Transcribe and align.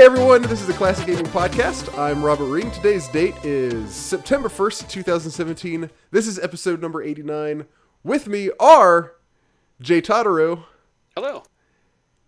Hey 0.00 0.06
everyone, 0.06 0.40
this 0.40 0.62
is 0.62 0.66
the 0.66 0.72
Classic 0.72 1.06
Gaming 1.06 1.26
Podcast. 1.26 1.98
I'm 1.98 2.24
Robert 2.24 2.46
Ring. 2.46 2.70
Today's 2.70 3.06
date 3.08 3.34
is 3.44 3.94
September 3.94 4.48
1st, 4.48 4.88
2017. 4.88 5.90
This 6.10 6.26
is 6.26 6.38
episode 6.38 6.80
number 6.80 7.02
89. 7.02 7.66
With 8.02 8.26
me 8.26 8.48
are 8.58 9.16
Jay 9.78 10.00
Totaro 10.00 10.64
Hello. 11.14 11.42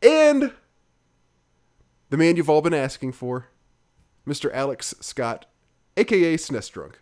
and 0.02 0.52
the 2.10 2.18
man 2.18 2.36
you've 2.36 2.50
all 2.50 2.60
been 2.60 2.74
asking 2.74 3.12
for, 3.12 3.46
Mr. 4.28 4.52
Alex 4.52 4.94
Scott, 5.00 5.46
aka 5.96 6.36
SNESdrunk. 6.36 6.96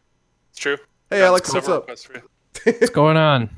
It's 0.50 0.60
true. 0.60 0.76
Hey, 1.10 1.18
Got 1.18 1.26
Alex, 1.26 1.52
what's 1.52 1.68
up? 1.68 1.82
requests 1.82 2.04
for 2.04 2.12
you. 2.14 2.22
What's 2.78 2.90
going 2.90 3.16
on? 3.16 3.50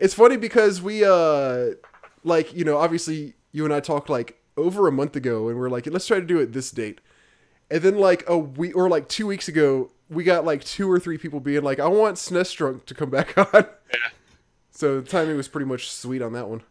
It's 0.00 0.14
funny 0.14 0.36
because 0.36 0.82
we 0.82 1.04
uh 1.04 1.74
like, 2.24 2.52
you 2.52 2.64
know, 2.64 2.78
obviously 2.78 3.34
you 3.52 3.64
and 3.64 3.72
I 3.72 3.78
talked 3.78 4.10
like 4.10 4.40
over 4.56 4.86
a 4.86 4.92
month 4.92 5.16
ago 5.16 5.48
and 5.48 5.58
we're 5.58 5.68
like, 5.68 5.86
let's 5.86 6.06
try 6.06 6.20
to 6.20 6.26
do 6.26 6.38
it 6.38 6.52
this 6.52 6.70
date. 6.70 7.00
And 7.70 7.82
then 7.82 7.98
like 7.98 8.24
a 8.28 8.38
week 8.38 8.76
or 8.76 8.88
like 8.88 9.08
two 9.08 9.26
weeks 9.26 9.48
ago, 9.48 9.90
we 10.08 10.24
got 10.24 10.44
like 10.44 10.64
two 10.64 10.90
or 10.90 11.00
three 11.00 11.18
people 11.18 11.40
being 11.40 11.62
like, 11.62 11.80
I 11.80 11.88
want 11.88 12.16
SNESdrunk 12.16 12.84
to 12.86 12.94
come 12.94 13.10
back 13.10 13.36
on. 13.54 13.66
Yeah. 13.92 14.10
So 14.70 15.00
the 15.00 15.08
timing 15.08 15.36
was 15.36 15.48
pretty 15.48 15.66
much 15.66 15.90
sweet 15.90 16.22
on 16.22 16.32
that 16.32 16.48
one. 16.48 16.62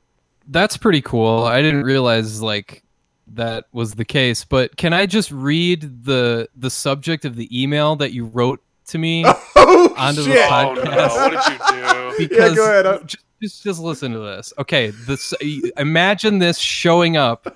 That's 0.47 0.77
pretty 0.77 1.01
cool. 1.01 1.43
I 1.43 1.61
didn't 1.61 1.83
realize 1.83 2.41
like 2.41 2.83
that 3.27 3.65
was 3.71 3.93
the 3.95 4.05
case. 4.05 4.43
But 4.43 4.75
can 4.75 4.93
I 4.93 5.05
just 5.05 5.31
read 5.31 6.03
the 6.03 6.49
the 6.55 6.69
subject 6.69 7.25
of 7.25 7.35
the 7.35 7.61
email 7.61 7.95
that 7.95 8.11
you 8.11 8.25
wrote 8.25 8.61
to 8.87 8.97
me? 8.97 9.25
Oh 9.55 9.93
Onto 9.97 10.23
the 10.23 10.31
podcast. 10.31 10.77
Oh 10.77 10.83
no! 10.83 11.07
What 11.15 11.31
did 11.31 11.53
you 11.53 11.81
do? 11.81 12.13
Because 12.29 12.55
go 12.55 12.63
ahead. 12.65 12.85
I'm- 12.85 13.07
Just, 13.07 13.23
just 13.41 13.63
just 13.63 13.79
listen 13.79 14.11
to 14.11 14.19
this. 14.19 14.51
Okay, 14.57 14.89
this 15.07 15.33
imagine 15.77 16.39
this 16.39 16.57
showing 16.57 17.15
up 17.17 17.55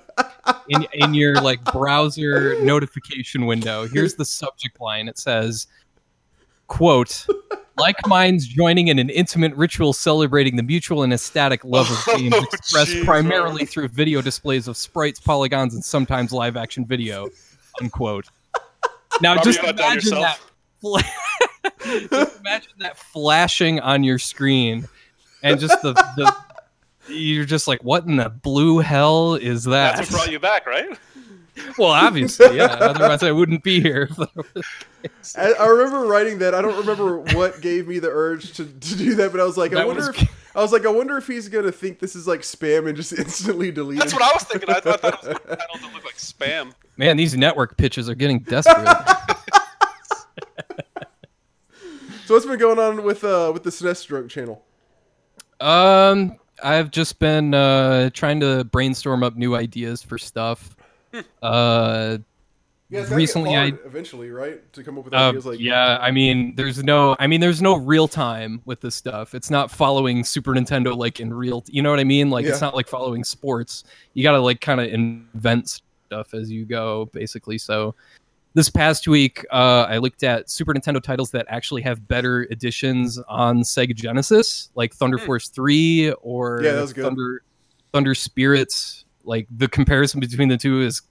in 0.70 0.86
in 0.94 1.12
your 1.14 1.34
like 1.34 1.62
browser 1.64 2.58
notification 2.62 3.44
window. 3.46 3.86
Here's 3.86 4.14
the 4.14 4.24
subject 4.24 4.80
line. 4.80 5.06
It 5.08 5.18
says, 5.18 5.66
"quote." 6.66 7.26
Like 7.78 7.94
minds 8.08 8.44
joining 8.46 8.88
in 8.88 8.98
an 8.98 9.08
intimate 9.10 9.54
ritual 9.54 9.92
celebrating 9.92 10.56
the 10.56 10.64
mutual 10.64 11.04
and 11.04 11.12
ecstatic 11.12 11.64
love 11.64 11.88
of 11.90 12.16
games 12.16 12.34
Oh, 12.36 12.44
expressed 12.52 12.90
Jesus. 12.90 13.06
primarily 13.06 13.66
through 13.66 13.86
video 13.88 14.20
displays 14.20 14.66
of 14.66 14.76
sprites, 14.76 15.20
polygons, 15.20 15.74
and 15.74 15.84
sometimes 15.84 16.32
live 16.32 16.56
action 16.56 16.84
video. 16.84 17.28
Unquote. 17.80 18.26
Now 19.20 19.36
Robert, 19.36 19.44
just 19.44 19.60
you 19.60 19.66
got 19.66 19.76
done 19.76 19.92
imagine 19.92 20.10
that. 20.16 20.40
Yourself? 20.82 21.02
Fla- 21.62 21.70
just 22.10 22.38
imagine 22.40 22.72
that 22.78 22.98
flashing 22.98 23.80
on 23.80 24.04
your 24.04 24.18
screen, 24.18 24.88
and 25.42 25.58
just 25.60 25.80
the 25.82 25.92
the. 25.92 26.34
You're 27.10 27.46
just 27.46 27.66
like, 27.66 27.82
what 27.82 28.04
in 28.04 28.16
the 28.16 28.28
blue 28.28 28.80
hell 28.80 29.34
is 29.34 29.64
that? 29.64 29.96
That's 29.96 30.10
what 30.12 30.18
brought 30.18 30.30
you 30.32 30.38
back, 30.38 30.66
right? 30.66 30.98
well, 31.78 31.88
obviously, 31.90 32.54
yeah. 32.58 32.66
Otherwise, 32.66 33.22
I 33.22 33.32
wouldn't 33.32 33.62
be 33.64 33.80
here. 33.80 34.10
I, 35.36 35.52
I 35.58 35.66
remember 35.68 36.06
writing 36.06 36.38
that. 36.40 36.54
I 36.54 36.60
don't 36.60 36.76
remember 36.76 37.18
what 37.34 37.62
gave 37.62 37.88
me 37.88 37.98
the 37.98 38.10
urge 38.10 38.52
to, 38.54 38.64
to 38.66 38.96
do 38.96 39.14
that, 39.14 39.32
but 39.32 39.40
I 39.40 39.44
was 39.44 39.56
like, 39.56 39.72
I 39.72 39.86
wonder 39.86 40.08
was- 40.08 40.20
if 40.22 40.28
I 40.54 40.60
was 40.60 40.70
like, 40.72 40.84
I 40.84 40.90
wonder 40.90 41.16
if 41.16 41.26
he's 41.26 41.48
gonna 41.48 41.72
think 41.72 41.98
this 41.98 42.14
is 42.14 42.26
like 42.28 42.40
spam 42.40 42.88
and 42.88 42.96
just 42.96 43.12
instantly 43.18 43.70
delete 43.70 44.00
That's 44.00 44.12
it. 44.12 44.16
what 44.16 44.22
I 44.22 44.32
was 44.34 44.42
thinking. 44.42 44.68
I 44.70 44.80
thought 44.80 45.00
that 45.02 45.22
was 45.22 45.28
I 45.28 45.78
don't 45.80 45.94
look 45.94 46.04
like 46.04 46.16
spam. 46.16 46.72
Man, 46.98 47.16
these 47.16 47.36
network 47.36 47.76
pitches 47.78 48.08
are 48.10 48.14
getting 48.14 48.40
desperate. 48.40 48.86
So 52.28 52.34
what's 52.34 52.44
been 52.44 52.58
going 52.58 52.78
on 52.78 53.04
with 53.04 53.24
uh 53.24 53.50
with 53.54 53.62
the 53.62 53.70
SNESdrunk 53.70 54.28
channel? 54.28 54.62
Um, 55.60 56.36
I've 56.62 56.90
just 56.90 57.18
been 57.18 57.54
uh, 57.54 58.10
trying 58.10 58.38
to 58.40 58.64
brainstorm 58.64 59.22
up 59.22 59.36
new 59.36 59.54
ideas 59.56 60.02
for 60.02 60.18
stuff. 60.18 60.76
Uh, 61.42 62.18
Yeah, 62.90 63.00
gotta 63.04 63.14
Recently, 63.14 63.56
I- 63.56 63.72
eventually, 63.86 64.30
right, 64.30 64.70
to 64.74 64.84
come 64.84 64.98
up 64.98 65.06
with 65.06 65.14
uh, 65.14 65.30
ideas 65.30 65.46
like 65.46 65.58
yeah, 65.58 65.96
I 66.02 66.10
mean, 66.10 66.54
there's 66.54 66.84
no, 66.84 67.16
I 67.18 67.26
mean, 67.26 67.40
there's 67.40 67.62
no 67.62 67.76
real 67.76 68.06
time 68.06 68.60
with 68.66 68.82
this 68.82 68.94
stuff. 68.94 69.34
It's 69.34 69.48
not 69.48 69.70
following 69.70 70.22
Super 70.22 70.52
Nintendo 70.52 70.94
like 70.94 71.20
in 71.20 71.32
real, 71.32 71.64
you 71.66 71.80
know 71.80 71.88
what 71.88 71.98
I 71.98 72.04
mean? 72.04 72.28
Like, 72.28 72.44
it's 72.44 72.60
not 72.60 72.74
like 72.74 72.88
following 72.88 73.24
sports. 73.24 73.84
You 74.12 74.22
got 74.22 74.32
to 74.32 74.40
like 74.40 74.60
kind 74.60 74.82
of 74.82 74.88
invent 74.88 75.80
stuff 76.10 76.34
as 76.34 76.50
you 76.50 76.66
go, 76.66 77.08
basically. 77.14 77.56
So, 77.56 77.94
this 78.54 78.70
past 78.70 79.06
week, 79.06 79.44
uh, 79.50 79.86
I 79.88 79.98
looked 79.98 80.22
at 80.24 80.50
Super 80.50 80.74
Nintendo 80.74 81.02
titles 81.02 81.30
that 81.32 81.46
actually 81.48 81.82
have 81.82 82.08
better 82.08 82.42
editions 82.50 83.18
on 83.28 83.60
Sega 83.60 83.94
Genesis, 83.94 84.70
like 84.74 84.94
Thunder 84.94 85.18
Hmm. 85.18 85.26
Force 85.26 85.48
Three 85.48 86.10
or 86.22 86.60
Yeah, 86.62 86.72
that 86.72 86.80
was 86.80 86.92
good. 86.92 87.04
Thunder 87.04 87.42
Thunder 87.92 88.14
Spirits. 88.14 89.04
Like 89.24 89.46
the 89.56 89.68
comparison 89.68 90.20
between 90.20 90.48
the 90.48 90.56
two 90.56 90.80
is 90.80 91.02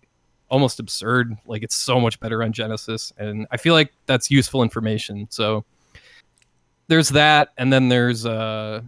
almost 0.50 0.80
absurd. 0.80 1.38
Like 1.46 1.62
it's 1.64 1.76
so 1.76 2.00
much 2.00 2.20
better 2.20 2.42
on 2.44 2.52
Genesis, 2.52 3.14
and 3.18 3.46
I 3.52 3.58
feel 3.58 3.74
like 3.74 3.94
that's 4.08 4.32
useful 4.32 4.64
information. 4.64 5.28
So 5.30 5.64
there's 6.88 7.10
that, 7.10 7.50
and 7.58 7.72
then 7.72 7.90
there's 7.90 8.26
uh 8.26 8.82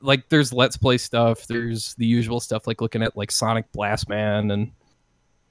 like 0.00 0.28
there's 0.28 0.52
Let's 0.52 0.76
Play 0.76 0.98
stuff. 0.98 1.46
There's 1.46 1.94
the 1.94 2.06
usual 2.06 2.38
stuff 2.38 2.66
like 2.66 2.80
looking 2.80 3.02
at 3.02 3.16
like 3.16 3.32
Sonic 3.32 3.70
Blast 3.72 4.08
Man 4.08 4.50
and 4.52 4.70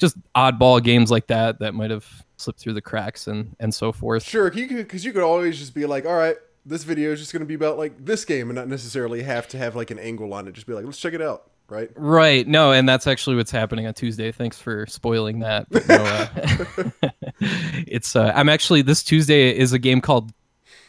just 0.03 0.17
oddball 0.35 0.83
games 0.83 1.09
like 1.09 1.27
that 1.27 1.59
that 1.59 1.73
might 1.73 1.89
have 1.91 2.05
slipped 2.35 2.59
through 2.59 2.73
the 2.73 2.81
cracks 2.81 3.27
and 3.27 3.55
and 3.59 3.73
so 3.73 3.91
forth. 3.93 4.23
Sure, 4.23 4.51
you 4.53 4.67
could 4.67 4.77
because 4.77 5.05
you 5.05 5.13
could 5.13 5.23
always 5.23 5.57
just 5.57 5.73
be 5.73 5.85
like, 5.85 6.05
all 6.05 6.15
right, 6.15 6.35
this 6.65 6.83
video 6.83 7.11
is 7.11 7.19
just 7.19 7.31
gonna 7.31 7.45
be 7.45 7.53
about 7.53 7.77
like 7.77 7.93
this 8.03 8.25
game 8.25 8.49
and 8.49 8.55
not 8.57 8.67
necessarily 8.67 9.23
have 9.23 9.47
to 9.49 9.57
have 9.57 9.75
like 9.75 9.91
an 9.91 9.99
angle 9.99 10.33
on 10.33 10.47
it. 10.47 10.53
Just 10.53 10.67
be 10.67 10.73
like, 10.73 10.83
let's 10.85 10.97
check 10.99 11.13
it 11.13 11.21
out, 11.21 11.49
right? 11.69 11.89
Right. 11.95 12.45
No, 12.45 12.73
and 12.73 12.87
that's 12.87 13.07
actually 13.07 13.37
what's 13.37 13.51
happening 13.51 13.87
on 13.87 13.93
Tuesday. 13.93 14.31
Thanks 14.33 14.59
for 14.59 14.85
spoiling 14.87 15.39
that. 15.39 15.67
But 15.69 15.87
no, 15.87 15.95
uh, 16.03 17.09
it's 17.87 18.15
uh, 18.15 18.31
I'm 18.35 18.49
actually 18.49 18.81
this 18.81 19.03
Tuesday 19.03 19.55
is 19.57 19.73
a 19.73 19.79
game 19.79 20.01
called 20.01 20.33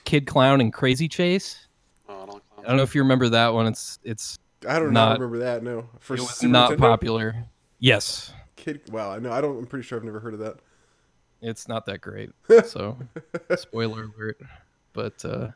Kid 0.04 0.26
Klown 0.26 0.60
and 0.60 0.72
Crazy 0.72 1.08
Chase. 1.08 1.66
Oh, 2.08 2.22
I 2.22 2.26
don't 2.26 2.42
I 2.58 2.62
don't 2.68 2.76
know 2.78 2.82
if 2.82 2.94
you 2.94 3.02
remember 3.02 3.28
that 3.30 3.54
one. 3.54 3.66
It's 3.66 3.98
it's 4.02 4.38
I 4.68 4.78
don't 4.78 4.92
Not- 4.92 5.20
remember 5.20 5.38
that. 5.44 5.62
No, 5.62 5.88
for 6.00 6.14
it 6.14 6.20
was 6.20 6.42
not 6.42 6.72
Nintendo? 6.72 6.78
popular. 6.78 7.34
Yes. 7.80 8.32
Kid, 8.64 8.80
wow, 8.90 9.10
I 9.12 9.18
know. 9.18 9.30
I 9.32 9.40
don't. 9.40 9.58
I'm 9.58 9.66
pretty 9.66 9.84
sure 9.86 9.98
I've 9.98 10.04
never 10.04 10.20
heard 10.20 10.32
of 10.34 10.40
that. 10.40 10.56
It's 11.42 11.68
not 11.68 11.84
that 11.86 12.00
great. 12.00 12.30
So 12.66 12.96
spoiler 13.56 14.04
alert. 14.16 14.40
But 14.94 15.22
uh 15.24 15.48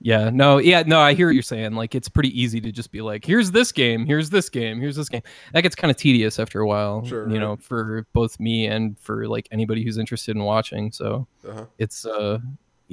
yeah, 0.00 0.30
no, 0.30 0.58
yeah, 0.58 0.82
no, 0.86 0.98
I 1.00 1.14
hear 1.14 1.26
what 1.28 1.34
you're 1.34 1.42
saying. 1.42 1.74
Like 1.74 1.94
it's 1.94 2.08
pretty 2.08 2.38
easy 2.40 2.60
to 2.60 2.72
just 2.72 2.90
be 2.90 3.00
like, 3.02 3.24
here's 3.24 3.50
this 3.50 3.70
game, 3.72 4.06
here's 4.06 4.30
this 4.30 4.48
game, 4.48 4.80
here's 4.80 4.96
this 4.96 5.08
game. 5.08 5.22
That 5.52 5.62
gets 5.62 5.74
kind 5.74 5.90
of 5.90 5.96
tedious 5.96 6.38
after 6.38 6.60
a 6.60 6.66
while. 6.66 7.04
Sure, 7.04 7.26
You 7.28 7.34
right. 7.34 7.40
know, 7.40 7.56
for 7.56 8.06
both 8.12 8.38
me 8.40 8.66
and 8.66 8.98
for 8.98 9.26
like 9.28 9.48
anybody 9.50 9.82
who's 9.84 9.98
interested 9.98 10.36
in 10.36 10.42
watching. 10.44 10.90
So 10.92 11.26
Uh-huh. 11.46 11.66
it's 11.78 12.06
uh 12.06 12.38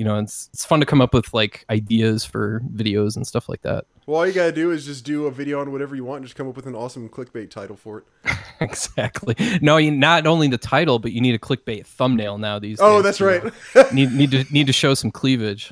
you 0.01 0.06
know, 0.06 0.17
it's 0.17 0.50
it's 0.51 0.66
fun 0.66 0.79
to 0.79 0.85
come 0.88 1.00
up 1.00 1.13
with 1.13 1.31
like 1.31 1.63
ideas 1.69 2.25
for 2.25 2.62
videos 2.73 3.16
and 3.16 3.28
stuff 3.28 3.47
like 3.47 3.62
that. 3.62 3.85
Well, 4.07 4.17
all 4.22 4.25
you 4.25 4.34
gotta 4.34 4.51
do 4.51 4.72
is 4.72 4.84
just 4.84 5.06
do 5.06 5.28
a 5.28 5.31
video 5.31 5.62
on 5.62 5.72
whatever 5.72 5.95
you 5.95 6.03
want 6.03 6.17
and 6.22 6.25
just 6.25 6.35
come 6.35 6.47
up 6.50 6.56
with 6.56 6.66
an 6.66 6.73
awesome 6.73 7.07
clickbait 7.07 7.51
title 7.51 7.75
for 7.75 8.00
it. 8.00 8.06
exactly. 8.61 9.35
No, 9.61 9.78
you 9.78 9.91
not 9.91 10.25
only 10.25 10.47
the 10.47 10.57
title, 10.57 10.97
but 10.97 11.11
you 11.11 11.22
need 11.22 11.35
a 11.35 11.38
clickbait 11.38 11.85
thumbnail 11.85 12.40
now 12.40 12.57
these 12.57 12.79
Oh, 12.81 12.95
days. 13.03 13.03
that's 13.19 13.22
right. 13.22 13.94
need 13.94 14.11
need 14.11 14.31
to 14.31 14.44
need 14.51 14.66
to 14.66 14.73
show 14.73 14.95
some 14.95 15.11
cleavage. 15.11 15.72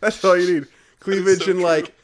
that's 0.00 0.24
all 0.24 0.36
you 0.38 0.54
need. 0.60 0.68
Cleavage 1.00 1.40
so 1.40 1.50
and 1.50 1.54
true. 1.58 1.64
like 1.64 1.96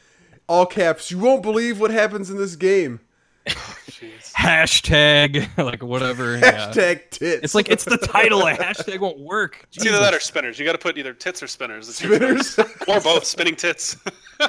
all 0.49 0.65
caps. 0.65 1.09
You 1.09 1.19
won't 1.19 1.41
believe 1.41 1.79
what 1.79 1.91
happens 1.91 2.29
in 2.29 2.35
this 2.35 2.57
game. 2.57 2.99
Jeez. 3.47 4.31
Hashtag 4.33 5.47
like 5.63 5.81
whatever. 5.83 6.37
yeah. 6.37 6.69
Hashtag 6.71 7.09
tits. 7.09 7.43
It's 7.43 7.55
like 7.55 7.69
it's 7.69 7.85
the 7.85 7.97
title. 7.97 8.45
A 8.45 8.53
hashtag 8.55 8.99
won't 8.99 9.19
work. 9.19 9.65
It's 9.73 9.85
either 9.85 9.99
that 9.99 10.13
or 10.13 10.19
spinners. 10.19 10.59
You 10.59 10.65
got 10.65 10.73
to 10.73 10.77
put 10.77 10.97
either 10.97 11.13
tits 11.13 11.41
or 11.43 11.47
spinners. 11.47 11.89
It's 11.89 12.01
your 12.01 12.15
spinners. 12.17 12.57
or 12.87 12.99
both. 13.01 13.25
Spinning 13.25 13.55
tits. 13.55 13.97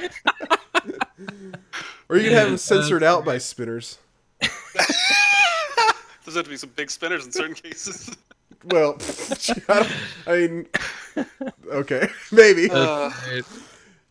or 2.08 2.16
you 2.16 2.24
can 2.24 2.32
have 2.32 2.48
them 2.48 2.58
censored 2.58 3.02
out 3.02 3.24
by 3.24 3.38
spinners. 3.38 3.98
There's 6.24 6.36
have 6.36 6.44
to 6.44 6.50
be 6.50 6.56
some 6.56 6.70
big 6.76 6.90
spinners 6.90 7.26
in 7.26 7.32
certain 7.32 7.54
cases. 7.54 8.10
Well, 8.66 8.96
I, 9.68 9.74
don't- 9.74 9.92
I 10.26 10.36
mean, 10.36 10.66
okay, 11.72 12.08
maybe. 12.30 12.70
Uh, 12.70 13.10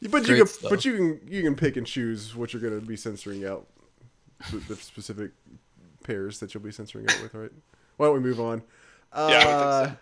but 0.09 0.27
you 0.27 0.35
can, 0.37 0.47
stuff. 0.47 0.69
but 0.69 0.83
you 0.83 0.93
can, 0.97 1.21
you 1.27 1.41
can 1.41 1.55
pick 1.55 1.77
and 1.77 1.87
choose 1.87 2.35
what 2.35 2.51
you're 2.53 2.61
gonna 2.61 2.81
be 2.81 2.97
censoring 2.97 3.45
out. 3.45 3.65
The, 4.49 4.57
the 4.57 4.75
specific 4.75 5.31
pairs 6.03 6.39
that 6.39 6.53
you'll 6.53 6.63
be 6.63 6.71
censoring 6.71 7.05
out 7.09 7.21
with, 7.21 7.33
right? 7.33 7.51
Why 7.97 8.07
don't 8.07 8.15
we 8.15 8.21
move 8.21 8.39
on? 8.39 8.63
Uh, 9.13 9.27
Yeah, 9.29 9.37
I 9.37 9.79
would 9.81 9.87
think 9.87 9.99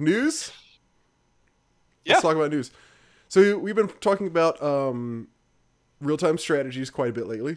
News. 0.00 0.52
Yeah. 2.04 2.14
Let's 2.14 2.22
talk 2.22 2.36
about 2.36 2.50
news. 2.50 2.70
So 3.28 3.58
we've 3.58 3.74
been 3.74 3.88
talking 3.88 4.26
about 4.26 4.62
um, 4.62 5.28
real-time 6.00 6.38
strategies 6.38 6.88
quite 6.88 7.10
a 7.10 7.12
bit 7.12 7.26
lately. 7.26 7.56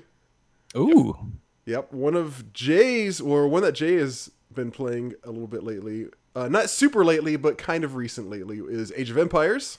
Ooh. 0.75 1.17
Yep, 1.65 1.93
one 1.93 2.15
of 2.15 2.51
Jay's, 2.53 3.21
or 3.21 3.47
one 3.47 3.61
that 3.63 3.73
Jay 3.73 3.95
has 3.95 4.31
been 4.53 4.71
playing 4.71 5.13
a 5.23 5.31
little 5.31 5.47
bit 5.47 5.63
lately, 5.63 6.07
uh, 6.35 6.47
not 6.49 6.69
super 6.69 7.05
lately, 7.05 7.35
but 7.37 7.57
kind 7.57 7.83
of 7.83 7.95
recent 7.95 8.29
lately, 8.29 8.57
is 8.57 8.91
Age 8.95 9.09
of 9.09 9.17
Empires. 9.17 9.77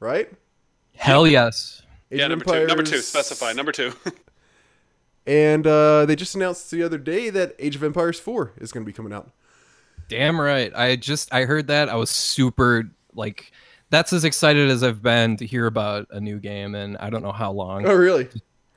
Right? 0.00 0.30
Hell 0.96 1.26
yes. 1.26 1.82
Age 2.10 2.18
yeah, 2.18 2.24
of 2.26 2.30
number 2.30 2.44
two. 2.44 2.66
Number 2.66 2.82
two. 2.82 2.98
Specify. 2.98 3.52
Number 3.52 3.72
two. 3.72 3.92
And 5.26 5.66
uh, 5.66 6.06
they 6.06 6.16
just 6.16 6.34
announced 6.34 6.70
the 6.70 6.82
other 6.82 6.98
day 6.98 7.30
that 7.30 7.54
Age 7.58 7.76
of 7.76 7.84
Empires 7.84 8.18
4 8.18 8.54
is 8.58 8.72
going 8.72 8.84
to 8.84 8.86
be 8.86 8.92
coming 8.92 9.12
out. 9.12 9.30
Damn 10.08 10.40
right. 10.40 10.72
I 10.74 10.96
just 10.96 11.32
I 11.32 11.44
heard 11.44 11.68
that. 11.68 11.88
I 11.88 11.94
was 11.94 12.10
super 12.10 12.90
like 13.14 13.52
that's 13.90 14.12
as 14.12 14.24
excited 14.24 14.68
as 14.70 14.82
I've 14.82 15.02
been 15.02 15.36
to 15.36 15.46
hear 15.46 15.66
about 15.66 16.06
a 16.10 16.20
new 16.20 16.38
game 16.38 16.74
and 16.74 16.96
I 16.98 17.08
don't 17.10 17.22
know 17.22 17.32
how 17.32 17.52
long. 17.52 17.86
Oh, 17.86 17.94
really? 17.94 18.28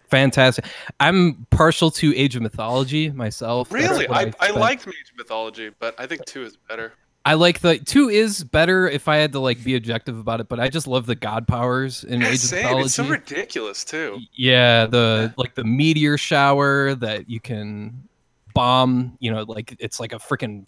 Fantastic. 0.09 0.65
I'm 0.99 1.47
partial 1.49 1.89
to 1.91 2.15
Age 2.15 2.35
of 2.35 2.41
Mythology 2.41 3.09
myself. 3.09 3.71
Really, 3.71 4.07
what 4.07 4.17
I, 4.17 4.21
I 4.39 4.47
spent- 4.47 4.55
liked 4.57 4.85
Mage 4.85 5.13
Mythology, 5.17 5.71
but 5.79 5.95
I 5.99 6.05
think 6.05 6.25
two 6.25 6.43
is 6.43 6.57
better. 6.57 6.93
I 7.25 7.33
like 7.33 7.59
the 7.59 7.79
two 7.79 8.07
is 8.09 8.43
better 8.43 8.87
if 8.87 9.07
I 9.07 9.17
had 9.17 9.31
to 9.31 9.39
like 9.39 9.63
be 9.63 9.75
objective 9.75 10.19
about 10.19 10.41
it, 10.41 10.47
but 10.47 10.59
I 10.59 10.69
just 10.69 10.85
love 10.85 11.07
the 11.07 11.15
god 11.15 11.47
powers 11.47 12.03
in 12.03 12.21
Yeah, 12.21 12.27
Age 12.29 12.43
of. 12.45 12.51
Mythology. 12.51 12.85
It's 12.85 12.93
so 12.93 13.07
ridiculous 13.07 13.83
too. 13.83 14.19
Yeah, 14.33 14.85
the 14.85 15.33
like 15.35 15.55
the 15.55 15.63
meteor 15.63 16.19
shower 16.19 16.93
that 16.95 17.27
you 17.27 17.39
can 17.39 18.07
bomb. 18.53 19.17
You 19.19 19.31
know, 19.31 19.43
like 19.43 19.75
it's 19.79 19.99
like 19.99 20.13
a 20.13 20.17
freaking 20.17 20.67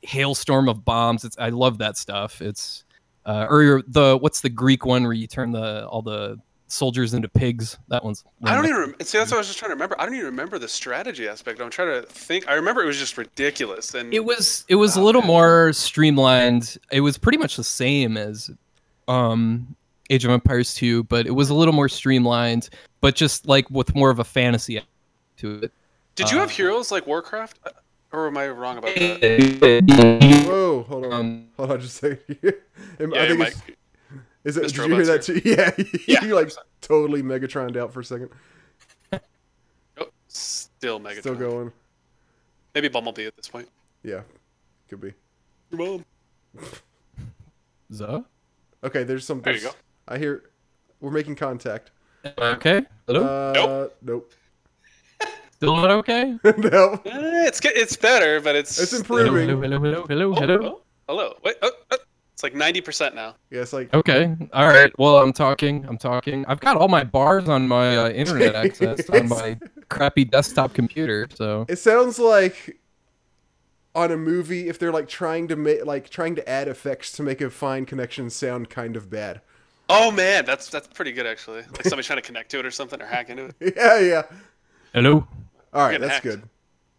hailstorm 0.00 0.68
of 0.68 0.82
bombs. 0.82 1.24
It's 1.24 1.36
I 1.38 1.50
love 1.50 1.76
that 1.78 1.98
stuff. 1.98 2.40
It's 2.40 2.84
uh, 3.26 3.46
or 3.50 3.82
the 3.86 4.16
what's 4.16 4.40
the 4.40 4.50
Greek 4.50 4.86
one 4.86 5.04
where 5.04 5.12
you 5.12 5.26
turn 5.26 5.52
the 5.52 5.86
all 5.86 6.00
the 6.00 6.38
soldiers 6.72 7.12
into 7.14 7.28
pigs. 7.28 7.76
That 7.88 8.02
one's. 8.04 8.24
I 8.44 8.54
don't 8.54 8.64
even 8.64 8.76
rem- 8.80 8.94
see. 9.02 9.18
That's 9.18 9.30
what 9.30 9.36
I 9.36 9.40
was 9.40 9.46
just 9.46 9.58
trying 9.58 9.68
to 9.70 9.74
remember. 9.74 9.94
I 10.00 10.04
don't 10.06 10.14
even 10.14 10.26
remember 10.26 10.58
the 10.58 10.68
strategy 10.68 11.28
aspect. 11.28 11.60
I'm 11.60 11.70
trying 11.70 12.00
to 12.02 12.06
think. 12.08 12.48
I 12.48 12.54
remember 12.54 12.82
it 12.82 12.86
was 12.86 12.98
just 12.98 13.16
ridiculous, 13.18 13.94
and 13.94 14.12
It 14.12 14.24
was 14.24 14.64
it 14.68 14.76
was 14.76 14.96
a 14.96 15.00
Oh, 15.00 15.04
little 15.04 15.20
man. 15.22 15.28
more 15.28 15.72
streamlined. 15.72 16.78
It 16.90 17.00
was 17.02 17.18
pretty 17.18 17.38
much 17.38 17.56
the 17.56 17.64
same 17.64 18.16
as 18.16 18.50
um 19.08 19.74
Age 20.10 20.24
of 20.24 20.30
Empires 20.30 20.74
2, 20.74 21.04
but 21.04 21.26
it 21.26 21.30
was 21.30 21.50
a 21.50 21.54
little 21.54 21.74
more 21.74 21.88
streamlined, 21.88 22.68
but 23.00 23.14
just 23.14 23.46
like 23.46 23.68
with 23.70 23.94
more 23.94 24.10
of 24.10 24.18
a 24.18 24.24
fantasy 24.24 24.82
to 25.38 25.60
it. 25.62 25.72
did 26.16 26.30
you 26.30 26.38
have 26.38 26.48
uh, 26.48 26.52
heroes 26.52 26.90
like 26.92 27.06
Warcraft, 27.06 27.58
Uh, 27.64 27.70
or 28.12 28.26
am 28.26 28.36
I 28.36 28.48
wrong 28.48 28.76
about 28.78 28.94
that? 28.94 30.44
Whoa, 30.46 30.82
hold 30.82 31.06
on. 31.06 31.12
Um, 31.12 31.46
hold 31.56 31.70
on 31.72 31.80
just 31.80 32.02
a 32.02 32.16
second. 32.16 32.36
Am- 33.00 33.12
Yeah, 33.14 33.22
I 33.22 33.28
think 33.28 33.40
it's, 33.40 33.66
mic. 33.66 33.78
Is 34.44 34.56
it, 34.56 34.64
Mr. 34.64 34.66
did 34.68 34.76
you 34.76 34.94
hear 34.96 35.04
that 35.06 35.10
Robots 35.10 35.26
too? 35.26 35.40
Yeah, 35.44 35.70
Yeah, 36.06 36.24
you 36.28 36.34
like 36.34 36.48
100%. 36.48 36.56
totally 36.80 37.22
Megatroned 37.22 37.76
out 37.76 37.92
for 37.92 38.00
a 38.00 38.04
second. 38.04 38.30
Oh, 39.98 40.06
still 40.28 40.98
Megatron. 41.00 41.20
Still 41.20 41.34
going. 41.34 41.72
Maybe 42.74 42.88
Bumblebee 42.88 43.26
at 43.26 43.36
this 43.36 43.48
point. 43.48 43.68
Yeah, 44.02 44.22
could 44.88 45.00
be. 45.00 45.12
Mom. 45.70 46.04
Zuh? 47.92 48.24
Okay, 48.82 49.04
there's 49.04 49.24
some. 49.26 49.42
There 49.42 49.54
you 49.54 49.60
go. 49.60 49.70
I 50.08 50.18
hear 50.18 50.44
we're 51.00 51.10
making 51.10 51.36
contact. 51.36 51.90
Okay. 52.38 52.82
Hello? 53.06 53.22
Uh, 53.22 53.88
nope. 54.02 54.32
Still 55.52 55.76
not 55.76 55.90
okay? 55.90 56.36
no, 56.44 57.00
Eh, 57.04 57.46
it's 57.46 57.60
it's 57.64 57.96
better, 57.96 58.40
but 58.40 58.56
it's 58.56 58.78
it's 58.80 58.88
still- 58.90 59.00
improving. 59.00 59.48
Hello, 59.48 59.60
hello, 59.60 59.78
hello, 59.80 60.06
hello, 60.06 60.32
Oh, 60.32 60.34
hello. 60.40 60.58
oh, 60.66 60.82
hello. 61.08 61.34
Wait. 61.44 61.56
Oh, 61.62 61.70
oh, 61.92 61.96
it's 62.42 62.52
like 62.52 62.58
ninety 62.58 62.80
percent 62.80 63.14
now. 63.14 63.36
Yeah, 63.50 63.60
it's 63.60 63.72
like 63.72 63.94
Okay. 63.94 64.34
All 64.52 64.66
right. 64.66 64.92
Well, 64.98 65.18
I'm 65.18 65.32
talking. 65.32 65.84
I'm 65.88 65.96
talking. 65.96 66.44
I've 66.46 66.58
got 66.58 66.76
all 66.76 66.88
my 66.88 67.04
bars 67.04 67.48
on 67.48 67.68
my 67.68 67.96
uh, 67.96 68.08
internet 68.10 68.54
access 68.64 69.08
on 69.10 69.28
my 69.28 69.58
crappy 69.88 70.24
desktop 70.24 70.74
computer. 70.74 71.28
So 71.34 71.66
it 71.68 71.76
sounds 71.76 72.18
like 72.18 72.80
on 73.94 74.10
a 74.10 74.16
movie 74.16 74.68
if 74.68 74.78
they're 74.78 74.90
like 74.90 75.06
trying 75.08 75.46
to 75.48 75.54
make 75.56 75.84
like 75.84 76.08
trying 76.10 76.34
to 76.34 76.48
add 76.48 76.66
effects 76.66 77.12
to 77.12 77.22
make 77.22 77.40
a 77.40 77.48
fine 77.50 77.84
connection 77.86 78.28
sound 78.28 78.68
kind 78.70 78.96
of 78.96 79.08
bad. 79.08 79.40
Oh 79.88 80.10
man, 80.10 80.44
that's 80.44 80.68
that's 80.68 80.88
pretty 80.88 81.12
good 81.12 81.26
actually. 81.26 81.60
Like 81.62 81.84
somebody's 81.84 82.06
trying 82.06 82.18
to 82.20 82.26
connect 82.26 82.50
to 82.52 82.58
it 82.58 82.66
or 82.66 82.70
something 82.72 83.00
or 83.00 83.06
hack 83.06 83.30
into 83.30 83.52
it. 83.60 83.74
Yeah, 83.76 84.00
yeah. 84.00 84.22
hello. 84.94 85.28
All 85.72 85.86
right, 85.86 86.00
that's 86.00 86.14
hacked. 86.14 86.24
good. 86.24 86.42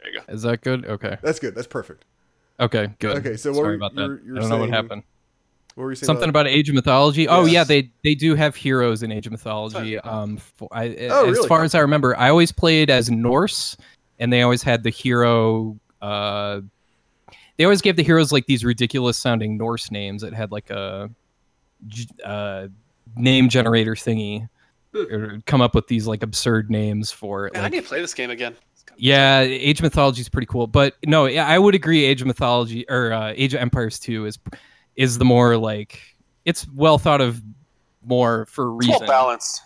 There 0.01 0.13
you 0.13 0.19
go. 0.21 0.33
Is 0.33 0.43
that 0.43 0.61
good? 0.61 0.85
Okay. 0.85 1.17
That's 1.21 1.39
good. 1.39 1.53
That's 1.53 1.67
perfect. 1.67 2.05
Okay. 2.59 2.87
Good. 2.99 3.17
Okay, 3.17 3.35
so 3.35 3.49
what 3.49 3.55
sorry 3.57 3.67
were- 3.69 3.73
about 3.75 3.93
you 3.93 3.97
that. 4.07 4.25
you 4.25 4.33
were 4.33 4.37
I 4.37 4.41
don't 4.41 4.49
know 4.49 4.57
what 4.57 4.63
saying- 4.69 4.73
happened. 4.73 5.03
What 5.75 5.85
were 5.85 5.91
you 5.91 5.95
saying? 5.95 6.05
Something 6.05 6.29
about 6.29 6.47
Age 6.47 6.69
of 6.69 6.75
Mythology. 6.75 7.27
Oh 7.27 7.45
yeah, 7.45 7.63
they 7.63 7.89
they 8.03 8.13
do 8.15 8.35
have 8.35 8.55
heroes 8.55 9.01
in 9.01 9.11
Age 9.11 9.25
of 9.25 9.31
Mythology. 9.31 9.97
Um, 9.99 10.37
for, 10.37 10.69
I, 10.71 10.95
Oh, 11.09 11.29
as 11.29 11.37
really? 11.37 11.47
far 11.47 11.63
as 11.63 11.73
I 11.73 11.79
remember, 11.79 12.15
I 12.17 12.29
always 12.29 12.51
played 12.51 12.89
as 12.89 13.09
Norse, 13.09 13.75
and 14.19 14.31
they 14.31 14.43
always 14.43 14.61
had 14.61 14.83
the 14.83 14.91
hero. 14.91 15.77
Uh, 16.01 16.61
they 17.57 17.63
always 17.63 17.81
gave 17.81 17.95
the 17.95 18.03
heroes 18.03 18.31
like 18.31 18.45
these 18.45 18.63
ridiculous 18.63 19.17
sounding 19.17 19.57
Norse 19.57 19.89
names 19.89 20.21
that 20.21 20.33
had 20.33 20.51
like 20.51 20.69
a 20.69 21.09
uh, 22.23 22.67
name 23.15 23.49
generator 23.49 23.95
thingy, 23.95 24.47
or 24.93 25.39
come 25.47 25.61
up 25.61 25.73
with 25.73 25.87
these 25.87 26.05
like 26.05 26.21
absurd 26.21 26.69
names 26.69 27.11
for 27.11 27.47
it. 27.47 27.53
Man, 27.53 27.65
I 27.65 27.69
need 27.69 27.81
to 27.81 27.87
play 27.87 27.99
this 27.99 28.13
game 28.13 28.29
again. 28.29 28.55
Yeah, 28.95 29.39
Age 29.39 29.79
of 29.79 29.83
Mythology 29.83 30.21
is 30.21 30.29
pretty 30.29 30.45
cool, 30.45 30.67
but 30.67 30.95
no, 31.07 31.25
I 31.25 31.57
would 31.57 31.73
agree. 31.73 32.05
Age 32.05 32.21
of 32.21 32.27
Mythology 32.27 32.85
or 32.89 33.11
uh, 33.11 33.33
Age 33.35 33.55
of 33.55 33.59
Empires 33.59 33.97
Two 33.97 34.27
is 34.27 34.37
is 34.95 35.17
the 35.17 35.25
more 35.25 35.57
like 35.57 35.99
it's 36.45 36.67
well 36.69 36.97
thought 36.97 37.21
of 37.21 37.41
more 38.05 38.45
for 38.47 38.69
a 38.71 38.75
It's 38.77 38.87
well 38.87 38.99
reason. 38.99 39.07
balanced. 39.07 39.61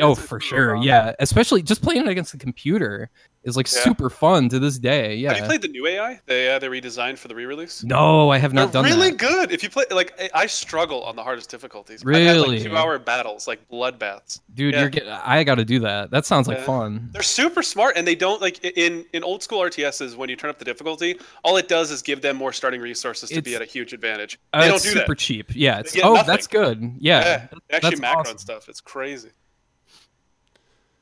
Oh, 0.00 0.12
it's 0.12 0.22
for 0.22 0.40
sure, 0.40 0.68
balanced. 0.68 0.86
yeah. 0.86 1.12
Especially 1.18 1.62
just 1.62 1.82
playing 1.82 2.02
it 2.02 2.08
against 2.08 2.32
the 2.32 2.38
computer 2.38 3.10
is 3.44 3.56
like 3.56 3.70
Yeah. 3.72 3.80
super 3.80 4.08
fun 4.08 4.48
to 4.50 4.58
this 4.58 4.78
day. 4.78 5.16
Yeah. 5.16 5.30
Have 5.32 5.38
you 5.38 5.44
played 5.46 5.62
the 5.62 5.68
new 5.68 5.86
AI? 5.86 6.20
They 6.26 6.54
uh, 6.54 6.58
they 6.58 6.68
redesigned 6.68 7.18
for 7.18 7.28
the 7.28 7.34
re-release. 7.34 7.82
No, 7.82 8.30
I 8.30 8.38
have 8.38 8.52
not 8.52 8.72
They're 8.72 8.82
done 8.82 8.90
really 8.90 9.10
that. 9.10 9.18
good. 9.18 9.50
If 9.52 9.62
you 9.62 9.70
play, 9.70 9.84
like, 9.90 10.12
I- 10.20 10.30
I 10.42 10.46
struggle 10.46 11.02
on 11.02 11.16
the 11.16 11.22
hardest 11.22 11.50
difficulties. 11.50 12.02
I've 12.02 12.06
Really? 12.06 12.24
had, 12.24 12.36
like 12.38 12.62
two-hour 12.62 12.98
battles, 13.00 13.48
like 13.48 13.68
bloodbaths. 13.68 14.40
Dude, 14.54 14.74
Yeah. 14.74 14.80
you're 14.80 14.90
getting. 14.90 15.08
I 15.10 15.42
got 15.44 15.56
to 15.56 15.64
do 15.64 15.80
that. 15.80 16.10
That 16.12 16.24
sounds 16.26 16.46
like 16.46 16.58
Yeah. 16.58 16.64
fun. 16.64 17.08
They're 17.12 17.22
super 17.22 17.62
smart, 17.62 17.96
and 17.96 18.06
they 18.06 18.14
don't 18.14 18.40
like 18.40 18.62
in 18.64 19.04
in 19.12 19.24
old 19.24 19.42
school 19.42 19.58
RTSs. 19.60 20.16
When 20.16 20.28
you 20.28 20.36
turn 20.36 20.50
up 20.50 20.58
the 20.58 20.64
difficulty, 20.64 21.18
all 21.42 21.56
it 21.56 21.68
does 21.68 21.90
is 21.90 22.02
give 22.02 22.22
them 22.22 22.36
more 22.36 22.52
starting 22.52 22.80
resources 22.80 23.30
to 23.30 23.42
be 23.42 23.54
at 23.56 23.62
a 23.62 23.64
huge 23.66 23.92
advantage. 23.92 24.38
Uh, 24.52 24.60
They 24.60 24.66
don't 24.68 24.76
it's 24.76 24.84
do 24.84 24.90
super 24.90 25.06
that. 25.08 25.18
cheap. 25.18 25.50
Yeah. 25.54 25.80
It's, 25.80 25.96
oh, 26.02 26.14
nothing. 26.14 26.26
that's 26.26 26.46
good. 26.46 26.92
Yeah. 26.98 27.20
Yeah, 27.20 27.46
they 27.68 27.76
actually 27.76 27.90
that's 27.90 28.00
macro 28.00 28.20
awesome. 28.20 28.30
and 28.32 28.40
stuff. 28.40 28.68
It's 28.68 28.80
crazy. 28.80 29.30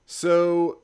So, 0.06 0.78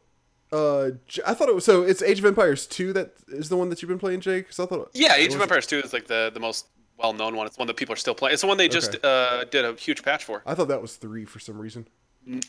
uh, 0.52 0.90
I 1.26 1.34
thought 1.34 1.48
it 1.48 1.54
was 1.54 1.64
so. 1.64 1.82
It's 1.82 2.02
Age 2.02 2.18
of 2.18 2.24
Empires 2.24 2.66
two 2.66 2.92
that 2.92 3.12
is 3.28 3.48
the 3.48 3.56
one 3.56 3.68
that 3.70 3.82
you've 3.82 3.88
been 3.88 3.98
playing, 3.98 4.20
Jake. 4.20 4.44
Because 4.44 4.60
I 4.60 4.66
thought 4.66 4.90
Yeah, 4.94 5.14
Age 5.14 5.28
was 5.28 5.36
of? 5.36 5.42
Empires 5.42 5.66
2 5.66 5.78
is 5.78 5.92
like 5.92 6.06
the 6.06 6.30
the 6.32 6.40
most 6.40 6.66
well 6.98 7.12
known 7.12 7.36
one. 7.36 7.46
It's 7.46 7.58
one 7.58 7.66
that 7.66 7.76
people 7.76 7.92
are 7.92 7.96
still 7.96 8.14
playing. 8.14 8.32
It's 8.34 8.42
the 8.42 8.48
one 8.48 8.56
they 8.56 8.68
just 8.68 8.94
Okay. 8.94 9.00
uh, 9.04 9.44
did 9.44 9.64
a 9.64 9.74
huge 9.74 10.02
patch 10.02 10.24
for. 10.24 10.42
I 10.46 10.54
thought 10.54 10.68
that 10.68 10.80
was 10.80 10.96
three 10.96 11.24
for 11.24 11.38
some 11.40 11.58
reason. 11.58 11.86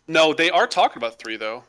No, 0.07 0.33
they 0.33 0.49
are 0.49 0.67
talking 0.67 0.97
about 0.97 1.19
three 1.19 1.37
though. 1.37 1.63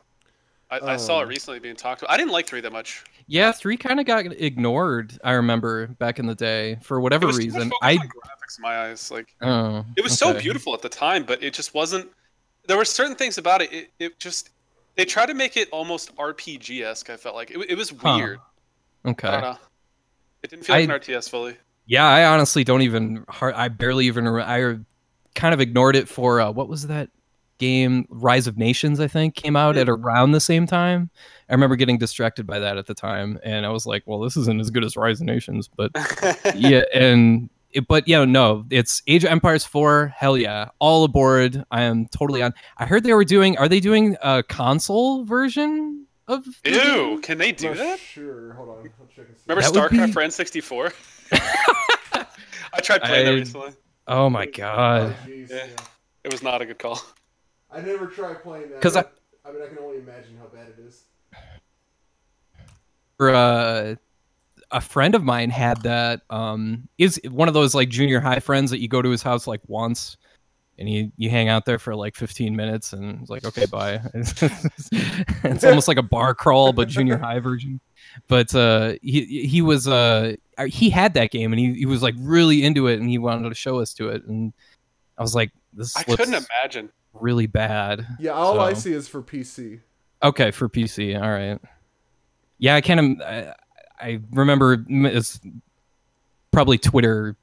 I, 0.71 0.93
I 0.93 0.97
saw 0.97 1.17
Oh. 1.17 1.21
it 1.21 1.27
recently 1.27 1.59
being 1.59 1.75
talked 1.75 2.03
about. 2.03 2.11
I 2.13 2.17
didn't 2.17 2.31
like 2.31 2.45
three 2.45 2.61
that 2.61 2.71
much. 2.71 3.03
Yeah, 3.25 3.51
three 3.51 3.75
kind 3.75 3.99
of 3.99 4.05
got 4.05 4.25
ignored. 4.27 5.17
I 5.23 5.31
remember 5.33 5.87
back 5.87 6.19
in 6.19 6.27
the 6.27 6.35
day 6.35 6.77
for 6.83 6.97
It 6.97 7.01
whatever 7.01 7.25
was 7.27 7.37
too 7.39 7.45
much 7.47 7.53
reason. 7.55 7.69
focus 7.71 7.79
I 7.81 7.91
on 7.93 8.07
graphics 8.07 8.57
in 8.57 8.61
my 8.61 8.77
eyes. 8.83 9.09
Like 9.11 9.35
oh, 9.41 9.83
it 9.97 10.03
was 10.03 10.17
so 10.17 10.39
beautiful 10.39 10.73
at 10.75 10.81
the 10.83 10.89
time, 10.89 11.23
but 11.23 11.41
it 11.43 11.53
just 11.55 11.73
wasn't. 11.73 12.07
There 12.67 12.77
were 12.77 12.85
certain 12.85 13.15
things 13.15 13.39
about 13.39 13.63
it. 13.63 13.73
It, 13.73 13.89
it 13.99 14.19
just 14.19 14.51
they 14.95 15.05
tried 15.05 15.27
to 15.27 15.33
make 15.33 15.57
it 15.57 15.69
almost 15.71 16.15
RPG 16.15 16.81
esque. 16.83 17.09
I 17.09 17.17
felt 17.17 17.35
like 17.35 17.51
it, 17.51 17.57
it 17.69 17.75
was 17.77 17.89
Huh. 17.91 18.15
weird. 18.17 18.39
I 19.05 19.09
Okay. 19.09 19.53
It 20.43 20.49
didn't 20.49 20.65
feel 20.65 20.75
like 20.75 20.89
I- 20.89 20.93
an 20.93 20.99
RTS 21.01 21.29
fully. 21.29 21.57
Yeah, 21.85 22.05
I 22.05 22.25
honestly 22.25 22.63
don't 22.63 22.83
even. 22.83 23.25
I 23.41 23.67
barely 23.69 24.05
even. 24.05 24.27
I 24.27 24.77
kind 25.35 25.53
of 25.53 25.59
ignored 25.59 25.95
it 25.95 26.07
for 26.07 26.39
uh, 26.39 26.51
what 26.51 26.67
was 26.69 26.85
that 26.87 27.09
game? 27.57 28.05
Rise 28.09 28.45
of 28.45 28.57
Nations, 28.59 28.99
I 28.99 29.07
think, 29.07 29.33
came 29.35 29.55
out 29.55 29.75
at 29.75 29.89
around 29.89 30.31
the 30.33 30.39
same 30.39 30.67
time. 30.67 31.09
I 31.49 31.53
remember 31.53 31.75
getting 31.75 31.97
distracted 31.97 32.45
by 32.45 32.59
that 32.59 32.77
at 32.77 32.85
the 32.85 32.93
time, 32.93 33.39
and 33.43 33.65
I 33.65 33.69
was 33.69 33.87
like, 33.87 34.03
"Well, 34.05 34.19
this 34.19 34.37
isn't 34.37 34.59
as 34.61 34.69
good 34.69 34.83
as 34.83 34.95
Rise 34.95 35.19
of 35.19 35.25
Nations," 35.25 35.67
but 35.67 35.91
yeah, 36.55 36.83
and 36.93 37.49
it, 37.71 37.87
but 37.87 38.07
yeah, 38.07 38.25
no, 38.25 38.65
it's 38.69 39.01
Age 39.07 39.23
of 39.23 39.31
Empires 39.31 39.65
four. 39.65 40.13
Hell 40.15 40.37
yeah, 40.37 40.69
all 40.79 41.03
aboard! 41.03 41.63
I 41.71 41.83
am 41.83 42.07
totally 42.07 42.41
on. 42.41 42.53
I 42.77 42.85
heard 42.85 43.03
they 43.03 43.13
were 43.13 43.23
doing. 43.25 43.57
Are 43.57 43.67
they 43.67 43.79
doing 43.79 44.15
a 44.21 44.43
console 44.43 45.23
version 45.23 46.05
of? 46.27 46.45
the 46.63 46.71
Ew! 46.71 46.75
game? 46.75 47.21
Can 47.21 47.37
they 47.37 47.51
do 47.51 47.67
Not 47.69 47.77
that? 47.77 47.99
Sure. 47.99 48.53
Hold 48.53 48.69
on. 48.69 48.75
I'll 48.77 49.07
check 49.15 49.27
and 49.27 49.37
see. 49.37 49.43
Remember 49.47 49.61
That 49.71 49.91
would 49.91 49.91
StarCraft 49.91 50.05
be- 50.07 50.11
for 50.13 50.91
N64? 50.91 50.93
I 52.73 52.81
tried 52.81 53.01
playing 53.03 53.25
that 53.25 53.31
recently. 53.33 53.71
Oh 54.07 54.29
my 54.29 54.45
Oh, 54.45 54.51
god! 54.51 55.15
jeez, 55.27 55.49
Yeah. 55.49 55.65
yeah. 55.65 55.83
It 56.23 56.31
was 56.31 56.41
not 56.43 56.61
a 56.61 56.65
good 56.65 56.79
call. 56.79 56.99
I 57.71 57.81
never 57.81 58.07
tried 58.07 58.41
playing 58.43 58.71
that. 58.71 58.81
'Cause 58.81 58.95
I- 58.95 59.05
I 59.45 59.51
mean, 59.51 59.61
I 59.63 59.67
can 59.67 59.77
only 59.79 59.97
imagine 59.99 60.37
how 60.37 60.45
bad 60.47 60.67
it 60.69 60.79
is. 60.79 61.03
uh, 63.19 63.95
a 64.71 64.81
friend 64.81 65.15
of 65.15 65.23
mine 65.23 65.49
had 65.49 65.81
that. 65.83 66.21
Um, 66.29 66.87
is 66.97 67.19
one 67.29 67.47
of 67.47 67.53
those 67.53 67.73
like 67.73 67.89
junior 67.89 68.19
high 68.19 68.39
friends 68.39 68.71
that 68.71 68.79
you 68.79 68.87
go 68.87 69.01
to 69.01 69.09
his 69.09 69.23
house 69.23 69.47
like 69.47 69.61
once, 69.67 70.17
and 70.77 70.89
you 70.89 71.11
you 71.17 71.29
hang 71.29 71.49
out 71.49 71.65
there 71.65 71.79
for 71.79 71.95
like 71.95 72.15
15 72.15 72.55
minutes, 72.55 72.93
and 72.93 73.21
it's 73.21 73.29
like 73.29 73.45
okay, 73.45 73.65
bye. 73.65 73.99
it's 74.13 75.63
almost 75.63 75.87
like 75.87 75.97
a 75.97 76.03
bar 76.03 76.33
crawl, 76.35 76.73
but 76.73 76.87
junior 76.87 77.17
high 77.17 77.39
version. 77.39 77.79
But 78.27 78.53
uh, 78.55 78.93
he 79.01 79.45
he 79.47 79.61
was 79.61 79.87
uh 79.87 80.35
he 80.67 80.89
had 80.89 81.13
that 81.15 81.31
game, 81.31 81.51
and 81.51 81.59
he 81.59 81.73
he 81.73 81.85
was 81.85 82.01
like 82.01 82.15
really 82.19 82.63
into 82.63 82.87
it, 82.87 82.99
and 82.99 83.09
he 83.09 83.17
wanted 83.17 83.49
to 83.49 83.55
show 83.55 83.79
us 83.79 83.93
to 83.95 84.09
it, 84.09 84.25
and 84.25 84.53
I 85.17 85.21
was 85.21 85.35
like, 85.35 85.51
this 85.73 85.95
I 85.97 86.03
looks 86.07 86.23
couldn't 86.23 86.45
imagine. 86.61 86.89
really 87.13 87.47
bad. 87.47 88.05
Yeah, 88.19 88.31
all 88.31 88.59
I 88.59 88.73
see 88.73 88.93
is 88.93 89.07
for 89.07 89.21
PC. 89.21 89.81
Okay, 90.21 90.51
for 90.51 90.67
PC, 90.69 91.21
all 91.21 91.29
right. 91.29 91.59
Yeah, 92.57 92.75
I 92.75 92.81
can't. 92.81 92.99
im- 92.99 93.21
I, 93.25 93.53
I 93.99 94.19
remember 94.31 94.85
it's 94.89 95.39
probably 96.51 96.77
Twitter 96.77 97.35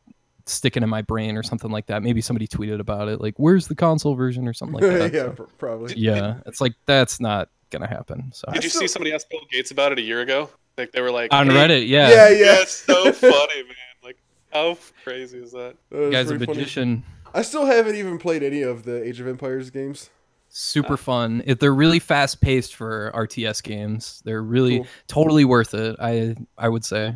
sticking 0.47 0.83
in 0.83 0.89
my 0.89 1.03
brain 1.03 1.37
or 1.37 1.43
something 1.43 1.71
like 1.71 1.87
that. 1.87 2.03
Maybe 2.03 2.21
somebody 2.21 2.47
tweeted 2.47 2.81
about 2.81 3.09
it, 3.09 3.21
like, 3.21 3.35
"Where's 3.37 3.67
the 3.67 3.75
console 3.75 4.15
version?" 4.15 4.47
or 4.49 4.53
something 4.53 4.81
like 4.81 4.83
that. 4.83 5.13
yeah, 5.15 5.21
So, 5.23 5.31
pr- 5.31 5.43
probably. 5.59 5.95
yeah, 5.97 6.37
it's 6.47 6.61
like 6.61 6.75
that's 6.87 7.21
not 7.21 7.49
gonna 7.71 7.89
happen. 7.89 8.31
So 8.33 8.51
Did 8.53 8.65
you 8.65 8.71
see 8.71 8.87
somebody 8.87 9.13
ask 9.13 9.29
Bill 9.29 9.41
Gates 9.51 9.71
about 9.71 9.93
it 9.93 9.99
a 9.99 10.03
year 10.03 10.21
ago? 10.21 10.51
Like 10.79 10.93
they 10.93 11.01
were 11.01 11.11
like 11.11 11.33
on 11.33 11.49
"Hey, 11.49 11.55
Reddit, 11.57 11.89
yeah, 11.89 12.09
Yeah, 12.09 12.29
Yeah, 12.29 12.45
yeah. 12.45 12.63
it's 12.63 12.73
so 12.73 13.13
funny, 13.13 13.63
man. 13.65 13.77
Like 14.05 14.17
how 14.53 14.77
crazy 15.05 15.39
is 15.39 15.53
that? 15.53 15.77
That 15.91 15.99
was 15.99 16.11
guy's 16.13 16.31
a 16.31 16.37
pretty 16.37 16.65
funny. 16.65 17.03
I 17.35 17.43
still 17.43 17.67
haven't 17.67 17.97
even 17.97 18.19
played 18.19 18.43
any 18.43 18.63
of 18.63 18.85
the 18.85 19.03
Age 19.07 19.21
of 19.21 19.27
Empires 19.29 19.71
games. 19.71 20.11
Super 20.59 20.97
fun. 20.97 21.43
It, 21.45 21.61
they're 21.61 21.75
really 21.75 21.99
fast 21.99 22.41
paced 22.41 22.75
for 22.77 23.13
RTS 23.15 23.63
games. 23.63 24.23
They're 24.25 24.43
really 24.43 24.79
Cool. 24.79 24.87
totally 25.07 25.45
worth 25.45 25.75
it. 25.75 25.97
I 26.01 26.35
I 26.57 26.71
would 26.71 26.83
say. 26.83 27.15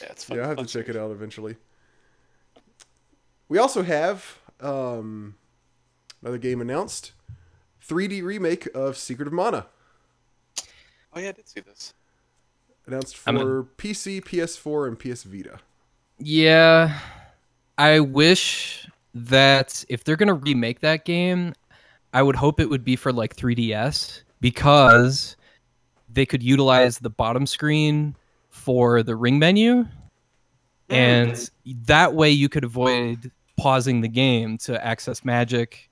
Yeah, 0.00 0.06
it's 0.10 0.22
fun. 0.22 0.36
Yeah, 0.36 0.44
I 0.44 0.48
have 0.48 0.58
to 0.58 0.66
check 0.66 0.88
it 0.88 0.94
out 0.96 1.10
eventually. 1.10 1.56
We 3.48 3.58
also 3.58 3.82
have 3.82 4.38
um, 4.60 5.34
another 6.22 6.38
game 6.38 6.60
announced: 6.60 7.10
3D 7.84 8.22
remake 8.22 8.68
of 8.72 8.96
Secret 8.96 9.26
of 9.26 9.32
Mana, 9.34 9.66
Oh 11.12 11.18
yeah, 11.18 11.30
I 11.30 11.32
did 11.32 11.48
see 11.48 11.58
this. 11.60 11.92
announced 12.86 13.18
I'm 13.26 13.36
for 13.36 13.64
PC, 13.78 14.22
PS4, 14.22 14.86
and 14.86 14.96
PS 14.96 15.24
Vita. 15.24 15.58
Yeah, 16.20 17.00
I 17.76 17.98
wish 17.98 18.86
that 19.12 19.84
if 19.88 20.04
they're 20.04 20.14
gonna 20.14 20.34
remake 20.34 20.78
that 20.80 21.04
game, 21.04 21.54
I 22.12 22.22
would 22.22 22.36
hope 22.36 22.60
it 22.60 22.68
would 22.68 22.84
be 22.84 22.96
for 22.96 23.12
like 23.12 23.36
3DS 23.36 24.22
because 24.40 25.36
they 26.12 26.26
could 26.26 26.42
utilize 26.42 26.98
the 26.98 27.10
bottom 27.10 27.46
screen 27.46 28.16
for 28.48 29.02
the 29.02 29.14
ring 29.14 29.38
menu, 29.38 29.86
and 30.88 31.50
that 31.86 32.14
way 32.14 32.30
you 32.30 32.48
could 32.48 32.64
avoid 32.64 33.30
pausing 33.56 34.00
the 34.00 34.08
game 34.08 34.58
to 34.58 34.84
access 34.84 35.24
magic 35.24 35.88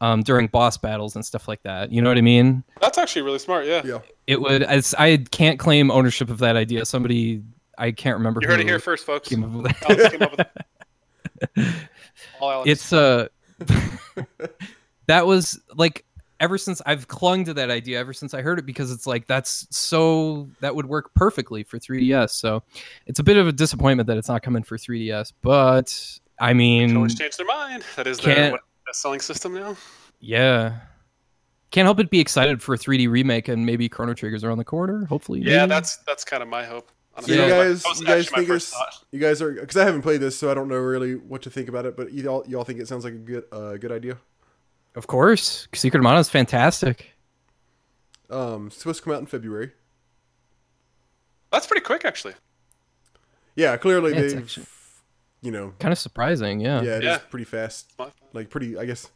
um, 0.00 0.22
during 0.22 0.46
boss 0.46 0.76
battles 0.76 1.16
and 1.16 1.24
stuff 1.24 1.48
like 1.48 1.62
that. 1.62 1.90
You 1.90 2.02
know 2.02 2.10
what 2.10 2.18
I 2.18 2.22
mean? 2.22 2.62
That's 2.80 2.98
actually 2.98 3.22
really 3.22 3.38
smart. 3.38 3.66
Yeah, 3.66 3.82
Yeah, 3.84 3.98
It 4.26 4.40
would. 4.40 4.62
As 4.62 4.94
I 4.98 5.18
can't 5.30 5.58
claim 5.58 5.90
ownership 5.90 6.28
of 6.30 6.38
that 6.38 6.56
idea. 6.56 6.84
Somebody 6.84 7.42
I 7.78 7.90
can't 7.92 8.16
remember. 8.16 8.40
you 8.42 8.48
heard 8.48 8.60
it 8.60 8.66
here 8.66 8.78
first, 8.78 9.06
folks. 9.06 9.28
came 9.28 9.44
up 9.44 9.50
with 9.50 9.64
that. 9.64 9.90
Alex 9.90 10.08
came 10.10 10.22
up 10.22 10.36
with 10.36 10.46
it. 11.56 11.74
All 12.40 12.50
Alex. 12.50 12.70
it's 12.70 12.92
uh 12.92 13.28
that 15.12 15.26
was 15.26 15.60
like 15.74 16.04
ever 16.40 16.56
since 16.58 16.80
I've 16.86 17.06
clung 17.06 17.44
to 17.44 17.54
that 17.54 17.70
idea 17.70 17.98
ever 18.00 18.12
since 18.12 18.32
I 18.34 18.40
heard 18.42 18.58
it 18.58 18.66
because 18.66 18.90
it's 18.90 19.06
like 19.06 19.26
that's 19.26 19.66
so 19.70 20.48
that 20.60 20.74
would 20.74 20.86
work 20.86 21.12
perfectly 21.14 21.62
for 21.62 21.78
3DS. 21.78 22.30
So 22.30 22.62
it's 23.06 23.18
a 23.20 23.22
bit 23.22 23.36
of 23.36 23.46
a 23.46 23.52
disappointment 23.52 24.06
that 24.08 24.16
it's 24.16 24.28
not 24.28 24.42
coming 24.42 24.62
for 24.62 24.76
3DS, 24.76 25.32
but 25.42 26.18
I 26.40 26.48
Can 26.48 26.56
mean, 26.56 26.96
always 26.96 27.14
change 27.14 27.36
their 27.36 27.46
mind. 27.46 27.84
That 27.96 28.06
is 28.06 28.18
their 28.18 28.58
best-selling 28.86 29.20
system 29.20 29.54
now. 29.54 29.76
yeah. 30.20 30.78
Can't 31.70 31.86
help 31.86 31.96
but 31.96 32.10
be 32.10 32.20
excited 32.20 32.60
for 32.62 32.74
a 32.74 32.78
3D 32.78 33.08
remake 33.08 33.48
and 33.48 33.64
maybe 33.64 33.88
Chrono 33.88 34.12
Trigger's 34.12 34.44
around 34.44 34.58
the 34.58 34.64
corner. 34.64 35.06
Hopefully, 35.06 35.40
Yeah, 35.40 35.60
maybe. 35.60 35.68
that's 35.70 35.96
that's 35.98 36.24
kind 36.24 36.42
of 36.42 36.48
my 36.48 36.64
hope. 36.64 36.88
So 36.88 37.16
honestly. 37.16 37.34
you 37.36 37.40
Yeah. 37.42 37.48
That 37.48 37.56
my- 37.56 37.64
guys, 37.64 38.00
you 38.00 38.06
guys 38.06 38.28
think 38.30 38.46
first. 38.48 38.74
You 39.10 39.18
guys 39.20 39.40
are 39.40 39.52
because 39.52 39.76
I 39.76 39.84
haven't 39.84 40.02
played 40.02 40.20
this, 40.20 40.36
so 40.38 40.50
I 40.50 40.54
don't 40.54 40.68
know 40.68 40.76
really 40.76 41.14
what 41.14 41.42
to 41.42 41.50
think 41.50 41.68
about 41.68 41.86
it. 41.86 41.96
But 41.96 42.12
y'all, 42.12 42.44
y'all 42.48 42.64
think 42.64 42.80
it 42.80 42.88
sounds 42.88 43.04
like 43.04 43.14
a 43.14 43.18
good, 43.18 43.44
uh, 43.52 43.76
good 43.78 43.92
idea. 43.92 44.18
Of 44.94 45.06
course. 45.06 45.68
Secret 45.74 45.98
of 46.00 46.04
Mana 46.04 46.20
is 46.20 46.28
fantastic. 46.28 47.10
Um, 48.30 48.68
it's 48.68 48.78
supposed 48.78 48.98
to 49.00 49.04
come 49.04 49.12
out 49.14 49.20
in 49.20 49.26
February. 49.26 49.72
That's 51.50 51.66
pretty 51.66 51.82
quick, 51.84 52.04
actually. 52.04 52.34
Yeah, 53.56 53.76
clearly 53.76 54.14
Yeah, 54.14 54.20
they've, 54.22 54.38
actually- 54.38 54.66
you 55.42 55.50
know, 55.50 55.74
Kind 55.78 55.92
of 55.92 55.98
surprising, 55.98 56.60
yeah. 56.60 56.80
yeah, 56.82 56.96
it 56.96 56.98
is 56.98 57.04
Yeah. 57.04 57.18
pretty 57.18 57.44
fast. 57.44 57.92
Like 58.32 58.48
pretty, 58.48 58.78
I 58.78 58.86
guess, 58.86 59.10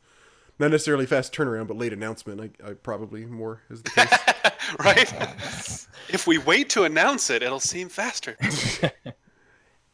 not 0.59 0.71
necessarily 0.71 1.07
fast 1.07 1.33
turnaround, 1.35 1.69
but 1.69 1.77
late 1.79 1.93
announcement. 1.93 2.41
I, 2.41 2.71
I 2.71 2.73
probably 2.75 3.25
more 3.25 3.63
is 3.71 3.83
the 3.83 3.91
case. 3.91 4.13
right? 4.81 5.87
if 6.09 6.27
we 6.27 6.37
wait 6.39 6.69
to 6.71 6.85
announce 6.85 7.31
it, 7.31 7.43
it'll 7.43 7.61
seem 7.61 7.89
faster. 7.89 8.37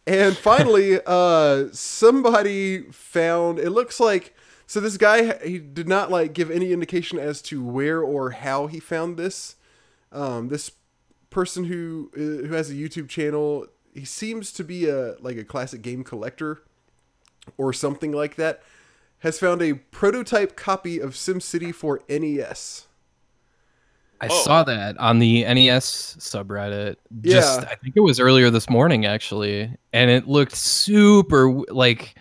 And 0.04 0.36
finally, 0.36 0.98
uh, 1.06 1.66
somebody 1.72 2.90
found. 2.90 3.60
It 3.60 3.70
looks 3.70 4.00
like 4.00 4.34
so. 4.66 4.81
This 4.81 4.97
guy 4.97 5.38
he 5.47 5.59
did 5.59 5.88
not 5.88 6.11
like 6.11 6.33
give 6.33 6.50
any 6.50 6.73
indication 6.73 7.19
as 7.19 7.42
to 7.42 7.64
where 7.64 8.00
or 8.02 8.31
how 8.31 8.66
he 8.66 8.81
found 8.81 9.16
this. 9.16 9.57
Um, 10.11 10.49
this 10.49 10.71
person 11.31 11.64
who 11.64 12.11
uh, 12.14 12.47
who 12.47 12.54
has 12.54 12.71
a 12.71 12.75
YouTube 12.75 13.09
channel. 13.09 13.66
He 13.95 14.04
seems 14.04 14.52
to 14.52 14.64
be 14.64 14.88
a 14.88 15.16
like 15.21 15.37
a 15.37 15.45
classic 15.45 15.83
game 15.83 16.04
collector 16.04 16.62
or 17.59 17.73
something 17.73 18.12
like 18.12 18.37
that. 18.37 18.62
Has 19.21 19.38
found 19.38 19.62
a 19.62 19.75
prototype 19.75 20.57
copy 20.57 20.99
of 20.99 21.11
SimCity 21.12 21.75
for 21.75 22.00
NES. 22.09 22.87
I 24.21 24.28
Oh. 24.31 24.42
saw 24.45 24.62
that 24.64 24.97
on 24.99 25.19
the 25.19 25.45
NES 25.45 26.16
subreddit. 26.19 26.97
Just 27.23 27.61
Yeah. 27.61 27.69
I 27.71 27.75
think 27.76 27.97
it 27.97 28.00
was 28.00 28.19
earlier 28.21 28.50
this 28.50 28.69
morning 28.71 29.04
actually, 29.07 29.75
and 29.92 30.11
it 30.11 30.26
looked 30.28 30.57
super 30.57 31.50
like 31.69 32.14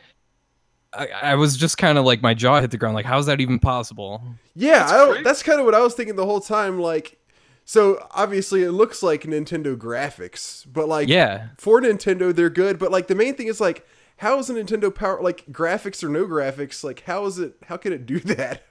I, 0.93 1.07
I 1.07 1.35
was 1.35 1.55
just 1.57 1.77
kind 1.77 1.97
of 1.97 2.05
like 2.05 2.21
my 2.21 2.33
jaw 2.33 2.59
hit 2.59 2.71
the 2.71 2.77
ground. 2.77 2.95
Like, 2.95 3.05
how's 3.05 3.25
that 3.27 3.39
even 3.41 3.59
possible? 3.59 4.21
Yeah, 4.55 4.79
That's 4.79 4.91
I 4.91 4.97
don't, 4.97 5.23
that's 5.23 5.43
kind 5.43 5.59
of 5.59 5.65
what 5.65 5.73
I 5.75 5.79
was 5.81 5.93
thinking 5.93 6.15
the 6.15 6.25
whole 6.25 6.41
time. 6.41 6.79
Like, 6.79 7.17
so 7.63 8.05
obviously 8.11 8.63
it 8.63 8.71
looks 8.71 9.01
like 9.01 9.23
Nintendo 9.23 9.75
graphics, 9.77 10.65
but 10.71 10.87
like, 10.89 11.07
Yeah, 11.07 11.49
for 11.57 11.79
Nintendo 11.81 12.35
they're 12.35 12.49
good. 12.49 12.77
But 12.77 12.91
like, 12.91 13.07
the 13.07 13.15
main 13.15 13.35
thing 13.35 13.47
is 13.47 13.61
like, 13.61 13.87
how 14.17 14.37
is 14.39 14.49
a 14.49 14.53
Nintendo 14.53 14.93
Power 14.93 15.21
like 15.21 15.45
graphics 15.47 16.03
or 16.03 16.09
no 16.09 16.25
graphics? 16.25 16.83
Like, 16.83 17.03
how 17.05 17.25
is 17.25 17.39
it? 17.39 17.55
How 17.67 17.77
can 17.77 17.93
it 17.93 18.05
do 18.05 18.19
that? 18.35 18.63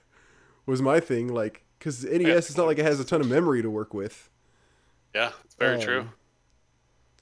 Was 0.67 0.81
my 0.81 0.99
thing 0.99 1.27
like 1.33 1.63
because 1.79 2.03
NES 2.03 2.51
is 2.51 2.55
not 2.57 2.67
like 2.67 2.77
it 2.77 2.85
has 2.85 2.99
a 2.99 3.03
ton 3.03 3.21
of 3.21 3.27
memory 3.27 3.63
to 3.63 3.69
work 3.71 3.93
with, 3.95 4.29
Yeah, 5.15 5.31
it's 5.43 5.55
very 5.55 5.77
Um, 5.77 5.81
true. 5.81 6.09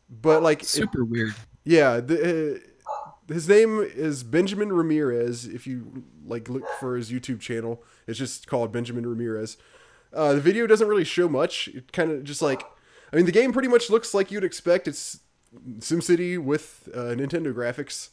but 0.10 0.44
like, 0.44 0.64
it- 0.64 0.68
super 0.68 1.06
weird. 1.06 1.34
yeah, 1.64 2.02
the, 2.02 2.56
uh, 2.56 2.60
his 3.30 3.48
name 3.48 3.80
is 3.82 4.24
Benjamin 4.24 4.72
Ramirez. 4.74 5.46
If 5.46 5.66
you 5.68 6.04
like 6.26 6.50
look 6.50 6.64
for 6.80 6.96
his 6.98 7.12
YouTube 7.12 7.40
channel, 7.40 7.84
it's 8.08 8.20
just 8.20 8.48
called 8.48 8.72
Benjamin 8.72 9.06
Ramirez. 9.08 9.58
Uh, 10.14 10.34
the 10.34 10.42
video 10.42 10.66
doesn't 10.68 10.88
really 10.88 11.04
show 11.04 11.30
much. 11.30 11.68
It 11.70 11.92
kind 11.92 12.12
of 12.12 12.24
just 12.24 12.42
like, 12.42 12.64
I 13.14 13.16
mean, 13.16 13.26
the 13.26 13.32
game 13.32 13.54
pretty 13.54 13.68
much 13.68 13.90
looks 13.90 14.14
like 14.14 14.32
you'd 14.32 14.44
expect. 14.44 14.88
It's 14.88 15.20
SimCity 15.80 16.38
with 16.38 16.90
uh, 16.94 17.16
Nintendo 17.16 17.54
graphics, 17.54 18.10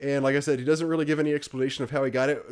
and 0.00 0.24
like 0.24 0.36
I 0.36 0.40
said, 0.40 0.58
he 0.58 0.64
doesn't 0.64 0.86
really 0.86 1.04
give 1.04 1.18
any 1.18 1.32
explanation 1.34 1.84
of 1.84 1.90
how 1.90 2.04
he 2.04 2.10
got 2.10 2.28
it. 2.28 2.44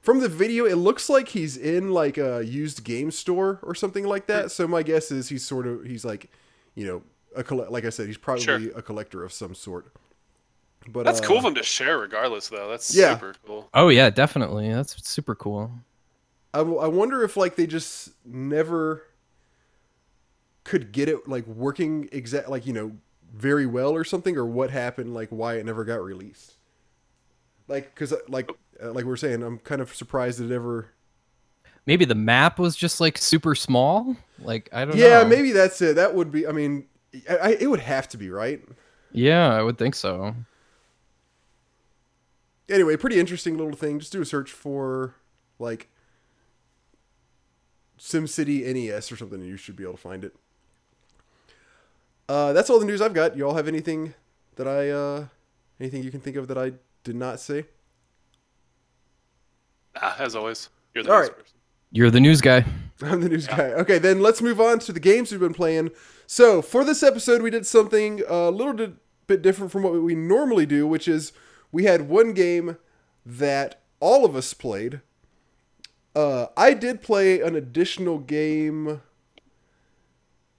From 0.00 0.20
the 0.20 0.28
video, 0.28 0.64
it 0.64 0.76
looks 0.76 1.08
like 1.08 1.28
he's 1.28 1.56
in 1.56 1.90
like 1.90 2.16
a 2.18 2.42
used 2.44 2.84
game 2.84 3.10
store 3.10 3.58
or 3.62 3.74
something 3.74 4.04
like 4.04 4.26
that. 4.26 4.50
So 4.50 4.66
my 4.66 4.82
guess 4.82 5.10
is 5.10 5.28
he's 5.28 5.44
sort 5.44 5.66
of 5.66 5.84
he's 5.84 6.04
like, 6.04 6.30
you 6.74 6.86
know, 6.86 7.02
a 7.36 7.54
like 7.54 7.84
I 7.84 7.90
said, 7.90 8.06
he's 8.06 8.16
probably 8.18 8.42
Sure. 8.44 8.60
a 8.76 8.82
collector 8.82 9.22
of 9.24 9.32
some 9.32 9.54
sort. 9.54 9.92
But 10.88 11.04
That's 11.04 11.20
uh, 11.20 11.24
cool 11.26 11.38
of 11.38 11.44
him 11.44 11.54
to 11.54 11.62
share, 11.62 11.98
regardless, 11.98 12.48
though. 12.48 12.68
That's 12.68 12.94
yeah. 12.94 13.14
super 13.14 13.34
cool. 13.46 13.70
Oh 13.74 13.88
yeah, 13.88 14.10
definitely. 14.10 14.72
That's 14.72 15.06
super 15.08 15.34
cool. 15.34 15.70
I, 16.52 16.58
w- 16.58 16.78
I 16.78 16.86
wonder 16.88 17.22
if 17.22 17.36
like 17.36 17.56
they 17.56 17.66
just 17.66 18.10
never 18.24 19.04
could 20.64 20.92
get 20.92 21.08
it 21.08 21.26
like 21.28 21.46
working 21.46 22.08
exact 22.12 22.48
like 22.48 22.66
you 22.66 22.72
know 22.72 22.92
very 23.34 23.66
well 23.66 23.92
or 23.92 24.04
something 24.04 24.36
or 24.36 24.44
what 24.44 24.70
happened 24.70 25.14
like 25.14 25.28
why 25.30 25.54
it 25.54 25.64
never 25.64 25.84
got 25.84 26.02
released 26.02 26.54
like 27.68 27.94
because 27.94 28.12
like 28.28 28.50
uh, 28.82 28.92
like 28.92 29.04
we 29.04 29.12
are 29.12 29.16
saying 29.16 29.42
i'm 29.42 29.58
kind 29.58 29.80
of 29.80 29.94
surprised 29.94 30.40
it 30.40 30.50
ever 30.50 30.90
Maybe 31.86 32.04
the 32.04 32.14
map 32.14 32.58
was 32.58 32.76
just 32.76 33.00
like 33.00 33.18
super 33.18 33.54
small. 33.54 34.16
Like 34.38 34.68
I 34.72 34.84
don't 34.84 34.96
yeah 34.96 35.22
know. 35.22 35.24
maybe 35.24 35.52
that's 35.52 35.80
it 35.82 35.96
that 35.96 36.14
would 36.14 36.30
be 36.30 36.46
i 36.46 36.52
mean 36.52 36.86
I, 37.28 37.36
I, 37.36 37.48
it 37.60 37.68
would 37.70 37.80
have 37.80 38.08
to 38.10 38.16
be 38.18 38.30
right 38.30 38.62
Yeah, 39.12 39.48
I 39.54 39.62
would 39.62 39.78
think 39.78 39.94
so. 39.94 40.34
Anyway 42.70 42.96
pretty 42.96 43.18
interesting 43.18 43.56
little 43.56 43.72
thing 43.72 43.98
just 43.98 44.12
do 44.12 44.22
a 44.22 44.24
search 44.24 44.50
for 44.50 45.14
like 45.58 45.88
SimCity 48.00 48.64
NES 48.64 49.12
or 49.12 49.16
something, 49.16 49.40
and 49.40 49.48
you 49.48 49.56
should 49.56 49.76
be 49.76 49.84
able 49.84 49.92
to 49.92 49.98
find 49.98 50.24
it. 50.24 50.34
Uh, 52.28 52.52
that's 52.52 52.70
all 52.70 52.78
the 52.78 52.86
news 52.86 53.00
I've 53.02 53.12
got. 53.12 53.36
You 53.36 53.46
all 53.46 53.54
have 53.54 53.68
anything 53.68 54.14
that 54.56 54.66
I, 54.66 54.88
uh, 54.88 55.26
anything 55.78 56.02
you 56.02 56.10
can 56.10 56.20
think 56.20 56.36
of 56.36 56.48
that 56.48 56.56
I 56.56 56.72
did 57.04 57.16
not 57.16 57.40
say? 57.40 57.66
Ah, 59.96 60.16
as 60.18 60.34
always, 60.34 60.70
you're 60.94 61.04
the 61.04 61.12
All 61.12 61.20
next 61.20 61.36
person. 61.36 61.56
You're 61.92 62.10
the 62.10 62.20
news 62.20 62.40
guy. 62.40 62.64
I'm 63.02 63.20
the 63.20 63.28
news 63.28 63.46
guy. 63.46 63.72
Okay, 63.72 63.98
then 63.98 64.22
let's 64.22 64.40
move 64.40 64.60
on 64.60 64.78
to 64.80 64.92
the 64.92 65.00
games 65.00 65.30
we've 65.30 65.40
been 65.40 65.52
playing. 65.52 65.90
So 66.26 66.62
for 66.62 66.84
this 66.84 67.02
episode, 67.02 67.42
we 67.42 67.50
did 67.50 67.66
something 67.66 68.22
a 68.28 68.50
little 68.50 68.94
bit 69.26 69.42
different 69.42 69.72
from 69.72 69.82
what 69.82 69.92
we 69.94 70.14
normally 70.14 70.66
do, 70.66 70.86
which 70.86 71.08
is 71.08 71.32
we 71.72 71.84
had 71.84 72.08
one 72.08 72.32
game 72.32 72.76
that 73.24 73.80
all 74.00 74.24
of 74.24 74.34
us 74.34 74.54
played. 74.54 75.00
Uh, 76.14 76.46
I 76.56 76.74
did 76.74 77.02
play 77.02 77.40
an 77.40 77.54
additional 77.54 78.18
game 78.18 79.00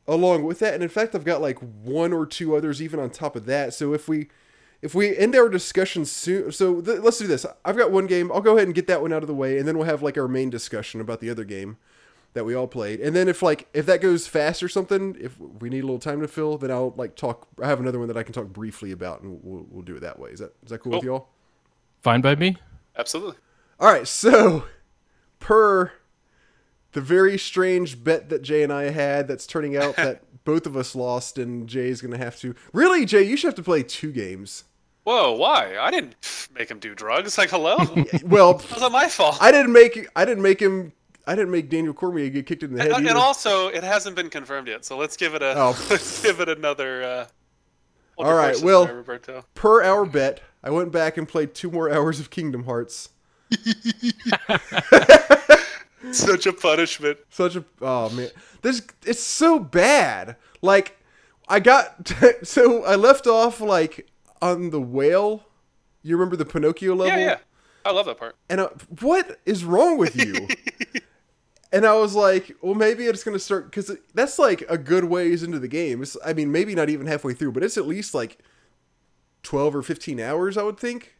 along 0.07 0.43
with 0.43 0.59
that, 0.59 0.73
and 0.73 0.83
in 0.83 0.89
fact, 0.89 1.13
I've 1.13 1.25
got 1.25 1.41
like 1.41 1.59
one 1.59 2.13
or 2.13 2.25
two 2.25 2.55
others 2.55 2.81
even 2.81 2.99
on 2.99 3.09
top 3.09 3.35
of 3.35 3.45
that. 3.45 3.73
So 3.73 3.93
if 3.93 4.07
we 4.07 4.29
if 4.81 4.95
we 4.95 5.15
end 5.15 5.35
our 5.35 5.49
discussion 5.49 6.05
soon, 6.05 6.51
so 6.51 6.81
th- 6.81 6.99
let's 6.99 7.19
do 7.19 7.27
this. 7.27 7.45
I've 7.63 7.77
got 7.77 7.91
one 7.91 8.07
game. 8.07 8.31
I'll 8.31 8.41
go 8.41 8.55
ahead 8.55 8.67
and 8.67 8.75
get 8.75 8.87
that 8.87 9.01
one 9.01 9.13
out 9.13 9.23
of 9.23 9.27
the 9.27 9.35
way, 9.35 9.57
and 9.57 9.67
then 9.67 9.77
we'll 9.77 9.87
have 9.87 10.01
like 10.01 10.17
our 10.17 10.27
main 10.27 10.49
discussion 10.49 11.01
about 11.01 11.19
the 11.19 11.29
other 11.29 11.43
game 11.43 11.77
that 12.33 12.45
we 12.45 12.53
all 12.55 12.67
played. 12.67 12.99
And 12.99 13.15
then 13.15 13.27
if 13.27 13.41
like 13.41 13.67
if 13.73 13.85
that 13.87 14.01
goes 14.01 14.27
fast 14.27 14.63
or 14.63 14.69
something, 14.69 15.15
if 15.19 15.39
we 15.39 15.69
need 15.69 15.79
a 15.83 15.85
little 15.85 15.99
time 15.99 16.21
to 16.21 16.27
fill, 16.27 16.57
then 16.57 16.71
I'll 16.71 16.93
like 16.97 17.15
talk. 17.15 17.47
I 17.61 17.67
have 17.67 17.79
another 17.79 17.99
one 17.99 18.07
that 18.07 18.17
I 18.17 18.23
can 18.23 18.33
talk 18.33 18.47
briefly 18.47 18.91
about, 18.91 19.21
and 19.21 19.39
we'll, 19.43 19.65
we'll 19.69 19.83
do 19.83 19.95
it 19.95 20.01
that 20.01 20.19
way. 20.19 20.31
Is 20.31 20.39
that 20.39 20.53
is 20.63 20.69
that 20.69 20.79
cool 20.79 20.93
with 20.93 21.03
y'all? 21.03 21.27
Fine 22.01 22.21
by 22.21 22.35
me. 22.35 22.57
Absolutely. 22.97 23.35
All 23.79 23.91
right, 23.91 24.07
so 24.07 24.65
per 25.39 25.91
the 26.93 27.01
very 27.01 27.37
strange 27.37 28.03
bet 28.03 28.29
that 28.29 28.41
Jay 28.41 28.63
and 28.63 28.71
I 28.71 28.89
had, 28.89 29.27
that's 29.27 29.47
turning 29.47 29.77
out 29.77 29.95
that 29.95 30.23
both 30.43 30.65
of 30.65 30.75
us 30.75 30.95
lost, 30.95 31.37
and 31.37 31.67
Jay's 31.67 32.01
gonna 32.01 32.17
have 32.17 32.37
to. 32.41 32.55
Really, 32.73 33.05
Jay, 33.05 33.23
you 33.23 33.37
should 33.37 33.47
have 33.47 33.55
to 33.55 33.63
play 33.63 33.83
two 33.83 34.11
games. 34.11 34.65
Whoa, 35.03 35.33
why? 35.33 35.77
I 35.79 35.89
didn't 35.89 36.15
make 36.53 36.69
him 36.69 36.79
do 36.79 36.93
drugs. 36.93 37.37
Like, 37.37 37.49
hello? 37.49 37.77
That 38.11 38.23
Well, 38.23 38.53
wasn't 38.53 38.91
my 38.91 39.07
fault. 39.07 39.37
I 39.41 39.51
didn't 39.51 39.73
make 39.73 40.07
I 40.15 40.25
didn't 40.25 40.43
make 40.43 40.59
him. 40.59 40.93
I 41.27 41.35
didn't 41.35 41.51
make 41.51 41.69
Daniel 41.69 41.93
Cormier 41.93 42.29
get 42.29 42.45
kicked 42.45 42.63
in 42.63 42.73
the 42.73 42.81
head. 42.81 42.91
and, 42.91 43.07
and 43.07 43.17
also, 43.17 43.67
it 43.67 43.83
hasn't 43.83 44.15
been 44.15 44.29
confirmed 44.29 44.67
yet, 44.67 44.83
so 44.85 44.97
let's 44.97 45.15
give 45.17 45.35
it 45.35 45.41
a 45.41 45.53
Oh. 45.55 45.69
let's 45.89 46.21
give 46.23 46.39
it 46.39 46.49
another. 46.49 47.03
Uh, 47.03 47.25
All 48.17 48.33
right, 48.33 48.59
well- 48.61 48.87
per 49.55 49.83
our 49.83 50.05
bet, 50.05 50.41
I 50.63 50.69
went 50.71 50.91
back 50.91 51.17
and 51.17 51.27
played 51.27 51.53
two 51.53 51.69
more 51.71 51.89
hours 51.93 52.19
of 52.19 52.29
Kingdom 52.29 52.63
Hearts. 52.65 53.09
Such 56.11 56.45
a 56.47 56.53
punishment. 56.53 57.19
Such 57.29 57.55
a 57.55 57.63
oh 57.81 58.09
man, 58.09 58.29
this 58.61 58.81
it's 59.05 59.21
so 59.21 59.59
bad. 59.59 60.35
Like 60.61 60.97
I 61.47 61.59
got 61.59 62.11
so 62.43 62.83
I 62.83 62.95
left 62.95 63.27
off 63.27 63.61
like 63.61 64.09
on 64.41 64.71
the 64.71 64.81
whale. 64.81 65.43
You 66.01 66.15
remember 66.17 66.35
the 66.35 66.45
Pinocchio 66.45 66.95
level? 66.95 67.17
Yeah, 67.19 67.25
yeah. 67.25 67.37
I 67.85 67.91
love 67.91 68.07
that 68.07 68.17
part. 68.17 68.35
And 68.49 68.61
I, 68.61 68.65
what 69.01 69.39
is 69.45 69.63
wrong 69.63 69.97
with 69.97 70.15
you? 70.15 70.47
And 71.71 71.85
I 71.85 71.93
was 71.95 72.15
like, 72.15 72.55
well, 72.61 72.75
maybe 72.75 73.05
it's 73.05 73.23
gonna 73.23 73.39
start 73.39 73.65
because 73.65 73.95
that's 74.13 74.37
like 74.37 74.63
a 74.69 74.77
good 74.77 75.05
ways 75.05 75.43
into 75.43 75.59
the 75.59 75.67
game. 75.67 76.01
It's, 76.01 76.17
I 76.25 76.33
mean, 76.33 76.51
maybe 76.51 76.75
not 76.75 76.89
even 76.89 77.07
halfway 77.07 77.33
through, 77.33 77.53
but 77.53 77.63
it's 77.63 77.77
at 77.77 77.87
least 77.87 78.13
like 78.13 78.39
twelve 79.43 79.75
or 79.75 79.81
fifteen 79.81 80.19
hours, 80.19 80.57
I 80.57 80.63
would 80.63 80.77
think. 80.79 81.15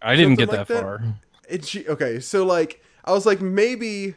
I 0.00 0.14
didn't 0.14 0.38
Something 0.38 0.46
get 0.46 0.58
like 0.58 0.68
that, 0.68 0.74
that? 0.74 0.82
far. 0.82 1.02
It's 1.48 1.76
okay. 1.76 2.20
So 2.20 2.44
like, 2.44 2.82
I 3.04 3.12
was 3.12 3.26
like, 3.26 3.40
maybe 3.40 4.14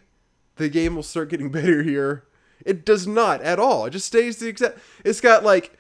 the 0.56 0.70
game 0.70 0.96
will 0.96 1.04
start 1.04 1.30
getting 1.30 1.52
better 1.52 1.84
here. 1.84 2.24
It 2.66 2.86
does 2.86 3.08
not 3.08 3.42
at 3.42 3.60
all. 3.60 3.86
It 3.86 3.92
just 3.92 4.06
stays 4.08 4.38
the 4.38 4.48
exact. 4.48 4.78
It's 5.04 5.20
got 5.22 5.44
like, 5.44 5.78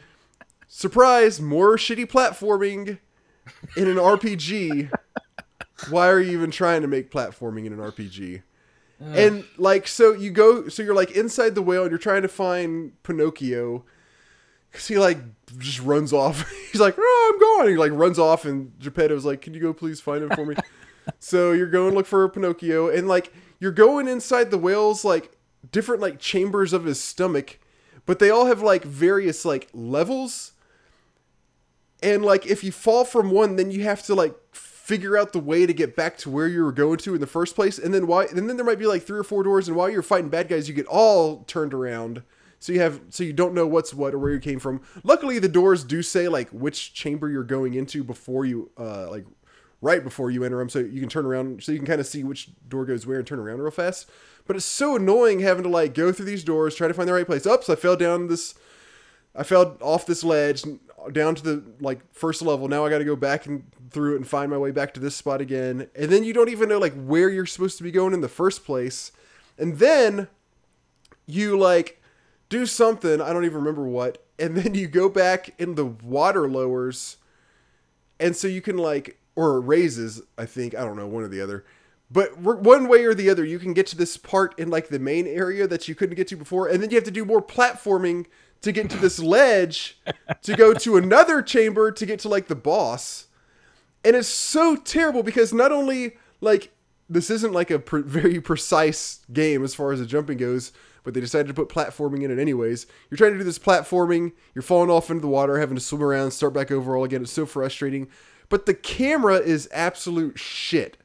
surprise, 0.67 1.39
more 1.39 1.77
shitty 1.77 2.07
platforming 2.07 2.97
in 3.77 3.87
an 3.87 3.97
RPG. 3.97 4.91
Why 5.89 6.09
are 6.09 6.19
you 6.19 6.31
even 6.31 6.51
trying 6.51 6.81
to 6.81 6.87
make 6.87 7.11
platforming 7.11 7.65
in 7.65 7.73
an 7.73 7.79
RPG? 7.79 8.41
And 9.01 9.45
like, 9.57 9.87
so 9.87 10.13
you 10.13 10.29
go, 10.31 10.67
so 10.67 10.83
you're 10.83 10.95
like 10.95 11.11
inside 11.11 11.55
the 11.55 11.61
whale, 11.61 11.83
and 11.83 11.91
you're 11.91 11.97
trying 11.97 12.21
to 12.21 12.27
find 12.27 13.01
Pinocchio. 13.03 13.83
Cause 14.71 14.87
he 14.87 14.97
like 14.97 15.17
just 15.57 15.81
runs 15.81 16.13
off. 16.13 16.49
He's 16.71 16.79
like, 16.79 16.95
"Oh, 16.97 17.31
I'm 17.33 17.39
going." 17.39 17.71
He 17.71 17.77
like 17.77 17.91
runs 17.91 18.17
off, 18.17 18.45
and 18.45 18.71
Geppetto's 18.79 19.25
like, 19.25 19.41
"Can 19.41 19.53
you 19.53 19.59
go 19.59 19.73
please 19.73 19.99
find 19.99 20.23
him 20.23 20.29
for 20.29 20.45
me?" 20.45 20.55
so 21.19 21.51
you're 21.51 21.67
going 21.67 21.91
to 21.91 21.97
look 21.97 22.05
for 22.05 22.27
Pinocchio, 22.29 22.87
and 22.87 23.07
like 23.07 23.33
you're 23.59 23.71
going 23.71 24.07
inside 24.07 24.49
the 24.49 24.57
whale's 24.57 25.03
like 25.03 25.35
different 25.71 26.01
like 26.01 26.19
chambers 26.19 26.71
of 26.71 26.85
his 26.85 27.03
stomach, 27.03 27.59
but 28.05 28.19
they 28.19 28.29
all 28.29 28.45
have 28.45 28.61
like 28.61 28.83
various 28.83 29.43
like 29.45 29.67
levels. 29.73 30.53
And 32.01 32.23
like 32.23 32.47
if 32.47 32.63
you 32.63 32.71
fall 32.71 33.03
from 33.03 33.29
one, 33.29 33.57
then 33.57 33.71
you 33.71 33.83
have 33.83 34.03
to 34.03 34.15
like 34.15 34.35
figure 34.91 35.17
out 35.17 35.31
the 35.31 35.39
way 35.39 35.65
to 35.65 35.73
get 35.73 35.95
back 35.95 36.17
to 36.17 36.29
where 36.29 36.49
you 36.49 36.61
were 36.61 36.73
going 36.73 36.97
to 36.97 37.15
in 37.15 37.21
the 37.21 37.25
first 37.25 37.55
place. 37.55 37.77
And 37.77 37.93
then 37.93 38.07
why? 38.07 38.25
And 38.25 38.49
then 38.49 38.57
there 38.57 38.65
might 38.65 38.77
be 38.77 38.85
like 38.85 39.03
three 39.03 39.17
or 39.17 39.23
four 39.23 39.41
doors, 39.41 39.69
and 39.69 39.77
while 39.77 39.89
you're 39.89 40.01
fighting 40.01 40.29
bad 40.29 40.49
guys, 40.49 40.67
you 40.67 40.75
get 40.75 40.85
all 40.85 41.45
turned 41.45 41.73
around. 41.73 42.23
So 42.59 42.73
you 42.73 42.81
have 42.81 42.99
so 43.07 43.23
you 43.23 43.31
don't 43.31 43.53
know 43.53 43.65
what's 43.65 43.93
what 43.93 44.13
or 44.13 44.19
where 44.19 44.33
you 44.33 44.39
came 44.41 44.59
from. 44.59 44.81
Luckily, 45.05 45.39
the 45.39 45.47
doors 45.47 45.85
do 45.85 46.03
say 46.03 46.27
like 46.27 46.49
which 46.49 46.93
chamber 46.93 47.29
you're 47.29 47.45
going 47.45 47.73
into 47.73 48.03
before 48.03 48.45
you 48.45 48.69
uh 48.77 49.09
like 49.09 49.25
right 49.79 50.03
before 50.03 50.29
you 50.29 50.43
enter 50.43 50.57
them, 50.57 50.67
so 50.67 50.79
you 50.79 50.99
can 50.99 51.09
turn 51.09 51.25
around, 51.25 51.63
so 51.63 51.71
you 51.71 51.77
can 51.77 51.87
kind 51.87 52.01
of 52.01 52.05
see 52.05 52.25
which 52.25 52.49
door 52.67 52.83
goes 52.83 53.07
where 53.07 53.17
and 53.17 53.25
turn 53.25 53.39
around 53.39 53.61
real 53.61 53.71
fast. 53.71 54.09
But 54.45 54.57
it's 54.57 54.65
so 54.65 54.97
annoying 54.97 55.39
having 55.39 55.63
to 55.63 55.69
like 55.69 55.93
go 55.93 56.11
through 56.11 56.25
these 56.25 56.43
doors, 56.43 56.75
try 56.75 56.89
to 56.89 56.93
find 56.93 57.07
the 57.07 57.13
right 57.13 57.25
place. 57.25 57.45
Oops, 57.45 57.69
I 57.69 57.75
fell 57.75 57.95
down 57.95 58.27
this. 58.27 58.55
I 59.33 59.43
fell 59.43 59.77
off 59.79 60.05
this 60.05 60.25
ledge 60.25 60.65
down 61.11 61.35
to 61.35 61.43
the 61.43 61.63
like 61.79 61.99
first 62.13 62.41
level. 62.41 62.67
Now 62.67 62.85
I 62.85 62.89
got 62.89 62.99
to 62.99 63.05
go 63.05 63.15
back 63.15 63.45
and 63.45 63.63
through 63.89 64.13
it 64.13 64.17
and 64.17 64.27
find 64.27 64.49
my 64.49 64.57
way 64.57 64.71
back 64.71 64.93
to 64.93 64.99
this 64.99 65.15
spot 65.15 65.41
again. 65.41 65.87
And 65.95 66.11
then 66.11 66.23
you 66.23 66.33
don't 66.33 66.49
even 66.49 66.69
know 66.69 66.79
like 66.79 66.93
where 66.93 67.29
you're 67.29 67.45
supposed 67.45 67.77
to 67.77 67.83
be 67.83 67.91
going 67.91 68.13
in 68.13 68.21
the 68.21 68.29
first 68.29 68.65
place. 68.65 69.11
And 69.57 69.79
then 69.79 70.27
you 71.25 71.57
like 71.57 72.01
do 72.49 72.65
something, 72.65 73.21
I 73.21 73.33
don't 73.33 73.45
even 73.45 73.57
remember 73.57 73.83
what, 73.83 74.25
and 74.39 74.55
then 74.57 74.73
you 74.75 74.87
go 74.87 75.09
back 75.09 75.53
in 75.59 75.75
the 75.75 75.85
water 75.85 76.49
lowers 76.49 77.17
and 78.19 78.35
so 78.35 78.47
you 78.47 78.61
can 78.61 78.77
like 78.77 79.17
or 79.35 79.59
raises, 79.59 80.21
I 80.37 80.45
think, 80.45 80.75
I 80.75 80.83
don't 80.83 80.97
know, 80.97 81.07
one 81.07 81.23
or 81.23 81.27
the 81.27 81.41
other. 81.41 81.65
But 82.09 82.37
one 82.37 82.89
way 82.89 83.05
or 83.05 83.13
the 83.13 83.29
other, 83.29 83.45
you 83.45 83.57
can 83.57 83.73
get 83.73 83.87
to 83.87 83.97
this 83.97 84.17
part 84.17 84.57
in 84.59 84.69
like 84.69 84.89
the 84.89 84.99
main 84.99 85.25
area 85.25 85.65
that 85.67 85.87
you 85.87 85.95
couldn't 85.95 86.15
get 86.15 86.27
to 86.27 86.35
before, 86.35 86.67
and 86.67 86.83
then 86.83 86.89
you 86.89 86.97
have 86.97 87.05
to 87.05 87.11
do 87.11 87.23
more 87.23 87.41
platforming 87.41 88.25
to 88.61 88.71
get 88.71 88.89
to 88.89 88.97
this 88.97 89.19
ledge 89.19 89.99
to 90.43 90.55
go 90.55 90.73
to 90.73 90.97
another 90.97 91.41
chamber 91.41 91.91
to 91.91 92.05
get 92.05 92.19
to 92.19 92.29
like 92.29 92.47
the 92.47 92.55
boss. 92.55 93.27
And 94.03 94.15
it's 94.15 94.27
so 94.27 94.75
terrible 94.75 95.23
because 95.23 95.53
not 95.53 95.71
only 95.71 96.17
like 96.41 96.71
this 97.09 97.29
isn't 97.29 97.53
like 97.53 97.69
a 97.71 97.79
pre- 97.79 98.01
very 98.01 98.39
precise 98.39 99.19
game 99.31 99.63
as 99.63 99.75
far 99.75 99.91
as 99.91 99.99
the 99.99 100.05
jumping 100.05 100.37
goes, 100.37 100.71
but 101.03 101.13
they 101.13 101.19
decided 101.19 101.47
to 101.47 101.53
put 101.53 101.69
platforming 101.69 102.23
in 102.23 102.31
it 102.31 102.39
anyways. 102.39 102.85
You're 103.09 103.17
trying 103.17 103.33
to 103.33 103.37
do 103.37 103.43
this 103.43 103.59
platforming, 103.59 104.33
you're 104.53 104.61
falling 104.61 104.89
off 104.89 105.09
into 105.09 105.21
the 105.21 105.27
water, 105.27 105.59
having 105.59 105.75
to 105.75 105.81
swim 105.81 106.03
around, 106.03 106.31
start 106.31 106.53
back 106.53 106.71
over 106.71 106.95
all 106.95 107.03
again. 107.03 107.23
It's 107.23 107.31
so 107.31 107.45
frustrating. 107.45 108.07
But 108.49 108.65
the 108.65 108.73
camera 108.73 109.37
is 109.37 109.67
absolute 109.71 110.37
shit. 110.37 110.97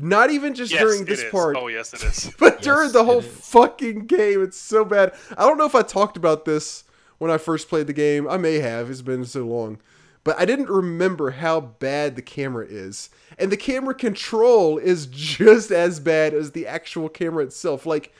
N- 0.00 0.08
Not 0.08 0.30
even 0.30 0.54
just 0.54 0.72
Yes, 0.72 0.80
during 0.80 1.04
this 1.04 1.24
part, 1.30 1.56
Oh 1.56 1.68
yes, 1.68 1.92
it 1.92 2.02
is. 2.02 2.32
but 2.38 2.62
during 2.62 2.92
the 2.92 3.04
whole 3.04 3.22
fucking 3.22 4.06
game. 4.06 4.42
It's 4.42 4.56
so 4.56 4.84
bad. 4.84 5.14
I 5.36 5.46
don't 5.46 5.58
know 5.58 5.66
if 5.66 5.74
I 5.74 5.82
talked 5.82 6.16
about 6.16 6.44
this 6.44 6.84
when 7.18 7.30
I 7.30 7.38
first 7.38 7.68
played 7.68 7.86
the 7.86 7.92
game. 7.92 8.28
I 8.28 8.36
may 8.36 8.58
have. 8.60 8.90
It's 8.90 9.02
been 9.02 9.24
so 9.24 9.44
long. 9.44 9.78
But 10.24 10.38
I 10.38 10.44
didn't 10.44 10.68
remember 10.68 11.30
how 11.30 11.60
bad 11.60 12.14
the 12.16 12.22
camera 12.22 12.66
is. 12.68 13.08
And 13.38 13.50
the 13.50 13.56
camera 13.56 13.94
control 13.94 14.78
is 14.78 15.06
just 15.10 15.70
as 15.70 16.00
bad 16.00 16.34
as 16.34 16.52
the 16.52 16.66
actual 16.66 17.08
camera 17.08 17.44
itself. 17.44 17.86
Like, 17.86 18.12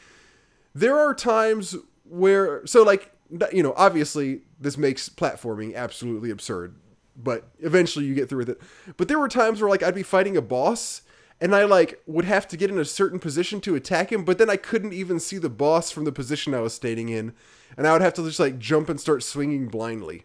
there 0.75 0.99
are 0.99 1.15
times 1.15 1.77
where. 2.09 2.67
So, 2.67 2.83
like, 2.83 3.13
you 3.53 3.63
know, 3.63 3.75
obviously, 3.77 4.41
this 4.59 4.79
makes 4.79 5.09
platforming 5.09 5.75
absolutely 5.75 6.31
absurd. 6.31 6.77
But 7.21 7.49
eventually 7.59 8.07
you 8.07 8.15
get 8.15 8.29
through 8.29 8.39
with 8.39 8.51
it. 8.51 8.61
But 8.97 9.09
there 9.09 9.19
were 9.19 9.29
times 9.29 9.61
where, 9.61 9.69
like, 9.69 9.83
I'd 9.83 9.95
be 9.95 10.05
fighting 10.05 10.37
a 10.37 10.43
boss 10.43 11.03
and 11.41 11.55
I 11.55 11.65
like 11.65 12.03
would 12.07 12.25
have 12.25 12.49
to 12.49 12.57
get 12.57 12.71
in 12.71 12.79
a 12.79 12.85
certain 12.85 13.19
position 13.19 13.61
to 13.63 13.75
attack 13.75 14.11
him, 14.13 14.25
but 14.25 14.39
then 14.39 14.51
I 14.51 14.57
couldn't 14.57 14.93
even 14.93 15.21
see 15.21 15.39
the 15.39 15.49
boss 15.49 15.91
from 15.91 16.05
the 16.05 16.13
position 16.13 16.55
I 16.55 16.61
was 16.61 16.75
standing 16.75 17.09
in, 17.09 17.33
and 17.77 17.87
I 17.87 17.93
would 17.93 18.03
have 18.03 18.15
to 18.15 18.25
just 18.25 18.41
like 18.41 18.59
jump 18.59 18.89
and 18.89 19.01
start 19.01 19.23
swinging 19.23 19.69
blindly. 19.69 20.25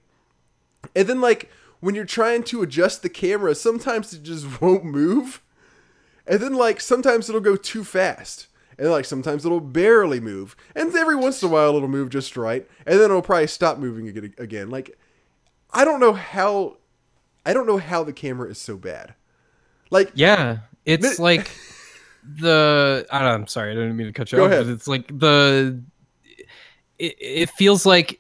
And 0.96 1.08
then 1.08 1.22
like 1.22 1.50
when 1.80 1.96
you're 1.96 2.06
trying 2.06 2.44
to 2.44 2.62
adjust 2.62 3.02
the 3.02 3.10
camera, 3.10 3.54
sometimes 3.56 4.14
it 4.14 4.24
just 4.24 4.62
won't 4.62 4.86
move, 4.86 5.42
and 6.26 6.40
then 6.40 6.56
like 6.56 6.82
sometimes 6.82 7.30
it'll 7.30 7.42
go 7.42 7.56
too 7.56 7.84
fast, 7.84 8.48
and 8.78 8.90
like 8.90 9.06
sometimes 9.06 9.46
it'll 9.46 9.60
barely 9.60 10.20
move, 10.20 10.56
and 10.76 10.94
every 10.96 11.16
once 11.16 11.44
in 11.44 11.50
a 11.50 11.52
while 11.52 11.76
it'll 11.76 11.88
move 11.88 12.10
just 12.10 12.36
right, 12.36 12.68
and 12.86 13.00
then 13.00 13.06
it'll 13.06 13.22
probably 13.22 13.48
stop 13.48 13.78
moving 13.78 14.08
again. 14.38 14.70
Like 14.70 14.98
I 15.72 15.86
don't 15.86 16.00
know 16.00 16.14
how, 16.14 16.78
I 17.46 17.54
don't 17.54 17.68
know 17.68 17.78
how 17.78 18.04
the 18.04 18.14
camera 18.14 18.50
is 18.50 18.58
so 18.58 18.78
bad. 18.78 19.14
Like 19.92 20.12
Yeah, 20.16 20.60
it's 20.86 21.20
like 21.20 21.52
the. 22.24 23.06
I 23.12 23.20
don't, 23.20 23.28
I'm 23.42 23.48
sorry, 23.48 23.72
I 23.72 23.76
didn't 23.76 23.96
mean 23.98 24.08
to 24.08 24.14
cut 24.14 24.32
you 24.32 24.38
Go 24.38 24.46
off. 24.46 24.52
ahead. 24.52 24.68
It's 24.68 24.88
like 24.88 25.08
the. 25.08 25.82
It, 27.00 27.16
it 27.20 27.50
feels 27.52 27.86
like 27.86 28.20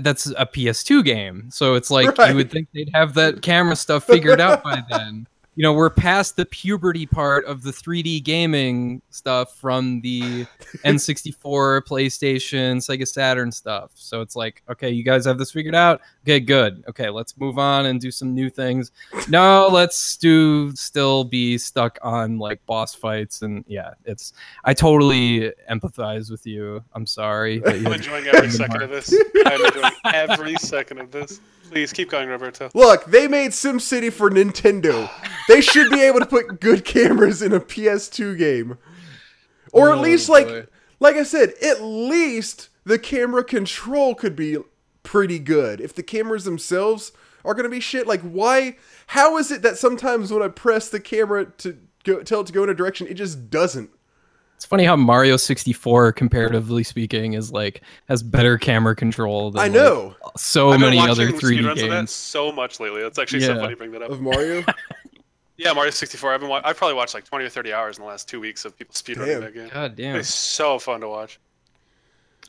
that's 0.00 0.26
a 0.36 0.44
PS2 0.44 1.04
game, 1.04 1.48
so 1.50 1.74
it's 1.74 1.90
like 1.90 2.18
Right. 2.18 2.30
you 2.30 2.36
would 2.36 2.50
think 2.50 2.68
they'd 2.74 2.90
have 2.92 3.14
that 3.14 3.40
camera 3.40 3.76
stuff 3.76 4.04
figured 4.06 4.40
out 4.40 4.62
by 4.62 4.82
then. 4.90 5.26
You 5.56 5.64
know, 5.64 5.72
we're 5.72 5.90
past 5.90 6.36
the 6.36 6.46
puberty 6.46 7.06
part 7.06 7.44
of 7.44 7.62
the 7.62 7.70
3D 7.70 8.22
gaming 8.22 9.02
stuff 9.10 9.56
from 9.56 10.00
the 10.00 10.46
N64, 10.84 11.82
PlayStation, 11.82 12.76
Sega 12.76 13.06
Saturn 13.06 13.50
stuff. 13.50 13.90
So 13.94 14.20
it's 14.20 14.36
like, 14.36 14.62
okay, 14.70 14.90
you 14.90 15.02
guys 15.02 15.24
have 15.24 15.38
this 15.38 15.50
figured 15.50 15.74
out. 15.74 16.00
Okay, 16.24 16.38
good. 16.38 16.84
Okay, 16.88 17.10
let's 17.10 17.36
move 17.36 17.58
on 17.58 17.86
and 17.86 18.00
do 18.00 18.10
some 18.10 18.32
new 18.32 18.48
things. 18.48 18.92
No, 19.28 19.68
let's 19.70 20.16
do 20.16 20.74
still 20.76 21.24
be 21.24 21.58
stuck 21.58 21.98
on 22.02 22.38
like 22.38 22.64
boss 22.66 22.94
fights 22.94 23.42
and 23.42 23.64
yeah, 23.66 23.94
it's 24.04 24.32
I 24.64 24.72
totally 24.72 25.52
empathize 25.70 26.30
with 26.30 26.46
you. 26.46 26.82
I'm 26.94 27.06
sorry. 27.06 27.62
I'm 27.66 27.86
enjoying 27.92 28.26
every 28.28 28.50
second 28.50 28.82
of 28.82 28.90
this. 28.90 29.12
I'm 29.46 29.64
enjoying 29.64 29.92
every 30.04 30.54
second 30.56 30.98
of 31.00 31.10
this. 31.10 31.40
Please 31.70 31.92
keep 31.92 32.10
going, 32.10 32.28
Roberto. 32.28 32.68
Look, 32.74 33.04
they 33.04 33.28
made 33.28 33.52
SimCity 33.52 34.12
for 34.12 34.28
Nintendo. 34.28 35.08
They 35.50 35.60
should 35.60 35.90
be 35.90 36.00
able 36.02 36.20
to 36.20 36.26
put 36.26 36.60
good 36.60 36.84
cameras 36.84 37.42
in 37.42 37.52
a 37.52 37.60
PS2 37.60 38.38
game. 38.38 38.78
Or 39.72 39.90
at 39.92 39.98
Oh, 39.98 40.00
least 40.00 40.28
like 40.28 40.46
boy. 40.46 40.66
like 41.00 41.16
I 41.16 41.22
said, 41.24 41.54
at 41.62 41.82
least 41.82 42.68
the 42.84 42.98
camera 42.98 43.42
control 43.44 44.14
could 44.14 44.36
be 44.36 44.56
pretty 45.02 45.38
good. 45.38 45.80
If 45.80 45.94
the 45.94 46.02
cameras 46.02 46.44
themselves 46.44 47.12
are 47.44 47.54
going 47.54 47.64
to 47.64 47.70
be 47.70 47.80
shit, 47.80 48.06
like 48.06 48.20
why 48.22 48.76
how 49.08 49.38
is 49.38 49.50
it 49.50 49.62
that 49.62 49.76
sometimes 49.76 50.32
when 50.32 50.42
I 50.42 50.48
press 50.48 50.88
the 50.88 51.00
camera 51.00 51.46
to 51.58 51.78
go 52.04 52.22
tell 52.22 52.40
it 52.40 52.46
to 52.48 52.52
go 52.52 52.62
in 52.64 52.70
a 52.70 52.74
direction, 52.74 53.06
it 53.06 53.14
just 53.14 53.50
doesn't? 53.50 53.90
It's 54.56 54.66
funny 54.66 54.84
how 54.84 54.94
Mario 54.94 55.38
64, 55.38 56.12
comparatively 56.12 56.82
speaking, 56.84 57.32
is 57.32 57.50
like 57.50 57.80
has 58.08 58.22
better 58.22 58.58
camera 58.58 58.94
control 58.94 59.50
than 59.52 59.58
I 59.60 59.62
like, 59.64 59.72
know 59.72 60.14
so 60.36 60.70
I've 60.70 60.80
been 60.80 60.90
many 60.94 60.98
other 61.08 61.28
3D 61.30 61.60
of 61.70 61.76
that 61.78 61.88
games. 61.88 62.10
so 62.10 62.52
much 62.52 62.78
lately. 62.78 63.00
That's 63.02 63.18
actually 63.18 63.40
so 63.40 63.56
funny. 63.56 63.74
Bring 63.74 63.92
that 63.92 64.02
up. 64.02 64.10
of 64.10 64.20
Mario. 64.20 64.62
Yeah, 65.60 65.74
Mario 65.74 65.90
64. 65.90 66.32
I've 66.32 66.40
been. 66.40 66.48
Wa- 66.48 66.62
I've 66.64 66.76
probably 66.78 66.94
watched 66.94 67.12
like 67.12 67.24
20 67.24 67.44
or 67.44 67.48
30 67.50 67.72
hours 67.72 67.98
in 67.98 68.02
the 68.04 68.08
last 68.08 68.28
two 68.28 68.40
weeks 68.40 68.64
of 68.64 68.76
people 68.78 68.94
speedrunning 68.94 69.26
Damn. 69.26 69.40
that 69.42 69.54
game. 69.54 69.68
God 69.72 69.94
damn. 69.94 70.16
It's 70.16 70.32
so 70.34 70.78
fun 70.78 71.00
to 71.02 71.08
watch. 71.08 71.38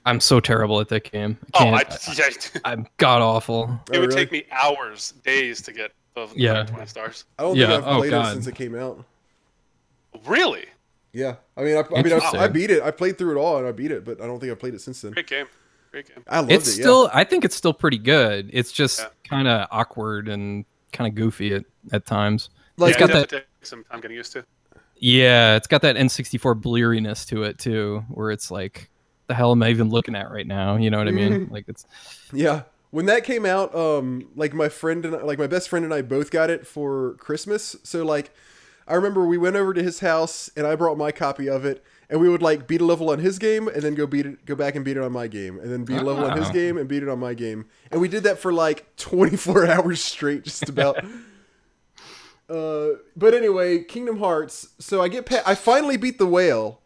I'm 0.06 0.20
so 0.22 0.40
terrible 0.40 0.80
at 0.80 0.88
that 0.90 1.12
game. 1.12 1.38
I 1.54 1.64
Oh, 1.68 1.74
I, 1.74 1.84
can't, 1.84 2.52
yeah, 2.56 2.62
I'm 2.66 2.88
god 2.98 3.22
awful. 3.22 3.64
it 3.92 3.98
Oh, 3.98 4.00
would 4.00 4.10
really? 4.10 4.16
take 4.16 4.32
me 4.32 4.46
hours, 4.52 5.14
days 5.26 5.62
to 5.64 5.74
get 5.74 5.92
above 6.16 6.36
Yeah. 6.38 6.64
20 6.64 6.86
stars. 6.88 7.26
I 7.38 7.44
don't 7.44 7.58
Yeah, 7.58 7.68
think 7.68 7.84
I've 7.84 7.88
oh, 7.96 7.98
played 8.00 8.08
it 8.08 8.12
God. 8.12 8.34
since 8.34 8.48
it 8.48 8.56
came 8.56 8.76
out. 8.76 9.04
Really? 10.26 10.66
Yeah, 11.14 11.36
I 11.58 11.64
mean, 11.64 11.76
I, 11.76 11.80
I 11.82 11.84
mean, 11.84 12.14
I, 12.14 12.16
Interesting. 12.16 12.40
I 12.40 12.48
beat 12.48 12.72
it. 12.72 12.82
I 12.82 12.92
played 12.92 13.18
through 13.18 13.38
it 13.38 13.40
all 13.42 13.58
and 13.58 13.68
I 13.68 13.74
beat 13.74 13.92
it, 13.92 14.06
but 14.06 14.22
I 14.22 14.26
don't 14.28 14.40
think 14.40 14.52
I 14.52 14.56
played 14.56 14.74
it 14.74 14.80
since 14.82 15.02
then. 15.02 15.12
Great 15.12 15.28
game. 15.28 15.46
Great 15.92 16.08
game. 16.08 16.24
I 16.30 16.40
loved 16.40 16.52
It's 16.54 16.68
it. 16.70 16.72
still, 16.82 17.10
I 17.14 17.26
think 17.26 17.44
it's 17.44 17.56
still 17.56 17.74
pretty 17.74 17.98
good. 17.98 18.50
It's 18.54 18.72
just 18.72 19.00
Yeah. 19.02 19.08
kind 19.30 19.48
of 19.50 19.68
awkward 19.72 20.30
and 20.30 20.64
kind 20.94 21.10
of 21.10 21.16
goofy 21.16 21.54
at, 21.54 21.66
at 21.92 22.06
times. 22.06 22.50
Yeah. 22.82 22.86
Like 22.86 22.94
yeah, 22.96 23.00
got 23.00 23.10
it 23.10 23.14
that- 23.14 23.22
definitely 23.30 23.40
takes 23.60 23.70
some 23.70 23.84
time 23.86 24.02
getting 24.02 24.18
used 24.18 24.32
to. 24.34 24.46
Yeah, 24.98 25.56
it's 25.56 25.68
got 25.68 25.82
that 25.82 25.96
N64 25.96 26.62
bleariness 26.62 27.26
to 27.28 27.44
it 27.44 27.58
too, 27.58 28.04
where 28.10 28.30
it's 28.30 28.52
like, 28.52 28.90
the 29.28 29.34
hell 29.34 29.52
am 29.52 29.64
I 29.64 29.70
even 29.70 29.90
looking 29.90 30.16
at 30.16 30.30
right 30.30 30.46
now? 30.46 30.76
You 30.76 30.92
know 30.92 31.00
what 31.00 31.08
I 31.08 31.12
mean? 31.12 31.48
Like 31.52 31.66
it's 31.68 31.86
Yeah. 32.32 32.64
When 32.92 33.06
that 33.06 33.24
came 33.24 33.46
out, 33.46 33.74
um, 33.74 34.28
like 34.36 34.54
my 34.54 34.68
friend 34.70 35.06
and 35.06 35.16
I, 35.16 35.22
like 35.22 35.40
my 35.40 35.48
best 35.48 35.70
friend 35.70 35.86
and 35.86 35.94
I 35.94 36.02
both 36.02 36.30
got 36.30 36.50
it 36.50 36.68
for 36.68 37.14
Christmas. 37.20 37.76
So 37.84 38.04
like, 38.06 38.32
I 38.88 38.96
remember 38.96 39.26
we 39.26 39.38
went 39.38 39.56
over 39.56 39.74
to 39.74 39.82
his 39.82 40.02
house 40.02 40.50
and 40.58 40.68
I 40.68 40.76
brought 40.76 40.98
my 40.98 41.12
copy 41.14 41.48
of 41.50 41.64
it, 41.66 41.84
and 42.10 42.20
we 42.20 42.28
would 42.28 42.42
like 42.42 42.68
beat 42.68 42.82
a 42.82 42.86
level 42.86 43.10
on 43.10 43.20
his 43.20 43.40
game 43.40 43.70
and 43.70 43.82
then 43.82 43.96
go 43.96 44.06
beat 44.06 44.26
it, 44.26 44.46
go 44.46 44.54
back 44.56 44.76
and 44.76 44.84
beat 44.84 44.98
it 44.98 45.04
on 45.04 45.14
my 45.14 45.28
game, 45.28 45.58
and 45.60 45.72
then 45.72 45.86
beat 45.86 46.00
a 46.00 46.04
level 46.04 46.26
on 46.26 46.38
his 46.38 46.50
Oh. 46.50 46.52
game 46.54 46.78
and 46.78 46.88
beat 46.90 47.02
it 47.02 47.08
on 47.08 47.18
my 47.20 47.34
game, 47.34 47.66
and 47.92 48.02
we 48.02 48.10
did 48.10 48.24
that 48.24 48.38
for 48.40 48.52
like 48.52 48.94
24 48.98 49.66
hours 49.72 50.04
straight, 50.04 50.44
just 50.44 50.68
about. 50.68 51.04
Uh, 52.52 52.98
but 53.16 53.34
anyway, 53.34 53.84
Kingdom 53.84 54.20
Hearts. 54.20 54.70
So 54.78 55.02
I 55.02 55.08
get, 55.08 55.26
pa- 55.26 55.44
I 55.46 55.56
finally 55.56 55.96
beat 55.96 56.18
the 56.18 56.26
whale, 56.28 56.82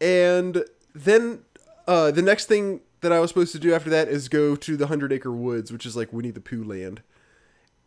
and 0.00 0.64
then 0.94 1.42
uh, 1.86 2.10
the 2.10 2.22
next 2.22 2.46
thing 2.46 2.80
that 3.00 3.12
I 3.12 3.20
was 3.20 3.30
supposed 3.30 3.52
to 3.52 3.58
do 3.60 3.72
after 3.72 3.90
that 3.90 4.08
is 4.08 4.28
go 4.28 4.56
to 4.56 4.76
the 4.76 4.88
Hundred 4.88 5.12
Acre 5.12 5.30
Woods, 5.30 5.70
which 5.70 5.86
is 5.86 5.96
like 5.96 6.12
Winnie 6.12 6.32
the 6.32 6.40
Pooh 6.40 6.64
land, 6.64 7.02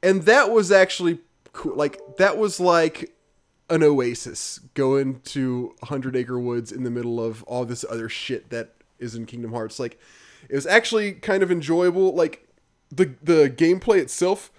and 0.01 0.23
that 0.23 0.51
was 0.51 0.71
actually 0.71 1.19
cool. 1.51 1.75
Like 1.75 1.99
that 2.17 2.37
was 2.37 2.59
like 2.61 3.13
an 3.69 3.83
oasis 3.83 4.59
going 4.73 5.19
to 5.21 5.75
Hundred 5.83 6.15
Acre 6.15 6.39
Woods 6.39 6.71
in 6.71 6.83
the 6.83 6.91
middle 6.91 7.19
of 7.19 7.43
all 7.43 7.65
this 7.65 7.83
other 7.89 8.07
shit 8.07 8.49
that 8.51 8.75
is 8.99 9.15
in 9.15 9.25
Kingdom 9.25 9.51
Hearts. 9.51 9.79
Like 9.79 9.99
it 10.49 10.55
was 10.55 10.65
actually 10.65 11.13
kind 11.13 11.43
of 11.43 11.51
enjoyable. 11.51 12.13
Like 12.15 12.47
the 12.89 13.15
the 13.21 13.49
gameplay 13.49 13.97
itself 13.97 14.49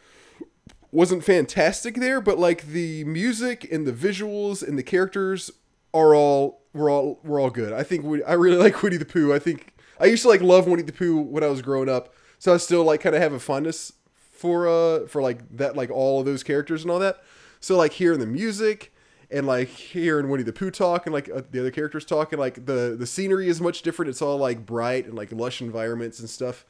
wasn't 0.97 1.23
fantastic 1.23 1.97
there, 1.97 2.23
but 2.23 2.39
like 2.39 2.69
the 2.69 3.05
music 3.05 3.71
and 3.71 3.87
the 3.87 3.93
visuals 3.93 4.67
and 4.67 4.79
the 4.79 4.83
characters 4.83 5.51
are 5.93 6.15
all 6.15 6.63
were 6.73 6.89
all 6.89 7.21
were 7.23 7.39
all 7.39 7.51
good. 7.51 7.75
I 7.75 7.83
think 7.83 8.03
we, 8.03 8.25
I 8.25 8.33
really 8.33 8.57
like 8.63 8.83
Winnie 8.83 8.97
the 8.97 9.05
Pooh. 9.05 9.35
I 9.35 9.39
think 9.39 9.75
I 10.01 10.07
used 10.07 10.23
to 10.23 10.29
like 10.31 10.41
love 10.41 10.67
Winnie 10.67 10.83
the 10.83 10.95
Pooh 10.95 11.21
when 11.21 11.45
I 11.45 11.49
was 11.49 11.61
growing 11.61 11.91
up, 11.91 12.15
so 12.39 12.55
I 12.55 12.57
still 12.57 12.83
like 12.83 13.03
kind 13.03 13.15
of 13.15 13.21
have 13.21 13.35
a 13.35 13.39
fondness 13.39 13.93
for 14.15 14.67
uh 14.67 15.07
for 15.07 15.21
like 15.21 15.57
that 15.59 15.77
like 15.77 15.91
all 15.91 16.21
of 16.21 16.25
those 16.25 16.43
characters 16.43 16.81
and 16.81 16.91
all 16.91 16.99
that. 17.01 17.23
So 17.61 17.77
like 17.77 17.93
hearing 17.93 18.21
the 18.21 18.27
music 18.27 18.91
and 19.31 19.47
like 19.47 19.69
hearing 19.69 20.31
Winnie 20.31 20.45
the 20.45 20.53
Pooh 20.55 20.71
talk 20.71 21.05
and 21.05 21.13
like 21.13 21.29
uh, 21.29 21.43
the 21.51 21.61
other 21.61 21.71
characters 21.71 22.07
talk 22.07 22.33
and 22.33 22.41
like 22.41 22.65
the 22.65 22.97
the 22.99 23.07
scenery 23.07 23.49
is 23.49 23.61
much 23.61 23.83
different. 23.83 24.09
It's 24.09 24.23
all 24.23 24.39
like 24.39 24.65
bright 24.65 25.05
and 25.05 25.15
like 25.15 25.31
lush 25.31 25.61
environments 25.61 26.21
and 26.21 26.31
stuff, 26.31 26.65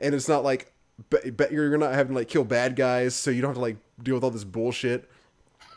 and 0.00 0.16
it's 0.16 0.28
not 0.28 0.42
like 0.42 0.72
be, 1.10 1.30
be, 1.30 1.46
you're 1.50 1.76
not 1.78 1.92
having 1.92 2.12
to 2.12 2.18
like 2.18 2.28
kill 2.28 2.44
bad 2.44 2.76
guys, 2.76 3.14
so 3.14 3.30
you 3.30 3.40
don't 3.40 3.50
have 3.50 3.56
to 3.56 3.62
like 3.62 3.76
deal 4.02 4.14
with 4.14 4.24
all 4.24 4.30
this 4.30 4.44
bullshit. 4.44 5.10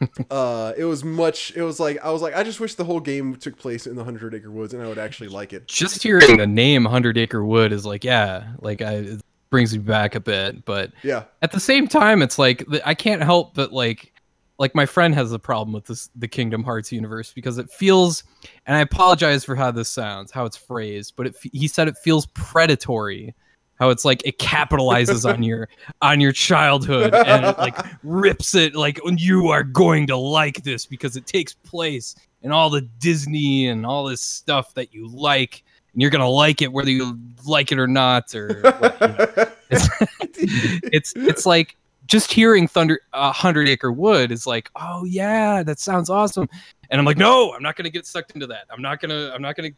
uh, 0.31 0.73
it 0.77 0.85
was 0.85 1.03
much. 1.03 1.53
It 1.55 1.61
was 1.61 1.79
like 1.79 2.03
I 2.03 2.11
was 2.11 2.21
like 2.21 2.35
I 2.35 2.43
just 2.43 2.59
wish 2.59 2.75
the 2.75 2.83
whole 2.83 2.99
game 2.99 3.35
took 3.35 3.57
place 3.57 3.85
in 3.85 3.95
the 3.95 4.03
Hundred 4.03 4.33
Acre 4.33 4.51
Woods 4.51 4.73
and 4.73 4.81
I 4.81 4.87
would 4.87 4.97
actually 4.97 5.29
like 5.29 5.53
it. 5.53 5.67
just 5.67 6.01
hearing 6.01 6.37
the 6.37 6.47
name 6.47 6.85
Hundred 6.85 7.17
Acre 7.17 7.45
Wood 7.45 7.71
is 7.71 7.85
like, 7.85 8.03
yeah, 8.03 8.53
like 8.61 8.81
I 8.81 8.93
it 8.93 9.21
brings 9.49 9.73
me 9.73 9.79
back 9.79 10.15
a 10.15 10.19
bit, 10.19 10.65
but 10.65 10.91
Yeah, 11.03 11.25
at 11.41 11.51
the 11.51 11.59
same 11.59 11.87
time, 11.87 12.21
it's 12.21 12.39
like 12.39 12.65
I 12.85 12.95
can't 12.95 13.21
help 13.21 13.53
but 13.53 13.71
like 13.71 14.13
like 14.57 14.75
my 14.75 14.85
friend 14.85 15.13
has 15.15 15.31
a 15.31 15.39
problem 15.39 15.73
with 15.73 15.85
this 15.85 16.09
the 16.15 16.27
Kingdom 16.27 16.63
Hearts 16.63 16.91
universe 16.91 17.33
because 17.33 17.57
it 17.57 17.69
feels 17.69 18.23
and 18.65 18.77
I 18.77 18.81
apologize 18.81 19.43
for 19.43 19.55
how 19.55 19.71
this 19.71 19.89
sounds, 19.89 20.31
how 20.31 20.45
it's 20.45 20.57
phrased, 20.57 21.13
but 21.15 21.27
it, 21.27 21.35
he 21.51 21.67
said 21.67 21.87
it 21.87 21.97
feels 21.97 22.25
predatory. 22.27 23.35
How 23.81 23.89
it's 23.89 24.05
like 24.05 24.21
it 24.23 24.37
capitalizes 24.37 25.27
on 25.27 25.41
your 25.41 25.67
on 26.03 26.21
your 26.21 26.31
childhood 26.31 27.15
and 27.15 27.43
it 27.47 27.57
like 27.57 27.75
rips 28.03 28.53
it 28.53 28.75
like 28.75 28.99
you 29.17 29.47
are 29.47 29.63
going 29.63 30.05
to 30.05 30.15
like 30.15 30.61
this 30.61 30.85
because 30.85 31.15
it 31.17 31.25
takes 31.25 31.55
place 31.55 32.13
in 32.43 32.51
all 32.51 32.69
the 32.69 32.81
Disney 32.99 33.69
and 33.69 33.83
all 33.83 34.03
this 34.03 34.21
stuff 34.21 34.75
that 34.75 34.93
you 34.93 35.07
like. 35.07 35.63
And 35.93 36.01
you're 36.03 36.11
gonna 36.11 36.29
like 36.29 36.61
it 36.61 36.71
whether 36.71 36.91
you 36.91 37.17
like 37.43 37.71
it 37.71 37.79
or 37.79 37.87
not 37.87 38.35
or 38.35 38.61
what, 38.61 39.01
you 39.01 39.07
know. 39.07 39.47
It's 40.93 41.13
it's 41.15 41.47
like 41.47 41.75
just 42.05 42.31
hearing 42.31 42.67
thunder 42.67 42.99
uh, 43.13 43.31
hundred 43.31 43.67
acre 43.67 43.91
wood 43.91 44.31
is 44.31 44.45
like 44.45 44.69
oh 44.75 45.05
yeah 45.05 45.63
that 45.63 45.79
sounds 45.79 46.11
awesome. 46.11 46.47
And 46.91 46.99
i'm 46.99 47.05
like 47.05 47.17
no 47.17 47.51
i'm 47.55 47.63
not 47.63 47.77
gonna 47.77 47.89
get 47.89 48.05
sucked 48.05 48.33
into 48.35 48.45
that. 48.45 48.65
I'm 48.69 48.83
not 48.83 49.01
gonna 49.01 49.31
i'm 49.33 49.41
not 49.41 49.55
gonna 49.55 49.71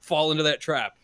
fall 0.00 0.32
into 0.32 0.42
that 0.42 0.60
trap. 0.60 0.94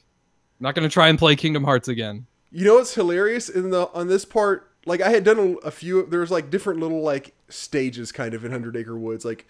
I'm 0.59 0.65
not 0.65 0.75
gonna 0.75 0.89
try 0.89 1.07
and 1.07 1.17
play 1.17 1.37
kingdom 1.37 1.63
hearts 1.63 1.87
again 1.87 2.27
You 2.53 2.67
know 2.67 2.75
what's 2.75 2.95
hilarious 2.95 3.49
in 3.49 3.71
the 3.71 3.89
on 3.95 4.09
this 4.09 4.25
part? 4.25 4.71
Like 4.85 5.01
I 5.01 5.11
had 5.11 5.25
done 5.25 5.39
a, 5.39 5.67
a 5.67 5.71
few. 5.71 6.05
There's 6.05 6.31
like 6.31 6.51
different 6.51 6.81
little 6.81 7.01
like 7.01 7.35
stages 7.49 8.13
kind 8.13 8.35
of 8.35 8.45
in 8.45 8.53
Hundred 8.53 8.77
Acre 8.77 8.97
Woods. 8.97 9.25
Like 9.25 9.47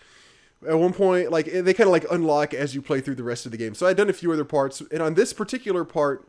at 0.66 0.78
one 0.78 0.92
point, 0.92 1.32
like 1.32 1.48
eh, 1.48 1.62
they 1.62 1.74
kind 1.74 1.88
of 1.88 1.92
like 1.92 2.06
unlock 2.10 2.54
as 2.54 2.74
you 2.74 2.82
play 2.82 3.00
through 3.00 3.16
the 3.16 3.24
rest 3.24 3.44
of 3.44 3.52
the 3.52 3.58
game. 3.58 3.74
So 3.74 3.86
I'd 3.86 3.96
done 3.96 4.08
a 4.08 4.14
few 4.14 4.32
other 4.32 4.44
parts, 4.44 4.80
and 4.80 5.02
on 5.02 5.14
this 5.14 5.32
particular 5.32 5.84
part, 5.84 6.28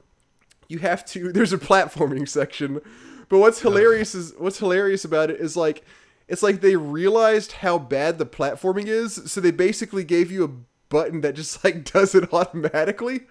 you 0.68 0.80
have 0.80 1.06
to. 1.08 1.32
There's 1.34 1.54
a 1.54 1.58
platforming 1.58 2.28
section, 2.28 2.82
but 3.30 3.40
what's 3.40 3.60
hilarious 3.60 4.16
is 4.16 4.34
what's 4.38 4.58
hilarious 4.58 5.06
about 5.06 5.30
it 5.30 5.40
is 5.40 5.56
like 5.56 5.84
it's 6.28 6.42
like 6.42 6.62
they 6.62 6.76
realized 6.76 7.54
how 7.54 7.78
bad 7.78 8.18
the 8.18 8.26
platforming 8.26 8.88
is, 8.88 9.32
so 9.32 9.40
they 9.40 9.52
basically 9.52 10.04
gave 10.04 10.32
you 10.32 10.44
a 10.44 10.50
button 10.90 11.22
that 11.22 11.36
just 11.36 11.64
like 11.64 11.92
does 11.92 12.16
it 12.16 12.34
automatically 12.34 13.22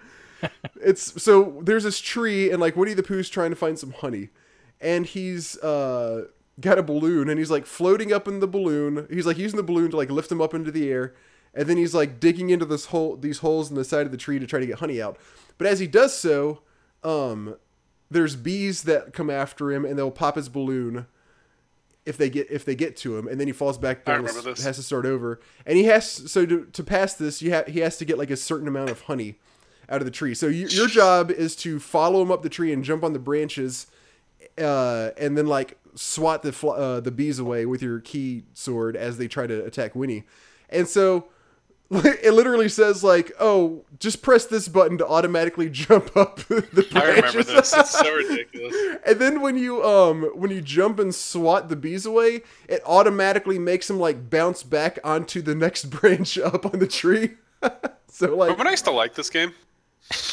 it's 0.81 1.22
so 1.22 1.61
there's 1.62 1.85
this 1.85 2.00
tree 2.00 2.50
and 2.50 2.61
like 2.61 2.76
Winnie 2.76 2.94
the 2.94 3.02
Pooh's 3.02 3.28
trying 3.28 3.50
to 3.50 3.57
find 3.57 3.78
some 3.78 3.92
honey, 3.92 4.31
and 4.81 5.07
he's 5.07 5.57
uh 5.59 6.26
got 6.61 6.78
a 6.78 6.83
balloon 6.83 7.28
and 7.28 7.38
he's 7.38 7.50
like 7.50 7.66
floating 7.66 8.12
up 8.12 8.28
in 8.28 8.40
the 8.40 8.46
balloon. 8.46 9.07
He's 9.11 9.26
like 9.26 9.38
using 9.38 9.57
the 9.57 9.62
balloon 9.62 9.90
to 9.90 9.96
like 9.96 10.11
lift 10.11 10.31
him 10.31 10.40
up 10.40 10.55
into 10.55 10.70
the 10.70 10.90
air, 10.90 11.14
and 11.55 11.66
then 11.66 11.76
he's 11.76 11.94
like 11.94 12.20
digging 12.20 12.50
into 12.50 12.64
this 12.64 12.87
hole, 12.87 13.16
these 13.16 13.38
holes 13.38 13.70
in 13.70 13.76
the 13.76 13.85
side 13.85 14.07
of 14.07 14.12
the 14.12 14.18
tree 14.18 14.38
to 14.38 14.46
try 14.46 14.61
to 14.61 14.66
get 14.66 14.78
honey 14.78 15.00
out. 15.00 15.18
But 15.59 15.66
as 15.66 15.78
he 15.78 15.87
does 15.87 16.16
so, 16.16 16.61
um, 17.02 17.57
there's 18.11 18.37
bees 18.37 18.83
that 18.83 19.12
come 19.12 19.31
after 19.31 19.72
him 19.72 19.85
and 19.85 19.98
they'll 19.98 20.11
pop 20.11 20.37
his 20.37 20.48
balloon 20.48 21.07
if 22.05 22.16
they 22.16 22.28
get 22.28 22.50
if 22.50 22.64
they 22.64 22.74
get 22.74 22.96
to 22.98 23.16
him, 23.16 23.28
and 23.28 23.38
then 23.38 23.46
he 23.46 23.52
falls 23.52 23.78
back 23.78 24.05
down. 24.05 24.24
Has 24.64 24.76
to 24.76 24.83
start 24.83 25.07
over, 25.07 25.40
and 25.64 25.76
he 25.76 25.85
has 25.85 26.31
so 26.31 26.44
to 26.44 26.64
to 26.66 26.83
pass 26.85 27.14
this, 27.14 27.40
you 27.40 27.50
have 27.52 27.68
he 27.68 27.81
has 27.81 27.96
to 27.98 28.05
get 28.05 28.18
like 28.18 28.31
a 28.31 28.37
certain 28.37 28.66
amount 28.66 28.90
of 28.90 29.02
honey 29.02 29.38
out 29.88 30.00
of 30.00 30.04
the 30.04 30.10
tree. 30.10 30.34
So 30.34 30.46
you, 30.46 30.66
your 30.68 30.88
job 30.88 31.30
is 31.30 31.56
to 31.56 31.78
follow 31.78 32.22
him 32.22 32.30
up 32.30 32.42
the 32.42 32.48
tree 32.48 32.72
and 32.72 32.84
jump 32.84 33.04
on 33.04 33.12
the 33.12 33.18
branches, 33.18 33.86
uh, 34.58 35.10
and 35.16 35.36
then 35.36 35.46
like 35.46 35.78
swat 35.94 36.42
the 36.42 36.52
fl- 36.52 36.70
uh, 36.70 37.00
the 37.00 37.10
bees 37.10 37.38
away 37.38 37.66
with 37.66 37.82
your 37.82 38.00
key 38.00 38.44
sword 38.54 38.96
as 38.96 39.18
they 39.18 39.28
try 39.28 39.46
to 39.46 39.64
attack 39.64 39.94
Winnie, 39.94 40.24
and 40.70 40.88
so 40.88 41.28
it 41.92 42.32
literally 42.32 42.70
says 42.70 43.04
like, 43.04 43.32
"Oh, 43.38 43.84
just 43.98 44.22
press 44.22 44.46
this 44.46 44.66
button 44.66 44.96
to 44.96 45.06
automatically 45.06 45.68
jump 45.70 46.16
up 46.16 46.36
the 46.48 46.86
branches." 46.90 46.96
I 46.96 47.06
remember 47.06 47.42
this. 47.42 47.74
It's 47.74 47.90
so 47.90 48.14
ridiculous. 48.14 48.74
And 49.04 49.18
then 49.18 49.42
when 49.42 49.58
you 49.58 49.84
um 49.84 50.22
when 50.34 50.50
you 50.50 50.62
jump 50.62 50.98
and 50.98 51.14
swat 51.14 51.68
the 51.68 51.76
bees 51.76 52.06
away, 52.06 52.42
it 52.66 52.80
automatically 52.86 53.58
makes 53.58 53.88
them 53.88 53.98
like 54.00 54.30
bounce 54.30 54.62
back 54.62 55.00
onto 55.04 55.42
the 55.42 55.54
next 55.54 55.90
branch 55.90 56.38
up 56.38 56.64
on 56.64 56.78
the 56.78 56.86
tree. 56.86 57.34
so 58.08 58.36
like 58.36 58.56
when 58.56 58.66
I 58.66 58.70
used 58.70 58.86
to 58.86 58.90
like 58.90 59.14
this 59.14 59.28
game? 59.28 59.52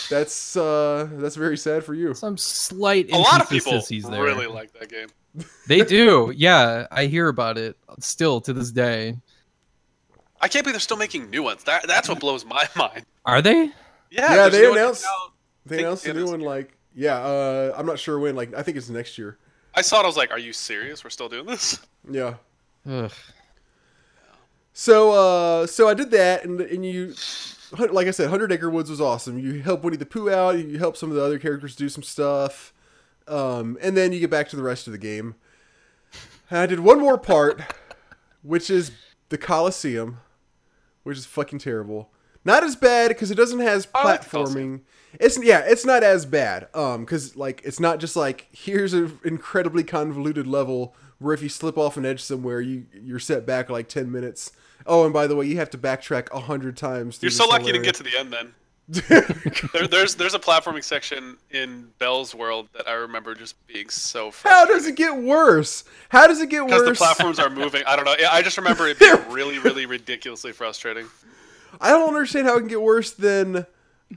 That's 0.09 0.55
uh 0.57 1.07
that's 1.13 1.35
very 1.35 1.57
sad 1.57 1.83
for 1.83 1.93
you. 1.93 2.13
Some 2.13 2.37
slight 2.37 3.09
A 3.11 3.17
lot 3.17 3.41
of 3.41 3.49
people 3.49 3.73
inconsistencies 3.73 4.09
there. 4.09 4.23
really 4.23 4.47
like 4.47 4.73
that 4.79 4.89
game. 4.89 5.07
They 5.67 5.83
do. 5.83 6.33
Yeah, 6.35 6.87
I 6.91 7.05
hear 7.05 7.27
about 7.27 7.57
it 7.57 7.77
still 7.99 8.41
to 8.41 8.53
this 8.53 8.71
day. 8.71 9.15
I 10.41 10.47
can't 10.47 10.63
believe 10.63 10.73
they're 10.73 10.79
still 10.79 10.97
making 10.97 11.29
new 11.29 11.43
ones. 11.43 11.63
That 11.65 11.87
that's 11.87 12.09
what 12.09 12.19
blows 12.19 12.45
my 12.45 12.67
mind. 12.75 13.05
Are 13.25 13.41
they? 13.41 13.71
Yeah, 14.09 14.33
Yeah, 14.35 14.49
they 14.49 14.69
announced- 14.71 15.05
They 15.65 15.79
announced 15.79 16.05
a 16.07 16.13
new 16.13 16.25
one 16.25 16.39
like 16.41 16.75
yeah, 16.95 17.17
uh 17.17 17.73
I'm 17.77 17.85
not 17.85 17.99
sure 17.99 18.17
when, 18.19 18.35
like 18.35 18.53
I 18.55 18.63
think 18.63 18.75
it's 18.77 18.89
next 18.89 19.17
year. 19.17 19.37
I 19.75 19.81
saw 19.81 19.99
it. 19.99 20.03
I 20.03 20.07
was 20.07 20.17
like, 20.17 20.31
"Are 20.31 20.39
you 20.39 20.51
serious? 20.51 21.03
We're 21.03 21.11
still 21.11 21.29
doing 21.29 21.45
this?" 21.45 21.79
Yeah. 22.09 22.35
Ugh. 22.89 23.11
So 24.73 25.11
uh 25.11 25.67
so 25.67 25.87
I 25.87 25.93
did 25.93 26.11
that 26.11 26.43
and 26.45 26.59
and 26.61 26.85
you 26.85 27.13
like 27.77 28.07
I 28.07 28.11
said, 28.11 28.29
Hundred 28.29 28.51
Acre 28.51 28.69
Woods 28.69 28.89
was 28.89 29.01
awesome. 29.01 29.37
You 29.39 29.61
help 29.61 29.83
Winnie 29.83 29.97
the 29.97 30.05
Pooh 30.05 30.29
out, 30.29 30.57
you 30.57 30.79
help 30.79 30.97
some 30.97 31.09
of 31.09 31.15
the 31.15 31.23
other 31.23 31.39
characters 31.39 31.75
do 31.75 31.89
some 31.89 32.03
stuff. 32.03 32.73
Um 33.27 33.77
and 33.81 33.95
then 33.95 34.11
you 34.11 34.19
get 34.19 34.29
back 34.29 34.49
to 34.49 34.55
the 34.55 34.63
rest 34.63 34.87
of 34.87 34.93
the 34.93 34.97
game. 34.97 35.35
And 36.49 36.59
I 36.59 36.65
did 36.65 36.79
one 36.79 36.99
more 36.99 37.17
part, 37.17 37.61
which 38.41 38.69
is 38.69 38.91
the 39.29 39.37
Coliseum, 39.37 40.19
which 41.03 41.17
is 41.17 41.25
fucking 41.25 41.59
terrible. 41.59 42.11
Not 42.45 42.63
as 42.63 42.75
bad 42.75 43.09
because 43.09 43.31
it 43.31 43.35
doesn't 43.35 43.59
has 43.59 43.87
I 43.93 44.03
like 44.03 44.21
platforming. 44.21 44.81
It's 45.19 45.41
yeah, 45.43 45.59
it's 45.59 45.85
not 45.85 46.03
as 46.03 46.25
bad. 46.25 46.67
Um, 46.73 47.01
because 47.01 47.35
like 47.35 47.61
it's 47.63 47.79
not 47.79 47.99
just 47.99 48.15
like 48.15 48.47
here's 48.51 48.93
an 48.93 49.19
incredibly 49.23 49.83
convoluted 49.83 50.47
level 50.47 50.95
where 51.19 51.33
if 51.33 51.41
you 51.41 51.49
slip 51.49 51.77
off 51.77 51.97
an 51.97 52.05
edge 52.05 52.21
somewhere, 52.21 52.61
you 52.61 52.85
you're 52.93 53.19
set 53.19 53.45
back 53.45 53.69
like 53.69 53.87
ten 53.87 54.11
minutes. 54.11 54.51
Oh, 54.89 55.05
and 55.05 55.13
by 55.13 55.27
the 55.27 55.35
way, 55.35 55.45
you 55.45 55.57
have 55.57 55.69
to 55.69 55.77
backtrack 55.77 56.27
a 56.33 56.39
hundred 56.39 56.75
times. 56.75 57.19
You're 57.21 57.31
so 57.31 57.47
lucky 57.47 57.67
you 57.67 57.73
didn't 57.73 57.85
get 57.85 57.95
to 57.95 58.03
the 58.03 58.17
end 58.17 58.33
then. 58.33 58.53
there, 59.71 59.87
there's 59.87 60.15
there's 60.15 60.33
a 60.33 60.39
platforming 60.39 60.83
section 60.83 61.37
in 61.51 61.89
Belle's 61.99 62.33
World 62.33 62.69
that 62.73 62.87
I 62.87 62.93
remember 62.93 63.35
just 63.35 63.55
being 63.67 63.87
so 63.89 64.31
How 64.43 64.65
does 64.65 64.87
it 64.87 64.95
get 64.95 65.15
worse? 65.15 65.83
How 66.09 66.25
does 66.25 66.41
it 66.41 66.49
get 66.49 66.63
worse? 66.65 66.81
Because 66.81 66.87
the 66.87 66.95
platforms 66.95 67.37
are 67.37 67.51
moving. 67.51 67.83
I 67.85 67.95
don't 67.95 68.05
know. 68.05 68.15
I 68.31 68.41
just 68.41 68.57
remember 68.57 68.87
it 68.87 68.97
being 68.97 69.15
really, 69.29 69.59
really 69.59 69.85
ridiculously 69.85 70.53
frustrating. 70.53 71.05
I 71.79 71.89
don't 71.89 72.07
understand 72.07 72.47
how 72.47 72.55
it 72.55 72.61
can 72.61 72.67
get 72.67 72.81
worse 72.81 73.11
than 73.11 73.67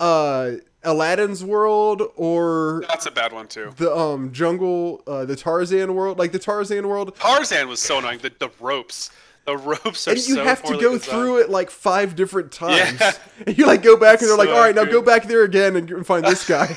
uh 0.00 0.52
Aladdin's 0.84 1.44
world 1.44 2.02
or 2.16 2.82
That's 2.88 3.04
a 3.04 3.10
bad 3.10 3.34
one 3.34 3.48
too. 3.48 3.72
the 3.76 3.94
um 3.94 4.32
jungle 4.32 5.02
uh 5.06 5.26
the 5.26 5.36
Tarzan 5.36 5.94
world 5.94 6.18
like 6.18 6.32
the 6.32 6.38
Tarzan 6.38 6.88
world 6.88 7.14
Tarzan 7.16 7.68
was 7.68 7.80
so 7.80 7.98
annoying. 7.98 8.20
The, 8.20 8.32
the 8.38 8.50
ropes, 8.58 9.10
the 9.44 9.56
ropes 9.56 10.06
are 10.06 10.12
and 10.12 10.18
you 10.28 10.36
so 10.36 10.44
have 10.44 10.62
to 10.62 10.72
go 10.74 10.92
designed. 10.96 11.02
through 11.02 11.38
it 11.40 11.50
like 11.50 11.70
five 11.70 12.14
different 12.14 12.52
times 12.64 13.00
Yeah. 13.00 13.12
and 13.46 13.58
you 13.58 13.66
like 13.66 13.82
go 13.82 13.96
back 13.96 14.20
and 14.20 14.28
they're 14.30 14.36
like 14.36 14.48
So 14.48 14.54
all 14.54 14.60
right 14.60 14.74
now 14.74 14.84
go 14.84 15.02
back 15.02 15.24
there 15.24 15.42
again 15.42 15.74
and 15.76 16.06
find 16.06 16.24
this 16.24 16.46
guy 16.46 16.66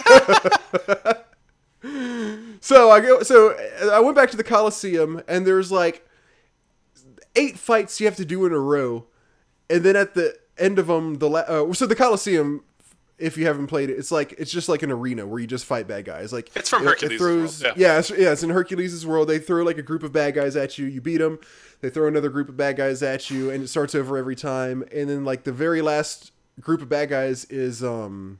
so 2.61 2.89
i 2.89 2.99
go 2.99 3.21
so 3.21 3.55
i 3.91 3.99
went 3.99 4.15
back 4.15 4.31
to 4.31 4.37
the 4.37 4.43
coliseum 4.43 5.21
and 5.27 5.45
there's 5.45 5.71
like 5.71 6.07
eight 7.35 7.57
fights 7.59 7.99
you 7.99 8.07
have 8.07 8.15
to 8.15 8.25
do 8.25 8.45
in 8.45 8.51
a 8.53 8.59
row 8.59 9.05
and 9.69 9.83
then 9.83 9.95
at 9.95 10.13
the 10.15 10.35
end 10.57 10.79
of 10.79 10.87
them 10.87 11.15
the 11.15 11.29
la- 11.29 11.39
uh, 11.41 11.73
so 11.73 11.85
the 11.85 11.95
coliseum 11.95 12.63
if 13.17 13.37
you 13.37 13.45
haven't 13.47 13.67
played 13.67 13.89
it 13.89 13.97
it's 13.97 14.11
like 14.11 14.33
it's 14.37 14.51
just 14.51 14.67
like 14.67 14.83
an 14.83 14.91
arena 14.91 15.25
where 15.25 15.39
you 15.39 15.47
just 15.47 15.65
fight 15.65 15.87
bad 15.87 16.03
guys 16.05 16.33
like 16.33 16.49
It's 16.55 16.69
from 16.69 16.81
it- 16.83 16.91
it 16.91 17.01
Hercules' 17.01 17.19
throws 17.19 17.63
world, 17.63 17.77
yeah 17.77 17.99
it's, 17.99 18.09
yeah 18.09 18.31
it's 18.31 18.43
in 18.43 18.49
hercules' 18.49 19.05
world 19.05 19.29
they 19.29 19.39
throw 19.39 19.63
like 19.63 19.77
a 19.77 19.81
group 19.81 20.03
of 20.03 20.11
bad 20.11 20.33
guys 20.35 20.55
at 20.55 20.77
you 20.77 20.85
you 20.85 20.99
beat 21.01 21.17
them 21.19 21.39
they 21.81 21.89
throw 21.89 22.07
another 22.07 22.29
group 22.29 22.49
of 22.49 22.57
bad 22.57 22.75
guys 22.77 23.01
at 23.01 23.29
you 23.29 23.49
and 23.49 23.63
it 23.63 23.67
starts 23.67 23.95
over 23.95 24.17
every 24.17 24.35
time 24.35 24.83
and 24.91 25.09
then 25.09 25.23
like 25.23 25.43
the 25.45 25.51
very 25.53 25.81
last 25.81 26.31
group 26.59 26.81
of 26.81 26.89
bad 26.89 27.09
guys 27.09 27.45
is 27.45 27.83
um 27.83 28.39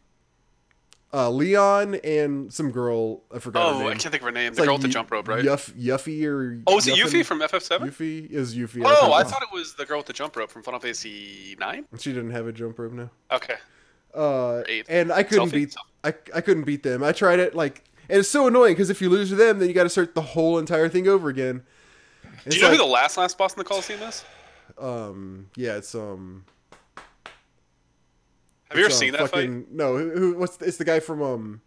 uh 1.13 1.29
leon 1.29 1.95
and 2.03 2.51
some 2.51 2.71
girl 2.71 3.23
i 3.33 3.39
forgot 3.39 3.77
her 3.77 3.83
Oh, 3.83 3.87
I 3.87 3.91
can't 3.91 4.01
think 4.03 4.15
of 4.15 4.21
her 4.23 4.31
name. 4.31 4.47
It's 4.49 4.57
The 4.57 4.63
like 4.63 4.67
girl 4.67 4.75
with 4.75 4.81
the 4.81 4.87
jump 4.89 5.11
rope, 5.11 5.27
right? 5.29 5.43
Yuff, 5.45 5.71
Yuffie 5.73 6.25
or 6.25 6.59
Oh, 6.67 6.77
is 6.79 6.87
it 6.87 6.95
Yuffin? 6.95 7.21
Yuffie 7.21 7.25
from 7.25 7.39
FF7? 7.39 7.79
Yuffie 7.79 8.29
is 8.29 8.55
Yuffie 8.55 8.81
Oh, 8.85 9.13
I 9.13 9.21
think. 9.23 9.33
thought 9.33 9.43
it 9.43 9.53
was 9.55 9.75
the 9.75 9.85
girl 9.85 9.97
with 9.99 10.07
the 10.07 10.13
jump 10.13 10.35
rope 10.35 10.49
from 10.51 10.63
Final 10.63 10.79
Fantasy 10.81 11.55
9? 11.59 11.85
she 11.99 12.11
didn't 12.11 12.31
have 12.31 12.47
a 12.47 12.51
jump 12.51 12.77
rope 12.79 12.91
now 12.91 13.09
Okay. 13.31 13.55
Uh, 14.15 14.63
and 14.87 15.11
I 15.11 15.23
couldn't 15.23 15.51
beat 15.51 15.75
I, 16.03 16.13
I 16.33 16.41
couldn't 16.41 16.63
beat 16.63 16.83
them. 16.83 17.03
I 17.03 17.11
tried 17.11 17.39
it 17.39 17.55
like, 17.55 17.83
and 18.09 18.19
it's 18.19 18.29
so 18.29 18.47
annoying 18.47 18.73
because 18.73 18.89
if 18.89 19.01
you 19.01 19.09
lose 19.09 19.29
to 19.29 19.35
them, 19.35 19.59
then 19.59 19.67
you 19.67 19.73
got 19.73 19.83
to 19.83 19.89
start 19.89 20.13
the 20.13 20.21
whole 20.21 20.59
entire 20.59 20.87
thing 20.87 21.07
over 21.07 21.29
again. 21.29 21.63
Do 22.47 22.55
you 22.55 22.61
know 22.61 22.69
like, 22.69 22.77
who 22.77 22.83
the 22.85 22.89
last 22.89 23.17
last 23.17 23.37
boss 23.37 23.53
in 23.53 23.59
the 23.59 23.63
Coliseum 23.65 24.01
is? 24.03 24.23
um 24.77 25.47
yeah 25.55 25.77
it's 25.77 25.95
um 25.95 26.43
Have 28.69 28.77
you 28.77 28.85
ever 28.85 28.93
uh, 28.93 28.97
seen 28.97 29.13
that 29.13 29.19
fight? 29.21 29.31
fucking, 29.31 29.67
No, 29.71 29.97
who, 29.97 30.09
who 30.11 30.37
what's 30.37 30.57
it's 30.61 30.77
the 30.77 30.85
guy 30.85 30.99
from 30.99 31.21
um 31.21 31.61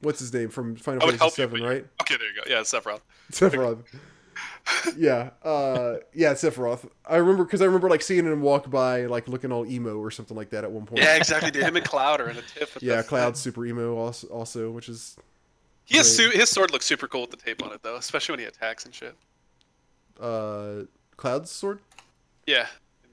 what's 0.00 0.20
his 0.20 0.32
name 0.32 0.48
from 0.48 0.76
Final 0.76 1.06
would 1.06 1.18
Fantasy 1.18 1.42
Seven, 1.42 1.62
right? 1.62 1.86
Okay, 2.02 2.16
there 2.16 2.28
you 2.28 2.34
go. 2.34 2.50
Yeah, 2.50 2.60
it's 2.60 2.72
Sephiroth. 2.72 3.00
Sephiroth. 3.30 3.84
Yeah, 4.96 5.30
uh, 5.42 5.96
yeah, 6.14 6.32
Sephiroth. 6.34 6.88
I 7.08 7.16
remember 7.16 7.44
because 7.44 7.62
I 7.62 7.64
remember 7.66 7.88
like 7.88 8.02
seeing 8.02 8.24
him 8.26 8.40
walk 8.40 8.70
by, 8.70 9.06
like 9.06 9.28
looking 9.28 9.52
all 9.52 9.66
emo 9.66 9.96
or 9.98 10.10
something 10.10 10.36
like 10.36 10.50
that 10.50 10.64
at 10.64 10.70
one 10.70 10.86
point. 10.86 11.02
Yeah, 11.02 11.16
exactly. 11.16 11.50
Dude, 11.50 11.64
him 11.64 11.76
and 11.76 11.84
Cloud 11.84 12.20
are 12.20 12.28
in 12.30 12.36
a 12.36 12.42
tiff. 12.42 12.76
Yeah, 12.80 13.02
Cloud's 13.02 13.40
super 13.40 13.64
emo 13.66 13.96
also, 13.96 14.26
also 14.28 14.70
which 14.70 14.88
is 14.88 15.16
He 15.84 15.96
has 15.96 16.14
su- 16.14 16.30
his 16.30 16.50
sword 16.50 16.70
looks 16.70 16.86
super 16.86 17.08
cool 17.08 17.22
with 17.22 17.30
the 17.30 17.36
tape 17.36 17.62
on 17.64 17.72
it 17.72 17.82
though, 17.82 17.96
especially 17.96 18.34
when 18.34 18.40
he 18.40 18.46
attacks 18.46 18.84
and 18.84 18.94
shit. 18.94 19.14
uh, 20.20 20.82
Cloud's 21.16 21.50
sword. 21.50 21.80
Yeah, 22.46 22.66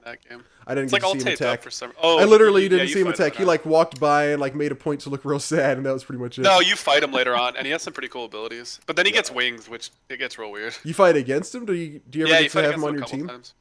that 0.05 0.27
game. 0.27 0.43
I 0.65 0.73
didn't 0.73 0.85
It's 0.85 0.93
get 0.93 1.03
like 1.03 1.13
to 1.13 1.19
see 1.19 1.29
him 1.29 1.33
attack. 1.33 1.61
for 1.61 1.69
some. 1.69 1.91
Oh, 2.01 2.19
I 2.19 2.23
literally 2.25 2.63
yeah, 2.63 2.69
didn't 2.69 2.87
you 2.87 2.93
see 2.93 3.01
him 3.01 3.07
attack. 3.07 3.35
He 3.35 3.43
now. 3.43 3.47
like 3.49 3.65
walked 3.65 3.99
by 3.99 4.27
and 4.27 4.39
like 4.39 4.55
made 4.55 4.71
a 4.71 4.75
point 4.75 5.01
to 5.01 5.09
look 5.09 5.25
real 5.25 5.39
sad, 5.39 5.77
and 5.77 5.85
that 5.85 5.93
was 5.93 6.03
pretty 6.03 6.21
much 6.21 6.39
it. 6.39 6.43
No, 6.43 6.59
you 6.61 6.75
fight 6.75 7.03
him 7.03 7.11
later 7.11 7.35
on, 7.35 7.57
and 7.57 7.65
he 7.65 7.71
has 7.71 7.81
some 7.81 7.93
pretty 7.93 8.07
cool 8.07 8.25
abilities. 8.25 8.79
But 8.85 8.95
then 8.95 9.05
he 9.05 9.11
gets 9.11 9.29
wings, 9.31 9.67
which 9.67 9.91
it 10.09 10.17
gets 10.17 10.37
real 10.39 10.51
weird. 10.51 10.75
You 10.83 10.93
fight 10.93 11.15
against 11.17 11.53
him? 11.53 11.65
Do 11.65 11.73
you 11.73 11.99
do 12.09 12.19
you 12.19 12.25
ever 12.25 12.33
yeah, 12.33 12.41
get 12.41 12.53
you 12.53 12.61
to 12.61 12.65
have 12.67 12.75
him 12.75 12.83
on 12.83 12.89
him 12.91 12.95
your 12.95 13.05
team? 13.05 13.27
times. 13.27 13.53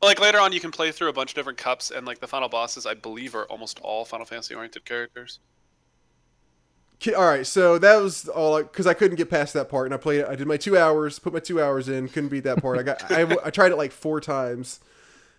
But, 0.00 0.06
like 0.06 0.20
later 0.20 0.38
on, 0.38 0.52
you 0.52 0.60
can 0.60 0.70
play 0.70 0.92
through 0.92 1.08
a 1.08 1.12
bunch 1.12 1.30
of 1.32 1.34
different 1.34 1.58
cups, 1.58 1.90
and 1.90 2.06
like 2.06 2.20
the 2.20 2.28
final 2.28 2.48
bosses, 2.48 2.86
I 2.86 2.94
believe, 2.94 3.34
are 3.34 3.44
almost 3.44 3.80
all 3.82 4.04
Final 4.04 4.26
Fantasy 4.26 4.54
oriented 4.54 4.84
characters. 4.84 5.40
All 7.16 7.26
right, 7.26 7.46
so 7.46 7.78
that 7.78 7.96
was 7.96 8.26
all 8.26 8.62
because 8.62 8.86
I 8.86 8.94
couldn't 8.94 9.16
get 9.16 9.28
past 9.28 9.52
that 9.52 9.68
part, 9.68 9.86
and 9.86 9.94
I 9.94 9.98
played. 9.98 10.20
it. 10.20 10.28
I 10.28 10.34
did 10.34 10.46
my 10.46 10.56
two 10.56 10.78
hours, 10.78 11.18
put 11.18 11.32
my 11.32 11.40
two 11.40 11.60
hours 11.62 11.88
in, 11.90 12.08
couldn't 12.08 12.30
beat 12.30 12.44
that 12.44 12.62
part. 12.62 12.78
I 12.78 12.82
got. 12.82 13.10
I, 13.12 13.36
I 13.44 13.50
tried 13.50 13.70
it 13.70 13.76
like 13.76 13.92
four 13.92 14.18
times, 14.20 14.80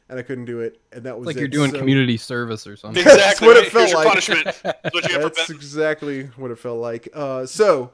and 0.10 0.18
I 0.20 0.22
couldn't 0.22 0.46
do 0.46 0.60
it, 0.62 0.80
and 0.92 1.04
that 1.04 1.18
was 1.18 1.26
like 1.28 1.36
it. 1.36 1.40
you're 1.40 1.48
doing 1.48 1.72
So- 1.72 1.80
community 1.80 2.18
service 2.18 2.66
or 2.66 2.76
something. 2.78 3.04
That's 3.04 3.16
Exactly. 3.16 3.48
what 3.48 3.58
it 3.58 3.72
felt 3.72 3.90
your 3.90 3.98
like. 4.00 4.08
punishment. 4.08 4.44
That's 4.64 4.94
what 4.94 5.12
you 5.12 5.20
That's 5.20 5.50
exactly 5.50 6.26
what 6.38 6.52
it 6.52 6.58
felt 6.60 6.80
like. 6.80 7.10
Uh, 7.14 7.46
so, 7.46 7.92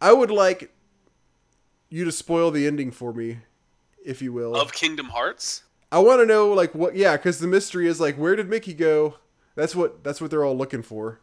I 0.00 0.12
would 0.12 0.30
like 0.30 0.72
you 1.88 2.04
to 2.04 2.12
spoil 2.12 2.50
the 2.50 2.66
ending 2.66 2.90
for 2.90 3.12
me, 3.12 3.38
if 4.04 4.22
you 4.22 4.32
will. 4.32 4.54
of 4.54 4.72
Kingdom 4.72 5.06
Hearts. 5.08 5.64
I 5.92 5.98
want 5.98 6.20
to 6.20 6.26
know 6.26 6.52
like 6.52 6.72
what 6.74 6.94
yeah, 6.94 7.16
because 7.16 7.40
the 7.40 7.48
mystery 7.48 7.88
is 7.88 8.00
like 8.00 8.16
where 8.16 8.36
did 8.36 8.48
Mickey 8.48 8.72
go? 8.74 9.16
That's 9.56 9.74
what 9.74 10.04
that's 10.04 10.20
what 10.20 10.30
they're 10.30 10.44
all 10.44 10.56
looking 10.56 10.82
for. 10.82 11.20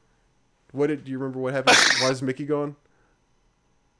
What 0.74 0.88
did 0.88 1.06
do 1.06 1.12
you 1.12 1.18
remember 1.18 1.40
what 1.40 1.54
happened? 1.54 1.78
Why 2.02 2.10
is 2.10 2.22
Mickey 2.22 2.46
gone? 2.46 2.76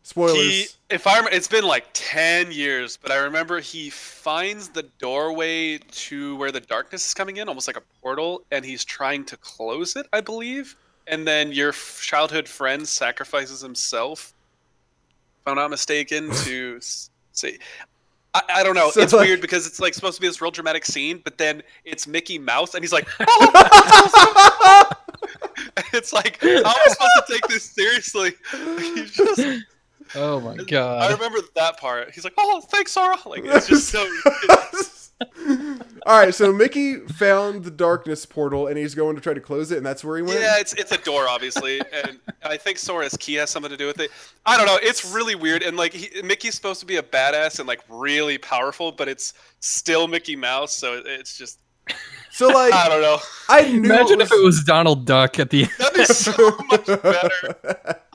Spoilers. 0.08 0.38
He, 0.38 0.66
if 0.90 1.06
I 1.06 1.18
remember, 1.18 1.36
it's 1.36 1.50
been 1.50 1.66
like 1.66 1.86
ten 1.94 2.50
years, 2.50 2.96
but 2.96 3.12
I 3.12 3.18
remember 3.18 3.60
he 3.60 3.90
finds 3.90 4.70
the 4.70 4.84
doorway 5.00 5.80
to 5.80 6.38
where 6.38 6.50
the 6.50 6.62
darkness 6.62 7.06
is 7.06 7.14
coming 7.14 7.36
in, 7.38 7.50
almost 7.50 7.68
like 7.68 7.76
a 7.76 7.84
portal, 8.02 8.42
and 8.50 8.64
he's 8.64 8.86
trying 8.86 9.26
to 9.26 9.36
close 9.36 9.98
it, 9.98 10.08
I 10.14 10.22
believe. 10.22 10.78
And 11.08 11.28
then 11.28 11.52
your 11.52 11.70
f- 11.70 12.00
childhood 12.02 12.48
friend 12.48 12.88
sacrifices 12.88 13.60
himself, 13.60 14.34
if 15.42 15.48
I'm 15.52 15.56
not 15.56 15.72
mistaken, 15.72 16.32
to 16.46 16.76
s- 16.78 17.10
say. 17.34 17.58
I, 18.34 18.42
I 18.56 18.64
don't 18.64 18.76
know. 18.76 18.90
So, 18.92 19.02
it's 19.02 19.12
like- 19.12 19.28
weird 19.28 19.42
because 19.42 19.68
it's 19.68 19.82
like 19.82 19.94
supposed 19.94 20.16
to 20.16 20.22
be 20.22 20.28
this 20.30 20.42
real 20.42 20.52
dramatic 20.52 20.86
scene, 20.86 21.20
but 21.22 21.38
then 21.38 21.62
it's 21.84 22.08
Mickey 22.08 22.40
Mouse, 22.40 22.76
and 22.76 22.82
he's 22.82 22.94
like, 22.94 23.10
oh, 23.20 24.84
it's 25.92 26.14
like, 26.14 26.42
how 26.42 26.48
am 26.60 26.66
I 26.66 26.84
supposed 26.88 27.12
to 27.18 27.24
take 27.28 27.48
this 27.50 27.66
seriously? 27.66 28.32
He's 28.52 29.12
just, 29.12 29.42
Oh 30.16 30.40
my 30.40 30.56
god! 30.58 31.10
I 31.10 31.14
remember 31.14 31.40
that 31.56 31.78
part. 31.78 32.12
He's 32.14 32.24
like, 32.24 32.34
"Oh, 32.38 32.62
thanks, 32.62 32.92
Sora." 32.92 33.18
Like 33.26 33.44
it's 33.46 33.68
just 33.68 33.90
so. 33.90 34.06
All 36.06 36.20
right, 36.20 36.34
so 36.34 36.54
Mickey 36.54 36.98
found 37.08 37.64
the 37.64 37.72
darkness 37.72 38.24
portal 38.26 38.68
and 38.68 38.78
he's 38.78 38.94
going 38.94 39.16
to 39.16 39.22
try 39.22 39.34
to 39.34 39.40
close 39.42 39.72
it, 39.72 39.78
and 39.78 39.86
that's 39.86 40.04
where 40.04 40.18
he 40.18 40.22
went. 40.24 40.40
Yeah, 40.40 40.60
it's 40.60 40.74
it's 40.74 40.92
a 40.92 40.98
door, 41.00 41.28
obviously, 41.28 41.82
and 41.92 42.20
I 42.44 42.56
think 42.58 42.78
Sora's 42.78 43.18
key 43.18 43.34
has 43.36 43.50
something 43.50 43.72
to 43.72 43.78
do 43.78 43.88
with 43.88 44.00
it. 44.00 44.12
I 44.46 44.58
don't 44.58 44.68
know. 44.68 44.78
It's 44.82 45.12
really 45.12 45.34
weird, 45.36 45.64
and 45.64 45.76
like 45.76 45.94
he, 45.94 46.22
Mickey's 46.22 46.54
supposed 46.56 46.80
to 46.82 46.86
be 46.86 46.98
a 46.98 47.04
badass 47.04 47.58
and 47.60 47.68
like 47.68 47.82
really 47.90 48.38
powerful, 48.38 48.92
but 48.92 49.08
it's 49.08 49.34
still 49.60 50.08
Mickey 50.08 50.36
Mouse, 50.36 50.74
so 50.74 50.94
it- 50.98 51.08
it's 51.08 51.36
just 51.38 51.60
So 52.32 52.48
like, 52.50 52.72
I 52.76 52.88
don't 52.88 53.02
know. 53.02 53.18
I 53.50 53.64
knew 53.64 53.78
Imagine 53.92 54.22
it 54.22 54.26
if 54.26 54.32
it 54.32 54.44
was 54.44 54.64
Donald 54.64 55.06
Duck 55.08 55.40
at 55.40 55.50
the 55.50 55.64
end, 55.64 55.72
That'd 55.80 55.96
be 55.96 56.06
so 56.06 56.32
much 56.70 56.86
better. 56.86 58.02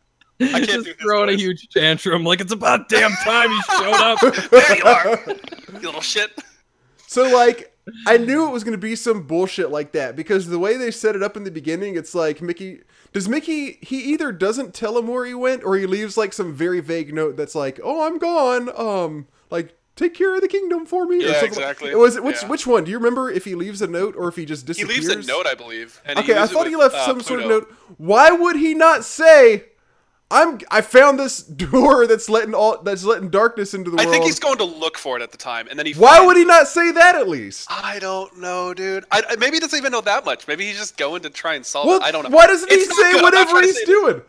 I 0.42 0.58
can't 0.58 0.66
just 0.66 0.84
do 0.84 0.90
his 0.92 0.96
throwing 1.00 1.30
a 1.30 1.36
huge 1.36 1.68
tantrum 1.68 2.24
like 2.24 2.40
it's 2.40 2.52
about 2.52 2.88
damn 2.88 3.12
time 3.12 3.50
you 3.50 3.62
showed 3.78 3.94
up. 3.94 4.18
There 4.50 4.76
you 4.76 4.84
are, 4.84 5.20
you 5.74 5.80
little 5.80 6.00
shit. 6.00 6.30
So 7.06 7.24
like 7.34 7.76
I 8.06 8.16
knew 8.16 8.46
it 8.46 8.50
was 8.52 8.62
going 8.64 8.72
to 8.72 8.78
be 8.78 8.94
some 8.96 9.26
bullshit 9.26 9.70
like 9.70 9.92
that 9.92 10.14
because 10.16 10.46
the 10.46 10.58
way 10.58 10.76
they 10.76 10.90
set 10.90 11.16
it 11.16 11.22
up 11.22 11.36
in 11.36 11.44
the 11.44 11.50
beginning, 11.50 11.96
it's 11.96 12.14
like 12.14 12.40
Mickey 12.40 12.80
does 13.12 13.28
Mickey 13.28 13.78
he 13.82 14.00
either 14.12 14.32
doesn't 14.32 14.72
tell 14.74 14.96
him 14.96 15.08
where 15.08 15.24
he 15.24 15.34
went 15.34 15.64
or 15.64 15.76
he 15.76 15.86
leaves 15.86 16.16
like 16.16 16.32
some 16.32 16.52
very 16.54 16.80
vague 16.80 17.12
note 17.12 17.36
that's 17.36 17.54
like, 17.54 17.80
"Oh, 17.82 18.06
I'm 18.06 18.18
gone." 18.18 18.70
Um 18.78 19.26
like 19.50 19.76
take 19.94 20.14
care 20.14 20.34
of 20.34 20.40
the 20.40 20.48
kingdom 20.48 20.86
for 20.86 21.04
me 21.06 21.16
or 21.22 21.26
Yeah, 21.28 21.32
something. 21.40 21.48
exactly. 21.48 21.90
It 21.90 21.98
was 21.98 22.18
which 22.20 22.40
Yeah. 22.42 22.48
which 22.48 22.66
one? 22.66 22.84
Do 22.84 22.90
you 22.90 22.96
remember 22.98 23.30
if 23.30 23.44
he 23.44 23.54
leaves 23.54 23.82
a 23.82 23.86
note 23.86 24.14
or 24.16 24.28
if 24.28 24.36
he 24.36 24.44
just 24.46 24.64
disappears? 24.64 24.96
He 24.96 25.08
leaves 25.14 25.28
a 25.28 25.30
note, 25.30 25.46
I 25.46 25.54
believe. 25.54 26.00
And 26.06 26.18
Okay, 26.20 26.34
I 26.34 26.40
leaves 26.42 26.52
it 26.52 26.54
thought 26.54 26.66
he 26.68 26.76
left 26.76 26.94
uh, 26.94 27.04
some 27.06 27.20
sort 27.20 27.40
of 27.40 27.48
note. 27.48 27.70
Why 27.98 28.30
would 28.30 28.56
he 28.56 28.72
not 28.74 29.04
say 29.04 29.64
I'm 30.32 30.58
I 30.70 30.80
found 30.80 31.18
this 31.18 31.38
door 31.42 32.06
that's 32.06 32.28
letting 32.28 32.54
all 32.54 32.80
that's 32.82 33.04
letting 33.04 33.28
darkness 33.28 33.74
into 33.74 33.90
the 33.90 33.98
I 34.00 34.04
world. 34.04 34.12
think 34.12 34.24
he's 34.24 34.38
going 34.40 34.58
to 34.58 34.64
look 34.64 34.96
for 34.98 35.16
it 35.16 35.22
at 35.22 35.30
the 35.30 35.38
time, 35.38 35.68
and 35.68 35.78
then 35.78 35.86
he. 35.86 35.92
Why 35.92 36.24
would 36.24 36.36
he 36.36 36.44
not 36.44 36.66
say 36.68 36.90
that 36.92 37.14
at 37.14 37.28
least? 37.28 37.68
I 37.70 37.98
don't 37.98 38.38
know, 38.40 38.74
dude. 38.74 39.04
I, 39.10 39.22
I- 39.28 39.36
maybe 39.36 39.56
he 39.56 39.60
doesn't 39.60 39.78
even 39.78 39.92
know 39.92 40.00
that 40.00 40.24
much. 40.24 40.48
Maybe 40.48 40.64
he's 40.66 40.78
just 40.78 40.96
going 40.96 41.22
to 41.22 41.30
try 41.30 41.54
and 41.54 41.64
solve 41.64 41.86
Well, 41.86 41.98
it. 41.98 42.02
I 42.02 42.10
don't 42.10 42.24
know. 42.24 42.34
why 42.36 42.46
doesn't 42.46 42.68
he 42.70 42.76
It's 42.76 42.88
not 42.88 42.98
say 42.98 43.12
good. 43.12 43.22
Whatever 43.22 43.60
he's 43.60 43.76
say- 43.78 43.84
doing? 43.84 44.22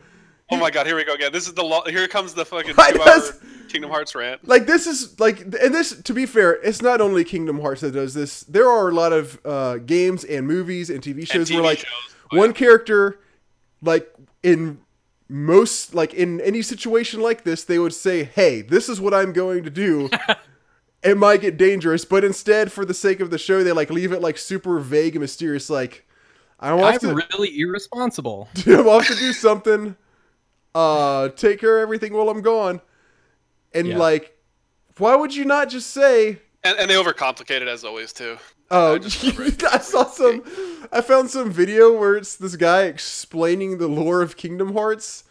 Oh 0.52 0.58
my 0.58 0.70
god, 0.70 0.86
here 0.86 0.96
we 0.96 1.04
go 1.04 1.14
again. 1.16 1.32
This 1.32 1.48
is 1.48 1.54
the 1.56 1.64
lo- 1.64 1.82
here 1.88 2.08
comes 2.08 2.34
the 2.36 2.46
fucking 2.46 2.76
two-hour 2.76 2.94
does- 3.06 3.40
Kingdom 3.70 3.90
Hearts 3.90 4.14
rant. 4.14 4.48
Like 4.48 4.68
this 4.68 4.86
is 4.86 5.20
like, 5.20 5.40
and 5.42 5.74
this 5.74 6.00
to 6.04 6.14
be 6.14 6.28
fair, 6.28 6.52
it's 6.62 6.80
not 6.82 7.02
only 7.02 7.24
Kingdom 7.24 7.60
Hearts 7.60 7.82
that 7.82 7.92
does 7.94 8.14
this. 8.14 8.42
There 8.42 8.70
are 8.70 8.90
a 8.90 8.94
lot 8.94 9.14
of 9.14 9.40
uh, 9.44 9.78
games 9.78 10.24
and 10.26 10.46
movies 10.46 10.92
and 10.92 11.02
TV 11.02 11.26
shows 11.28 11.50
TV 11.50 11.56
where 11.56 11.64
like 11.64 11.80
shows. 11.80 11.88
One 12.38 12.50
yeah. 12.50 12.54
character, 12.56 13.20
like 13.82 14.14
in 14.44 14.78
most 15.34 15.96
like 15.96 16.14
in 16.14 16.40
any 16.42 16.62
situation 16.62 17.20
like 17.20 17.44
this, 17.44 17.64
they 17.64 17.80
would 17.80 17.94
say, 17.94 18.24
"Hey, 18.24 18.62
this 18.62 18.88
is 18.88 19.02
what 19.02 19.16
I'm 19.16 19.34
going 19.34 19.64
to 19.64 19.72
do." 19.72 20.08
it 21.04 21.18
might 21.18 21.42
get 21.42 21.58
dangerous, 21.58 22.06
but 22.06 22.24
instead, 22.24 22.72
for 22.72 22.86
the 22.86 22.94
sake 22.94 23.20
of 23.20 23.32
the 23.32 23.40
show, 23.40 23.64
they 23.64 23.72
like 23.72 23.90
leave 23.90 24.12
it 24.12 24.22
like 24.22 24.38
super 24.38 24.80
vague 24.80 25.16
and 25.16 25.22
mysterious. 25.22 25.72
Like, 25.72 26.06
off 26.60 26.94
I'm 26.94 27.00
to 27.00 27.16
really 27.16 27.60
irresponsible. 27.60 28.48
I'm 28.68 28.88
off 28.88 29.08
to 29.08 29.16
do 29.16 29.34
something. 29.34 29.96
Uh, 30.76 31.30
take 31.30 31.60
care 31.60 31.80
of 31.80 31.82
everything 31.82 32.14
while 32.14 32.30
I'm 32.30 32.42
gone. 32.42 32.80
And 33.74 33.88
Yeah. 33.88 33.98
like, 33.98 34.38
why 35.00 35.16
would 35.16 35.36
you 35.36 35.46
not 35.46 35.68
just 35.68 35.90
say, 35.90 36.43
And, 36.64 36.80
and 36.80 36.90
they 36.90 36.96
overcomplicate 36.96 37.62
it 37.62 37.68
as 37.68 37.84
always 37.84 38.14
too. 38.14 38.38
"Oh, 38.72 38.96
I 38.96 38.98
just 38.98 39.24
I 39.66 39.78
saw 39.80 40.06
some, 40.06 40.44
I 40.92 41.02
found 41.02 41.30
some 41.30 41.52
video 41.52 41.98
where 41.98 42.16
it's 42.16 42.36
this 42.36 42.56
guy 42.56 42.84
explaining 42.84 43.78
the 43.78 43.88
lore 43.88 44.22
of 44.22 44.38
Kingdom 44.38 44.74
Hearts, 44.74 45.26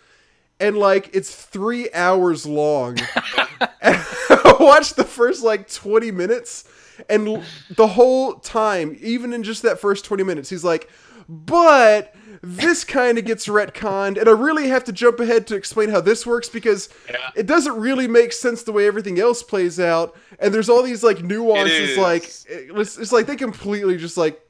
and 0.61 0.77
like 0.77 1.11
it's 1.14 1.35
three 1.35 1.92
hours 1.92 2.47
long. 2.47 2.99
I 3.83 4.57
watched 4.61 4.97
the 4.97 5.05
first 5.05 5.42
like 5.42 5.71
20 5.71 6.11
minutes, 6.11 6.64
and 7.09 7.42
the 7.77 7.87
whole 7.87 8.35
time, 8.35 8.97
even 9.01 9.33
in 9.33 9.42
just 9.42 9.62
that 9.62 9.81
first 9.81 10.05
20 10.05 10.23
minutes, 10.23 10.51
he's 10.51 10.64
like, 10.64 10.90
but 11.29 12.14
this 12.40 12.85
kind 12.85 13.18
of 13.18 13.25
gets 13.25 13.47
retconned, 13.47 14.18
and 14.18 14.29
I 14.29 14.33
really 14.33 14.68
have 14.68 14.85
to 14.85 14.92
jump 14.92 15.21
ahead 15.21 15.47
to 15.49 15.57
explain 15.57 15.90
how 15.90 16.01
this 16.01 16.27
works 16.27 16.49
because 16.49 16.88
Yeah. 17.11 17.16
it 17.37 17.47
doesn't 17.47 17.77
really 17.77 18.09
make 18.09 18.33
sense 18.33 18.62
the 18.62 18.73
way 18.73 18.87
everything 18.87 19.18
else 19.18 19.42
plays 19.42 19.79
out, 19.79 20.16
and 20.38 20.55
there's 20.55 20.68
all 20.68 20.83
these 20.83 21.03
like 21.03 21.23
nuances, 21.23 21.90
is. 21.90 21.99
like 21.99 22.25
it's, 22.49 22.99
it's 22.99 23.12
like 23.12 23.27
they 23.27 23.37
completely 23.37 23.97
just 23.97 24.16
like 24.16 24.40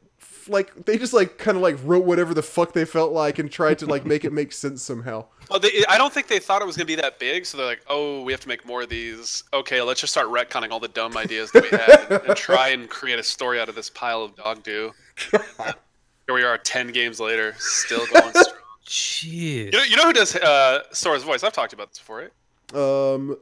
like 0.49 0.87
they 0.87 0.99
just 0.99 1.13
like 1.13 1.39
kind 1.39 1.57
of 1.57 1.63
like 1.63 1.77
wrote 1.85 2.05
whatever 2.05 2.35
the 2.35 2.43
fuck 2.43 2.73
they 2.73 2.85
felt 2.85 3.13
like 3.13 3.39
and 3.39 3.49
tried 3.51 3.79
to 3.79 3.87
like 3.87 4.05
make 4.05 4.25
it 4.25 4.33
make 4.33 4.53
sense 4.53 4.83
somehow. 4.83 5.25
Well, 5.49 5.61
they, 5.61 5.85
I 5.89 5.97
don't 5.99 6.13
think 6.13 6.27
they 6.27 6.41
thought 6.41 6.63
it 6.63 6.65
was 6.65 6.77
going 6.77 6.87
to 6.87 6.97
be 6.97 7.01
that 7.01 7.19
big, 7.21 7.47
so 7.47 7.57
they're 7.59 7.67
like, 7.67 7.83
"Oh, 7.87 8.23
we 8.23 8.33
have 8.33 8.41
to 8.41 8.49
make 8.49 8.67
more 8.67 8.83
of 8.83 8.89
these." 8.89 9.45
Okay, 9.53 9.81
let's 9.83 10.01
just 10.01 10.13
start 10.13 10.27
retconning 10.29 10.71
all 10.73 10.81
the 10.81 10.89
dumb 10.89 11.17
ideas 11.17 11.53
that 11.53 11.63
we 11.63 11.69
had 11.71 12.11
and, 12.11 12.29
and 12.29 12.37
try 12.37 12.69
and 12.69 12.89
create 12.89 13.19
a 13.21 13.23
story 13.23 13.61
out 13.61 13.69
of 13.69 13.75
this 13.77 13.89
pile 13.91 14.23
of 14.23 14.35
dog 14.35 14.63
do. 14.65 14.93
Here 16.27 16.35
we 16.35 16.43
are, 16.45 16.57
ten 16.59 16.89
games 16.89 17.19
later, 17.21 17.55
still 17.59 18.07
going 18.07 18.31
strong. 18.31 18.57
Jeez. 18.87 19.67
You 19.67 19.71
know, 19.73 19.83
you 19.85 19.97
know 19.97 20.05
who 20.05 20.13
does 20.13 20.35
uh, 20.37 20.83
Sora's 20.93 21.23
voice? 21.23 21.43
I've 21.45 21.53
talked 21.53 21.73
about 21.73 21.91
this 21.91 21.99
before, 21.99 22.29
right? 22.75 23.15
Um, 23.15 23.37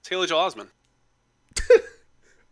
It's 0.00 0.08
Haley 0.08 0.26
Joel 0.26 0.50
Osment. 0.50 0.68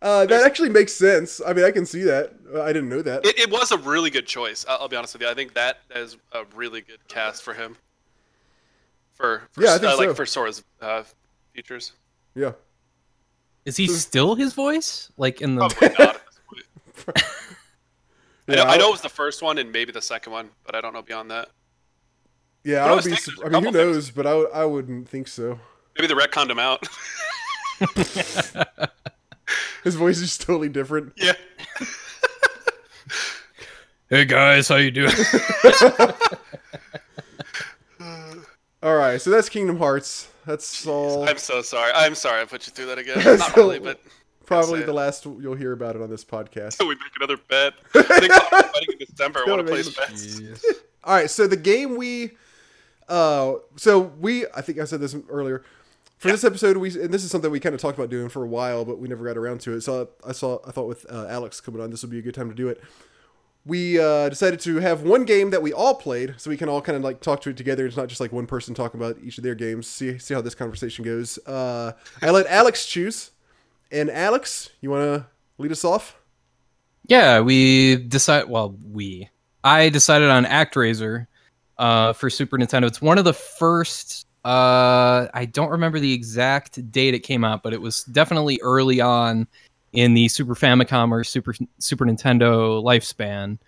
uh, 0.02 0.26
that 0.26 0.44
actually 0.44 0.68
makes 0.68 0.92
sense. 0.92 1.40
I 1.44 1.52
mean, 1.52 1.64
I 1.64 1.70
can 1.70 1.84
see 1.84 2.02
that. 2.02 2.32
Uh, 2.54 2.62
I 2.62 2.72
didn't 2.72 2.88
know 2.88 3.02
that. 3.02 3.24
It, 3.26 3.38
it 3.38 3.50
was 3.50 3.72
a 3.72 3.78
really 3.78 4.10
good 4.10 4.26
choice. 4.26 4.64
I'll, 4.68 4.78
I'll 4.82 4.88
be 4.88 4.96
honest 4.96 5.14
with 5.14 5.22
you. 5.22 5.28
I 5.28 5.34
think 5.34 5.54
that 5.54 5.80
is 5.94 6.16
a 6.32 6.44
really 6.54 6.80
good 6.80 7.06
cast 7.08 7.42
for 7.42 7.54
him. 7.54 7.76
For, 9.14 9.42
for 9.52 9.62
Yeah, 9.62 9.74
I 9.74 9.78
think 9.78 9.92
uh, 9.92 9.96
like 9.96 10.16
for 10.16 10.26
Sora's 10.26 10.62
uh, 10.80 11.02
features. 11.54 11.92
yeah. 12.34 12.52
Is 13.64 13.76
he 13.76 13.86
still 13.88 14.34
his 14.34 14.54
voice? 14.54 15.10
Like 15.18 15.42
in 15.42 15.56
the 15.56 15.68
Probably 15.68 16.04
not. 16.04 17.24
I, 18.48 18.52
know, 18.54 18.62
Yeah, 18.62 18.68
I 18.70 18.76
know 18.76 18.88
it 18.88 18.92
was 18.92 19.00
the 19.02 19.08
first 19.08 19.42
one 19.42 19.58
and 19.58 19.70
maybe 19.72 19.92
the 19.92 20.00
second 20.02 20.32
one, 20.32 20.50
but 20.64 20.74
I 20.74 20.80
don't 20.80 20.92
know 20.94 21.02
beyond 21.02 21.30
that. 21.30 21.48
Yeah, 22.64 22.84
I 22.84 22.88
I 22.88 22.94
would 22.94 23.04
be. 23.04 23.10
thinking 23.10 23.22
su- 23.22 23.32
there's 23.40 23.52
mean, 23.52 23.62
who 23.62 23.66
couple 23.68 23.80
things. 23.80 23.96
knows? 23.96 24.10
But 24.10 24.26
I, 24.26 24.34
would- 24.34 24.52
I 24.52 24.64
wouldn't 24.64 25.08
think 25.08 25.28
so. 25.28 25.58
Maybe 25.96 26.06
the 26.08 26.14
retconned 26.14 26.50
him 26.50 26.58
out. 26.58 26.86
His 29.84 29.94
voice 29.94 30.18
is 30.18 30.36
totally 30.36 30.68
different. 30.68 31.12
yeah. 31.16 31.32
Hey 34.10 34.24
guys, 34.24 34.68
how 34.68 34.76
you 34.76 34.90
doing? 34.90 35.12
All 38.82 38.96
right, 38.96 39.20
so 39.20 39.28
that's 39.30 39.48
Kingdom 39.50 39.76
Hearts. 39.76 40.28
That's 40.46 40.86
all. 40.86 41.28
I'm 41.28 41.36
so 41.36 41.60
sorry. 41.62 41.92
I'm 41.94 42.14
sorry 42.14 42.40
I 42.40 42.44
put 42.46 42.66
you 42.66 42.72
through 42.72 42.86
that 42.86 42.98
again. 42.98 43.18
That's 43.22 43.40
Not 43.40 43.56
really, 43.56 43.78
but 43.80 44.00
Probably 44.48 44.82
the 44.82 44.92
last 44.92 45.24
you'll 45.24 45.54
hear 45.54 45.72
about 45.72 45.94
it 45.96 46.02
on 46.02 46.10
this 46.10 46.24
podcast. 46.24 46.80
we 46.80 46.94
make 46.94 47.16
another 47.16 47.36
bet. 47.48 47.74
I 47.94 48.02
think 48.02 48.32
I'm 48.52 48.62
betting 48.72 48.96
in 49.00 49.06
December. 49.06 49.40
I 49.46 49.50
want 49.50 49.66
to 49.66 49.72
Amazing. 49.72 49.92
place 49.92 50.40
bets. 50.40 50.74
All 51.04 51.14
right, 51.14 51.30
so 51.30 51.46
the 51.46 51.56
game 51.56 51.96
we, 51.96 52.32
uh, 53.08 53.54
so 53.76 53.98
we, 53.98 54.46
I 54.54 54.60
think 54.60 54.78
I 54.78 54.84
said 54.84 55.00
this 55.00 55.16
earlier. 55.28 55.62
For 56.18 56.28
this 56.28 56.42
episode, 56.42 56.76
we 56.78 56.88
and 57.00 57.14
this 57.14 57.22
is 57.22 57.30
something 57.30 57.48
we 57.50 57.60
kind 57.60 57.74
of 57.74 57.80
talked 57.80 57.96
about 57.96 58.10
doing 58.10 58.28
for 58.28 58.42
a 58.42 58.48
while, 58.48 58.84
but 58.84 58.98
we 58.98 59.06
never 59.06 59.24
got 59.24 59.36
around 59.36 59.60
to 59.60 59.74
it. 59.74 59.82
So 59.82 60.08
I 60.26 60.32
saw, 60.32 60.58
I 60.66 60.72
thought 60.72 60.88
with 60.88 61.06
uh, 61.08 61.26
Alex 61.28 61.60
coming 61.60 61.80
on, 61.80 61.90
this 61.90 62.02
would 62.02 62.10
be 62.10 62.18
a 62.18 62.22
good 62.22 62.34
time 62.34 62.48
to 62.48 62.56
do 62.56 62.68
it. 62.68 62.82
We 63.64 64.00
uh, 64.00 64.28
decided 64.28 64.60
to 64.60 64.76
have 64.78 65.02
one 65.02 65.24
game 65.24 65.50
that 65.50 65.62
we 65.62 65.72
all 65.72 65.94
played, 65.94 66.34
so 66.38 66.50
we 66.50 66.56
can 66.56 66.68
all 66.68 66.80
kind 66.82 66.96
of 66.96 67.02
like 67.02 67.20
talk 67.20 67.40
to 67.42 67.50
it 67.50 67.56
together. 67.56 67.86
It's 67.86 67.96
not 67.96 68.08
just 68.08 68.20
like 68.20 68.32
one 68.32 68.46
person 68.46 68.74
talking 68.74 68.98
about 69.00 69.18
each 69.22 69.38
of 69.38 69.44
their 69.44 69.54
games. 69.54 69.86
See, 69.86 70.18
see 70.18 70.34
how 70.34 70.40
this 70.40 70.54
conversation 70.56 71.04
goes. 71.04 71.38
Uh, 71.46 71.92
I 72.20 72.30
let 72.30 72.46
Alex 72.46 72.84
choose, 72.86 73.30
and 73.90 74.10
Alex, 74.10 74.70
you 74.80 74.90
want 74.90 75.02
to 75.02 75.26
lead 75.58 75.72
us 75.72 75.84
off? 75.84 76.16
Yeah, 77.06 77.40
we 77.40 77.96
decide. 77.96 78.48
Well, 78.48 78.76
we. 78.92 79.28
I 79.64 79.88
decided 79.88 80.30
on 80.30 80.44
ActRaiser 80.44 81.26
uh, 81.78 82.12
for 82.12 82.30
Super 82.30 82.58
Nintendo. 82.58 82.86
It's 82.86 83.02
one 83.02 83.18
of 83.18 83.24
the 83.24 83.32
first. 83.32 84.26
Uh, 84.44 85.26
I 85.34 85.46
don't 85.50 85.70
remember 85.70 85.98
the 85.98 86.12
exact 86.12 86.90
date 86.92 87.14
it 87.14 87.20
came 87.20 87.44
out, 87.44 87.62
but 87.62 87.72
it 87.72 87.80
was 87.80 88.04
definitely 88.04 88.60
early 88.62 89.00
on 89.00 89.46
in 89.92 90.14
the 90.14 90.28
Super 90.28 90.54
Famicom 90.54 91.10
or 91.10 91.24
Super 91.24 91.54
Super 91.78 92.04
Nintendo 92.04 92.82
lifespan. 92.82 93.58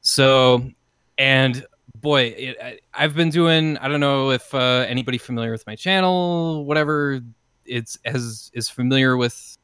So, 0.00 0.68
and 1.16 1.64
boy, 2.00 2.34
it, 2.36 2.56
I, 2.62 2.78
I've 2.92 3.14
been 3.14 3.30
doing. 3.30 3.78
I 3.78 3.88
don't 3.88 4.00
know 4.00 4.30
if 4.30 4.52
uh, 4.54 4.84
anybody 4.88 5.18
familiar 5.18 5.52
with 5.52 5.66
my 5.66 5.76
channel, 5.76 6.64
whatever. 6.64 7.20
It's 7.66 7.98
as 8.04 8.50
is 8.54 8.68
familiar 8.68 9.16
with 9.16 9.56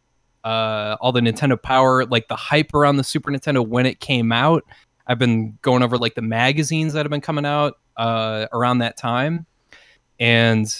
uh, 0.44 0.96
all 1.00 1.12
the 1.12 1.20
Nintendo 1.20 1.60
Power, 1.60 2.04
like 2.06 2.28
the 2.28 2.36
hype 2.36 2.74
around 2.74 2.96
the 2.96 3.04
Super 3.04 3.30
Nintendo 3.30 3.66
when 3.66 3.86
it 3.86 4.00
came 4.00 4.32
out. 4.32 4.64
I've 5.06 5.18
been 5.18 5.58
going 5.62 5.82
over 5.82 5.98
like 5.98 6.14
the 6.14 6.22
magazines 6.22 6.92
that 6.92 7.04
have 7.04 7.10
been 7.10 7.20
coming 7.20 7.44
out 7.44 7.78
uh, 7.96 8.46
around 8.52 8.78
that 8.78 8.96
time, 8.96 9.46
and 10.18 10.72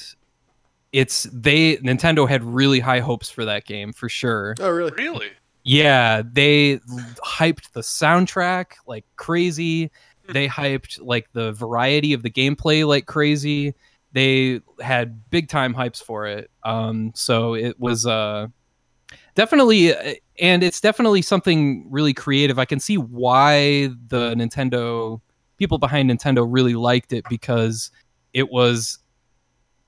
it's 0.92 1.24
they 1.32 1.76
Nintendo 1.78 2.28
had 2.28 2.42
really 2.44 2.80
high 2.80 3.00
hopes 3.00 3.30
for 3.30 3.44
that 3.44 3.64
game 3.64 3.92
for 3.92 4.08
sure. 4.08 4.54
Oh, 4.60 4.70
really? 4.70 4.92
Really? 4.92 5.28
Yeah, 5.62 6.22
they 6.24 6.80
hyped 7.24 7.72
the 7.72 7.80
soundtrack 7.80 8.72
like 8.86 9.04
crazy. 9.16 9.90
They 10.28 10.46
hyped 10.48 11.00
like 11.02 11.28
the 11.32 11.52
variety 11.52 12.12
of 12.12 12.22
the 12.22 12.30
gameplay 12.30 12.86
like 12.86 13.06
crazy. 13.06 13.74
They 14.12 14.60
had 14.80 15.30
big 15.30 15.48
time 15.48 15.74
hypes 15.74 16.02
for 16.02 16.26
it. 16.26 16.50
Um, 16.64 17.12
so 17.14 17.54
it 17.54 17.78
was 17.78 18.06
uh, 18.06 18.48
definitely 19.34 19.94
uh, 19.94 20.14
and 20.38 20.62
it's 20.62 20.80
definitely 20.80 21.22
something 21.22 21.86
really 21.90 22.12
creative 22.12 22.58
i 22.58 22.64
can 22.64 22.80
see 22.80 22.96
why 22.96 23.88
the 24.08 24.34
nintendo 24.34 25.20
people 25.56 25.78
behind 25.78 26.10
nintendo 26.10 26.46
really 26.48 26.74
liked 26.74 27.12
it 27.12 27.24
because 27.28 27.90
it 28.32 28.50
was 28.50 28.98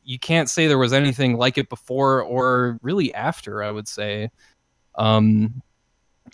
you 0.04 0.18
can't 0.18 0.50
say 0.50 0.66
there 0.66 0.78
was 0.78 0.92
anything 0.92 1.36
like 1.36 1.58
it 1.58 1.68
before 1.68 2.22
or 2.22 2.78
really 2.82 3.12
after 3.14 3.62
i 3.62 3.70
would 3.70 3.88
say 3.88 4.30
um 4.96 5.62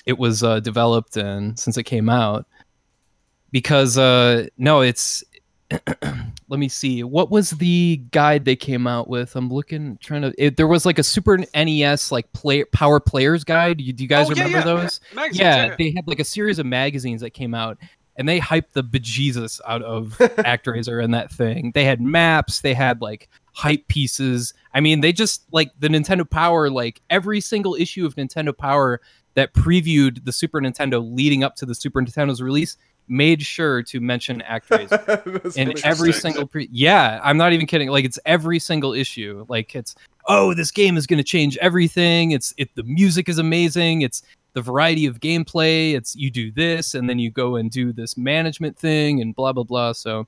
it 0.07 0.19
was 0.19 0.43
uh, 0.43 0.61
developed 0.61 1.17
and 1.17 1.59
since 1.59 1.77
it 1.77 1.85
came 1.85 2.09
out 2.09 2.47
because 3.51 3.97
uh 3.97 4.47
no 4.59 4.81
it's 4.81 5.25
let 6.49 6.59
me 6.59 6.69
see 6.69 7.05
what 7.05 7.31
was 7.31 7.51
the 7.51 8.01
guide 8.11 8.47
they 8.47 8.57
came 8.57 8.87
out 8.87 9.07
with 9.07 9.37
i'm 9.37 9.51
looking 9.51 9.99
trying 9.99 10.23
to 10.23 10.33
it, 10.39 10.57
there 10.57 10.67
was 10.67 10.87
like 10.87 10.99
a 10.99 11.03
super 11.03 11.39
nes 11.55 12.11
like 12.11 12.33
play 12.33 12.65
power 12.65 12.99
players 12.99 13.45
guide 13.45 13.77
do 13.77 13.85
you, 13.85 13.93
do 13.93 14.03
you 14.03 14.09
guys 14.09 14.27
Oh, 14.27 14.31
remember 14.31 14.59
yeah, 14.59 14.65
those 14.65 15.01
yeah. 15.15 15.29
Yeah, 15.33 15.77
they 15.77 15.91
had 15.91 16.09
like 16.09 16.21
a 16.21 16.25
series 16.25 16.59
of 16.59 16.65
magazines 16.65 17.21
that 17.21 17.31
came 17.31 17.55
out 17.55 17.77
and 18.19 18.29
they 18.29 18.41
hyped 18.41 18.73
the 18.73 18.83
bejesus 18.83 19.61
out 19.67 19.83
of 19.83 20.17
ActRaiser 20.19 21.03
and 21.03 21.15
that 21.15 21.31
thing. 21.31 21.71
They 21.73 21.85
had 21.85 22.01
maps, 22.01 22.61
they 22.61 22.75
had 22.75 23.01
like 23.01 23.29
hype 23.53 23.87
pieces. 23.89 24.55
I 24.75 24.81
mean, 24.81 25.01
they 25.01 25.13
just 25.13 25.43
like 25.53 25.71
the 25.79 25.89
Nintendo 25.89 26.29
Power, 26.29 26.69
like 26.69 27.01
every 27.11 27.41
single 27.41 27.77
issue 27.77 28.05
of 28.05 28.17
Nintendo 28.17 28.57
Power 28.57 29.01
that 29.35 29.55
previewed 29.55 30.25
the 30.25 30.33
Super 30.33 30.61
Nintendo 30.61 31.01
leading 31.15 31.45
up 31.45 31.55
to 31.57 31.67
the 31.67 31.77
Super 31.77 32.03
Nintendo's 32.03 32.43
release 32.43 32.77
made 33.09 33.43
sure 33.43 33.83
to 33.83 34.01
mention 34.01 34.43
ActRaiser 34.49 35.57
in 35.57 35.75
every 35.85 36.13
single 36.13 36.47
pre 36.47 36.69
yeah 36.71 37.21
i'm 37.23 37.37
not 37.37 37.53
even 37.53 37.67
kidding 37.67 37.89
like 37.89 38.05
it's 38.05 38.19
every 38.27 38.59
single 38.59 38.93
issue 38.93 39.45
like 39.49 39.75
it's 39.75 39.95
oh 40.27 40.55
this 40.55 40.71
game 40.71 40.97
is 40.97 41.07
going 41.07 41.19
to 41.19 41.25
change 41.25 41.57
everything 41.59 42.33
it's 42.33 42.55
it 42.57 42.75
the 42.75 42.83
music 42.85 43.29
is 43.29 43.39
amazing 43.39 44.03
it's 44.03 44.23
the 44.55 44.63
variety 44.63 45.07
of 45.07 45.21
gameplay 45.21 45.93
it's 45.95 46.17
you 46.17 46.31
do 46.31 46.51
this 46.51 46.95
and 46.95 47.09
then 47.09 47.19
you 47.19 47.31
go 47.31 47.57
and 47.57 47.71
do 47.71 47.93
this 47.93 48.17
management 48.17 48.77
thing 48.77 49.21
and 49.21 49.35
blah 49.35 49.53
blah 49.53 49.63
blah 49.63 49.93
so 49.93 50.27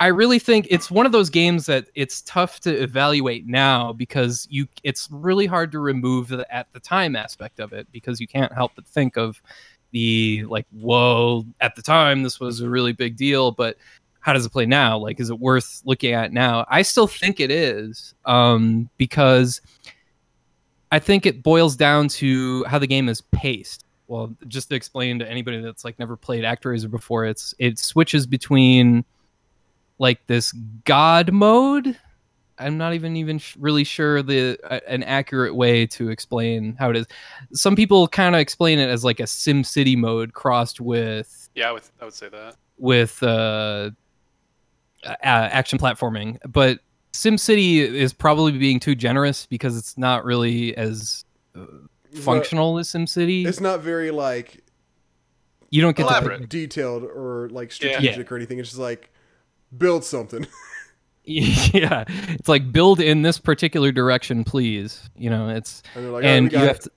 i 0.00 0.06
really 0.06 0.38
think 0.38 0.66
it's 0.70 0.90
one 0.90 1.06
of 1.06 1.12
those 1.12 1.30
games 1.30 1.66
that 1.66 1.86
it's 1.94 2.22
tough 2.22 2.60
to 2.60 2.74
evaluate 2.82 3.46
now 3.46 3.92
because 3.92 4.46
you 4.50 4.66
it's 4.82 5.08
really 5.10 5.46
hard 5.46 5.72
to 5.72 5.78
remove 5.78 6.28
the 6.28 6.54
at 6.54 6.66
the 6.72 6.80
time 6.80 7.16
aspect 7.16 7.60
of 7.60 7.72
it 7.72 7.86
because 7.92 8.20
you 8.20 8.26
can't 8.26 8.52
help 8.52 8.72
but 8.74 8.86
think 8.86 9.16
of 9.16 9.40
the 9.92 10.44
like 10.48 10.66
whoa 10.72 11.44
at 11.60 11.76
the 11.76 11.82
time 11.82 12.22
this 12.22 12.40
was 12.40 12.60
a 12.60 12.68
really 12.68 12.92
big 12.92 13.16
deal 13.16 13.50
but 13.52 13.76
how 14.20 14.32
does 14.32 14.46
it 14.46 14.50
play 14.50 14.66
now? 14.66 14.96
Like 14.96 15.18
is 15.20 15.30
it 15.30 15.38
worth 15.38 15.82
looking 15.84 16.12
at 16.12 16.32
now? 16.32 16.64
I 16.68 16.82
still 16.82 17.06
think 17.06 17.40
it 17.40 17.50
is 17.50 18.14
um 18.24 18.88
because 18.96 19.60
i 20.92 20.98
think 20.98 21.26
it 21.26 21.42
boils 21.42 21.74
down 21.74 22.06
to 22.06 22.64
how 22.64 22.78
the 22.78 22.86
game 22.86 23.08
is 23.08 23.20
paced. 23.20 23.84
Well 24.08 24.34
just 24.48 24.68
to 24.70 24.74
explain 24.74 25.18
to 25.18 25.28
anybody 25.28 25.60
that's 25.60 25.84
like 25.84 25.98
never 25.98 26.16
played 26.16 26.44
actraiser 26.44 26.90
before 26.90 27.26
it's 27.26 27.54
it 27.58 27.78
switches 27.78 28.26
between 28.26 29.04
like 29.98 30.26
this 30.26 30.52
god 30.84 31.32
mode 31.32 31.98
i'm 32.64 32.76
not 32.78 32.94
even 32.94 33.16
even 33.16 33.38
sh- 33.38 33.56
really 33.58 33.84
sure 33.84 34.22
the 34.22 34.58
uh, 34.64 34.80
an 34.86 35.02
accurate 35.02 35.54
way 35.54 35.86
to 35.86 36.08
explain 36.10 36.74
how 36.78 36.90
it 36.90 36.96
is 36.96 37.06
some 37.52 37.74
people 37.76 38.06
kind 38.08 38.34
of 38.34 38.40
explain 38.40 38.78
it 38.78 38.88
as 38.88 39.04
like 39.04 39.20
a 39.20 39.24
SimCity 39.24 39.96
mode 39.96 40.32
crossed 40.32 40.80
with 40.80 41.48
Yeah, 41.54 41.68
I 41.68 41.72
would, 41.72 41.82
I 42.00 42.04
would 42.04 42.14
say 42.14 42.28
that. 42.30 42.56
with 42.78 43.22
uh, 43.22 43.90
uh, 45.04 45.14
action 45.22 45.78
platforming, 45.78 46.38
but 46.48 46.78
SimCity 47.12 47.78
is 47.78 48.12
probably 48.12 48.52
being 48.52 48.80
too 48.80 48.94
generous 48.94 49.46
because 49.46 49.76
it's 49.76 49.98
not 49.98 50.24
really 50.24 50.74
as 50.76 51.24
uh, 51.54 51.64
functional 52.14 52.78
as 52.78 52.88
SimCity. 52.88 53.44
It's 53.46 53.60
not 53.60 53.80
very 53.82 54.10
like 54.10 54.62
You 55.70 55.82
don't 55.82 55.96
get 55.96 56.06
Elaborate. 56.06 56.40
to 56.42 56.46
detailed 56.46 57.02
or 57.04 57.48
like 57.50 57.68
Yeah. 57.80 57.98
strategic 57.98 58.30
or 58.32 58.36
anything. 58.36 58.58
It's 58.58 58.70
just 58.70 58.80
like 58.80 59.10
build 59.76 60.04
something. 60.04 60.46
yeah, 61.72 62.04
it's 62.30 62.48
like 62.48 62.72
build 62.72 63.00
in 63.00 63.22
this 63.22 63.38
particular 63.38 63.92
direction, 63.92 64.44
please. 64.44 65.08
You 65.16 65.30
know, 65.30 65.48
it's 65.48 65.82
And 65.94 66.04
they're 66.04 66.12
like, 66.12 66.24
oh, 66.24 66.34
you 66.58 66.66
have 66.66 66.76
it. 66.76 66.82
to 66.82 66.90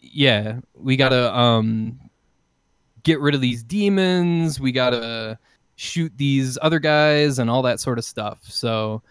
yeah 0.00 0.60
we 0.74 0.96
gotta 0.96 1.36
um 1.36 1.98
get 3.02 3.18
rid 3.20 3.34
of 3.34 3.40
these 3.40 3.62
demons 3.64 4.60
we 4.60 4.70
gotta 4.70 5.36
shoot 5.74 6.12
these 6.16 6.56
other 6.62 6.78
guys 6.78 7.40
and 7.40 7.50
all 7.50 7.60
that 7.60 7.80
sort 7.80 7.98
of 7.98 8.04
stuff 8.04 8.38
so 8.44 9.02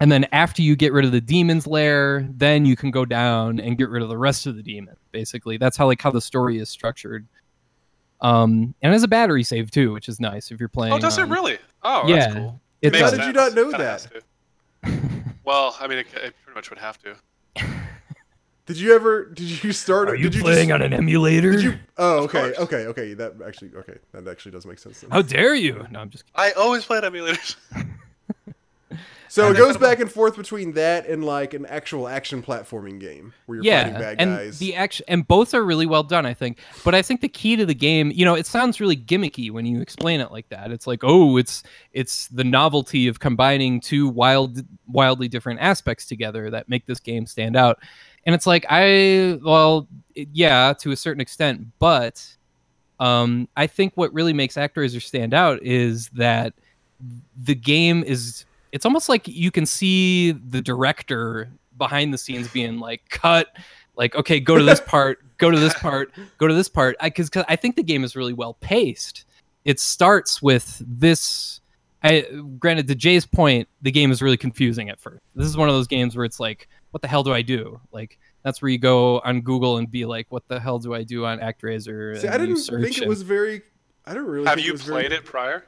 and 0.00 0.12
then 0.12 0.26
after 0.32 0.60
you 0.60 0.76
get 0.76 0.92
rid 0.92 1.04
of 1.06 1.12
the 1.12 1.20
demon's 1.20 1.66
lair 1.66 2.28
then 2.36 2.66
you 2.66 2.76
can 2.76 2.90
go 2.90 3.06
down 3.06 3.58
and 3.58 3.78
get 3.78 3.88
rid 3.88 4.02
of 4.02 4.10
the 4.10 4.18
rest 4.18 4.46
of 4.46 4.54
the 4.54 4.62
demon 4.62 4.94
basically 5.12 5.56
that's 5.56 5.78
how 5.78 5.86
like 5.86 6.00
how 6.02 6.10
the 6.10 6.20
story 6.20 6.58
is 6.58 6.68
structured 6.68 7.26
um 8.20 8.74
and 8.82 8.92
it 8.92 8.94
has 8.94 9.02
a 9.02 9.08
battery 9.08 9.42
save 9.42 9.70
too 9.70 9.92
which 9.94 10.08
is 10.10 10.20
nice 10.20 10.50
if 10.50 10.60
you're 10.60 10.68
playing 10.68 10.92
Oh, 10.92 10.98
does 10.98 11.16
it 11.16 11.26
really? 11.26 11.58
Oh, 11.82 12.06
yeah 12.06 12.16
that's 12.16 12.34
cool. 12.34 12.60
It 12.82 12.94
How 12.94 13.10
does. 13.10 13.18
did 13.18 13.26
you 13.26 13.32
not 13.32 13.54
know 13.54 13.70
that? 13.72 14.06
well, 15.44 15.76
I 15.80 15.86
mean, 15.86 15.98
it, 15.98 16.06
it 16.14 16.34
pretty 16.42 16.54
much 16.54 16.70
would 16.70 16.78
have 16.78 16.98
to. 16.98 17.16
Did 18.66 18.78
you 18.78 18.94
ever? 18.94 19.24
Did 19.24 19.64
you 19.64 19.72
start? 19.72 20.08
are 20.08 20.14
you 20.14 20.24
did 20.24 20.36
you 20.36 20.42
playing 20.42 20.68
just, 20.68 20.74
on 20.74 20.82
an 20.82 20.92
emulator 20.92 21.52
Did 21.52 21.62
you? 21.62 21.74
Oh, 21.98 22.22
okay, 22.24 22.52
okay, 22.56 22.86
okay. 22.86 23.14
That 23.14 23.34
actually, 23.44 23.72
okay, 23.74 23.96
that 24.12 24.28
actually 24.28 24.52
does 24.52 24.64
make 24.64 24.78
sense. 24.78 25.00
Then. 25.00 25.10
how 25.10 25.22
dare 25.22 25.56
you 25.56 25.84
no 25.90 25.98
i'm 25.98 26.08
just 26.08 26.24
kidding. 26.26 26.52
I 26.52 26.52
always 26.52 26.84
played 26.84 27.02
emulators. 27.02 27.56
So 29.28 29.52
it 29.52 29.56
goes 29.56 29.76
back 29.76 30.00
and 30.00 30.10
forth 30.10 30.36
between 30.36 30.72
that 30.72 31.06
and 31.06 31.24
like 31.24 31.54
an 31.54 31.64
actual 31.66 32.08
action 32.08 32.42
platforming 32.42 32.98
game 32.98 33.32
where 33.46 33.56
you're 33.56 33.64
yeah, 33.64 33.84
fighting 33.84 34.00
bad 34.00 34.16
and 34.18 34.30
guys. 34.36 34.58
the 34.58 34.74
action 34.74 35.04
and 35.06 35.26
both 35.26 35.54
are 35.54 35.64
really 35.64 35.86
well 35.86 36.02
done, 36.02 36.26
I 36.26 36.34
think. 36.34 36.58
But 36.84 36.96
I 36.96 37.02
think 37.02 37.20
the 37.20 37.28
key 37.28 37.54
to 37.54 37.64
the 37.64 37.74
game, 37.74 38.10
you 38.12 38.24
know, 38.24 38.34
it 38.34 38.44
sounds 38.46 38.80
really 38.80 38.96
gimmicky 38.96 39.52
when 39.52 39.66
you 39.66 39.80
explain 39.80 40.20
it 40.20 40.32
like 40.32 40.48
that. 40.48 40.72
It's 40.72 40.88
like, 40.88 41.00
oh, 41.04 41.36
it's 41.36 41.62
it's 41.92 42.26
the 42.28 42.42
novelty 42.42 43.06
of 43.06 43.20
combining 43.20 43.80
two 43.80 44.08
wild, 44.08 44.58
wildly 44.88 45.28
different 45.28 45.60
aspects 45.60 46.06
together 46.06 46.50
that 46.50 46.68
make 46.68 46.86
this 46.86 46.98
game 46.98 47.24
stand 47.24 47.54
out. 47.56 47.78
And 48.26 48.34
it's 48.34 48.48
like, 48.48 48.66
I 48.68 49.38
well, 49.44 49.86
it- 50.16 50.28
yeah, 50.32 50.72
to 50.80 50.90
a 50.90 50.96
certain 50.96 51.20
extent, 51.20 51.68
but 51.78 52.26
um, 52.98 53.48
I 53.56 53.68
think 53.68 53.92
what 53.94 54.12
really 54.12 54.32
makes 54.32 54.56
ActRaiser 54.56 55.00
stand 55.00 55.34
out 55.34 55.62
is 55.62 56.08
that 56.10 56.52
the 57.44 57.54
game 57.54 58.02
is 58.04 58.44
it's 58.72 58.84
almost 58.84 59.08
like 59.08 59.26
you 59.26 59.50
can 59.50 59.66
see 59.66 60.32
the 60.32 60.60
director 60.62 61.50
behind 61.76 62.12
the 62.12 62.18
scenes 62.18 62.48
being 62.48 62.78
like 62.78 63.08
cut 63.08 63.48
like 63.96 64.14
okay 64.14 64.40
go 64.40 64.56
to 64.56 64.64
this 64.64 64.80
part 64.86 65.18
go 65.38 65.50
to 65.50 65.58
this 65.58 65.74
part 65.74 66.12
go 66.38 66.46
to 66.46 66.54
this 66.54 66.68
part 66.68 66.96
because 67.02 67.30
I, 67.48 67.56
think 67.56 67.76
the 67.76 67.82
game 67.82 68.04
is 68.04 68.14
really 68.14 68.32
well 68.32 68.54
paced 68.54 69.24
it 69.64 69.80
starts 69.80 70.42
with 70.42 70.82
this 70.86 71.60
I, 72.02 72.26
granted 72.58 72.86
to 72.88 72.94
jay's 72.94 73.26
point 73.26 73.68
the 73.82 73.90
game 73.90 74.10
is 74.10 74.22
really 74.22 74.36
confusing 74.36 74.88
at 74.90 75.00
first 75.00 75.20
this 75.34 75.46
is 75.46 75.56
one 75.56 75.68
of 75.68 75.74
those 75.74 75.86
games 75.86 76.16
where 76.16 76.24
it's 76.24 76.40
like 76.40 76.68
what 76.90 77.02
the 77.02 77.08
hell 77.08 77.22
do 77.22 77.32
i 77.32 77.42
do 77.42 77.80
like 77.92 78.18
that's 78.42 78.62
where 78.62 78.70
you 78.70 78.78
go 78.78 79.20
on 79.20 79.40
google 79.42 79.78
and 79.78 79.90
be 79.90 80.04
like 80.06 80.26
what 80.30 80.46
the 80.48 80.60
hell 80.60 80.78
do 80.78 80.94
i 80.94 81.02
do 81.02 81.24
on 81.24 81.38
actraiser 81.40 82.18
See, 82.18 82.26
and 82.26 82.34
I 82.34 82.38
didn't 82.38 82.58
search 82.58 82.82
think 82.82 82.98
it 82.98 83.08
was 83.08 83.22
very. 83.22 83.62
I 84.06 84.14
don't 84.14 84.26
really. 84.26 84.46
have 84.46 84.56
think 84.56 84.66
you 84.66 84.72
it 84.72 84.72
was 84.72 84.82
very- 84.82 85.02
played 85.02 85.12
it 85.12 85.24
prior? 85.24 85.64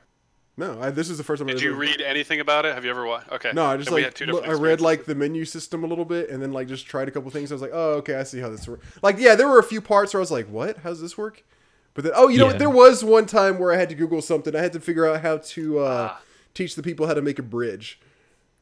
No, 0.56 0.78
I, 0.82 0.90
this 0.90 1.08
is 1.08 1.16
the 1.16 1.24
first 1.24 1.40
time. 1.40 1.48
I 1.48 1.52
Did 1.54 1.62
ever- 1.62 1.70
you 1.70 1.74
read 1.80 2.00
anything 2.02 2.40
about 2.40 2.66
it? 2.66 2.74
Have 2.74 2.84
you 2.84 2.90
ever 2.90 3.06
watched? 3.06 3.32
Okay. 3.32 3.52
No, 3.54 3.64
I 3.64 3.76
just 3.78 3.88
Then 3.88 3.94
we 3.96 4.00
like 4.02 4.08
had 4.08 4.14
two 4.14 4.26
look- 4.26 4.42
different 4.42 4.60
I 4.60 4.62
read 4.62 4.80
like 4.82 5.06
the 5.06 5.14
menu 5.14 5.44
system 5.46 5.82
a 5.82 5.86
little 5.86 6.04
bit, 6.04 6.28
and 6.30 6.42
then 6.42 6.52
like 6.52 6.68
just 6.68 6.86
tried 6.86 7.08
a 7.08 7.10
couple 7.10 7.30
things. 7.30 7.50
I 7.50 7.54
was 7.54 7.62
like, 7.62 7.70
oh, 7.72 7.92
okay, 7.94 8.16
I 8.16 8.22
see 8.22 8.38
how 8.38 8.50
this 8.50 8.68
works. 8.68 8.86
Like, 9.02 9.16
yeah, 9.18 9.34
there 9.34 9.48
were 9.48 9.58
a 9.58 9.62
few 9.64 9.80
parts 9.80 10.12
where 10.12 10.20
I 10.20 10.22
was 10.22 10.30
like, 10.30 10.46
what? 10.48 10.76
How 10.78 10.90
does 10.90 11.00
this 11.00 11.16
work? 11.16 11.42
But 11.94 12.04
then, 12.04 12.12
oh, 12.16 12.28
you 12.28 12.38
know, 12.38 12.46
what? 12.46 12.58
There 12.58 12.70
was 12.70 13.02
one 13.04 13.26
time 13.26 13.58
where 13.58 13.72
I 13.72 13.76
had 13.76 13.88
to 13.90 13.94
Google 13.94 14.20
something. 14.22 14.54
I 14.56 14.60
had 14.60 14.72
to 14.74 14.80
figure 14.80 15.06
out 15.06 15.20
how 15.22 15.38
to 15.38 15.78
uh, 15.80 16.08
Ah. 16.12 16.20
teach 16.54 16.74
the 16.74 16.82
people 16.82 17.06
how 17.06 17.14
to 17.14 17.22
make 17.22 17.38
a 17.38 17.42
bridge. 17.42 17.98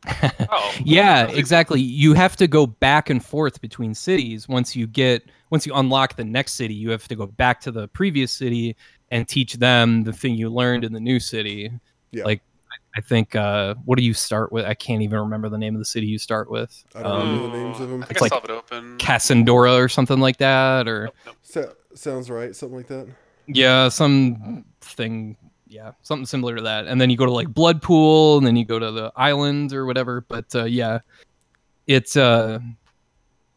Oh, 0.52 0.74
Yeah, 0.84 1.28
exactly. 1.28 1.80
You 1.80 2.14
have 2.14 2.34
to 2.36 2.48
go 2.48 2.66
back 2.66 3.10
and 3.10 3.24
forth 3.24 3.60
between 3.60 3.94
cities. 3.94 4.48
Once 4.48 4.74
you 4.74 4.86
get 4.86 5.22
once 5.50 5.66
you 5.66 5.74
unlock 5.74 6.16
the 6.16 6.24
next 6.24 6.54
city, 6.54 6.74
you 6.74 6.90
have 6.90 7.06
to 7.08 7.14
go 7.16 7.26
back 7.26 7.60
to 7.62 7.70
the 7.72 7.86
previous 7.88 8.32
city 8.32 8.76
and 9.10 9.26
teach 9.26 9.54
them 9.54 10.04
the 10.04 10.12
thing 10.12 10.34
you 10.34 10.50
learned 10.50 10.84
in 10.84 10.92
the 10.92 11.00
new 11.00 11.18
city. 11.20 11.70
Yeah. 12.12 12.24
Like 12.24 12.42
I 12.96 13.00
think 13.00 13.34
uh 13.36 13.74
what 13.84 13.98
do 13.98 14.04
you 14.04 14.14
start 14.14 14.50
with? 14.52 14.64
I 14.64 14.74
can't 14.74 15.02
even 15.02 15.18
remember 15.20 15.48
the 15.48 15.58
name 15.58 15.74
of 15.74 15.78
the 15.80 15.84
city 15.84 16.06
you 16.06 16.18
start 16.18 16.50
with. 16.50 16.84
I 16.94 17.02
don't 17.02 17.12
Um, 17.20 17.36
know 17.36 17.50
the 17.50 17.56
names 17.58 17.80
of 17.80 17.88
them. 17.90 18.02
I 18.02 18.06
think 18.06 18.10
It's 18.12 18.22
I 18.22 18.24
like 18.36 18.44
still 18.44 18.56
it 18.56 18.58
open. 18.58 18.98
Kasandora 18.98 19.78
or 19.82 19.88
something 19.88 20.18
like 20.20 20.38
that 20.38 20.88
or 20.88 21.04
Nope, 21.04 21.14
nope. 21.26 21.36
So, 21.42 21.72
sounds 21.94 22.30
right, 22.30 22.54
something 22.54 22.76
like 22.76 22.88
that. 22.88 23.06
yeah, 23.46 23.88
some 23.88 24.64
thing 24.80 25.36
yeah, 25.68 25.92
something 26.02 26.26
similar 26.26 26.56
to 26.56 26.62
that. 26.62 26.88
And 26.88 27.00
then 27.00 27.10
you 27.10 27.16
go 27.16 27.26
to 27.26 27.30
like 27.30 27.48
Blood 27.54 27.80
Pool 27.80 28.38
and 28.38 28.44
then 28.46 28.56
you 28.56 28.64
go 28.64 28.80
to 28.80 28.90
the 28.90 29.12
island 29.14 29.72
or 29.72 29.86
whatever, 29.86 30.20
but 30.22 30.52
uh 30.54 30.64
yeah. 30.64 30.98
It's 31.86 32.16
uh 32.16 32.58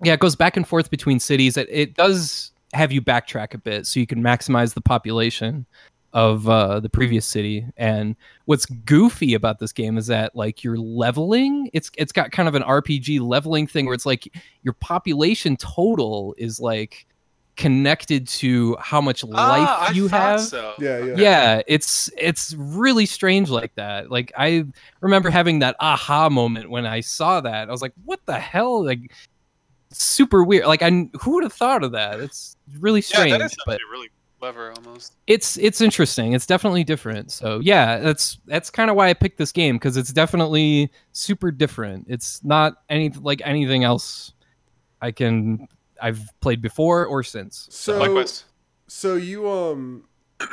yeah, 0.03 0.13
it 0.13 0.19
goes 0.19 0.35
back 0.35 0.57
and 0.57 0.67
forth 0.67 0.89
between 0.91 1.19
cities. 1.19 1.57
It, 1.57 1.67
it 1.71 1.93
does 1.95 2.51
have 2.73 2.91
you 2.91 3.01
backtrack 3.01 3.53
a 3.53 3.57
bit 3.57 3.87
so 3.87 3.99
you 3.99 4.07
can 4.07 4.21
maximize 4.21 4.73
the 4.73 4.81
population. 4.81 5.65
of 6.13 6.47
uh, 6.47 6.79
the 6.79 6.89
previous 6.89 7.25
city. 7.25 7.65
And 7.75 8.15
what's 8.45 8.67
goofy 8.67 9.33
about 9.33 9.57
this 9.57 9.71
game 9.71 9.97
is 9.97 10.07
that 10.07 10.35
like 10.35 10.63
you're 10.63 10.77
leveling. 10.77 11.69
It's 11.73 11.89
it's 11.97 12.11
got 12.11 12.31
kind 12.31 12.47
of 12.47 12.55
an 12.55 12.61
RPG 12.61 13.19
leveling 13.19 13.65
thing 13.65 13.85
where 13.85 13.95
it's 13.95 14.05
like 14.05 14.31
your 14.61 14.73
population 14.73 15.57
total 15.57 16.35
is 16.37 16.59
like 16.59 17.07
connected 17.55 18.27
to 18.27 18.75
how 18.79 18.99
much 18.99 19.23
life 19.23 19.67
ah, 19.69 19.91
you 19.91 20.09
thought 20.09 20.21
have. 20.21 20.41
So. 20.41 20.73
Yeah, 20.79 21.03
yeah. 21.03 21.15
Yeah, 21.17 21.61
it's 21.67 22.09
it's 22.17 22.53
really 22.57 23.05
strange 23.05 23.49
like 23.49 23.73
that. 23.75 24.11
Like 24.11 24.31
I 24.37 24.65
remember 25.01 25.29
having 25.29 25.59
that 25.59 25.75
aha 25.79 26.29
moment 26.29 26.69
when 26.69 26.85
I 26.85 27.01
saw 27.01 27.41
that. 27.41 27.69
I 27.69 27.71
was 27.71 27.81
like, 27.81 27.93
"What 28.05 28.19
the 28.25 28.39
hell?" 28.39 28.85
Like 28.85 29.11
super 29.93 30.43
weird. 30.43 30.65
Like 30.65 30.81
I 30.81 31.09
who 31.21 31.31
would 31.35 31.43
have 31.43 31.53
thought 31.53 31.83
of 31.83 31.91
that? 31.93 32.19
It's 32.19 32.55
really 32.79 32.99
Yeah, 32.99 33.05
strange, 33.05 33.31
that 33.31 33.41
is 33.41 33.55
but 33.65 33.79
really 33.91 34.09
clever 34.39 34.71
almost. 34.73 35.15
it's 35.27 35.57
it's 35.57 35.81
interesting. 35.81 36.33
It's 36.33 36.45
definitely 36.45 36.83
different. 36.83 37.31
So 37.31 37.59
yeah, 37.59 37.99
that's 37.99 38.39
that's 38.45 38.69
kind 38.69 38.89
of 38.89 38.95
why 38.95 39.09
I 39.09 39.13
picked 39.13 39.37
this 39.37 39.51
game 39.51 39.75
because 39.75 39.97
it's 39.97 40.11
definitely 40.13 40.91
super 41.11 41.51
different. 41.51 42.07
It's 42.09 42.43
not 42.43 42.75
any 42.89 43.09
like 43.09 43.41
anything 43.45 43.83
else 43.83 44.33
I 45.01 45.11
can 45.11 45.67
I've 46.01 46.21
played 46.41 46.61
before 46.61 47.05
or 47.05 47.23
since. 47.23 47.67
So 47.71 47.99
Likewise. 47.99 48.45
so 48.87 49.15
you 49.15 49.49
um 49.49 50.05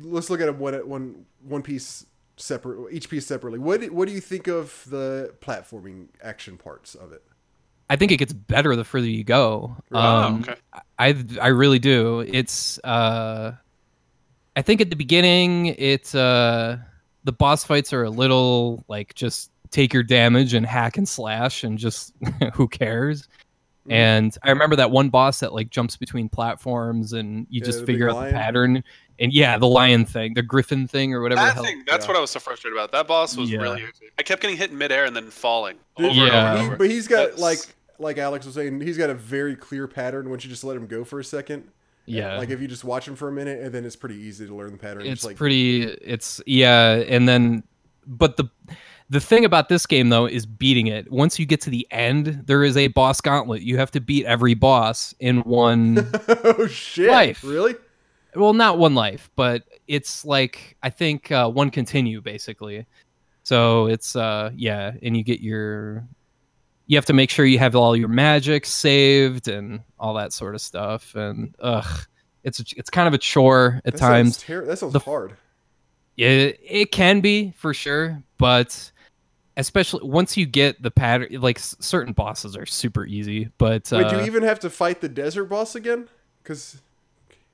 let's 0.00 0.30
look 0.30 0.40
at 0.40 0.48
it 0.48 0.56
one 0.56 0.74
one 0.88 1.24
one 1.42 1.62
piece 1.62 2.06
separate 2.36 2.92
each 2.92 3.08
piece 3.08 3.26
separately. 3.26 3.58
What 3.58 3.84
what 3.90 4.06
do 4.08 4.14
you 4.14 4.20
think 4.20 4.46
of 4.46 4.84
the 4.88 5.34
platforming 5.40 6.08
action 6.22 6.56
parts 6.56 6.94
of 6.94 7.12
it? 7.12 7.22
I 7.90 7.96
think 7.96 8.12
it 8.12 8.18
gets 8.18 8.32
better 8.32 8.76
the 8.76 8.84
further 8.84 9.06
you 9.06 9.24
go. 9.24 9.76
Oh, 9.92 9.98
Um, 9.98 10.40
okay. 10.42 10.54
I 10.98 11.16
I 11.40 11.48
really 11.48 11.78
do. 11.78 12.20
It's 12.20 12.78
uh 12.84 13.52
I 14.56 14.62
think 14.62 14.80
at 14.80 14.90
the 14.90 14.96
beginning 14.96 15.66
it 15.66 16.14
uh 16.14 16.76
the 17.24 17.32
boss 17.32 17.64
fights 17.64 17.92
are 17.92 18.04
a 18.04 18.10
little 18.10 18.84
like 18.88 19.14
just 19.14 19.50
take 19.70 19.92
your 19.92 20.02
damage 20.02 20.54
and 20.54 20.64
hack 20.66 20.96
and 20.98 21.08
slash 21.08 21.62
and 21.64 21.78
just 21.78 22.12
who 22.54 22.68
cares. 22.68 23.28
Mhm. 23.86 23.92
And 23.92 24.38
I 24.42 24.50
remember 24.50 24.76
that 24.76 24.90
one 24.90 25.08
boss 25.08 25.40
that 25.40 25.52
like 25.54 25.70
jumps 25.70 25.96
between 25.96 26.28
platforms 26.28 27.12
and 27.14 27.46
you 27.48 27.60
Yeah, 27.60 27.66
just 27.66 27.86
figure 27.86 28.10
out 28.10 28.16
lion. 28.16 28.32
the 28.34 28.38
pattern. 28.38 28.84
And 29.20 29.32
yeah, 29.32 29.58
the 29.58 29.66
lion 29.66 30.04
thing, 30.04 30.34
the 30.34 30.42
griffin 30.42 30.86
thing 30.86 31.12
or 31.12 31.20
whatever 31.22 31.40
the 31.40 31.46
That 31.46 31.54
hell. 31.54 31.64
thing, 31.64 31.82
that's 31.88 32.04
yeah. 32.04 32.08
what 32.12 32.16
I 32.16 32.20
was 32.20 32.30
so 32.30 32.38
frustrated 32.38 32.76
about. 32.78 32.92
That 32.92 33.08
boss 33.08 33.36
was 33.36 33.50
Yeah. 33.50 33.58
really. 33.60 33.84
I 34.18 34.22
kept 34.22 34.42
getting 34.42 34.56
hit 34.56 34.70
in 34.70 34.78
midair 34.78 35.06
and 35.06 35.16
then 35.16 35.30
falling 35.30 35.76
over 35.96 36.08
Yeah. 36.08 36.52
and 36.52 36.60
over 36.60 36.70
He- 36.72 36.76
but 36.76 36.90
he's 36.90 37.08
got 37.08 37.16
That's- 37.36 37.38
like 37.40 37.58
like 37.98 38.18
Alex 38.18 38.46
was 38.46 38.54
saying, 38.54 38.80
he's 38.80 38.98
got 38.98 39.10
a 39.10 39.14
very 39.14 39.56
clear 39.56 39.86
pattern 39.86 40.30
once 40.30 40.44
you 40.44 40.50
just 40.50 40.64
let 40.64 40.76
him 40.76 40.86
go 40.86 41.04
for 41.04 41.18
a 41.18 41.24
second. 41.24 41.68
Yeah. 42.06 42.38
Like 42.38 42.50
if 42.50 42.60
you 42.60 42.68
just 42.68 42.84
watch 42.84 43.06
him 43.06 43.16
for 43.16 43.28
a 43.28 43.32
minute, 43.32 43.60
and 43.60 43.72
then 43.72 43.84
it's 43.84 43.96
pretty 43.96 44.16
easy 44.16 44.46
to 44.46 44.54
learn 44.54 44.72
the 44.72 44.78
pattern. 44.78 45.02
it's 45.02 45.10
Just 45.10 45.24
like 45.24 45.36
pretty 45.36 45.82
it's 45.82 46.40
yeah 46.46 46.94
and 47.06 47.28
then 47.28 47.62
but 48.06 48.38
the 48.38 48.48
the 49.10 49.20
thing 49.20 49.44
about 49.44 49.68
this 49.68 49.84
game 49.86 50.08
though 50.08 50.26
is 50.26 50.46
beating 50.46 50.86
it 50.86 51.10
once 51.12 51.38
you 51.38 51.44
get 51.44 51.60
to 51.62 51.70
the 51.70 51.86
end 51.90 52.42
there 52.46 52.64
is 52.64 52.76
a 52.78 52.88
boss 52.88 53.20
gauntlet 53.20 53.60
you 53.62 53.76
have 53.76 53.90
to 53.90 54.00
beat 54.00 54.24
every 54.24 54.54
boss 54.54 55.14
in 55.20 55.40
one 55.40 56.10
oh 56.28 56.66
shit! 56.66 57.10
Life. 57.10 57.44
Really? 57.44 57.74
well 58.34 58.52
not 58.54 58.78
one 58.78 58.94
life 58.94 59.30
but 59.36 59.64
it's 59.86 60.24
like 60.24 60.76
i 60.82 60.90
think 60.90 61.32
uh, 61.32 61.48
one 61.50 61.70
continue 61.70 62.20
basically 62.20 62.86
so 63.42 63.86
it's 63.86 64.14
uh 64.16 64.50
yeah 64.54 64.92
and 65.02 65.16
you 65.16 65.22
get 65.24 65.40
your 65.40 66.06
you 66.88 66.96
have 66.96 67.04
to 67.04 67.12
make 67.12 67.30
sure 67.30 67.44
you 67.46 67.58
have 67.60 67.76
all 67.76 67.94
your 67.94 68.08
magic 68.08 68.66
saved 68.66 69.46
and 69.46 69.80
all 70.00 70.14
that 70.14 70.32
sort 70.32 70.54
of 70.56 70.60
stuff 70.60 71.14
and 71.14 71.54
ugh 71.60 72.00
it's 72.44 72.60
it's 72.76 72.90
kind 72.90 73.06
of 73.06 73.14
a 73.14 73.18
chore 73.18 73.80
at 73.84 73.92
That 73.92 73.98
times 73.98 74.38
sounds 74.38 74.42
ter- 74.44 74.64
that 74.66 74.78
sounds 74.78 74.92
The- 74.94 74.98
hard. 75.00 75.36
it, 76.16 76.58
it 76.64 76.90
can 76.92 77.20
be 77.20 77.52
for 77.56 77.72
sure 77.74 78.20
but 78.38 78.90
especially 79.56 80.08
once 80.08 80.36
you 80.36 80.46
get 80.46 80.80
the 80.82 80.90
pattern 80.90 81.28
like 81.40 81.58
certain 81.58 82.12
bosses 82.12 82.56
are 82.56 82.66
super 82.66 83.04
easy 83.06 83.50
but 83.58 83.92
uh, 83.92 84.08
do 84.10 84.16
you 84.16 84.22
even 84.24 84.42
have 84.42 84.60
to 84.60 84.70
fight 84.70 85.00
the 85.00 85.08
desert 85.08 85.44
boss 85.46 85.74
again? 85.74 86.08
Because 86.42 86.80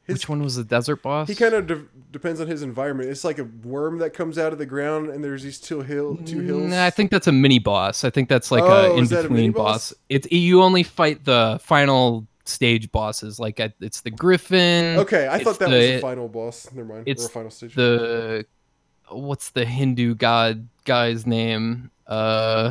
his 0.06 0.14
which 0.16 0.28
one 0.28 0.42
was 0.42 0.56
the 0.56 0.64
desert 0.64 1.02
boss 1.02 1.28
he 1.28 1.34
kind 1.34 1.54
of 1.54 1.66
de- 1.66 1.84
depends 2.12 2.40
on 2.40 2.46
his 2.46 2.62
environment. 2.62 3.08
It's 3.10 3.24
like 3.24 3.38
a 3.38 3.44
worm 3.44 3.98
that 3.98 4.10
comes 4.14 4.38
out 4.38 4.52
of 4.52 4.58
the 4.58 4.66
ground, 4.66 5.08
and 5.08 5.24
there's 5.24 5.42
these 5.42 5.58
two 5.58 5.80
hill 5.82 6.16
two 6.24 6.36
mm, 6.42 6.46
hills. 6.46 6.70
Nah, 6.70 6.84
i 6.84 6.90
think 6.90 7.10
that's 7.10 7.26
a 7.26 7.32
mini 7.32 7.58
boss 7.58 8.04
i 8.04 8.10
think 8.10 8.28
that's 8.28 8.50
like 8.50 8.62
Oh, 8.64 8.92
a 8.92 8.96
in 8.96 9.04
is 9.04 9.10
that 9.10 9.20
a 9.24 9.28
between 9.28 9.52
boss 9.52 9.92
it's 10.08 10.30
you 10.30 10.62
only 10.62 10.82
fight 10.82 11.24
the 11.24 11.58
final 11.62 12.26
stage 12.44 12.92
bosses 12.92 13.40
like 13.40 13.58
it's 13.80 14.02
the 14.02 14.10
griffin 14.10 14.98
Okay, 14.98 15.26
I 15.28 15.38
thought 15.42 15.58
that 15.60 15.70
was 15.70 15.78
the- 15.78 15.92
the 15.94 16.00
final 16.00 16.28
boss. 16.28 16.68
Never 16.72 16.86
mind. 16.94 17.04
it's 17.06 17.24
or 17.24 17.28
final 17.30 17.50
stage. 17.50 17.74
the 17.74 18.44
what's 19.10 19.50
the 19.50 19.64
hindu 19.64 20.14
god 20.14 20.68
guy's 20.84 21.26
name 21.26 21.90
uh 22.06 22.70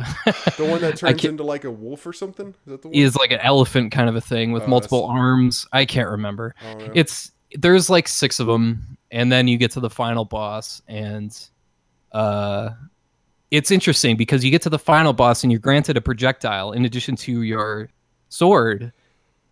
The 0.56 0.64
one 0.64 0.80
that 0.82 0.96
turns 0.98 1.24
into 1.24 1.42
like 1.42 1.64
a 1.64 1.70
wolf 1.70 2.06
or 2.06 2.12
something. 2.12 2.48
Is 2.48 2.54
that 2.66 2.82
the 2.82 2.88
one? 2.88 2.94
is 2.94 3.16
like 3.16 3.32
an 3.32 3.40
elephant 3.40 3.90
kind 3.92 4.08
of 4.08 4.14
a 4.16 4.20
thing 4.20 4.52
with 4.52 4.62
Oh, 4.64 4.68
multiple 4.68 5.00
that's- 5.02 5.16
arms 5.20 5.66
i 5.72 5.84
can't 5.84 6.08
remember 6.08 6.54
I 6.64 6.74
don't 6.74 6.96
it's 6.96 7.32
there's 7.58 7.90
like 7.90 8.06
six 8.08 8.38
of 8.40 8.46
them 8.46 8.96
and 9.10 9.30
then 9.32 9.48
you 9.48 9.56
get 9.58 9.70
to 9.72 9.80
the 9.80 9.90
final 9.90 10.24
boss 10.24 10.82
and 10.88 11.36
uh 12.12 12.70
it's 13.50 13.70
interesting 13.70 14.16
because 14.16 14.44
you 14.44 14.50
get 14.50 14.62
to 14.62 14.70
the 14.70 14.78
final 14.78 15.12
boss 15.12 15.42
and 15.44 15.52
you're 15.52 15.60
granted 15.60 15.96
a 15.96 16.00
projectile 16.00 16.72
in 16.72 16.84
addition 16.84 17.14
to 17.16 17.42
your 17.42 17.88
sword 18.28 18.92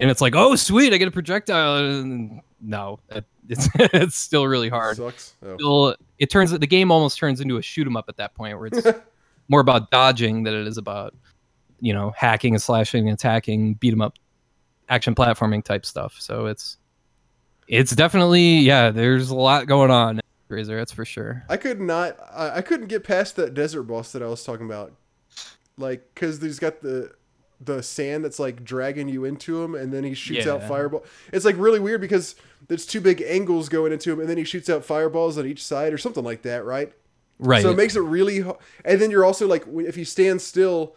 and 0.01 0.11
it's 0.11 0.21
like 0.21 0.35
oh 0.37 0.55
sweet 0.57 0.93
i 0.93 0.97
get 0.97 1.09
a 1.09 1.13
projectile 1.13 1.77
and 1.87 2.41
no 2.61 2.99
it, 3.11 3.25
it's 3.49 3.69
it's 3.75 4.17
still 4.17 4.47
really 4.47 4.69
hard 4.69 4.97
Sucks. 4.97 5.35
Oh. 5.45 5.57
still 5.57 5.97
it 6.19 6.31
turns 6.31 6.51
the 6.53 6.67
game 6.67 6.91
almost 6.93 7.19
turns 7.19 7.41
into 7.41 7.57
a 7.57 7.63
shoot 7.63 7.87
'em 7.87 7.97
up 7.97 8.07
at 8.09 8.17
that 8.19 8.35
point 8.35 8.57
where 8.59 8.67
it's 8.69 8.87
more 9.53 9.61
about 9.61 9.91
dodging 9.93 10.43
than 10.43 10.55
it 10.55 10.67
is 10.67 10.79
about 10.79 11.15
you 11.81 11.93
know 11.93 12.13
hacking 12.17 12.55
and 12.55 12.63
slashing 12.63 13.07
and 13.09 13.15
attacking 13.15 13.75
beat 13.75 13.93
'em 13.93 14.01
up 14.01 14.15
action 14.89 15.15
platforming 15.15 15.63
type 15.63 15.87
stuff 15.87 16.17
so 16.19 16.47
it's 16.47 16.77
it's 17.69 17.95
definitely 17.95 18.59
yeah 18.59 18.91
there's 18.91 19.31
a 19.31 19.35
lot 19.37 19.67
going 19.67 19.91
on 19.91 20.21
razor 20.49 20.77
that's 20.77 20.93
for 20.93 21.05
sure 21.05 21.45
I 21.49 21.57
could 21.57 21.81
not. 21.81 22.17
I, 22.35 22.57
I 22.59 22.61
couldn't 22.63 22.89
get 22.89 23.05
past 23.05 23.37
that 23.37 23.55
desert 23.55 23.85
boss 23.85 24.13
that 24.13 24.23
I 24.23 24.27
was 24.27 24.45
talking 24.45 24.67
about. 24.67 24.93
Like, 25.79 26.15
cause 26.15 26.43
he's 26.43 26.59
got 26.59 26.83
the 26.83 27.13
the 27.65 27.83
sand 27.83 28.23
that's 28.25 28.39
like 28.39 28.63
dragging 28.65 29.09
you 29.09 29.25
into 29.25 29.63
him, 29.63 29.75
and 29.75 29.91
then 29.93 30.05
he 30.05 30.13
shoots 30.15 30.47
out 30.47 30.61
Yeah. 30.61 30.69
fireball. 30.69 31.05
It's 31.33 31.45
like 31.47 31.55
really 31.57 31.81
weird 31.81 32.01
because 32.03 32.35
there's 32.69 32.85
two 32.85 33.01
big 33.01 33.23
angles 33.23 33.71
going 33.71 33.93
into 33.93 34.13
him, 34.13 34.21
and 34.21 34.29
then 34.29 34.37
he 34.37 34.45
shoots 34.45 34.69
out 34.69 34.85
fireballs 34.85 35.39
on 35.39 35.47
each 35.47 35.65
side 35.65 35.93
or 35.95 35.99
something 35.99 36.25
like 36.25 36.43
that, 36.43 36.65
right? 36.67 36.93
Right 37.43 37.63
So 37.63 37.71
it 37.71 37.77
makes 37.77 37.97
it 37.97 38.01
really. 38.01 38.41
ho- 38.41 38.59
And 38.85 39.01
then 39.01 39.11
you're 39.11 39.25
also 39.25 39.47
like, 39.47 39.65
if 39.67 39.97
you 39.97 40.05
stand 40.05 40.41
still, 40.41 40.97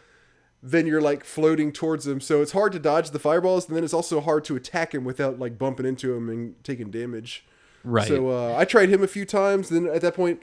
then 0.63 0.87
you're 0.87 1.01
like 1.01 1.23
floating 1.23 1.71
towards 1.71 2.07
him. 2.07 2.19
So 2.21 2.41
it's 2.41 2.53
hard 2.53 2.71
to 2.73 2.79
dodge 2.79 3.09
the 3.11 3.19
fireballs, 3.19 3.67
and 3.67 3.75
then 3.75 3.83
it's 3.83 3.93
also 3.93 4.21
hard 4.21 4.43
to 4.45 4.55
attack 4.55 4.93
him 4.95 5.03
without 5.03 5.37
like 5.39 5.57
bumping 5.57 5.85
into 5.85 6.13
him 6.15 6.29
and 6.29 6.55
taking 6.63 6.89
damage. 6.91 7.45
right 7.83 8.07
So 8.07 8.29
uh, 8.29 8.55
I 8.57 8.65
tried 8.65 8.89
him 8.89 9.03
a 9.03 9.07
few 9.07 9.25
times. 9.25 9.69
Then 9.69 9.87
at 9.87 10.01
that 10.01 10.15
point, 10.15 10.41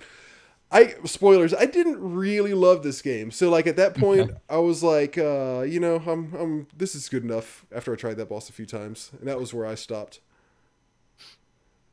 I 0.70 0.94
spoilers. 1.04 1.52
I 1.52 1.66
didn't 1.66 1.98
really 2.00 2.54
love 2.54 2.82
this 2.82 3.02
game. 3.02 3.30
So 3.30 3.50
like 3.50 3.66
at 3.66 3.76
that 3.76 3.94
point, 3.96 4.30
I 4.48 4.58
was 4.58 4.82
like, 4.82 5.18
uh, 5.18 5.62
you 5.66 5.80
know, 5.80 5.96
I'm, 6.06 6.32
I'm. 6.34 6.66
This 6.76 6.94
is 6.94 7.08
good 7.08 7.24
enough. 7.24 7.66
After 7.74 7.92
I 7.92 7.96
tried 7.96 8.16
that 8.18 8.28
boss 8.28 8.48
a 8.48 8.52
few 8.52 8.66
times, 8.66 9.10
and 9.18 9.28
that 9.28 9.38
was 9.40 9.52
where 9.52 9.66
I 9.66 9.74
stopped. 9.74 10.20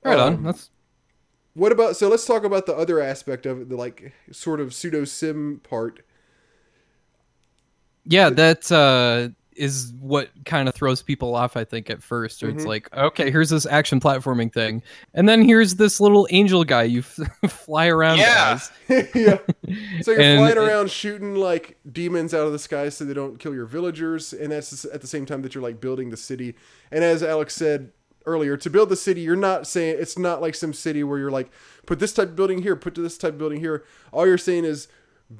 right 0.03 0.17
Um, 0.19 0.33
on 0.35 0.43
that's 0.43 0.69
What 1.59 1.71
about? 1.71 1.97
So 1.97 2.07
let's 2.07 2.25
talk 2.25 2.43
about 2.45 2.65
the 2.65 2.75
other 2.75 2.99
aspect 3.01 3.45
of 3.45 3.61
it, 3.61 3.69
the 3.69 3.75
like 3.75 4.13
sort 4.31 4.59
of 4.61 4.73
pseudo 4.73 5.03
sim 5.05 5.59
part. 5.63 5.99
yeah 8.05 8.29
that 8.29 8.71
uh 8.71 9.27
is 9.55 9.91
what 9.99 10.29
kind 10.45 10.69
of 10.69 10.73
throws 10.73 11.01
people 11.01 11.35
off 11.35 11.57
i 11.57 11.65
think 11.65 11.89
at 11.89 11.99
1st 11.99 12.43
Mhm. 12.47 12.55
it's 12.55 12.65
like 12.65 12.87
okay 12.95 13.29
here's 13.29 13.49
this 13.49 13.65
action 13.65 13.99
platforming 13.99 14.51
thing 14.53 14.81
and 15.13 15.27
then 15.27 15.41
here's 15.43 15.75
this 15.75 15.99
little 15.99 16.25
angel 16.31 16.63
guy 16.63 16.83
you 16.83 16.99
f- 16.99 17.19
fly 17.51 17.87
around 17.87 18.19
Yeah. 18.19 18.59
yeah. 18.89 19.37
So 20.01 20.11
you're 20.11 20.21
And 20.21 20.39
flying 20.39 20.51
it- 20.51 20.57
around 20.57 20.89
shooting 20.89 21.35
like 21.35 21.77
demons 21.91 22.33
out 22.33 22.45
of 22.47 22.53
the 22.53 22.59
sky 22.59 22.87
so 22.87 23.03
they 23.03 23.13
don't 23.13 23.37
kill 23.37 23.53
your 23.53 23.65
villagers, 23.65 24.31
and 24.31 24.49
that's 24.53 24.85
at 24.85 25.01
the 25.01 25.07
same 25.07 25.25
time 25.25 25.41
that 25.41 25.53
you're 25.53 25.63
like 25.63 25.81
building 25.81 26.09
the 26.09 26.17
city. 26.17 26.55
And 26.89 27.03
as 27.03 27.21
Alex 27.21 27.53
said 27.53 27.91
earlier, 28.25 28.57
to 28.57 28.69
build 28.69 28.89
the 28.89 28.95
city, 28.95 29.21
you're 29.21 29.35
not 29.35 29.67
saying 29.67 29.97
it's 29.99 30.17
not 30.17 30.41
like 30.41 30.53
SimCity 30.53 31.07
where 31.07 31.17
you're 31.17 31.31
like 31.31 31.49
put 31.85 31.99
this 31.99 32.13
type 32.13 32.29
of 32.29 32.35
building 32.35 32.61
here, 32.61 32.75
put 32.75 32.95
this 32.95 33.17
type 33.17 33.33
of 33.33 33.37
building 33.37 33.59
here. 33.59 33.83
All 34.11 34.27
you're 34.27 34.37
saying 34.37 34.65
is 34.65 34.87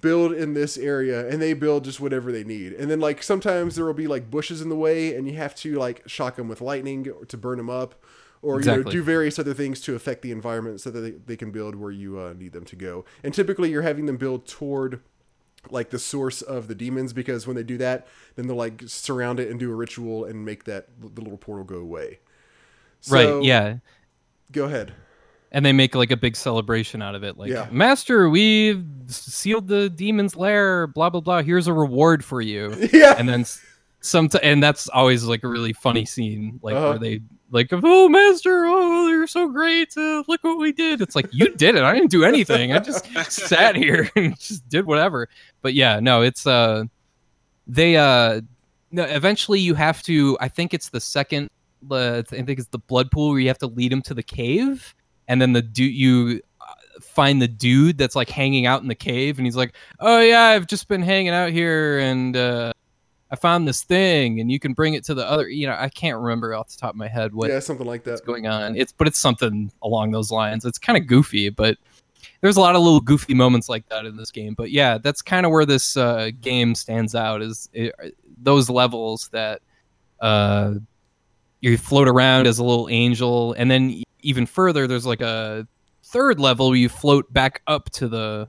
build 0.01 0.33
in 0.33 0.53
this 0.53 0.77
area, 0.77 1.27
and 1.27 1.41
they 1.41 1.53
build 1.53 1.83
just 1.83 1.99
whatever 1.99 2.31
they 2.31 2.43
need. 2.43 2.73
And 2.73 2.89
then 2.89 2.99
like 2.99 3.23
sometimes 3.23 3.75
there 3.75 3.85
will 3.85 3.93
be 3.93 4.07
like 4.07 4.29
bushes 4.29 4.61
in 4.61 4.69
the 4.69 4.75
way, 4.75 5.15
and 5.15 5.27
you 5.27 5.37
have 5.37 5.55
to 5.55 5.75
like 5.75 6.07
shock 6.07 6.35
them 6.35 6.47
with 6.47 6.61
lightning 6.61 7.11
to 7.27 7.37
burn 7.37 7.57
them 7.57 7.69
up. 7.69 7.95
Or 8.41 8.61
you 8.61 8.67
know, 8.67 8.83
do 8.83 9.03
various 9.03 9.37
other 9.37 9.53
things 9.53 9.81
to 9.81 9.95
affect 9.95 10.21
the 10.21 10.31
environment 10.31 10.79
so 10.79 10.89
that 10.91 11.01
they, 11.01 11.11
they 11.11 11.35
can 11.35 11.51
build 11.51 11.75
where 11.75 11.91
you 11.91 12.17
uh, 12.17 12.31
need 12.31 12.53
them 12.53 12.63
to 12.65 12.77
go. 12.77 13.03
And 13.21 13.33
typically, 13.33 13.69
you're 13.69 13.81
having 13.81 14.05
them 14.05 14.15
build 14.15 14.47
toward 14.47 15.01
like 15.69 15.89
the 15.89 15.99
source 15.99 16.41
of 16.41 16.69
the 16.69 16.75
demons 16.75 17.11
because 17.11 17.45
when 17.45 17.57
they 17.57 17.63
do 17.63 17.77
that, 17.79 18.07
then 18.35 18.47
they'll 18.47 18.55
like 18.55 18.83
surround 18.85 19.41
it 19.41 19.49
and 19.49 19.59
do 19.59 19.69
a 19.69 19.75
ritual 19.75 20.23
and 20.23 20.45
make 20.45 20.63
that 20.63 20.87
the 21.01 21.21
little 21.21 21.37
portal 21.37 21.65
go 21.65 21.77
away. 21.77 22.19
So, 23.01 23.15
right 23.15 23.43
yeah 23.43 23.75
Go 24.51 24.65
ahead. 24.65 24.93
and 25.51 25.65
they 25.65 25.71
make 25.73 25.95
like 25.95 26.11
a 26.11 26.17
big 26.17 26.35
celebration 26.35 27.01
out 27.01 27.15
of 27.15 27.23
it 27.23 27.37
like 27.37 27.49
Yeah. 27.51 27.67
master 27.71 28.29
we 28.29 28.83
sealed 29.07 29.67
the 29.67 29.89
demon's 29.89 30.35
lair 30.35 30.87
blah 30.87 31.09
blah 31.09 31.21
blah 31.21 31.41
here's 31.41 31.67
a 31.67 31.73
reward 31.73 32.23
for 32.25 32.41
you 32.41 32.75
yeah. 32.93 33.15
and 33.17 33.27
then 33.29 33.45
some 34.01 34.29
and 34.43 34.61
that's 34.63 34.87
always 34.89 35.23
like 35.25 35.43
a 35.43 35.47
really 35.47 35.73
funny 35.73 36.05
scene 36.05 36.59
like 36.63 36.75
Uh-huh. 36.75 36.89
where 36.91 36.99
they 36.99 37.21
like 37.51 37.69
oh 37.71 38.07
master 38.09 38.65
oh 38.65 39.07
you're 39.07 39.25
so 39.27 39.47
great 39.49 39.89
uh, 39.97 40.23
look 40.27 40.43
what 40.43 40.57
we 40.59 40.71
did 40.71 41.01
it's 41.01 41.15
like 41.15 41.27
you 41.31 41.53
did 41.55 41.75
it 41.75 41.83
i 41.83 41.93
didn't 41.93 42.11
do 42.11 42.23
anything 42.23 42.71
i 42.73 42.79
just 42.79 43.05
sat 43.31 43.75
here 43.75 44.09
and 44.15 44.39
just 44.39 44.67
did 44.69 44.85
whatever 44.85 45.27
but 45.61 45.73
yeah 45.73 45.99
no 45.99 46.21
it's 46.21 46.45
uh 46.45 46.83
they 47.67 47.97
uh 47.97 48.39
no 48.91 49.03
eventually 49.03 49.59
you 49.59 49.73
have 49.73 50.01
to 50.03 50.37
i 50.39 50.47
think 50.47 50.73
it's 50.73 50.89
the 50.89 50.99
second 51.01 51.49
uh, 51.91 52.21
i 52.31 52.41
think 52.41 52.59
it's 52.59 52.67
the 52.69 52.79
blood 52.79 53.09
pool 53.11 53.29
where 53.29 53.39
you 53.39 53.47
have 53.47 53.57
to 53.57 53.67
lead 53.67 53.91
him 53.91 54.01
to 54.01 54.13
the 54.13 54.23
cave 54.23 54.95
and 55.27 55.41
then 55.41 55.53
the 55.53 55.61
dude 55.61 55.93
you 55.93 56.41
uh, 56.61 56.73
find 57.01 57.41
the 57.41 57.47
dude 57.47 57.97
that's 57.97 58.15
like 58.15 58.29
hanging 58.29 58.65
out 58.65 58.81
in 58.81 58.87
the 58.87 58.95
cave 58.95 59.37
and 59.37 59.45
he's 59.45 59.55
like 59.55 59.73
oh 59.99 60.19
yeah 60.19 60.45
i've 60.45 60.67
just 60.67 60.87
been 60.87 61.01
hanging 61.01 61.33
out 61.33 61.51
here 61.51 61.99
and 61.99 62.35
uh 62.35 62.71
i 63.31 63.35
found 63.35 63.67
this 63.67 63.83
thing 63.83 64.39
and 64.39 64.51
you 64.51 64.59
can 64.59 64.73
bring 64.73 64.93
it 64.93 65.03
to 65.03 65.13
the 65.13 65.27
other 65.29 65.47
you 65.47 65.67
know 65.67 65.75
i 65.79 65.89
can't 65.89 66.17
remember 66.17 66.53
off 66.53 66.69
the 66.69 66.77
top 66.77 66.91
of 66.91 66.95
my 66.95 67.07
head 67.07 67.33
what 67.33 67.49
yeah, 67.49 67.59
something 67.59 67.87
like 67.87 68.05
what's 68.05 68.21
that. 68.21 68.27
going 68.27 68.47
on. 68.47 68.75
It's 68.75 68.91
but 68.91 69.07
it's 69.07 69.19
something 69.19 69.71
along 69.81 70.11
those 70.11 70.31
lines. 70.31 70.65
It's 70.65 70.79
kind 70.79 70.97
of 70.97 71.07
goofy, 71.07 71.49
but 71.49 71.77
there's 72.41 72.57
a 72.57 72.61
lot 72.61 72.75
of 72.75 72.81
little 72.81 73.01
goofy 73.01 73.33
moments 73.33 73.69
like 73.69 73.87
that 73.89 74.05
in 74.05 74.15
this 74.15 74.31
game. 74.31 74.53
But 74.53 74.71
yeah, 74.71 74.97
that's 74.97 75.21
kind 75.21 75.45
of 75.45 75.51
where 75.51 75.65
this 75.65 75.97
uh, 75.97 76.31
game 76.41 76.75
stands 76.75 77.15
out 77.15 77.41
is 77.41 77.69
it, 77.73 77.93
those 78.41 78.69
levels 78.69 79.29
that 79.31 79.61
uh, 80.21 80.75
you 81.61 81.77
float 81.77 82.07
around 82.07 82.47
as 82.47 82.59
a 82.59 82.63
little 82.63 82.87
angel, 82.89 83.53
and 83.53 83.69
then 83.69 84.03
even 84.21 84.45
further, 84.45 84.87
there's 84.87 85.05
like 85.05 85.21
a 85.21 85.67
third 86.03 86.39
level 86.39 86.67
where 86.69 86.77
you 86.77 86.89
float 86.89 87.31
back 87.33 87.61
up 87.67 87.89
to 87.91 88.07
the 88.07 88.47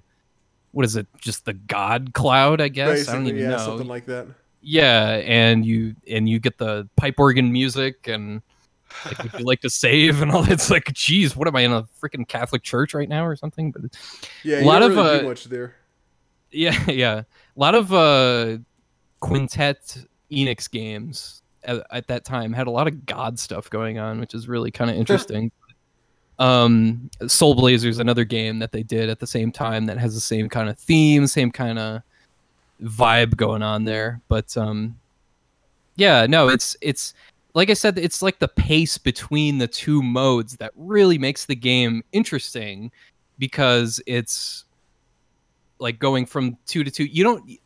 what 0.72 0.84
is 0.84 0.94
it? 0.96 1.06
Just 1.18 1.44
the 1.44 1.52
god 1.54 2.12
cloud, 2.14 2.60
I 2.60 2.68
guess. 2.68 3.08
I 3.08 3.12
don't 3.12 3.24
Basically, 3.24 3.40
even 3.40 3.50
yeah, 3.50 3.56
know 3.56 3.64
something 3.64 3.88
like 3.88 4.06
that. 4.06 4.28
yeah 4.62 5.20
and 5.24 5.64
you 5.66 5.94
and 6.08 6.28
you 6.28 6.38
get 6.38 6.58
the 6.58 6.88
pipe 6.96 7.14
organ 7.18 7.50
music 7.50 8.06
and 8.06 8.42
like 9.06 9.32
you 9.38 9.44
like 9.46 9.60
to 9.62 9.70
save 9.70 10.20
and 10.22 10.30
all 10.30 10.42
that 10.42 10.52
it's 10.52 10.70
like 10.70 10.84
geez 10.92 11.34
what 11.34 11.48
am 11.48 11.56
i 11.56 11.60
in 11.62 11.72
a 11.72 11.84
freaking 12.02 12.26
catholic 12.28 12.62
church 12.62 12.92
right 12.92 13.08
now 13.08 13.24
or 13.24 13.34
something 13.36 13.70
but 13.72 13.82
Yeah, 14.44 14.60
A 14.60 14.64
lot 14.64 14.82
of, 14.82 14.94
really 14.96 15.20
uh, 15.20 15.22
much 15.22 15.44
there. 15.44 15.76
yeah 16.50 16.76
yeah 16.90 17.18
a 17.20 17.24
lot 17.56 17.74
of 17.74 17.90
uh 17.92 18.58
quintet 19.20 19.96
enix 20.30 20.70
games 20.70 21.42
at, 21.64 21.86
at 21.90 22.06
that 22.08 22.24
time 22.24 22.52
had 22.52 22.66
a 22.66 22.70
lot 22.70 22.86
of 22.86 23.06
god 23.06 23.38
stuff 23.38 23.68
going 23.70 23.98
on 23.98 24.20
which 24.20 24.34
is 24.34 24.48
really 24.48 24.70
kind 24.70 24.90
of 24.90 24.96
interesting. 24.96 25.50
Um 26.38 27.10
Soul 27.26 27.54
Blazer's 27.54 27.98
another 27.98 28.24
game 28.24 28.58
that 28.60 28.72
they 28.72 28.82
did 28.82 29.10
at 29.10 29.18
the 29.18 29.26
same 29.26 29.52
time 29.52 29.86
that 29.86 29.98
has 29.98 30.14
the 30.14 30.20
same 30.20 30.48
kind 30.48 30.68
of 30.68 30.78
theme 30.78 31.26
same 31.26 31.50
kind 31.50 31.78
of 31.78 32.02
vibe 32.82 33.36
going 33.36 33.62
on 33.62 33.84
there. 33.84 34.20
But 34.28 34.56
um 34.56 34.96
yeah 35.96 36.24
no 36.26 36.48
it's 36.48 36.76
it's 36.80 37.12
like 37.52 37.68
i 37.68 37.74
said 37.74 37.98
it's 37.98 38.22
like 38.22 38.38
the 38.38 38.48
pace 38.48 38.96
between 38.96 39.58
the 39.58 39.66
two 39.66 40.02
modes 40.02 40.56
that 40.56 40.70
really 40.76 41.18
makes 41.18 41.44
the 41.44 41.56
game 41.56 42.02
interesting 42.12 42.90
because 43.40 44.00
it's 44.06 44.64
like 45.80 45.98
going 45.98 46.26
from 46.26 46.56
two 46.66 46.84
to 46.84 46.90
two. 46.90 47.04
You 47.04 47.24
don't 47.24 47.58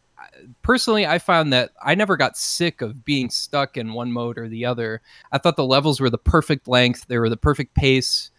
personally 0.63 1.07
i 1.07 1.19
found 1.19 1.53
that 1.53 1.71
i 1.83 1.95
never 1.95 2.17
got 2.17 2.37
sick 2.37 2.83
of 2.83 3.05
being 3.05 3.31
stuck 3.31 3.77
in 3.77 3.93
one 3.93 4.13
mode 4.13 4.39
or 4.39 4.49
the 4.49 4.65
other. 4.65 5.01
I 5.33 5.39
thought 5.39 5.57
the 5.57 5.65
levels 5.65 6.01
were 6.01 6.11
the 6.11 6.19
perfect 6.19 6.69
length 6.69 7.07
they 7.09 7.19
were 7.19 7.29
the 7.29 7.37
perfect 7.37 7.75
pace 7.75 8.31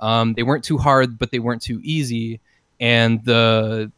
um, 0.00 0.34
they 0.34 0.42
weren't 0.42 0.64
too 0.64 0.78
hard 0.78 1.18
but 1.18 1.30
they 1.30 1.38
weren't 1.38 1.62
too 1.62 1.80
easy. 1.82 2.40
And 2.80 3.24
the 3.24 3.90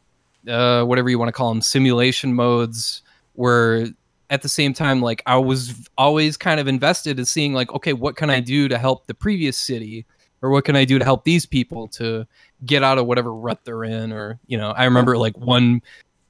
uh, 0.48 0.84
whatever 0.84 1.10
you 1.10 1.18
want 1.18 1.28
to 1.28 1.32
call 1.32 1.48
them 1.48 1.62
simulation 1.62 2.34
modes 2.34 3.02
were 3.34 3.86
at 4.30 4.42
the 4.42 4.48
same 4.48 4.72
time 4.72 5.00
like 5.00 5.22
i 5.26 5.36
was 5.36 5.88
always 5.96 6.36
kind 6.36 6.58
of 6.58 6.66
invested 6.66 7.18
in 7.18 7.24
seeing 7.24 7.52
like 7.52 7.72
okay 7.72 7.92
what 7.92 8.16
can 8.16 8.28
i 8.28 8.40
do 8.40 8.68
to 8.68 8.78
help 8.78 9.06
the 9.06 9.14
previous 9.14 9.56
city? 9.56 10.06
Or 10.42 10.50
what 10.50 10.64
can 10.64 10.76
i 10.76 10.84
do 10.84 10.98
to 10.98 11.04
help 11.04 11.24
these 11.24 11.46
people 11.46 11.88
to 11.88 12.26
get 12.64 12.82
out 12.82 12.98
of 12.98 13.06
whatever 13.06 13.32
rut 13.32 13.64
they're 13.64 13.84
in? 13.84 14.12
Or 14.12 14.38
you 14.46 14.58
know 14.58 14.70
i 14.70 14.84
remember 14.84 15.16
like 15.16 15.36
one 15.38 15.82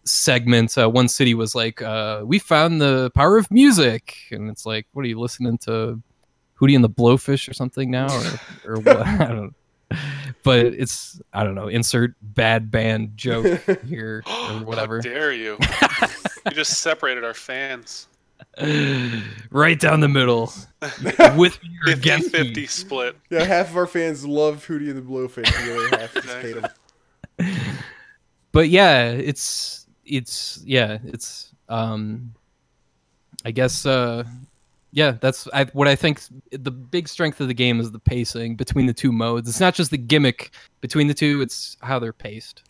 segment 0.07 0.77
uh, 0.79 0.89
one 0.89 1.09
city 1.09 1.35
was 1.35 1.55
like 1.55 1.83
uh, 1.83 2.23
we 2.25 2.39
found 2.39 2.81
the 2.81 3.11
power 3.11 3.37
of 3.37 3.51
music 3.51 4.17
and 4.31 4.49
it's 4.49 4.65
like 4.65 4.87
what 4.93 5.05
are 5.05 5.09
you 5.09 5.19
listening 5.19 5.59
to 5.59 6.01
hootie 6.61 6.75
and 6.75 6.85
the 6.85 6.89
blowfish 6.89 7.49
or 7.49 7.53
something 7.53 7.91
now 7.91 8.07
or, 8.65 8.75
or 8.77 8.81
what 8.81 8.97
i 9.07 9.27
don't 9.27 9.53
Know. 9.91 9.99
but 10.43 10.67
it's 10.67 11.21
i 11.33 11.45
don't 11.45 11.55
know 11.55 11.69
insert 11.69 12.15
bad 12.23 12.71
band 12.71 13.17
joke 13.17 13.61
here 13.87 14.23
or 14.29 14.61
whatever 14.65 14.97
How 14.97 15.03
dare 15.03 15.33
you? 15.33 15.59
you 16.47 16.51
just 16.53 16.79
separated 16.81 17.25
our 17.25 17.35
fans. 17.35 18.09
right 19.51 19.79
down 19.79 20.01
the 20.01 20.09
middle 20.09 20.53
with 21.37 21.63
me 21.63 21.71
or 21.87 21.93
50 21.93 21.93
against 21.93 22.31
50 22.31 22.61
me. 22.61 22.67
split. 22.67 23.17
Yeah, 23.31 23.45
half 23.45 23.71
of 23.71 23.77
our 23.77 23.87
fans 23.87 24.25
love 24.27 24.67
Hootie 24.67 24.91
and 24.91 24.97
the 24.97 25.03
Blowfish. 25.03 25.47
and 25.47 25.69
The 25.69 25.87
other 25.87 25.99
half 25.99 26.15
just 26.15 26.29
hate 26.39 26.57
him. 26.57 27.77
but 28.53 28.69
yeah 28.69 29.09
it's 29.11 29.86
it's 30.07 30.61
yeah 30.65 30.99
it's 31.05 31.53
um 31.69 32.33
i 33.45 33.51
guess 33.51 33.85
uh 33.87 34.25
yeah 34.93 35.13
that's 35.21 35.49
I, 35.53 35.65
what 35.67 35.89
i 35.89 35.97
think 35.97 36.21
the 36.53 36.71
big 36.71 37.09
strength 37.09 37.41
of 37.41 37.49
the 37.49 37.55
game 37.55 37.81
is 37.81 37.91
the 37.91 37.99
pacing 37.99 38.57
between 38.57 38.87
the 38.87 38.95
two 38.95 39.13
modes 39.13 39.49
it's 39.49 39.61
not 39.61 39.75
just 39.75 39.91
the 39.91 39.99
gimmick 39.99 40.53
between 40.81 41.07
the 41.09 41.15
two 41.15 41.43
it's 41.43 41.77
how 41.83 41.99
they're 41.99 42.13
paced 42.13 42.63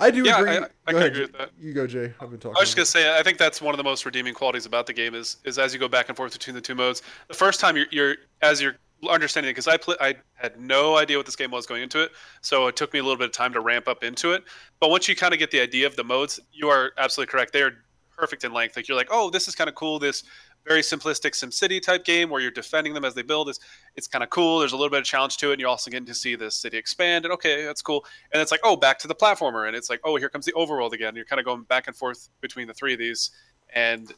I 0.00 0.10
do 0.10 0.24
Yeah, 0.24 0.40
agree. 0.40 0.50
I- 0.50 0.56
I 0.56 0.58
go 0.58 0.68
can 0.86 0.96
ahead. 0.96 1.06
agree 1.12 1.20
with 1.22 1.32
that. 1.38 1.50
You 1.56 1.72
go, 1.72 1.86
Jay. 1.86 2.12
I've 2.20 2.28
been 2.28 2.40
talking. 2.40 2.56
I 2.56 2.60
was 2.60 2.74
just 2.74 2.76
gonna 2.76 2.84
say, 2.86 3.16
I 3.16 3.22
think 3.22 3.38
that's 3.38 3.62
one 3.62 3.74
of 3.74 3.78
the 3.78 3.84
most 3.84 4.04
redeeming 4.04 4.34
qualities 4.34 4.66
about 4.66 4.86
the 4.88 4.92
game 4.92 5.14
is 5.14 5.36
is 5.44 5.56
as 5.56 5.72
you 5.72 5.78
go 5.78 5.86
back 5.86 6.08
and 6.08 6.16
forth 6.16 6.32
between 6.32 6.56
the 6.56 6.60
two 6.60 6.74
modes. 6.74 7.00
The 7.28 7.34
first 7.34 7.60
time 7.60 7.76
you're, 7.76 7.86
you're 7.92 8.16
as 8.42 8.60
you're 8.60 8.74
understanding 9.08 9.50
because 9.50 9.68
I 9.68 9.76
pl- 9.76 9.96
I 10.00 10.14
had 10.34 10.58
no 10.58 10.96
idea 10.96 11.16
what 11.16 11.26
this 11.26 11.36
game 11.36 11.50
was 11.50 11.66
going 11.66 11.82
into 11.82 12.02
it, 12.02 12.12
so 12.40 12.66
it 12.66 12.76
took 12.76 12.92
me 12.92 12.98
a 12.98 13.02
little 13.02 13.18
bit 13.18 13.26
of 13.26 13.32
time 13.32 13.52
to 13.52 13.60
ramp 13.60 13.88
up 13.88 14.02
into 14.02 14.32
it. 14.32 14.44
But 14.80 14.90
once 14.90 15.08
you 15.08 15.16
kind 15.16 15.32
of 15.32 15.38
get 15.38 15.50
the 15.50 15.60
idea 15.60 15.86
of 15.86 15.96
the 15.96 16.04
modes, 16.04 16.40
you 16.52 16.68
are 16.68 16.92
absolutely 16.98 17.30
correct. 17.30 17.52
They 17.52 17.62
are 17.62 17.72
perfect 18.16 18.44
in 18.44 18.52
length. 18.52 18.76
Like 18.76 18.88
you're 18.88 18.96
like, 18.96 19.08
oh, 19.10 19.30
this 19.30 19.48
is 19.48 19.54
kind 19.54 19.68
of 19.68 19.74
cool. 19.74 19.98
This 19.98 20.22
very 20.66 20.80
simplistic 20.80 21.32
SimCity 21.32 21.80
type 21.80 22.04
game 22.04 22.30
where 22.30 22.40
you're 22.40 22.50
defending 22.50 22.94
them 22.94 23.04
as 23.04 23.14
they 23.14 23.22
build 23.22 23.48
is 23.48 23.60
it's 23.96 24.06
kind 24.06 24.24
of 24.24 24.30
cool. 24.30 24.58
There's 24.58 24.72
a 24.72 24.76
little 24.76 24.90
bit 24.90 25.00
of 25.00 25.04
challenge 25.04 25.36
to 25.38 25.50
it, 25.50 25.54
and 25.54 25.60
you're 25.60 25.68
also 25.68 25.90
getting 25.90 26.06
to 26.06 26.14
see 26.14 26.36
the 26.36 26.50
city 26.50 26.78
expand. 26.78 27.24
And 27.24 27.34
okay, 27.34 27.64
that's 27.64 27.82
cool. 27.82 28.04
And 28.32 28.40
it's 28.40 28.50
like, 28.50 28.60
oh, 28.64 28.76
back 28.76 28.98
to 29.00 29.08
the 29.08 29.14
platformer, 29.14 29.66
and 29.66 29.76
it's 29.76 29.90
like, 29.90 30.00
oh, 30.04 30.16
here 30.16 30.28
comes 30.28 30.46
the 30.46 30.52
overworld 30.52 30.92
again. 30.92 31.14
You're 31.14 31.26
kind 31.26 31.40
of 31.40 31.44
going 31.44 31.64
back 31.64 31.86
and 31.86 31.94
forth 31.94 32.30
between 32.40 32.66
the 32.66 32.74
three 32.74 32.94
of 32.94 32.98
these, 32.98 33.30
and 33.74 34.12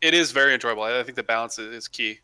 it 0.00 0.14
is 0.14 0.32
very 0.32 0.54
enjoyable. 0.54 0.82
I 0.82 1.02
think 1.02 1.16
the 1.16 1.22
balance 1.22 1.58
is 1.58 1.86
key. 1.86 2.20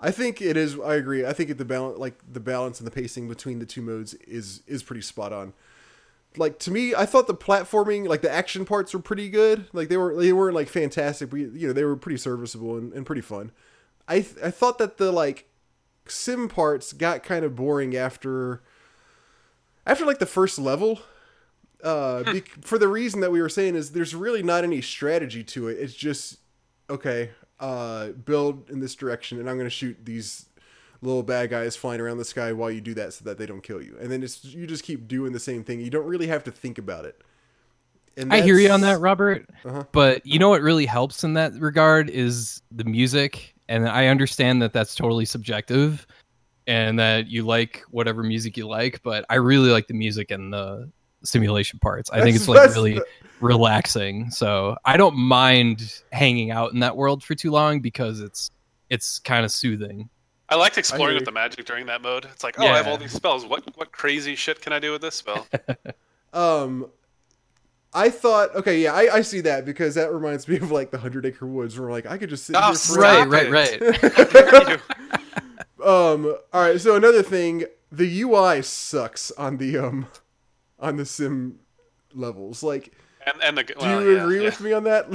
I 0.00 0.10
think 0.12 0.40
it 0.40 0.56
is. 0.56 0.78
I 0.78 0.94
agree. 0.94 1.26
I 1.26 1.32
think 1.32 1.50
it, 1.50 1.58
the 1.58 1.64
balance, 1.64 1.98
like 1.98 2.18
the 2.32 2.40
balance 2.40 2.78
and 2.80 2.86
the 2.86 2.90
pacing 2.92 3.28
between 3.28 3.58
the 3.58 3.66
two 3.66 3.82
modes, 3.82 4.14
is 4.14 4.62
is 4.66 4.82
pretty 4.82 5.02
spot 5.02 5.32
on. 5.32 5.52
Like 6.36 6.58
to 6.60 6.70
me, 6.70 6.94
I 6.94 7.04
thought 7.06 7.26
the 7.26 7.34
platforming, 7.34 8.06
like 8.06 8.22
the 8.22 8.30
action 8.30 8.64
parts, 8.64 8.94
were 8.94 9.00
pretty 9.00 9.28
good. 9.28 9.66
Like 9.72 9.88
they 9.88 9.96
were, 9.96 10.14
they 10.14 10.32
weren't 10.32 10.54
like 10.54 10.68
fantastic, 10.68 11.30
but 11.30 11.38
you 11.40 11.66
know 11.66 11.72
they 11.72 11.84
were 11.84 11.96
pretty 11.96 12.18
serviceable 12.18 12.76
and, 12.76 12.92
and 12.92 13.04
pretty 13.04 13.22
fun. 13.22 13.50
I 14.06 14.20
th- 14.20 14.36
I 14.42 14.50
thought 14.50 14.78
that 14.78 14.98
the 14.98 15.10
like 15.10 15.48
sim 16.06 16.48
parts 16.48 16.92
got 16.92 17.22
kind 17.24 17.44
of 17.44 17.56
boring 17.56 17.96
after 17.96 18.62
after 19.86 20.04
like 20.06 20.18
the 20.18 20.26
first 20.26 20.58
level. 20.58 21.00
Uh, 21.82 22.24
Hmm. 22.24 22.32
bec 22.32 22.48
for 22.62 22.76
the 22.78 22.88
reason 22.88 23.20
that 23.20 23.30
we 23.30 23.40
were 23.40 23.48
saying 23.48 23.74
is 23.76 23.92
there's 23.92 24.14
really 24.14 24.42
not 24.42 24.64
any 24.64 24.80
strategy 24.80 25.42
to 25.44 25.68
it. 25.68 25.78
It's 25.80 25.94
just 25.94 26.38
okay, 26.90 27.30
uh, 27.60 28.08
build 28.08 28.70
in 28.70 28.80
this 28.80 28.94
direction, 28.94 29.38
and 29.40 29.48
I'm 29.48 29.56
gonna 29.58 29.70
shoot 29.70 29.96
these 30.04 30.46
little 31.00 31.22
bad 31.22 31.50
guys 31.50 31.76
flying 31.76 32.00
around 32.00 32.18
the 32.18 32.24
sky 32.24 32.52
while 32.52 32.70
you 32.70 32.80
do 32.80 32.94
that, 32.94 33.12
so 33.14 33.24
that 33.24 33.38
they 33.38 33.46
don't 33.46 33.62
kill 33.62 33.80
you. 33.82 33.96
And 34.00 34.10
then 34.10 34.22
it's 34.22 34.44
you 34.44 34.66
just 34.66 34.84
keep 34.84 35.06
doing 35.08 35.32
the 35.32 35.40
same 35.40 35.62
thing. 35.64 35.80
You 35.80 35.90
don't 35.90 36.06
really 36.06 36.26
have 36.26 36.44
to 36.44 36.50
think 36.50 36.78
about 36.78 37.04
it. 37.04 37.20
And 38.16 38.32
i 38.32 38.40
hear 38.40 38.58
you 38.58 38.68
on 38.70 38.80
that 38.80 38.98
robert 38.98 39.46
Uh-huh. 39.64 39.84
but 39.92 40.26
you 40.26 40.40
know 40.40 40.48
what 40.48 40.60
really 40.60 40.86
helps 40.86 41.22
in 41.22 41.34
that 41.34 41.52
regard 41.60 42.10
is 42.10 42.60
the 42.72 42.82
music 42.82 43.54
and 43.68 43.88
i 43.88 44.08
understand 44.08 44.60
that 44.62 44.72
that's 44.72 44.96
totally 44.96 45.24
subjective 45.24 46.04
and 46.66 46.98
that 46.98 47.28
you 47.28 47.44
like 47.44 47.84
whatever 47.90 48.24
music 48.24 48.56
you 48.56 48.66
like 48.66 49.00
but 49.04 49.24
i 49.30 49.36
really 49.36 49.70
like 49.70 49.86
the 49.86 49.94
music 49.94 50.32
and 50.32 50.52
the 50.52 50.90
simulation 51.22 51.78
parts 51.78 52.10
i 52.10 52.20
think 52.20 52.36
it's 52.36 52.46
like 52.48 52.70
really 52.70 52.94
the- 52.94 53.06
relaxing 53.40 54.30
so 54.30 54.76
i 54.84 54.96
don't 54.96 55.16
mind 55.16 56.00
hanging 56.12 56.50
out 56.50 56.72
in 56.72 56.80
that 56.80 56.96
world 56.96 57.22
for 57.22 57.34
too 57.34 57.50
long 57.50 57.80
because 57.80 58.20
it's 58.20 58.50
it's 58.90 59.18
kind 59.20 59.44
of 59.44 59.50
soothing 59.50 60.08
I 60.50 60.54
liked 60.54 60.78
exploring 60.78 61.08
hear 61.10 61.16
with 61.16 61.26
the 61.26 61.32
magic 61.32 61.66
during 61.66 61.84
that 61.88 62.00
mode. 62.00 62.24
It's 62.32 62.42
like, 62.42 62.58
oh, 62.58 62.66
I 62.66 62.78
have 62.78 62.86
all 62.88 62.96
these 62.96 63.12
spells. 63.12 63.44
What 63.44 63.64
what 63.76 63.92
crazy 63.92 64.34
shit 64.34 64.62
can 64.62 64.72
I 64.72 64.78
do 64.78 64.92
with 64.92 65.02
this 65.02 65.14
spell? 65.16 65.46
Um, 66.32 66.86
I 67.92 68.08
thought, 68.08 68.54
okay, 68.54 68.80
yeah, 68.82 68.94
I, 68.94 69.16
I 69.16 69.20
see 69.20 69.42
that 69.42 69.66
because 69.66 69.94
that 69.96 70.10
reminds 70.10 70.48
me 70.48 70.56
of 70.56 70.70
like 70.70 70.90
the 70.90 70.96
Hundred 70.96 71.26
Acre 71.26 71.46
Woods, 71.46 71.78
where 71.78 71.90
like 71.90 72.06
I 72.06 72.16
could 72.16 72.30
just 72.30 72.46
sit 72.46 72.56
Oh, 72.58 72.62
here 72.68 72.74
stop 72.76 72.96
forever. 72.96 73.28
right 73.30 73.50
right 73.50 73.80
right 73.82 74.12
How 74.14 74.24
dare 74.24 74.70
you? 74.70 75.84
Um, 75.84 76.34
all 76.54 76.62
right. 76.62 76.80
So 76.80 76.96
another 76.96 77.22
thing, 77.22 77.64
the 77.92 78.22
UI 78.22 78.62
sucks 78.62 79.30
on 79.32 79.58
the 79.58 79.76
um 79.76 80.06
on 80.80 80.96
the 80.96 81.04
sim 81.06 81.58
levels. 82.14 82.62
Like, 82.62 82.92
And 83.26 83.42
and 83.42 83.58
the 83.58 83.64
do 83.64 83.74
you 83.86 84.14
yeah, 84.16 84.22
agree 84.22 84.38
yeah. 84.38 84.44
with 84.44 84.60
me 84.60 84.72
on 84.72 84.84
that? 84.84 85.06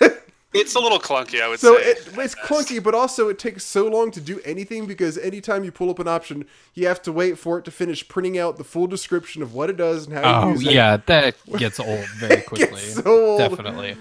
It's 0.52 0.74
a 0.74 0.80
little 0.80 0.98
clunky, 0.98 1.40
I 1.40 1.46
would 1.46 1.60
so 1.60 1.78
say. 1.78 1.90
it, 1.90 2.08
it's 2.18 2.34
clunky, 2.34 2.82
but 2.82 2.92
also 2.92 3.28
it 3.28 3.38
takes 3.38 3.64
so 3.64 3.86
long 3.86 4.10
to 4.10 4.20
do 4.20 4.40
anything 4.44 4.84
because 4.84 5.16
anytime 5.16 5.62
you 5.62 5.70
pull 5.70 5.88
up 5.90 6.00
an 6.00 6.08
option, 6.08 6.44
you 6.74 6.88
have 6.88 7.00
to 7.02 7.12
wait 7.12 7.38
for 7.38 7.60
it 7.60 7.64
to 7.66 7.70
finish 7.70 8.08
printing 8.08 8.36
out 8.36 8.56
the 8.56 8.64
full 8.64 8.88
description 8.88 9.42
of 9.42 9.54
what 9.54 9.70
it 9.70 9.76
does 9.76 10.06
and 10.06 10.14
how 10.16 10.22
you 10.22 10.46
Oh 10.48 10.50
use 10.54 10.66
it. 10.66 10.72
yeah, 10.72 10.96
that 11.06 11.36
gets 11.56 11.78
old 11.78 12.04
very 12.16 12.38
It 12.40 12.46
quickly. 12.46 12.66
gets 12.80 12.94
so 12.94 13.26
old. 13.28 13.38
Definitely. 13.38 13.96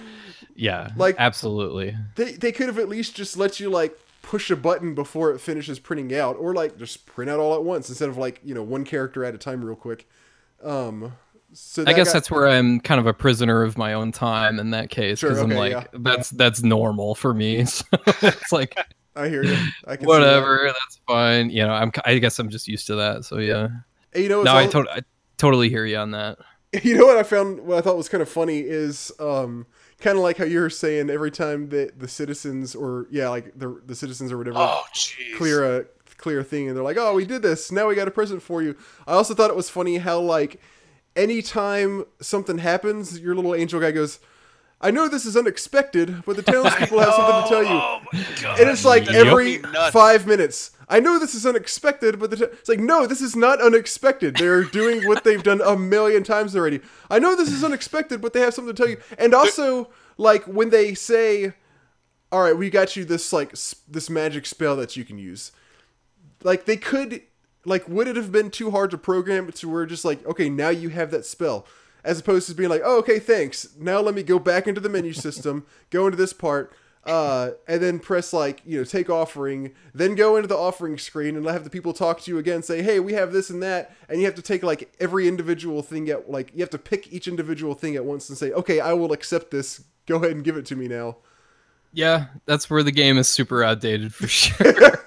Yeah. 0.56 0.90
Like- 0.98 1.18
absolutely. 1.20 1.96
They 2.16 2.32
they 2.32 2.52
could 2.52 2.66
have 2.66 2.80
at 2.80 2.90
least 2.90 3.16
just 3.16 3.38
let 3.38 3.60
you 3.60 3.70
like 3.70 3.96
push 4.24 4.50
a 4.50 4.56
button 4.56 4.96
before 4.96 5.30
it 5.32 5.40
finishes 5.42 5.78
printing 5.78 6.16
out, 6.16 6.36
or 6.40 6.56
like 6.56 6.80
just 6.80 7.06
print 7.06 7.30
out 7.30 7.40
all 7.40 7.54
at 7.54 7.64
once 7.64 7.90
instead 7.90 8.10
of 8.10 8.18
like 8.18 8.42
you 8.44 8.56
know 8.56 8.64
one 8.64 8.86
character 8.86 9.24
at 9.24 9.36
a 9.36 9.38
time, 9.38 9.64
real 9.64 9.76
quick. 9.76 10.10
Um, 10.64 11.14
so 11.54 11.84
I 11.88 11.94
guess 11.94 12.08
got- 12.08 12.14
that's 12.14 12.32
where 12.32 12.48
I'm 12.48 12.80
kind 12.80 13.00
of 13.00 13.08
a 13.08 13.14
prisoner 13.14 13.64
of 13.64 13.78
my 13.78 13.94
own 13.94 14.12
time 14.12 14.60
in 14.60 14.72
that 14.72 14.90
case 14.90 15.20
Sure, 15.20 15.30
because 15.30 15.42
I'm 15.42 15.50
like 15.52 15.72
yeah. 15.72 15.84
that's 15.94 16.30
that's 16.32 16.62
normal 16.64 17.16
for 17.16 17.34
me. 17.34 17.66
So 17.66 17.86
it's 18.06 18.52
like 18.52 18.78
I 19.16 19.28
hear 19.30 19.44
you. 19.44 19.58
I 19.88 19.96
can 19.96 20.06
see 20.06 20.08
whatever, 20.08 20.66
that's 20.68 21.02
fine. 21.08 21.50
You 21.50 21.64
know, 21.66 21.74
I'm 21.74 21.92
I 22.06 22.18
guess 22.20 22.38
I'm 22.40 22.50
just 22.50 22.68
used 22.68 22.88
to 22.88 22.96
that. 22.96 23.26
So 23.26 23.40
yeah. 23.40 23.68
And 24.14 24.24
you 24.24 24.30
know, 24.30 24.44
No, 24.44 24.58
it's 24.58 24.74
I, 24.76 24.82
to- 24.82 24.92
I 24.92 25.02
totally 25.38 25.70
hear 25.70 25.86
you 25.86 25.98
on 25.98 26.12
that. 26.12 26.38
You 26.84 26.96
know 26.96 27.08
what 27.08 27.18
I 27.18 27.24
found? 27.24 27.62
What 27.62 27.80
I 27.80 27.82
thought 27.82 27.98
was 27.98 28.10
kind 28.10 28.22
of 28.22 28.30
funny 28.30 28.60
is 28.60 29.12
um, 29.20 29.66
kind 30.00 30.18
of 30.18 30.24
like 30.24 30.38
how 30.38 30.44
you 30.46 30.60
were 30.60 30.70
saying 30.70 31.10
every 31.10 31.32
time 31.32 31.70
that 31.70 31.98
the 32.00 32.08
citizens 32.08 32.76
or 32.76 33.08
yeah, 33.10 33.28
like 33.30 33.58
the 33.58 33.82
the 33.88 33.96
citizens 33.96 34.32
or 34.32 34.38
whatever 34.38 34.60
oh, 34.60 34.84
clear 35.36 35.80
a 35.80 35.86
clear 36.20 36.44
thing, 36.44 36.68
and 36.68 36.78
they're 36.78 36.84
like, 36.84 36.98
"Oh, 36.98 37.16
we 37.16 37.26
did 37.26 37.42
this. 37.42 37.72
Now 37.72 37.88
we 37.88 37.96
got 37.96 38.08
a 38.08 38.12
present 38.12 38.44
for 38.44 38.62
you." 38.62 38.76
I 39.08 39.14
also 39.14 39.34
thought 39.34 39.50
it 39.50 39.56
was 39.56 39.70
funny 39.70 39.98
how 39.98 40.20
like 40.20 40.62
anytime 41.16 42.06
something 42.22 42.58
happens, 42.60 43.20
your 43.20 43.36
little 43.36 43.56
angel 43.56 43.80
guy 43.80 43.92
goes. 43.92 44.20
I 44.82 44.92
know 44.92 45.10
this 45.10 45.26
is 45.26 45.36
unexpected, 45.36 46.24
but 46.26 46.38
the 46.38 46.42
townspeople 46.52 47.00
have 47.00 47.14
something 47.14 47.44
to 47.44 47.50
tell 47.50 47.64
you. 47.64 47.70
Oh. 48.48 48.56
And 48.60 48.70
it's 48.70 48.86
like 48.86 49.10
every 49.12 49.58
drove 49.58 49.74
me 49.74 49.78
nuts. 49.80 49.92
five 49.94 50.26
minutes. 50.26 50.72
I 50.88 51.02
know 51.02 51.20
this 51.20 51.36
is 51.36 51.46
unexpected, 51.46 52.18
but 52.18 52.30
the 52.32 52.38
t- 52.38 52.44
it's 52.46 52.70
like 52.70 52.80
no, 52.80 53.06
this 53.06 53.20
is 53.22 53.36
not 53.36 53.62
unexpected. 53.62 54.38
They're 54.38 54.64
doing 54.64 55.06
what 55.08 55.24
they've 55.26 55.44
done 55.44 55.60
a 55.62 55.76
million 55.76 56.24
times 56.24 56.56
already. 56.56 56.80
I 57.10 57.20
know 57.20 57.36
this 57.36 57.52
is 57.52 57.64
unexpected, 57.64 58.22
but 58.22 58.32
they 58.34 58.40
have 58.40 58.54
something 58.54 58.74
to 58.74 58.82
tell 58.82 58.90
you. 58.90 58.98
And 59.18 59.34
also, 59.34 59.90
like 60.18 60.46
when 60.46 60.70
they 60.70 60.94
say, 60.94 61.54
"All 62.32 62.42
right, 62.42 62.58
we 62.58 62.70
got 62.70 62.96
you 62.96 63.04
this 63.04 63.34
like 63.34 63.52
s- 63.52 63.76
this 63.88 64.10
magic 64.10 64.46
spell 64.46 64.78
that 64.78 64.96
you 64.96 65.04
can 65.04 65.18
use," 65.20 65.52
like 66.44 66.66
they 66.66 66.78
could, 66.78 67.22
like, 67.66 67.88
would 67.88 68.08
it 68.08 68.16
have 68.16 68.32
been 68.32 68.52
too 68.52 68.72
hard 68.72 68.92
to 68.92 68.98
program 68.98 69.48
it 69.50 69.56
to 69.56 69.70
where 69.70 69.86
just 69.86 70.06
like, 70.06 70.26
okay, 70.26 70.50
now 70.50 70.70
you 70.70 70.90
have 70.90 71.12
that 71.12 71.26
spell, 71.26 71.66
as 72.04 72.20
opposed 72.20 72.48
to 72.50 72.56
being 72.56 72.70
like, 72.70 72.82
oh, 72.84 73.00
okay, 73.00 73.20
thanks. 73.20 73.70
Now 73.78 74.00
let 74.00 74.16
me 74.16 74.24
go 74.24 74.40
back 74.40 74.68
into 74.68 74.82
the 74.82 74.90
menu 74.90 75.14
system, 75.14 75.66
go 75.90 76.06
into 76.06 76.18
this 76.18 76.34
part, 76.34 76.74
uh, 77.06 77.52
and 77.68 77.82
then 77.82 78.00
press 78.00 78.34
like, 78.34 78.62
you 78.66 78.78
know, 78.78 78.84
take 78.84 79.10
offering, 79.10 79.72
then 79.94 80.16
go 80.16 80.36
into 80.36 80.48
the 80.48 80.58
offering 80.58 80.98
screen 80.98 81.36
and 81.36 81.46
have 81.46 81.64
the 81.64 81.70
people 81.70 81.94
talk 81.94 82.22
to 82.22 82.32
you 82.32 82.38
again, 82.38 82.62
say, 82.62 82.82
hey, 82.82 83.00
we 83.00 83.14
have 83.14 83.32
this 83.32 83.50
and 83.50 83.64
that, 83.64 83.96
and 84.08 84.20
you 84.20 84.26
have 84.26 84.36
to 84.36 84.42
take 84.42 84.64
like 84.64 84.94
every 85.00 85.28
individual 85.28 85.82
thing 85.82 86.10
at 86.10 86.30
like 86.30 86.52
you 86.54 86.60
have 86.60 86.70
to 86.70 86.78
pick 86.78 87.12
each 87.12 87.28
individual 87.28 87.74
thing 87.74 87.96
at 87.96 88.06
once 88.06 88.30
and 88.30 88.38
say, 88.38 88.52
okay, 88.52 88.80
I 88.80 88.94
will 88.94 89.12
accept 89.14 89.52
this. 89.52 89.84
Go 90.08 90.18
ahead 90.18 90.32
and 90.32 90.44
give 90.44 90.58
it 90.58 90.66
to 90.68 90.76
me 90.76 90.88
now. 90.88 91.18
Yeah, 91.94 92.28
that's 92.46 92.70
where 92.70 92.84
the 92.84 92.92
game 92.92 93.18
is 93.18 93.28
super 93.28 93.64
outdated 93.64 94.14
for 94.14 94.28
sure. 94.28 95.06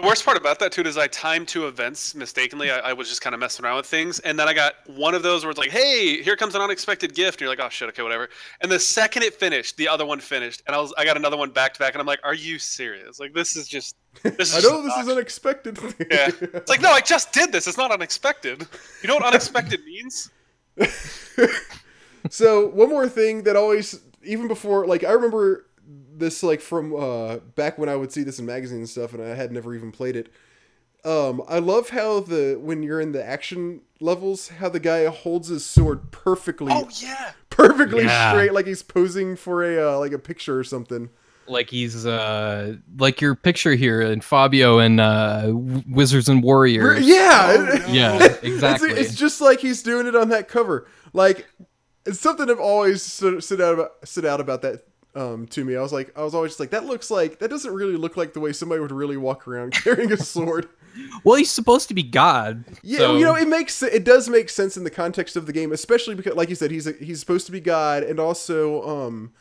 The 0.00 0.06
worst 0.06 0.24
part 0.24 0.38
about 0.38 0.58
that 0.60 0.72
too 0.72 0.80
is 0.80 0.96
I 0.96 1.08
timed 1.08 1.46
two 1.46 1.66
events 1.66 2.14
mistakenly. 2.14 2.70
I, 2.70 2.78
I 2.78 2.92
was 2.94 3.08
just 3.10 3.20
kind 3.20 3.34
of 3.34 3.40
messing 3.40 3.66
around 3.66 3.76
with 3.76 3.86
things, 3.86 4.18
and 4.20 4.38
then 4.38 4.48
I 4.48 4.54
got 4.54 4.76
one 4.86 5.14
of 5.14 5.22
those 5.22 5.44
where 5.44 5.50
it's 5.50 5.58
like, 5.58 5.70
"Hey, 5.70 6.22
here 6.22 6.36
comes 6.36 6.54
an 6.54 6.62
unexpected 6.62 7.14
gift," 7.14 7.36
and 7.36 7.40
you're 7.42 7.50
like, 7.50 7.60
"Oh 7.60 7.68
shit, 7.68 7.86
okay, 7.90 8.02
whatever." 8.02 8.30
And 8.62 8.72
the 8.72 8.78
second 8.78 9.24
it 9.24 9.34
finished, 9.34 9.76
the 9.76 9.88
other 9.88 10.06
one 10.06 10.18
finished, 10.18 10.62
and 10.66 10.74
I 10.74 10.80
was 10.80 10.94
I 10.96 11.04
got 11.04 11.18
another 11.18 11.36
one 11.36 11.50
back 11.50 11.74
to 11.74 11.78
back, 11.80 11.92
and 11.92 12.00
I'm 12.00 12.06
like, 12.06 12.20
"Are 12.24 12.32
you 12.32 12.58
serious? 12.58 13.20
Like 13.20 13.34
this 13.34 13.56
is 13.56 13.68
just 13.68 13.96
this 14.22 14.56
is 14.56 14.64
I 14.64 14.68
know 14.70 14.80
this 14.82 14.94
is 14.94 15.00
obnoxious." 15.00 15.12
unexpected. 15.12 15.78
Yeah, 16.10 16.30
it's 16.40 16.70
like 16.70 16.80
no, 16.80 16.92
I 16.92 17.02
just 17.02 17.34
did 17.34 17.52
this. 17.52 17.66
It's 17.66 17.76
not 17.76 17.90
unexpected. 17.90 18.66
You 19.02 19.08
know 19.08 19.16
what 19.16 19.24
unexpected 19.24 19.84
means? 19.84 20.30
so 22.30 22.68
one 22.68 22.88
more 22.88 23.06
thing 23.06 23.42
that 23.42 23.54
always 23.54 24.00
even 24.22 24.48
before 24.48 24.86
like 24.86 25.02
i 25.02 25.12
remember 25.12 25.69
this 26.16 26.42
like 26.42 26.60
from 26.60 26.94
uh 26.94 27.36
back 27.54 27.78
when 27.78 27.88
i 27.88 27.96
would 27.96 28.12
see 28.12 28.22
this 28.22 28.38
in 28.38 28.46
magazines 28.46 28.78
and 28.80 28.88
stuff 28.88 29.14
and 29.14 29.22
i 29.22 29.34
had 29.34 29.52
never 29.52 29.74
even 29.74 29.92
played 29.92 30.16
it 30.16 30.32
um 31.04 31.42
i 31.48 31.58
love 31.58 31.90
how 31.90 32.20
the 32.20 32.58
when 32.60 32.82
you're 32.82 33.00
in 33.00 33.12
the 33.12 33.24
action 33.24 33.80
levels 34.00 34.48
how 34.48 34.68
the 34.68 34.80
guy 34.80 35.06
holds 35.06 35.48
his 35.48 35.64
sword 35.64 36.10
perfectly 36.10 36.72
Oh 36.74 36.88
yeah. 37.00 37.32
perfectly 37.48 38.04
Yeah. 38.04 38.30
straight 38.32 38.52
like 38.52 38.66
he's 38.66 38.82
posing 38.82 39.36
for 39.36 39.62
a 39.64 39.94
uh, 39.94 39.98
like 39.98 40.12
a 40.12 40.18
picture 40.18 40.58
or 40.58 40.64
something 40.64 41.10
like 41.46 41.70
he's 41.70 42.06
uh 42.06 42.76
like 42.98 43.20
your 43.20 43.34
picture 43.34 43.74
here 43.74 44.00
in 44.00 44.20
Fabio 44.20 44.78
and 44.78 45.00
uh 45.00 45.50
Wizards 45.52 46.28
and 46.28 46.42
Warriors. 46.44 47.06
yeah 47.06 47.56
Oh, 47.58 47.64
no. 47.64 47.92
Yeah, 47.92 48.36
exactly. 48.42 48.90
It's, 48.90 49.14
just 49.14 49.40
like 49.40 49.58
he's 49.58 49.82
doing 49.82 50.06
it 50.06 50.14
on 50.14 50.28
that 50.28 50.46
cover. 50.46 50.86
Like 51.12 51.48
it's 52.06 52.20
something 52.20 52.48
I've 52.48 52.60
always 52.60 53.02
stood, 53.02 53.42
stood 53.42 53.60
out 53.60 53.74
about, 53.74 53.90
stood 54.04 54.24
out 54.26 54.40
about 54.40 54.62
that 54.62 54.86
um, 55.14 55.46
to 55.48 55.64
me. 55.64 55.76
I 55.76 55.80
was 55.82 55.92
like, 55.92 56.16
I 56.16 56.22
was 56.22 56.34
always 56.34 56.52
just 56.52 56.60
like, 56.60 56.70
that 56.70 56.84
looks 56.86 57.10
like 57.10 57.38
that 57.40 57.48
doesn't 57.48 57.72
really 57.72 57.96
look 57.96 58.16
like 58.16 58.32
the 58.32 58.40
way 58.40 58.52
somebody 58.52 58.80
would 58.80 58.92
really 58.92 59.16
walk 59.16 59.46
around 59.48 59.72
carrying 59.84 60.12
a 60.12 60.16
sword. 60.16 60.68
Well, 61.24 61.36
he's 61.36 61.50
supposed 61.50 61.88
to 61.88 61.94
be 61.94 62.02
God. 62.02 62.64
Yeah, 62.82 62.98
so- 62.98 63.16
you 63.16 63.24
know, 63.24 63.34
it 63.36 63.48
makes 63.48 63.82
it 63.82 64.04
does 64.04 64.28
make 64.28 64.48
sense 64.50 64.76
in 64.76 64.84
the 64.84 64.90
context 64.90 65.36
of 65.36 65.46
the 65.46 65.52
game, 65.52 65.72
especially 65.72 66.14
because, 66.14 66.34
like 66.34 66.48
you 66.48 66.54
said, 66.56 66.70
he's 66.70 66.86
a, 66.86 66.92
he's 66.92 67.20
supposed 67.20 67.46
to 67.46 67.52
be 67.52 67.60
God, 67.60 68.02
and 68.02 68.18
also 68.18 68.82
um, 69.06 69.32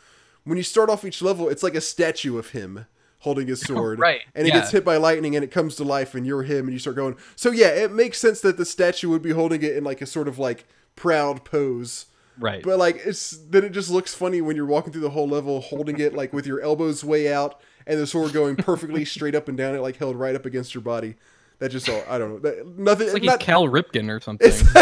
when 0.43 0.57
you 0.57 0.63
start 0.63 0.89
off 0.89 1.03
each 1.05 1.21
level, 1.21 1.49
it's 1.49 1.63
like 1.63 1.75
a 1.75 1.81
statue 1.81 2.37
of 2.37 2.49
him 2.51 2.85
holding 3.23 3.47
his 3.47 3.61
sword, 3.67 3.99
Right, 3.99 4.21
And 4.33 4.45
he 4.47 4.53
yeah. 4.53 4.59
gets 4.59 4.71
hit 4.71 4.85
by 4.85 4.97
lightning, 4.97 5.35
and 5.35 5.43
it 5.43 5.51
comes 5.51 5.75
to 5.75 5.83
life, 5.83 6.15
and 6.15 6.25
you're 6.25 6.43
him, 6.43 6.65
and 6.65 6.71
you 6.73 6.79
start 6.79 6.95
going. 6.95 7.17
So 7.35 7.51
yeah, 7.51 7.67
it 7.69 7.91
makes 7.91 8.17
sense 8.19 8.41
that 8.41 8.57
the 8.57 8.65
statue 8.65 9.09
would 9.09 9.21
be 9.21 9.31
holding 9.31 9.61
it 9.63 9.75
in 9.75 9.83
like 9.83 10.01
a 10.01 10.05
sort 10.05 10.27
of 10.27 10.39
like 10.39 10.65
proud 10.95 11.43
pose. 11.43 12.05
Right. 12.39 12.63
But 12.63 12.79
like 12.79 13.01
it's 13.05 13.37
then 13.49 13.63
it 13.63 13.71
just 13.71 13.89
looks 13.89 14.13
funny 14.13 14.41
when 14.41 14.55
you're 14.55 14.65
walking 14.65 14.91
through 14.91 15.01
the 15.01 15.09
whole 15.09 15.27
level 15.27 15.61
holding 15.61 15.99
it 15.99 16.13
like 16.13 16.33
with 16.33 16.47
your 16.47 16.61
elbows 16.61 17.03
way 17.03 17.31
out 17.31 17.61
and 17.85 17.99
the 17.99 18.07
sword 18.07 18.33
going 18.33 18.55
perfectly 18.55 19.05
straight 19.05 19.35
up 19.35 19.47
and 19.47 19.57
down 19.57 19.75
it 19.75 19.79
like 19.79 19.97
held 19.97 20.15
right 20.15 20.35
up 20.35 20.45
against 20.45 20.73
your 20.73 20.81
body. 20.81 21.15
That 21.59 21.69
just 21.69 21.89
all 21.89 22.03
I 22.09 22.17
don't 22.17 22.29
know. 22.31 22.39
That, 22.39 22.67
nothing. 22.77 23.07
it's 23.07 23.13
like 23.13 23.23
not, 23.23 23.39
Cal 23.39 23.65
Ripken 23.65 24.09
or 24.09 24.21
something. 24.21 24.47
it's, 24.47 24.61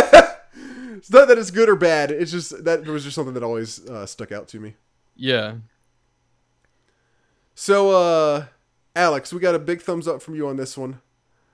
it's 0.97 1.11
not 1.11 1.27
that 1.27 1.37
it's 1.37 1.51
good 1.51 1.69
or 1.69 1.75
bad. 1.75 2.11
It's 2.11 2.31
just 2.31 2.63
that 2.63 2.83
there 2.83 2.93
was 2.93 3.03
just 3.03 3.15
something 3.15 3.33
that 3.33 3.43
always 3.43 3.85
uh, 3.87 4.05
stuck 4.05 4.31
out 4.31 4.47
to 4.49 4.59
me. 4.59 4.75
yeah. 5.15 5.55
So, 7.59 7.89
uh, 7.89 8.45
Alex, 8.95 9.33
we 9.33 9.39
got 9.39 9.55
a 9.55 9.59
big 9.59 9.81
thumbs 9.81 10.07
up 10.07 10.21
from 10.21 10.35
you 10.35 10.47
on 10.47 10.57
this 10.57 10.77
one. 10.77 11.01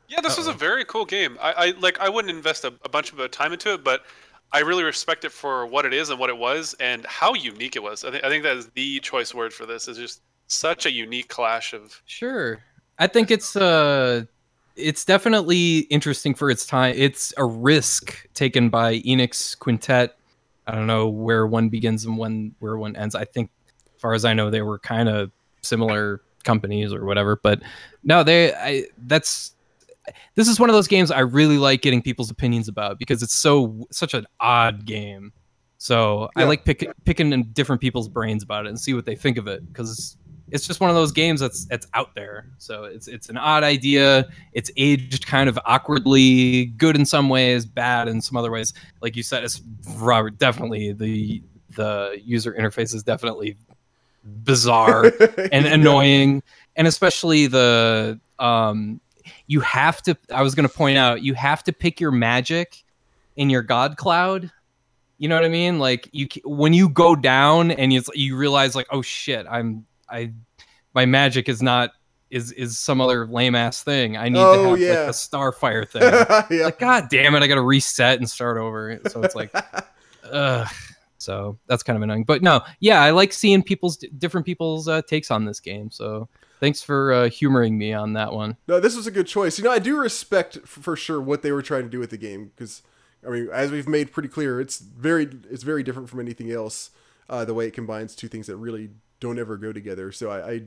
Yeah, 0.09 0.19
this 0.19 0.37
was 0.37 0.47
a 0.47 0.53
very 0.53 0.83
cool 0.83 1.05
game. 1.05 1.37
I, 1.41 1.53
I 1.53 1.71
like. 1.79 1.97
I 1.97 2.09
wouldn't 2.09 2.35
invest 2.35 2.65
a, 2.65 2.73
a 2.83 2.89
bunch 2.89 3.13
of 3.13 3.21
uh, 3.21 3.29
time 3.29 3.53
into 3.53 3.73
it, 3.73 3.85
but 3.85 4.03
I 4.53 4.59
really 4.59 4.83
respect 4.83 5.25
it 5.25 5.31
for 5.31 5.65
what 5.65 5.85
it 5.85 5.93
is 5.93 6.11
and 6.11 6.19
what 6.19 6.29
it 6.29 6.37
was, 6.37 6.75
and 6.79 7.05
how 7.07 7.33
unique 7.33 7.75
it 7.75 7.81
was. 7.81 8.05
I, 8.05 8.11
think 8.11 8.23
I 8.23 8.29
think 8.29 8.43
that 8.43 8.55
is 8.55 8.67
the 8.75 8.99
choice 8.99 9.33
word 9.33 9.51
for 9.51 9.65
this. 9.65 9.87
Is 9.87 9.97
just 9.97 10.21
such 10.47 10.85
a 10.85 10.91
unique 10.91 11.27
clash 11.27 11.73
of. 11.73 12.01
Sure. 12.05 12.59
I 12.99 13.07
think 13.07 13.31
it's 13.31 13.55
uh 13.55 14.25
it's 14.75 15.05
definitely 15.05 15.79
interesting 15.89 16.33
for 16.33 16.49
its 16.49 16.65
time. 16.65 16.93
It's 16.97 17.33
a 17.37 17.45
risk 17.45 18.27
taken 18.33 18.69
by 18.69 18.99
Enix 18.99 19.57
Quintet. 19.57 20.17
I 20.65 20.75
don't 20.75 20.87
know 20.87 21.09
where 21.09 21.45
one 21.45 21.69
begins 21.69 22.05
and 22.05 22.17
when 22.17 22.55
where 22.59 22.77
one 22.77 22.95
ends. 22.95 23.15
I 23.15 23.25
think 23.25 23.49
as 23.95 24.01
far 24.01 24.13
as 24.13 24.23
I 24.23 24.33
know 24.33 24.49
they 24.49 24.61
were 24.61 24.79
kind 24.79 25.09
of 25.09 25.31
similar 25.61 26.21
companies 26.43 26.93
or 26.93 27.05
whatever, 27.05 27.35
but 27.35 27.61
no, 28.03 28.23
they 28.23 28.53
I 28.53 28.85
that's 28.97 29.53
this 30.35 30.47
is 30.47 30.59
one 30.59 30.69
of 30.69 30.75
those 30.75 30.87
games 30.87 31.11
I 31.11 31.19
really 31.19 31.57
like 31.57 31.81
getting 31.81 32.01
people's 32.01 32.29
opinions 32.29 32.67
about 32.67 32.99
because 32.99 33.23
it's 33.23 33.33
so 33.33 33.87
such 33.91 34.13
an 34.13 34.25
odd 34.39 34.85
game. 34.85 35.33
So 35.77 36.29
I 36.37 36.45
like 36.45 36.63
pick, 36.63 36.89
picking 37.03 37.33
in 37.33 37.43
different 37.51 37.81
people's 37.81 38.07
brains 38.07 38.41
about 38.41 38.65
it 38.65 38.69
and 38.69 38.79
see 38.79 38.93
what 38.93 39.05
they 39.05 39.15
think 39.15 39.37
of 39.37 39.47
it 39.47 39.67
because 39.67 40.15
it's 40.49 40.67
just 40.67 40.79
one 40.79 40.89
of 40.89 40.95
those 40.95 41.11
games 41.11 41.39
that's 41.39 41.65
that's 41.65 41.87
out 41.93 42.15
there. 42.15 42.47
So 42.57 42.83
it's 42.85 43.07
it's 43.07 43.27
an 43.27 43.37
odd 43.37 43.63
idea. 43.63 44.27
It's 44.53 44.71
aged 44.77 45.25
kind 45.25 45.49
of 45.49 45.59
awkwardly, 45.65 46.67
good 46.77 46.95
in 46.95 47.05
some 47.05 47.27
ways, 47.27 47.65
bad 47.65 48.07
in 48.07 48.21
some 48.21 48.37
other 48.37 48.51
ways. 48.51 48.73
Like 49.01 49.15
you 49.15 49.23
said, 49.23 49.43
it's 49.43 49.61
Robert. 49.97 50.37
Definitely 50.37 50.93
the 50.93 51.43
the 51.75 52.21
user 52.23 52.53
interface 52.53 52.93
is 52.93 53.03
definitely 53.03 53.57
bizarre 54.43 55.05
and 55.51 55.65
annoying, 55.65 56.43
and 56.75 56.87
especially 56.87 57.47
the 57.47 58.19
um, 58.39 59.01
you 59.47 59.59
have 59.61 60.01
to. 60.03 60.17
I 60.33 60.41
was 60.41 60.55
going 60.55 60.67
to 60.67 60.73
point 60.73 60.97
out 60.97 61.21
you 61.23 61.33
have 61.33 61.63
to 61.65 61.73
pick 61.73 61.99
your 61.99 62.11
magic 62.11 62.83
in 63.35 63.49
your 63.49 63.61
God 63.61 63.97
cloud. 63.97 64.51
You 65.17 65.29
know 65.29 65.35
what 65.35 65.45
I 65.45 65.49
mean? 65.49 65.79
Like 65.79 66.09
you 66.11 66.27
when 66.43 66.73
you 66.73 66.89
go 66.89 67.15
down 67.15 67.71
and 67.71 67.93
you 67.93 68.01
you 68.13 68.35
realize 68.35 68.75
like 68.75 68.87
oh 68.91 69.01
shit 69.01 69.45
I'm 69.49 69.85
I 70.09 70.31
my 70.93 71.05
magic 71.05 71.47
is 71.47 71.61
not 71.61 71.91
is 72.29 72.51
is 72.53 72.77
some 72.77 72.99
other 72.99 73.27
lame 73.27 73.55
ass 73.55 73.83
thing. 73.83 74.17
I 74.17 74.27
need 74.29 74.39
Oh, 74.39 74.63
to 74.63 74.69
have 74.71 74.79
yeah. 74.79 74.99
like 75.01 75.07
a 75.09 75.11
Starfire 75.11 75.87
thing. 76.49 76.57
yeah. 76.57 76.65
like, 76.65 76.79
God 76.79 77.07
damn 77.09 77.35
it, 77.35 77.43
I 77.43 77.47
gotta 77.47 77.61
reset 77.61 78.17
and 78.19 78.29
start 78.29 78.57
over. 78.57 78.99
So 79.07 79.21
it's 79.21 79.35
like, 79.35 79.53
ugh. 80.31 80.67
So 81.19 81.57
that's 81.67 81.83
kind 81.83 81.95
of 81.95 82.03
annoying. 82.03 82.25
But 82.25 82.41
no, 82.41 82.61
yeah, 82.81 83.01
I 83.01 83.11
like 83.11 83.31
seeing 83.31 83.63
people's 83.63 83.95
different 84.17 84.45
people's 84.45 84.87
uh, 84.89 85.03
takes 85.03 85.31
on 85.31 85.45
this 85.45 85.61
game. 85.61 85.89
So 85.89 86.27
thanks 86.63 86.81
for 86.81 87.11
uh, 87.11 87.29
humoring 87.29 87.77
me 87.77 87.91
on 87.93 88.13
that 88.13 88.31
one. 88.31 88.55
No, 88.67 88.79
this 88.79 88.95
was 88.95 89.05
a 89.05 89.11
good 89.11 89.27
choice. 89.27 89.57
You 89.57 89.65
know, 89.65 89.71
I 89.71 89.79
do 89.79 89.97
respect 89.97 90.57
f- 90.63 90.69
for 90.69 90.95
sure 90.95 91.19
what 91.21 91.41
they 91.41 91.51
were 91.51 91.61
trying 91.61 91.83
to 91.83 91.89
do 91.89 91.99
with 91.99 92.09
the 92.11 92.17
game 92.17 92.45
because, 92.55 92.81
I 93.27 93.29
mean, 93.31 93.49
as 93.51 93.69
we've 93.71 93.87
made 93.87 94.13
pretty 94.13 94.29
clear, 94.29 94.61
it's 94.61 94.79
very 94.79 95.27
it's 95.51 95.63
very 95.63 95.83
different 95.83 96.09
from 96.09 96.21
anything 96.21 96.51
else. 96.51 96.91
Uh, 97.29 97.43
the 97.43 97.53
way 97.53 97.67
it 97.67 97.71
combines 97.73 98.15
two 98.15 98.27
things 98.29 98.47
that 98.47 98.55
really 98.55 98.91
don't 99.19 99.37
ever 99.39 99.57
go 99.57 99.73
together. 99.73 100.11
So 100.13 100.29
I 100.31 100.51
I, 100.51 100.61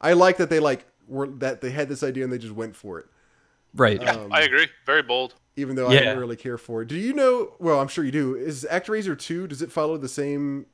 I 0.00 0.12
like 0.14 0.36
that 0.38 0.50
they 0.50 0.58
like 0.60 0.84
were 1.06 1.28
that 1.28 1.60
they 1.60 1.70
had 1.70 1.88
this 1.88 2.02
idea 2.02 2.24
and 2.24 2.32
they 2.32 2.38
just 2.38 2.54
went 2.54 2.74
for 2.74 2.98
it, 2.98 3.06
Right. 3.74 4.04
Um, 4.08 4.32
I 4.32 4.40
agree. 4.42 4.66
Very 4.84 5.02
bold. 5.02 5.34
even 5.56 5.76
though 5.76 5.86
I 5.86 5.92
Yeah. 5.94 6.00
didn't 6.00 6.18
really 6.18 6.36
care 6.36 6.58
for 6.58 6.82
it. 6.82 6.88
Do 6.88 6.96
you 6.96 7.12
know? 7.12 7.54
Well, 7.60 7.80
I'm 7.80 7.88
sure 7.88 8.04
you 8.04 8.10
do. 8.12 8.34
Is 8.34 8.66
ActRaiser 8.70 9.16
two? 9.18 9.46
Does 9.46 9.62
it 9.62 9.70
follow 9.72 9.96
the 9.96 10.08
same? 10.08 10.66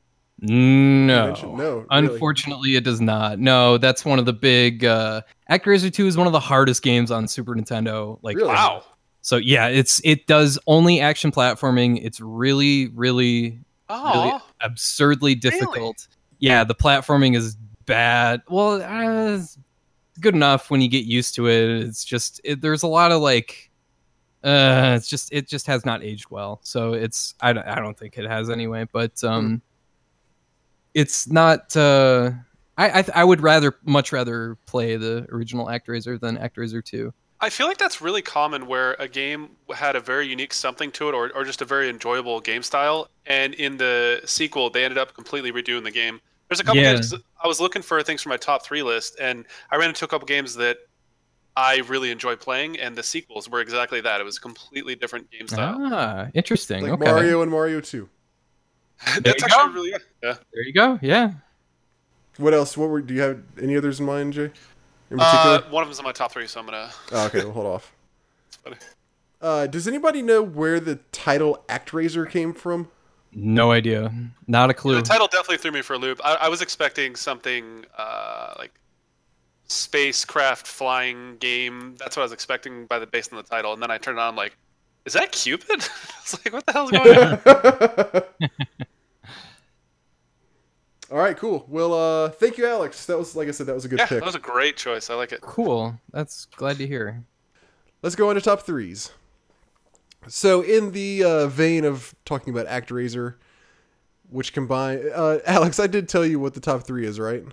No. 0.43 1.26
Convention? 1.34 1.57
No, 1.57 1.72
really. 1.74 1.86
Unfortunately, 1.90 2.76
it 2.76 2.82
does 2.84 3.01
not. 3.01 3.38
No, 3.38 3.78
that's 3.78 4.05
one 4.05 4.18
of 4.18 4.26
the 4.26 4.32
big. 4.32 4.84
Uh, 4.84 5.22
ActRaiser 5.51 5.93
2 5.93 6.07
is 6.07 6.16
one 6.16 6.26
of 6.26 6.32
the 6.32 6.40
hardest 6.40 6.82
games 6.82 7.11
on 7.11 7.28
Super 7.28 7.55
Nintendo. 7.55 8.18
Like, 8.22 8.36
Really? 8.36 8.49
Wow. 8.49 8.82
so 9.20 9.36
yeah, 9.36 9.68
it's 9.68 10.01
it 10.05 10.26
does 10.26 10.59
only 10.66 11.01
action 11.01 11.30
platforming. 11.30 12.05
It's 12.05 12.20
really, 12.20 12.88
really, 12.88 13.61
Oh, 13.88 14.24
really 14.28 14.40
absurdly 14.62 15.34
difficult. 15.36 15.76
Really? 15.76 15.95
Yeah, 16.40 16.64
the 16.64 16.74
platforming 16.74 17.36
is 17.36 17.57
bad. 17.86 18.43
Well, 18.49 18.82
uh, 18.82 19.36
it's 19.36 19.59
good 20.20 20.34
enough 20.34 20.70
when 20.70 20.80
you 20.80 20.88
get 20.88 21.05
used 21.05 21.34
to 21.36 21.47
it. 21.49 21.68
It's 21.84 22.05
just 22.05 22.40
it, 22.43 22.61
there's 22.61 22.82
a 22.82 22.88
lot 22.88 23.12
of 23.12 23.22
like. 23.22 23.70
Uh, 24.43 24.95
it's 24.97 25.07
just 25.07 25.32
it 25.32 25.47
just 25.49 25.68
has 25.68 25.84
not 25.86 26.03
aged 26.03 26.28
well. 26.30 26.59
So 26.64 26.95
it's 26.95 27.34
I, 27.40 27.53
don't- 27.53 27.66
I 27.66 27.76
don't 27.76 27.97
think 27.97 28.18
it 28.18 28.28
has 28.28 28.51
anyway. 28.51 28.88
But 28.93 29.22
um, 29.22 29.62
it's 30.95 31.28
not. 31.28 31.76
Uh, 31.76 32.32
I 32.76 33.01
I, 33.01 33.05
I 33.16 33.24
would 33.24 33.40
rather 33.40 33.74
much 33.84 34.12
rather 34.12 34.57
play 34.66 34.97
the 34.97 35.26
original 35.30 35.66
ActRaiser 35.66 36.20
than 36.20 36.36
ActRaiser 36.36 36.84
Two. 36.84 37.12
I 37.40 37.51
feel 37.51 37.66
like 37.66 37.78
that's 37.78 38.01
really 38.01 38.22
common 38.22 38.68
where 38.68 38.95
a 39.01 39.09
game 39.09 39.57
had 39.74 39.97
a 39.97 40.01
very 40.01 40.28
unique 40.28 40.55
something 40.55 40.93
to 40.93 41.09
it 41.09 41.14
or, 41.14 41.32
or 41.34 41.45
just 41.45 41.61
a 41.61 41.64
very 41.64 41.90
enjoyable 41.90 42.40
game 42.40 42.62
style. 42.62 43.09
And 43.26 43.53
in 43.55 43.78
the 43.78 44.20
sequel, 44.24 44.70
they 44.70 44.84
ended 44.84 44.97
up 44.97 45.12
completely 45.12 45.51
redoing 45.51 45.82
the 45.82 45.90
game. 45.90 46.20
There's 46.49 46.61
a 46.61 46.64
couple 46.64 46.80
Yeah. 46.82 46.93
games 46.93 47.12
I 47.43 47.49
was 47.49 47.61
looking 47.61 47.82
for 47.82 48.01
things 48.05 48.22
for 48.22 48.28
my 48.28 48.36
top 48.36 48.64
three 48.64 48.82
list, 48.84 49.16
and 49.20 49.45
I 49.72 49.76
ran 49.76 49.88
into 49.88 50.05
a 50.05 50.09
couple 50.09 50.26
games 50.26 50.55
that 50.55 50.76
I 51.57 51.78
really 51.88 52.11
enjoy 52.11 52.36
playing, 52.36 52.78
and 52.78 52.97
the 52.97 53.03
sequels 53.03 53.49
were 53.49 53.61
exactly 53.61 54.01
that. 54.01 54.20
It 54.20 54.24
was 54.24 54.38
a 54.38 54.40
completely 54.40 54.95
different 54.95 55.30
game 55.30 55.49
style. 55.49 55.78
Ah, 55.93 56.28
interesting. 56.34 56.84
Like 56.84 56.93
okay, 56.93 57.05
Mario 57.11 57.43
and 57.43 57.51
Mario 57.51 57.80
two. 59.14 59.20
That's 59.20 59.40
you 59.40 59.46
actually 59.46 59.68
go. 59.68 59.72
really 59.72 59.90
good. 59.92 60.03
Yeah. 60.22 60.34
there 60.53 60.62
you 60.62 60.72
go. 60.72 60.98
Yeah. 61.03 61.32
What 62.38 62.55
else? 62.55 62.76
What 62.76 62.88
were? 62.88 63.00
Do 63.00 63.14
you 63.14 63.20
have 63.20 63.42
any 63.61 63.76
others 63.76 64.00
in 64.00 64.07
mind, 64.07 64.32
Jay? 64.32 64.50
In 65.11 65.18
particular? 65.18 65.57
Uh, 65.57 65.70
one 65.70 65.82
of 65.82 65.88
them's 65.88 65.98
in 65.98 66.05
my 66.05 66.12
top 66.12 66.32
three, 66.32 66.46
so 66.46 66.61
I'm 66.61 66.66
gonna. 66.66 66.90
oh, 67.12 67.26
okay, 67.26 67.44
we'll 67.44 67.53
hold 67.53 67.66
off. 67.66 67.92
It's 68.48 68.57
funny. 68.57 68.76
Uh, 69.40 69.66
does 69.66 69.88
anybody 69.88 70.22
know 70.22 70.42
where 70.42 70.78
the 70.78 70.96
title 71.11 71.64
ActRaiser 71.68 72.30
came 72.30 72.53
from? 72.53 72.88
No 73.32 73.72
idea. 73.72 74.12
Not 74.46 74.68
a 74.70 74.74
clue. 74.74 74.94
The 74.94 75.03
title 75.03 75.26
definitely 75.26 75.57
threw 75.57 75.72
me 75.72 75.80
for 75.80 75.94
a 75.94 75.98
loop. 75.98 76.20
I, 76.22 76.34
I 76.42 76.48
was 76.48 76.61
expecting 76.61 77.16
something 77.16 77.84
uh, 77.96 78.55
like 78.59 78.72
spacecraft 79.66 80.66
flying 80.66 81.38
game. 81.38 81.96
That's 81.98 82.16
what 82.16 82.22
I 82.22 82.24
was 82.24 82.32
expecting 82.32 82.86
by 82.86 82.98
the 82.98 83.07
based 83.07 83.32
on 83.32 83.38
the 83.38 83.42
title, 83.42 83.72
and 83.72 83.82
then 83.82 83.90
I 83.90 83.98
turned 83.98 84.18
it 84.18 84.20
on. 84.20 84.28
I'm 84.28 84.36
like, 84.36 84.55
is 85.07 85.14
that 85.14 85.32
Cupid? 85.32 85.76
it's 86.20 86.44
like, 86.44 86.53
what 86.53 86.66
the 86.66 86.72
hell's 86.72 86.90
going 86.90 87.18
on? 88.48 88.82
All 91.12 91.18
right, 91.18 91.36
cool. 91.36 91.66
Well, 91.68 91.92
uh, 91.92 92.30
thank 92.30 92.56
you, 92.56 92.66
Alex. 92.66 93.04
That 93.04 93.18
was, 93.18 93.36
like 93.36 93.46
I 93.46 93.50
said, 93.50 93.66
that 93.66 93.74
was 93.74 93.84
a 93.84 93.88
good 93.88 93.98
yeah, 93.98 94.06
pick. 94.06 94.20
that 94.20 94.24
was 94.24 94.34
a 94.34 94.38
great 94.38 94.78
choice. 94.78 95.10
I 95.10 95.14
like 95.14 95.30
it. 95.30 95.42
Cool. 95.42 96.00
That's 96.10 96.46
glad 96.46 96.78
to 96.78 96.86
hear. 96.86 97.22
Let's 98.00 98.16
go 98.16 98.30
on 98.30 98.36
to 98.36 98.40
top 98.40 98.62
threes. 98.62 99.10
So, 100.26 100.62
in 100.62 100.92
the 100.92 101.22
uh, 101.22 101.46
vein 101.48 101.84
of 101.84 102.14
talking 102.24 102.56
about 102.56 102.66
ActRaiser, 102.66 103.34
which 104.30 104.54
combine, 104.54 105.02
uh, 105.14 105.40
Alex, 105.44 105.78
I 105.78 105.86
did 105.86 106.08
tell 106.08 106.24
you 106.24 106.40
what 106.40 106.54
the 106.54 106.60
top 106.60 106.84
three 106.84 107.04
is, 107.04 107.20
right? 107.20 107.44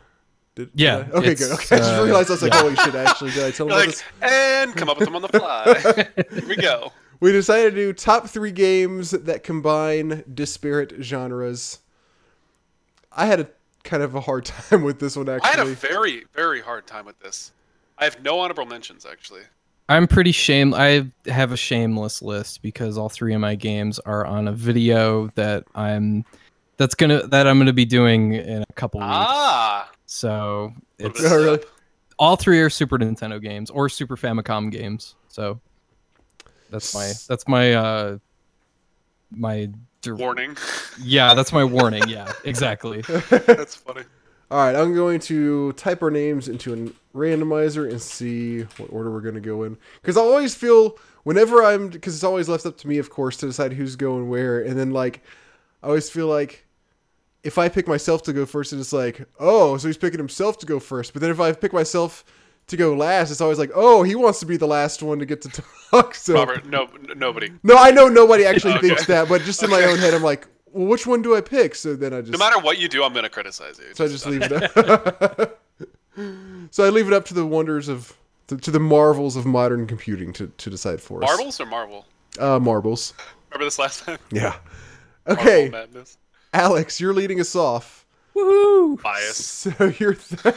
Did, 0.55 0.71
did 0.71 0.79
Yeah, 0.79 1.07
I? 1.13 1.17
Okay, 1.17 1.35
good. 1.35 1.51
Okay, 1.51 1.75
I 1.75 1.79
just 1.79 1.93
uh, 1.93 2.03
realized 2.03 2.29
I 2.29 2.33
was 2.33 2.41
like, 2.43 2.53
holy 2.53 2.75
shit! 2.77 2.95
Actually, 2.95 3.31
did 3.31 3.43
I 3.43 3.51
tell 3.51 3.67
him 3.67 3.73
You're 3.73 3.83
about 3.83 3.87
like, 3.87 3.95
this? 3.95 4.03
and 4.21 4.75
come 4.75 4.87
up 4.89 4.99
with 4.99 5.05
them 5.07 5.15
on 5.17 5.21
the 5.21 5.27
fly. 5.27 6.05
Here 6.39 6.47
we 6.47 6.55
go. 6.55 6.93
We 7.19 7.33
decided 7.33 7.71
to 7.71 7.75
do 7.75 7.91
top 7.91 8.29
three 8.29 8.51
games 8.53 9.11
that 9.11 9.43
combine 9.43 10.23
disparate 10.33 10.93
genres. 11.01 11.79
I 13.11 13.25
had 13.25 13.39
a 13.39 13.49
kind 13.83 14.03
of 14.03 14.15
a 14.15 14.21
hard 14.21 14.45
time 14.69 14.83
with 14.83 14.99
this 14.99 15.15
one, 15.15 15.29
actually. 15.29 15.47
I 15.49 15.55
had 15.57 15.59
a 15.67 15.73
very, 15.73 16.25
very 16.33 16.61
hard 16.61 16.87
time 16.87 17.05
with 17.05 17.19
this. 17.19 17.51
I 17.97 18.03
have 18.05 18.21
no 18.21 18.39
honorable 18.39 18.65
mentions 18.65 19.05
actually. 19.05 19.41
I'm 19.89 20.07
pretty 20.07 20.31
shame. 20.31 20.73
I 20.73 21.09
have 21.25 21.51
a 21.51 21.57
shameless 21.57 22.21
list 22.21 22.61
because 22.61 22.97
all 22.97 23.09
three 23.09 23.33
of 23.33 23.41
my 23.41 23.55
games 23.55 23.97
are 23.99 24.25
on 24.25 24.47
a 24.47 24.51
video 24.53 25.27
that 25.35 25.63
I'm 25.75 26.23
that's 26.77 26.95
gonna 26.95 27.25
that 27.27 27.47
I'm 27.47 27.57
gonna 27.57 27.73
be 27.73 27.85
doing 27.85 28.33
in 28.33 28.61
a 28.61 28.73
couple 28.75 28.99
weeks. 29.01 29.09
Ah, 29.09 29.89
So 30.05 30.73
it's 30.99 31.19
Oh, 31.25 31.35
really? 31.43 31.59
all 32.19 32.35
three 32.35 32.61
are 32.61 32.69
Super 32.69 32.97
Nintendo 32.99 33.41
games 33.41 33.69
or 33.71 33.89
Super 33.89 34.15
Famicom 34.15 34.71
games. 34.71 35.15
So 35.27 35.59
that's 36.69 36.93
my 36.93 37.11
that's 37.27 37.47
my 37.47 37.73
uh 37.73 38.17
my 39.31 39.69
dir- 40.01 40.15
warning. 40.15 40.57
yeah 41.01 41.33
that's 41.33 41.51
my 41.51 41.63
warning. 41.63 42.07
Yeah, 42.07 42.31
exactly. 42.43 43.01
That's 43.29 43.75
funny. 43.75 44.03
All 44.51 44.57
right, 44.57 44.75
I'm 44.75 44.95
going 44.95 45.19
to 45.21 45.73
type 45.73 46.01
our 46.01 46.09
names 46.09 46.47
into 46.47 46.73
a 46.73 47.15
randomizer 47.15 47.87
and 47.87 48.01
see 48.01 48.61
what 48.77 48.87
order 48.91 49.11
we're 49.11 49.21
going 49.21 49.35
to 49.35 49.41
go 49.41 49.61
in. 49.61 49.77
Because 50.01 50.17
I 50.17 50.21
always 50.21 50.55
feel 50.55 50.97
whenever 51.23 51.63
I'm, 51.63 51.89
because 51.89 52.15
it's 52.15 52.23
always 52.23 52.49
left 52.49 52.65
up 52.65 52.75
to 52.77 52.87
me, 52.87 52.97
of 52.97 53.11
course, 53.11 53.37
to 53.37 53.45
decide 53.45 53.73
who's 53.73 53.95
going 53.95 54.27
where. 54.27 54.61
And 54.61 54.75
then 54.75 54.89
like, 54.89 55.21
I 55.83 55.87
always 55.87 56.09
feel 56.09 56.25
like 56.25 56.65
if 57.43 57.59
I 57.59 57.69
pick 57.69 57.87
myself 57.87 58.23
to 58.23 58.33
go 58.33 58.47
first, 58.47 58.73
it's 58.73 58.91
like, 58.91 59.23
oh, 59.39 59.77
so 59.77 59.87
he's 59.87 59.97
picking 59.97 60.19
himself 60.19 60.57
to 60.59 60.65
go 60.65 60.79
first. 60.79 61.13
But 61.13 61.21
then 61.21 61.29
if 61.29 61.39
I 61.39 61.51
pick 61.51 61.71
myself 61.71 62.25
to 62.69 62.77
go 62.77 62.95
last, 62.95 63.29
it's 63.31 63.41
always 63.41 63.59
like, 63.59 63.71
oh, 63.75 64.03
he 64.03 64.15
wants 64.15 64.39
to 64.39 64.45
be 64.45 64.57
the 64.57 64.67
last 64.67 65.03
one 65.03 65.19
to 65.19 65.25
get 65.25 65.41
to 65.43 65.49
talk. 65.91 66.15
So 66.15 66.33
Robert, 66.35 66.65
no, 66.65 66.83
n- 66.85 67.17
nobody. 67.17 67.51
no, 67.63 67.75
I 67.77 67.91
know 67.91 68.07
nobody 68.07 68.45
actually 68.45 68.73
Okay. 68.77 68.87
thinks 68.89 69.05
that, 69.07 69.27
but 69.29 69.41
just 69.41 69.61
in 69.63 69.69
my 69.69 69.83
own 69.83 69.97
head, 69.99 70.13
I'm 70.13 70.23
like, 70.23 70.47
well, 70.71 70.87
which 70.87 71.05
one 71.07 71.21
do 71.21 71.35
I 71.35 71.41
pick? 71.41 71.75
So 71.75 71.95
then 71.95 72.13
I 72.13 72.21
just 72.21 72.31
No 72.31 72.37
matter 72.37 72.59
what 72.59 72.77
you 72.79 72.87
do, 72.87 73.03
I'm 73.03 73.13
gonna 73.13 73.29
criticize 73.29 73.79
you. 73.79 73.93
so 73.95 74.05
I 74.05 74.07
just 74.07 74.25
leave 74.25 74.41
it 74.43 74.51
up. 74.51 75.59
so 76.71 76.83
I 76.85 76.89
leave 76.89 77.07
it 77.07 77.13
up 77.13 77.25
to 77.25 77.33
the 77.33 77.45
wonders 77.45 77.87
of 77.89 78.15
to, 78.47 78.57
to 78.57 78.71
the 78.71 78.79
marvels 78.79 79.35
of 79.35 79.45
modern 79.45 79.85
computing 79.87 80.33
to, 80.33 80.47
to 80.47 80.69
decide 80.69 81.01
for 81.01 81.23
us. 81.23 81.27
Marbles 81.29 81.59
or 81.59 81.65
Marvel? 81.65 82.05
Uh, 82.39 82.59
marbles. 82.59 83.13
Remember 83.51 83.65
this 83.65 83.79
last 83.79 84.03
time? 84.03 84.17
Yeah. 84.31 84.55
Okay, 85.27 85.71
Alex, 86.53 86.99
you're 86.99 87.13
leading 87.13 87.39
us 87.39 87.55
off. 87.55 88.05
Woohoo! 88.35 89.01
Bias. 89.01 89.45
So 89.45 89.93
your 89.99 90.13
th- 90.15 90.55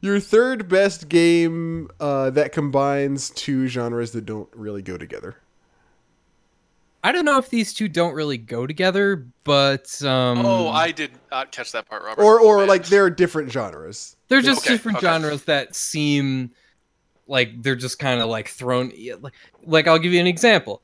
your 0.00 0.20
third 0.20 0.68
best 0.68 1.08
game 1.08 1.88
uh, 2.00 2.30
that 2.30 2.52
combines 2.52 3.30
two 3.30 3.66
genres 3.66 4.12
that 4.12 4.26
don't 4.26 4.48
really 4.54 4.82
go 4.82 4.96
together. 4.96 5.36
I 7.02 7.12
don't 7.12 7.24
know 7.24 7.38
if 7.38 7.48
these 7.48 7.72
two 7.72 7.88
don't 7.88 8.12
really 8.12 8.36
go 8.36 8.66
together, 8.66 9.26
but 9.44 10.02
um, 10.04 10.44
Oh, 10.44 10.68
I 10.68 10.90
did 10.90 11.10
not 11.30 11.50
catch 11.50 11.72
that 11.72 11.88
part, 11.88 12.02
Robert. 12.04 12.22
Or 12.22 12.38
or 12.38 12.58
Man. 12.58 12.68
like 12.68 12.84
they're 12.86 13.08
different 13.08 13.50
genres. 13.50 14.16
they're 14.28 14.42
just 14.42 14.60
Okay, 14.66 14.74
different 14.74 14.98
okay. 14.98 15.06
genres 15.06 15.44
that 15.44 15.74
seem 15.74 16.50
like 17.26 17.62
they're 17.62 17.76
just 17.76 17.98
kind 17.98 18.20
of 18.20 18.28
like 18.28 18.48
thrown. 18.48 18.92
Like, 19.20 19.32
like 19.64 19.86
I'll 19.88 19.98
give 19.98 20.12
you 20.12 20.20
an 20.20 20.26
example. 20.26 20.82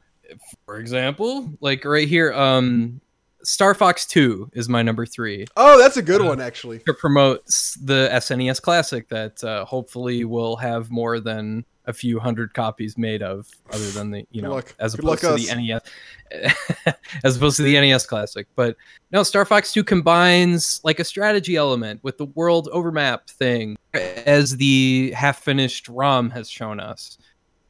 For 0.64 0.78
example, 0.78 1.52
like 1.60 1.84
right 1.84 2.08
here, 2.08 2.32
um, 2.32 3.00
Star 3.42 3.74
Fox 3.74 4.06
Two 4.06 4.50
is 4.54 4.68
my 4.68 4.82
number 4.82 5.06
three. 5.06 5.46
Oh, 5.56 5.78
that's 5.78 5.96
a 5.96 6.02
good 6.02 6.22
one 6.22 6.40
actually. 6.40 6.80
to 6.80 6.94
promote 6.94 7.44
the 7.80 8.08
SNES 8.12 8.60
Classic 8.60 9.08
that 9.08 9.42
uh, 9.44 9.64
hopefully 9.64 10.24
will 10.24 10.56
have 10.56 10.90
more 10.90 11.20
than 11.20 11.64
a 11.86 11.92
few 11.92 12.18
hundred 12.18 12.52
copies 12.52 12.98
made 12.98 13.22
of, 13.22 13.48
other 13.70 13.88
than 13.90 14.10
the 14.10 14.26
you 14.30 14.42
know 14.42 14.50
luck. 14.50 14.74
as 14.78 14.94
Good 14.94 15.04
opposed 15.04 15.22
to 15.22 15.34
the 15.34 15.54
NES, 15.54 16.94
as 17.24 17.36
opposed 17.36 17.56
to 17.58 17.62
the 17.62 17.74
NES 17.74 18.06
Classic. 18.06 18.46
But 18.56 18.76
no, 19.12 19.22
Star 19.22 19.44
Fox 19.44 19.72
Two 19.72 19.84
combines 19.84 20.80
like 20.82 20.98
a 20.98 21.04
strategy 21.04 21.56
element 21.56 22.02
with 22.02 22.18
the 22.18 22.26
world 22.26 22.68
overmap 22.72 23.30
thing, 23.30 23.76
as 23.94 24.56
the 24.56 25.12
half-finished 25.12 25.88
ROM 25.88 26.30
has 26.30 26.50
shown 26.50 26.80
us. 26.80 27.18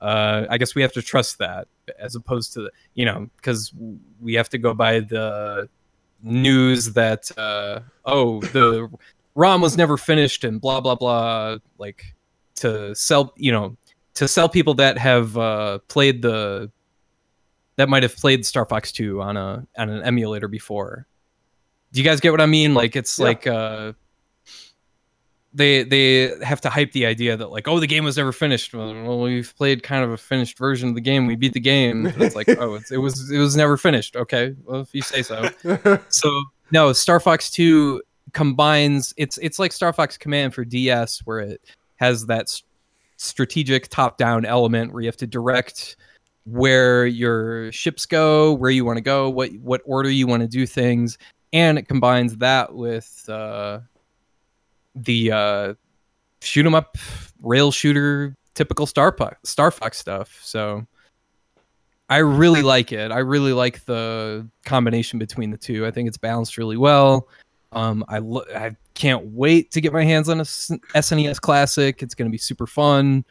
Uh, 0.00 0.46
I 0.50 0.58
guess 0.58 0.74
we 0.74 0.82
have 0.82 0.92
to 0.92 1.02
trust 1.02 1.38
that, 1.38 1.68
as 1.98 2.14
opposed 2.14 2.52
to 2.54 2.62
the 2.62 2.70
you 2.94 3.04
know 3.04 3.28
because 3.36 3.72
we 4.20 4.34
have 4.34 4.48
to 4.50 4.58
go 4.58 4.74
by 4.74 5.00
the 5.00 5.68
news 6.22 6.92
that 6.94 7.30
uh, 7.38 7.80
oh 8.04 8.40
the 8.40 8.88
ROM 9.34 9.60
was 9.60 9.76
never 9.76 9.96
finished 9.96 10.44
and 10.44 10.60
blah 10.60 10.80
blah 10.80 10.94
blah. 10.94 11.56
Like 11.78 12.04
to 12.56 12.94
sell, 12.94 13.32
you 13.36 13.52
know, 13.52 13.76
to 14.14 14.26
sell 14.28 14.48
people 14.48 14.74
that 14.74 14.96
have 14.98 15.36
uh, 15.36 15.78
played 15.88 16.22
the 16.22 16.70
that 17.76 17.88
might 17.90 18.02
have 18.02 18.16
played 18.16 18.46
Star 18.46 18.64
Fox 18.64 18.90
2 18.92 19.20
on 19.20 19.36
a 19.36 19.66
on 19.76 19.90
an 19.90 20.02
emulator 20.02 20.48
before. 20.48 21.06
Do 21.92 22.00
you 22.00 22.04
guys 22.04 22.20
get 22.20 22.30
what 22.30 22.40
I 22.40 22.46
mean? 22.46 22.74
Like 22.74 22.96
it's 22.96 23.18
Yeah. 23.18 23.24
like 23.24 23.46
uh 23.46 23.92
they 25.56 25.84
they 25.84 26.32
have 26.44 26.60
to 26.60 26.70
hype 26.70 26.92
the 26.92 27.06
idea 27.06 27.36
that 27.36 27.50
like 27.50 27.66
oh 27.66 27.80
the 27.80 27.86
game 27.86 28.04
was 28.04 28.16
never 28.16 28.32
finished. 28.32 28.74
Well, 28.74 29.20
we've 29.20 29.54
played 29.56 29.82
kind 29.82 30.04
of 30.04 30.10
a 30.10 30.16
finished 30.16 30.58
version 30.58 30.90
of 30.90 30.94
the 30.94 31.00
game. 31.00 31.26
We 31.26 31.34
beat 31.34 31.54
the 31.54 31.60
game. 31.60 32.04
But 32.04 32.20
it's 32.20 32.36
like 32.36 32.48
oh 32.60 32.74
it's, 32.74 32.90
it 32.90 32.98
was 32.98 33.30
it 33.30 33.38
was 33.38 33.56
never 33.56 33.76
finished. 33.76 34.16
Okay, 34.16 34.54
well 34.64 34.82
if 34.82 34.94
you 34.94 35.02
say 35.02 35.22
so. 35.22 35.48
So 36.08 36.44
no, 36.70 36.92
Star 36.92 37.20
Fox 37.20 37.50
2 37.50 38.02
combines 38.32 39.14
it's 39.16 39.38
it's 39.38 39.58
like 39.58 39.72
Star 39.72 39.92
Fox 39.92 40.18
Command 40.18 40.52
for 40.52 40.64
DS 40.64 41.20
where 41.24 41.40
it 41.40 41.62
has 41.96 42.26
that 42.26 42.42
s- 42.42 42.62
strategic 43.16 43.88
top-down 43.88 44.44
element 44.44 44.92
where 44.92 45.00
you 45.00 45.08
have 45.08 45.16
to 45.16 45.26
direct 45.26 45.96
where 46.44 47.06
your 47.06 47.72
ships 47.72 48.04
go, 48.04 48.52
where 48.52 48.70
you 48.70 48.84
want 48.84 48.98
to 48.98 49.02
go, 49.02 49.30
what 49.30 49.50
what 49.62 49.80
order 49.86 50.10
you 50.10 50.26
want 50.26 50.42
to 50.42 50.48
do 50.48 50.66
things, 50.66 51.16
and 51.52 51.78
it 51.78 51.88
combines 51.88 52.36
that 52.36 52.74
with 52.74 53.24
uh, 53.28 53.80
the 54.96 55.30
uh, 55.32 55.74
shoot 56.40 56.66
'em 56.66 56.74
up 56.74 56.96
rail 57.42 57.70
shooter 57.70 58.34
typical 58.54 58.86
Star 58.86 59.12
Fox 59.16 59.36
Star 59.48 59.70
Fox 59.70 59.98
stuff. 59.98 60.38
So 60.42 60.86
I 62.08 62.18
really 62.18 62.62
like 62.62 62.92
it. 62.92 63.10
I 63.10 63.18
really 63.18 63.52
like 63.52 63.84
the 63.84 64.48
combination 64.64 65.18
between 65.18 65.50
the 65.50 65.56
two. 65.58 65.86
I 65.86 65.90
think 65.90 66.08
it's 66.08 66.16
balanced 66.18 66.56
really 66.56 66.76
well. 66.76 67.28
Um, 67.72 68.04
I 68.08 68.18
lo- 68.18 68.44
I 68.54 68.76
can't 68.94 69.26
wait 69.26 69.70
to 69.72 69.80
get 69.80 69.92
my 69.92 70.04
hands 70.04 70.28
on 70.28 70.38
a 70.38 70.42
S- 70.42 70.70
SNES 70.94 71.40
Classic. 71.40 72.00
It's 72.02 72.14
going 72.14 72.28
to 72.28 72.32
be 72.32 72.38
super 72.38 72.66
fun. 72.66 73.24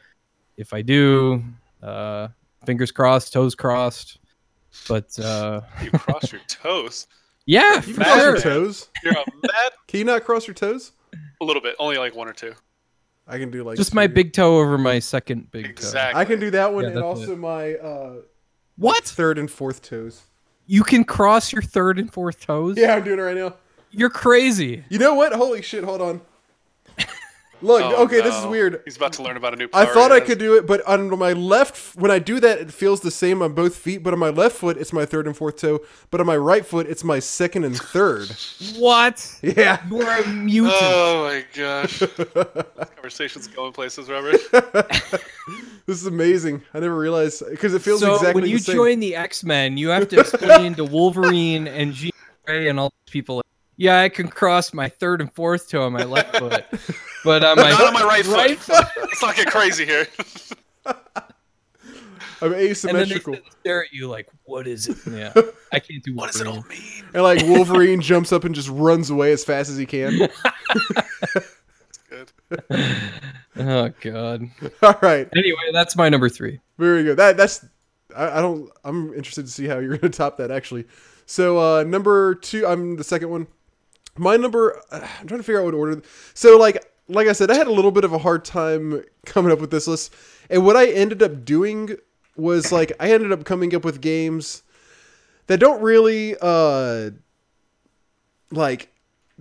If 0.57 0.73
I 0.73 0.81
do, 0.81 1.43
uh, 1.81 2.27
fingers 2.65 2.91
crossed, 2.91 3.31
toes 3.33 3.55
crossed. 3.55 4.19
But 4.89 5.17
uh, 5.19 5.61
You 5.81 5.91
cross 5.91 6.31
your 6.33 6.41
toes. 6.47 7.07
yeah, 7.45 7.81
you 7.85 7.95
cross 7.95 8.17
your 8.17 8.37
toes. 8.41 8.89
You're 9.03 9.13
a 9.13 9.23
mad. 9.41 9.71
Can 9.87 9.99
you 9.99 10.05
not 10.05 10.25
cross 10.25 10.45
your 10.47 10.53
toes? 10.53 10.91
A 11.41 11.45
little 11.45 11.61
bit, 11.61 11.75
only 11.79 11.97
like 11.97 12.15
one 12.15 12.27
or 12.27 12.33
two. 12.33 12.53
I 13.27 13.37
can 13.39 13.49
do 13.51 13.63
like 13.63 13.77
Just 13.77 13.93
my 13.93 14.07
big 14.07 14.33
toe 14.33 14.59
over 14.59 14.77
my 14.77 14.99
second 14.99 15.49
big 15.51 15.63
toe. 15.65 15.69
Exactly. 15.69 16.21
I 16.21 16.25
can 16.25 16.39
do 16.39 16.51
that 16.51 16.73
one 16.73 16.83
Yeah, 16.83 16.89
and 16.89 16.97
that's 16.97 17.03
also 17.03 17.35
my 17.35 17.73
uh 17.75 18.15
What? 18.77 19.03
third 19.03 19.37
and 19.37 19.49
fourth 19.49 19.81
toes. 19.81 20.21
You 20.67 20.83
can 20.83 21.03
cross 21.03 21.51
your 21.51 21.61
third 21.61 21.97
and 21.99 22.11
fourth 22.11 22.39
toes? 22.45 22.77
Yeah, 22.77 22.95
I'm 22.95 23.03
doing 23.03 23.19
it 23.19 23.23
right 23.23 23.35
now. 23.37 23.55
You're 23.91 24.09
crazy. 24.09 24.83
You 24.89 24.99
know 24.99 25.13
what? 25.15 25.33
Holy 25.33 25.61
shit! 25.61 25.83
Hold 25.83 26.01
on. 26.01 26.21
Look, 27.61 27.81
Oh, 27.83 28.03
okay, 28.03 28.21
this 28.21 28.35
is 28.35 28.45
weird. 28.45 28.81
He's 28.85 28.97
about 28.97 29.13
to 29.13 29.23
learn 29.23 29.37
about 29.37 29.53
a 29.53 29.57
new. 29.57 29.69
I 29.73 29.85
thought 29.85 30.11
I 30.11 30.19
could 30.19 30.37
do 30.39 30.55
it, 30.57 30.65
but 30.67 30.85
on 30.85 31.17
my 31.17 31.33
left, 31.33 31.95
when 31.95 32.11
I 32.11 32.19
do 32.19 32.39
that, 32.39 32.59
it 32.59 32.71
feels 32.71 33.01
the 33.01 33.11
same 33.11 33.41
on 33.41 33.53
both 33.53 33.75
feet. 33.75 34.03
But 34.03 34.13
on 34.13 34.19
my 34.19 34.29
left 34.29 34.57
foot, 34.57 34.77
it's 34.77 34.91
my 34.93 35.05
third 35.05 35.25
and 35.27 35.35
fourth 35.35 35.57
toe. 35.57 35.79
But 36.11 36.21
on 36.21 36.27
my 36.27 36.37
right 36.37 36.65
foot, 36.65 36.87
it's 36.87 37.03
my 37.03 37.19
second 37.19 37.63
and 37.63 37.75
third. 37.77 38.29
What? 38.77 39.39
Yeah. 39.41 39.81
You're 39.89 40.09
a 40.09 40.27
mutant. 40.27 40.73
Oh 40.81 41.23
my 41.25 41.45
gosh. 41.55 41.99
this 41.99 42.89
conversation's 42.95 43.47
going 43.47 43.73
places, 43.73 44.09
Robert. 44.09 44.39
This 45.87 46.01
is 46.01 46.07
amazing. 46.07 46.63
I 46.73 46.79
never 46.79 46.95
realized 46.97 47.43
because 47.47 47.75
it 47.75 47.81
feels 47.83 47.99
so 47.99 48.15
exactly 48.15 48.41
when 48.41 48.49
you 48.49 48.57
the 48.57 48.63
same. 48.63 48.75
join 48.75 48.99
the 48.99 49.15
X 49.15 49.43
Men, 49.43 49.77
you 49.77 49.89
have 49.89 50.07
to 50.09 50.19
explain 50.21 50.73
to 50.75 50.83
Wolverine 50.83 51.67
and 51.67 51.93
Jean 51.93 52.11
Grey 52.43 52.69
and 52.69 52.79
all 52.79 52.89
these 53.05 53.11
people. 53.11 53.43
Yeah, 53.77 54.01
I 54.01 54.09
can 54.09 54.27
cross 54.27 54.73
my 54.73 54.89
third 54.89 55.21
and 55.21 55.31
fourth 55.31 55.69
toe 55.69 55.83
on 55.83 55.93
my 55.93 56.03
left 56.03 56.37
foot, 56.37 56.65
but 57.25 57.43
on 57.43 57.57
my 57.57 57.69
Not 57.71 57.87
on 57.87 57.93
my 57.93 58.03
right, 58.03 58.25
right 58.27 58.57
foot. 58.59 58.85
Let's 58.97 59.21
not 59.21 59.35
get 59.35 59.47
crazy 59.47 59.85
here. 59.85 60.07
I'm 62.41 62.51
and 62.51 62.53
then 62.53 62.59
they 62.65 62.69
asymmetrical. 62.71 63.37
stare 63.61 63.83
at 63.85 63.93
you 63.93 64.07
like, 64.09 64.27
"What 64.43 64.67
is 64.67 64.87
it?" 64.87 64.97
Yeah, 65.11 65.33
I 65.73 65.79
can't 65.79 66.03
do 66.03 66.13
what 66.15 66.31
does 66.31 66.41
it 66.41 66.47
all 66.47 66.63
mean? 66.69 67.03
And 67.13 67.23
like 67.23 67.41
Wolverine 67.43 68.01
jumps 68.01 68.31
up 68.33 68.43
and 68.43 68.53
just 68.53 68.69
runs 68.69 69.09
away 69.09 69.31
as 69.31 69.43
fast 69.43 69.69
as 69.69 69.77
he 69.77 69.85
can. 69.85 70.29
Good. 72.09 72.31
Oh 73.57 73.89
god. 74.01 74.49
All 74.83 74.99
right, 75.01 75.27
Anyway, 75.35 75.57
that's 75.71 75.95
my 75.95 76.09
number 76.09 76.27
three. 76.29 76.59
very 76.77 77.03
good. 77.03 77.17
That 77.17 77.37
that's 77.37 77.65
I, 78.15 78.37
I 78.39 78.41
don't. 78.41 78.69
I'm 78.83 79.13
interested 79.13 79.45
to 79.45 79.51
see 79.51 79.65
how 79.65 79.79
you're 79.79 79.97
going 79.97 80.11
to 80.11 80.17
top 80.17 80.37
that 80.37 80.51
actually. 80.51 80.85
So 81.25 81.57
uh 81.57 81.83
number 81.83 82.35
two, 82.35 82.67
I'm 82.67 82.97
the 82.97 83.03
second 83.03 83.29
one. 83.29 83.47
My 84.17 84.35
number, 84.37 84.81
I'm 84.91 85.27
trying 85.27 85.39
to 85.39 85.43
figure 85.43 85.59
out 85.61 85.65
what 85.65 85.73
order. 85.73 86.01
So 86.33 86.57
like 86.57 86.85
like 87.07 87.27
I 87.27 87.33
said, 87.33 87.51
I 87.51 87.55
had 87.55 87.67
a 87.67 87.71
little 87.71 87.91
bit 87.91 88.03
of 88.03 88.13
a 88.13 88.17
hard 88.17 88.45
time 88.45 89.03
coming 89.25 89.51
up 89.51 89.59
with 89.59 89.71
this 89.71 89.87
list, 89.87 90.13
and 90.49 90.65
what 90.65 90.75
I 90.75 90.87
ended 90.87 91.21
up 91.21 91.45
doing 91.45 91.97
was 92.35 92.71
like 92.71 92.91
I 92.99 93.11
ended 93.11 93.31
up 93.31 93.45
coming 93.45 93.73
up 93.75 93.85
with 93.85 94.01
games 94.01 94.63
that 95.47 95.59
don't 95.59 95.81
really 95.81 96.35
uh 96.41 97.11
like 98.51 98.91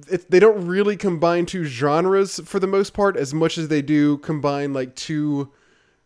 it, 0.09 0.31
they 0.31 0.41
don't 0.41 0.67
really 0.67 0.97
combine 0.97 1.47
two 1.47 1.65
genres 1.65 2.41
for 2.45 2.59
the 2.59 2.67
most 2.67 2.95
part 2.95 3.17
as 3.17 3.33
much 3.33 3.59
as 3.59 3.69
they 3.69 3.83
do 3.83 4.19
combine 4.19 4.73
like 4.73 4.95
two 4.95 5.53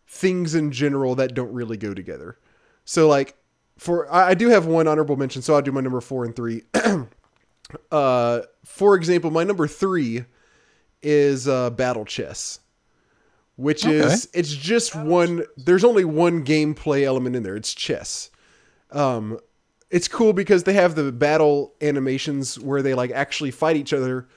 things 0.07 0.55
in 0.55 0.71
general 0.71 1.15
that 1.15 1.33
don't 1.33 1.53
really 1.53 1.77
go 1.77 1.93
together. 1.93 2.37
So 2.85 3.07
like 3.07 3.35
for 3.77 4.11
I, 4.11 4.29
I 4.29 4.33
do 4.33 4.49
have 4.49 4.65
one 4.65 4.87
honorable 4.87 5.15
mention, 5.15 5.41
so 5.41 5.55
I'll 5.55 5.61
do 5.61 5.71
my 5.71 5.81
number 5.81 6.01
four 6.01 6.25
and 6.25 6.35
three. 6.35 6.63
uh, 7.91 8.41
for 8.65 8.95
example, 8.95 9.31
my 9.31 9.43
number 9.43 9.67
three 9.67 10.25
is 11.01 11.47
uh, 11.47 11.69
Battle 11.71 12.05
Chess, 12.05 12.59
which 13.55 13.85
is 13.85 14.29
it's 14.33 14.53
just 14.53 14.95
one. 14.95 15.43
There's 15.57 15.83
only 15.83 16.05
one 16.05 16.43
gameplay 16.43 17.03
element 17.03 17.35
in 17.35 17.43
there. 17.43 17.55
It's 17.55 17.73
chess. 17.73 18.29
Um, 18.91 19.39
it's 19.89 20.07
cool 20.07 20.33
because 20.33 20.63
they 20.63 20.73
have 20.73 20.95
the 20.95 21.11
battle 21.11 21.73
animations 21.81 22.59
where 22.59 22.81
they 22.81 22.93
like 22.93 23.11
actually 23.11 23.51
fight 23.51 23.75
each 23.75 23.93
other. 23.93 24.27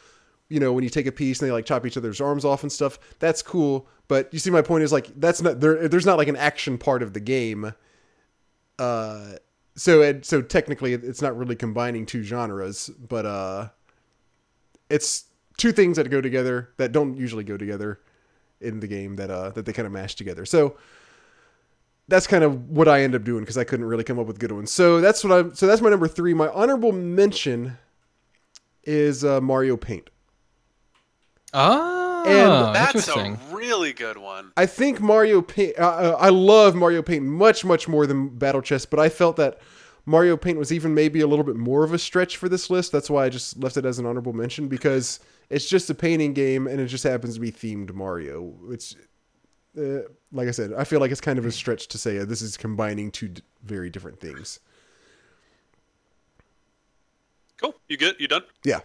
You 0.49 0.61
know, 0.61 0.73
when 0.73 0.85
you 0.85 0.91
take 0.91 1.07
a 1.07 1.13
piece 1.13 1.41
and 1.41 1.49
they 1.49 1.53
like 1.53 1.65
chop 1.65 1.87
each 1.87 1.97
other's 1.97 2.21
arms 2.21 2.45
off 2.45 2.63
and 2.63 2.71
stuff. 2.71 2.99
That's 3.19 3.41
cool. 3.43 3.89
But 4.09 4.33
you 4.33 4.39
see, 4.39 4.51
my 4.51 4.63
point 4.63 4.85
is 4.85 4.93
like 4.93 5.09
that's 5.19 5.41
not 5.41 5.61
there. 5.61 5.89
There's 5.89 6.07
not 6.07 6.19
like 6.19 6.29
an 6.29 6.37
action 6.37 6.77
part 6.77 7.03
of 7.03 7.15
the 7.15 7.21
game. 7.21 7.73
Uh, 8.79 9.35
so 9.75 10.03
it, 10.03 10.25
so 10.25 10.43
technically 10.43 10.93
it's 10.93 11.23
not 11.23 11.37
really 11.37 11.57
combining 11.57 12.05
two 12.05 12.23
genres, 12.23 12.91
but 12.91 13.25
uh, 13.25 13.69
it's 14.91 15.25
two 15.63 15.71
things 15.71 15.97
that 15.97 16.11
go 16.11 16.21
together 16.21 16.71
that 16.77 16.91
don't 16.91 17.17
usually 17.17 17.45
go 17.45 17.57
together 17.57 18.01
in 18.61 18.81
the 18.81 18.89
game 18.89 19.15
that 19.15 19.31
uh 19.31 19.51
that 19.51 19.65
they 19.65 19.73
kind 19.73 19.87
of 19.87 19.93
mash 19.93 20.17
together. 20.17 20.45
So 20.45 20.77
that's 22.09 22.27
kind 22.27 22.43
of 22.43 22.69
what 22.69 22.89
I 22.89 23.03
end 23.03 23.15
up 23.15 23.23
doing 23.23 23.43
because 23.43 23.57
I 23.57 23.63
couldn't 23.63 23.87
really 23.87 24.03
come 24.03 24.19
up 24.19 24.27
with 24.27 24.41
good 24.41 24.51
ones. 24.51 24.73
So 24.73 25.01
that's 25.01 25.23
what 25.23 25.33
I'm. 25.33 25.55
So 25.55 25.69
that's 25.69 25.81
my 25.81 25.89
number 25.89 26.09
three. 26.09 26.35
My 26.35 26.49
honorable 26.49 26.91
mention 26.91 27.79
is 28.83 29.25
uh, 29.25 29.41
Mario 29.41 29.77
Paint. 29.77 30.11
Ah, 31.55 32.25
And 32.25 32.75
That's 32.75 33.07
a 33.09 33.39
really 33.53 33.93
good 33.93 34.19
one. 34.19 34.51
I 34.57 34.67
think 34.67 35.01
Mario 35.01 35.43
Paint. 35.43 35.79
Uh, 35.79 35.83
uh, 35.83 36.17
I 36.19 36.31
love 36.31 36.75
Mario 36.75 37.03
Paint 37.03 37.25
much, 37.25 37.65
much 37.65 37.87
more 37.87 38.05
than 38.05 38.31
Battle 38.31 38.63
Chess, 38.63 38.85
but 38.85 38.99
I 38.99 39.09
felt 39.09 39.37
that 39.37 39.61
Mario 40.05 40.37
Paint 40.37 40.59
was 40.59 40.73
even 40.73 40.95
maybe 40.95 41.21
a 41.21 41.27
little 41.27 41.45
bit 41.45 41.57
more 41.57 41.85
of 41.85 41.93
a 41.93 41.99
stretch 41.99 42.37
for 42.37 42.49
this 42.49 42.71
list. 42.71 42.91
That's 42.93 43.09
why 43.09 43.25
I 43.25 43.29
just 43.29 43.57
left 43.63 43.77
it 43.77 43.85
as 43.85 43.99
an 43.99 44.07
honorable 44.07 44.33
mention 44.33 44.67
because 44.69 45.21
it's 45.49 45.69
just 45.69 45.89
a 45.91 45.95
painting 45.95 46.33
game 46.33 46.67
and 46.67 46.81
it 46.81 46.87
just 46.87 47.05
happens 47.05 47.35
to 47.35 47.41
be 47.41 47.53
themed 47.53 47.93
Mario. 47.95 48.55
It's 48.71 48.97
uh, 49.79 50.01
like 50.33 50.49
I 50.49 50.51
said, 50.51 50.73
I 50.77 50.85
feel 50.85 51.01
like 51.01 51.11
it's 51.13 51.21
kind 51.21 51.39
of 51.39 51.47
a 51.47 51.53
stretch 51.53 51.87
to 51.89 51.99
say 51.99 52.19
uh, 52.19 52.25
this 52.25 52.43
is 52.43 52.57
combining 52.57 53.11
two 53.11 53.29
d- 53.29 53.43
very 53.63 53.89
different 53.91 54.21
things. 54.21 54.59
Cool. 57.57 57.75
You 57.89 57.97
good? 57.97 58.17
You 58.19 58.29
done? 58.29 58.43
Yeah. 58.65 58.81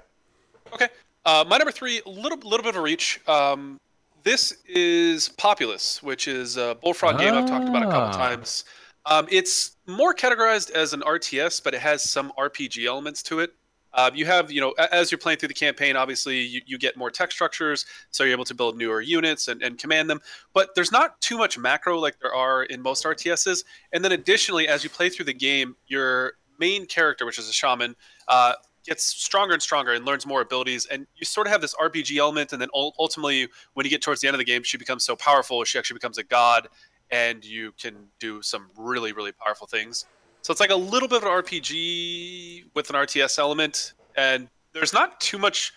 Okay. 0.74 0.88
Uh, 1.26 1.44
my 1.48 1.58
number 1.58 1.72
three, 1.72 2.02
a 2.06 2.10
little 2.10 2.38
little 2.40 2.64
bit 2.64 2.70
of 2.70 2.76
a 2.78 2.82
reach. 2.82 3.20
Um, 3.28 3.80
this 4.24 4.58
is 4.68 5.30
Populous, 5.30 6.02
which 6.04 6.28
is 6.28 6.58
a 6.58 6.78
bullfrog 6.82 7.18
game 7.20 7.34
I've 7.34 7.48
talked 7.48 7.68
about 7.68 7.84
a 7.84 7.88
couple 7.88 8.10
Ah. 8.10 8.12
times. 8.30 8.66
Um, 9.10 9.26
it's 9.32 9.78
more 9.88 10.14
categorized 10.14 10.70
as 10.72 10.94
an 10.94 11.02
RTS, 11.02 11.64
but 11.64 11.74
it 11.74 11.80
has 11.80 12.04
some 12.04 12.34
RPG 12.38 12.86
elements 12.86 13.24
to 13.24 13.40
it. 13.40 13.54
Uh, 13.94 14.12
you 14.14 14.26
have, 14.26 14.52
you 14.52 14.60
know, 14.60 14.72
as 14.92 15.12
you're 15.12 15.18
playing 15.18 15.40
through 15.40 15.48
the 15.48 15.54
campaign, 15.54 15.96
obviously 15.96 16.40
you, 16.40 16.62
you 16.66 16.78
get 16.78 16.98
more 16.98 17.10
tech 17.10 17.32
structures, 17.32 17.86
so 18.12 18.24
you're 18.24 18.34
able 18.34 18.46
to 18.46 18.54
build 18.54 18.78
newer 18.78 19.02
units 19.02 19.48
and, 19.48 19.64
and 19.64 19.80
command 19.80 20.10
them. 20.10 20.20
But 20.54 20.76
there's 20.76 20.92
not 20.92 21.20
too 21.22 21.38
much 21.38 21.58
macro 21.58 21.98
like 21.98 22.20
there 22.20 22.36
are 22.36 22.64
in 22.64 22.82
most 22.82 23.06
RTSs. 23.06 23.64
And 23.94 24.04
then 24.04 24.12
additionally, 24.12 24.68
as 24.68 24.84
you 24.84 24.90
play 24.90 25.10
through 25.10 25.26
the 25.26 25.34
game, 25.34 25.76
your 25.88 26.34
main 26.60 26.86
character, 26.86 27.26
which 27.26 27.40
is 27.40 27.50
a 27.50 27.54
shaman, 27.54 27.96
uh, 28.28 28.54
gets 28.88 29.04
stronger 29.04 29.54
and 29.54 29.62
stronger 29.62 29.94
and 29.94 30.06
learns 30.06 30.26
more 30.26 30.42
abilities. 30.42 30.86
And 30.86 31.08
you 31.16 31.26
sort 31.26 31.48
of 31.48 31.52
have 31.52 31.62
this 31.62 31.76
RPG 31.76 32.18
element. 32.18 32.54
And 32.54 32.62
then 32.62 32.70
ultimately, 32.74 33.48
when 33.74 33.86
you 33.86 33.90
get 33.90 34.02
towards 34.02 34.22
the 34.22 34.28
end 34.28 34.36
of 34.36 34.40
the 34.40 34.46
game, 34.46 34.64
she 34.64 34.78
becomes 34.78 35.04
so 35.04 35.16
powerful, 35.16 35.64
she 35.64 35.78
actually 35.78 35.96
becomes 35.96 36.18
a 36.18 36.24
god, 36.24 36.68
and 37.12 37.44
you 37.46 37.72
can 37.80 37.96
do 38.20 38.42
some 38.42 38.70
really, 38.78 39.12
really 39.14 39.32
powerful 39.32 39.68
things. 39.68 40.06
So 40.42 40.52
it's 40.52 40.60
like 40.60 40.70
a 40.70 40.76
little 40.76 41.08
bit 41.08 41.18
of 41.18 41.24
an 41.24 41.30
RPG 41.30 42.66
with 42.74 42.90
an 42.90 42.96
RTS 42.96 43.38
element. 43.40 43.94
And 44.16 44.48
there's 44.74 44.94
not 44.94 45.20
too 45.20 45.38
much 45.38 45.74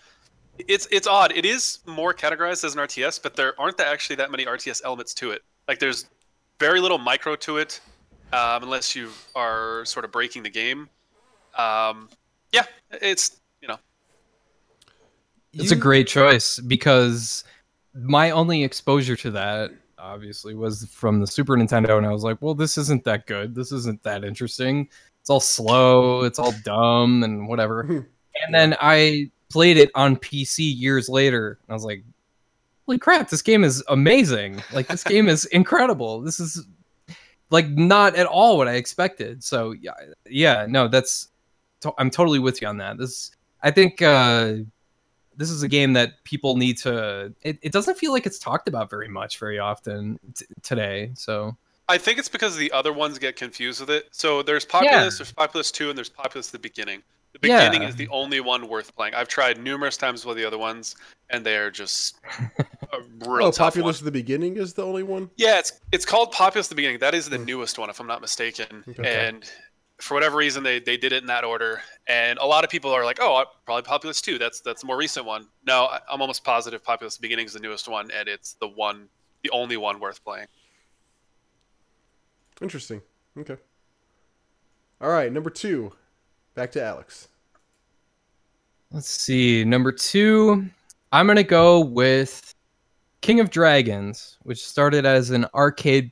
It's 0.68 0.86
it's 0.90 1.06
odd. 1.06 1.32
It 1.32 1.44
is 1.44 1.78
more 1.86 2.12
categorized 2.12 2.64
as 2.64 2.74
an 2.74 2.80
RTS, 2.80 3.22
but 3.22 3.34
there 3.34 3.58
aren't 3.58 3.80
actually 3.80 4.16
that 4.16 4.30
many 4.30 4.44
RTS 4.44 4.82
elements 4.84 5.14
to 5.14 5.30
it. 5.30 5.42
Like 5.68 5.78
there's 5.78 6.06
very 6.58 6.80
little 6.80 6.98
micro 6.98 7.36
to 7.36 7.56
it, 7.58 7.80
um, 8.32 8.62
unless 8.64 8.94
you 8.94 9.10
are 9.34 9.84
sort 9.86 10.04
of 10.04 10.12
breaking 10.12 10.42
the 10.42 10.50
game. 10.50 10.88
Um, 11.56 12.10
yeah, 12.52 12.64
it's 12.90 13.40
you 13.62 13.68
know 13.68 13.78
It's 15.54 15.72
a 15.72 15.76
great 15.76 16.06
choice 16.08 16.58
because 16.58 17.44
my 17.94 18.30
only 18.30 18.62
exposure 18.62 19.16
to 19.16 19.30
that 19.32 19.70
obviously 20.00 20.54
was 20.54 20.86
from 20.86 21.20
the 21.20 21.26
Super 21.26 21.56
Nintendo, 21.56 21.98
and 21.98 22.06
I 22.06 22.12
was 22.12 22.24
like, 22.24 22.38
well, 22.40 22.54
this 22.54 22.78
isn't 22.78 23.04
that 23.04 23.26
good. 23.26 23.54
This 23.54 23.72
isn't 23.72 24.02
that 24.02 24.24
interesting. 24.24 24.88
It's 25.20 25.30
all 25.30 25.40
slow. 25.40 26.24
It's 26.24 26.38
all 26.38 26.54
dumb 26.64 27.22
and 27.22 27.46
whatever. 27.46 27.82
and 28.44 28.54
then 28.54 28.76
I 28.80 29.30
played 29.50 29.76
it 29.76 29.90
on 29.94 30.16
PC 30.16 30.72
years 30.78 31.08
later, 31.08 31.58
and 31.62 31.72
I 31.72 31.74
was 31.74 31.84
like, 31.84 32.02
holy 32.86 32.98
crap, 32.98 33.28
this 33.28 33.42
game 33.42 33.64
is 33.64 33.84
amazing. 33.88 34.62
Like, 34.72 34.88
this 34.88 35.04
game 35.04 35.28
is 35.28 35.44
incredible. 35.52 36.20
This 36.20 36.40
is 36.40 36.66
like 37.50 37.68
not 37.68 38.16
at 38.16 38.26
all 38.26 38.56
what 38.56 38.68
I 38.68 38.74
expected. 38.74 39.44
So, 39.44 39.72
yeah, 39.72 39.92
yeah 40.28 40.66
no, 40.68 40.88
that's, 40.88 41.28
to- 41.82 41.94
I'm 41.98 42.10
totally 42.10 42.38
with 42.38 42.62
you 42.62 42.68
on 42.68 42.78
that. 42.78 42.98
This, 42.98 43.32
I 43.62 43.70
think, 43.70 44.00
uh, 44.02 44.54
this 45.40 45.50
is 45.50 45.62
a 45.62 45.68
game 45.68 45.94
that 45.94 46.22
people 46.24 46.56
need 46.56 46.76
to 46.78 47.32
it, 47.42 47.58
it 47.62 47.72
doesn't 47.72 47.96
feel 47.96 48.12
like 48.12 48.26
it's 48.26 48.38
talked 48.38 48.68
about 48.68 48.88
very 48.88 49.08
much 49.08 49.38
very 49.38 49.58
often 49.58 50.18
t- 50.34 50.44
today 50.62 51.10
so 51.14 51.56
I 51.90 51.98
think 51.98 52.20
it's 52.20 52.28
because 52.28 52.56
the 52.56 52.70
other 52.70 52.92
ones 52.92 53.18
get 53.18 53.34
confused 53.34 53.80
with 53.80 53.90
it. 53.90 54.06
So 54.12 54.44
there's 54.44 54.64
Populous, 54.64 55.18
there's 55.18 55.32
Populous 55.32 55.72
2, 55.72 55.88
and 55.88 55.98
there's 55.98 56.08
Populous 56.08 56.50
the 56.50 56.58
Beginning. 56.58 57.02
The 57.32 57.48
Yeah. 57.48 57.68
Beginning 57.68 57.88
is 57.88 57.96
the 57.96 58.06
only 58.08 58.38
one 58.38 58.68
worth 58.68 58.94
playing. 58.94 59.14
I've 59.14 59.26
tried 59.26 59.58
numerous 59.58 59.96
times 59.96 60.24
with 60.24 60.36
the 60.36 60.44
other 60.44 60.56
ones, 60.58 60.94
and 61.30 61.44
they 61.44 61.56
are 61.56 61.70
just 61.70 62.20
a 62.92 63.00
real 63.26 63.46
Oh, 63.46 63.50
tough 63.50 63.74
Populous 63.74 64.00
one. 64.00 64.02
at 64.02 64.04
the 64.04 64.12
beginning 64.12 64.56
is 64.56 64.74
the 64.74 64.84
only 64.84 65.02
one. 65.02 65.30
Yeah, 65.36 65.58
it's 65.58 65.80
it's 65.90 66.04
called 66.04 66.30
Populous 66.30 66.68
the 66.68 66.76
Beginning. 66.76 67.00
That 67.00 67.14
is 67.14 67.28
the 67.28 67.38
hmm. 67.38 67.44
newest 67.44 67.76
one, 67.76 67.90
if 67.90 67.98
I'm 67.98 68.06
not 68.06 68.20
mistaken. 68.20 68.84
Okay. 68.88 69.28
And 69.28 69.50
for 70.00 70.14
whatever 70.14 70.36
reason, 70.36 70.62
they, 70.62 70.80
they 70.80 70.96
did 70.96 71.12
it 71.12 71.22
in 71.22 71.26
that 71.26 71.44
order. 71.44 71.82
And 72.08 72.38
a 72.38 72.44
lot 72.46 72.64
of 72.64 72.70
people 72.70 72.90
are 72.92 73.04
like, 73.04 73.18
oh, 73.20 73.44
probably 73.64 73.82
Populous 73.82 74.20
2. 74.20 74.38
That's 74.38 74.60
that's 74.60 74.80
the 74.80 74.86
more 74.86 74.96
recent 74.96 75.26
one. 75.26 75.46
No, 75.66 75.84
I- 75.86 76.00
I'm 76.10 76.20
almost 76.20 76.42
positive 76.44 76.82
Populous 76.82 77.18
Beginning 77.18 77.46
is 77.46 77.52
the 77.52 77.60
newest 77.60 77.88
one, 77.88 78.10
and 78.10 78.28
it's 78.28 78.54
the 78.54 78.68
one, 78.68 79.08
the 79.42 79.50
only 79.50 79.76
one 79.76 80.00
worth 80.00 80.22
playing. 80.24 80.46
Interesting. 82.60 83.00
Okay. 83.38 83.56
All 85.00 85.08
right, 85.10 85.32
number 85.32 85.50
two. 85.50 85.92
Back 86.54 86.72
to 86.72 86.82
Alex. 86.84 87.28
let's 88.92 89.06
see 89.08 89.64
number 89.64 89.92
two 89.92 90.66
i'm 91.12 91.26
gonna 91.28 91.44
go 91.44 91.78
with 91.78 92.52
king 93.20 93.38
of 93.38 93.48
dragons 93.48 94.36
which 94.42 94.66
started 94.66 95.06
as 95.06 95.30
an 95.30 95.46
arcade 95.54 96.10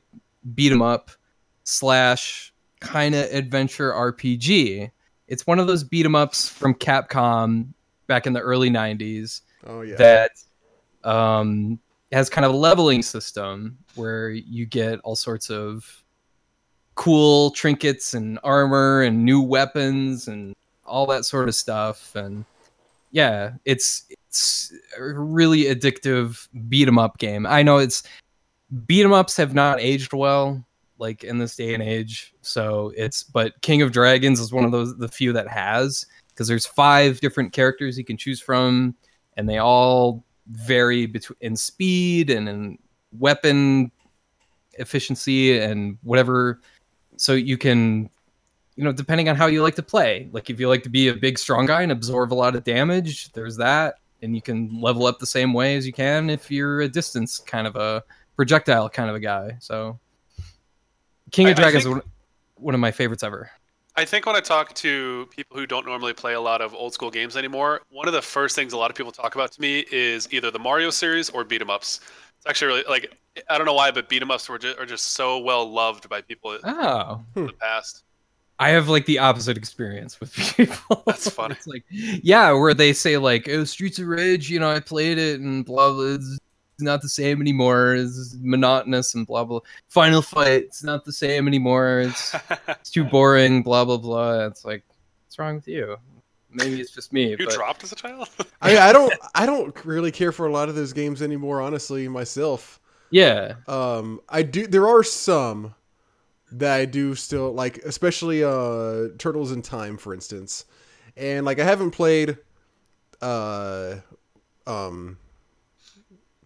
beat 0.55 0.71
'em 0.71 0.81
up 0.81 1.11
slash 1.65 2.53
kind 2.79 3.13
of 3.15 3.25
adventure 3.31 3.91
rpg 3.91 4.89
it's 5.27 5.45
one 5.45 5.59
of 5.59 5.67
those 5.67 5.83
beat 5.83 6.05
'em 6.05 6.15
ups 6.15 6.47
from 6.49 6.73
capcom 6.73 7.67
back 8.07 8.25
in 8.25 8.33
the 8.33 8.39
early 8.39 8.69
90s 8.69 9.41
Oh 9.67 9.81
yeah. 9.81 9.95
that 9.97 10.31
um, 11.03 11.79
has 12.11 12.29
kind 12.29 12.45
of 12.45 12.53
a 12.53 12.57
leveling 12.57 13.01
system 13.01 13.77
where 13.95 14.29
you 14.29 14.65
get 14.65 14.99
all 15.01 15.15
sorts 15.15 15.49
of 15.49 16.03
cool 16.95 17.51
trinkets 17.51 18.13
and 18.13 18.39
armor 18.43 19.03
and 19.03 19.23
new 19.23 19.41
weapons 19.41 20.27
and 20.27 20.55
all 20.85 21.05
that 21.07 21.23
sort 21.25 21.47
of 21.47 21.55
stuff. 21.55 22.15
And 22.15 22.45
yeah 23.11 23.51
it's 23.65 24.05
it's 24.09 24.71
a 24.97 25.03
really 25.03 25.63
addictive 25.65 26.47
beat 26.69 26.87
'em 26.87 26.97
up 26.97 27.17
game. 27.17 27.45
I 27.45 27.61
know 27.63 27.77
it's 27.77 28.03
beat 28.87 29.03
'em 29.03 29.13
ups 29.13 29.35
have 29.37 29.53
not 29.53 29.79
aged 29.79 30.13
well 30.13 30.65
like 30.99 31.23
in 31.23 31.37
this 31.37 31.55
day 31.55 31.73
and 31.73 31.81
age. 31.81 32.33
So 32.41 32.93
it's 32.95 33.23
but 33.23 33.59
king 33.61 33.81
of 33.81 33.91
dragons 33.91 34.39
is 34.39 34.51
one 34.51 34.65
of 34.65 34.71
those 34.71 34.97
the 34.97 35.07
few 35.07 35.33
that 35.33 35.47
has 35.47 36.05
because 36.29 36.47
there's 36.47 36.65
five 36.65 37.19
different 37.19 37.53
characters 37.53 37.97
you 37.97 38.05
can 38.05 38.17
choose 38.17 38.39
from 38.39 38.95
and 39.37 39.47
they 39.47 39.57
all 39.57 40.23
vary 40.47 41.05
between 41.05 41.37
in 41.41 41.55
speed 41.55 42.29
and 42.29 42.49
in 42.49 42.77
weapon 43.17 43.91
efficiency 44.73 45.57
and 45.59 45.97
whatever. 46.03 46.61
So 47.17 47.33
you 47.33 47.57
can 47.57 48.09
you 48.75 48.83
know 48.83 48.91
depending 48.91 49.29
on 49.29 49.35
how 49.35 49.47
you 49.47 49.63
like 49.63 49.75
to 49.75 49.83
play. 49.83 50.29
Like 50.31 50.49
if 50.49 50.59
you 50.59 50.67
like 50.67 50.83
to 50.83 50.89
be 50.89 51.07
a 51.07 51.15
big 51.15 51.39
strong 51.39 51.65
guy 51.65 51.81
and 51.81 51.91
absorb 51.91 52.33
a 52.33 52.35
lot 52.35 52.55
of 52.55 52.63
damage 52.63 53.31
there's 53.31 53.57
that. 53.57 53.95
And 54.21 54.35
you 54.35 54.41
can 54.41 54.81
level 54.81 55.05
up 55.05 55.19
the 55.19 55.25
same 55.25 55.53
way 55.53 55.77
as 55.77 55.87
you 55.87 55.93
can 55.93 56.29
if 56.29 56.51
you're 56.51 56.81
a 56.81 56.89
distance 56.89 57.39
kind 57.39 57.65
of 57.65 57.77
a 57.77 58.03
projectile 58.35 58.89
kind 58.89 59.09
of 59.09 59.15
a 59.15 59.19
guy. 59.19 59.57
So 59.61 59.97
king 61.31 61.47
of 61.47 61.57
I 61.57 61.61
dragons 61.61 61.83
think- 61.83 61.97
is 61.97 62.03
one, 62.03 62.11
one 62.55 62.73
of 62.73 62.79
my 62.79 62.91
favorites 62.91 63.23
ever 63.23 63.51
I 63.95 64.05
think 64.05 64.25
when 64.25 64.35
I 64.35 64.39
talk 64.39 64.73
to 64.75 65.27
people 65.29 65.57
who 65.57 65.65
don't 65.67 65.85
normally 65.85 66.13
play 66.13 66.33
a 66.33 66.39
lot 66.39 66.61
of 66.61 66.73
old 66.73 66.93
school 66.93 67.11
games 67.11 67.35
anymore, 67.35 67.81
one 67.89 68.07
of 68.07 68.13
the 68.13 68.21
first 68.21 68.55
things 68.55 68.71
a 68.71 68.77
lot 68.77 68.89
of 68.89 68.95
people 68.95 69.11
talk 69.11 69.35
about 69.35 69.51
to 69.51 69.59
me 69.59 69.83
is 69.91 70.25
either 70.31 70.51
the 70.51 70.59
Mario 70.59 70.89
series 70.89 71.29
or 71.29 71.43
beat 71.43 71.59
'em 71.59 71.69
ups. 71.69 71.99
It's 72.37 72.47
actually 72.47 72.67
really 72.67 72.83
like 72.87 73.13
I 73.49 73.57
don't 73.57 73.65
know 73.65 73.73
why, 73.73 73.91
but 73.91 74.07
beat 74.07 74.21
'em 74.21 74.31
ups 74.31 74.47
were 74.47 74.57
just, 74.57 74.79
are 74.79 74.85
just 74.85 75.13
so 75.15 75.39
well 75.39 75.69
loved 75.69 76.07
by 76.07 76.21
people 76.21 76.53
in 76.53 76.61
oh 76.63 77.21
the 77.33 77.41
hmm. 77.41 77.47
past. 77.59 78.03
I 78.57 78.69
have 78.69 78.87
like 78.87 79.05
the 79.05 79.19
opposite 79.19 79.57
experience 79.57 80.19
with 80.21 80.33
people. 80.55 81.03
That's 81.05 81.29
funny. 81.29 81.55
it's 81.55 81.67
like, 81.67 81.83
yeah, 81.89 82.51
where 82.53 82.73
they 82.73 82.93
say 82.93 83.17
like, 83.17 83.49
"Oh, 83.49 83.65
Streets 83.65 83.99
of 83.99 84.07
Rage," 84.07 84.49
you 84.49 84.61
know, 84.61 84.69
I 84.69 84.79
played 84.79 85.17
it 85.17 85.41
and 85.41 85.65
blah 85.65 85.91
blah. 85.91 86.13
It's 86.13 86.39
not 86.81 87.01
the 87.01 87.09
same 87.09 87.41
anymore. 87.41 87.95
It's 87.95 88.35
monotonous 88.39 89.15
and 89.15 89.25
blah 89.27 89.43
blah. 89.43 89.59
Final 89.87 90.21
Fight, 90.21 90.63
it's 90.63 90.83
not 90.83 91.05
the 91.05 91.13
same 91.13 91.47
anymore. 91.47 91.99
It's 92.01 92.35
it's 92.67 92.89
too 92.91 93.03
boring. 93.03 93.63
Blah 93.63 93.85
blah 93.85 93.97
blah. 93.97 94.45
It's 94.45 94.63
like, 94.65 94.83
what's 95.25 95.37
wrong 95.39 95.55
with 95.55 95.67
you? 95.67 95.97
Maybe 96.51 96.81
it's 96.81 96.91
just 96.91 97.13
me. 97.13 97.29
you 97.31 97.37
but 97.37 97.51
dropped 97.53 97.83
as 97.83 97.91
a 97.91 97.95
child? 97.95 98.27
I, 98.61 98.77
I 98.77 98.91
don't. 98.91 99.13
I 99.35 99.45
don't 99.47 99.85
really 99.85 100.11
care 100.11 100.31
for 100.31 100.47
a 100.47 100.51
lot 100.51 100.67
of 100.69 100.75
those 100.75 100.93
games 100.93 101.21
anymore. 101.21 101.61
Honestly, 101.61 102.07
myself. 102.07 102.79
yeah, 103.11 103.55
Um, 103.67 104.19
I 104.29 104.41
do. 104.43 104.65
There 104.65 104.87
are 104.87 105.03
some 105.03 105.75
that 106.51 106.75
I 106.79 106.85
do 106.85 107.13
still 107.13 107.53
like, 107.53 107.77
especially 107.79 108.43
uh, 108.43 109.09
Turtles 109.19 109.51
in 109.51 109.61
Time, 109.61 109.97
for 109.97 110.13
instance. 110.15 110.65
And 111.15 111.45
like, 111.45 111.59
I 111.59 111.63
haven't 111.65 111.91
played 111.91 112.37
uh, 113.21 113.97
um, 114.65 115.17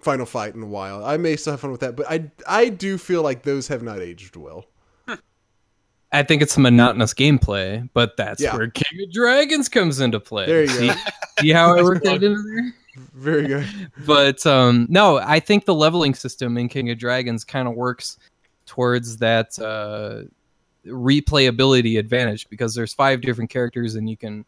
Final 0.04 0.26
Fight 0.26 0.54
in 0.56 0.62
a 0.64 0.68
while. 0.68 1.04
I 1.06 1.18
may 1.18 1.36
still 1.36 1.54
have 1.54 1.60
fun 1.62 1.72
with 1.72 1.82
that, 1.82 1.96
but 1.96 2.06
I 2.10 2.30
I 2.48 2.70
do 2.70 2.98
feel 2.98 3.22
like 3.24 3.44
those 3.44 3.68
have 3.70 3.84
not 3.84 4.00
aged 4.00 4.36
well. 4.36 4.66
I 6.12 6.22
think 6.22 6.44
it's 6.44 6.56
a 6.58 6.60
monotonous 6.60 7.12
gameplay, 7.16 7.90
but 7.96 8.16
that's 8.18 8.40
Yeah. 8.40 8.56
where 8.56 8.70
King 8.70 9.04
of 9.08 9.12
Dragons 9.12 9.68
comes 9.68 10.00
into 10.00 10.20
play. 10.20 10.46
There 10.46 10.62
you 10.62 10.68
see, 10.68 10.88
go. 10.88 10.94
see 11.40 11.50
how 11.50 11.76
I 11.76 11.82
worked 11.82 12.04
that 12.06 12.22
into 12.24 12.42
there? 12.44 12.74
Very 13.16 13.48
good. 13.48 13.66
but 14.06 14.46
um 14.46 14.86
no 14.88 15.18
i 15.18 15.40
think 15.40 15.66
the 15.66 15.74
leveling 15.74 16.14
system 16.14 16.60
in 16.60 16.70
king 16.70 16.92
of 16.92 17.00
dragons 17.00 17.44
kind 17.44 17.68
of 17.68 17.74
works 17.74 18.20
towards 18.68 19.18
that 19.18 19.58
uh 19.58 20.22
replayability 20.86 21.98
advantage 21.98 22.48
because 22.50 22.76
there's 22.76 22.94
five 22.94 23.22
different 23.22 23.50
characters 23.50 23.96
and 23.96 24.08
you 24.08 24.16
can 24.16 24.46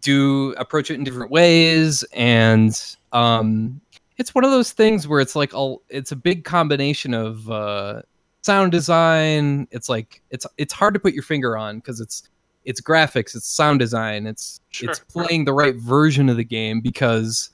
do 0.00 0.52
approach 0.56 0.90
it 0.90 0.94
in 0.94 1.04
different 1.04 1.30
ways 1.30 2.02
and 2.14 2.96
um 3.12 3.78
it's 4.18 4.34
one 4.34 4.44
of 4.44 4.50
those 4.50 4.72
things 4.72 5.06
where 5.08 5.20
it's 5.20 5.34
like 5.36 5.54
all 5.54 5.82
it's 5.88 6.12
a 6.12 6.16
big 6.16 6.44
combination 6.44 7.14
of 7.14 7.48
uh 7.50 8.02
sound 8.42 8.72
design 8.72 9.66
it's 9.70 9.88
like 9.88 10.22
it's 10.30 10.46
it's 10.56 10.72
hard 10.72 10.94
to 10.94 11.00
put 11.00 11.12
your 11.14 11.22
finger 11.22 11.56
on 11.56 11.78
because 11.78 12.00
it's 12.00 12.28
it's 12.64 12.80
graphics 12.80 13.34
it's 13.34 13.48
sound 13.48 13.78
design 13.78 14.26
it's 14.26 14.60
Sure. 14.70 14.90
it's 14.90 15.00
playing 15.00 15.44
the 15.44 15.52
right 15.52 15.76
version 15.76 16.28
of 16.28 16.36
the 16.36 16.44
game 16.44 16.80
because 16.80 17.50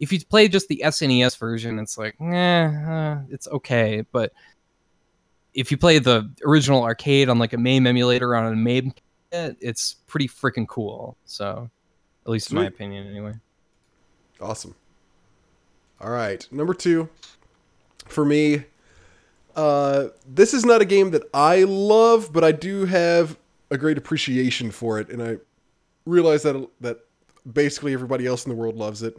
if 0.00 0.12
you 0.12 0.24
play 0.24 0.48
just 0.48 0.68
the 0.68 0.82
SNES 0.84 1.38
version, 1.38 1.78
it's 1.78 1.96
like, 1.96 2.16
eh, 2.20 2.66
uh, 2.66 3.20
it's 3.30 3.46
okay. 3.48 4.04
But 4.12 4.32
if 5.54 5.70
you 5.70 5.76
play 5.76 5.98
the 5.98 6.30
original 6.44 6.82
arcade 6.82 7.28
on 7.28 7.38
like 7.38 7.52
a 7.52 7.58
MAME 7.58 7.86
emulator 7.86 8.34
on 8.34 8.52
a 8.52 8.56
MAME, 8.56 8.92
it's 9.32 9.94
pretty 10.06 10.28
freaking 10.28 10.66
cool. 10.66 11.16
So, 11.24 11.70
at 12.26 12.30
least 12.30 12.50
in 12.50 12.56
my 12.56 12.66
opinion, 12.66 13.06
anyway. 13.06 13.34
Awesome. 14.40 14.74
All 16.04 16.10
right, 16.10 16.46
number 16.52 16.74
two 16.74 17.08
for 18.06 18.24
me. 18.26 18.64
Uh, 19.56 20.08
this 20.28 20.52
is 20.52 20.64
not 20.66 20.82
a 20.82 20.84
game 20.84 21.12
that 21.12 21.22
I 21.32 21.62
love, 21.62 22.30
but 22.32 22.44
I 22.44 22.52
do 22.52 22.84
have 22.84 23.38
a 23.70 23.78
great 23.78 23.96
appreciation 23.96 24.70
for 24.70 24.98
it, 25.00 25.08
and 25.08 25.22
I 25.22 25.38
realize 26.04 26.42
that 26.42 26.68
that 26.82 26.98
basically 27.50 27.94
everybody 27.94 28.26
else 28.26 28.44
in 28.44 28.50
the 28.50 28.56
world 28.56 28.76
loves 28.76 29.02
it, 29.02 29.16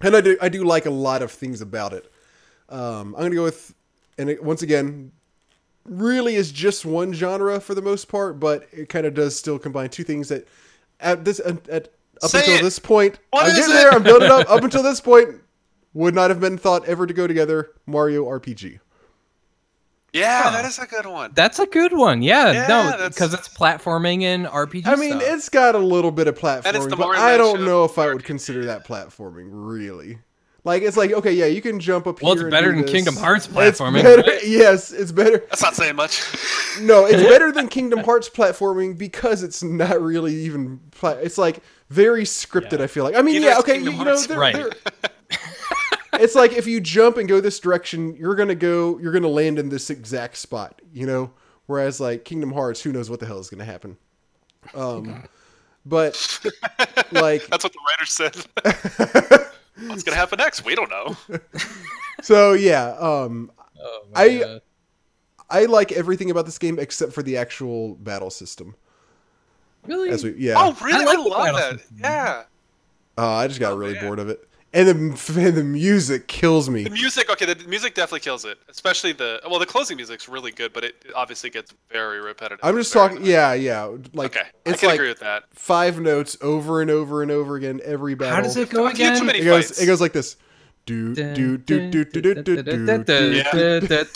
and 0.00 0.16
I 0.16 0.22
do 0.22 0.38
I 0.40 0.48
do 0.48 0.64
like 0.64 0.86
a 0.86 0.90
lot 0.90 1.20
of 1.22 1.30
things 1.30 1.60
about 1.60 1.92
it. 1.92 2.10
Um, 2.70 3.14
I'm 3.14 3.24
gonna 3.24 3.34
go 3.34 3.44
with, 3.44 3.74
and 4.16 4.30
it, 4.30 4.42
once 4.42 4.62
again, 4.62 5.12
really 5.84 6.36
is 6.36 6.52
just 6.52 6.86
one 6.86 7.12
genre 7.12 7.60
for 7.60 7.74
the 7.74 7.82
most 7.82 8.08
part, 8.08 8.40
but 8.40 8.66
it 8.72 8.88
kind 8.88 9.04
of 9.06 9.12
does 9.12 9.36
still 9.36 9.58
combine 9.58 9.90
two 9.90 10.04
things 10.04 10.28
that 10.30 10.48
at 11.00 11.24
this 11.24 11.38
at 11.40 11.88
up 12.22 12.30
Say 12.30 12.38
until 12.38 12.54
it. 12.54 12.62
this 12.62 12.78
point, 12.78 13.18
What 13.30 13.44
I'm 13.46 13.54
getting 13.54 13.70
it? 13.72 13.74
there. 13.74 13.90
I'm 13.92 14.02
building 14.02 14.30
up. 14.30 14.48
Up 14.50 14.62
until 14.64 14.82
this 14.82 15.02
point, 15.02 15.40
would 15.96 16.14
not 16.14 16.28
have 16.30 16.38
been 16.40 16.58
thought 16.58 16.84
ever 16.86 17.06
to 17.06 17.14
go 17.14 17.26
together. 17.26 17.70
Mario 17.86 18.24
RPG. 18.26 18.78
Yeah, 20.12 20.44
Huh. 20.44 20.50
that 20.50 20.64
is 20.64 20.78
a 20.78 20.86
good 20.86 21.06
one. 21.06 21.32
That's 21.34 21.58
a 21.58 21.66
good 21.66 21.92
one. 21.92 22.22
Yeah, 22.22 22.52
Yeah, 22.52 22.66
no, 22.68 23.08
because 23.08 23.34
it's 23.34 23.48
platforming 23.48 24.22
and 24.22 24.46
RPG. 24.46 24.86
I 24.86 24.96
mean, 24.96 25.18
stuff. 25.20 25.22
it's 25.34 25.48
got 25.48 25.74
a 25.74 25.78
little 25.78 26.10
bit 26.10 26.26
of 26.26 26.38
platforming, 26.38 26.96
but 26.96 27.18
I 27.18 27.36
don't 27.36 27.64
know 27.64 27.84
if 27.84 27.98
I 27.98 28.06
would 28.06 28.22
RPG. 28.22 28.24
consider 28.24 28.64
that 28.66 28.86
platforming. 28.86 29.48
Really, 29.50 30.18
like 30.64 30.82
it's 30.82 30.96
like 30.96 31.12
okay, 31.12 31.32
yeah, 31.32 31.46
you 31.46 31.60
can 31.60 31.80
jump 31.80 32.06
up 32.06 32.22
well, 32.22 32.32
here. 32.34 32.42
it's 32.42 32.42
and 32.44 32.50
better 32.50 32.70
do 32.70 32.76
than 32.76 32.82
this. 32.82 32.92
Kingdom 32.92 33.16
Hearts 33.16 33.46
It's 33.46 33.54
platforming. 33.54 34.02
better- 34.04 34.22
right? 34.22 34.42
Yes, 34.46 34.90
it's 34.92 35.12
better. 35.12 35.38
That's 35.50 35.62
not 35.62 35.74
saying 35.76 35.96
much. 35.96 36.22
No, 36.80 37.04
it's 37.04 37.22
better 37.28 37.52
than 37.52 37.68
Kingdom 37.68 37.98
Hearts 38.00 38.30
platforming 38.30 38.96
because 38.96 39.42
it's 39.42 39.62
not 39.62 40.00
really 40.00 40.34
even. 40.34 40.80
Pla- 40.92 41.10
it's 41.20 41.36
like 41.36 41.60
very 41.90 42.24
scripted. 42.24 42.78
Yeah. 42.78 42.84
I 42.84 42.86
feel 42.86 43.04
like. 43.04 43.16
I 43.16 43.22
mean, 43.22 43.34
Neither 43.34 43.46
yeah, 43.46 43.52
is 43.54 43.58
okay, 43.60 43.74
Kingdom 43.74 43.94
you 43.96 44.04
know, 44.04 44.10
Hearts. 44.12 44.26
they're, 44.28 44.38
Right. 44.38 44.54
they're- 44.54 44.70
it's 46.14 46.34
like 46.34 46.52
if 46.52 46.66
you 46.66 46.80
jump 46.80 47.16
and 47.16 47.28
go 47.28 47.40
this 47.40 47.58
direction, 47.60 48.14
you're 48.16 48.34
gonna 48.34 48.54
go, 48.54 48.98
you're 48.98 49.12
gonna 49.12 49.28
land 49.28 49.58
in 49.58 49.68
this 49.68 49.90
exact 49.90 50.36
spot, 50.36 50.80
you 50.92 51.06
know. 51.06 51.32
Whereas 51.66 52.00
like 52.00 52.24
Kingdom 52.24 52.52
Hearts, 52.52 52.80
who 52.82 52.92
knows 52.92 53.10
what 53.10 53.20
the 53.20 53.26
hell 53.26 53.38
is 53.38 53.50
gonna 53.50 53.64
happen. 53.64 53.96
Um, 54.74 55.24
but 55.84 56.40
like, 57.12 57.46
That's 57.48 57.64
what 57.64 57.72
the 57.72 57.78
writer 57.88 58.06
said. 58.06 59.46
What's 59.88 60.02
gonna 60.02 60.16
happen 60.16 60.38
next? 60.38 60.64
We 60.64 60.74
don't 60.74 60.90
know. 60.90 61.16
so 62.22 62.52
yeah, 62.54 62.96
um, 62.98 63.50
Oh, 63.80 64.02
I- 64.14 64.38
God. 64.38 64.60
I 65.48 65.66
like 65.66 65.92
everything 65.92 66.32
about 66.32 66.44
this 66.44 66.58
game 66.58 66.76
except 66.80 67.12
for 67.12 67.22
the 67.22 67.36
actual 67.36 67.94
battle 67.94 68.30
system. 68.30 68.74
really. 69.86 70.08
As 70.10 70.24
we, 70.24 70.32
yeah, 70.38 70.54
Oh, 70.56 70.76
really? 70.82 70.98
I 70.98 71.02
I, 71.02 71.04
like 71.04 71.16
the 71.18 71.22
love 71.22 71.44
battle 71.44 71.60
that. 71.60 71.78
system. 71.80 71.96
Yeah. 72.00 72.42
Uh, 73.16 73.30
I 73.34 73.46
just 73.46 73.60
got 73.60 73.72
Oh, 73.74 73.76
really 73.76 73.94
man. 73.94 74.04
bored 74.06 74.18
of 74.18 74.28
it, 74.28 74.48
and 74.76 74.88
the 74.88 75.40
and 75.40 75.56
the 75.56 75.64
music 75.64 76.28
kills 76.28 76.68
me. 76.68 76.84
The 76.84 76.90
music, 76.90 77.30
okay, 77.30 77.46
the 77.52 77.66
music 77.66 77.94
definitely 77.94 78.20
kills 78.20 78.44
it. 78.44 78.58
Especially 78.68 79.12
the 79.12 79.40
well, 79.48 79.58
the 79.58 79.66
closing 79.66 79.96
music's 79.96 80.28
really 80.28 80.52
good, 80.52 80.72
but 80.72 80.84
it 80.84 80.94
obviously 81.14 81.50
gets 81.50 81.72
very 81.90 82.20
repetitive. 82.20 82.60
I'm 82.62 82.76
just 82.76 82.92
talking, 82.92 83.16
annoying. 83.16 83.30
yeah, 83.32 83.54
yeah, 83.54 83.96
like 84.12 84.36
Okay, 84.36 84.46
it's 84.64 84.74
I 84.74 84.80
can 84.80 84.88
like 84.90 84.94
agree 84.96 85.08
with 85.08 85.20
that. 85.20 85.44
five 85.52 86.00
notes 86.00 86.36
over 86.42 86.80
and 86.82 86.90
over 86.90 87.22
and 87.22 87.30
over 87.30 87.56
again 87.56 87.80
every 87.84 88.14
battle. 88.14 88.36
How 88.36 88.42
does 88.42 88.56
it 88.56 88.70
go 88.70 88.86
again? 88.86 89.18
too 89.18 89.24
many 89.24 89.40
It 89.40 89.44
goes, 89.44 89.66
fights. 89.68 89.82
it 89.82 89.86
goes 89.86 90.00
like 90.00 90.12
this. 90.12 90.36
Do 90.86 91.16
do 91.16 91.58
do 91.58 91.90
do 91.90 92.04
do 92.04 92.22
do 92.22 92.42
do 92.42 92.62
do. 92.62 93.02
do. 93.04 93.42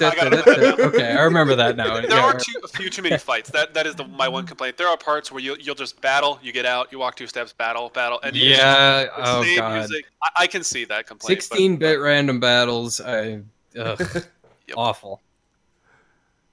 Okay, 0.00 0.72
okay, 0.84 1.12
I 1.12 1.22
remember 1.22 1.56
that 1.56 1.76
now. 1.76 2.00
There 2.00 2.12
are 2.16 2.38
too, 2.38 2.60
a 2.62 2.68
few 2.68 2.88
too 2.88 3.02
many 3.02 3.18
fights. 3.18 3.50
That 3.50 3.74
that 3.74 3.88
is 3.88 3.96
the, 3.96 4.04
my 4.04 4.28
one 4.28 4.46
complaint. 4.46 4.76
There 4.76 4.86
are 4.86 4.96
parts 4.96 5.32
where 5.32 5.42
you 5.42 5.56
you'll 5.58 5.74
just 5.74 6.00
battle, 6.00 6.38
you 6.42 6.52
get 6.52 6.66
out, 6.66 6.92
you 6.92 7.00
walk 7.00 7.16
two 7.16 7.26
steps, 7.26 7.52
battle, 7.52 7.88
battle, 7.92 8.20
and 8.22 8.36
Yeah. 8.36 9.06
just 9.06 9.16
Oh 9.18 9.44
god. 9.56 9.78
music. 9.78 10.04
I, 10.22 10.44
I 10.44 10.46
can 10.46 10.62
see 10.62 10.84
that 10.84 11.08
complaint. 11.08 11.40
16-bit 11.40 11.98
random 11.98 12.38
battles. 12.38 13.00
I. 13.00 13.40
Ugh, 13.76 13.98
Yep. 14.68 14.76
Awful. 14.76 15.20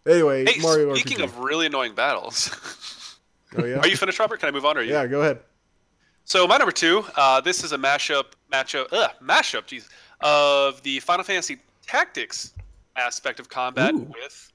Anyway, 0.07 0.45
Hey, 0.45 0.59
Mario 0.59 0.95
speaking 0.95 1.19
RPG. 1.19 1.23
of 1.25 1.37
really 1.37 1.67
annoying 1.67 1.93
battles, 1.93 2.49
oh 3.57 3.65
yeah, 3.65 3.77
are 3.77 3.87
you 3.87 3.95
finished, 3.97 4.17
Robert? 4.17 4.39
Can 4.39 4.49
I 4.49 4.51
move 4.51 4.65
on? 4.65 4.77
Or 4.77 4.81
you? 4.81 4.93
yeah, 4.93 5.05
go 5.05 5.21
ahead. 5.21 5.41
So 6.23 6.47
my 6.47 6.57
number 6.57 6.71
two, 6.71 7.05
uh, 7.15 7.39
this 7.41 7.63
is 7.63 7.71
a 7.73 7.77
mashup, 7.77 8.25
matchup, 8.51 8.87
ugh, 8.91 9.11
mashup, 9.21 9.63
jeez, 9.67 9.87
of 10.21 10.81
the 10.83 10.99
Final 11.01 11.23
Fantasy 11.23 11.57
Tactics 11.85 12.53
aspect 12.95 13.39
of 13.39 13.49
combat 13.49 13.93
Ooh. 13.93 14.11
with 14.13 14.51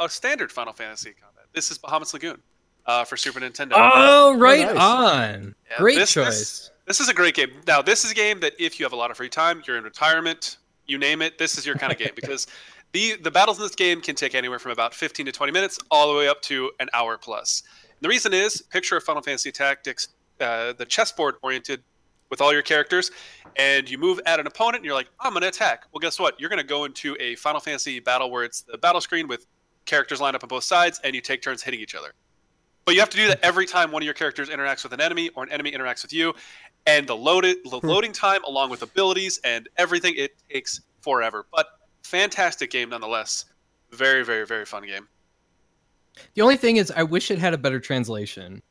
a 0.00 0.08
standard 0.08 0.50
Final 0.50 0.72
Fantasy 0.72 1.12
combat. 1.20 1.44
This 1.54 1.70
is 1.70 1.78
Bahamut's 1.78 2.12
Lagoon 2.14 2.40
uh, 2.86 3.04
for 3.04 3.16
Super 3.16 3.40
Nintendo. 3.40 3.72
Oh, 3.74 4.36
right 4.38 4.66
nice. 4.66 4.76
on. 4.76 5.54
Yeah, 5.70 5.76
Great 5.78 5.96
this- 5.96 6.12
choice. 6.12 6.26
This, 6.26 6.70
this 6.86 7.00
is 7.00 7.08
a 7.10 7.14
great 7.14 7.34
game. 7.34 7.50
Now, 7.66 7.82
this 7.82 8.04
is 8.04 8.10
a 8.10 8.14
game 8.14 8.40
that 8.40 8.54
if 8.58 8.80
you 8.80 8.84
have 8.86 8.94
a 8.94 8.96
lot 8.96 9.10
of 9.10 9.16
free 9.18 9.28
time, 9.28 9.62
you're 9.66 9.76
in 9.76 9.84
retirement, 9.84 10.56
you 10.86 10.96
name 10.96 11.20
it, 11.20 11.36
this 11.36 11.58
is 11.58 11.66
your 11.66 11.74
kind 11.74 11.92
of 11.92 11.98
game 11.98 12.12
because 12.16 12.46
the 12.92 13.16
the 13.16 13.30
battles 13.30 13.58
in 13.58 13.64
this 13.64 13.74
game 13.74 14.00
can 14.00 14.14
take 14.14 14.34
anywhere 14.34 14.58
from 14.58 14.72
about 14.72 14.94
15 14.94 15.26
to 15.26 15.32
20 15.32 15.52
minutes 15.52 15.78
all 15.90 16.10
the 16.10 16.18
way 16.18 16.28
up 16.28 16.40
to 16.42 16.70
an 16.80 16.88
hour 16.94 17.18
plus. 17.18 17.62
The 18.00 18.08
reason 18.08 18.32
is 18.32 18.62
picture 18.62 18.96
of 18.96 19.02
Final 19.04 19.20
Fantasy 19.20 19.52
Tactics, 19.52 20.08
uh, 20.40 20.72
the 20.72 20.86
chessboard 20.86 21.34
oriented 21.42 21.82
with 22.30 22.40
all 22.40 22.52
your 22.52 22.62
characters, 22.62 23.10
and 23.56 23.88
you 23.88 23.98
move 23.98 24.20
at 24.26 24.40
an 24.40 24.46
opponent, 24.46 24.76
and 24.76 24.84
you're 24.84 24.94
like, 24.94 25.08
I'm 25.20 25.32
going 25.32 25.42
to 25.42 25.48
attack. 25.48 25.84
Well, 25.92 26.00
guess 26.00 26.18
what? 26.18 26.38
You're 26.40 26.50
going 26.50 26.60
to 26.60 26.66
go 26.66 26.84
into 26.84 27.16
a 27.20 27.34
Final 27.36 27.60
Fantasy 27.60 28.00
battle 28.00 28.30
where 28.30 28.44
it's 28.44 28.62
the 28.62 28.78
battle 28.78 29.00
screen 29.00 29.28
with 29.28 29.46
characters 29.86 30.20
lined 30.20 30.36
up 30.36 30.42
on 30.42 30.48
both 30.48 30.64
sides, 30.64 31.00
and 31.04 31.14
you 31.14 31.20
take 31.20 31.42
turns 31.42 31.62
hitting 31.62 31.80
each 31.80 31.94
other. 31.94 32.12
But 32.84 32.94
you 32.94 33.00
have 33.00 33.10
to 33.10 33.18
do 33.18 33.26
that 33.28 33.40
every 33.42 33.66
time 33.66 33.90
one 33.90 34.02
of 34.02 34.04
your 34.04 34.14
characters 34.14 34.48
interacts 34.48 34.82
with 34.82 34.94
an 34.94 35.00
enemy 35.02 35.28
or 35.34 35.42
an 35.42 35.52
enemy 35.52 35.72
interacts 35.72 36.02
with 36.02 36.12
you. 36.12 36.34
And 36.86 37.06
the 37.06 37.14
loaded 37.14 37.58
the 37.64 37.80
hmm. 37.80 37.86
loading 37.86 38.12
time, 38.12 38.42
along 38.44 38.70
with 38.70 38.80
abilities 38.80 39.38
and 39.44 39.68
everything, 39.76 40.14
it 40.16 40.36
takes 40.48 40.80
forever. 41.02 41.44
But 41.54 41.66
fantastic 42.02 42.70
game 42.70 42.88
nonetheless. 42.88 43.44
Very, 43.90 44.24
very, 44.24 44.46
very 44.46 44.64
fun 44.64 44.86
game. 44.86 45.06
The 46.32 46.40
only 46.40 46.56
thing 46.56 46.78
is, 46.78 46.90
I 46.96 47.02
wish 47.02 47.30
it 47.30 47.38
had 47.38 47.52
a 47.52 47.58
better 47.58 47.78
translation. 47.78 48.62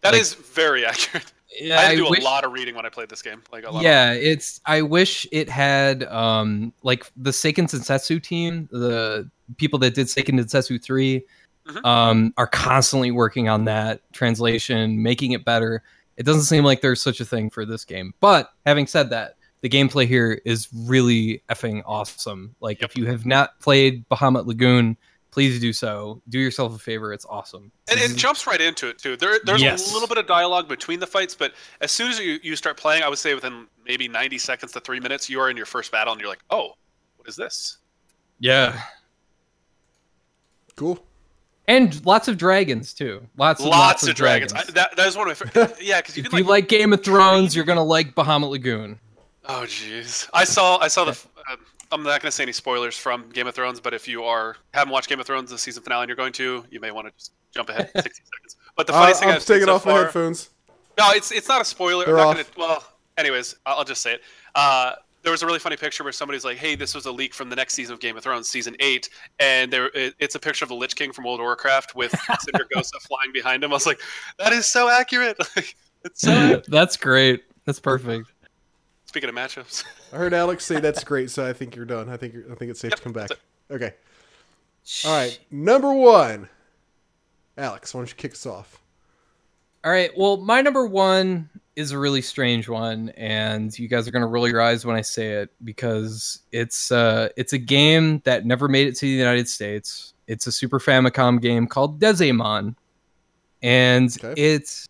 That 0.00 0.12
Like- 0.12 0.22
is 0.22 0.34
very 0.34 0.84
accurate. 0.86 1.32
Yeah, 1.58 1.78
I 1.78 1.82
had 1.82 1.90
to 1.92 1.96
do 2.04 2.10
wish- 2.10 2.20
a 2.20 2.24
lot 2.24 2.44
of 2.44 2.52
reading 2.52 2.74
when 2.74 2.84
I 2.86 2.88
played 2.88 3.08
this 3.08 3.22
game. 3.22 3.42
Like 3.52 3.64
a 3.66 3.70
lot. 3.70 3.82
yeah 3.82 4.12
it's 4.12 4.60
i 4.66 4.82
wish 4.82 5.26
it 5.32 5.48
had 5.48 6.04
um 6.04 6.72
like 6.82 7.04
the 7.16 7.30
seiken 7.30 7.64
densetsu 7.64 8.22
team 8.22 8.68
the 8.72 9.28
people 9.56 9.78
that 9.80 9.94
did 9.94 10.06
seiken 10.06 10.38
densetsu 10.38 10.82
3 10.82 11.22
Mhm. 11.68 11.84
um 11.84 12.34
are 12.36 12.46
constantly 12.46 13.10
working 13.10 13.48
on 13.48 13.64
that 13.64 14.00
translation 14.12 15.02
making 15.02 15.32
it 15.32 15.44
better 15.44 15.82
it 16.16 16.22
doesn't 16.24 16.42
seem 16.42 16.62
like 16.64 16.80
there's 16.80 17.00
such 17.02 17.20
a 17.20 17.24
thing 17.24 17.50
for 17.50 17.64
this 17.66 17.84
game 17.84 18.14
but 18.20 18.50
having 18.64 18.86
said 18.86 19.10
that 19.10 19.34
the 19.62 19.68
gameplay 19.68 20.06
here 20.06 20.40
is 20.44 20.68
really 20.72 21.42
effing 21.48 21.82
awesome 21.86 22.54
like 22.60 22.80
Yep. 22.82 22.90
if 22.90 22.96
you 22.96 23.06
have 23.06 23.26
not 23.26 23.58
played 23.60 24.08
bahamut 24.08 24.46
lagoon 24.46 24.96
please 25.36 25.60
do 25.60 25.70
so 25.70 26.22
do 26.30 26.38
yourself 26.38 26.74
a 26.74 26.78
favor 26.78 27.12
it's 27.12 27.26
awesome 27.28 27.70
And 27.90 28.00
it 28.00 28.12
mhm. 28.12 28.16
jumps 28.16 28.46
right 28.46 28.58
into 28.58 28.88
it 28.88 28.96
too. 28.96 29.18
There, 29.18 29.38
there's 29.44 29.60
Yes. 29.60 29.90
a 29.90 29.92
little 29.92 30.08
bit 30.08 30.16
of 30.16 30.26
dialogue 30.26 30.66
between 30.66 30.98
the 30.98 31.06
fights, 31.06 31.34
but 31.34 31.52
as 31.82 31.90
soon 31.90 32.10
as 32.10 32.18
you, 32.18 32.38
you 32.42 32.56
start 32.56 32.78
playing, 32.78 33.02
I 33.02 33.10
would 33.10 33.18
say 33.18 33.34
within 33.34 33.66
maybe 33.84 34.08
90 34.08 34.38
seconds 34.38 34.72
to 34.72 34.80
three 34.80 34.98
minutes, 34.98 35.28
you 35.28 35.38
are 35.40 35.50
in 35.50 35.56
your 35.58 35.66
first 35.66 35.92
battle, 35.92 36.14
and 36.14 36.20
you're 36.22 36.30
like, 36.30 36.42
"Oh, 36.48 36.70
what 37.18 37.28
is 37.28 37.36
this?" 37.36 37.76
yeah 38.40 38.80
Cool. 40.74 41.04
and 41.68 42.04
lots 42.06 42.28
of 42.28 42.38
dragons 42.38 42.94
too 42.94 43.20
lots 43.36 43.60
and 43.60 43.68
Lots, 43.68 44.08
of 44.08 44.14
dragons. 44.14 44.54
I, 44.54 44.62
that, 44.72 44.96
that 44.96 45.06
is 45.06 45.16
one 45.18 45.28
of 45.28 45.38
my 45.38 45.46
favorite. 45.50 45.76
yeah, 45.82 46.00
because 46.00 46.16
you 46.16 46.22
if 46.22 46.30
can 46.30 46.38
you 46.38 46.44
like 46.44 46.62
like 46.62 46.68
Game 46.68 46.94
of 46.94 47.04
Thrones, 47.04 47.54
you're 47.54 47.66
gonna 47.66 47.84
like 47.84 48.14
Bahamut 48.14 48.48
Lagoon. 48.48 48.98
Oh 49.44 49.64
jeez, 49.66 50.30
I 50.32 50.44
saw 50.44 50.78
I 50.78 50.88
saw 50.88 51.04
the. 51.04 51.18
I'm 51.92 52.02
not 52.02 52.20
going 52.22 52.28
to 52.28 52.32
say 52.32 52.42
any 52.42 52.52
spoilers 52.52 52.96
from 52.98 53.28
Game 53.30 53.46
of 53.46 53.54
Thrones, 53.54 53.80
but 53.80 53.94
if 53.94 54.08
you 54.08 54.24
are 54.24 54.56
haven't 54.74 54.92
watched 54.92 55.08
Game 55.08 55.20
of 55.20 55.26
Thrones 55.26 55.50
the 55.50 55.58
season 55.58 55.82
finale 55.82 56.02
and 56.02 56.08
you're 56.08 56.16
going 56.16 56.32
to, 56.34 56.64
you 56.70 56.80
may 56.80 56.90
want 56.90 57.06
to 57.06 57.12
just 57.16 57.32
jump 57.54 57.68
ahead 57.68 57.90
60 57.94 58.10
seconds. 58.10 58.56
But 58.76 58.86
the 58.86 58.94
Uh, 58.94 59.12
thing 59.14 59.28
I'm 59.28 59.34
I've 59.36 59.42
seen 59.42 59.56
taking 59.56 59.66
so 59.68 59.74
off 59.76 59.86
my 59.86 59.92
headphones. 59.94 60.50
No, 60.98 61.10
it's 61.12 61.30
it's 61.32 61.48
not 61.48 61.60
a 61.60 61.64
spoiler. 61.64 62.04
They're 62.06 62.18
I'm 62.18 62.26
not 62.34 62.40
off. 62.40 62.54
gonna, 62.56 62.68
well, 62.68 62.84
anyways, 63.18 63.54
I'll, 63.66 63.78
I'll 63.78 63.84
just 63.84 64.02
say 64.02 64.14
it. 64.14 64.22
Uh, 64.54 64.92
there 65.22 65.32
was 65.32 65.42
a 65.42 65.46
really 65.46 65.58
funny 65.58 65.76
picture 65.76 66.04
where 66.04 66.12
somebody's 66.12 66.44
like, 66.44 66.56
"Hey, 66.56 66.74
this 66.76 66.94
was 66.94 67.06
a 67.06 67.10
leak 67.12 67.34
from 67.34 67.50
the 67.50 67.56
next 67.56 67.74
season 67.74 67.94
of 67.94 68.00
Game 68.00 68.16
of 68.16 68.22
Thrones, 68.22 68.48
season 68.48 68.76
eight, 68.80 69.08
and 69.40 69.72
there 69.72 69.86
it, 69.94 70.14
it's 70.20 70.34
a 70.36 70.38
picture 70.38 70.64
of 70.64 70.68
the 70.68 70.74
Lich 70.74 70.94
King 70.96 71.12
from 71.12 71.24
World 71.24 71.40
of 71.40 71.44
Warcraft 71.44 71.94
with 71.94 72.12
Sindragosa 72.46 72.92
flying 73.00 73.32
behind 73.32 73.62
him." 73.64 73.72
I 73.72 73.74
was 73.74 73.86
like, 73.86 74.00
"That 74.38 74.52
is 74.52 74.66
so 74.66 74.88
accurate." 74.88 75.36
Like, 75.56 75.74
it's 76.04 76.20
so. 76.20 76.30
accurate. 76.30 76.66
That's 76.68 76.96
great. 76.96 77.44
That's 77.64 77.80
perfect. 77.80 78.28
Speaking 79.06 79.28
of 79.28 79.34
matchups, 79.34 79.84
I 80.16 80.18
heard 80.18 80.32
Alex 80.32 80.64
say 80.64 80.80
that's 80.80 81.04
great, 81.04 81.30
so 81.30 81.46
I 81.46 81.52
think 81.52 81.76
you're 81.76 81.84
done. 81.84 82.08
I 82.08 82.16
think 82.16 82.32
you're, 82.32 82.50
I 82.50 82.54
think 82.54 82.70
it's 82.70 82.80
safe 82.80 82.92
to 82.92 83.02
come 83.02 83.12
back. 83.12 83.28
Okay. 83.70 83.92
All 85.04 85.14
right. 85.14 85.38
Number 85.50 85.92
one. 85.92 86.48
Alex, 87.58 87.92
why 87.92 88.00
don't 88.00 88.08
you 88.08 88.14
kick 88.16 88.32
us 88.32 88.46
off? 88.46 88.80
All 89.84 89.90
right. 89.90 90.10
Well, 90.16 90.38
my 90.38 90.62
number 90.62 90.86
one 90.86 91.50
is 91.74 91.92
a 91.92 91.98
really 91.98 92.22
strange 92.22 92.66
one, 92.66 93.10
and 93.10 93.78
you 93.78 93.88
guys 93.88 94.08
are 94.08 94.10
gonna 94.10 94.26
roll 94.26 94.48
your 94.48 94.62
eyes 94.62 94.86
when 94.86 94.96
I 94.96 95.02
say 95.02 95.32
it 95.32 95.50
because 95.64 96.40
it's 96.50 96.90
uh 96.90 97.28
it's 97.36 97.52
a 97.52 97.58
game 97.58 98.22
that 98.24 98.46
never 98.46 98.68
made 98.68 98.86
it 98.86 98.94
to 98.96 99.00
the 99.02 99.12
United 99.12 99.50
States. 99.50 100.14
It's 100.28 100.46
a 100.46 100.52
Super 100.52 100.78
Famicom 100.80 101.42
game 101.42 101.66
called 101.66 102.00
Dezaemon, 102.00 102.74
and 103.62 104.16
Okay. 104.24 104.40
it 104.40 104.86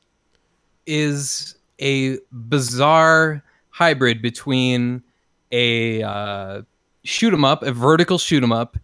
is 0.86 1.56
a 1.80 2.18
bizarre 2.30 3.42
hybrid 3.70 4.22
between 4.22 5.02
a 5.52 6.02
uh, 6.02 6.62
shoot 7.04 7.32
'em 7.32 7.44
up, 7.44 7.62
a 7.62 7.72
vertical 7.72 8.18
shoot 8.18 8.42
'em 8.42 8.52
up, 8.52 8.76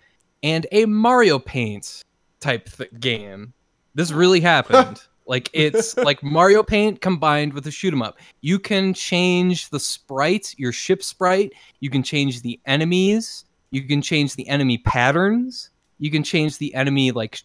and 0.43 0.67
a 0.73 0.87
Mario 0.87 1.39
Paint 1.39 2.03
type 2.41 2.69
th- 2.71 2.91
game. 3.01 3.53
This 3.95 4.11
really 4.13 4.41
happened. 4.41 5.03
like 5.27 5.51
it's 5.53 5.97
like 5.97 6.23
Mario 6.23 6.63
Paint 6.63 7.01
combined 7.01 7.53
with 7.53 7.67
a 7.67 7.71
shoot 7.71 7.93
'em 7.93 8.03
up. 8.03 8.19
You 8.41 8.59
can 8.59 8.95
change 8.95 9.71
the 9.71 9.81
sprite, 9.81 10.55
your 10.59 10.73
ship 10.73 11.03
sprite. 11.03 11.53
You 11.81 11.91
can 11.91 12.03
change 12.03 12.43
the 12.43 12.59
enemies. 12.67 13.45
You 13.71 13.83
can 13.83 14.03
change 14.03 14.35
the 14.35 14.49
enemy 14.49 14.79
patterns. 14.79 15.71
You 15.99 16.11
can 16.11 16.23
change 16.23 16.59
the 16.59 16.75
enemy 16.75 17.11
like 17.13 17.43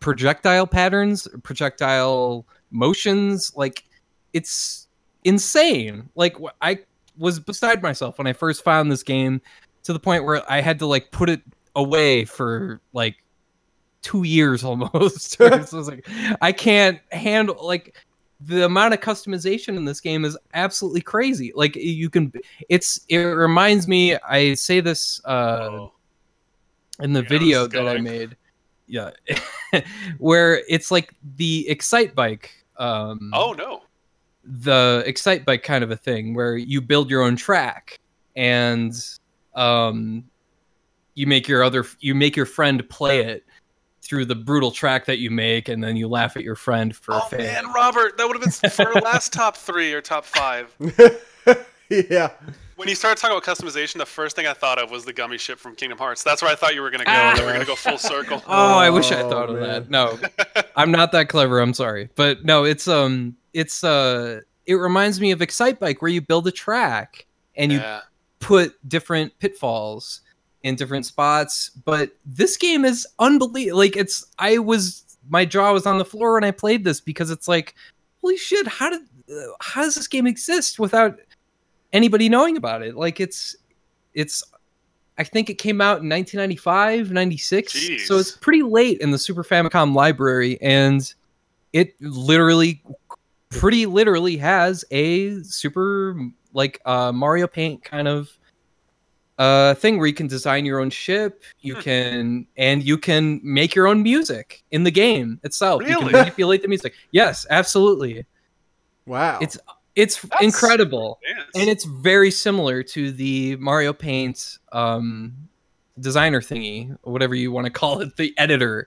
projectile 0.00 0.66
patterns, 0.66 1.28
projectile 1.42 2.46
motions. 2.70 3.52
Like 3.54 3.84
it's 4.32 4.88
insane. 5.24 6.08
Like 6.14 6.36
I 6.60 6.80
was 7.20 7.38
beside 7.38 7.82
myself 7.82 8.18
when 8.18 8.26
I 8.26 8.32
first 8.32 8.64
found 8.64 8.90
this 8.90 9.04
game 9.04 9.40
to 9.84 9.92
the 9.92 10.00
point 10.00 10.24
where 10.24 10.42
I 10.50 10.60
had 10.60 10.78
to 10.80 10.86
like 10.86 11.12
put 11.12 11.30
it 11.30 11.42
away 11.76 12.24
for 12.24 12.80
like 12.92 13.22
two 14.02 14.24
years 14.24 14.64
almost. 14.64 15.36
so 15.38 15.46
I 15.52 15.56
was 15.58 15.72
like, 15.88 16.08
I 16.40 16.50
can't 16.50 16.98
handle 17.12 17.56
like 17.64 17.94
the 18.40 18.64
amount 18.64 18.94
of 18.94 19.00
customization 19.00 19.76
in 19.76 19.84
this 19.84 20.00
game 20.00 20.24
is 20.24 20.36
absolutely 20.54 21.02
crazy. 21.02 21.52
Like 21.54 21.76
you 21.76 22.08
can, 22.08 22.32
it's 22.70 23.00
it 23.08 23.18
reminds 23.18 23.86
me. 23.86 24.16
I 24.16 24.54
say 24.54 24.80
this 24.80 25.20
uh, 25.26 25.68
Oh. 25.70 25.92
in 27.00 27.12
the 27.12 27.22
Yeah, 27.22 27.28
video 27.28 27.66
that 27.66 27.86
I 27.86 27.98
made. 27.98 28.36
Yeah, 28.86 29.10
where 30.18 30.62
it's 30.68 30.90
like 30.90 31.12
the 31.36 31.68
Excite 31.68 32.14
Bike. 32.14 32.50
Um, 32.78 33.30
oh 33.34 33.52
no. 33.52 33.82
The 34.50 35.02
Excite 35.06 35.44
Bike 35.44 35.62
kind 35.62 35.84
of 35.84 35.90
a 35.90 35.96
thing 35.96 36.34
where 36.34 36.56
you 36.56 36.80
build 36.80 37.08
your 37.08 37.22
own 37.22 37.36
track 37.36 37.98
and 38.34 38.92
um, 39.54 40.24
you 41.14 41.26
make 41.26 41.46
your 41.48 41.62
other 41.62 41.84
you 42.00 42.14
make 42.14 42.36
your 42.36 42.46
friend 42.46 42.86
play 42.88 43.20
it 43.20 43.44
through 44.02 44.24
the 44.24 44.34
brutal 44.34 44.72
track 44.72 45.04
that 45.06 45.18
you 45.18 45.30
make, 45.30 45.68
and 45.68 45.84
then 45.84 45.94
you 45.96 46.08
laugh 46.08 46.36
at 46.36 46.42
your 46.42 46.56
friend 46.56 46.96
for 46.96 47.14
Oh 47.14 47.20
failing. 47.20 47.46
man, 47.46 47.72
Robert, 47.72 48.18
that 48.18 48.26
would 48.26 48.42
have 48.42 48.60
been 48.60 48.70
for 48.70 48.92
last 49.00 49.32
top 49.32 49.56
three 49.56 49.92
or 49.92 50.00
top 50.00 50.24
five. 50.24 50.74
yeah. 51.88 52.30
When 52.80 52.88
you 52.88 52.94
started 52.94 53.20
talking 53.20 53.36
about 53.36 53.44
customization, 53.44 53.98
the 53.98 54.06
first 54.06 54.34
thing 54.34 54.46
I 54.46 54.54
thought 54.54 54.78
of 54.78 54.90
was 54.90 55.04
the 55.04 55.12
gummy 55.12 55.36
ship 55.36 55.58
from 55.58 55.76
Kingdom 55.76 55.98
Hearts. 55.98 56.22
That's 56.22 56.40
where 56.40 56.50
I 56.50 56.54
thought 56.54 56.74
you 56.74 56.80
were 56.80 56.88
gonna 56.88 57.04
go. 57.04 57.12
Ah. 57.12 57.34
That 57.36 57.44
we're 57.44 57.52
gonna 57.52 57.66
go 57.66 57.76
full 57.76 57.98
circle. 58.14 58.42
Oh, 58.46 58.78
I 58.78 58.88
wish 58.88 59.12
I 59.12 59.20
Oh, 59.20 59.28
thought 59.28 59.50
of 59.50 59.56
man. 59.56 59.68
that. 59.68 59.90
No, 59.90 60.18
I'm 60.76 60.90
not 60.90 61.12
that 61.12 61.28
clever. 61.28 61.60
I'm 61.60 61.74
sorry, 61.74 62.08
but 62.14 62.42
no, 62.42 62.64
it's 62.64 62.88
um, 62.88 63.36
it's 63.52 63.84
uh, 63.84 64.40
it 64.64 64.76
reminds 64.76 65.20
me 65.20 65.30
of 65.30 65.42
Excite 65.42 65.78
Bike 65.78 66.00
where 66.00 66.10
you 66.10 66.22
build 66.22 66.46
a 66.46 66.50
track 66.50 67.26
and 67.54 67.70
you 67.70 67.80
yeah. 67.80 68.00
put 68.38 68.72
different 68.88 69.38
pitfalls 69.40 70.22
in 70.62 70.74
different 70.74 71.04
spots. 71.04 71.68
But 71.84 72.12
this 72.24 72.56
game 72.56 72.86
is 72.86 73.06
unbelievable. 73.18 73.76
Like 73.76 73.94
it's, 73.98 74.24
I 74.38 74.56
was, 74.56 75.18
my 75.28 75.44
jaw 75.44 75.74
was 75.74 75.84
on 75.84 75.98
the 75.98 76.04
floor 76.06 76.32
when 76.32 76.44
I 76.44 76.50
played 76.50 76.84
this 76.84 76.98
because 76.98 77.30
it's 77.30 77.46
like, 77.46 77.74
holy 78.22 78.38
shit, 78.38 78.66
how 78.66 78.88
did, 78.88 79.02
uh, 79.30 79.34
how 79.60 79.82
does 79.82 79.96
this 79.96 80.06
game 80.06 80.26
exist 80.26 80.78
without 80.78 81.18
anybody 81.92 82.28
knowing 82.28 82.56
about 82.56 82.82
it? 82.82 82.96
Like 82.96 83.20
it's, 83.20 83.56
it's. 84.14 84.42
I 85.18 85.24
think 85.24 85.50
it 85.50 85.54
came 85.58 85.80
out 85.82 86.00
in 86.00 86.08
1995, 86.08 87.10
96. 87.12 87.72
Jeez. 87.74 88.00
So 88.06 88.18
it's 88.18 88.32
pretty 88.32 88.62
late 88.62 89.00
in 89.00 89.10
the 89.10 89.18
Super 89.18 89.44
Famicom 89.44 89.94
library 89.94 90.58
and 90.62 91.12
it 91.74 91.94
literally 92.00 92.82
pretty 93.50 93.84
literally 93.84 94.38
has 94.38 94.82
a 94.90 95.42
super 95.42 96.16
like 96.54 96.80
uh 96.86 97.12
Mario 97.12 97.46
Paint 97.46 97.84
kind 97.84 98.08
of 98.08 98.30
uh 99.38 99.74
thing 99.74 99.98
where 99.98 100.06
you 100.06 100.14
can 100.14 100.26
design 100.26 100.64
your 100.64 100.80
own 100.80 100.88
ship, 100.88 101.42
you 101.60 101.74
Hmm. 101.74 101.80
can 101.80 102.46
and 102.56 102.82
you 102.82 102.96
can 102.96 103.40
make 103.42 103.74
your 103.74 103.86
own 103.88 104.02
music 104.02 104.62
in 104.70 104.84
the 104.84 104.90
game 104.90 105.38
itself. 105.44 105.82
You 105.82 105.88
Really? 105.88 106.04
can 106.04 106.12
manipulate 106.12 106.62
the 106.62 106.68
music. 106.68 106.94
Yes, 107.10 107.46
absolutely. 107.50 108.24
Wow. 109.06 109.38
It's 109.42 109.58
it's 109.96 110.20
That's- 110.22 110.42
incredible 110.44 111.18
Dance. 111.26 111.50
and 111.54 111.68
it's 111.68 111.84
very 111.84 112.30
similar 112.30 112.82
to 112.84 113.10
the 113.12 113.56
Mario 113.56 113.92
Paint 113.92 114.58
um, 114.72 115.34
designer 115.98 116.40
thingy, 116.40 116.96
whatever 117.02 117.34
you 117.34 117.52
want 117.52 117.66
to 117.66 117.70
call 117.72 118.00
it, 118.00 118.16
the 118.16 118.32
editor. 118.38 118.86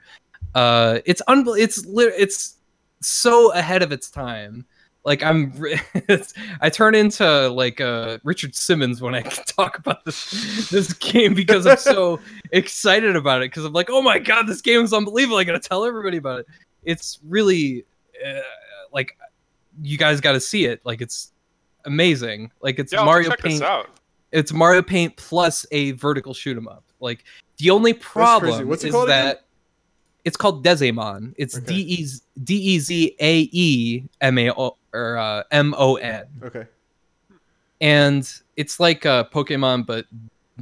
Uh, 0.55 0.99
it's 1.05 1.21
unbel- 1.27 1.59
It's 1.59 1.85
li- 1.85 2.05
it's 2.17 2.55
so 3.01 3.51
ahead 3.53 3.81
of 3.83 3.91
its 3.91 4.09
time. 4.09 4.65
Like 5.05 5.21
I'm, 5.21 5.53
I 6.61 6.69
turn 6.69 6.95
into 6.95 7.49
like 7.49 7.81
uh, 7.81 8.19
Richard 8.23 8.55
Simmons 8.55 9.01
when 9.01 9.13
I 9.13 9.21
talk 9.45 9.77
about 9.77 10.05
this 10.05 10.69
this 10.69 10.93
game 10.93 11.33
because 11.33 11.67
I'm 11.67 11.75
so 11.77 12.21
excited 12.53 13.17
about 13.17 13.41
it. 13.41 13.51
Because 13.51 13.65
I'm 13.65 13.73
like, 13.73 13.89
oh 13.89 14.01
my 14.01 14.17
god, 14.19 14.47
this 14.47 14.61
game 14.61 14.81
is 14.81 14.93
unbelievable! 14.93 15.37
I 15.37 15.43
gotta 15.43 15.59
tell 15.59 15.83
everybody 15.83 16.15
about 16.15 16.39
it. 16.41 16.45
It's 16.83 17.19
really 17.27 17.83
uh, 18.25 18.39
like 18.93 19.17
you 19.81 19.97
guys 19.97 20.21
got 20.21 20.33
to 20.33 20.39
see 20.39 20.65
it. 20.65 20.81
Like 20.85 21.01
it's 21.01 21.31
amazing. 21.85 22.51
Like 22.61 22.79
it's 22.79 22.91
yeah, 22.93 22.99
I'll 22.99 23.05
have 23.05 23.11
to 23.11 23.11
Mario 23.13 23.29
check 23.31 23.39
Paint. 23.39 23.53
this 23.59 23.61
out. 23.61 23.89
It's 24.31 24.51
Mario 24.53 24.81
Paint 24.81 25.15
plus 25.17 25.65
a 25.71 25.91
vertical 25.91 26.33
shoot 26.33 26.57
'em 26.57 26.67
up. 26.67 26.83
Like 26.99 27.23
the 27.57 27.69
only 27.69 27.93
problem 27.93 28.67
What's 28.67 28.83
it 28.83 28.87
is 28.87 28.93
called 28.93 29.09
again? 29.09 29.35
it's 30.25 30.37
called 30.37 30.63
Dezaemon. 30.65 31.33
It's 31.37 31.57
Okay. 31.57 31.65
D 31.65 31.73
E 31.81 32.05
Z 32.05 32.21
D 32.43 32.55
E 32.55 32.79
Z 32.79 33.15
A 33.19 33.49
E 33.51 34.03
M 34.21 34.37
A 34.37 34.51
O 34.51 34.77
or 34.93 35.17
uh, 35.17 35.43
M 35.51 35.73
O 35.77 35.95
N, 35.95 36.25
okay. 36.43 36.65
and 37.81 38.31
it's 38.55 38.79
like 38.79 39.05
uh, 39.05 39.23
Pokemon, 39.25 39.85
but 39.85 40.05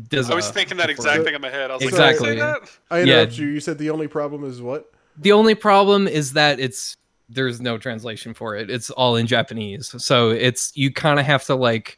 Deza 0.10 0.32
I 0.32 0.36
was 0.36 0.50
thinking 0.50 0.78
that 0.78 0.90
exact 0.90 1.18
So- 1.18 1.24
thing 1.26 1.36
in 1.36 1.42
my 1.42 1.50
head. 1.50 1.70
I 1.72 1.76
was 1.76 1.84
Exactly. 1.84 2.38
like, 2.38 2.38
Did 2.38 2.44
I 2.44 2.66
say 2.66 2.72
I 2.92 2.98
Yeah. 3.00 3.14
interrupt 3.22 3.38
you. 3.38 3.48
You 3.48 3.60
said 3.60 3.78
the 3.78 3.90
only 3.90 4.08
problem 4.08 4.44
is 4.46 4.62
what? 4.62 4.92
The 5.18 5.34
only 5.34 5.54
problem 5.56 6.08
is 6.08 6.34
that 6.34 6.60
it's 6.60 6.96
there's 7.34 7.62
no 7.62 7.78
translation 7.78 8.34
for 8.34 8.56
it. 8.56 8.70
It's 8.70 8.90
all 8.90 9.16
in 9.16 9.28
Japanese. 9.28 9.94
So 10.04 10.30
it's 10.32 10.72
you 10.76 10.92
kind 10.92 11.20
of 11.20 11.26
have 11.26 11.44
to 11.46 11.56
like 11.56 11.98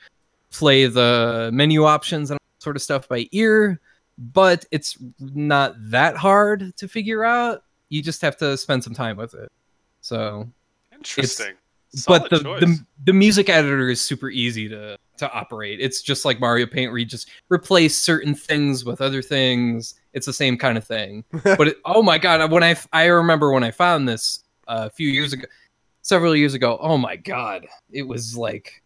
play 0.52 0.86
the 0.86 1.50
menu 1.54 1.86
options 1.86 2.32
and 2.32 2.38
all 2.38 2.62
sort 2.62 2.76
of 2.76 2.82
stuff 2.82 3.08
by 3.08 3.28
ear, 3.32 3.82
but 4.18 4.66
it's 4.72 4.98
not 5.20 5.74
that 5.80 6.16
hard 6.16 6.76
to 6.78 6.88
figure 6.88 7.24
out. 7.24 7.64
You 7.90 8.02
just 8.02 8.22
have 8.22 8.38
to 8.38 8.58
spend 8.58 8.84
some 8.84 8.94
time 8.94 9.18
with 9.18 9.34
it. 9.34 9.52
So, 10.02 10.50
that? 10.92 10.98
Interesting. 10.98 11.54
but 12.08 12.30
the, 12.30 12.40
choice. 12.40 12.62
the 12.62 12.86
the 13.06 13.14
music 13.14 13.50
editor 13.50 13.90
is 13.90 14.02
super 14.02 14.30
easy 14.30 14.68
to 14.70 14.98
to 15.18 15.32
operate. 15.32 15.80
It's 15.80 16.02
just 16.02 16.26
like 16.26 16.40
Mario 16.40 16.66
Paint 16.66 16.92
where 16.92 16.98
you 16.98 17.06
just 17.06 17.30
replace 17.50 17.98
certain 17.98 18.34
things 18.34 18.84
with 18.84 19.00
other 19.02 19.22
things. 19.22 19.96
It's 20.14 20.26
the 20.26 20.34
same 20.34 20.58
kind 20.58 20.78
of 20.78 20.86
thing. 20.86 21.24
but 21.44 21.68
it, 21.70 21.78
oh 21.86 22.02
my 22.02 22.18
god, 22.18 22.52
when 22.52 22.64
I 22.64 22.76
I 22.92 23.06
remember 23.06 23.52
when 23.52 23.64
I 23.64 23.72
found 23.72 24.08
this 24.08 24.43
a 24.68 24.90
few 24.90 25.08
years 25.10 25.34
ago, 25.34 25.46
several 26.02 26.36
years 26.36 26.54
ago. 26.54 26.78
Oh 26.82 26.98
my 26.98 27.16
god, 27.16 27.68
it 27.92 28.04
was 28.04 28.38
like, 28.38 28.82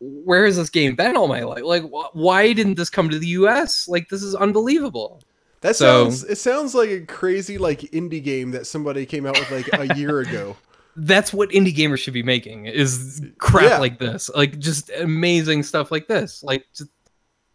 where 0.00 0.46
has 0.46 0.56
this 0.56 0.70
game 0.70 0.94
been 0.94 1.16
all 1.16 1.28
my 1.28 1.42
life? 1.42 1.62
Like, 1.64 1.82
wh- 1.82 2.14
why 2.14 2.52
didn't 2.52 2.74
this 2.76 2.90
come 2.90 3.10
to 3.10 3.18
the 3.18 3.26
U.S.? 3.28 3.88
Like, 3.88 4.08
this 4.08 4.22
is 4.22 4.34
unbelievable. 4.34 5.22
That 5.60 5.74
So- 5.76 6.04
sounds. 6.04 6.24
It 6.24 6.38
sounds 6.38 6.74
like 6.74 6.90
a 6.90 7.00
crazy 7.00 7.58
like 7.58 7.80
indie 7.80 8.22
game 8.22 8.52
that 8.52 8.66
somebody 8.66 9.04
came 9.06 9.26
out 9.26 9.38
with 9.38 9.50
like 9.50 9.68
a 9.90 9.94
year 9.96 10.20
ago. 10.28 10.56
That's 11.00 11.32
what 11.32 11.50
indie 11.50 11.74
gamers 11.74 11.98
should 11.98 12.14
be 12.14 12.24
making 12.24 12.66
is 12.66 13.22
crap 13.38 13.70
Yeah. 13.70 13.78
like 13.78 13.98
this, 14.00 14.28
like 14.34 14.58
just 14.58 14.90
amazing 14.98 15.62
stuff 15.62 15.92
like 15.92 16.08
this. 16.08 16.42
Like, 16.42 16.64
just 16.74 16.90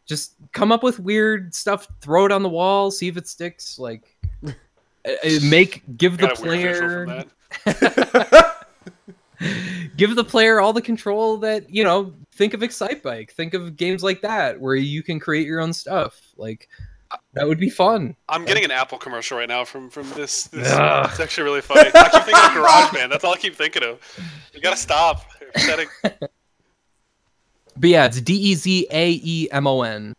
just 0.05 0.33
come 0.51 0.71
up 0.73 0.83
with 0.83 0.99
weird 0.99 1.53
stuff, 1.55 1.87
throw 2.01 2.25
it 2.25 2.31
on 2.33 2.43
the 2.43 2.49
wall, 2.49 2.91
see 2.91 3.07
if 3.07 3.15
it 3.15 3.25
sticks. 3.27 3.79
Like, 3.79 4.03
make 5.43 5.81
give 5.97 6.17
the 6.17 6.27
Got 6.27 6.39
a 6.39 6.41
weird 6.43 6.61
visual 6.61 6.79
player 6.89 7.05
from 7.05 7.09
that. 7.17 7.27
give 9.97 10.15
the 10.15 10.23
player 10.23 10.59
all 10.59 10.73
the 10.73 10.81
control 10.81 11.37
that 11.37 11.69
you 11.69 11.83
know 11.83 12.13
think 12.33 12.53
of 12.53 12.63
excite 12.63 13.03
bike 13.03 13.31
think 13.33 13.53
of 13.53 13.75
games 13.75 14.03
like 14.03 14.21
that 14.21 14.59
where 14.59 14.75
you 14.75 15.03
can 15.03 15.19
create 15.19 15.45
your 15.45 15.59
own 15.59 15.73
stuff 15.73 16.19
like 16.37 16.69
that 17.33 17.47
would 17.47 17.59
be 17.59 17.69
fun 17.69 18.15
I'm 18.27 18.45
getting 18.45 18.63
an 18.63 18.71
Apple 18.71 18.97
commercial 18.97 19.37
right 19.37 19.47
now 19.47 19.65
from 19.65 19.89
from 19.89 20.09
this. 20.11 20.45
this 20.45 20.71
Ugh. 20.71 21.09
it's 21.11 21.19
actually 21.19 21.43
really 21.43 21.61
funny. 21.61 21.91
I 21.93 22.09
keep 22.09 22.23
thinking 22.23 22.33
of 22.33 22.65
GarageBand. 22.65 23.09
That's 23.11 23.23
all 23.23 23.33
I 23.33 23.37
keep 23.37 23.55
thinking 23.55 23.83
of. 23.83 23.99
You 24.53 24.61
gotta 24.61 24.77
stop. 24.77 25.25
But 27.75 27.89
yeah 27.89 28.05
it's 28.05 28.21
d-e-z-a-e-m-o-n 28.21 30.13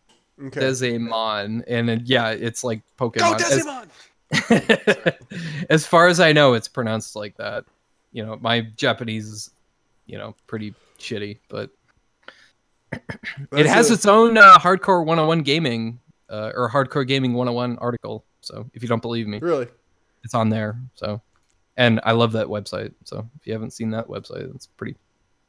Okay. 0.47 0.61
Dezaemon, 0.61 1.63
and 1.69 1.89
it, 1.89 2.03
yeah 2.07 2.31
it's 2.31 2.65
like 2.65 2.81
Go 2.99 3.09
pokemon 3.11 3.37
as, 3.37 3.65
Dezimon! 3.65 3.87
as 5.71 5.87
far 5.87 6.09
as 6.09 6.21
i 6.21 6.33
know 6.33 6.55
it's 6.55 6.69
pronounced 6.69 7.17
like 7.17 7.37
that. 7.37 7.65
You 8.13 8.25
know 8.25 8.39
my 8.41 8.61
japanese 8.77 9.27
is 9.29 9.51
you 10.07 10.19
know 10.19 10.35
pretty 10.47 10.75
shitty 10.99 11.39
but 11.49 11.71
it 13.53 13.67
has 13.67 13.91
a- 13.91 13.95
its 13.95 14.07
own 14.07 14.39
uh, 14.39 14.57
hardcore 14.59 15.01
101 15.05 15.43
gaming 15.43 15.99
uh, 16.31 16.53
or 16.55 16.71
hardcore 16.71 17.07
gaming 17.07 17.35
101 17.35 17.79
article. 17.79 18.25
So 18.41 18.71
if 18.73 18.83
you 18.83 18.89
don't 18.89 19.03
believe 19.03 19.27
me 19.27 19.39
really. 19.41 19.67
it's 20.23 20.35
on 20.35 20.49
there. 20.49 20.79
So 20.95 21.21
and 21.77 22.01
i 22.05 22.13
love 22.13 22.33
that 22.33 22.47
website. 22.47 22.93
So 23.05 23.29
if 23.41 23.47
you 23.47 23.53
haven't 23.53 23.73
seen 23.73 23.91
that 23.91 24.07
website 24.07 24.55
it's 24.55 24.67
pretty 24.67 24.97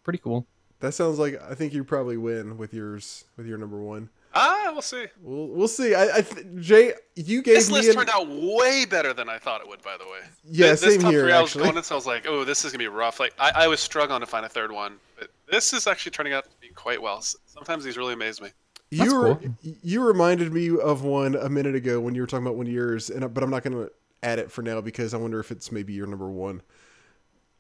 pretty 0.04 0.20
cool. 0.20 0.48
That 0.80 0.94
sounds 0.94 1.20
like 1.20 1.42
I 1.42 1.54
think 1.56 1.74
you 1.74 1.84
probably 1.84 2.18
win 2.18 2.58
with 2.58 2.74
yours 2.74 3.26
with 3.38 3.46
your 3.48 3.58
number 3.58 3.78
one. 3.80 4.10
Ah, 4.38 4.70
we'll 4.74 4.82
see. 4.82 5.06
We'll 5.22 5.48
we'll 5.48 5.68
see. 5.68 5.96
I, 5.96 6.18
I 6.18 6.22
th- 6.22 6.46
Jay, 6.58 6.94
you 7.16 7.42
gave 7.42 7.56
This 7.56 7.70
me 7.70 7.76
list 7.76 7.90
an, 7.90 7.96
turned 7.96 8.10
out 8.10 8.28
way 8.28 8.86
better 8.86 9.14
than 9.14 9.30
I 9.30 9.38
thought 9.38 9.62
it 9.62 9.68
would. 9.68 9.82
By 9.82 9.96
the 9.98 10.04
way. 10.04 10.20
yeah, 10.44 10.72
this, 10.72 10.82
this 10.82 10.94
same 10.96 11.02
top 11.04 11.12
here 11.12 11.24
three, 11.24 11.32
I 11.32 11.42
was 11.42 11.52
actually. 11.52 11.64
going 11.64 11.78
into, 11.78 11.94
I 11.94 11.96
was 11.96 12.06
like, 12.06 12.28
oh, 12.28 12.44
this 12.44 12.66
is 12.66 12.72
gonna 12.72 12.84
be 12.84 12.90
rough. 12.90 13.20
Like, 13.20 13.34
I, 13.40 13.52
I 13.56 13.68
was 13.68 13.80
struggling 13.80 14.20
to 14.20 14.26
find 14.26 14.46
a 14.46 14.50
third 14.50 14.72
one, 14.74 14.98
but 15.18 15.30
this 15.50 15.72
is 15.72 15.88
actually 15.88 16.12
turning 16.12 16.34
out 16.34 16.44
to 16.44 16.50
be 16.60 16.68
quite 16.68 17.02
well. 17.02 17.22
Sometimes 17.22 17.86
these 17.86 17.98
really 17.98 18.14
amaze 18.14 18.42
me. 18.42 18.50
That's 18.92 19.10
you 19.10 19.20
were, 19.20 19.36
cool. 19.36 19.56
you 19.62 20.04
reminded 20.04 20.52
me 20.54 20.78
of 20.78 21.04
one 21.04 21.36
a 21.36 21.50
minute 21.50 21.76
ago 21.76 22.00
when 22.02 22.14
you 22.14 22.22
were 22.22 22.28
talking 22.28 22.46
about 22.46 22.58
one 22.58 22.68
of 22.68 22.74
yours, 22.74 23.10
and 23.10 23.34
but 23.34 23.42
I'm 23.44 23.50
not 23.50 23.64
going 23.64 23.74
to 23.74 23.92
add 24.22 24.40
it 24.40 24.52
for 24.52 24.62
now 24.62 24.82
because 24.82 25.14
I 25.14 25.18
wonder 25.18 25.40
if 25.40 25.52
it's 25.52 25.72
maybe 25.72 25.94
your 25.94 26.08
number 26.08 26.30
one. 26.30 26.62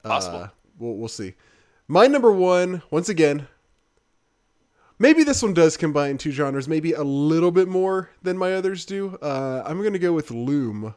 Possible. 0.04 0.40
Uh, 0.40 0.48
we'll 0.78 0.96
we'll 0.96 1.08
see. 1.08 1.36
My 1.88 2.08
number 2.08 2.32
one, 2.32 2.82
once 2.90 3.10
again, 3.10 3.48
maybe 5.00 5.24
this 5.24 5.42
one 5.42 5.54
does 5.54 5.78
combine 5.78 6.18
two 6.18 6.32
genres, 6.32 6.68
maybe 6.68 6.94
a 6.94 7.04
little 7.04 7.52
bit 7.52 7.68
more 7.68 8.10
than 8.22 8.38
my 8.38 8.54
others 8.54 8.86
do. 8.86 9.18
Uh, 9.22 9.64
I'm 9.66 9.80
going 9.82 9.94
to 9.94 10.00
go 10.00 10.14
with 10.14 10.32
Loom, 10.32 10.96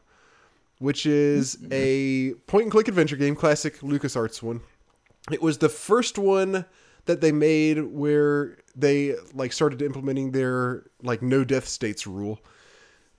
which 0.79 1.07
is 1.07 1.59
a 1.71 2.35
point 2.47 2.65
and 2.65 2.73
click 2.73 2.89
adventure 2.89 3.17
game, 3.17 3.35
classic 3.35 3.81
LucasArts 3.81 4.43
one. 4.43 4.61
It 5.31 5.43
was 5.43 5.59
the 5.59 5.69
first 5.69 6.19
one 6.19 6.65
that 7.05 7.21
they 7.21 7.33
made 7.33 7.83
where 7.83 8.59
they 8.77 9.17
like 9.35 9.53
started 9.53 9.83
implementing 9.83 10.31
their 10.33 10.85
like 11.03 11.23
no 11.23 11.45
death 11.45 11.67
states 11.67 12.07
rule. 12.07 12.39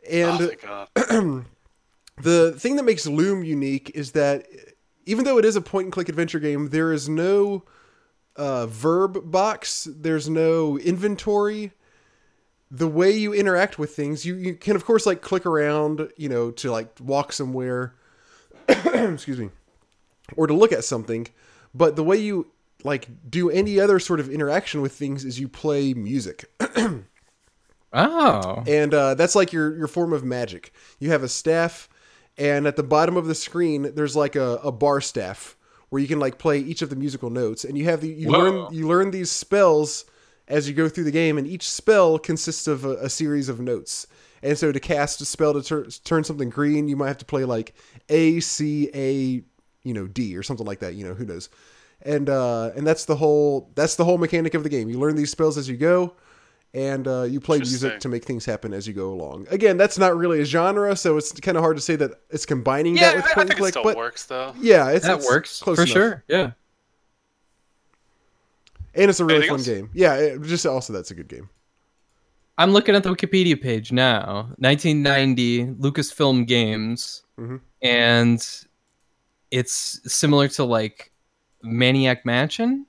And 0.09 0.55
oh, 0.67 0.85
the 2.21 2.53
thing 2.53 2.75
that 2.77 2.83
makes 2.83 3.05
Loom 3.05 3.43
unique 3.43 3.91
is 3.93 4.13
that 4.13 4.47
even 5.05 5.25
though 5.25 5.37
it 5.37 5.45
is 5.45 5.55
a 5.55 5.61
point 5.61 5.85
and 5.85 5.93
click 5.93 6.07
adventure 6.07 6.39
game, 6.39 6.69
there 6.69 6.93
is 6.93 7.09
no 7.09 7.63
uh, 8.39 8.65
verb 8.67 9.29
box, 9.29 9.87
there's 9.91 10.29
no 10.29 10.77
inventory. 10.77 11.73
The 12.71 12.87
way 12.87 13.11
you 13.11 13.33
interact 13.33 13.77
with 13.77 13.95
things, 13.95 14.25
you, 14.25 14.35
you 14.35 14.53
can 14.55 14.75
of 14.75 14.85
course 14.85 15.05
like 15.05 15.21
click 15.21 15.45
around, 15.45 16.09
you 16.15 16.29
know, 16.29 16.49
to 16.51 16.71
like 16.71 16.89
walk 17.01 17.33
somewhere, 17.33 17.93
excuse 18.67 19.39
me, 19.39 19.49
or 20.37 20.47
to 20.47 20.53
look 20.53 20.71
at 20.71 20.85
something. 20.85 21.27
But 21.73 21.95
the 21.97 22.03
way 22.03 22.17
you 22.17 22.47
like 22.83 23.09
do 23.29 23.49
any 23.49 23.79
other 23.79 23.99
sort 23.99 24.21
of 24.21 24.29
interaction 24.29 24.81
with 24.81 24.93
things 24.93 25.25
is 25.25 25.39
you 25.39 25.47
play 25.47 25.93
music. 25.93 26.49
Oh. 27.91 28.63
and 28.67 28.93
uh, 28.93 29.15
that's 29.15 29.33
like 29.33 29.51
your 29.51 29.75
your 29.75 29.87
form 29.87 30.13
of 30.13 30.23
magic. 30.23 30.71
You 30.99 31.09
have 31.09 31.23
a 31.23 31.27
staff, 31.27 31.89
and 32.37 32.67
at 32.67 32.75
the 32.75 32.83
bottom 32.83 33.17
of 33.17 33.25
the 33.25 33.33
screen, 33.33 33.95
there's 33.95 34.15
like 34.15 34.35
a, 34.35 34.59
a 34.63 34.71
bar 34.71 35.01
staff 35.01 35.57
where 35.89 36.01
you 36.01 36.07
can 36.07 36.19
like 36.19 36.37
play 36.37 36.59
each 36.59 36.81
of 36.81 36.89
the 36.89 36.95
musical 36.95 37.29
notes, 37.29 37.63
and 37.63 37.77
you 37.77 37.85
have 37.85 38.01
the 38.01 38.09
you 38.09 38.29
Whoa. 38.29 38.37
learn 38.39 38.73
you 38.73 38.87
learn 38.87 39.11
these 39.11 39.31
spells 39.31 40.05
as 40.47 40.67
you 40.67 40.73
go 40.73 40.89
through 40.89 41.03
the 41.03 41.11
game, 41.11 41.37
and 41.37 41.47
each 41.47 41.69
spell 41.69 42.17
consists 42.17 42.67
of 42.67 42.85
a, 42.85 42.95
a 42.97 43.09
series 43.09 43.49
of 43.49 43.59
notes. 43.59 44.07
And 44.41 44.57
so 44.57 44.71
to 44.71 44.79
cast 44.79 45.21
a 45.21 45.25
spell 45.25 45.53
to 45.53 45.61
tur- 45.61 45.89
turn 46.03 46.23
something 46.23 46.49
green, 46.49 46.87
you 46.87 46.95
might 46.95 47.09
have 47.09 47.17
to 47.17 47.25
play 47.25 47.43
like 47.43 47.73
A 48.07 48.39
C 48.39 48.89
A, 48.93 49.43
you 49.83 49.93
know 49.93 50.07
D 50.07 50.37
or 50.37 50.43
something 50.43 50.65
like 50.65 50.79
that. 50.79 50.95
You 50.95 51.05
know 51.05 51.13
who 51.13 51.25
knows. 51.25 51.49
And 52.01 52.29
uh, 52.29 52.71
and 52.75 52.87
that's 52.87 53.05
the 53.05 53.17
whole 53.17 53.71
that's 53.75 53.97
the 53.97 54.05
whole 54.05 54.17
mechanic 54.17 54.53
of 54.53 54.63
the 54.63 54.69
game. 54.69 54.89
You 54.89 54.97
learn 54.97 55.15
these 55.15 55.31
spells 55.31 55.57
as 55.57 55.67
you 55.67 55.75
go 55.75 56.13
and 56.73 57.07
uh, 57.07 57.23
you 57.23 57.39
play 57.39 57.57
music 57.57 57.99
to 57.99 58.09
make 58.09 58.25
things 58.25 58.45
happen 58.45 58.73
as 58.73 58.87
you 58.87 58.93
go 58.93 59.11
along. 59.11 59.47
Again, 59.49 59.75
that's 59.77 59.97
not 59.97 60.15
really 60.15 60.41
a 60.41 60.45
genre, 60.45 60.95
so 60.95 61.17
it's 61.17 61.31
kind 61.39 61.57
of 61.57 61.63
hard 61.63 61.77
to 61.77 61.81
say 61.81 61.95
that 61.95 62.11
it's 62.29 62.45
combining 62.45 62.95
Yeah, 62.95 63.09
that 63.11 63.15
with 63.17 63.25
I, 63.25 63.29
I 63.29 63.33
point 63.33 63.37
and 63.37 63.49
think 63.49 63.57
it 63.57 63.61
click. 63.61 63.73
still 63.73 63.83
But 63.83 63.97
works 63.97 64.25
though. 64.25 64.53
yeah, 64.59 64.89
it's, 64.91 65.05
that 65.05 65.17
it's 65.17 65.27
works 65.27 65.61
close 65.61 65.77
for 65.77 65.81
enough. 65.83 65.93
sure. 65.93 66.23
Yeah. 66.27 66.51
and 68.95 69.09
it's 69.09 69.19
a 69.19 69.25
really 69.25 69.47
Anything 69.47 69.49
fun 69.49 69.59
else? 69.59 69.67
game. 69.67 69.89
Yeah, 69.93 70.15
it, 70.15 70.41
just 70.43 70.65
also 70.65 70.93
that's 70.93 71.11
a 71.11 71.15
good 71.15 71.27
game. 71.27 71.49
I'm 72.57 72.71
looking 72.71 72.93
at 72.95 73.03
the 73.03 73.15
Wikipedia 73.15 73.59
page 73.59 73.91
now. 73.91 74.49
1990 74.57 75.65
Lucasfilm 75.75 76.45
Games, 76.45 77.23
Mhm. 77.39 77.61
and 77.81 78.45
it's 79.51 80.01
similar 80.13 80.47
to 80.49 80.65
like 80.65 81.11
Maniac 81.63 82.25
Mansion. 82.25 82.85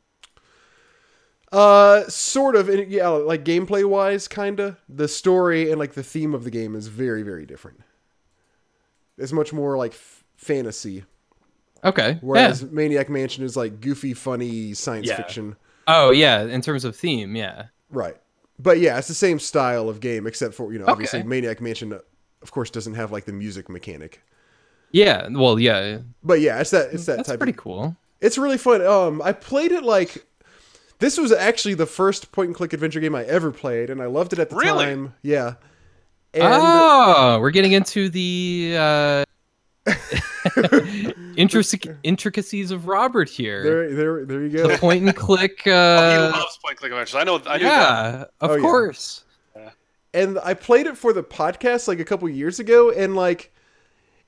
Uh, 1.53 2.07
sort 2.09 2.55
of. 2.57 2.69
and 2.69 2.91
Yeah, 2.91 3.09
like 3.09 3.45
gameplay 3.45 3.85
wise, 3.85 4.29
kinda. 4.29 4.79
The 4.89 5.09
story 5.09 5.71
and 5.71 5.79
like 5.79 5.95
the 5.95 6.03
theme 6.03 6.33
of 6.35 6.45
the 6.45 6.51
game 6.51 6.75
is 6.77 6.87
very, 6.89 7.23
very 7.23 7.45
different. 7.47 7.81
It's 9.19 9.33
much 9.33 9.53
more 9.53 9.77
like 9.77 9.93
f- 9.93 10.25
fantasy, 10.37 11.05
Okay. 11.85 12.19
whereas 12.23 12.63
yeah. 12.63 12.69
Maniac 12.71 13.11
Mansion 13.11 13.45
is 13.45 13.57
like 13.57 13.81
goofy, 13.81 14.15
funny 14.15 14.73
science 14.75 15.09
Yeah. 15.09 15.17
fiction. 15.17 15.57
Oh 15.87 16.11
yeah, 16.11 16.43
in 16.43 16.61
terms 16.63 16.85
of 16.85 16.95
theme, 16.97 17.35
yeah. 17.37 17.67
Right. 17.91 18.17
But 18.59 18.79
yeah, 18.79 18.99
it's 18.99 19.09
the 19.09 19.15
same 19.15 19.39
style 19.39 19.89
of 19.89 20.01
game, 20.01 20.27
except 20.27 20.55
for 20.55 20.73
you 20.73 20.79
know, 20.79 20.87
obviously 20.87 21.23
Maniac 21.23 21.61
Mansion, 21.61 21.93
uh, 21.93 21.99
of 22.43 22.51
course, 22.53 22.71
doesn't 22.71 22.95
have 22.95 23.11
like 23.11 23.25
the 23.25 23.33
music 23.33 23.69
mechanic. 23.69 24.23
Yeah. 24.93 25.29
Well, 25.31 25.59
yeah. 25.59 25.99
But 26.23 26.41
yeah, 26.41 26.61
it's 26.61 26.71
that 26.71 26.93
it's 26.93 27.07
that 27.07 27.17
That's 27.19 27.29
type. 27.29 27.39
pretty 27.41 27.53
of, 27.53 27.59
cool. 27.59 27.97
It's 28.21 28.39
really 28.39 28.59
fun. 28.59 28.85
Um, 28.87 29.21
I 29.23 29.33
played 29.33 29.73
it 29.73 29.83
like 29.83 30.25
this 31.01 31.19
was 31.19 31.33
actually 31.33 31.75
the 31.75 31.87
first 31.87 32.31
point 32.33 32.49
and 32.49 32.55
click 32.57 32.73
adventure 32.73 33.01
game 33.01 33.15
I 33.15 33.25
ever 33.25 33.51
played, 33.51 33.91
and 33.91 34.01
I 34.01 34.07
loved 34.07 34.33
it 34.33 34.39
at 34.39 34.51
the 34.51 34.57
Really? 34.57 34.85
time. 34.85 35.15
Yeah. 35.23 35.55
And 36.33 36.45
oh, 36.47 37.39
we're 37.41 37.51
getting 37.51 37.73
into 37.73 38.09
the 38.09 38.77
uh, 38.79 39.25
intric- 41.37 41.97
intricacies 42.03 42.71
of 42.71 42.87
Robert 42.87 43.29
here. 43.29 43.63
there, 43.63 43.95
there, 43.95 44.25
there 44.27 44.43
you 44.45 44.51
go. 44.51 44.69
The 44.69 44.79
point 44.79 45.05
and 45.05 45.15
click. 45.17 45.63
Oh, 45.67 45.71
he 45.71 45.73
Uh, 45.73 46.31
loves 46.31 46.59
point 46.65 46.77
click 46.79 46.93
adventures. 46.93 47.15
I 47.17 47.25
know. 47.25 47.37
I 47.47 47.59
knew 47.59 47.65
that. 47.65 47.65
yeah, 47.65 48.25
of 48.41 48.51
Oh, 48.51 48.55
yeah. 48.55 48.61
course. 48.61 49.25
and 50.15 50.39
I 50.43 50.55
played 50.55 50.87
it 50.87 50.97
for 50.97 51.13
the 51.13 51.23
podcast 51.23 51.89
like 51.89 52.01
a 52.01 52.05
couple 52.05 52.29
years 52.29 52.59
ago, 52.61 52.91
and 52.91 53.15
like 53.17 53.53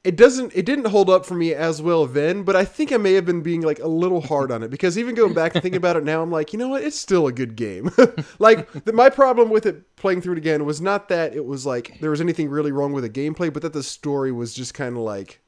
it 0.05 0.16
doesn't, 0.16 0.53
it 0.55 0.66
didn't 0.66 0.87
hold 0.87 1.09
up 1.09 1.24
for 1.24 1.35
me 1.35 1.55
as 1.55 1.81
well 1.81 2.07
then. 2.07 2.43
But 2.43 2.57
I 2.57 2.65
think 2.65 2.93
I 2.93 2.97
may 2.97 3.12
have 3.15 3.24
been 3.24 3.41
being 3.41 3.61
like 3.61 3.79
a 3.79 3.87
little 3.87 4.20
hard 4.20 4.51
on 4.51 4.62
it 4.62 4.70
because 4.70 4.99
even 4.99 5.15
going 5.15 5.33
back 5.33 5.55
and 5.55 5.62
thinking 5.62 5.77
about 5.77 5.97
it 5.97 6.05
now, 6.05 6.23
I'm 6.23 6.31
like, 6.31 6.53
you 6.53 6.59
know 6.59 6.69
what, 6.69 6.83
it's 6.83 6.99
still 6.99 7.27
a 7.27 7.33
good 7.33 7.55
game. 7.55 7.91
like 8.39 8.70
the, 8.85 8.93
my 8.93 9.11
problem 9.11 9.51
with 9.51 9.65
it 9.66 9.95
playing 9.97 10.20
through 10.20 10.35
it 10.35 10.39
again 10.39 10.65
was 10.65 10.81
not 10.81 11.09
that 11.09 11.35
it 11.35 11.45
was 11.45 11.65
like 11.65 12.01
there 12.01 12.11
was 12.11 12.20
anything 12.20 12.49
really 12.49 12.73
wrong 12.73 12.93
with 12.93 13.05
the 13.05 13.11
gameplay, 13.11 13.53
but 13.53 13.62
that 13.62 13.73
the 13.73 13.83
story 13.83 14.33
was 14.33 14.55
just 14.55 14.74
kind 14.74 14.97
of 14.97 15.03
like, 15.03 15.41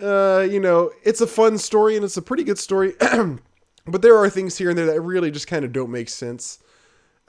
uh, 0.00 0.46
you 0.48 0.60
know, 0.60 0.90
it's 1.02 1.20
a 1.20 1.26
fun 1.26 1.58
story 1.58 1.96
and 1.96 2.04
it's 2.04 2.16
a 2.16 2.22
pretty 2.22 2.44
good 2.44 2.58
story. 2.58 2.94
but 3.86 4.02
there 4.02 4.16
are 4.16 4.30
things 4.30 4.56
here 4.56 4.70
and 4.70 4.78
there 4.78 4.86
that 4.86 5.00
really 5.00 5.32
just 5.32 5.48
kind 5.48 5.64
of 5.64 5.72
don't 5.72 5.90
make 5.90 6.08
sense. 6.08 6.60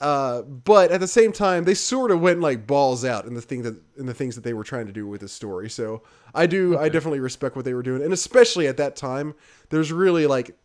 Uh, 0.04 0.42
but 0.42 0.92
at 0.92 1.00
the 1.00 1.08
same 1.08 1.32
time, 1.32 1.64
they 1.64 1.74
sort 1.74 2.12
of 2.12 2.20
went 2.20 2.42
like 2.42 2.68
balls 2.68 3.06
out 3.06 3.24
in 3.24 3.36
the 3.36 3.42
thing 3.42 3.62
that 3.62 3.74
in 3.98 4.06
the 4.06 4.14
things 4.14 4.36
that 4.36 4.44
they 4.44 4.54
were 4.54 4.66
trying 4.66 4.86
to 4.86 4.92
do 4.92 5.08
with 5.08 5.22
the 5.22 5.30
story. 5.30 5.70
So 5.70 6.04
I 6.36 6.46
do, 6.46 6.78
I 6.78 6.90
definitely 6.90 7.22
respect 7.22 7.56
what 7.56 7.64
they 7.64 7.74
were 7.74 7.82
doing, 7.82 8.04
and 8.04 8.12
especially 8.12 8.68
at 8.68 8.76
that 8.78 8.98
time, 8.98 9.34
there's 9.70 9.94
really 9.94 10.28
like, 10.28 10.58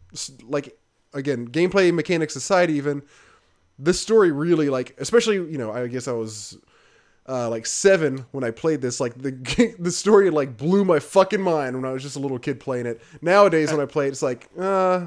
like 0.42 0.76
again, 1.14 1.46
gameplay 1.46 1.94
mechanics 1.94 2.34
aside, 2.34 2.68
even 2.68 3.04
this 3.78 4.00
story 4.00 4.32
really 4.32 4.70
like, 4.70 4.96
especially 4.98 5.36
you 5.36 5.56
know, 5.56 5.70
I 5.70 5.86
guess 5.86 6.08
I 6.08 6.12
was 6.14 6.58
uh, 7.28 7.48
like 7.48 7.64
seven 7.64 8.26
when 8.32 8.42
I 8.42 8.50
played 8.50 8.80
this. 8.80 8.98
Like 8.98 9.14
the 9.14 9.76
the 9.78 9.92
story 9.92 10.30
like 10.30 10.56
blew 10.56 10.84
my 10.84 10.98
fucking 10.98 11.40
mind 11.40 11.76
when 11.76 11.84
I 11.84 11.92
was 11.92 12.02
just 12.02 12.16
a 12.16 12.18
little 12.18 12.40
kid 12.40 12.58
playing 12.58 12.86
it. 12.86 13.00
Nowadays, 13.22 13.70
when 13.70 13.80
I 13.80 13.86
play 13.86 14.06
it, 14.06 14.08
it's 14.08 14.22
like, 14.22 14.48
uh, 14.58 15.06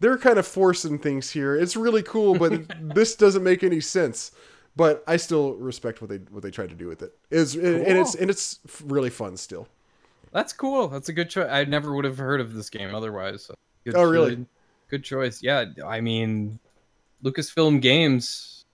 they're 0.00 0.18
kind 0.18 0.38
of 0.38 0.46
forcing 0.46 0.98
things 0.98 1.30
here. 1.30 1.56
It's 1.56 1.76
really 1.76 2.02
cool, 2.02 2.38
but 2.38 2.62
this 2.94 3.16
doesn't 3.16 3.42
make 3.42 3.62
any 3.64 3.80
sense. 3.80 4.32
But 4.76 5.02
I 5.06 5.16
still 5.16 5.54
respect 5.54 6.00
what 6.02 6.10
they 6.10 6.18
what 6.30 6.42
they 6.42 6.50
tried 6.50 6.68
to 6.68 6.74
do 6.74 6.86
with 6.86 7.00
it. 7.02 7.16
Is 7.30 7.54
and 7.54 7.64
it's 7.98 8.14
and 8.14 8.28
it's 8.30 8.60
really 8.84 9.08
fun 9.10 9.36
still. 9.38 9.68
That's 10.32 10.52
cool. 10.52 10.88
That's 10.88 11.08
a 11.08 11.14
good 11.14 11.30
choice. 11.30 11.48
I 11.50 11.64
never 11.64 11.94
would 11.94 12.04
have 12.04 12.18
heard 12.18 12.42
of 12.42 12.52
this 12.52 12.68
game 12.68 12.94
otherwise. 12.94 13.44
So 13.44 13.54
good 13.84 13.94
Oh, 13.96 14.04
really? 14.04 14.36
choi- 14.36 14.46
Good 14.88 15.02
choice. 15.02 15.42
Yeah, 15.42 15.64
I 15.84 16.00
mean, 16.00 16.58
Lucasfilm 17.24 17.80
Games, 17.80 18.66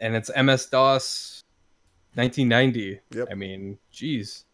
and 0.00 0.14
it's 0.14 0.30
MS 0.34 0.66
DOS, 0.66 1.42
1990. 2.14 3.00
Yep. 3.10 3.28
I 3.30 3.34
mean, 3.34 3.76
geez. 3.90 4.44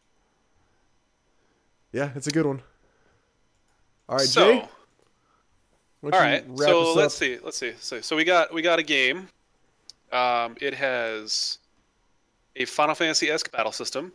Yeah, 1.93 2.10
it's 2.16 2.27
a 2.27 2.31
good 2.32 2.47
one. 2.47 2.62
All 4.09 4.16
right, 4.16 4.27
so, 4.27 4.52
Jay. 4.55 4.69
Why 6.03 6.11
don't 6.11 6.20
all 6.20 6.27
you 6.27 6.33
right. 6.35 6.45
wrap 6.49 6.69
So 6.69 6.93
let's 6.95 7.15
see. 7.15 7.39
Let's 7.43 7.57
see. 7.57 7.73
So, 7.81 8.01
so 8.03 8.15
we 8.16 8.24
got 8.24 8.53
we 8.53 8.61
got 8.62 8.79
a 8.79 8.83
game. 8.83 9.29
Um, 10.12 10.57
it 10.61 10.74
has 10.74 11.59
a 12.57 12.66
Final 12.66 12.95
Fantasy 12.95 13.31
esque 13.31 13.51
battle 13.51 13.73
system 13.73 14.12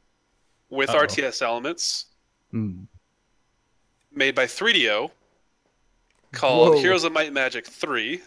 with 0.69 0.89
Uh-oh. 0.91 1.05
RTS 1.07 1.41
elements 1.41 2.05
Hmm. 2.51 2.83
made 4.13 4.35
by 4.35 4.45
3DO 4.45 5.09
called 6.33 6.75
Whoa. 6.75 6.81
Heroes 6.81 7.03
of 7.03 7.13
Might 7.13 7.25
and 7.27 7.33
Magic 7.33 7.65
3, 7.65 8.21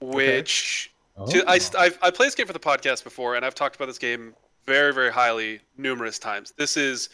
which 0.00 0.90
Oh. 1.16 1.26
to- 1.26 1.44
I, 1.48 1.60
I've, 1.78 1.98
I 2.02 2.10
played 2.10 2.28
this 2.28 2.34
game 2.34 2.46
for 2.46 2.52
the 2.54 2.58
podcast 2.58 3.04
before, 3.04 3.36
and 3.36 3.44
I've 3.44 3.54
talked 3.54 3.76
about 3.76 3.86
this 3.86 3.98
game 3.98 4.34
very, 4.64 4.92
very 4.94 5.12
highly 5.12 5.60
numerous 5.76 6.18
times. 6.18 6.52
This 6.56 6.76
is, 6.76 7.10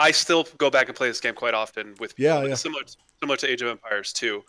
I 0.00 0.10
still 0.10 0.46
go 0.58 0.70
back 0.70 0.88
and 0.88 0.96
play 0.96 1.08
this 1.08 1.20
game 1.20 1.34
quite 1.34 1.54
often 1.54 1.94
with 2.00 2.14
Yeah, 2.18 2.34
people, 2.36 2.48
yeah. 2.50 2.54
similar 2.56 2.82
similar 3.20 3.36
to 3.36 3.48
Age 3.48 3.62
of 3.62 3.68
Empires 3.68 4.12
2. 4.12 4.42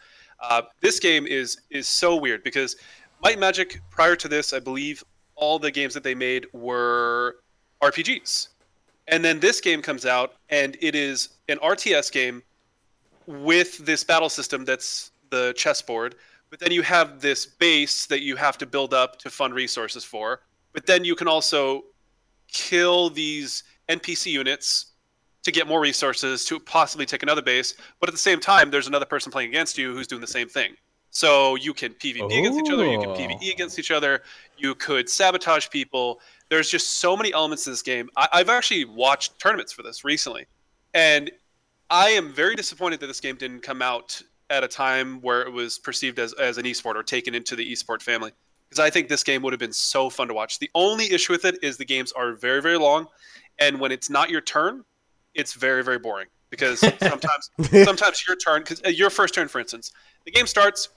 Uh, 0.44 0.62
this 0.82 1.00
game 1.00 1.26
is 1.26 1.62
is 1.70 1.88
so 1.88 2.16
weird 2.16 2.44
because 2.44 2.76
Might 3.22 3.40
Magic 3.40 3.80
prior 3.90 4.16
to 4.18 4.28
this, 4.28 4.54
I 4.54 4.60
believe 4.60 5.04
all 5.36 5.58
the 5.58 5.72
games 5.72 5.94
that 5.94 6.04
they 6.04 6.14
made 6.14 6.46
were 6.54 7.38
RPGs, 7.82 8.50
and 9.08 9.24
then 9.24 9.40
this 9.40 9.62
game 9.62 9.82
comes 9.82 10.06
out 10.06 10.34
and 10.50 10.78
it 10.82 10.96
is 10.96 11.30
an 11.50 11.58
RTS 11.60 12.12
game 12.12 12.44
with 13.26 13.78
this 13.86 14.04
battle 14.04 14.30
system 14.30 14.66
that's 14.66 15.12
the 15.30 15.54
chessboard 15.58 16.16
but 16.50 16.60
then 16.60 16.72
you 16.72 16.84
have 16.84 17.20
this 17.20 17.48
base 17.48 18.06
that 18.06 18.22
you 18.22 18.36
have 18.36 18.60
to 18.60 18.66
build 18.68 18.94
up 18.94 19.18
to 19.18 19.30
fund 19.30 19.54
resources 19.54 20.04
for 20.04 20.42
but 20.74 20.86
then 20.86 21.04
you 21.04 21.16
can 21.16 21.28
also 21.28 21.84
kill 22.48 23.10
these 23.10 23.64
npc 23.90 24.28
units 24.28 24.93
to 25.44 25.52
get 25.52 25.68
more 25.68 25.80
resources 25.80 26.46
to 26.46 26.60
possibly 26.60 27.06
take 27.06 27.24
another 27.24 27.42
base. 27.42 27.76
But 28.00 28.10
at 28.10 28.14
the 28.14 28.20
same 28.20 28.40
time, 28.40 28.72
there's 28.72 28.88
another 28.88 29.06
person 29.06 29.32
playing 29.32 29.50
against 29.50 29.78
you 29.78 29.94
who's 29.94 30.08
doing 30.08 30.22
the 30.22 30.28
same 30.28 30.48
thing. 30.48 30.76
So 31.12 31.56
you 31.56 31.74
can 31.74 31.94
PvP 31.94 32.26
against 32.40 32.60
each 32.60 32.72
other, 32.72 32.90
you 32.90 33.00
can 33.00 33.10
Oh. 33.10 33.16
PvE 33.16 33.52
against 33.52 33.78
each 33.78 33.92
other, 33.92 34.24
you 34.58 34.74
could 34.74 35.08
sabotage 35.08 35.70
people. 35.70 36.20
There's 36.50 36.70
just 36.70 36.96
so 37.00 37.16
many 37.16 37.32
elements 37.34 37.66
to 37.66 37.70
this 37.70 37.84
game. 37.84 38.10
I, 38.18 38.28
I've 38.34 38.50
actually 38.50 38.86
watched 38.86 39.38
tournaments 39.38 39.72
for 39.72 39.84
this 39.84 40.04
recently, 40.04 40.48
and 40.96 41.32
I 41.92 42.10
am 42.10 42.34
very 42.34 42.56
disappointed 42.56 43.00
that 43.02 43.08
this 43.08 43.20
game 43.20 43.36
didn't 43.36 43.62
come 43.62 43.82
out 43.82 44.20
at 44.50 44.64
a 44.64 44.68
time 44.68 45.22
where 45.22 45.44
it 45.44 45.52
was 45.52 45.78
perceived 45.78 46.18
as, 46.18 46.34
as 46.34 46.58
an 46.58 46.66
esport 46.66 46.96
or 46.96 47.04
taken 47.04 47.36
into 47.36 47.56
the 47.56 47.72
esport 47.72 48.02
family. 48.02 48.32
Because 48.68 48.80
I 48.80 48.90
think 48.90 49.08
this 49.08 49.24
game 49.24 49.44
would 49.44 49.54
have 49.54 49.60
been 49.60 49.72
so 49.74 50.10
fun 50.10 50.28
to 50.30 50.34
watch. 50.34 50.58
The 50.58 50.72
only 50.74 51.12
issue 51.12 51.32
with 51.32 51.46
it 51.46 51.60
is 51.62 51.78
the 51.78 51.86
games 51.86 52.12
are 52.14 52.34
very, 52.34 52.60
very 52.60 52.78
long, 52.80 53.06
and 53.60 53.80
when 53.80 53.92
it's 53.92 54.10
not 54.10 54.32
your 54.32 54.42
turn, 54.42 54.84
it's 55.34 55.54
very, 55.54 55.84
very 55.84 56.00
boring. 56.00 56.28
Because 56.50 56.80
sometimes, 57.00 57.50
sometimes 57.84 58.24
your 58.28 58.38
turn, 58.38 58.64
because 58.64 58.82
your 58.98 59.10
first 59.10 59.34
turn, 59.34 59.48
for 59.48 59.60
instance, 59.60 59.92
the 60.26 60.32
game 60.32 60.46
starts, 60.46 60.90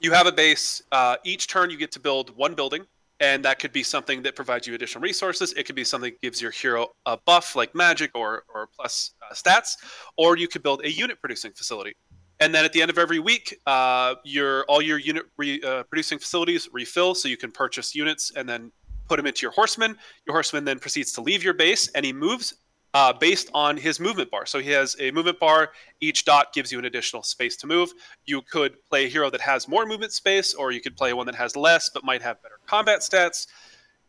you 0.00 0.12
have 0.12 0.26
a 0.26 0.32
base. 0.32 0.82
Uh, 0.92 1.16
each 1.24 1.46
turn, 1.46 1.70
you 1.70 1.76
get 1.76 1.92
to 1.92 2.00
build 2.00 2.34
one 2.36 2.54
building, 2.54 2.86
and 3.20 3.44
that 3.44 3.58
could 3.58 3.72
be 3.72 3.82
something 3.82 4.22
that 4.22 4.36
provides 4.36 4.66
you 4.66 4.74
additional 4.74 5.02
resources. 5.02 5.52
It 5.54 5.64
could 5.64 5.74
be 5.74 5.84
something 5.84 6.12
that 6.12 6.20
gives 6.20 6.40
your 6.40 6.50
hero 6.50 6.88
a 7.06 7.16
buff 7.16 7.56
like 7.56 7.74
magic 7.74 8.12
or 8.14 8.44
or 8.54 8.68
plus 8.74 9.12
uh, 9.22 9.34
stats, 9.34 9.76
or 10.16 10.36
you 10.36 10.48
could 10.48 10.62
build 10.62 10.84
a 10.84 10.90
unit 10.90 11.20
producing 11.20 11.52
facility. 11.52 11.94
And 12.40 12.54
then 12.54 12.64
at 12.64 12.72
the 12.72 12.80
end 12.80 12.90
of 12.90 12.98
every 12.98 13.18
week, 13.18 13.58
uh, 13.66 14.14
your 14.24 14.64
all 14.64 14.80
your 14.80 14.98
unit 14.98 15.24
re, 15.36 15.60
uh, 15.62 15.82
producing 15.84 16.18
facilities 16.18 16.68
refill, 16.72 17.14
so 17.14 17.28
you 17.28 17.36
can 17.36 17.50
purchase 17.50 17.94
units 17.94 18.32
and 18.36 18.48
then 18.48 18.70
put 19.08 19.16
them 19.16 19.26
into 19.26 19.42
your 19.42 19.50
horseman. 19.52 19.96
Your 20.26 20.34
horseman 20.34 20.64
then 20.64 20.78
proceeds 20.78 21.12
to 21.12 21.20
leave 21.20 21.42
your 21.42 21.54
base, 21.54 21.88
and 21.88 22.04
he 22.04 22.12
moves 22.12 22.54
uh, 22.98 23.12
based 23.12 23.48
on 23.54 23.76
his 23.76 24.00
movement 24.00 24.28
bar. 24.28 24.44
So 24.44 24.58
he 24.58 24.70
has 24.70 24.96
a 24.98 25.12
movement 25.12 25.38
bar. 25.38 25.70
Each 26.00 26.24
dot 26.24 26.52
gives 26.52 26.72
you 26.72 26.80
an 26.80 26.84
additional 26.84 27.22
space 27.22 27.56
to 27.58 27.66
move. 27.68 27.92
You 28.26 28.42
could 28.42 28.72
play 28.90 29.04
a 29.04 29.08
hero 29.08 29.30
that 29.30 29.40
has 29.40 29.68
more 29.68 29.86
movement 29.86 30.12
space, 30.12 30.52
or 30.52 30.72
you 30.72 30.80
could 30.80 30.96
play 30.96 31.12
one 31.12 31.26
that 31.26 31.36
has 31.36 31.54
less 31.54 31.88
but 31.90 32.02
might 32.02 32.22
have 32.22 32.42
better 32.42 32.58
combat 32.66 33.02
stats. 33.02 33.46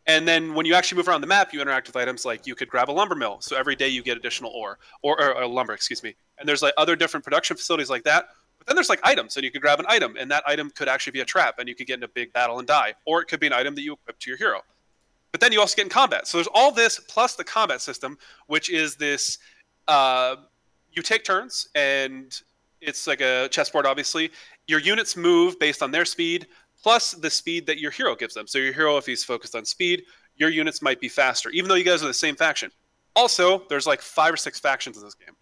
And 0.08 0.26
then 0.26 0.54
when 0.54 0.66
you 0.66 0.74
actually 0.74 0.96
move 0.96 1.06
around 1.06 1.20
the 1.20 1.28
map, 1.28 1.52
you 1.52 1.60
interact 1.60 1.86
with 1.86 1.94
items 1.94 2.24
like 2.24 2.48
you 2.48 2.56
could 2.56 2.68
grab 2.68 2.90
a 2.90 2.96
lumber 3.00 3.14
mill. 3.14 3.40
So 3.40 3.56
every 3.56 3.76
day 3.76 3.86
you 3.86 4.02
get 4.02 4.16
additional 4.16 4.50
ore 4.50 4.80
or, 5.02 5.22
or, 5.22 5.36
or 5.36 5.46
lumber, 5.46 5.72
excuse 5.72 6.02
me. 6.02 6.16
And 6.38 6.48
there's 6.48 6.62
like 6.62 6.74
other 6.76 6.96
different 6.96 7.22
production 7.22 7.56
facilities 7.56 7.90
like 7.90 8.02
that. 8.04 8.30
But 8.58 8.66
then 8.66 8.74
there's 8.74 8.88
like 8.88 9.00
items, 9.04 9.36
and 9.36 9.44
you 9.44 9.52
could 9.52 9.62
grab 9.62 9.78
an 9.78 9.86
item, 9.88 10.16
and 10.18 10.28
that 10.32 10.42
item 10.48 10.68
could 10.70 10.88
actually 10.88 11.12
be 11.12 11.20
a 11.20 11.24
trap, 11.24 11.60
and 11.60 11.68
you 11.68 11.76
could 11.76 11.86
get 11.86 11.98
in 11.98 12.02
a 12.02 12.08
big 12.08 12.32
battle 12.32 12.58
and 12.58 12.66
die. 12.66 12.94
Or 13.06 13.22
it 13.22 13.26
could 13.26 13.38
be 13.38 13.46
an 13.46 13.52
item 13.52 13.76
that 13.76 13.82
you 13.82 13.92
equip 13.92 14.18
to 14.18 14.30
your 14.30 14.36
hero. 14.36 14.62
But 15.32 15.40
then 15.40 15.52
you 15.52 15.60
also 15.60 15.76
get 15.76 15.84
in 15.84 15.90
combat. 15.90 16.26
So 16.26 16.38
there's 16.38 16.48
all 16.52 16.72
this 16.72 16.98
plus 16.98 17.36
the 17.36 17.44
combat 17.44 17.80
system, 17.80 18.18
which 18.46 18.68
is 18.70 18.96
this 18.96 19.38
uh, 19.88 20.36
you 20.92 21.02
take 21.02 21.24
turns, 21.24 21.68
and 21.74 22.38
it's 22.80 23.06
like 23.06 23.20
a 23.20 23.48
chessboard, 23.50 23.86
obviously. 23.86 24.30
Your 24.66 24.80
units 24.80 25.16
move 25.16 25.58
based 25.58 25.82
on 25.82 25.90
their 25.90 26.04
speed, 26.04 26.46
plus 26.82 27.12
the 27.12 27.30
speed 27.30 27.66
that 27.66 27.78
your 27.78 27.90
hero 27.90 28.16
gives 28.16 28.34
them. 28.34 28.46
So 28.46 28.58
your 28.58 28.72
hero, 28.72 28.96
if 28.96 29.06
he's 29.06 29.22
focused 29.22 29.54
on 29.54 29.64
speed, 29.64 30.04
your 30.36 30.48
units 30.48 30.80
might 30.80 31.00
be 31.00 31.08
faster, 31.08 31.50
even 31.50 31.68
though 31.68 31.74
you 31.74 31.84
guys 31.84 32.02
are 32.02 32.06
the 32.06 32.14
same 32.14 32.36
faction. 32.36 32.70
Also, 33.14 33.64
there's 33.68 33.86
like 33.86 34.00
five 34.00 34.32
or 34.32 34.36
six 34.36 34.58
factions 34.58 34.96
in 34.96 35.04
this 35.04 35.14
game. 35.14 35.34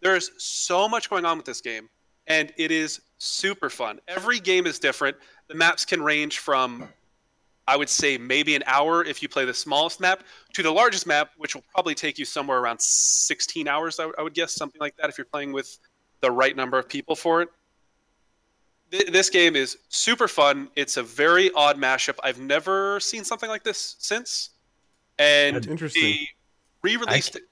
There's 0.00 0.30
so 0.38 0.88
much 0.88 1.10
going 1.10 1.24
on 1.24 1.36
with 1.36 1.46
this 1.46 1.60
game, 1.60 1.88
and 2.26 2.52
it 2.56 2.70
is 2.70 3.00
super 3.18 3.68
fun. 3.68 4.00
Every 4.08 4.40
game 4.40 4.66
is 4.66 4.78
different. 4.78 5.16
The 5.48 5.54
maps 5.54 5.84
can 5.84 6.02
range 6.02 6.38
from, 6.38 6.88
I 7.70 7.76
would 7.76 7.88
say, 7.88 8.18
maybe 8.18 8.56
an 8.56 8.64
hour 8.66 9.04
if 9.04 9.22
you 9.22 9.28
play 9.28 9.44
the 9.44 9.54
smallest 9.54 10.00
map, 10.00 10.24
to 10.54 10.62
the 10.62 10.72
largest 10.72 11.06
map, 11.06 11.30
which 11.36 11.54
will 11.54 11.62
probably 11.72 11.94
take 11.94 12.18
you 12.18 12.24
somewhere 12.24 12.58
around 12.58 12.80
16 12.80 13.68
hours, 13.68 14.00
I, 14.00 14.10
I 14.18 14.22
would 14.22 14.34
guess, 14.34 14.54
something 14.56 14.80
like 14.80 14.96
that, 14.96 15.08
if 15.08 15.16
you're 15.16 15.24
playing 15.24 15.52
with 15.52 15.78
the 16.20 16.32
right 16.32 16.56
number 16.56 16.80
of 16.80 16.88
people 16.88 17.14
for 17.14 17.42
it. 17.42 17.48
Th- 18.90 19.06
This 19.06 19.30
game 19.30 19.54
is 19.54 19.78
super 19.88 20.26
fun. 20.26 20.68
It's 20.74 20.96
a 20.96 21.02
very 21.04 21.52
odd 21.52 21.76
mashup. 21.78 22.16
I've 22.24 22.40
never 22.40 22.98
seen 22.98 23.22
something 23.22 23.48
like 23.48 23.62
this 23.62 23.94
since. 24.00 24.50
And 25.20 25.54
That's 25.54 25.68
interesting. 25.68 26.02
they 26.02 26.28
re-released 26.82 27.36
it 27.36 27.44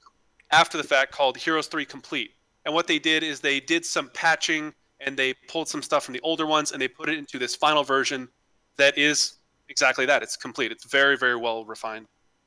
after 0.51 0.77
the 0.79 0.85
fact 0.85 1.13
called 1.13 1.37
Heroes 1.37 1.69
3 1.69 1.85
Complete. 1.85 2.33
And 2.65 2.75
what 2.75 2.89
they 2.89 2.99
did 2.99 3.23
is 3.23 3.39
they 3.39 3.61
did 3.61 3.87
some 3.87 4.11
patching 4.15 4.75
and 4.99 5.17
they 5.17 5.33
pulled 5.47 5.69
some 5.69 5.81
stuff 5.81 6.05
from 6.05 6.15
the 6.15 6.21
older 6.23 6.45
ones 6.45 6.73
and 6.73 6.83
they 6.83 6.89
put 6.89 7.09
it 7.09 7.19
into 7.19 7.39
this 7.39 7.55
final 7.55 7.85
version 7.85 8.29
that 8.79 8.99
is 8.99 9.38
exactly 9.69 10.07
that. 10.07 10.23
It's 10.23 10.37
complete. 10.37 10.73
It's 10.73 10.85
very, 10.85 11.17
very 11.17 11.37
well 11.37 11.65
refined. 11.65 12.07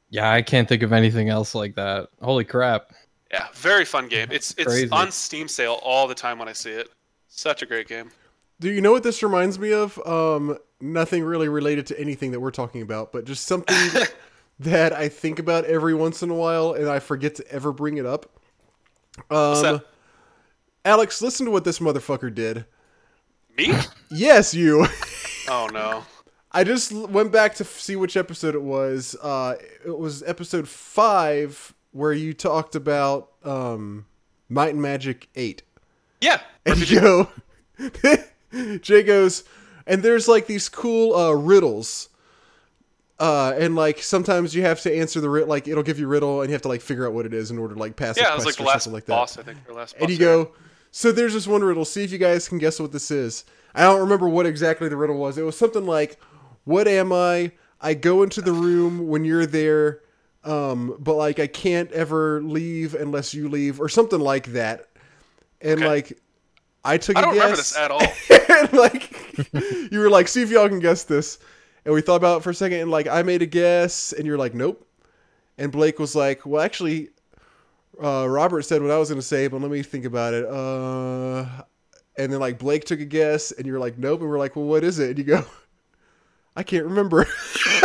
Yeah, 0.10 0.32
I 0.32 0.42
can't 0.42 0.68
think 0.68 0.84
of 0.84 0.92
anything 0.92 1.30
else 1.30 1.56
like 1.56 1.76
that. 1.76 2.10
Holy 2.22 2.44
crap. 2.44 2.92
Yeah, 3.32 3.48
very 3.54 3.86
fun 3.86 4.08
game. 4.08 4.28
It's 4.32 4.52
it's 4.58 4.66
Crazy. 4.66 4.90
on 4.92 5.12
Steam 5.12 5.48
sale 5.48 5.80
all 5.84 6.08
the 6.08 6.16
time 6.16 6.38
when 6.38 6.50
I 6.50 6.54
see 6.54 6.72
it. 6.72 6.90
Such 7.30 7.62
a 7.62 7.66
great 7.66 7.88
game. 7.88 8.12
Do 8.60 8.70
you 8.70 8.82
know 8.82 8.92
what 8.92 9.04
this 9.04 9.24
reminds 9.24 9.58
me 9.58 9.72
of? 9.72 9.98
Um, 10.06 10.58
nothing 10.82 11.24
really 11.24 11.48
related 11.48 11.88
to 11.88 12.00
anything 12.00 12.32
that 12.32 12.40
we're 12.42 12.52
talking 12.52 12.82
about, 12.82 13.12
but 13.14 13.24
just 13.26 13.46
something 13.46 14.04
that 14.60 14.94
I 14.94 15.08
think 15.08 15.40
about 15.40 15.64
every 15.66 15.94
once 15.94 16.22
in 16.22 16.30
a 16.30 16.36
while, 16.36 16.74
and 16.74 16.90
I 16.90 17.00
forget 17.00 17.36
to 17.36 17.52
ever 17.52 17.72
bring 17.72 17.98
it 17.98 18.06
up. 18.06 18.30
Um. 19.30 19.82
Alex, 20.84 21.22
listen 21.22 21.46
to 21.46 21.52
what 21.52 21.64
this 21.64 21.80
motherfucker 21.80 22.34
did. 22.34 22.66
Me? 23.58 23.74
Yes, 24.14 24.54
you. 24.54 24.86
Oh 25.48 25.70
no. 25.72 26.04
I 26.52 26.64
just 26.64 26.92
went 26.92 27.32
back 27.32 27.56
to 27.56 27.64
f- 27.64 27.80
see 27.80 27.96
which 27.96 28.18
episode 28.18 28.56
it 28.56 28.62
was. 28.62 29.16
Uh, 29.22 29.56
it 29.86 29.98
was 29.98 30.22
episode 30.24 30.68
five 30.68 31.74
where 31.92 32.12
you 32.14 32.34
talked 32.34 32.76
about 32.76 33.30
um, 33.44 34.06
Might 34.50 34.74
and 34.74 34.82
Magic 34.82 35.30
Eight. 35.36 35.64
Yeah. 36.20 36.42
And 36.64 36.88
you 36.92 37.02
go, 37.02 37.32
Jay 38.82 39.02
goes, 39.02 39.44
and 39.88 40.04
there's 40.04 40.28
like 40.28 40.46
these 40.46 40.70
cool 40.70 41.16
uh, 41.16 41.32
riddles. 41.32 42.10
Uh, 43.20 43.54
and 43.58 43.76
like 43.76 43.98
sometimes 44.04 44.54
you 44.54 44.62
have 44.62 44.80
to 44.82 44.96
answer 44.96 45.20
the 45.20 45.30
ri- 45.30 45.44
like 45.44 45.68
it'll 45.68 45.82
give 45.82 45.98
you 45.98 46.06
a 46.06 46.08
riddle 46.08 46.42
and 46.42 46.50
you 46.50 46.54
have 46.54 46.62
to 46.62 46.68
like 46.68 46.82
figure 46.82 47.08
out 47.08 47.14
what 47.14 47.26
it 47.26 47.34
is 47.34 47.50
in 47.50 47.58
order 47.58 47.74
to 47.74 47.80
like 47.80 47.96
pass. 47.96 48.16
Yeah, 48.16 48.32
it 48.32 48.36
was 48.36 48.46
like 48.46 48.58
the 48.58 48.64
last 48.64 48.86
like 48.86 49.06
that. 49.06 49.14
boss, 49.14 49.40
I 49.40 49.42
think. 49.44 49.58
Or 49.68 49.74
last 49.74 49.96
And 50.00 50.10
you 50.12 50.20
go, 50.20 50.52
so 50.92 51.12
there's 51.12 51.34
this 51.34 51.48
one 51.48 51.64
riddle. 51.64 51.84
See 51.84 52.04
if 52.04 52.12
you 52.12 52.20
guys 52.20 52.48
can 52.48 52.60
guess 52.60 52.80
what 52.80 52.92
this 52.92 53.10
is. 53.10 53.44
I 53.74 53.82
don't 53.84 54.02
remember 54.02 54.30
what 54.30 54.46
exactly 54.46 54.88
the 54.88 54.98
riddle 54.98 55.18
was. 55.18 55.38
It 55.40 55.44
was 55.44 55.58
something 55.58 55.86
like, 55.88 56.20
"What 56.66 56.88
am 56.88 57.12
I? 57.14 57.52
I 57.80 57.94
go 57.94 58.24
into 58.24 58.42
the 58.42 58.54
room 58.54 59.08
when 59.08 59.26
you're 59.26 59.46
there, 59.46 60.02
um, 60.44 60.96
but 61.00 61.16
like 61.16 61.40
I 61.40 61.48
can't 61.48 61.92
ever 61.92 62.42
leave 62.42 62.94
unless 62.96 63.34
you 63.34 63.50
leave, 63.50 63.80
or 63.80 63.90
something 63.90 64.20
like 64.20 64.48
that." 64.54 64.88
And 65.62 65.82
Okay. 65.82 65.86
like, 65.86 66.20
I 66.84 66.98
took 66.98 67.18
I 67.18 67.22
a 67.22 67.24
don't 67.24 67.34
guess. 67.34 67.42
remember 67.42 67.58
this 67.58 67.78
at 67.78 67.92
all. 67.92 68.02
and 68.50 68.74
like, 68.74 69.12
you 69.92 70.00
were 70.00 70.10
like, 70.10 70.28
"See 70.28 70.42
if 70.42 70.50
y'all 70.52 70.70
can 70.70 70.80
guess 70.80 71.04
this." 71.04 71.40
And 71.86 71.94
we 71.94 72.02
thought 72.02 72.18
about 72.18 72.38
it 72.38 72.44
for 72.44 72.52
a 72.52 72.56
second, 72.56 72.80
and 72.80 72.92
like, 72.92 73.08
I 73.08 73.24
made 73.24 73.42
a 73.42 73.48
guess, 73.48 74.14
and 74.14 74.26
you're 74.26 74.38
like, 74.38 74.54
"Nope." 74.54 74.88
And 75.58 75.72
Blake 75.72 76.00
was 76.00 76.16
like, 76.16 76.46
"Well, 76.46 76.62
actually, 76.62 77.10
uh, 78.02 78.28
Robert 78.28 78.64
said 78.64 78.82
what 78.82 78.92
I 78.92 78.98
was 78.98 79.10
going 79.10 79.20
to 79.22 79.26
say, 79.28 79.48
but 79.48 79.62
let 79.62 79.70
me 79.72 79.84
think 79.84 80.06
about 80.06 80.34
it. 80.34 80.46
Uh, 80.46 81.46
and 82.18 82.32
then 82.32 82.40
like 82.40 82.58
Blake 82.60 82.86
took 82.86 83.00
a 83.00 83.06
guess, 83.06 83.52
and 83.52 83.66
you're 83.66 83.80
like, 83.80 83.98
nope. 83.98 84.22
And 84.22 84.30
we're 84.30 84.40
like, 84.40 84.56
well, 84.56 84.66
what 84.66 84.84
is 84.84 85.00
it? 85.00 85.10
And 85.12 85.18
you 85.20 85.24
go, 85.26 85.46
I 86.56 86.64
can't 86.64 86.86
remember. 86.86 87.26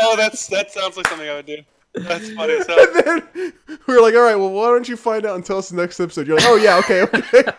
oh, 0.00 0.14
that's 0.16 0.46
that 0.48 0.70
sounds 0.70 0.96
like 0.96 1.06
something 1.08 1.28
I 1.28 1.34
would 1.34 1.46
do. 1.46 1.58
That's 1.94 2.30
funny 2.32 2.54
as 2.54 2.66
hell. 2.66 2.78
and 2.80 3.04
then 3.34 3.52
we 3.86 3.94
were 3.94 4.00
like, 4.00 4.14
all 4.14 4.22
right, 4.22 4.36
well, 4.36 4.50
why 4.50 4.66
don't 4.68 4.88
you 4.88 4.96
find 4.96 5.26
out 5.26 5.34
and 5.34 5.44
tell 5.44 5.58
us 5.58 5.70
the 5.70 5.76
next 5.76 5.98
episode? 6.00 6.26
You're 6.26 6.36
like, 6.36 6.46
oh 6.46 6.56
yeah, 6.56 6.78
okay, 6.78 7.02
okay. 7.02 7.22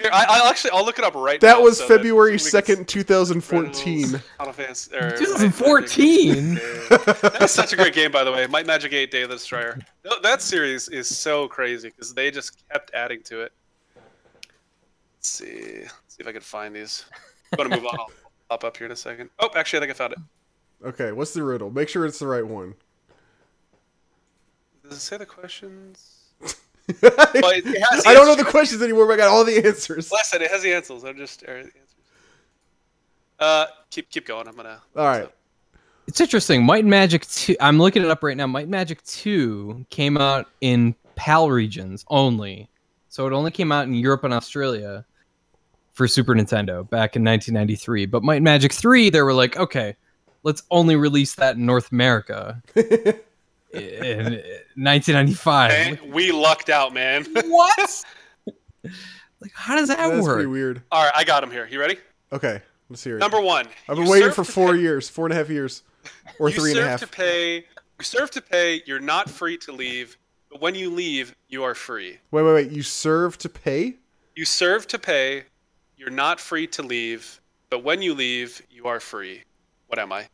Here, 0.00 0.10
I, 0.12 0.26
I'll 0.28 0.48
actually 0.48 0.70
I'll 0.72 0.84
look 0.84 0.98
it 1.00 1.04
up 1.04 1.16
right 1.16 1.42
now. 1.42 1.48
that 1.54 1.58
now. 1.58 1.64
was 1.64 1.78
so 1.78 1.88
February 1.88 2.32
we 2.32 2.38
can- 2.38 2.46
second, 2.46 2.86
two 2.88 3.02
thousand 3.02 3.40
fourteen. 3.42 4.04
Riddles, 4.04 4.22
Final 4.38 4.52
Fantasy- 4.52 4.94
or- 4.96 5.16
2014? 5.18 6.54
That's 7.38 7.52
such 7.52 7.72
a 7.72 7.76
great 7.76 7.94
game, 7.94 8.12
by 8.12 8.22
the 8.22 8.30
way. 8.30 8.46
Might 8.46 8.64
Magic 8.66 8.92
8 8.92 9.10
Day 9.10 9.22
of 9.22 9.30
the 9.30 9.34
Destroyer. 9.36 9.76
Th- 10.04 10.22
That 10.22 10.40
series 10.40 10.88
is 10.88 11.08
so 11.08 11.48
crazy 11.48 11.88
because 11.88 12.14
they 12.14 12.30
just 12.30 12.62
kept 12.70 12.94
adding 12.94 13.22
to 13.24 13.40
it. 13.40 13.52
Let's 15.16 15.28
see. 15.30 15.80
Let's 15.80 15.90
see 16.10 16.20
if 16.20 16.28
I 16.28 16.32
can 16.32 16.42
find 16.42 16.76
these. 16.76 17.04
I'm 17.52 17.56
going 17.56 17.70
to 17.70 17.76
move 17.76 17.86
on. 17.86 17.98
I'll 17.98 18.08
pop 18.50 18.64
up 18.64 18.76
here 18.76 18.86
in 18.86 18.92
a 18.92 18.96
second. 18.96 19.30
Oh, 19.38 19.50
actually, 19.54 19.78
I 19.78 19.80
think 19.80 19.90
I 19.90 19.94
found 19.94 20.12
it. 20.14 20.18
Okay, 20.84 21.12
what's 21.12 21.34
the 21.34 21.42
riddle? 21.42 21.70
Make 21.70 21.88
sure 21.88 22.06
it's 22.06 22.18
the 22.18 22.26
right 22.26 22.46
one. 22.46 22.74
Does 24.82 24.98
it 24.98 25.00
say 25.00 25.16
the 25.16 25.26
questions? 25.26 26.18
I 26.42 26.46
Well, 27.02 27.50
it, 27.50 27.66
it 27.66 28.04
don't 28.04 28.26
know 28.26 28.36
the 28.36 28.44
questions 28.44 28.82
anymore, 28.82 29.06
but 29.06 29.14
I 29.14 29.16
got 29.16 29.28
all 29.28 29.44
the 29.44 29.58
answers. 29.66 30.10
Listen, 30.10 30.40
it 30.40 30.50
has 30.50 30.62
the 30.62 30.72
answers. 30.72 31.04
I'm 31.04 31.16
just. 31.16 31.42
Or 31.42 31.62
the 31.62 31.64
answers. 31.64 31.96
Uh, 33.38 33.66
keep 33.90 34.08
keep 34.10 34.26
going. 34.26 34.48
I'm 34.48 34.56
gonna. 34.56 34.80
All 34.96 35.04
right. 35.04 35.28
It's 36.06 36.22
interesting. 36.22 36.64
Might 36.64 36.84
and 36.84 36.90
Magic 36.90 37.26
2, 37.26 37.56
I'm 37.60 37.78
looking 37.78 38.02
it 38.02 38.08
up 38.08 38.22
right 38.22 38.34
now. 38.34 38.46
Might 38.46 38.62
and 38.62 38.70
Magic 38.70 39.02
2 39.02 39.84
came 39.90 40.16
out 40.16 40.46
in 40.62 40.94
PAL 41.16 41.50
regions 41.50 42.06
only. 42.08 42.70
So 43.10 43.26
it 43.26 43.34
only 43.34 43.50
came 43.50 43.70
out 43.70 43.84
in 43.84 43.92
Europe 43.92 44.24
and 44.24 44.32
Australia 44.32 45.04
for 45.98 46.06
Super 46.06 46.32
Nintendo 46.32 46.88
back 46.88 47.16
in 47.16 47.24
1993. 47.24 48.06
But 48.06 48.22
Might 48.22 48.36
and 48.36 48.44
Magic 48.44 48.72
3, 48.72 49.10
they 49.10 49.20
were 49.20 49.34
like, 49.34 49.56
okay, 49.56 49.96
let's 50.44 50.62
only 50.70 50.94
release 50.94 51.34
that 51.34 51.56
in 51.56 51.66
North 51.66 51.90
America. 51.90 52.62
in 52.76 52.84
uh, 53.74 54.40
1995. 54.76 55.70
Man, 55.70 56.12
we 56.12 56.30
lucked 56.30 56.70
out, 56.70 56.94
man. 56.94 57.24
what? 57.48 58.04
like, 58.46 59.52
how 59.52 59.74
does 59.74 59.88
that 59.88 59.98
That's 59.98 60.22
work? 60.22 60.36
pretty 60.36 60.46
weird. 60.46 60.82
All 60.92 61.04
right, 61.04 61.12
I 61.16 61.24
got 61.24 61.42
him 61.42 61.50
here. 61.50 61.66
You 61.68 61.80
ready? 61.80 61.98
Okay, 62.32 62.62
let's 62.88 63.02
hear 63.02 63.16
it. 63.16 63.20
Number 63.20 63.40
one. 63.40 63.66
I've 63.88 63.96
been 63.96 64.06
waiting 64.06 64.30
for 64.30 64.44
four 64.44 64.74
pay- 64.74 64.80
years, 64.80 65.08
four 65.08 65.26
and 65.26 65.32
a 65.32 65.36
half 65.36 65.50
years, 65.50 65.82
or 66.38 66.48
you 66.48 66.54
three 66.54 66.70
and 66.70 66.78
a 66.78 66.82
serve 66.82 66.90
half. 66.90 67.00
to 67.00 67.08
pay. 67.08 67.56
You 67.56 68.04
serve 68.04 68.30
to 68.30 68.40
pay. 68.40 68.82
You're 68.86 69.00
not 69.00 69.28
free 69.28 69.58
to 69.58 69.72
leave, 69.72 70.16
but 70.48 70.60
when 70.60 70.76
you 70.76 70.90
leave, 70.90 71.34
you 71.48 71.64
are 71.64 71.74
free. 71.74 72.18
Wait, 72.30 72.42
wait, 72.44 72.54
wait. 72.54 72.70
You 72.70 72.84
serve 72.84 73.36
to 73.38 73.48
pay? 73.48 73.96
You 74.36 74.44
serve 74.44 74.86
to 74.86 74.98
pay. 75.00 75.42
You're 75.98 76.10
not 76.10 76.38
free 76.40 76.66
to 76.68 76.82
leave, 76.82 77.40
but 77.70 77.82
when 77.82 78.00
you 78.00 78.14
leave, 78.14 78.62
you 78.70 78.86
are 78.86 79.00
free. 79.00 79.42
What 79.88 79.98
am 79.98 80.12
I? 80.12 80.28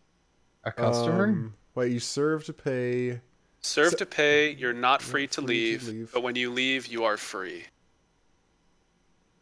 A 0.65 0.71
customer? 0.73 1.25
Um, 1.29 1.55
wait, 1.75 1.91
you 1.93 2.01
serve 2.01 2.45
to 2.45 2.53
pay. 2.53 3.21
Serve 3.61 3.93
So- 3.93 3.97
to 3.99 4.07
pay. 4.07 4.51
You're 4.51 4.75
not 4.75 5.01
free 5.01 5.27
to 5.29 5.41
free 5.41 5.47
to 5.47 5.49
leave, 5.53 5.89
leave. 5.89 6.11
but 6.13 6.23
when 6.23 6.37
you 6.37 6.51
leave, 6.51 6.87
you 6.87 7.05
are 7.05 7.17
free. 7.17 7.65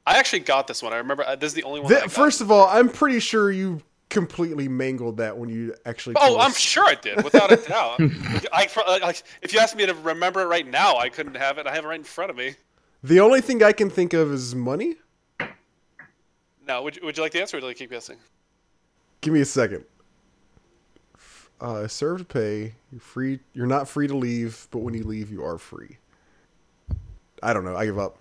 I 0.07 0.19
actually 0.19 0.41
got 0.41 0.67
this 0.67 0.83
one. 0.83 0.93
I 0.93 0.97
remember 0.97 1.25
uh, 1.25 1.37
this 1.37 1.49
is 1.49 1.55
the 1.55 1.63
only 1.65 1.81
one. 1.81 1.89
Th- 1.89 2.01
that 2.01 2.05
I 2.05 2.07
got. 2.09 2.15
first 2.15 2.41
of 2.41 2.51
all, 2.51 2.67
I'm 2.69 2.89
pretty 2.89 3.21
sure 3.21 3.53
you 3.53 3.81
completely 4.11 4.69
mangled 4.69 5.17
that 5.19 5.37
when 5.39 5.49
you 5.49 5.75
actually. 5.87 6.17
Oh, 6.19 6.39
I'm 6.39 6.51
us. 6.51 6.59
sure 6.59 6.85
I 6.85 6.95
did, 6.97 7.23
without 7.23 7.53
a 7.53 7.57
doubt. 7.57 8.01
I, 8.53 8.69
uh, 8.77 8.99
like, 9.01 9.23
if 9.43 9.53
you 9.53 9.61
asked 9.61 9.77
me 9.77 9.87
to 9.87 9.95
remember 9.95 10.41
it 10.43 10.47
right 10.47 10.67
now, 10.67 10.97
I 10.97 11.09
couldn't 11.09 11.37
have 11.37 11.59
it. 11.59 11.67
I 11.69 11.75
have 11.75 11.85
it 11.85 11.89
right 11.89 11.99
in 11.99 12.05
front 12.05 12.31
of 12.31 12.37
me. 12.37 12.55
The 13.05 13.21
only 13.21 13.41
thing 13.41 13.63
I 13.63 13.73
can 13.73 13.91
think 13.91 14.13
of 14.13 14.33
is 14.33 14.55
money. 14.57 14.97
No, 16.67 16.83
would 16.83 16.97
you, 16.97 17.03
would 17.05 17.17
you 17.17 17.23
like 17.23 17.33
the 17.33 17.41
answer, 17.41 17.57
or 17.57 17.61
do 17.61 17.69
I 17.69 17.75
keep 17.75 17.91
guessing? 17.91 18.19
Give 19.21 19.35
me 19.35 19.41
a 19.41 19.45
second. 19.45 19.85
F- 21.17 21.51
Uh, 21.61 21.89
serve 21.89 22.19
to 22.19 22.25
pay. 22.25 22.75
You're 22.91 23.01
free. 23.01 23.41
You're 23.53 23.67
not 23.67 23.89
free 23.89 24.07
to 24.07 24.17
leave, 24.17 24.69
but 24.71 24.79
when 24.79 24.95
you 24.95 25.05
leave, 25.05 25.31
you 25.31 25.43
are 25.45 25.59
free. 25.59 25.99
I 27.43 27.53
don't 27.53 27.65
know. 27.65 27.77
I 27.77 27.85
give 27.85 27.99
up. 27.99 28.19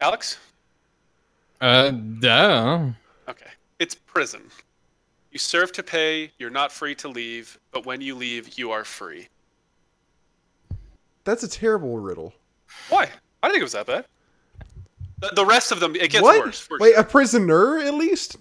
Alex? 0.00 0.38
Uh, 1.60 1.90
duh. 1.90 2.90
Okay. 3.28 3.50
It's 3.78 3.94
prison. 3.94 4.42
You 5.32 5.38
serve 5.38 5.72
to 5.72 5.82
pay, 5.82 6.32
you're 6.38 6.50
not 6.50 6.72
free 6.72 6.94
to 6.96 7.08
leave, 7.08 7.58
but 7.70 7.84
when 7.84 8.00
you 8.00 8.14
leave, 8.14 8.58
you 8.58 8.70
are 8.70 8.84
free. 8.84 9.28
That's 11.24 11.42
a 11.42 11.48
terrible 11.48 11.98
riddle. 11.98 12.32
Why? 12.88 13.02
I 13.02 13.06
didn't 13.48 13.52
think 13.52 13.60
it 13.60 13.62
was 13.64 13.72
that 13.72 13.86
bad. 13.86 14.06
The, 15.20 15.32
the 15.34 15.44
rest 15.44 15.72
of 15.72 15.80
them, 15.80 15.96
it 15.96 16.10
gets 16.10 16.22
what? 16.22 16.44
worse. 16.44 16.68
Wait, 16.70 16.92
sure. 16.92 17.00
a 17.00 17.04
prisoner 17.04 17.78
at 17.78 17.94
least? 17.94 18.36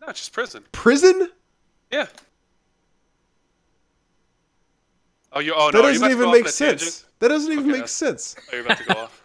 No, 0.00 0.08
just 0.08 0.32
prison. 0.32 0.64
Prison? 0.72 1.30
Yeah. 1.90 2.06
Oh, 5.32 5.40
you. 5.40 5.54
Oh 5.54 5.70
no, 5.72 5.82
that 5.82 5.92
you 5.92 6.00
doesn't 6.00 6.10
even 6.10 6.30
make 6.30 6.48
sense. 6.48 7.04
That 7.18 7.28
doesn't 7.28 7.52
even 7.52 7.70
Okay, 7.70 7.80
make 7.80 7.88
sense. 7.88 8.34
Oh, 8.52 8.56
you're 8.56 8.64
about 8.64 8.78
to 8.78 8.84
go 8.84 8.94
off. 9.00 9.22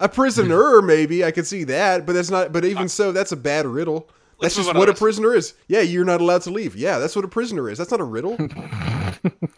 A 0.00 0.08
prisoner, 0.08 0.80
maybe 0.80 1.24
I 1.24 1.30
could 1.30 1.46
see 1.46 1.64
that, 1.64 2.06
but 2.06 2.12
that's 2.12 2.30
not. 2.30 2.52
But 2.52 2.64
even 2.64 2.84
uh, 2.84 2.88
so, 2.88 3.12
that's 3.12 3.32
a 3.32 3.36
bad 3.36 3.66
riddle. 3.66 4.08
Let's 4.40 4.54
That's 4.54 4.66
just 4.68 4.78
what 4.78 4.88
a 4.88 4.92
rest. 4.92 5.00
prisoner 5.02 5.34
is. 5.34 5.54
Yeah, 5.66 5.80
you're 5.80 6.04
not 6.04 6.20
allowed 6.20 6.42
to 6.42 6.50
leave. 6.50 6.76
Yeah, 6.76 6.98
that's 6.98 7.16
what 7.16 7.24
a 7.24 7.28
prisoner 7.28 7.68
is. 7.68 7.76
That's 7.78 7.90
not 7.90 8.00
a 8.00 8.04
riddle. 8.04 8.32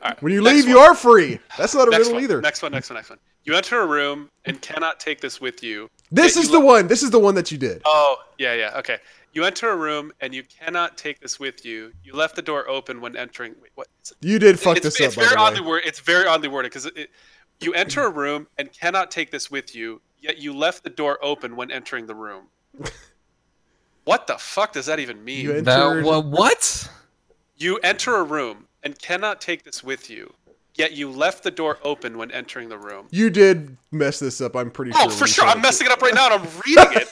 Alright, 0.03 0.23
When 0.23 0.33
you 0.33 0.41
leave, 0.43 0.65
one. 0.65 0.71
you 0.71 0.79
are 0.79 0.95
free. 0.95 1.39
That's 1.59 1.75
not 1.75 1.89
a 1.89 1.91
Next 1.91 1.99
riddle 2.01 2.15
one, 2.15 2.23
either. 2.25 2.41
Next 2.41 2.63
one, 2.63 2.73
next 2.73 2.89
one, 2.89 2.97
next 2.97 3.11
one. 3.11 3.19
You 3.45 3.55
enter 3.55 3.81
a 3.81 3.87
room 3.87 4.31
and 4.47 4.61
cannot 4.63 4.99
take 5.01 5.21
this 5.21 5.41
with 5.41 5.63
you. 5.63 5.91
This 6.11 6.37
is 6.37 6.47
you 6.47 6.53
the 6.53 6.59
look- 6.59 6.67
one. 6.67 6.87
This 6.89 7.03
is 7.03 7.11
the 7.11 7.19
one 7.19 7.35
that 7.35 7.51
you 7.53 7.59
did. 7.59 7.83
Oh, 7.85 8.17
yeah, 8.39 8.55
yeah. 8.55 8.79
Okay. 8.79 8.99
You 9.33 9.45
enter 9.45 9.71
a 9.71 9.77
room 9.77 10.13
and 10.21 10.35
you 10.35 10.43
cannot 10.45 10.97
take 10.97 11.21
this 11.21 11.39
with 11.39 11.65
you. 11.65 11.93
You 12.03 12.15
left 12.15 12.35
the 12.35 12.43
door 12.43 12.69
open 12.69 13.01
when 13.01 13.17
entering. 13.17 13.55
Wait, 13.63 13.71
what? 13.75 13.87
Is? 14.03 14.13
You 14.23 14.39
did 14.39 14.59
fuck 14.59 14.79
it's, 14.79 14.85
this 14.85 15.01
it's 15.01 15.17
up. 15.17 15.23
very 15.23 15.29
by 15.29 15.35
the 15.35 15.41
oddly 15.41 15.61
way. 15.61 15.67
worded. 15.69 15.89
It's 15.89 16.01
very 16.01 16.27
oddly 16.27 16.49
worded 16.49 16.71
because 16.71 16.87
it, 16.87 16.97
it, 16.97 17.11
you 17.61 17.75
enter 17.75 18.03
a 18.05 18.11
room 18.11 18.47
and 18.59 18.73
cannot 18.73 19.11
take 19.11 19.31
this 19.31 19.51
with 19.51 19.75
you. 19.75 20.01
Yet 20.21 20.39
you 20.39 20.53
left 20.55 20.85
the 20.85 20.91
door 20.91 21.19
open 21.23 21.55
when 21.55 21.71
entering 21.71 22.07
the 22.07 22.15
room. 22.15 22.47
what 24.11 24.27
the 24.27 24.37
fuck 24.39 24.73
does 24.73 24.87
that 24.87 24.99
even 24.99 25.23
mean? 25.25 25.45
You 25.45 25.53
You, 25.55 25.61
That 25.63 25.79
entered. 25.81 26.05
wha- 26.05 26.19
what? 26.21 26.91
enter 27.85 28.17
a 28.17 28.23
room 28.25 28.67
and 28.83 28.99
cannot 28.99 29.41
take 29.41 29.63
this 29.63 29.85
with 29.85 30.11
you. 30.11 30.33
Yet 30.75 30.93
you 30.93 31.09
left 31.11 31.45
the 31.45 31.51
door 31.53 31.79
open 31.85 32.19
when 32.19 32.31
entering 32.33 32.69
the 32.71 32.79
room. 32.79 33.07
You 33.11 33.31
did 33.31 33.77
mess 33.93 34.19
this 34.19 34.41
up. 34.41 34.57
I'm 34.57 34.71
pretty 34.73 34.91
sure. 34.93 35.01
Oh, 35.03 35.07
when 35.09 35.17
for 35.17 35.27
sure. 35.29 35.45
I'm 35.45 35.59
it. 35.59 35.63
messing 35.63 35.87
it 35.87 35.93
up 35.93 36.03
right 36.03 36.15
now 36.15 36.33
and 36.33 36.43
I'm 36.43 36.49
reading 36.67 36.93
it. 37.03 37.09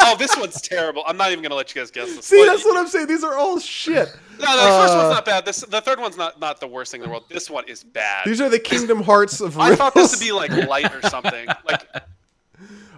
oh, 0.00 0.16
this 0.18 0.36
one's 0.36 0.60
terrible. 0.60 1.04
I'm 1.06 1.16
not 1.16 1.30
even 1.30 1.42
gonna 1.42 1.54
let 1.54 1.72
you 1.74 1.80
guys 1.80 1.90
guess 1.92 2.08
this. 2.16 2.24
See, 2.26 2.38
Well, 2.38 2.46
that's 2.46 2.64
what 2.64 2.76
I'm 2.76 2.88
saying. 2.88 3.06
These 3.06 3.22
are 3.22 3.36
all 3.36 3.58
shit. 3.60 4.08
No, 4.40 4.46
the 4.56 4.62
first 4.62 4.94
Uh, 4.94 4.96
one's 4.96 5.14
not 5.14 5.24
bad. 5.26 5.44
This, 5.44 5.60
the 5.60 5.80
third 5.82 6.00
one's 6.00 6.16
not, 6.16 6.40
not 6.40 6.58
the 6.60 6.66
worst 6.66 6.90
thing 6.92 7.02
in 7.02 7.04
the 7.06 7.10
world. 7.10 7.24
This 7.28 7.50
one 7.50 7.68
is 7.68 7.84
bad. 7.84 8.24
These 8.26 8.40
are 8.40 8.48
the 8.48 8.58
Kingdom 8.58 9.02
Hearts 9.02 9.40
of 9.42 9.58
I 9.58 9.64
riddles. 9.70 9.78
thought 9.78 9.94
this 9.94 10.12
would 10.18 10.24
be 10.24 10.32
like 10.32 10.50
light 10.66 10.92
or 10.94 11.02
something. 11.08 11.46
Like, 11.68 11.82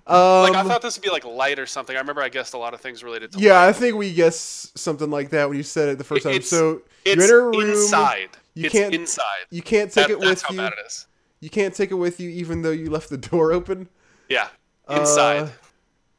Um, 0.07 0.43
like 0.43 0.55
I 0.57 0.65
thought 0.65 0.83
this 0.83 0.97
would 0.97 1.03
be 1.05 1.11
like 1.11 1.25
light 1.25 1.59
or 1.59 1.67
something. 1.67 1.95
I 1.97 2.01
remember 2.01 2.23
I 2.23 2.29
guessed 2.29 2.55
a 2.55 2.59
lot 2.59 2.75
of 2.75 2.81
things 2.81 3.05
related 3.05 3.33
to. 3.33 3.39
yeah, 3.39 3.53
light. 3.53 3.69
I 3.69 3.73
think 3.73 3.97
we 3.97 4.13
guessed 4.13 4.77
something 4.79 5.11
like 5.11 5.31
that 5.31 5.49
when 5.49 5.57
you 5.57 5.63
said 5.63 5.89
it 5.91 5.99
the 5.99 6.05
first 6.05 6.21
It- 6.27 6.29
time. 6.29 6.35
it's- 6.35 6.49
So 6.51 6.83
it's 7.05 7.17
you 7.17 7.23
enter 7.23 7.41
a 7.41 7.45
room. 7.45 7.71
inside. 7.71 8.31
you 8.55 8.67
it's 8.67 8.73
can't- 8.73 8.95
inside. 8.95 9.25
You 9.51 9.63
can't 9.63 9.93
take 9.93 10.09
That- 10.09 10.15
it 10.15 10.21
that's 10.21 10.43
with 10.43 10.43
how 10.43 10.65
you. 10.65 10.71
bad 10.71 10.73
it 10.79 10.87
is. 10.87 11.07
You 11.41 11.51
can't 11.51 11.75
take 11.75 11.91
it 11.91 11.95
with 11.95 12.21
you, 12.21 12.31
even 12.31 12.63
though 12.63 12.71
you 12.71 12.91
left 12.91 13.11
the 13.11 13.17
door 13.17 13.53
open. 13.53 13.89
Yeah, 14.29 14.49
inside. 14.89 15.51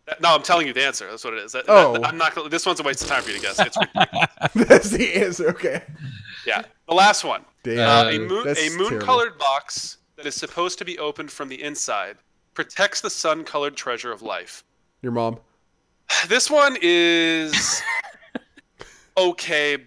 Uh, 0.07 0.13
no, 0.21 0.35
I'm 0.35 0.43
telling 0.43 0.67
you 0.67 0.73
the 0.73 0.83
answer. 0.83 1.09
That's 1.09 1.23
what 1.23 1.33
it 1.33 1.43
is. 1.43 1.51
That- 1.53 1.65
Oh. 1.67 1.93
that- 1.93 2.05
I'm 2.07 2.17
not. 2.17 2.49
This 2.51 2.65
one's 2.65 2.79
a 2.79 2.83
waste 2.83 3.01
of 3.03 3.07
time 3.09 3.21
for 3.23 3.29
you 3.31 3.37
to 3.37 3.41
guess. 3.41 3.59
It's. 3.59 3.77
That's 4.55 4.89
the 4.89 5.13
answer. 5.15 5.49
Okay. 5.49 5.81
yeah. 6.45 6.63
The 6.87 6.93
last 6.93 7.23
one. 7.23 7.45
Damn. 7.63 7.79
Uh, 7.79 8.09
a 8.09 8.15
Uh, 8.15 8.19
moon, 8.19 8.47
a 8.57 8.69
moon-colored 8.77 9.37
box 9.37 9.97
that 10.17 10.25
is 10.25 10.35
supposed 10.35 10.77
to 10.79 10.85
be 10.85 10.99
opened 10.99 11.31
from 11.31 11.47
the 11.47 11.61
inside 11.63 12.17
protects 12.53 13.01
the 13.01 13.09
sun-colored 13.09 13.75
treasure 13.75 14.11
of 14.11 14.21
life. 14.21 14.63
Your 15.01 15.11
mom. 15.11 15.39
This 16.27 16.49
one 16.49 16.77
is 16.81 17.81
okay, 19.17 19.77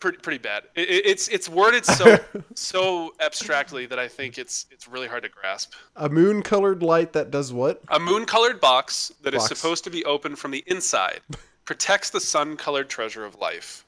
pretty 0.00 0.18
pretty 0.18 0.38
bad. 0.38 0.64
It, 0.74 0.88
it- 0.90 1.06
it's 1.06 1.28
it's 1.28 1.48
worded 1.48 1.84
so 1.84 2.18
so 2.54 3.14
abstractly 3.20 3.86
that 3.86 3.98
I 3.98 4.08
think 4.08 4.38
it's 4.38 4.66
it's 4.70 4.88
really 4.88 5.06
hard 5.08 5.22
to 5.22 5.28
grasp. 5.28 5.72
A 5.96 6.08
moon-colored 6.08 6.82
light 6.82 7.12
that 7.12 7.30
does 7.30 7.52
what? 7.52 7.82
A 7.88 7.98
moon-colored 8.00 8.60
box 8.60 9.12
that 9.22 9.34
is 9.34 9.42
Box. 9.42 9.48
supposed 9.56 9.84
to 9.84 9.90
be 9.90 10.04
opened 10.04 10.38
from 10.38 10.50
the 10.50 10.64
inside 10.66 11.20
protects 11.64 12.10
the 12.10 12.20
sun-colored 12.20 12.88
treasure 12.88 13.24
of 13.24 13.36
life. 13.38 13.84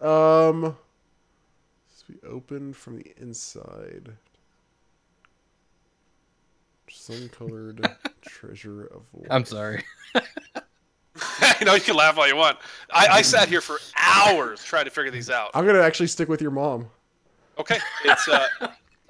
Um. 0.00 0.76
Be 2.08 2.20
open 2.28 2.72
from 2.72 2.98
the 2.98 3.12
inside. 3.20 4.12
Sun-colored 6.96 7.86
treasure 8.22 8.86
of 8.86 9.02
life. 9.14 9.28
I'm 9.30 9.44
sorry. 9.44 9.84
I 11.40 11.64
know 11.64 11.74
you 11.74 11.80
can 11.80 11.96
laugh 11.96 12.18
all 12.18 12.26
you 12.26 12.36
want. 12.36 12.58
I, 12.90 13.06
I 13.08 13.22
sat 13.22 13.48
here 13.48 13.60
for 13.60 13.78
hours 13.96 14.62
trying 14.64 14.84
to 14.84 14.90
figure 14.90 15.10
these 15.10 15.30
out. 15.30 15.50
I'm 15.54 15.64
gonna 15.66 15.80
actually 15.80 16.08
stick 16.08 16.28
with 16.28 16.42
your 16.42 16.50
mom. 16.50 16.88
Okay, 17.58 17.78
it's 18.04 18.28
uh, 18.28 18.48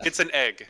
it's 0.00 0.20
an 0.20 0.30
egg. 0.32 0.68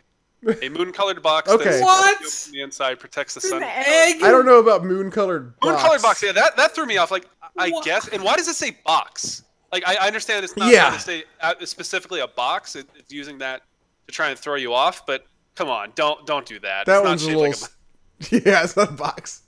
A 0.63 0.69
moon-colored 0.69 1.23
box 1.23 1.51
Okay. 1.51 1.65
that 1.65 1.75
is 1.75 1.83
What? 1.83 2.15
opened 2.17 2.31
from 2.31 2.53
the 2.53 2.61
inside 2.63 3.01
protects 3.01 3.35
the 3.35 3.41
sun. 3.41 3.63
An 3.63 3.69
egg? 3.69 4.23
I 4.23 4.31
don't 4.31 4.47
know 4.47 4.61
about 4.61 4.85
moon-colored 4.85 5.59
box. 5.59 5.67
Moon-colored 5.67 6.03
box. 6.03 6.23
Yeah, 6.23 6.33
that, 6.33 6.57
that 6.57 6.73
threw 6.75 6.87
me 6.87 6.99
off. 6.99 7.11
Like 7.11 7.27
I 7.59 7.71
What? 7.71 7.85
guess. 7.85 8.09
And 8.09 8.23
why 8.23 8.37
does 8.37 8.47
it 8.47 8.55
say 8.55 8.77
box? 8.85 9.43
Like 9.73 9.83
I, 9.87 9.97
I 9.97 10.07
understand 10.07 10.45
it's 10.45 10.57
not 10.57 10.73
yeah. 10.73 10.91
to 10.91 11.01
say 11.01 11.25
uh, 11.41 11.55
specifically 11.65 12.21
a 12.21 12.29
box. 12.29 12.77
It, 12.77 12.87
it's 12.95 13.13
using 13.13 13.39
that 13.39 13.63
to 14.07 14.13
try 14.15 14.29
and 14.29 14.39
throw 14.39 14.55
you 14.55 14.73
off. 14.73 15.05
But 15.05 15.27
come 15.57 15.69
on, 15.69 15.91
don't 15.97 16.25
don't 16.27 16.47
do 16.47 16.61
that. 16.61 16.87
That 16.87 16.99
it's 16.99 17.05
not 17.05 17.09
one's 17.11 17.23
a 17.25 17.27
little. 17.27 17.43
like 17.43 17.53
s- 17.53 17.77
yeah, 18.31 18.63
it's 18.63 18.77
not 18.77 18.91
a 18.91 18.93
box. 18.93 19.43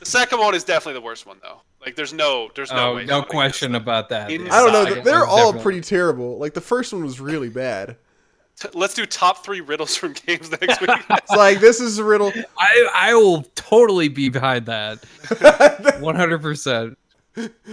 The 0.00 0.06
second 0.06 0.38
one 0.38 0.54
is 0.54 0.62
definitely 0.64 1.00
the 1.00 1.04
worst 1.04 1.26
one 1.26 1.38
though. 1.42 1.62
Like 1.84 1.96
there's 1.96 2.12
no 2.12 2.50
there's 2.54 2.70
no 2.70 2.92
Oh, 2.92 2.94
way. 2.96 3.04
no 3.04 3.22
question 3.22 3.74
about 3.74 4.08
that. 4.10 4.30
In- 4.30 4.50
I 4.50 4.60
don't 4.64 4.72
know. 4.72 5.02
They're 5.02 5.26
all 5.26 5.52
definitely- 5.52 5.62
pretty 5.62 5.80
terrible. 5.82 6.38
Like 6.38 6.54
the 6.54 6.60
first 6.60 6.92
one 6.92 7.02
was 7.04 7.20
really 7.20 7.48
bad. 7.50 7.96
Let's 8.72 8.94
do 8.94 9.04
top 9.04 9.44
three 9.44 9.60
riddles 9.60 9.96
from 9.96 10.12
games 10.12 10.48
next 10.60 10.80
week. 10.80 10.90
It's 11.10 11.30
like 11.32 11.58
this 11.60 11.80
is 11.80 11.98
a 11.98 12.04
riddle. 12.04 12.32
I 12.58 12.88
I 12.94 13.14
will 13.14 13.42
totally 13.56 14.08
be 14.08 14.28
behind 14.28 14.66
that. 14.66 15.04
100. 16.00 16.38
percent 16.42 16.98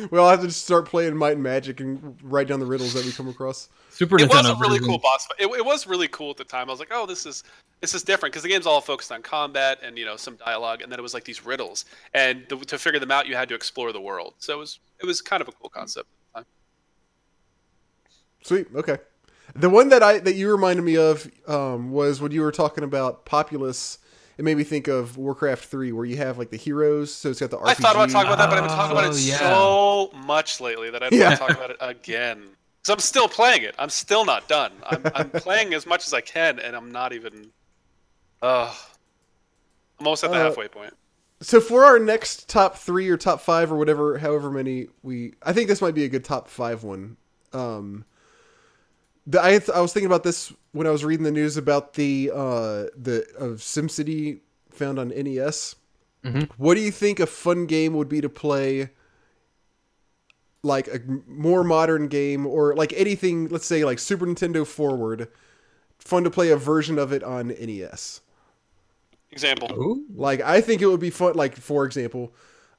We'll 0.10 0.28
have 0.28 0.42
to 0.42 0.48
just 0.48 0.64
start 0.64 0.88
playing 0.88 1.16
Might 1.16 1.34
and 1.34 1.44
Magic 1.44 1.80
and 1.80 2.18
write 2.24 2.48
down 2.48 2.60
the 2.60 2.66
riddles 2.66 2.94
that 2.94 3.06
we 3.06 3.12
come 3.12 3.28
across. 3.28 3.70
Super 3.92 4.20
it 4.20 4.30
was 4.30 4.48
a 4.48 4.56
really 4.56 4.80
version. 4.80 4.86
cool 4.86 4.98
boss 4.98 5.28
fight. 5.28 5.40
It, 5.40 5.58
it 5.58 5.66
was 5.66 5.86
really 5.86 6.08
cool 6.08 6.32
at 6.32 6.38
the 6.38 6.44
time. 6.44 6.70
I 6.70 6.72
was 6.72 6.80
like, 6.80 6.92
oh, 6.92 7.06
this 7.06 7.26
is 7.26 7.44
this 7.82 7.94
is 7.94 8.04
different 8.04 8.34
because 8.34 8.44
the 8.44 8.50
game's 8.50 8.66
all 8.66 8.82
focused 8.82 9.12
on 9.12 9.22
combat 9.22 9.80
and 9.84 9.98
you 9.98 10.06
know 10.06 10.16
some 10.16 10.36
dialogue, 10.38 10.82
and 10.82 10.92
then 10.92 10.98
it 10.98 11.02
was 11.02 11.14
like 11.14 11.24
these 11.24 11.46
riddles, 11.46 11.86
and 12.14 12.48
to, 12.50 12.58
to 12.60 12.78
figure 12.78 13.00
them 13.00 13.12
out, 13.12 13.28
you 13.28 13.36
had 13.36 13.50
to 13.50 13.56
explore 13.56 13.92
the 13.92 14.02
world. 14.02 14.34
So 14.40 14.54
it 14.54 14.58
was 14.58 14.80
it 15.00 15.06
was 15.06 15.22
kind 15.22 15.42
of 15.42 15.48
a 15.48 15.52
cool 15.52 15.70
concept. 15.70 16.08
At 16.36 16.46
the. 16.46 18.48
Sweet. 18.48 18.68
Okay. 18.74 18.98
The 19.56 19.70
one 19.70 19.90
that 19.90 20.02
I 20.02 20.20
that 20.20 20.36
you 20.36 20.52
reminded 20.52 20.84
me 20.84 20.98
of 20.98 21.30
um, 21.48 21.92
was 21.92 22.22
when 22.22 22.32
you 22.32 22.42
were 22.42 22.52
talking 22.52 22.84
about 22.84 23.26
Populous. 23.26 24.00
It 24.42 24.44
made 24.44 24.58
me 24.58 24.64
think 24.64 24.88
of 24.88 25.18
Warcraft 25.18 25.66
Three, 25.66 25.92
where 25.92 26.04
you 26.04 26.18
have 26.18 26.40
like 26.40 26.50
the 26.50 26.58
heroes. 26.58 27.14
So 27.14 27.30
it's 27.30 27.40
got 27.40 27.52
the 27.52 27.60
RPG. 27.60 27.70
I 27.70 27.74
thought 27.76 27.96
about 27.96 28.10
talking 28.10 28.28
about 28.34 28.40
that, 28.40 28.50
but 28.50 28.58
I've 28.58 28.64
been 28.64 28.76
talking 28.76 28.92
about 28.98 29.04
Oh, 29.04 29.12
it 29.16 29.20
yeah. 29.22 29.38
so 29.38 30.10
much 30.26 30.60
lately 30.60 30.90
that 30.90 31.04
I 31.04 31.12
don't 31.12 31.20
Yeah. 31.20 31.26
want 31.28 31.36
to 31.36 31.40
talk 31.48 31.52
about 31.52 31.70
it 31.70 31.78
again. 31.80 32.48
Because 32.82 32.94
I'm 32.96 33.00
still 33.02 33.28
playing 33.28 33.62
it. 33.62 33.76
I'm 33.78 33.92
still 33.92 34.26
not 34.26 34.48
done. 34.48 34.72
I'm, 34.84 35.06
I'm 35.14 35.30
playing 35.30 35.76
as 35.76 35.86
much 35.86 36.08
as 36.08 36.14
I 36.16 36.22
can, 36.22 36.58
and 36.58 36.76
I'm 36.76 36.92
not 36.92 37.14
even. 37.14 37.52
Uh, 38.42 38.74
I'm 40.00 40.08
almost 40.08 40.24
at 40.24 40.32
the 40.32 40.38
Uh, 40.38 40.46
halfway 40.46 40.68
point. 40.68 40.96
So 41.42 41.62
for 41.62 41.86
our 41.86 42.00
next 42.00 42.50
top 42.50 42.78
three 42.78 43.08
or 43.10 43.18
top 43.18 43.42
five 43.42 43.72
or 43.72 43.76
whatever, 43.78 44.18
however 44.18 44.50
many 44.50 44.88
we, 45.04 45.36
I 45.44 45.54
think 45.54 45.68
this 45.68 45.84
might 45.84 45.94
be 45.94 46.04
a 46.04 46.10
good 46.10 46.26
top 46.26 46.48
five 46.48 46.84
one. 46.84 47.18
Um, 47.54 48.06
the, 49.28 49.42
I 49.42 49.60
I 49.74 49.82
was 49.82 49.94
thinking 49.94 50.08
about 50.08 50.24
this 50.24 50.54
when 50.72 50.88
I 50.88 50.92
was 50.92 51.06
reading 51.06 51.24
the 51.24 51.32
news 51.32 51.58
about 51.58 51.94
the 51.94 52.32
uh 52.34 52.86
the 52.96 53.26
of 53.38 53.58
SimCity 53.60 54.40
found 54.70 55.00
on 55.00 55.12
NES. 55.12 55.76
Mhm. 56.24 56.50
What 56.58 56.76
do 56.76 56.82
you 56.82 56.92
think 56.92 57.20
a 57.20 57.26
fun 57.28 57.66
game 57.66 57.94
would 57.94 58.10
be 58.10 58.22
to 58.22 58.30
play? 58.30 58.90
Like 60.64 60.88
a 60.88 61.00
more 61.28 61.64
modern 61.64 62.08
game 62.08 62.46
or 62.46 62.76
like 62.76 62.94
anything, 62.94 63.48
let's 63.48 63.66
say 63.66 63.84
like 63.84 63.98
Super 63.98 64.28
Nintendo 64.28 64.66
forward, 64.66 65.28
fun 66.00 66.24
to 66.24 66.32
play 66.32 66.50
a 66.52 66.58
version 66.58 67.00
of 67.00 67.14
it 67.14 67.24
on 67.24 67.52
NES. 67.52 68.22
Example. 69.32 69.70
Ooh. 69.72 70.06
Like 70.14 70.42
I 70.42 70.62
think 70.62 70.82
it 70.82 70.88
would 70.88 71.00
be 71.00 71.10
fun. 71.10 71.36
Like 71.36 71.56
for 71.56 71.86
example, 71.86 72.34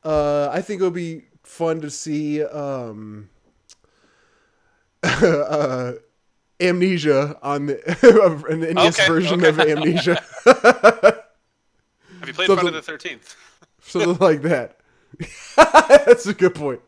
uh, 0.05 0.48
I 0.52 0.60
think 0.60 0.81
it 0.81 0.85
would 0.85 0.93
be 0.93 1.24
fun 1.43 1.81
to 1.81 1.90
see 1.90 2.44
um, 2.44 3.31
uh, 5.02 5.93
Amnesia 6.62 7.39
on 7.43 7.66
the 7.66 8.44
an 8.48 8.60
NES 8.74 8.98
Okay, 8.98 9.09
version 9.09 9.44
okay. 9.44 9.48
of 9.48 9.60
Amnesia, 9.60 10.22
Have 10.44 12.28
you 12.28 12.34
played 12.34 12.47
Something- 12.47 12.56
Friday 12.56 12.70
the 12.76 12.82
Thirteenth? 12.82 13.36
something 13.82 14.16
like 14.18 14.43
that. 14.43 14.78
That's 15.56 16.26
a 16.26 16.34
good 16.34 16.55
point. 16.55 16.80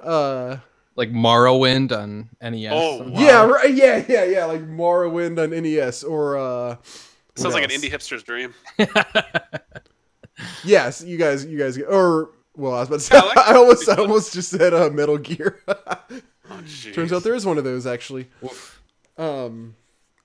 Uh, 0.00 0.58
Like 0.94 1.10
Morrowind 1.10 1.92
on 1.92 2.30
NES. 2.40 2.70
Oh, 2.72 2.98
somehow. 2.98 3.20
yeah, 3.20 3.44
right. 3.44 3.74
Yeah, 3.74 4.04
yeah, 4.08 4.24
yeah. 4.24 4.44
Like 4.46 4.66
Morrowind 4.66 5.38
on 5.42 5.50
NES 5.50 6.04
or 6.04 6.36
uh, 6.38 6.76
Sounds 7.34 7.52
what 7.54 7.62
like 7.62 7.64
an 7.64 7.70
indie 7.70 7.90
hipster's 7.90 8.22
dream. 8.22 8.54
Yes, 10.64 11.02
you 11.02 11.16
guys, 11.16 11.44
you 11.46 11.58
guys, 11.58 11.78
or 11.78 12.30
well, 12.56 12.74
I 12.74 12.80
was 12.80 12.88
about 12.88 12.96
to 12.96 13.00
say, 13.00 13.16
Alex? 13.16 13.36
I 13.46 13.54
almost, 13.56 13.88
I 13.88 13.96
almost 13.96 14.32
just 14.34 14.50
said 14.50 14.72
uh, 14.74 14.90
Metal 14.90 15.18
Gear. 15.18 15.60
Oh. 16.64 16.92
Turns 16.92 17.12
out 17.12 17.22
there 17.22 17.34
is 17.34 17.46
one 17.46 17.58
of 17.58 17.64
those 17.64 17.86
actually. 17.86 18.28
Oof. 18.44 18.82
Um, 19.18 19.76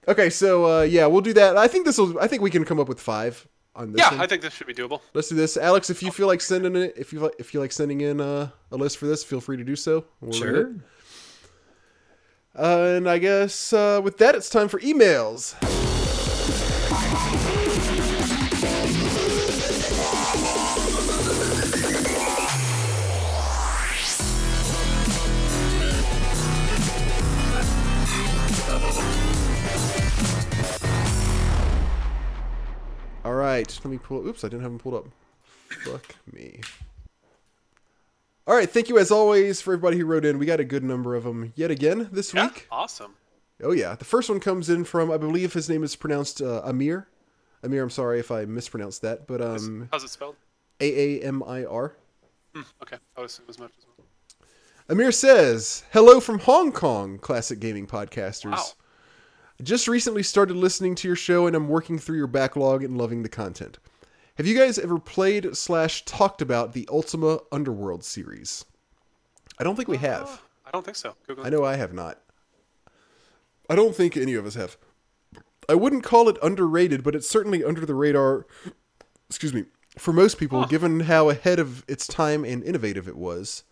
okay, 0.08 0.30
so 0.30 0.80
uh, 0.80 0.82
yeah, 0.84 1.06
we'll 1.08 1.22
do 1.22 1.34
that. 1.34 1.58
I 1.58 1.68
think 1.68 1.86
this 1.86 1.98
will. 1.98 2.20
I 2.20 2.28
think 2.28 2.41
we 2.41 2.49
can 2.52 2.66
come 2.66 2.80
up 2.80 2.88
with 2.88 2.99
five 2.99 3.48
on 3.76 3.94
this. 3.94 3.99
Yeah, 3.99 4.12
one. 4.12 4.22
I 4.22 4.28
think 4.28 4.41
this 4.41 4.53
should 4.53 4.68
be 4.68 4.74
doable. 4.74 5.02
Let's 5.14 5.30
do 5.30 5.36
this, 5.36 5.58
Alex. 5.58 5.90
If 5.90 6.03
you 6.03 6.12
feel 6.12 6.28
like 6.28 6.41
sending 6.41 6.76
it, 6.76 6.94
if 6.98 7.14
you 7.14 7.32
if 7.40 7.53
you 7.53 7.60
like 7.60 7.72
sending 7.72 8.02
in 8.02 8.20
uh, 8.20 8.49
a 8.72 8.78
list 8.78 8.98
for 8.98 9.08
this, 9.08 9.24
feel 9.24 9.41
free 9.41 9.58
to 9.58 9.64
do 9.64 9.76
so. 9.76 10.06
We'll 10.20 10.34
Sure. 10.34 10.76
Uh, 12.53 12.95
and 12.98 13.10
I 13.10 13.18
guess 13.18 13.72
uh, 13.72 14.02
with 14.03 14.18
that, 14.18 14.36
it's 14.36 14.49
time 14.49 14.68
for 14.68 14.80
emails. 14.82 15.56
All 33.32 33.38
right, 33.38 33.80
let 33.86 33.90
me 33.90 33.98
pull. 33.98 34.28
Oops, 34.28 34.44
I 34.44 34.49
didn't 34.49 34.64
have 34.64 34.72
them 34.72 34.80
pulled 34.80 34.94
up. 34.94 35.06
Fuck 35.86 36.16
me. 36.34 36.60
All 38.45 38.53
right, 38.53 38.70
thank 38.70 38.90
you 38.90 38.99
as 38.99 39.10
always 39.10 39.62
for 39.62 39.72
everybody 39.72 39.98
who 39.98 40.06
wrote 40.06 40.26
in. 40.26 40.38
We 40.38 40.45
got 40.45 40.60
a 40.60 40.66
good 40.66 40.84
number 40.84 41.16
of 41.16 41.24
them 41.24 41.53
yet 41.56 41.72
again 41.72 42.10
this 42.12 42.34
Yeah, 42.34 42.48
week. 42.48 42.68
awesome. 42.70 43.14
Oh 43.64 43.72
yeah, 43.72 43.95
the 43.95 44.03
first 44.03 44.30
one 44.30 44.41
comes 44.41 44.70
in 44.70 44.84
from 44.84 45.10
I 45.10 45.16
believe 45.16 45.53
his 45.53 45.70
name 45.70 45.82
is 45.82 45.95
pronounced 45.95 46.41
uh, 46.41 46.62
Amir. 46.66 47.08
Amir, 47.64 47.82
I'm 47.84 47.90
sorry 47.90 48.20
if 48.20 48.32
I 48.32 48.44
mispronounced 48.44 49.02
that, 49.03 49.28
but 49.28 49.40
um, 49.40 49.88
How's 49.94 50.03
it 50.03 50.10
spelled? 50.10 50.36
A 50.82 51.20
A 51.22 51.22
M 51.24 51.41
I 51.41 51.64
R. 51.64 51.95
Hmm, 52.53 52.64
okay, 52.84 52.98
I 53.18 53.22
assume 53.22 53.45
as 53.48 53.58
much 53.58 53.72
as 53.78 53.86
well. 53.98 54.08
Amir 54.90 55.14
says, 55.14 55.86
"Hello 55.94 56.20
from 56.20 56.40
Hong 56.40 56.74
Kong, 56.74 57.18
classic 57.18 57.62
gaming 57.62 57.88
podcasters. 57.88 58.52
Wow. 58.52 58.66
Just 59.64 59.88
recently 59.88 60.24
started 60.24 60.56
listening 60.58 60.96
to 60.96 61.08
your 61.08 61.16
show, 61.16 61.46
and 61.46 61.56
I'm 61.56 61.68
working 61.68 62.00
through 62.00 62.18
your 62.18 62.28
backlog 62.28 62.84
and 62.84 62.98
loving 62.98 63.22
the 63.24 63.30
content. 63.30 63.78
Have 64.36 64.48
you 64.48 64.58
guys 64.58 64.80
ever 64.80 64.98
played 64.98 65.56
slash 65.56 66.04
talked 66.06 66.42
about 66.42 66.74
the 66.74 66.88
Ultima 66.92 67.40
Underworld 67.52 68.04
series? 68.04 68.66
I 69.60 69.64
don't 69.64 69.76
think 69.76 69.88
we 69.88 69.98
have. 69.98 70.42
I 70.66 70.72
don't 70.72 70.84
think 70.84 70.98
so. 70.98 71.16
Google 71.28 71.46
I 71.46 71.50
know 71.50 71.64
I 71.64 71.76
have 71.76 71.94
not. 71.94 72.20
I 73.70 73.76
don't 73.76 73.96
think 73.96 74.18
any 74.18 74.34
of 74.34 74.46
us 74.46 74.56
have. 74.56 74.78
I 75.70 75.76
wouldn't 75.76 76.04
call 76.04 76.28
it 76.28 76.38
underrated, 76.42 77.04
but 77.04 77.14
it's 77.14 77.30
certainly 77.30 77.64
under 77.64 77.86
the 77.86 77.94
radar. 77.94 78.48
Excuse 79.30 79.54
me. 79.54 79.66
For 79.98 80.14
most 80.14 80.38
people, 80.40 80.62
Huh. 80.62 80.68
given 80.68 81.02
how 81.02 81.30
ahead 81.30 81.60
of 81.60 81.84
its 81.88 82.08
time 82.08 82.44
and 82.44 82.64
innovative 82.64 83.08
it 83.08 83.18
was. 83.18 83.64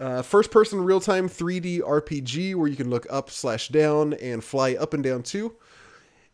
Uh, 0.00 0.22
first 0.22 0.50
person 0.50 0.80
real 0.80 1.00
time 1.00 1.28
3D 1.28 1.80
RPG 1.80 2.54
where 2.54 2.68
you 2.68 2.76
can 2.76 2.90
look 2.90 3.06
up 3.10 3.30
slash 3.30 3.68
down 3.68 4.14
and 4.14 4.42
fly 4.42 4.74
up 4.74 4.92
and 4.92 5.04
down 5.04 5.22
too. 5.22 5.54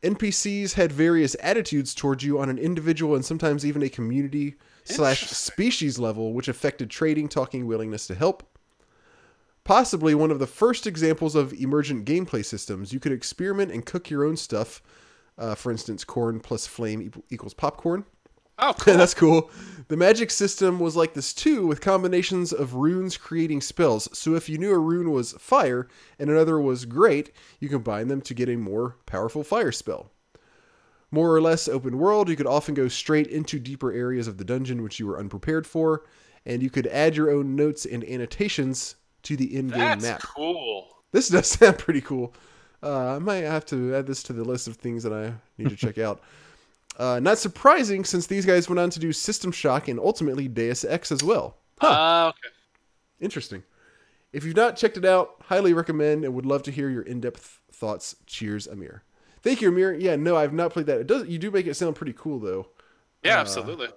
NPCs 0.03 0.75
had 0.75 0.93
various 0.93 1.37
attitudes 1.41 1.95
towards 1.95 2.25
you 2.25 2.39
on 2.39 2.49
an 2.49 2.59
individual 2.59 3.15
and 3.15 3.25
sometimes 3.25 3.67
even 3.67 3.83
a 3.83 3.91
community 3.91 4.55
slash 4.85 5.29
species 5.29 5.99
level, 5.99 6.33
which 6.33 6.49
affected 6.49 6.89
trading, 6.89 7.29
talking, 7.29 7.67
willingness 7.67 8.07
to 8.07 8.15
help. 8.15 8.43
Possibly 9.63 10.15
one 10.15 10.31
of 10.31 10.39
the 10.39 10.47
first 10.47 10.87
examples 10.87 11.35
of 11.35 11.53
emergent 11.53 12.07
gameplay 12.07 12.45
systems. 12.45 12.95
You 12.95 13.01
could 13.01 13.13
experiment 13.13 13.71
and 13.71 13.85
cook 13.85 14.09
your 14.09 14.25
own 14.25 14.39
stuff. 14.39 14.83
Uh, 15.37 15.55
for 15.55 15.71
instance, 15.71 16.03
corn 16.03 16.41
plus 16.41 16.67
flame 16.67 17.13
equals 17.29 17.55
popcorn. 17.55 18.05
Oh, 18.61 18.75
cool. 18.79 18.97
That's 18.97 19.15
cool. 19.15 19.51
The 19.89 19.97
magic 19.97 20.31
system 20.31 20.79
was 20.79 20.95
like 20.95 21.15
this 21.15 21.35
too, 21.35 21.67
with 21.67 21.81
combinations 21.81 22.53
of 22.53 22.75
runes 22.75 23.17
creating 23.17 23.61
spells. 23.61 24.09
So 24.17 24.35
if 24.37 24.49
you 24.49 24.57
knew 24.57 24.73
a 24.73 24.79
rune 24.79 25.11
was 25.11 25.33
fire 25.33 25.89
and 26.19 26.31
another 26.31 26.61
was 26.61 26.85
great, 26.85 27.33
you 27.59 27.69
combine 27.69 28.07
them 28.07 28.21
to 28.23 28.35
get 28.35 28.49
a 28.49 28.57
more 28.57 28.97
powerful 29.07 29.43
fire 29.43 29.73
spell. 29.73 30.13
More 31.11 31.35
or 31.35 31.41
less 31.41 31.67
open 31.67 31.99
world, 31.99 32.29
you 32.29 32.37
could 32.37 32.47
often 32.47 32.73
go 32.75 32.87
straight 32.87 33.27
into 33.27 33.59
deeper 33.59 33.93
areas 33.93 34.29
of 34.29 34.39
the 34.39 34.45
dungeon 34.45 34.83
which 34.85 35.01
you 35.01 35.09
were 35.09 35.19
unprepared 35.19 35.67
for, 35.67 36.05
and 36.47 36.63
you 36.63 36.71
could 36.71 36.87
add 36.87 37.17
your 37.17 37.31
own 37.31 37.57
notes 37.57 37.85
and 37.85 38.05
annotations 38.05 38.95
to 39.25 39.37
the 39.37 39.57
in-game 39.57 39.79
That's 39.79 40.05
map. 40.05 40.23
cool. 40.23 40.87
This 41.11 41.29
does 41.31 41.49
sound 41.59 41.79
pretty 41.79 42.01
cool. 42.01 42.33
Uh, 42.81 43.17
I 43.17 43.19
might 43.19 43.39
have 43.43 43.67
to 43.67 43.95
add 43.97 44.07
this 44.07 44.23
to 44.25 44.33
the 44.33 44.45
list 44.45 44.69
of 44.69 44.77
things 44.77 45.03
that 45.03 45.13
I 45.13 45.33
need 45.59 45.71
to 45.71 45.77
check 45.77 45.99
out. 45.99 46.23
Uh, 46.97 47.19
not 47.21 47.39
surprising, 47.39 48.05
since 48.05 48.27
these 48.27 48.45
guys 48.45 48.69
went 48.69 48.79
on 48.79 48.91
to 48.91 49.01
do 49.01 49.13
System 49.13 49.53
Shock 49.53 49.89
and 49.89 49.99
ultimately 49.99 50.49
Deus 50.49 50.85
Ex 50.85 51.11
as 51.11 51.23
well. 51.23 51.57
Ah, 51.81 52.29
okay. 52.29 52.49
Interesting. 53.21 53.63
If 54.33 54.45
you've 54.45 54.57
not 54.57 54.77
checked 54.77 54.97
it 54.97 55.05
out, 55.05 55.37
highly 55.45 55.73
recommend 55.73 56.25
and 56.25 56.35
would 56.35 56.47
love 56.47 56.63
to 56.65 56.71
hear 56.71 56.91
your 56.91 57.03
in-depth 57.03 57.61
thoughts. 57.73 58.17
Cheers, 58.27 58.67
Amir. 58.67 59.03
Thank 59.43 59.61
you, 59.63 59.69
Amir. 59.71 59.95
Yeah, 59.95 60.17
no, 60.17 60.37
I've 60.37 60.53
not 60.53 60.73
played 60.73 60.87
that. 60.87 61.01
It 61.01 61.07
does. 61.07 61.27
You 61.27 61.39
do 61.39 61.51
make 61.51 61.67
it 61.67 61.75
sound 61.75 61.97
pretty 61.97 62.13
cool, 62.13 62.39
though. 62.39 62.69
Yeah, 63.23 63.39
Uh, 63.39 63.41
absolutely. 63.41 63.89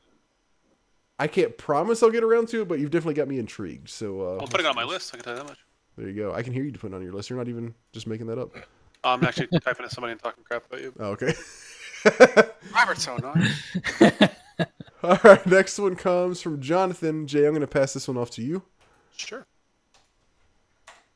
I 1.20 1.28
can't 1.28 1.58
promise 1.58 2.02
I'll 2.02 2.10
get 2.10 2.24
around 2.24 2.48
to 2.50 2.62
it, 2.62 2.68
but 2.68 2.80
you've 2.80 2.90
definitely 2.92 3.14
got 3.16 3.28
me 3.28 3.38
intrigued. 3.38 3.90
So 3.90 4.22
uh, 4.22 4.38
I'll 4.42 4.48
put 4.48 4.60
it 4.62 4.66
on 4.66 4.76
my 4.76 4.84
list. 4.84 5.14
I 5.14 5.18
can 5.18 5.24
tell 5.26 5.34
you 5.34 5.40
that 5.40 5.48
much. 5.48 5.60
There 5.98 6.08
you 6.10 6.16
go. 6.16 6.34
I 6.34 6.42
can 6.42 6.54
hear 6.54 6.64
you 6.64 6.72
putting 6.72 6.94
it 6.94 6.98
on 6.98 7.04
your 7.04 7.14
list. 7.14 7.30
You're 7.30 7.38
not 7.38 7.48
even 7.50 7.76
just 7.92 8.08
making 8.08 8.28
that 8.28 8.40
up. 8.40 8.50
I'm 9.04 9.24
actually 9.24 9.48
typing 9.64 9.88
to 9.88 9.94
somebody 9.94 10.14
and 10.14 10.22
talking 10.22 10.44
crap 10.44 10.66
about 10.66 10.82
you. 10.82 10.94
Oh, 11.00 11.12
okay. 11.12 11.34
Robert's 12.74 13.04
so. 13.04 13.18
All 15.04 15.20
right, 15.24 15.46
next 15.46 15.78
one 15.80 15.96
comes 15.96 16.42
from 16.42 16.62
Jonathan. 16.62 17.28
Jay, 17.28 17.46
I'm 17.46 17.52
going 17.52 17.62
to 17.62 17.68
pass 17.68 17.94
this 17.94 18.08
one 18.08 18.18
off 18.18 18.32
to 18.32 18.42
you. 18.42 18.64
Sure. 19.16 19.46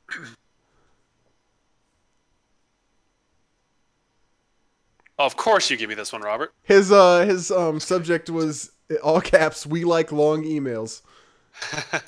of 5.17 5.35
course, 5.37 5.69
you 5.69 5.77
give 5.77 5.89
me 5.89 5.95
this 5.95 6.13
one, 6.13 6.21
Robert. 6.21 6.53
His 6.63 6.91
uh 6.91 7.25
his 7.25 7.49
um 7.51 7.79
subject 7.79 8.29
was 8.29 8.71
all 9.03 9.21
caps. 9.21 9.65
We 9.65 9.83
like 9.83 10.11
long 10.11 10.43
emails. 10.43 11.01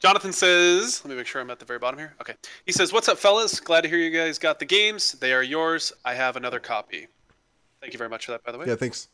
Jonathan 0.00 0.32
says, 0.32 1.00
let 1.02 1.10
me 1.10 1.16
make 1.16 1.26
sure 1.26 1.40
I'm 1.40 1.50
at 1.50 1.58
the 1.58 1.64
very 1.64 1.78
bottom 1.78 1.98
here. 1.98 2.14
Okay. 2.20 2.34
He 2.66 2.72
says, 2.72 2.92
What's 2.92 3.08
up, 3.08 3.16
fellas? 3.16 3.58
Glad 3.58 3.82
to 3.82 3.88
hear 3.88 3.96
you 3.96 4.10
guys 4.10 4.38
got 4.38 4.58
the 4.58 4.66
games. 4.66 5.12
They 5.12 5.32
are 5.32 5.42
yours. 5.42 5.92
I 6.04 6.14
have 6.14 6.36
another 6.36 6.60
copy. 6.60 7.08
Thank 7.84 7.92
you 7.92 7.98
very 7.98 8.08
much 8.08 8.24
for 8.24 8.32
that, 8.32 8.42
by 8.42 8.50
the 8.50 8.56
way. 8.56 8.64
Yeah, 8.66 8.76
thanks. 8.76 9.08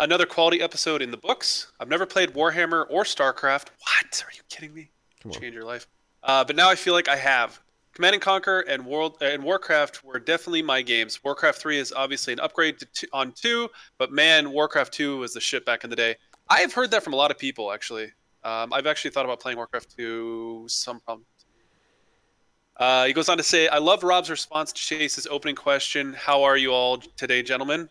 Another 0.00 0.26
quality 0.26 0.60
episode 0.60 1.00
in 1.00 1.12
the 1.12 1.16
books. 1.16 1.70
I've 1.78 1.88
never 1.88 2.04
played 2.06 2.30
Warhammer 2.30 2.84
or 2.90 3.04
StarCraft. 3.04 3.68
What? 3.78 4.24
Are 4.26 4.32
you 4.34 4.42
kidding 4.48 4.74
me? 4.74 4.90
Come 5.22 5.30
on. 5.30 5.40
Change 5.40 5.54
your 5.54 5.62
life. 5.62 5.86
Uh, 6.24 6.42
but 6.42 6.56
now 6.56 6.68
I 6.68 6.74
feel 6.74 6.92
like 6.92 7.06
I 7.06 7.14
have. 7.14 7.60
Command 7.94 8.14
and 8.14 8.20
Conquer 8.22 8.62
and 8.62 8.84
World 8.84 9.18
and 9.20 9.44
Warcraft 9.44 10.02
were 10.02 10.18
definitely 10.18 10.60
my 10.60 10.82
games. 10.82 11.22
Warcraft 11.22 11.60
3 11.60 11.78
is 11.78 11.92
obviously 11.92 12.32
an 12.32 12.40
upgrade 12.40 12.82
two, 12.94 13.06
on 13.12 13.30
2, 13.30 13.68
but 13.96 14.10
man, 14.10 14.50
Warcraft 14.50 14.92
2 14.92 15.18
was 15.18 15.32
the 15.32 15.40
shit 15.40 15.64
back 15.64 15.84
in 15.84 15.90
the 15.90 15.94
day. 15.94 16.16
I 16.48 16.58
have 16.62 16.72
heard 16.72 16.90
that 16.90 17.04
from 17.04 17.12
a 17.12 17.16
lot 17.16 17.30
of 17.30 17.38
people 17.38 17.70
actually. 17.70 18.06
Um, 18.42 18.72
I've 18.72 18.88
actually 18.88 19.12
thought 19.12 19.24
about 19.24 19.38
playing 19.38 19.56
Warcraft 19.56 19.96
2 19.96 20.64
some 20.68 20.98
problem. 20.98 21.26
Uh, 22.76 23.04
he 23.04 23.12
goes 23.12 23.28
on 23.28 23.36
to 23.36 23.44
say, 23.44 23.68
I 23.68 23.78
love 23.78 24.02
Rob's 24.02 24.30
response 24.30 24.72
to 24.72 24.80
Chase's 24.80 25.28
opening 25.28 25.54
question 25.54 26.12
How 26.12 26.42
are 26.42 26.56
you 26.56 26.72
all 26.72 26.98
today, 26.98 27.44
gentlemen? 27.44 27.88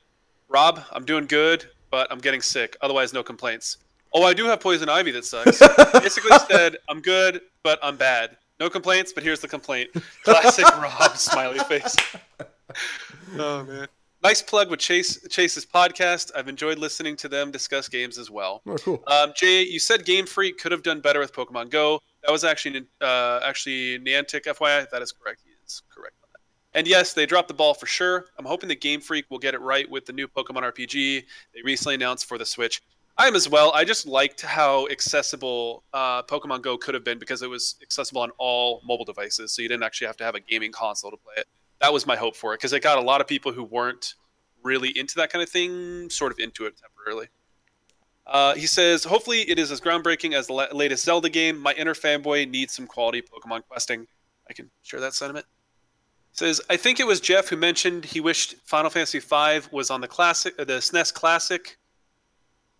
Rob, 0.49 0.81
I'm 0.91 1.05
doing 1.05 1.25
good, 1.25 1.65
but 1.91 2.11
I'm 2.11 2.19
getting 2.19 2.41
sick. 2.41 2.77
Otherwise, 2.81 3.13
no 3.13 3.23
complaints. 3.23 3.77
Oh, 4.13 4.23
I 4.23 4.33
do 4.33 4.45
have 4.45 4.59
poison 4.61 4.87
ivy 4.89 5.11
that 5.11 5.25
sucks. 5.25 5.59
Basically 5.93 6.37
said, 6.49 6.77
I'm 6.89 7.01
good, 7.01 7.41
but 7.63 7.79
I'm 7.83 7.97
bad. 7.97 8.37
No 8.59 8.69
complaints, 8.69 9.11
but 9.11 9.23
here's 9.23 9.41
the 9.41 9.47
complaint. 9.47 9.89
Classic 10.23 10.65
Rob 10.77 11.17
smiley 11.17 11.59
face. 11.59 11.95
Oh 13.37 13.63
man. 13.63 13.87
Nice 14.23 14.41
plug 14.41 14.69
with 14.69 14.79
Chase 14.79 15.19
Chase's 15.29 15.65
podcast. 15.65 16.31
I've 16.35 16.47
enjoyed 16.47 16.77
listening 16.79 17.15
to 17.17 17.29
them 17.29 17.51
discuss 17.51 17.87
games 17.87 18.17
as 18.17 18.31
well. 18.31 18.61
Oh, 18.65 18.75
cool. 18.77 19.03
Um, 19.07 19.33
Jay, 19.35 19.63
you 19.63 19.79
said 19.79 20.03
Game 20.05 20.25
Freak 20.25 20.57
could 20.57 20.71
have 20.71 20.83
done 20.83 20.99
better 20.99 21.19
with 21.19 21.31
Pokemon 21.33 21.69
Go. 21.69 21.99
That 22.23 22.31
was 22.31 22.43
actually 22.43 22.85
uh, 23.01 23.39
actually 23.43 23.99
Niantic, 23.99 24.45
FYI. 24.45 24.89
That 24.89 25.01
is 25.01 25.11
correct. 25.11 25.41
He 25.45 25.51
is 25.65 25.83
correct. 25.93 26.15
And 26.75 26.85
yes, 26.85 27.13
they 27.13 27.25
dropped 27.25 27.47
the 27.47 27.53
ball 27.53 27.73
for 27.73 27.85
sure. 27.85 28.25
I'm 28.37 28.45
hoping 28.45 28.67
the 28.67 28.75
Game 28.75 28.99
Freak 28.99 29.25
will 29.31 29.39
get 29.39 29.53
it 29.53 29.61
right 29.61 29.89
with 29.89 30.05
the 30.05 30.11
new 30.11 30.27
Pokemon 30.27 30.71
RPG 30.73 31.23
they 31.53 31.61
recently 31.63 31.95
announced 31.95 32.25
for 32.25 32.37
the 32.37 32.45
Switch. 32.45 32.81
I 33.17 33.27
am 33.27 33.35
as 33.35 33.47
well. 33.47 33.71
I 33.73 33.85
just 33.85 34.05
liked 34.05 34.41
how 34.41 34.85
accessible 34.89 35.85
uh, 35.93 36.21
Pokemon 36.23 36.61
Go 36.61 36.77
could 36.77 36.93
have 36.93 37.05
been 37.05 37.17
because 37.17 37.41
it 37.41 37.49
was 37.49 37.75
accessible 37.81 38.21
on 38.21 38.31
all 38.37 38.81
mobile 38.85 39.05
devices, 39.05 39.53
so 39.53 39.61
you 39.61 39.69
didn't 39.69 39.83
actually 39.83 40.07
have 40.07 40.17
to 40.17 40.25
have 40.25 40.35
a 40.35 40.41
gaming 40.41 40.73
console 40.73 41.11
to 41.11 41.17
play 41.17 41.35
it. 41.37 41.47
That 41.79 41.93
was 41.93 42.05
my 42.05 42.17
hope 42.17 42.35
for 42.35 42.53
it 42.53 42.57
because 42.57 42.73
it 42.73 42.81
got 42.81 42.97
a 42.97 43.01
lot 43.01 43.21
of 43.21 43.27
people 43.27 43.53
who 43.53 43.63
weren't 43.63 44.15
really 44.61 44.89
into 44.97 45.15
that 45.15 45.31
kind 45.31 45.41
of 45.41 45.47
thing 45.47 46.09
sort 46.09 46.33
of 46.33 46.39
into 46.39 46.65
it 46.65 46.73
temporarily. 46.75 47.27
Uh, 48.27 48.53
he 48.55 48.67
says, 48.67 49.05
hopefully 49.05 49.41
it 49.49 49.59
is 49.59 49.71
as 49.71 49.79
groundbreaking 49.79 50.33
as 50.33 50.47
the 50.47 50.53
la- 50.53 50.67
latest 50.73 51.05
Zelda 51.05 51.29
game. 51.29 51.57
My 51.57 51.71
inner 51.73 51.93
fanboy 51.93 52.49
needs 52.49 52.73
some 52.73 52.85
quality 52.85 53.21
Pokemon 53.21 53.61
questing. 53.69 54.07
I 54.49 54.53
can 54.53 54.69
share 54.83 54.99
that 54.99 55.13
sentiment. 55.13 55.45
Says, 56.37 56.59
I 56.69 56.75
think 56.75 56.99
it 56.99 57.07
was 57.07 57.21
Jeff 57.21 57.47
who 57.47 57.55
mentioned 57.55 58.03
he 58.03 58.19
wished 58.19 58.55
Final 58.65 58.89
Fantasy 58.89 59.19
V 59.19 59.67
was 59.71 59.89
on 59.89 60.01
the 60.01 60.07
classic, 60.07 60.53
uh, 60.59 60.65
the 60.65 60.73
SNES 60.73 61.13
Classic. 61.13 61.77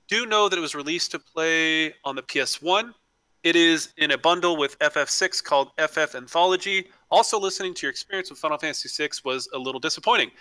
Do 0.10 0.26
know 0.26 0.50
that 0.50 0.58
it 0.58 0.62
was 0.62 0.76
released 0.76 1.12
to 1.12 1.20
play 1.20 1.94
on 2.04 2.16
the 2.16 2.22
PS1. 2.22 2.94
It 3.44 3.56
is 3.56 3.94
in 3.98 4.12
a 4.12 4.18
bundle 4.18 4.58
with 4.58 4.78
FF6 4.80 5.42
called 5.42 5.70
FF 5.80 6.16
Anthology. 6.16 6.90
Also, 7.10 7.40
listening 7.40 7.74
to 7.76 7.86
your 7.86 7.92
experience 7.92 8.30
with 8.30 8.40
Final 8.40 8.58
Fantasy 8.58 8.90
VI 8.90 9.12
was 9.24 9.48
a 9.54 9.58
little 9.58 9.80
disappointing. 9.80 10.32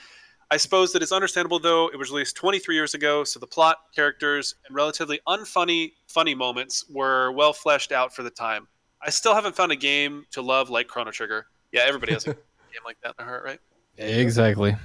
I 0.50 0.56
suppose 0.56 0.92
that 0.92 1.02
it's 1.02 1.12
understandable, 1.12 1.60
though. 1.60 1.88
It 1.88 1.96
was 1.96 2.10
released 2.10 2.34
23 2.34 2.74
years 2.74 2.94
ago, 2.94 3.22
so 3.22 3.38
the 3.38 3.46
plot, 3.46 3.78
characters, 3.94 4.56
and 4.66 4.74
relatively 4.74 5.20
unfunny, 5.28 5.92
funny 6.08 6.34
moments 6.34 6.84
were 6.90 7.30
well 7.30 7.52
fleshed 7.52 7.92
out 7.92 8.12
for 8.12 8.24
the 8.24 8.30
time. 8.30 8.66
I 9.00 9.10
still 9.10 9.34
haven't 9.34 9.54
found 9.54 9.70
a 9.70 9.76
game 9.76 10.26
to 10.32 10.42
love 10.42 10.68
like 10.68 10.88
Chrono 10.88 11.12
Trigger. 11.12 11.46
Yeah, 11.70 11.82
everybody 11.86 12.12
has 12.12 12.26
a 12.26 12.36
game 12.74 12.82
like 12.84 12.96
that 13.02 13.10
in 13.10 13.14
their 13.18 13.26
heart, 13.26 13.44
right? 13.44 13.60
Exactly. 13.96 14.76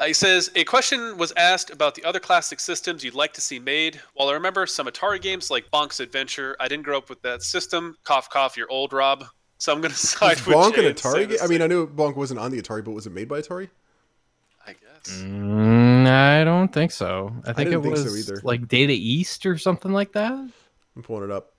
Uh, 0.00 0.04
he 0.06 0.12
says 0.12 0.48
a 0.54 0.62
question 0.64 1.18
was 1.18 1.32
asked 1.36 1.70
about 1.70 1.94
the 1.96 2.04
other 2.04 2.20
classic 2.20 2.60
systems 2.60 3.02
you'd 3.02 3.14
like 3.14 3.32
to 3.32 3.40
see 3.40 3.58
made. 3.58 4.00
While 4.14 4.28
I 4.28 4.32
remember 4.32 4.64
some 4.66 4.86
Atari 4.86 5.20
games 5.20 5.50
like 5.50 5.68
Bonk's 5.72 5.98
Adventure, 5.98 6.56
I 6.60 6.68
didn't 6.68 6.84
grow 6.84 6.98
up 6.98 7.10
with 7.10 7.20
that 7.22 7.42
system. 7.42 7.96
Cough, 8.04 8.30
cough, 8.30 8.56
you're 8.56 8.70
old, 8.70 8.92
Rob. 8.92 9.24
So 9.60 9.72
I'm 9.72 9.80
going 9.80 9.90
to 9.90 9.96
side 9.98 10.36
Was 10.36 10.46
with 10.46 10.56
Bonk 10.56 10.74
Jay 10.76 10.80
an 10.82 10.86
and 10.86 10.96
Atari 10.96 11.28
game? 11.28 11.38
I 11.42 11.48
mean. 11.48 11.62
I 11.62 11.66
knew 11.66 11.84
Bonk 11.88 12.14
wasn't 12.14 12.38
on 12.38 12.52
the 12.52 12.62
Atari, 12.62 12.84
but 12.84 12.92
was 12.92 13.08
it 13.08 13.12
made 13.12 13.26
by 13.28 13.40
Atari? 13.40 13.68
I 14.64 14.70
guess. 14.70 15.20
Mm, 15.20 16.06
I 16.06 16.44
don't 16.44 16.72
think 16.72 16.92
so. 16.92 17.32
I 17.44 17.52
think 17.52 17.70
didn't 17.70 17.80
it 17.80 17.82
think 17.82 17.96
so 17.96 18.04
was 18.04 18.30
either. 18.30 18.40
like 18.44 18.68
Data 18.68 18.92
East 18.92 19.44
or 19.46 19.58
something 19.58 19.90
like 19.90 20.12
that. 20.12 20.30
I'm 20.32 21.02
pulling 21.02 21.24
it 21.24 21.32
up. 21.32 21.54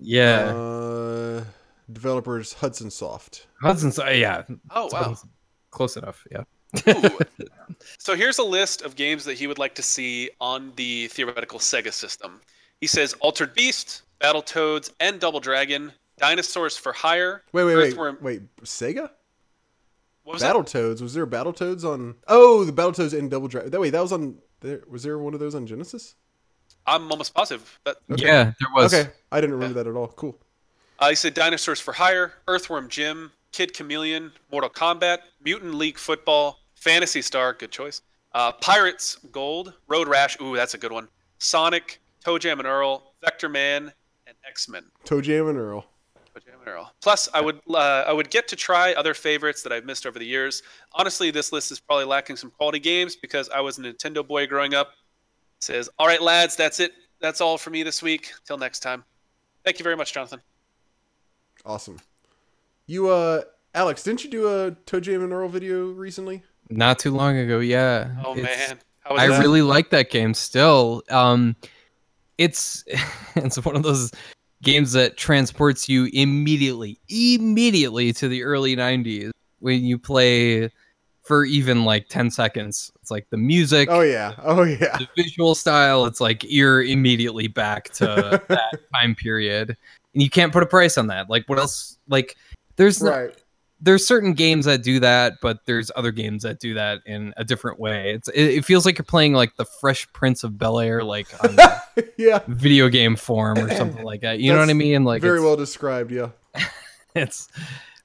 Yeah, 0.00 0.52
Uh, 0.52 1.44
developers 1.92 2.52
Hudson 2.54 2.90
Soft. 2.90 3.46
Hudson's. 3.60 3.98
Uh, 3.98 4.06
yeah. 4.06 4.42
Oh 4.70 4.88
wow. 4.92 5.16
Close 5.70 5.96
enough. 5.96 6.26
Yeah. 6.30 6.44
So 7.98 8.14
here's 8.14 8.38
a 8.38 8.42
list 8.44 8.82
of 8.82 8.96
games 8.96 9.24
that 9.24 9.34
he 9.34 9.46
would 9.46 9.58
like 9.58 9.74
to 9.74 9.82
see 9.82 10.30
on 10.40 10.72
the 10.76 11.08
theoretical 11.08 11.58
Sega 11.58 11.92
system. 11.92 12.40
He 12.80 12.86
says 12.86 13.14
Altered 13.20 13.54
Beast, 13.54 14.02
Battletoads, 14.20 14.90
and 15.00 15.20
Double 15.20 15.40
Dragon, 15.40 15.92
Dinosaurs 16.18 16.76
for 16.76 16.92
Hire. 16.92 17.42
Wait, 17.52 17.64
wait, 17.64 17.76
wait, 17.76 17.92
Earthworm- 17.92 18.18
wait. 18.20 18.42
Sega? 18.62 19.10
What 20.22 20.34
was 20.34 20.42
that? 20.42 20.54
Battletoads. 20.54 21.02
Was 21.02 21.14
there 21.14 21.26
Battletoads 21.26 21.84
on? 21.84 22.14
Oh, 22.28 22.64
the 22.64 22.72
Battletoads 22.72 23.16
and 23.18 23.30
Double 23.30 23.48
Dragon. 23.48 23.70
That 23.70 23.80
wait, 23.80 23.90
that 23.90 24.00
was 24.02 24.12
on. 24.12 24.38
There 24.60 24.82
was 24.88 25.02
there 25.02 25.18
one 25.18 25.34
of 25.34 25.40
those 25.40 25.54
on 25.54 25.66
Genesis? 25.66 26.14
I'm 26.86 27.10
almost 27.10 27.34
positive. 27.34 27.78
That, 27.84 27.96
Yeah, 28.08 28.44
there 28.44 28.68
was. 28.74 28.94
Okay, 28.94 29.10
I 29.32 29.40
didn't 29.40 29.54
remember 29.54 29.82
that 29.82 29.88
at 29.90 29.96
all. 29.96 30.08
Cool. 30.08 30.38
Uh, 30.98 31.08
he 31.10 31.14
said 31.14 31.34
Dinosaurs 31.34 31.80
for 31.80 31.92
Hire, 31.92 32.34
Earthworm 32.46 32.88
Jim, 32.88 33.32
Kid 33.52 33.74
Chameleon, 33.74 34.32
Mortal 34.50 34.70
Kombat, 34.70 35.18
Mutant 35.42 35.74
League 35.74 35.98
Football, 35.98 36.60
Phantasy 36.74 37.22
Star, 37.22 37.52
good 37.52 37.70
choice. 37.70 38.02
Uh, 38.32 38.52
Pirates 38.52 39.18
Gold, 39.32 39.74
Road 39.86 40.08
Rash, 40.08 40.36
ooh, 40.40 40.56
that's 40.56 40.74
a 40.74 40.78
good 40.78 40.92
one. 40.92 41.08
Sonic, 41.38 42.00
Toe 42.24 42.38
Jam 42.38 42.58
and 42.58 42.66
Earl, 42.66 43.12
Vector 43.22 43.48
Man, 43.48 43.92
and 44.26 44.36
X 44.48 44.68
Men. 44.68 44.84
Toe 45.04 45.20
Jam 45.20 45.48
and 45.48 45.58
Earl. 45.58 45.82
Toe 46.34 46.40
Jam 46.44 46.54
and 46.58 46.68
Earl. 46.68 46.92
Plus, 47.00 47.28
I 47.32 47.40
would 47.40 47.60
uh, 47.68 48.04
I 48.06 48.12
would 48.12 48.30
get 48.30 48.48
to 48.48 48.56
try 48.56 48.92
other 48.94 49.14
favorites 49.14 49.62
that 49.62 49.72
I've 49.72 49.84
missed 49.84 50.06
over 50.06 50.18
the 50.18 50.26
years. 50.26 50.62
Honestly, 50.92 51.30
this 51.30 51.52
list 51.52 51.70
is 51.70 51.78
probably 51.78 52.06
lacking 52.06 52.36
some 52.36 52.50
quality 52.50 52.80
games 52.80 53.14
because 53.14 53.48
I 53.50 53.60
was 53.60 53.78
a 53.78 53.82
Nintendo 53.82 54.26
boy 54.26 54.46
growing 54.46 54.74
up. 54.74 54.92
says, 55.60 55.88
all 55.98 56.06
right, 56.06 56.20
lads, 56.22 56.56
that's 56.56 56.80
it. 56.80 56.92
That's 57.20 57.40
all 57.40 57.56
for 57.56 57.70
me 57.70 57.82
this 57.82 58.02
week. 58.02 58.32
Till 58.46 58.58
next 58.58 58.80
time. 58.80 59.04
Thank 59.64 59.78
you 59.78 59.82
very 59.84 59.96
much, 59.96 60.12
Jonathan. 60.12 60.40
Awesome. 61.64 61.98
You, 62.86 63.08
uh, 63.08 63.42
Alex, 63.74 64.02
didn't 64.02 64.24
you 64.24 64.30
do 64.30 64.48
a 64.48 64.72
Toe 64.86 65.00
Jam 65.00 65.22
and 65.22 65.32
Earl 65.32 65.48
video 65.48 65.86
recently? 65.90 66.42
Not 66.70 66.98
too 66.98 67.10
long 67.10 67.36
ago. 67.38 67.60
Yeah. 67.60 68.10
Oh 68.24 68.36
It's- 68.36 68.68
man, 68.68 68.78
How 69.00 69.12
was 69.14 69.22
I 69.22 69.28
that? 69.28 69.40
really 69.40 69.62
like 69.62 69.90
that 69.90 70.10
game 70.10 70.34
still. 70.34 71.02
Um, 71.10 71.56
it's 72.38 72.84
it's 73.36 73.62
one 73.64 73.76
of 73.76 73.82
those 73.82 74.10
games 74.62 74.92
that 74.92 75.16
transports 75.16 75.88
you 75.88 76.08
immediately, 76.12 76.98
immediately 77.08 78.12
to 78.14 78.28
the 78.28 78.42
early 78.42 78.76
'90s 78.76 79.30
when 79.60 79.84
you 79.84 79.98
play 79.98 80.70
for 81.22 81.44
even 81.46 81.84
like 81.86 82.08
10 82.10 82.30
seconds. 82.30 82.92
It's 83.00 83.10
like 83.10 83.26
the 83.30 83.38
music, 83.38 83.88
Oh 83.90 84.02
yeah. 84.02 84.34
Oh 84.42 84.62
yeah. 84.62 84.98
the 84.98 85.08
visual 85.16 85.54
style. 85.54 86.04
It's 86.04 86.20
like 86.20 86.44
you're 86.46 86.82
immediately 86.82 87.46
back 87.48 87.90
to 87.94 88.42
that 88.48 88.78
time 88.94 89.14
period, 89.14 89.74
and 90.14 90.22
you 90.22 90.30
can't 90.30 90.52
put 90.52 90.62
a 90.62 90.66
price 90.66 90.96
on 90.96 91.08
that. 91.08 91.28
Like 91.28 91.48
what 91.48 91.58
else? 91.58 91.98
Like 92.08 92.36
there's 92.76 93.02
no- 93.02 93.30
there's 93.80 94.06
certain 94.06 94.32
games 94.32 94.64
that 94.64 94.82
do 94.82 94.98
that, 95.00 95.34
but 95.42 95.66
there's 95.66 95.90
other 95.94 96.10
games 96.10 96.42
that 96.42 96.58
do 96.58 96.74
that 96.74 97.00
in 97.04 97.34
a 97.36 97.44
different 97.44 97.78
way. 97.78 98.12
It's 98.14 98.28
it, 98.28 98.42
it 98.42 98.64
feels 98.64 98.86
like 98.86 98.96
you're 98.96 99.04
playing 99.04 99.34
like 99.34 99.56
the 99.56 99.66
Fresh 99.66 100.10
Prince 100.12 100.42
of 100.42 100.56
Bel 100.56 100.80
Air, 100.80 101.04
like 101.04 101.26
on 101.44 101.56
yeah. 102.16 102.40
video 102.48 102.88
game 102.88 103.14
form 103.14 103.58
or 103.58 103.70
something 103.74 104.02
like 104.04 104.22
that. 104.22 104.40
You 104.40 104.52
know 104.52 104.58
what 104.58 104.64
I 104.64 104.66
That's 104.66 104.78
mean? 104.78 105.04
Like 105.04 105.20
Very 105.20 105.40
well 105.40 105.56
described. 105.56 106.10
Yeah. 106.10 106.30
It's 107.16 107.46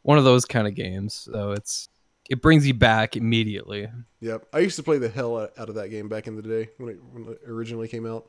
one 0.04 0.20
of 0.20 0.24
those 0.24 0.46
kind 0.46 0.68
of 0.68 0.76
games. 0.76 1.16
So 1.16 1.54
it's 1.54 1.90
it 2.30 2.44
brings 2.44 2.68
you 2.68 2.76
back 2.76 3.18
immediately. 3.18 3.88
Yep. 4.20 4.46
I 4.54 4.60
used 4.60 4.76
to 4.76 4.84
play 4.84 5.00
the 5.00 5.10
hell 5.10 5.36
out 5.36 5.52
out 5.58 5.68
of 5.68 5.76
that 5.76 5.90
game 5.90 6.08
back 6.10 6.28
in 6.28 6.36
the 6.36 6.44
day 6.44 6.70
when 6.78 6.90
it, 6.90 7.00
when 7.12 7.28
it 7.28 7.40
originally 7.48 7.88
came 7.88 8.06
out. 8.06 8.28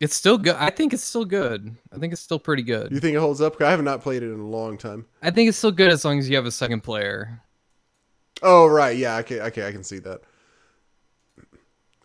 It's 0.00 0.14
still 0.16 0.38
good. 0.38 0.56
I 0.56 0.70
think 0.70 0.94
it's 0.94 1.04
still 1.04 1.26
good. 1.26 1.76
I 1.92 1.98
think 1.98 2.12
it's 2.14 2.22
still 2.22 2.38
pretty 2.38 2.62
good. 2.62 2.90
you 2.90 3.00
think 3.00 3.14
it 3.14 3.20
holds 3.20 3.40
up? 3.42 3.58
'Cause 3.58 3.66
I 3.66 3.70
have 3.70 3.82
not 3.82 4.00
played 4.02 4.22
it 4.22 4.32
in 4.32 4.40
a 4.40 4.48
long 4.48 4.78
time. 4.78 5.04
I 5.22 5.30
think 5.30 5.48
it's 5.48 5.58
still 5.58 5.70
good 5.72 5.90
as 5.92 6.04
long 6.04 6.18
as 6.18 6.28
you 6.28 6.36
have 6.36 6.46
a 6.46 6.50
second 6.50 6.80
player. 6.80 7.42
Oh 8.42 8.66
right, 8.66 8.96
yeah, 8.96 9.18
okay, 9.18 9.40
okay, 9.42 9.68
I 9.68 9.72
can 9.72 9.84
see 9.84 9.98
that. 9.98 10.22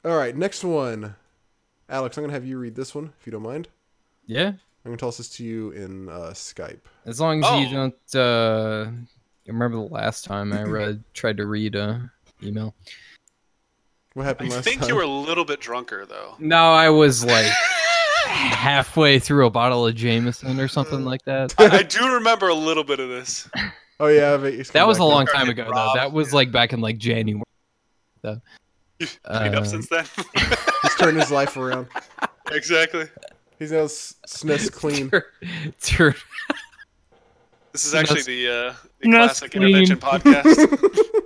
All 0.04 0.18
right, 0.18 0.36
next 0.36 0.64
one, 0.64 1.16
Alex. 1.90 2.18
I'm 2.18 2.24
gonna 2.24 2.34
have 2.34 2.46
you 2.46 2.58
read 2.60 2.76
this 2.76 2.94
one 2.94 3.14
if 3.20 3.26
you 3.26 3.32
don't 3.32 3.42
mind. 3.42 3.70
Yeah. 4.26 4.48
I'm 4.50 4.92
gonna 4.92 4.98
toss 4.98 5.18
this 5.18 5.30
to 5.38 5.44
you 5.44 5.72
in 5.72 6.10
uh, 6.10 6.32
Skype. 6.34 6.82
As 7.06 7.20
long 7.20 7.44
as 7.44 7.50
you 7.62 7.68
Oh. 7.78 7.90
don't 7.90 8.16
uh 8.22 8.92
remember 9.48 9.78
the 9.78 9.94
last 9.94 10.26
time 10.26 10.52
I 10.54 10.64
read 10.64 11.04
tried 11.14 11.38
to 11.38 11.46
read 11.48 11.76
a 11.76 12.12
email. 12.44 12.76
What 14.14 14.24
I 14.24 14.26
happened 14.28 14.50
last 14.52 14.64
think 14.66 14.82
time? 14.82 14.90
you 14.90 14.96
were 14.96 15.02
a 15.04 15.08
little 15.08 15.46
bit 15.46 15.60
drunker 15.62 16.06
though. 16.06 16.36
No, 16.40 16.72
I 16.74 16.90
was 16.90 17.24
like 17.26 17.52
halfway 18.26 19.20
through 19.20 19.46
a 19.46 19.50
bottle 19.50 19.86
of 19.88 19.96
Jameson 19.96 20.60
or 20.60 20.68
something 20.68 21.06
like 21.06 21.24
that. 21.26 21.54
I, 21.58 21.78
I 21.80 21.84
do 21.84 22.14
remember 22.14 22.48
a 22.50 22.54
little 22.54 22.84
bit 22.84 23.00
of 23.00 23.10
this. 23.10 23.50
Oh 24.00 24.08
yeah, 24.08 24.38
but 24.38 24.54
That 24.58 24.74
come 24.74 24.88
was 24.88 24.98
a 25.00 25.04
long 25.04 25.26
time 25.26 25.50
ago 25.50 25.66
though. 25.74 25.92
That 25.96 26.12
was 26.12 26.34
like 26.34 26.52
back 26.52 26.74
in 26.74 26.82
like 26.82 26.98
January. 26.98 27.44
though. 28.22 28.42
Cleaned 29.00 29.56
Uh, 29.56 29.60
up 29.60 29.66
since 29.68 29.88
then. 29.90 30.06
He's 30.82 30.96
turned 30.96 31.18
his 31.20 31.32
life 31.32 31.56
around. 31.58 31.88
exactly. 32.52 33.06
He's 33.60 33.72
now 33.72 33.84
s- 33.84 34.16
SNES 34.28 34.72
clean. 34.72 35.10
Tur- 35.82 36.16
This 37.72 37.86
is 37.86 37.94
actually 37.96 38.22
That's- 38.22 38.26
the, 38.26 38.48
uh, 38.48 38.74
the 39.02 39.12
that's 39.12 39.40
classic 39.40 39.52
clean. 39.52 39.64
intervention 39.76 39.98
podcast. 39.98 41.22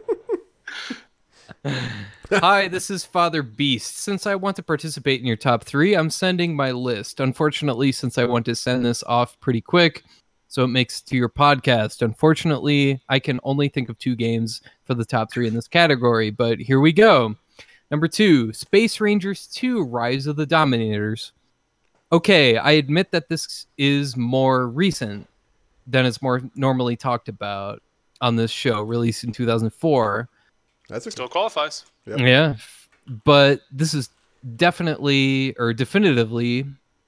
Hi, 2.32 2.68
this 2.68 2.90
is 2.90 3.04
Father 3.06 3.42
Beast. 3.42 3.98
Since 3.98 4.28
I 4.28 4.36
want 4.36 4.56
to 4.58 4.64
participate 4.64 5.20
in 5.20 5.26
your 5.26 5.36
top 5.36 5.64
three, 5.64 5.96
I'm 5.96 6.10
sending 6.10 6.56
my 6.56 6.72
list. 6.72 7.20
Unfortunately, 7.20 7.92
since 7.92 8.18
I 8.18 8.26
want 8.26 8.46
to 8.46 8.56
send 8.56 8.86
this 8.86 9.04
off 9.04 9.40
pretty 9.40 9.62
quick, 9.62 10.04
so 10.48 10.64
it 10.64 10.68
makes 10.68 11.02
to 11.02 11.16
your 11.16 11.30
podcast. 11.30 12.02
Unfortunately, 12.02 13.02
I 13.10 13.20
can 13.20 13.40
only 13.44 13.70
think 13.70 13.90
of 13.90 13.98
two 13.98 14.16
games 14.16 14.62
for 14.84 14.94
the 14.94 15.06
top 15.06 15.32
three 15.32 15.48
in 15.48 15.54
this 15.54 15.68
category, 15.68 16.30
but 16.32 16.60
here 16.60 16.80
we 16.80 16.92
go. 16.92 17.36
Number 17.92 18.08
two, 18.08 18.54
Space 18.54 19.00
Rangers 19.02 19.48
2 19.48 19.84
Rise 19.84 20.28
of 20.28 20.36
the 20.36 20.46
Dominators. 20.46 21.32
Okay, 22.12 22.58
I 22.58 22.72
admit 22.72 23.12
that 23.12 23.30
this 23.30 23.68
is 23.78 24.16
more 24.18 24.68
recent 24.68 25.28
than 25.88 26.06
it's 26.06 26.22
more 26.22 26.42
normally 26.56 26.96
talked 26.96 27.30
about 27.30 27.82
on 28.22 28.36
this 28.36 28.52
show, 28.52 28.82
released 28.82 29.24
in 29.24 29.32
2004. 29.32 30.30
That's 30.90 31.06
a 31.06 31.12
Still 31.12 31.28
qualifies. 31.28 31.86
Yep. 32.06 32.20
Yeah, 32.20 32.56
but 33.24 33.62
this 33.72 33.94
is 33.94 34.10
definitely 34.56 35.56
or 35.58 35.74
definitively 35.74 36.66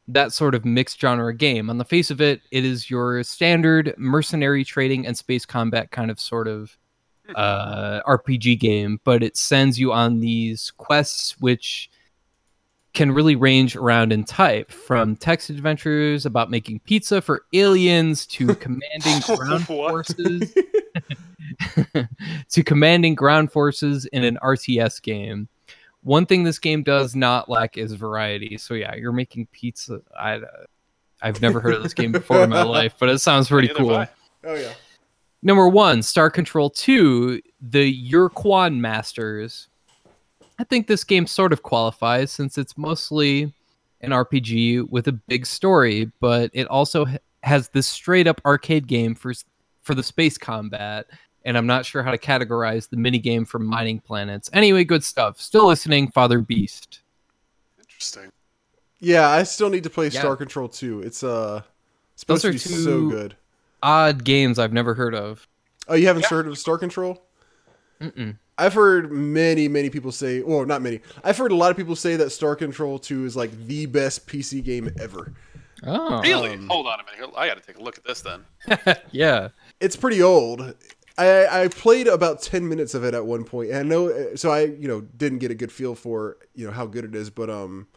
that 0.07 0.33
sort 0.33 0.55
of 0.55 0.65
mixed 0.65 0.99
genre 0.99 1.33
game. 1.33 1.69
On 1.69 1.77
the 1.77 1.85
face 1.85 2.11
of 2.11 2.21
it, 2.21 2.41
it 2.51 2.65
is 2.65 2.89
your 2.89 3.23
standard 3.23 3.93
mercenary 3.97 4.63
trading 4.63 5.05
and 5.07 5.17
space 5.17 5.45
combat 5.45 5.91
kind 5.91 6.11
of 6.11 6.19
sort 6.19 6.47
of 6.47 6.77
uh, 7.35 8.01
RPG 8.07 8.59
game, 8.59 8.99
but 9.03 9.23
it 9.23 9.37
sends 9.37 9.79
you 9.79 9.93
on 9.93 10.19
these 10.19 10.71
quests 10.77 11.39
which 11.39 11.89
can 12.93 13.11
really 13.11 13.35
range 13.35 13.75
around 13.75 14.11
in 14.11 14.23
type 14.23 14.71
from 14.71 15.15
text 15.15 15.49
adventures 15.49 16.25
about 16.25 16.49
making 16.49 16.79
pizza 16.81 17.21
for 17.21 17.43
aliens 17.53 18.25
to 18.25 18.53
commanding 18.55 19.19
ground 19.25 19.65
forces 19.67 20.53
to 22.49 22.63
commanding 22.63 23.15
ground 23.15 23.51
forces 23.51 24.05
in 24.07 24.23
an 24.23 24.37
RTS 24.43 25.01
game. 25.01 25.47
One 26.03 26.25
thing 26.25 26.43
this 26.43 26.59
game 26.59 26.83
does 26.83 27.15
not 27.15 27.47
lack 27.47 27.77
is 27.77 27.93
variety. 27.93 28.57
So 28.57 28.73
yeah, 28.73 28.95
you're 28.95 29.11
making 29.11 29.47
pizza. 29.51 30.01
I 30.19 30.41
I've 31.21 31.41
never 31.41 31.59
heard 31.59 31.75
of 31.75 31.83
this 31.83 31.93
game 31.93 32.11
before 32.11 32.43
in 32.43 32.49
my 32.49 32.63
life, 32.63 32.95
but 32.99 33.09
it 33.09 33.19
sounds 33.19 33.47
pretty 33.47 33.67
Neither 33.67 33.79
cool. 33.79 34.05
Oh 34.43 34.55
yeah. 34.55 34.73
Number 35.43 35.67
one, 35.67 36.03
Star 36.03 36.29
Control 36.29 36.69
2, 36.69 37.41
the 37.61 38.13
Ur-Quan 38.13 38.79
Masters. 38.79 39.69
I 40.61 40.63
think 40.63 40.85
this 40.85 41.03
game 41.03 41.25
sort 41.25 41.53
of 41.53 41.63
qualifies 41.63 42.31
since 42.31 42.55
it's 42.59 42.77
mostly 42.77 43.51
an 44.01 44.11
RPG 44.11 44.87
with 44.91 45.07
a 45.07 45.11
big 45.11 45.47
story, 45.47 46.11
but 46.19 46.51
it 46.53 46.67
also 46.67 47.07
has 47.41 47.69
this 47.69 47.87
straight 47.87 48.27
up 48.27 48.39
arcade 48.45 48.85
game 48.85 49.15
for 49.15 49.33
for 49.81 49.95
the 49.95 50.03
space 50.03 50.37
combat. 50.37 51.07
And 51.45 51.57
I'm 51.57 51.65
not 51.65 51.83
sure 51.83 52.03
how 52.03 52.11
to 52.11 52.17
categorize 52.19 52.87
the 52.87 52.95
mini 52.97 53.17
game 53.17 53.43
for 53.43 53.57
mining 53.57 53.99
planets. 54.01 54.51
Anyway, 54.53 54.83
good 54.83 55.03
stuff. 55.03 55.41
Still 55.41 55.65
listening, 55.65 56.11
Father 56.11 56.37
Beast. 56.41 56.99
Interesting. 57.79 58.31
Yeah, 58.99 59.29
I 59.29 59.41
still 59.41 59.71
need 59.71 59.81
to 59.85 59.89
play 59.89 60.09
Yeah. 60.09 60.19
Star 60.19 60.35
Control 60.35 60.69
2. 60.69 61.01
It's 61.01 61.23
uh 61.23 61.63
supposed 62.17 62.43
Those 62.43 62.63
to 62.63 62.69
are 62.69 62.77
be 62.77 62.83
so 62.83 63.09
good. 63.09 63.35
Odd 63.81 64.23
games 64.23 64.59
I've 64.59 64.73
never 64.73 64.93
heard 64.93 65.15
of. 65.15 65.47
Oh, 65.87 65.95
you 65.95 66.05
haven't 66.05 66.21
Yeah. 66.21 66.29
heard 66.29 66.45
of 66.47 66.55
Star 66.59 66.77
Control? 66.77 67.19
Mm-mm. 68.01 68.37
I've 68.57 68.73
heard 68.73 69.11
many, 69.11 69.67
many 69.67 69.89
people 69.89 70.11
say, 70.11 70.41
well, 70.41 70.65
not 70.65 70.81
many. 70.81 71.01
I've 71.23 71.37
heard 71.37 71.51
a 71.51 71.55
lot 71.55 71.71
of 71.71 71.77
people 71.77 71.95
say 71.95 72.15
that 72.17 72.29
Star 72.31 72.55
Control 72.55 72.99
2 72.99 73.25
is 73.25 73.35
like 73.35 73.51
the 73.65 73.85
best 73.87 74.27
PC 74.27 74.63
game 74.63 74.91
ever. 74.99 75.33
Oh, 75.83 76.21
Really? 76.21 76.51
Um, 76.53 76.67
Hold 76.69 76.87
on 76.87 76.99
a 76.99 77.03
minute. 77.11 77.33
I 77.35 77.47
got 77.47 77.57
to 77.57 77.63
take 77.63 77.77
a 77.77 77.81
look 77.81 77.97
at 77.97 78.03
this 78.03 78.21
then. 78.21 78.45
yeah. 79.11 79.49
It's 79.79 79.95
pretty 79.95 80.21
old. 80.21 80.75
I, 81.17 81.63
I 81.63 81.67
played 81.69 82.07
about 82.07 82.41
10 82.41 82.67
minutes 82.67 82.93
of 82.93 83.03
it 83.03 83.13
at 83.13 83.25
one 83.25 83.43
point, 83.43 83.71
and 83.71 83.79
I 83.79 83.83
know, 83.83 84.35
so 84.35 84.51
I, 84.51 84.61
you 84.61 84.87
know, 84.87 85.01
didn't 85.01 85.39
get 85.39 85.51
a 85.51 85.55
good 85.55 85.71
feel 85.71 85.95
for, 85.95 86.37
you 86.55 86.65
know, 86.65 86.71
how 86.71 86.85
good 86.85 87.03
it 87.03 87.15
is, 87.15 87.29
but, 87.29 87.49
um, 87.49 87.87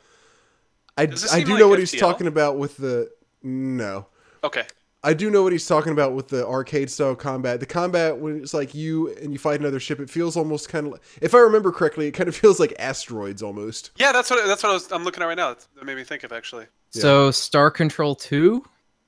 I, 0.96 1.02
I 1.02 1.06
do 1.06 1.14
like 1.16 1.46
know 1.58 1.68
what 1.68 1.78
he's 1.78 1.92
talking 1.92 2.26
about 2.26 2.56
with 2.56 2.76
the, 2.76 3.10
no. 3.42 4.06
Okay. 4.42 4.64
I 5.04 5.12
do 5.14 5.30
know 5.30 5.42
what 5.42 5.52
he's 5.52 5.66
talking 5.66 5.92
about 5.92 6.14
with 6.14 6.28
the 6.28 6.46
arcade 6.46 6.90
style 6.90 7.14
combat. 7.14 7.60
The 7.60 7.66
combat 7.66 8.16
when 8.16 8.38
it's 8.42 8.54
like 8.54 8.74
you 8.74 9.14
and 9.16 9.32
you 9.32 9.38
fight 9.38 9.60
another 9.60 9.78
ship, 9.78 10.00
it 10.00 10.08
feels 10.08 10.36
almost 10.36 10.68
kind 10.70 10.86
of 10.86 10.92
like, 10.94 11.02
if 11.20 11.34
I 11.34 11.38
remember 11.38 11.70
correctly, 11.70 12.06
it 12.06 12.12
kind 12.12 12.28
of 12.28 12.34
feels 12.44 12.58
like 12.58 12.74
asteroids 12.78 13.42
almost. 13.42 13.90
Yeah, 13.96 14.12
that's 14.12 14.30
what 14.30 14.46
that's 14.46 14.62
what 14.62 14.70
I 14.70 14.72
was, 14.72 14.90
I'm 14.90 15.04
looking 15.04 15.22
at 15.22 15.26
right 15.26 15.36
now. 15.36 15.48
That's, 15.48 15.68
that 15.76 15.84
made 15.84 15.96
me 15.96 16.04
think 16.04 16.24
of 16.24 16.32
actually. 16.32 16.66
So 16.90 17.30
Star 17.30 17.70
Control 17.70 18.14
2? 18.14 18.64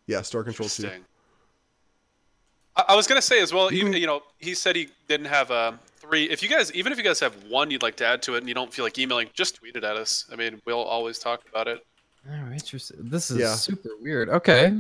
Yeah, 0.07 0.23
Star 0.23 0.45
Control 0.45 0.69
2. 0.69 0.89
I, 2.77 2.85
I 2.89 2.95
was 2.95 3.07
gonna 3.07 3.23
say 3.23 3.41
as 3.41 3.53
well. 3.53 3.73
You 3.73 3.81
Even 3.81 3.93
you 3.95 4.07
know, 4.07 4.23
he 4.39 4.55
said 4.55 4.77
he 4.77 4.89
didn't 5.09 5.27
have 5.27 5.51
um, 5.51 5.79
three. 5.97 6.25
If 6.25 6.43
you 6.43 6.49
guys, 6.49 6.73
even 6.75 6.93
if 6.93 6.99
you 6.99 7.05
guys 7.05 7.21
have 7.21 7.35
one 7.49 7.71
you'd 7.71 7.83
like 7.83 7.97
to 7.97 8.07
add 8.07 8.23
to 8.23 8.35
it, 8.35 8.39
and 8.39 8.49
you 8.49 8.55
don't 8.55 8.73
feel 8.73 8.85
like 8.85 8.99
emailing, 8.99 9.29
just 9.33 9.57
tweet 9.57 9.77
it 9.77 9.85
at 9.85 9.97
us. 9.97 10.27
I 10.33 10.37
mean, 10.37 10.61
we'll 10.67 10.79
always 10.83 11.19
talk 11.19 11.43
about 11.49 11.69
it. 11.69 11.85
Oh, 12.29 12.53
interesting. 12.53 12.99
This 13.03 13.31
is 13.31 13.39
Yeah. 13.39 13.55
super 13.55 13.91
weird. 14.01 14.29
Okay. 14.29 14.77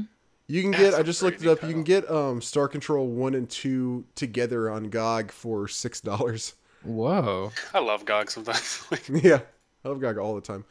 You 0.48 0.62
can 0.62 0.70
That's 0.70 0.82
get. 0.82 0.94
a 0.94 0.98
I 0.98 1.02
just 1.02 1.22
looked 1.22 1.42
it 1.42 1.48
up. 1.48 1.60
big 1.60 1.68
You 1.68 1.74
can 1.74 1.82
get 1.82 2.08
um, 2.10 2.40
Star 2.40 2.68
Control 2.68 3.06
one 3.06 3.34
and 3.34 3.48
two 3.48 4.04
together 4.14 4.70
on 4.70 4.90
GOG 4.90 5.32
for 5.32 5.66
six 5.66 6.00
dollars. 6.00 6.54
Whoa. 6.84 7.52
I 7.74 7.80
love 7.80 8.04
GOG 8.04 8.30
sometimes. 8.30 8.84
Like, 8.90 9.08
yeah, 9.24 9.40
I 9.84 9.88
love 9.88 10.00
GOG 10.00 10.18
all 10.18 10.34
the 10.34 10.40
time. 10.40 10.64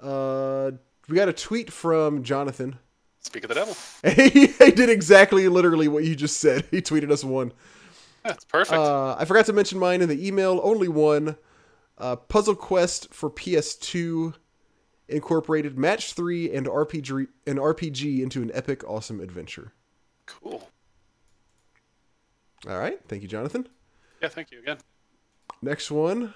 Uh, 0.00 0.72
we 1.08 1.16
got 1.16 1.28
a 1.28 1.32
tweet 1.32 1.72
from 1.72 2.22
Jonathan. 2.24 2.78
Speak 3.20 3.44
of 3.44 3.48
the 3.48 3.54
devil. 3.54 3.76
he, 4.04 4.46
he 4.48 4.70
did 4.72 4.90
exactly, 4.90 5.48
literally 5.48 5.88
what 5.88 6.04
you 6.04 6.14
just 6.16 6.40
said. 6.40 6.66
He 6.70 6.82
tweeted 6.82 7.10
us 7.10 7.24
one. 7.24 7.52
That's 8.22 8.44
perfect. 8.44 8.78
Uh, 8.78 9.16
I 9.18 9.24
forgot 9.24 9.46
to 9.46 9.52
mention 9.52 9.78
mine 9.78 10.02
in 10.02 10.08
the 10.08 10.26
email. 10.26 10.60
Only 10.62 10.88
one. 10.88 11.36
Uh, 11.96 12.16
Puzzle 12.16 12.56
Quest 12.56 13.14
for 13.14 13.30
PS2 13.30 14.34
incorporated 15.08 15.78
match 15.78 16.12
three 16.14 16.52
and 16.54 16.66
RPG 16.66 17.26
an 17.46 17.56
RPG 17.56 18.20
into 18.22 18.42
an 18.42 18.50
epic, 18.54 18.82
awesome 18.88 19.20
adventure. 19.20 19.72
cool. 20.26 20.68
All 22.68 22.78
right, 22.78 22.98
thank 23.08 23.20
you, 23.22 23.28
Jonathan. 23.28 23.68
Yeah, 24.22 24.28
thank 24.28 24.50
you 24.50 24.58
again. 24.60 24.78
Next 25.60 25.90
one 25.90 26.32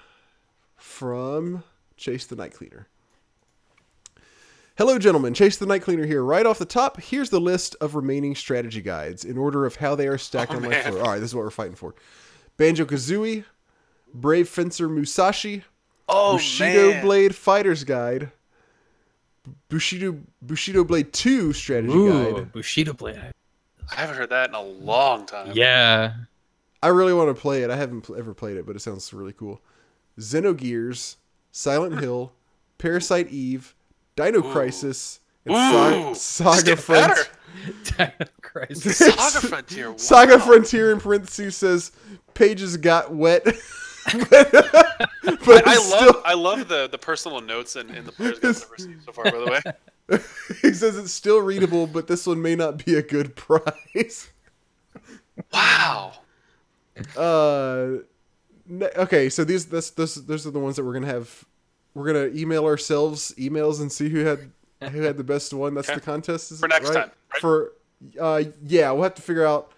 from 0.77 1.63
Chase 1.97 2.27
the 2.27 2.35
Night 2.35 2.53
Cleaner. 2.53 2.87
Hello, 4.77 4.97
gentlemen. 4.99 5.33
Chase 5.33 5.57
the 5.57 5.65
Night 5.65 5.81
Cleaner 5.81 6.05
here. 6.05 6.23
Right 6.23 6.45
off 6.45 6.59
the 6.59 6.65
top, 6.65 7.01
here's 7.01 7.31
the 7.31 7.39
list 7.41 7.75
of 7.81 7.95
remaining 7.95 8.35
strategy 8.35 8.81
guides 8.81 9.25
in 9.25 9.37
order 9.37 9.65
of 9.65 9.75
how 9.77 9.95
they 9.95 10.07
are 10.07 10.17
stacked 10.19 10.51
Oh, 10.53 10.57
on 10.57 10.61
my 10.61 10.69
man. 10.69 10.83
floor. 10.91 11.03
All 11.03 11.11
right, 11.11 11.19
this 11.19 11.31
is 11.31 11.35
what 11.35 11.43
we're 11.43 11.49
fighting 11.49 11.75
for 11.75 11.95
Banjo 12.57 12.85
Kazooie, 12.85 13.43
Brave 14.13 14.47
Fencer 14.47 14.87
Musashi, 14.87 15.63
Oh 16.07 16.33
Bushido 16.33 17.01
Blade 17.01 17.35
Fighter's 17.35 17.83
Guide, 17.83 18.31
Bushido 19.69 20.19
Bushido 20.41 20.83
Blade 20.83 21.13
2 21.13 21.53
Strategy 21.53 21.93
Ooh, 21.93 22.33
Guide. 22.33 22.51
Bushido 22.51 22.93
Blade. 22.93 23.19
I 23.91 23.95
haven't 23.95 24.17
heard 24.17 24.29
that 24.29 24.49
in 24.49 24.55
a 24.55 24.61
long 24.61 25.25
time. 25.25 25.51
Yeah. 25.53 26.13
I 26.81 26.87
really 26.87 27.13
want 27.13 27.35
to 27.35 27.39
play 27.39 27.63
it. 27.63 27.69
I 27.69 27.75
haven't 27.75 28.01
pl- 28.01 28.15
ever 28.15 28.33
played 28.33 28.57
it, 28.57 28.65
but 28.65 28.75
it 28.75 28.79
sounds 28.79 29.11
really 29.13 29.33
cool. 29.33 29.61
Xenogears, 30.19 31.15
Silent 31.51 31.95
hmm. 31.95 31.99
Hill, 31.99 32.31
Parasite 32.77 33.29
Eve, 33.29 33.75
Dino 34.15 34.39
Ooh. 34.39 34.51
Crisis, 34.51 35.19
and 35.45 35.55
Ooh, 35.55 36.15
Sa- 36.15 36.53
Saga 36.53 36.63
gets 36.63 36.87
better. 36.87 37.15
Front- 37.15 38.31
Christ. 38.41 38.81
Saga 38.89 39.47
Frontier. 39.47 39.93
Saga. 39.97 40.39
Frontier 40.39 40.91
in 40.91 40.99
parentheses 40.99 41.55
says 41.57 41.91
pages 42.33 42.77
got 42.77 43.13
wet. 43.13 43.45
but 44.29 44.55
I, 44.55 45.07
but 45.45 45.67
I 45.67 45.73
it's 45.75 45.91
love 45.91 46.21
I 46.25 46.33
love 46.33 46.67
the, 46.67 46.87
the 46.87 46.97
personal 46.97 47.41
notes 47.41 47.75
in, 47.75 47.89
in 47.89 48.05
the 48.05 48.11
players 48.11 48.37
I've 48.43 48.71
received 48.71 49.03
so 49.05 49.11
far. 49.11 49.25
By 49.25 49.31
the 49.31 49.61
way, 50.09 50.17
he 50.61 50.73
says 50.73 50.97
it's 50.97 51.13
still 51.13 51.39
readable, 51.41 51.87
but 51.87 52.07
this 52.07 52.25
one 52.25 52.41
may 52.41 52.55
not 52.55 52.83
be 52.83 52.95
a 52.95 53.01
good 53.01 53.35
price. 53.35 54.29
wow. 55.53 56.13
Uh, 57.15 57.97
okay, 58.97 59.29
so 59.29 59.43
these 59.43 59.65
this 59.67 59.91
this 59.91 60.15
those 60.15 60.45
are 60.47 60.51
the 60.51 60.59
ones 60.59 60.75
that 60.75 60.83
we're 60.83 60.93
gonna 60.93 61.07
have. 61.07 61.45
We're 61.93 62.05
gonna 62.05 62.27
email 62.35 62.65
ourselves 62.65 63.33
emails 63.37 63.81
and 63.81 63.91
see 63.91 64.09
who 64.09 64.19
had 64.25 64.51
who 64.91 65.01
had 65.01 65.17
the 65.17 65.23
best 65.23 65.53
one. 65.53 65.73
That's 65.73 65.89
Okay. 65.89 65.95
the 65.99 66.05
contest 66.05 66.51
is 66.51 66.59
For 66.59 66.67
next 66.67 66.89
right? 66.89 66.93
time, 66.95 67.11
right? 67.33 67.41
For 67.41 67.73
uh, 68.19 68.43
yeah, 68.63 68.91
we'll 68.91 69.03
have 69.03 69.15
to 69.15 69.21
figure 69.21 69.45
out. 69.45 69.71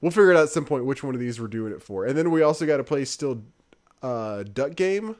We'll 0.00 0.10
figure 0.10 0.30
it 0.32 0.36
out 0.36 0.44
at 0.44 0.50
some 0.50 0.64
point 0.64 0.84
which 0.84 1.02
one 1.02 1.14
of 1.14 1.20
these 1.20 1.40
we're 1.40 1.46
doing 1.46 1.72
it 1.72 1.82
for, 1.82 2.04
and 2.04 2.16
then 2.16 2.30
we 2.30 2.42
also 2.42 2.66
got 2.66 2.76
to 2.76 2.84
play 2.84 3.04
still, 3.04 3.42
uh, 4.02 4.42
Duck 4.42 4.74
Game. 4.74 5.16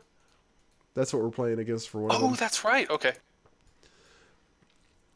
That's 0.95 1.13
what 1.13 1.23
we're 1.23 1.31
playing 1.31 1.59
against 1.59 1.89
for 1.89 2.03
one 2.03 2.11
of 2.11 2.23
Oh, 2.23 2.35
that's 2.35 2.65
right. 2.65 2.89
Okay. 2.89 3.13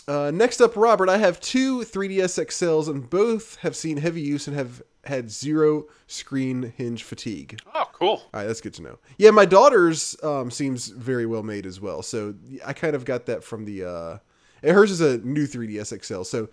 Uh, 0.09 0.31
next 0.31 0.61
up, 0.61 0.77
Robert. 0.77 1.09
I 1.09 1.19
have 1.19 1.41
two 1.41 1.81
3DS 1.81 2.45
XLs, 2.47 2.89
and 2.89 3.09
both 3.09 3.57
have 3.57 3.77
seen 3.77 3.99
heavy 3.99 4.20
use 4.20 4.47
and 4.47 4.57
have 4.57 4.82
had 5.05 5.31
zero 5.31 5.87
screen 6.07 6.74
hinge 6.77 7.05
fatigue. 7.05 7.61
Oh, 7.74 7.89
cool. 7.93 8.09
All 8.09 8.28
right, 8.32 8.47
that's 8.47 8.61
good 8.61 8.74
to 8.74 8.82
know. 8.82 8.99
Yeah, 9.19 9.31
my 9.31 9.45
daughter's 9.45 10.16
um, 10.23 10.51
seems 10.51 10.89
very 10.89 11.27
well 11.27 11.43
made 11.43 11.65
as 11.65 11.81
well. 11.81 12.03
So 12.03 12.35
I 12.66 12.73
kind 12.73 12.95
of 12.97 13.05
got 13.05 13.27
that 13.27 13.45
from 13.45 13.65
the. 13.65 13.85
Uh, 13.85 14.19
hers 14.62 14.91
is 14.91 15.01
a 15.01 15.19
new 15.19 15.47
3DS 15.47 16.05
XL. 16.05 16.23
So 16.24 16.49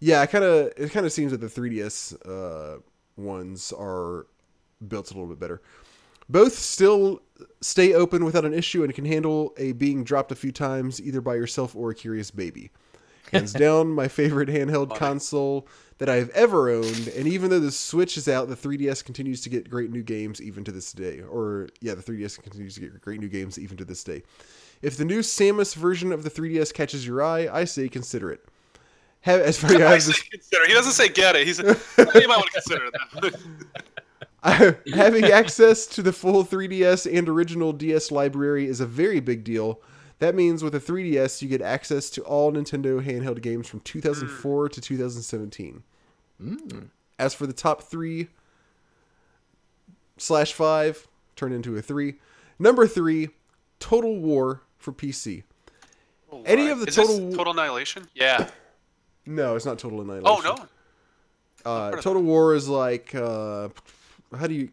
yeah, 0.00 0.20
I 0.20 0.26
kind 0.26 0.44
of 0.44 0.72
it 0.76 0.90
kind 0.90 1.06
of 1.06 1.12
seems 1.12 1.32
that 1.32 1.40
the 1.40 1.46
3DS 1.46 2.16
uh, 2.26 2.80
ones 3.16 3.72
are 3.72 4.26
built 4.86 5.10
a 5.10 5.14
little 5.14 5.28
bit 5.28 5.38
better. 5.38 5.62
Both 6.28 6.54
still 6.54 7.22
stay 7.60 7.92
open 7.92 8.24
without 8.24 8.44
an 8.44 8.54
issue 8.54 8.84
and 8.84 8.94
can 8.94 9.04
handle 9.04 9.52
a 9.56 9.72
being 9.72 10.04
dropped 10.04 10.32
a 10.32 10.36
few 10.36 10.52
times 10.52 11.00
either 11.00 11.20
by 11.20 11.34
yourself 11.34 11.74
or 11.74 11.90
a 11.90 11.94
curious 11.94 12.30
baby. 12.30 12.70
Hands 13.32 13.52
down, 13.64 13.88
my 13.88 14.08
favorite 14.08 14.48
handheld 14.48 14.96
console 14.96 15.66
that 15.98 16.08
I've 16.08 16.30
ever 16.30 16.70
owned. 16.70 17.08
And 17.08 17.26
even 17.26 17.50
though 17.50 17.60
the 17.60 17.70
Switch 17.70 18.16
is 18.16 18.28
out, 18.28 18.48
the 18.48 18.56
3DS 18.56 19.04
continues 19.04 19.42
to 19.42 19.50
get 19.50 19.68
great 19.68 19.90
new 19.90 20.02
games 20.02 20.40
even 20.40 20.64
to 20.64 20.72
this 20.72 20.92
day. 20.92 21.20
Or, 21.20 21.68
yeah, 21.80 21.94
the 21.94 22.02
3DS 22.02 22.42
continues 22.42 22.74
to 22.74 22.80
get 22.80 23.00
great 23.00 23.20
new 23.20 23.28
games 23.28 23.58
even 23.58 23.76
to 23.76 23.84
this 23.84 24.02
day. 24.02 24.22
If 24.82 24.96
the 24.96 25.04
new 25.04 25.20
Samus 25.20 25.74
version 25.74 26.10
of 26.10 26.22
the 26.22 26.30
3DS 26.30 26.72
catches 26.72 27.06
your 27.06 27.22
eye, 27.22 27.48
I 27.52 27.64
say 27.64 27.88
consider 27.88 28.30
it. 28.30 28.44
Have, 29.22 29.40
as 29.40 29.58
far 29.58 29.70
as 29.72 29.80
I 29.80 29.86
I 29.86 29.92
have 29.92 30.02
say 30.02 30.12
this 30.12 30.22
consider. 30.22 30.66
He 30.66 30.72
doesn't 30.72 30.92
say 30.92 31.08
get 31.08 31.36
it. 31.36 31.46
He 31.46 31.52
said 31.52 31.66
you 31.98 32.28
might 32.28 32.36
want 32.38 32.46
to 32.46 32.52
consider 32.52 32.90
that. 32.90 33.38
Having 34.94 35.24
access 35.26 35.86
to 35.88 36.02
the 36.02 36.12
full 36.12 36.44
3DS 36.44 37.06
and 37.18 37.28
original 37.28 37.72
DS 37.74 38.10
library 38.10 38.66
is 38.66 38.80
a 38.80 38.86
very 38.86 39.20
big 39.20 39.44
deal. 39.44 39.80
That 40.20 40.34
means 40.34 40.62
with 40.64 40.74
a 40.74 40.80
3DS, 40.80 41.42
you 41.42 41.48
get 41.48 41.60
access 41.62 42.08
to 42.10 42.22
all 42.22 42.52
Nintendo 42.52 43.04
handheld 43.04 43.42
games 43.42 43.68
from 43.68 43.80
2004 43.80 44.68
to 44.70 44.80
2017. 44.80 45.82
Hmm. 46.40 46.56
As 47.18 47.34
for 47.34 47.46
the 47.46 47.52
top 47.52 47.82
three 47.82 48.28
slash 50.16 50.52
five, 50.54 51.06
turn 51.36 51.52
into 51.52 51.76
a 51.76 51.82
three. 51.82 52.14
Number 52.58 52.86
three, 52.86 53.28
Total 53.78 54.18
War 54.18 54.62
for 54.78 54.92
PC. 54.92 55.42
Oh 56.32 56.42
Any 56.46 56.68
of 56.68 56.80
the 56.80 56.86
Is 56.86 56.96
this 56.96 57.06
total- 57.06 57.32
total 57.32 57.52
annihilation? 57.52 58.08
Yeah. 58.14 58.48
No, 59.26 59.56
it's 59.56 59.66
not 59.66 59.78
Total 59.78 60.00
Annihilation. 60.00 60.26
Oh 60.26 60.56
no. 60.56 60.66
Uh, 61.70 61.90
Total 62.00 62.22
War 62.22 62.54
is 62.54 62.68
like, 62.68 63.14
uh, 63.14 63.68
how 64.38 64.46
do 64.46 64.54
you, 64.54 64.70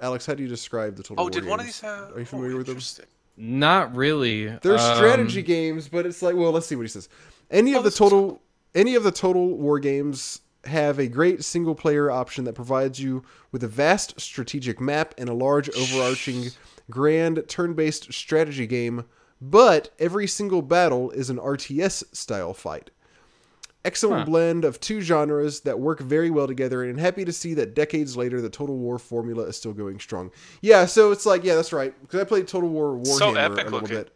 Alex? 0.00 0.26
How 0.26 0.34
do 0.34 0.42
you 0.42 0.48
describe 0.48 0.96
the 0.96 1.02
Total 1.02 1.20
Oh, 1.20 1.24
War? 1.24 1.30
Oh, 1.30 1.30
did 1.30 1.46
one 1.46 1.60
of 1.60 1.66
these 1.66 1.80
have? 1.80 2.14
Are 2.14 2.18
you 2.18 2.24
familiar 2.24 2.54
oh, 2.54 2.58
with 2.58 2.66
them? 2.66 3.06
Not 3.36 3.94
really. 3.94 4.46
They're 4.46 4.78
Um, 4.78 4.96
strategy 4.96 5.42
games, 5.42 5.88
but 5.88 6.06
it's 6.06 6.22
like, 6.22 6.34
well, 6.34 6.50
let's 6.52 6.66
see 6.66 6.74
what 6.74 6.82
he 6.82 6.88
says. 6.88 7.08
Any 7.50 7.74
Oh, 7.74 7.78
of 7.78 7.84
the 7.84 7.88
this 7.90 7.94
is 7.94 7.98
total, 7.98 8.42
any 8.74 8.94
of 8.94 9.04
the 9.04 9.12
Total 9.12 9.56
War 9.56 9.78
games 9.78 10.40
have 10.64 10.98
a 10.98 11.06
great 11.06 11.44
single 11.44 11.74
player 11.76 12.10
option 12.10 12.44
that 12.44 12.54
provides 12.54 12.98
you 12.98 13.22
with 13.52 13.62
a 13.62 13.68
vast 13.68 14.20
strategic 14.20 14.80
map 14.80 15.14
and 15.16 15.28
a 15.28 15.34
large 15.34 15.68
overarching 15.76 16.46
grand 16.90 17.44
turn-based 17.46 18.12
strategy 18.12 18.66
game. 18.66 19.04
But 19.40 19.90
every 19.98 20.26
single 20.26 20.62
battle 20.62 21.10
is 21.10 21.30
an 21.30 21.36
RTS 21.38 22.04
style 22.16 22.54
fight. 22.54 22.90
Excellent 23.86 24.20
Huh. 24.20 24.24
blend 24.26 24.64
of 24.64 24.80
two 24.80 25.00
genres 25.00 25.60
that 25.60 25.78
work 25.78 26.00
very 26.00 26.28
well 26.28 26.48
together, 26.48 26.82
and 26.82 26.98
happy 26.98 27.24
to 27.24 27.32
see 27.32 27.54
that 27.54 27.74
decades 27.76 28.16
later 28.16 28.40
the 28.40 28.50
Total 28.50 28.76
War 28.76 28.98
formula 28.98 29.44
is 29.44 29.56
still 29.56 29.72
going 29.72 30.00
strong. 30.00 30.32
Yeah, 30.60 30.86
so 30.86 31.12
it's 31.12 31.24
like, 31.24 31.44
yeah, 31.44 31.54
that's 31.54 31.72
right. 31.72 31.94
Because 32.02 32.20
I 32.20 32.24
played 32.24 32.48
Total 32.48 32.68
War 32.68 32.94
Warhammer 32.96 33.06
So 33.06 33.30
a 33.30 33.48
little 33.48 33.70
looking. 33.70 33.88
bit. 33.96 34.12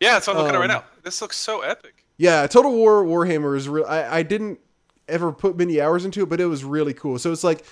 Yeah, 0.00 0.12
that's 0.12 0.26
what 0.26 0.36
I'm 0.36 0.42
looking 0.42 0.56
at 0.56 0.58
right 0.58 0.70
Um, 0.70 0.76
now. 0.82 0.84
This 1.02 1.22
looks 1.22 1.38
so 1.38 1.62
epic. 1.62 2.04
Yeah, 2.18 2.46
Total 2.46 2.70
War 2.70 3.02
Warhammer 3.04 3.56
is 3.56 3.66
real. 3.68 3.86
I, 3.88 4.18
I 4.18 4.22
didn't 4.22 4.60
ever 5.08 5.32
put 5.32 5.56
many 5.56 5.80
hours 5.80 6.04
into 6.04 6.22
it, 6.22 6.28
but 6.28 6.40
it 6.40 6.46
was 6.46 6.62
really 6.62 6.92
cool. 6.92 7.18
So 7.18 7.32
it's 7.32 7.44
like, 7.44 7.64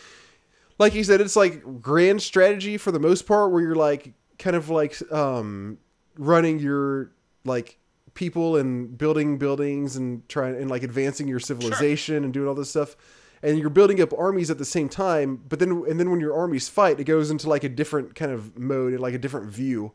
like 0.79 0.95
you 0.95 1.05
said, 1.05 1.21
it's 1.21 1.37
like 1.37 1.83
grand 1.83 2.23
strategy 2.23 2.79
for 2.79 2.93
the 2.93 2.99
most 2.99 3.27
part, 3.27 3.53
where 3.53 3.61
you're 3.61 3.75
like 3.75 4.15
kind 4.39 4.57
of 4.57 4.71
like 4.71 4.97
um, 5.13 5.77
running 6.17 6.59
your 6.61 7.11
like 7.45 7.77
people 8.15 8.57
and 8.57 8.97
building 8.97 9.39
buildings 9.39 9.97
and 9.97 10.29
trying 10.29 10.57
and 10.57 10.71
like 10.71 10.83
advancing 10.83 11.29
your 11.29 11.41
civilization 11.41 12.25
and 12.25 12.33
doing 12.33 12.49
all 12.49 12.55
this 12.55 12.71
stuff. 12.71 12.97
And 13.45 13.59
you're 13.59 13.71
building 13.71 14.01
up 14.01 14.13
armies 14.17 14.51
at 14.51 14.59
the 14.59 14.65
same 14.65 14.89
time, 14.89 15.43
but 15.49 15.59
then 15.59 15.85
and 15.89 15.99
then 15.99 16.11
when 16.11 16.21
your 16.21 16.37
armies 16.37 16.69
fight, 16.69 17.01
it 17.01 17.05
goes 17.05 17.31
into 17.31 17.49
like 17.49 17.65
a 17.65 17.69
different 17.69 18.15
kind 18.15 18.31
of 18.31 18.57
mode 18.57 18.93
and 18.93 19.03
like 19.03 19.15
a 19.15 19.19
different 19.19 19.51
view 19.51 19.93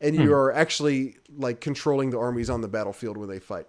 and 0.00 0.14
you 0.14 0.26
hmm. 0.28 0.34
are 0.34 0.52
actually 0.52 1.16
like 1.36 1.60
controlling 1.60 2.10
the 2.10 2.18
armies 2.18 2.50
on 2.50 2.60
the 2.60 2.68
battlefield 2.68 3.16
when 3.16 3.28
they 3.28 3.38
fight. 3.38 3.66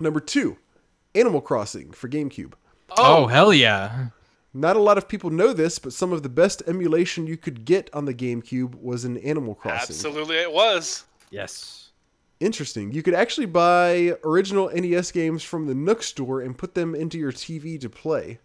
Number 0.00 0.20
two, 0.20 0.58
Animal 1.14 1.40
Crossing 1.40 1.92
for 1.92 2.08
GameCube. 2.08 2.54
Oh. 2.90 3.24
oh 3.24 3.26
hell 3.26 3.52
yeah! 3.52 4.08
Not 4.54 4.76
a 4.76 4.80
lot 4.80 4.98
of 4.98 5.08
people 5.08 5.30
know 5.30 5.52
this, 5.52 5.78
but 5.78 5.92
some 5.92 6.12
of 6.12 6.22
the 6.22 6.28
best 6.28 6.62
emulation 6.66 7.26
you 7.26 7.36
could 7.36 7.64
get 7.64 7.90
on 7.92 8.04
the 8.04 8.14
GameCube 8.14 8.80
was 8.80 9.04
in 9.04 9.18
Animal 9.18 9.54
Crossing. 9.54 9.94
Absolutely, 9.94 10.36
it 10.36 10.52
was. 10.52 11.04
Yes. 11.30 11.87
Interesting. 12.40 12.92
You 12.92 13.02
could 13.02 13.14
actually 13.14 13.46
buy 13.46 14.14
original 14.24 14.70
NES 14.72 15.10
games 15.10 15.42
from 15.42 15.66
the 15.66 15.74
Nook 15.74 16.02
store 16.02 16.40
and 16.40 16.56
put 16.56 16.74
them 16.74 16.94
into 16.94 17.18
your 17.18 17.32
TV 17.32 17.80
to 17.80 17.90
play. 17.90 18.38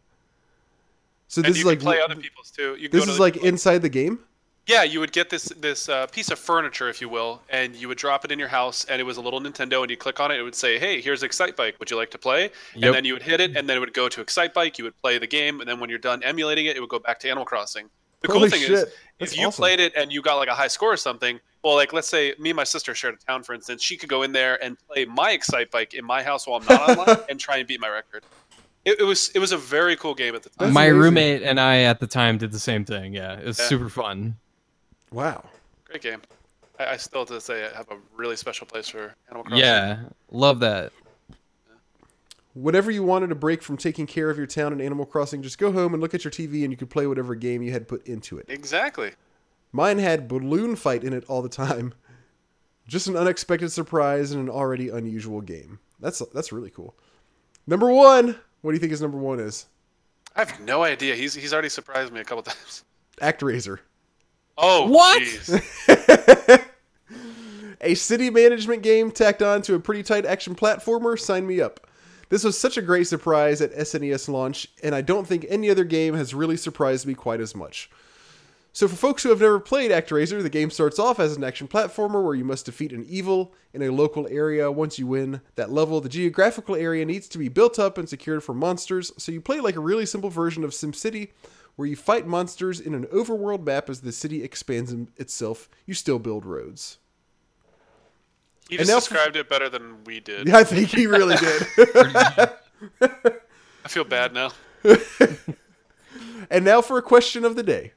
So 1.28 1.42
And 1.42 1.50
this 1.50 1.58
you 1.58 1.62
is 1.62 1.66
like 1.66 1.80
play 1.80 2.00
other 2.02 2.16
people's 2.16 2.52
too. 2.52 2.76
You 2.80 2.90
this 2.90 3.06
go 3.06 3.12
is 3.12 3.18
the- 3.18 3.22
like 3.22 3.38
inside 3.38 3.82
the 3.82 3.90
game. 3.90 4.20
Yeah, 4.66 4.84
you 4.84 5.02
would 5.02 5.12
get 5.12 5.30
this 5.30 5.46
this 5.58 5.90
uh, 5.90 6.08
piece 6.08 6.32
of 6.32 6.40
furniture, 6.40 6.88
if 6.88 7.02
you 7.02 7.10
will, 7.10 7.42
and 7.50 7.76
you 7.76 7.90
would 7.90 7.98
drop 7.98 8.24
it 8.24 8.32
in 8.32 8.40
your 8.40 8.48
house, 8.48 8.86
and 8.86 9.02
it 9.02 9.04
was 9.04 9.18
a 9.18 9.22
little 9.22 9.42
Nintendo, 9.42 9.82
and 9.82 9.92
you 9.92 9.98
click 9.98 10.22
on 10.22 10.32
it, 10.32 10.40
it 10.40 10.44
would 10.44 10.56
say, 10.56 10.80
"Hey, 10.80 11.02
here's 11.02 11.22
Excite 11.22 11.58
Bike. 11.58 11.76
Would 11.80 11.92
you 11.92 11.98
like 11.98 12.12
to 12.12 12.18
play?" 12.18 12.44
Yep. 12.44 12.52
And 12.76 12.96
then 12.96 13.04
you 13.04 13.12
would 13.12 13.24
hit 13.24 13.42
it, 13.42 13.58
and 13.58 13.68
then 13.68 13.76
it 13.76 13.82
would 13.82 13.94
go 13.94 14.08
to 14.08 14.22
Excite 14.22 14.54
Bike. 14.54 14.78
You 14.78 14.86
would 14.86 14.98
play 15.02 15.18
the 15.18 15.28
game, 15.28 15.60
and 15.60 15.68
then 15.68 15.82
when 15.82 15.90
you're 15.90 16.00
done 16.00 16.24
emulating 16.24 16.66
it, 16.68 16.78
it 16.78 16.80
would 16.80 16.88
go 16.90 17.00
back 17.00 17.20
to 17.20 17.28
Animal 17.28 17.44
Crossing. 17.44 17.90
The 18.24 18.28
cool 18.30 18.40
Holy 18.40 18.50
thing 18.50 18.62
shit. 18.62 18.72
is, 18.72 18.86
That's 19.20 19.34
if 19.34 19.38
you 19.40 19.48
awesome. 19.48 19.62
played 19.62 19.80
it 19.80 19.94
and 19.96 20.12
you 20.12 20.22
got 20.22 20.36
like 20.38 20.48
a 20.50 20.56
high 20.56 20.68
score 20.68 20.92
or 20.94 20.98
something, 20.98 21.40
well, 21.64 21.76
like 21.76 21.94
let's 21.94 22.08
say 22.08 22.34
me 22.40 22.50
and 22.50 22.58
my 22.58 22.64
sister 22.64 22.96
shared 22.96 23.14
a 23.14 23.18
town, 23.26 23.44
for 23.44 23.54
instance, 23.54 23.84
she 23.84 23.96
could 23.98 24.10
go 24.10 24.24
in 24.24 24.32
there 24.32 24.62
and 24.64 24.78
play 24.88 25.06
my 25.06 25.32
Excite 25.32 25.70
Bike 25.72 25.94
in 25.94 26.04
my 26.04 26.24
house 26.24 26.48
while 26.48 26.60
I'm 26.60 26.66
not 26.68 26.90
online 26.98 27.26
and 27.30 27.40
try 27.40 27.58
and 27.58 27.68
beat 27.68 27.80
my 27.80 27.90
record. 27.90 28.24
It, 28.86 29.00
it 29.00 29.04
was 29.04 29.30
it 29.36 29.40
was 29.40 29.52
a 29.54 29.58
very 29.58 29.96
cool 29.96 30.14
game 30.14 30.36
at 30.36 30.44
the 30.44 30.50
time. 30.50 30.56
That's 30.68 30.74
My 30.74 30.86
amazing. 30.86 31.00
roommate 31.02 31.44
and 31.44 31.60
I 31.60 31.80
at 31.84 32.00
the 32.02 32.08
time 32.08 32.38
did 32.38 32.52
the 32.52 32.60
same 32.60 32.84
thing. 32.84 33.14
Yeah, 33.14 33.38
it 33.40 33.46
was 33.46 33.58
Yeah. 33.60 33.66
super 33.68 33.88
fun. 33.90 34.36
Wow. 35.12 35.46
Great 35.86 36.02
game. 36.02 36.22
I, 36.80 36.88
I 36.88 36.98
still 36.98 37.26
to 37.28 37.40
say 37.40 37.66
I 37.66 37.78
have 37.78 37.90
a 37.92 37.98
really 38.16 38.36
special 38.36 38.68
place 38.68 38.90
for 38.90 39.14
Animal 39.30 39.44
Crossing. 39.44 39.60
Yeah, 39.64 40.00
love 40.32 40.60
that. 40.62 40.92
Whenever 42.54 42.92
you 42.92 43.04
wanted 43.04 43.32
a 43.32 43.36
break 43.36 43.64
from 43.64 43.78
taking 43.78 44.06
care 44.06 44.30
of 44.30 44.38
your 44.38 44.46
town 44.46 44.74
in 44.74 44.80
Animal 44.82 45.06
Crossing, 45.06 45.42
just 45.42 45.58
go 45.58 45.72
home 45.72 45.94
and 45.94 46.02
look 46.02 46.14
at 46.14 46.24
your 46.24 46.32
TV 46.32 46.64
and 46.64 46.72
you 46.72 46.78
could 46.78 46.90
play 46.90 47.08
whatever 47.08 47.34
game 47.34 47.64
you 47.64 47.72
had 47.72 47.88
put 47.88 48.06
into 48.08 48.38
it. 48.38 48.46
Exactly. 48.48 49.12
Mine 49.72 49.98
had 49.98 50.28
balloon 50.28 50.76
fight 50.76 51.04
in 51.04 51.14
it 51.14 51.24
all 51.28 51.42
the 51.42 51.50
time. 51.50 51.94
Just 52.88 53.08
an 53.08 53.16
unexpected 53.16 53.72
surprise 53.72 54.34
in 54.34 54.40
an 54.42 54.50
already 54.50 54.90
unusual 54.90 55.40
game. 55.40 55.80
That's 56.02 56.22
that's 56.34 56.52
really 56.52 56.70
cool. 56.70 56.96
Number 57.66 57.90
one. 57.90 58.36
What 58.62 58.72
do 58.72 58.76
you 58.76 58.80
think 58.80 58.92
his 58.92 59.02
number 59.02 59.18
one 59.18 59.40
is? 59.40 59.68
I 60.36 60.40
have 60.40 60.60
no 60.60 60.84
idea. 60.84 61.16
He's 61.16 61.34
he's 61.34 61.54
already 61.54 61.70
surprised 61.70 62.12
me 62.12 62.20
a 62.20 62.26
couple 62.26 62.44
times. 62.44 62.84
ActRaiser. 63.22 63.80
Oh, 64.58 64.88
What? 64.90 65.24
a 67.82 67.96
city 67.96 68.30
management 68.30 68.84
game 68.84 69.12
tacked 69.12 69.42
on 69.42 69.62
to 69.64 69.76
a 69.76 69.80
pretty 69.80 70.04
tight 70.04 70.26
action 70.26 70.54
platformer. 70.54 71.18
Sign 71.18 71.48
me 71.48 71.62
up. 71.62 71.88
This 72.34 72.44
was 72.44 72.58
such 72.58 72.78
a 72.78 72.82
great 72.82 73.06
surprise 73.06 73.62
at 73.62 73.76
SNES 73.76 74.28
launch, 74.28 74.68
and 74.82 74.96
I 74.96 75.02
don't 75.02 75.28
think 75.28 75.46
any 75.48 75.70
other 75.70 75.84
game 75.84 76.16
has 76.16 76.34
really 76.34 76.58
surprised 76.58 77.06
me 77.06 77.14
quite 77.14 77.40
as 77.40 77.54
much. 77.54 77.92
So, 78.72 78.88
for 78.88 78.96
folks 78.96 79.22
who 79.22 79.30
have 79.30 79.40
never 79.40 79.60
played 79.60 79.92
ActRaiser, 79.92 80.42
the 80.42 80.50
game 80.50 80.72
starts 80.72 80.98
off 80.98 81.20
as 81.20 81.38
an 81.38 81.44
action 81.44 81.68
platformer 81.68 82.24
where 82.24 82.34
you 82.34 82.44
must 82.44 82.66
defeat 82.66 82.92
an 82.92 83.06
evil 83.08 83.54
in 83.72 83.84
a 83.84 83.92
local 83.92 84.28
area. 84.32 84.72
Once 84.72 84.98
you 84.98 85.06
win 85.06 85.42
that 85.54 85.70
level, 85.70 86.02
the 86.02 86.10
geographical 86.10 86.76
area 86.76 87.06
needs 87.06 87.28
to 87.28 87.38
be 87.38 87.50
built 87.50 87.78
up 87.78 88.00
and 88.00 88.10
secured 88.10 88.44
for 88.44 88.56
monsters. 88.56 89.12
So, 89.20 89.32
you 89.32 89.40
play 89.40 89.60
like 89.60 89.76
a 89.76 89.80
really 89.80 90.08
simple 90.08 90.32
version 90.32 90.64
of 90.64 90.72
SimCity 90.72 91.34
where 91.76 91.88
you 91.88 91.96
fight 91.96 92.26
monsters 92.26 92.80
in 92.80 92.96
an 92.96 93.06
overworld 93.14 93.64
map 93.64 93.92
as 93.92 94.02
the 94.02 94.12
city 94.12 94.44
expands 94.44 94.92
itself. 95.18 95.70
You 95.86 95.94
still 95.94 96.18
build 96.18 96.48
roads. 96.48 96.98
He 98.70 98.76
And 98.78 98.86
just 98.86 98.90
now 98.90 99.00
for- 99.00 99.14
described 99.14 99.36
it 99.36 99.50
better 99.50 99.70
than 99.70 100.04
we 100.06 100.20
did. 100.20 100.48
Yeah, 100.48 100.58
I 100.58 100.64
think 100.64 100.90
he 100.90 101.06
really 101.08 101.36
did. 101.36 101.64
I 103.02 103.88
feel 103.88 104.04
bad 104.06 104.34
now. 104.34 104.52
and 106.50 106.64
now 106.66 106.82
for 106.82 106.98
a 106.98 107.02
question 107.02 107.46
of 107.46 107.56
the 107.56 107.64
day. 107.64 107.94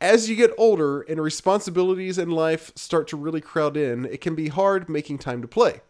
As 0.00 0.28
you 0.28 0.36
get 0.36 0.50
older 0.58 1.00
and 1.02 1.20
responsibilities 1.20 2.18
in 2.18 2.30
life 2.30 2.72
start 2.74 3.08
to 3.08 3.16
really 3.16 3.40
crowd 3.40 3.76
in, 3.76 4.04
it 4.06 4.20
can 4.20 4.34
be 4.34 4.48
hard 4.48 4.88
making 4.88 5.18
time 5.18 5.40
to 5.40 5.48
play. 5.48 5.80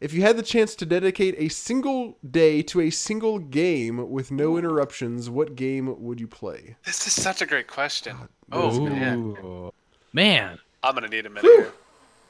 If 0.00 0.12
you 0.12 0.22
had 0.22 0.36
the 0.36 0.42
chance 0.42 0.74
to 0.76 0.86
dedicate 0.86 1.34
a 1.38 1.48
single 1.48 2.18
day 2.28 2.60
to 2.62 2.80
a 2.80 2.90
single 2.90 3.38
game 3.38 4.10
with 4.10 4.30
no 4.30 4.56
interruptions, 4.56 5.30
what 5.30 5.54
game 5.56 6.02
would 6.02 6.20
you 6.20 6.26
play? 6.26 6.76
This 6.84 7.06
is 7.06 7.12
such 7.14 7.40
a 7.40 7.46
great 7.46 7.66
question. 7.68 8.16
Oh 8.52 8.80
man, 8.80 9.70
man. 10.12 10.58
I'm 10.82 10.94
gonna 10.94 11.08
need 11.08 11.24
a 11.26 11.30
minute 11.30 11.44
here. 11.44 11.72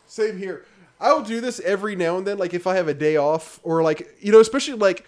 Same 0.06 0.38
here. 0.38 0.64
I 1.00 1.12
will 1.12 1.22
do 1.22 1.40
this 1.40 1.60
every 1.60 1.94
now 1.94 2.16
and 2.16 2.26
then, 2.26 2.38
like 2.38 2.54
if 2.54 2.66
I 2.66 2.74
have 2.76 2.88
a 2.88 2.94
day 2.94 3.16
off, 3.16 3.60
or 3.62 3.82
like 3.82 4.08
you 4.20 4.32
know, 4.32 4.40
especially 4.40 4.74
like 4.74 5.04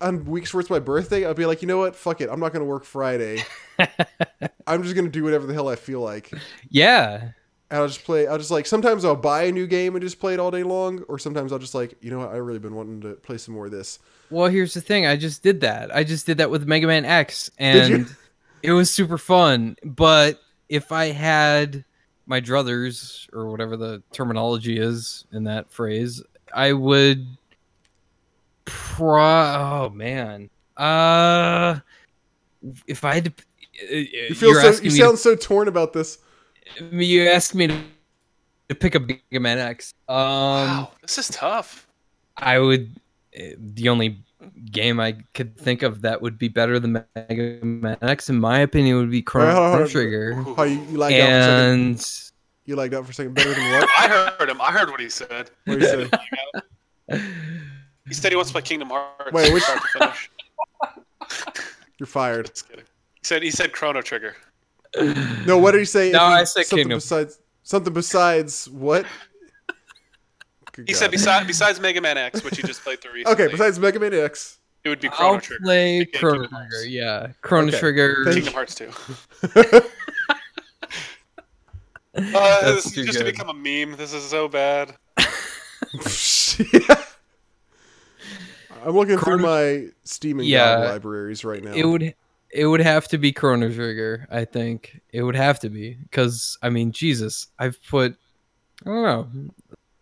on 0.00 0.24
weeks 0.26 0.52
where 0.52 0.60
it's 0.60 0.70
my 0.70 0.78
birthday, 0.78 1.24
I'll 1.24 1.34
be 1.34 1.46
like, 1.46 1.62
you 1.62 1.68
know 1.68 1.78
what, 1.78 1.96
fuck 1.96 2.20
it, 2.20 2.28
I'm 2.30 2.40
not 2.40 2.52
gonna 2.52 2.66
work 2.66 2.84
Friday. 2.84 3.42
I'm 4.66 4.82
just 4.82 4.94
gonna 4.94 5.08
do 5.08 5.24
whatever 5.24 5.46
the 5.46 5.54
hell 5.54 5.68
I 5.68 5.76
feel 5.76 6.00
like. 6.00 6.30
Yeah. 6.68 7.30
And 7.68 7.80
I'll 7.80 7.88
just 7.88 8.04
play. 8.04 8.26
I'll 8.26 8.38
just 8.38 8.50
like 8.50 8.66
sometimes 8.66 9.04
I'll 9.04 9.16
buy 9.16 9.44
a 9.44 9.52
new 9.52 9.66
game 9.66 9.96
and 9.96 10.02
just 10.02 10.20
play 10.20 10.34
it 10.34 10.40
all 10.40 10.50
day 10.50 10.62
long, 10.62 11.02
or 11.08 11.18
sometimes 11.18 11.52
I'll 11.52 11.58
just 11.58 11.74
like, 11.74 11.96
you 12.00 12.10
know 12.10 12.18
what, 12.18 12.30
I 12.30 12.36
really 12.36 12.58
been 12.58 12.74
wanting 12.74 13.00
to 13.00 13.14
play 13.14 13.38
some 13.38 13.54
more 13.54 13.66
of 13.66 13.72
this. 13.72 13.98
Well, 14.30 14.48
here's 14.48 14.74
the 14.74 14.80
thing. 14.80 15.06
I 15.06 15.16
just 15.16 15.42
did 15.42 15.62
that. 15.62 15.94
I 15.94 16.04
just 16.04 16.26
did 16.26 16.38
that 16.38 16.50
with 16.50 16.66
Mega 16.66 16.86
Man 16.86 17.04
X, 17.04 17.50
and 17.58 18.14
it 18.62 18.72
was 18.72 18.90
super 18.90 19.18
fun. 19.18 19.76
But 19.84 20.40
if 20.68 20.92
I 20.92 21.06
had 21.06 21.84
my 22.26 22.40
druthers 22.40 23.32
or 23.32 23.46
whatever 23.50 23.76
the 23.76 24.02
terminology 24.12 24.78
is 24.78 25.24
in 25.32 25.44
that 25.44 25.70
phrase, 25.70 26.22
I 26.52 26.72
would. 26.72 27.26
Pro. 28.64 29.20
Oh 29.22 29.90
man. 29.94 30.50
Uh, 30.76 31.78
if 32.86 33.04
I 33.04 33.14
had 33.14 33.24
to, 33.26 33.30
uh, 33.30 33.94
You 33.94 34.34
feel 34.34 34.50
you're 34.50 34.60
so. 34.72 34.82
You 34.82 34.90
me 34.90 34.98
sound 34.98 35.18
so 35.18 35.36
torn 35.36 35.68
about 35.68 35.92
this. 35.92 36.18
you 36.90 37.28
asked 37.28 37.54
me 37.54 37.68
to, 37.68 37.80
to 38.68 38.74
pick 38.74 38.94
a 38.96 39.00
Mega 39.00 39.40
Man 39.40 39.58
X. 39.58 39.94
Um, 40.08 40.16
wow, 40.16 40.90
this 41.02 41.18
is 41.18 41.28
tough. 41.28 41.86
I 42.36 42.58
would. 42.58 42.90
eh, 43.34 43.54
The 43.58 43.88
only 43.88 44.18
game 44.70 45.00
I 45.00 45.16
could 45.34 45.56
think 45.58 45.82
of 45.82 46.02
that 46.02 46.20
would 46.22 46.38
be 46.38 46.48
better 46.48 46.78
than 46.78 47.04
Mega 47.14 47.64
Man 47.64 47.96
X, 48.02 48.28
in 48.28 48.38
my 48.38 48.58
opinion, 48.60 48.96
would 48.98 49.10
be 49.10 49.18
Wait, 49.18 49.28
hold 49.28 49.46
Chrono 49.54 49.76
hold. 49.78 49.90
Trigger. 49.90 50.34
How 50.56 50.62
you, 50.64 50.80
you 50.90 50.98
lagged 50.98 51.14
out 51.20 51.26
for 51.28 51.30
a 51.92 51.96
second? 51.98 52.32
You 52.66 52.76
lagged 52.76 52.94
out 52.94 53.04
for 53.04 53.10
a 53.10 53.14
second. 53.14 53.34
Better 53.34 53.54
than 53.54 53.72
what? 53.72 53.88
I 53.98 54.08
heard 54.38 54.48
him. 54.50 54.60
I 54.60 54.72
heard 54.72 54.90
what 54.90 55.00
he 55.00 55.08
said. 55.08 55.50
What 55.64 55.78
do 55.80 55.86
you 55.86 56.08
say? 57.10 57.20
He 58.08 58.14
said 58.14 58.30
he 58.32 58.36
wants 58.36 58.50
to 58.50 58.54
play 58.54 58.62
Kingdom 58.62 58.88
Hearts. 58.90 59.32
Wait, 59.32 59.52
which- 59.52 59.62
start 59.62 59.80
to 59.82 59.98
finish. 59.98 60.30
You're 61.98 62.06
fired. 62.06 62.46
Just 62.50 62.68
kidding. 62.68 62.84
He 63.14 63.20
said 63.24 63.42
he 63.42 63.50
said 63.50 63.72
Chrono 63.72 64.02
Trigger. 64.02 64.36
No, 65.46 65.58
what 65.58 65.72
did 65.72 65.78
he 65.78 65.84
say? 65.84 66.10
No, 66.10 66.26
If 66.26 66.32
he- 66.32 66.34
I 66.40 66.44
said 66.44 66.66
something 66.66 66.84
Kingdom. 66.84 66.96
besides 66.98 67.38
something 67.62 67.92
besides 67.92 68.68
what? 68.70 69.06
Good 70.76 70.86
He 70.88 70.92
God. 70.92 70.98
said 70.98 71.10
besides 71.10 71.46
besides 71.46 71.80
Mega 71.80 72.00
Man 72.00 72.16
X, 72.18 72.44
which 72.44 72.56
he 72.56 72.62
just 72.62 72.82
played 72.82 73.00
through 73.00 73.12
recently. 73.14 73.44
Okay, 73.44 73.50
besides 73.52 73.78
Mega 73.78 73.98
Man 73.98 74.14
X. 74.14 74.58
it 74.84 74.88
would 74.90 75.00
be 75.00 75.08
Chrono 75.08 75.34
I'll 75.34 75.40
Trigger. 75.40 75.64
play 75.64 75.98
aka 76.00 76.18
Chrono 76.18 76.34
Kingdom 76.42 76.52
Hearts. 76.52 76.76
Trigger. 76.76 76.88
Yeah, 76.90 77.26
Chrono 77.40 77.68
Okay. 77.68 77.78
Trigger. 77.78 78.24
Kingdom 78.32 78.52
Hearts 78.54 78.74
2. 78.74 78.90
Uh, 82.18 82.20
That's 82.62 82.62
this 82.76 82.86
is 82.86 82.92
too 82.92 83.04
just 83.04 83.18
to 83.18 83.24
good. 83.24 83.32
become 83.34 83.50
a 83.50 83.54
meme. 83.54 83.96
This 83.98 84.14
is 84.14 84.24
so 84.24 84.48
bad. 84.48 84.96
Yeah. 85.18 85.24
I'm 88.86 88.94
looking 88.94 89.18
through 89.18 89.38
Chrono- 89.38 89.42
my 89.42 89.88
Steam 90.04 90.38
and 90.38 90.48
Yeah. 90.48 90.76
GOG 90.76 90.84
libraries 90.86 91.44
right 91.44 91.62
now. 91.62 91.72
It 91.74 91.84
would 91.84 92.14
it 92.50 92.64
would 92.66 92.80
have 92.80 93.06
to 93.08 93.18
be 93.18 93.32
Chrono 93.32 93.70
Trigger. 93.70 94.26
I 94.30 94.46
think 94.46 95.00
it 95.12 95.24
would 95.24 95.36
have 95.36 95.58
to 95.60 95.68
be 95.68 95.94
because 95.94 96.56
I 96.62 96.70
mean, 96.70 96.90
Jesus, 96.92 97.48
I've 97.58 97.78
put 97.86 98.16
I 98.86 98.88
don't 98.88 99.02
know 99.02 99.28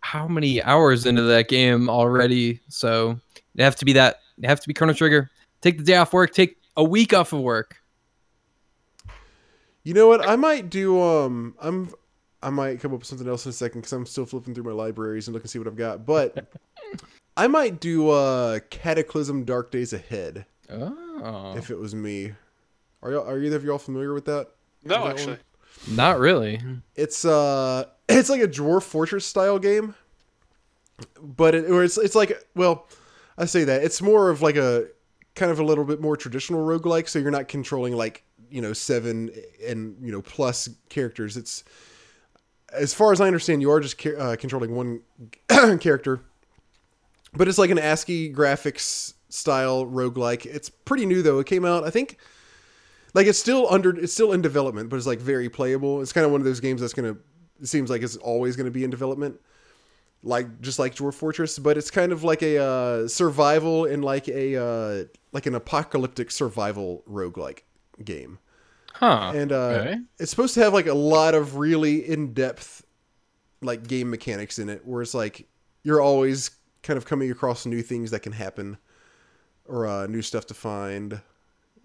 how 0.05 0.27
many 0.27 0.61
hours 0.61 1.07
into 1.07 1.23
that 1.23 1.47
game 1.47 1.89
already. 1.89 2.59
So 2.69 3.19
it 3.55 3.63
have 3.63 3.75
to 3.77 3.85
be 3.85 3.93
that. 3.93 4.19
It 4.37 4.45
have 4.45 4.59
to 4.59 4.67
be 4.67 4.73
Chrono 4.73 4.93
Trigger. 4.93 5.31
Take 5.61 5.79
the 5.79 5.83
day 5.83 5.95
off 5.95 6.13
work. 6.13 6.31
Take 6.31 6.57
a 6.77 6.83
week 6.83 7.11
off 7.11 7.33
of 7.33 7.39
work. 7.41 7.77
You 9.83 9.95
know 9.95 10.07
what? 10.07 10.27
I 10.27 10.35
might 10.35 10.69
do. 10.69 11.01
Um, 11.01 11.55
I'm. 11.59 11.91
I 12.43 12.51
might 12.51 12.79
come 12.79 12.93
up 12.93 12.99
with 12.99 13.07
something 13.07 13.27
else 13.27 13.45
in 13.45 13.49
a 13.49 13.53
second 13.53 13.81
because 13.81 13.93
I'm 13.93 14.05
still 14.05 14.27
flipping 14.27 14.53
through 14.53 14.65
my 14.65 14.71
libraries 14.71 15.27
and 15.27 15.33
looking 15.33 15.45
to 15.45 15.49
see 15.49 15.57
what 15.57 15.67
I've 15.67 15.75
got. 15.75 16.05
But 16.05 16.53
I 17.37 17.47
might 17.47 17.79
do 17.79 18.09
uh, 18.09 18.59
Cataclysm: 18.69 19.43
Dark 19.45 19.71
Days 19.71 19.91
Ahead 19.93 20.45
Oh, 20.69 21.55
if 21.57 21.71
it 21.71 21.79
was 21.79 21.95
me. 21.95 22.33
Are 23.01 23.11
y'all, 23.11 23.27
are 23.27 23.39
either 23.39 23.55
of 23.55 23.63
y'all 23.63 23.79
familiar 23.79 24.13
with 24.13 24.25
that? 24.25 24.49
No, 24.83 25.03
That 25.03 25.11
actually. 25.11 25.33
one? 25.33 25.39
Not 25.89 26.19
really. 26.19 26.61
It's 26.95 27.25
uh, 27.25 27.85
it's 28.09 28.29
like 28.29 28.41
a 28.41 28.47
Dwarf 28.47 28.83
Fortress 28.83 29.25
style 29.25 29.59
game, 29.59 29.95
but 31.21 31.55
it, 31.55 31.69
or 31.69 31.83
it's 31.83 31.97
it's 31.97 32.15
like 32.15 32.47
well, 32.55 32.87
I 33.37 33.45
say 33.45 33.63
that 33.65 33.83
it's 33.83 34.01
more 34.01 34.29
of 34.29 34.41
like 34.41 34.55
a 34.55 34.87
kind 35.35 35.51
of 35.51 35.59
a 35.59 35.63
little 35.63 35.83
bit 35.83 36.01
more 36.01 36.17
traditional 36.17 36.65
roguelike. 36.65 37.09
So 37.09 37.19
you're 37.19 37.31
not 37.31 37.47
controlling 37.47 37.95
like 37.95 38.23
you 38.49 38.61
know 38.61 38.73
seven 38.73 39.31
and 39.65 39.97
you 40.01 40.11
know 40.11 40.21
plus 40.21 40.69
characters. 40.89 41.37
It's 41.37 41.63
as 42.73 42.93
far 42.93 43.11
as 43.11 43.21
I 43.21 43.27
understand, 43.27 43.61
you 43.61 43.71
are 43.71 43.79
just 43.79 44.05
uh, 44.05 44.35
controlling 44.35 44.75
one 44.75 45.01
character, 45.79 46.21
but 47.33 47.47
it's 47.47 47.57
like 47.57 47.69
an 47.69 47.79
ASCII 47.79 48.33
graphics 48.33 49.13
style 49.29 49.85
roguelike. 49.85 50.45
It's 50.45 50.69
pretty 50.69 51.05
new 51.05 51.21
though. 51.21 51.39
It 51.39 51.47
came 51.47 51.65
out, 51.65 51.83
I 51.83 51.89
think. 51.89 52.17
Like 53.15 53.25
it's 53.25 53.39
still 53.39 53.65
under, 53.71 53.97
it's 53.97 54.13
still 54.13 54.33
in 54.33 54.43
development, 54.43 54.89
but 54.89 54.97
it's 54.97 55.07
like 55.07 55.19
very 55.19 55.49
playable. 55.49 56.01
It's 56.01 56.13
kind 56.13 56.25
of 56.25 56.31
one 56.31 56.41
of 56.41 56.45
those 56.45 56.59
games 56.59 56.81
that's 56.81 56.93
gonna. 56.93 57.15
It 57.61 57.67
seems 57.67 57.89
like 57.89 58.03
it's 58.03 58.17
always 58.17 58.55
gonna 58.55 58.69
be 58.69 58.83
in 58.83 58.91
development, 58.91 59.39
like 60.21 60.61
just 60.61 60.77
like 60.77 60.93
Dwarf 60.93 61.15
Fortress. 61.15 61.57
But 61.57 61.77
it's 61.77 61.89
kind 61.89 62.11
of 62.11 62.23
like 62.23 62.43
a 62.43 62.57
uh, 62.61 63.07
survival 63.07 63.85
and 63.85 64.05
like 64.05 64.27
a 64.27 64.61
uh, 64.61 65.05
like 65.31 65.47
an 65.47 65.55
apocalyptic 65.55 66.29
survival 66.29 67.03
roguelike 67.09 67.59
game 68.03 68.37
Huh. 68.93 69.33
and 69.35 69.51
uh, 69.51 69.55
okay. 69.55 69.97
it's 70.19 70.29
supposed 70.31 70.53
to 70.53 70.61
have 70.61 70.73
like 70.73 70.87
a 70.87 70.93
lot 70.93 71.35
of 71.35 71.57
really 71.57 72.07
in-depth 72.07 72.85
like 73.61 73.87
game 73.87 74.09
mechanics 74.09 74.57
in 74.59 74.69
it 74.69 74.85
where 74.85 75.01
it's 75.01 75.13
like 75.13 75.47
you're 75.83 76.01
always 76.01 76.51
kind 76.81 76.95
of 76.95 77.05
coming 77.05 77.29
across 77.29 77.65
new 77.65 77.81
things 77.81 78.11
that 78.11 78.21
can 78.21 78.31
happen 78.31 78.77
or 79.67 79.85
uh, 79.87 80.07
new 80.07 80.21
stuff 80.21 80.45
to 80.47 80.53
find 80.53 81.19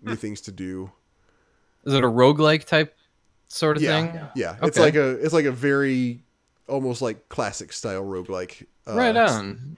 new 0.03 0.15
things 0.15 0.41
to 0.43 0.53
do 0.53 0.93
Is 1.85 1.95
it 1.95 2.05
a 2.05 2.09
roguelike 2.09 2.65
type 2.67 2.95
sort 3.49 3.77
of 3.77 3.83
yeah 3.83 4.13
thing? 4.13 4.21
yeah 4.37 4.57
it's 4.63 4.77
Okay. 4.79 4.81
like 4.81 4.95
a 4.95 5.11
it's 5.25 5.33
like 5.35 5.45
a 5.47 5.53
very 5.53 6.23
almost 6.69 7.03
like 7.03 7.29
classic 7.29 7.73
style 7.73 8.05
roguelike 8.05 8.67
uh, 8.87 8.95
right 8.95 9.17
on. 9.17 9.77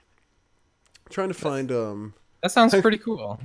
trying 1.10 1.28
to 1.28 1.34
find 1.34 1.72
um 1.72 2.14
That 2.42 2.52
sounds 2.52 2.74
pretty 2.80 2.98
cool. 2.98 3.40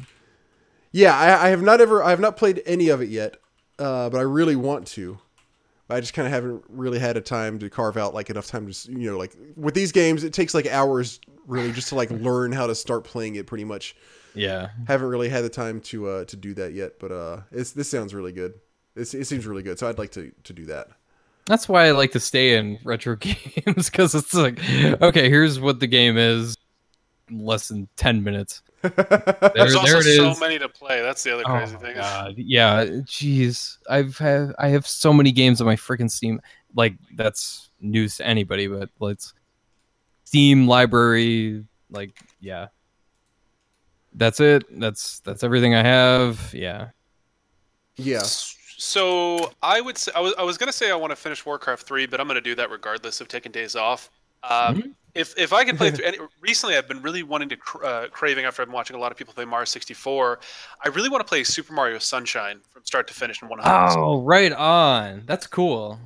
Yeah, 0.91 1.15
I, 1.15 1.47
I 1.47 1.49
have 1.49 1.61
not 1.61 1.81
ever, 1.81 2.01
I 2.01 2.09
have 2.11 2.19
not 2.19 2.37
played 2.37 2.61
any 2.65 2.87
of 2.89 3.01
it 3.01 3.09
yet, 3.09 3.35
uh, 3.77 4.09
but 4.09 4.17
I 4.17 4.21
really 4.21 4.55
want 4.55 4.87
to. 4.87 5.19
I 5.89 5.99
just 5.99 6.13
kind 6.13 6.25
of 6.25 6.31
haven't 6.33 6.63
really 6.69 6.97
had 6.97 7.17
a 7.17 7.21
time 7.21 7.59
to 7.59 7.69
carve 7.69 7.97
out 7.97 8.13
like 8.13 8.29
enough 8.29 8.47
time 8.47 8.71
to, 8.71 8.91
you 8.91 9.11
know, 9.11 9.17
like 9.17 9.33
with 9.55 9.73
these 9.75 9.91
games, 9.91 10.23
it 10.23 10.33
takes 10.33 10.53
like 10.53 10.65
hours 10.65 11.19
really 11.45 11.71
just 11.71 11.89
to 11.89 11.95
like 11.95 12.09
learn 12.09 12.51
how 12.51 12.67
to 12.67 12.73
start 12.75 13.03
playing 13.03 13.35
it. 13.35 13.45
Pretty 13.47 13.63
much, 13.65 13.95
Yeah. 14.37 14.69
haven't 14.87 15.07
really 15.07 15.29
had 15.29 15.43
the 15.43 15.49
time 15.49 15.81
to 15.81 16.07
uh, 16.07 16.25
to 16.25 16.35
do 16.35 16.53
that 16.55 16.73
yet. 16.73 16.99
But 16.99 17.11
uh, 17.11 17.41
it's 17.51 17.71
this 17.71 17.89
sounds 17.89 18.13
really 18.13 18.31
good. 18.31 18.53
It's, 18.95 19.13
it 19.13 19.25
seems 19.25 19.45
really 19.45 19.63
good, 19.63 19.77
so 19.77 19.87
I'd 19.87 19.97
like 19.99 20.11
to 20.11 20.31
to 20.43 20.53
do 20.53 20.65
that. 20.65 20.87
That's 21.45 21.69
why 21.69 21.87
I 21.87 21.91
like 21.91 22.11
to 22.11 22.19
stay 22.19 22.57
in 22.57 22.77
retro 22.83 23.15
games 23.19 23.89
because 23.89 24.13
it's 24.15 24.33
like, 24.33 24.59
okay, 25.01 25.29
here's 25.29 25.59
what 25.59 25.79
the 25.79 25.87
game 25.87 26.17
is. 26.17 26.55
Less 27.31 27.67
than 27.67 27.87
ten 27.97 28.23
minutes. 28.23 28.61
There, 28.81 29.51
There's 29.55 29.75
also 29.75 30.01
there 30.01 30.33
so 30.33 30.39
many 30.39 30.59
to 30.59 30.69
play. 30.69 31.01
That's 31.01 31.23
the 31.23 31.33
other 31.33 31.43
Oh 31.45 31.49
crazy 31.51 31.73
my 31.75 31.81
thing. 31.81 31.95
God. 31.95 32.33
Yeah, 32.37 32.85
jeez. 32.85 33.77
I've 33.89 34.17
have 34.19 34.53
I 34.59 34.69
have 34.69 34.85
so 34.87 35.11
many 35.11 35.31
games 35.31 35.59
on 35.59 35.67
my 35.67 35.75
freaking 35.75 36.09
Steam. 36.11 36.39
Like 36.75 36.93
that's 37.15 37.69
news 37.81 38.17
to 38.17 38.25
anybody, 38.27 38.67
but 38.67 38.89
let's 38.99 39.33
Steam 40.25 40.67
library. 40.67 41.65
Like 41.89 42.11
yeah, 42.39 42.67
that's 44.13 44.39
it. 44.39 44.63
That's 44.79 45.19
that's 45.21 45.43
everything 45.43 45.75
I 45.75 45.83
have. 45.83 46.53
Yeah. 46.53 46.89
Yeah, 47.99 48.21
So 48.23 49.51
I 49.63 49.81
would 49.81 49.97
say 49.97 50.11
I 50.15 50.19
was, 50.19 50.35
I 50.37 50.43
was 50.43 50.57
gonna 50.57 50.71
say 50.71 50.91
I 50.91 50.95
want 50.95 51.09
to 51.11 51.15
finish 51.15 51.43
Warcraft 51.45 51.87
three, 51.87 52.05
but 52.05 52.21
I'm 52.21 52.27
gonna 52.27 52.41
do 52.41 52.53
that 52.55 52.69
regardless 52.69 53.21
of 53.21 53.27
taking 53.27 53.51
days 53.51 53.75
off. 53.75 54.11
Um, 54.43 54.75
Mhm. 54.75 54.93
If 55.15 55.33
if 55.35 55.51
I 55.51 55.63
could 55.65 55.77
play 55.77 55.89
through, 55.95 56.05
any, 56.05 56.19
recently 56.41 56.77
I've 56.77 56.87
been 56.87 57.01
really 57.01 57.23
wanting 57.23 57.49
to 57.49 57.57
cr- 57.57 57.83
uh, 57.83 58.07
craving 58.09 58.45
after 58.45 58.61
I've 58.61 58.67
been 58.67 58.75
watching 58.75 58.95
a 58.95 58.99
lot 58.99 59.11
of 59.11 59.17
people 59.17 59.33
play 59.33 59.45
Mario 59.45 59.65
64. 59.65 60.39
I 60.85 60.89
really 60.89 61.09
want 61.09 61.21
to 61.25 61.27
play 61.27 61.43
Super 61.43 61.73
Mario 61.73 61.97
Sunshine 61.97 62.59
from 62.69 62.85
start 62.85 63.07
to 63.07 63.15
finish 63.15 63.41
in 63.41 63.47
100. 63.49 63.97
Oh, 63.99 64.21
right 64.21 64.53
on. 64.53 65.23
That's 65.25 65.47
cool. 65.47 65.99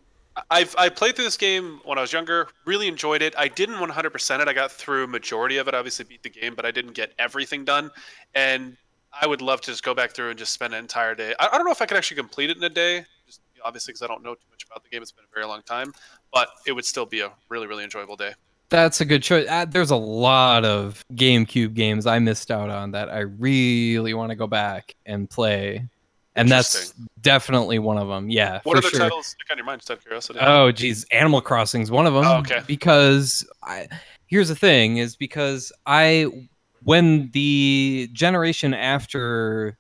I've 0.50 0.76
I 0.78 0.90
played 0.90 1.16
through 1.16 1.26
this 1.26 1.38
game 1.38 1.80
when 1.84 1.98
I 1.98 2.02
was 2.02 2.14
younger. 2.14 2.48
Really 2.66 2.88
enjoyed 2.88 3.22
it. 3.22 3.34
I 3.38 3.48
didn't 3.48 3.76
100% 3.76 4.40
it. 4.40 4.48
I 4.48 4.54
got 4.54 4.72
through 4.72 5.08
majority 5.08 5.58
of 5.58 5.68
it. 5.68 5.74
Obviously 5.74 6.06
beat 6.06 6.24
the 6.24 6.30
game, 6.30 6.56
but 6.56 6.66
I 6.66 6.72
didn't 6.72 6.94
get 6.94 7.14
everything 7.20 7.66
done. 7.66 7.92
And 8.34 8.78
I 9.20 9.28
would 9.28 9.42
love 9.42 9.62
to 9.62 9.72
just 9.72 9.84
go 9.84 9.94
back 9.94 10.12
through 10.12 10.30
and 10.30 10.40
just 10.40 10.54
spend 10.54 10.74
an 10.74 10.80
entire 10.80 11.16
day. 11.16 11.34
I, 11.40 11.48
I 11.48 11.58
don't 11.58 11.66
know 11.66 11.72
if 11.72 11.82
I 11.82 11.86
could 11.86 11.98
actually 11.98 12.18
complete 12.18 12.50
it 12.50 12.58
in 12.58 12.64
a 12.64 12.70
day. 12.70 13.06
Just 13.28 13.42
obviously 13.64 13.92
because 13.92 14.02
I 14.02 14.08
don't 14.08 14.24
know 14.24 14.36
too 14.36 14.48
much 14.50 14.66
about 14.66 14.84
the 14.84 14.90
game. 14.90 15.02
It's 15.02 15.12
been 15.12 15.26
a 15.26 15.34
very 15.34 15.46
long 15.46 15.62
time, 15.64 15.94
but 16.34 16.50
it 16.66 16.72
would 16.72 16.86
still 16.86 17.06
be 17.06 17.22
a 17.22 17.32
really 17.50 17.68
really 17.68 17.84
enjoyable 17.84 18.16
day. 18.16 18.34
That's 18.70 19.02
a 19.02 19.06
good 19.06 19.22
choice. 19.22 19.48
Uh, 19.50 19.66
there's 19.66 19.92
a 19.92 19.98
lot 19.98 20.64
of 20.64 21.04
GameCube 21.14 21.74
games 21.74 22.08
I 22.08 22.20
missed 22.20 22.50
out 22.50 22.70
on 22.70 22.92
that 22.92 23.10
I 23.10 23.20
really 23.20 24.14
want 24.14 24.30
to 24.30 24.36
go 24.36 24.48
back 24.48 24.96
and 25.06 25.30
play, 25.30 25.90
and 26.36 26.50
that's 26.50 26.94
definitely 27.22 27.80
one 27.80 27.98
of 27.98 28.08
them. 28.08 28.30
Yeah, 28.30 28.60
What 28.64 28.78
other 28.78 28.90
sure. 28.90 29.00
titles 29.00 29.28
stick 29.28 29.48
on 29.52 29.58
your 29.58 29.66
mind? 29.66 29.82
Just 29.82 29.92
out 29.92 29.98
of 29.98 30.04
curiosity. 30.04 30.40
Oh, 30.42 30.72
geez, 30.72 31.06
Animal 31.12 31.42
Crossing's 31.42 31.92
one 31.92 32.06
of 32.08 32.14
them. 32.14 32.24
Oh, 32.26 32.38
okay. 32.38 32.62
Because 32.68 33.48
I, 33.64 33.88
here's 34.28 34.50
the 34.50 34.56
thing: 34.56 34.98
is 34.98 35.16
because 35.16 35.72
I, 35.86 36.28
when 36.84 37.30
the 37.32 38.10
generation 38.14 38.74
after, 38.74 39.78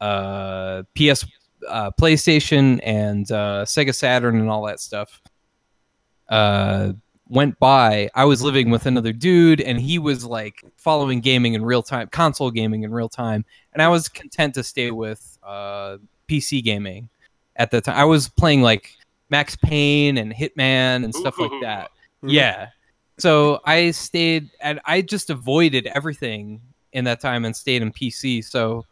uh, 0.00 0.82
PS, 0.96 1.24
uh, 1.68 1.90
PlayStation, 1.92 2.80
and 2.82 3.30
uh, 3.30 3.64
Sega 3.64 3.94
Saturn, 3.94 4.40
and 4.40 4.50
all 4.50 4.64
that 4.66 4.80
stuff, 4.80 5.20
uh, 6.28 6.92
went 7.32 7.58
by, 7.58 8.10
I 8.14 8.24
was 8.26 8.42
living 8.42 8.68
with 8.70 8.84
another 8.86 9.12
dude, 9.12 9.60
and 9.60 9.80
he 9.80 9.98
was 9.98 10.24
like 10.24 10.62
following 10.76 11.20
gaming 11.20 11.54
in 11.54 11.64
real 11.64 11.82
time, 11.82 12.08
console 12.08 12.50
gaming 12.50 12.82
in 12.82 12.92
real 12.92 13.08
time, 13.08 13.44
and 13.72 13.80
I 13.82 13.88
was 13.88 14.08
content 14.08 14.54
to 14.54 14.62
stay 14.62 14.90
with 14.90 15.38
uh, 15.42 15.96
PC 16.28 16.62
gaming 16.62 17.08
at 17.56 17.70
the 17.70 17.80
time. 17.80 17.96
I 17.96 18.04
was 18.04 18.28
playing 18.28 18.60
like 18.62 18.94
Max 19.30 19.56
Payne 19.56 20.18
and 20.18 20.32
Hitman 20.32 21.04
and 21.04 21.14
stuff 21.14 21.38
like 21.38 21.50
that. 21.62 21.90
Mhm. 22.22 22.32
Yeah. 22.32 22.68
so 23.18 23.60
I 23.64 23.90
stayed 23.92 24.50
and 24.60 24.80
I 24.84 25.00
just 25.00 25.30
avoided 25.30 25.86
everything 25.94 26.60
in 26.92 27.04
that 27.04 27.20
time 27.20 27.44
and 27.44 27.54
stayed 27.56 27.80
in 27.82 27.92
PC. 27.92 28.42
So 28.44 28.84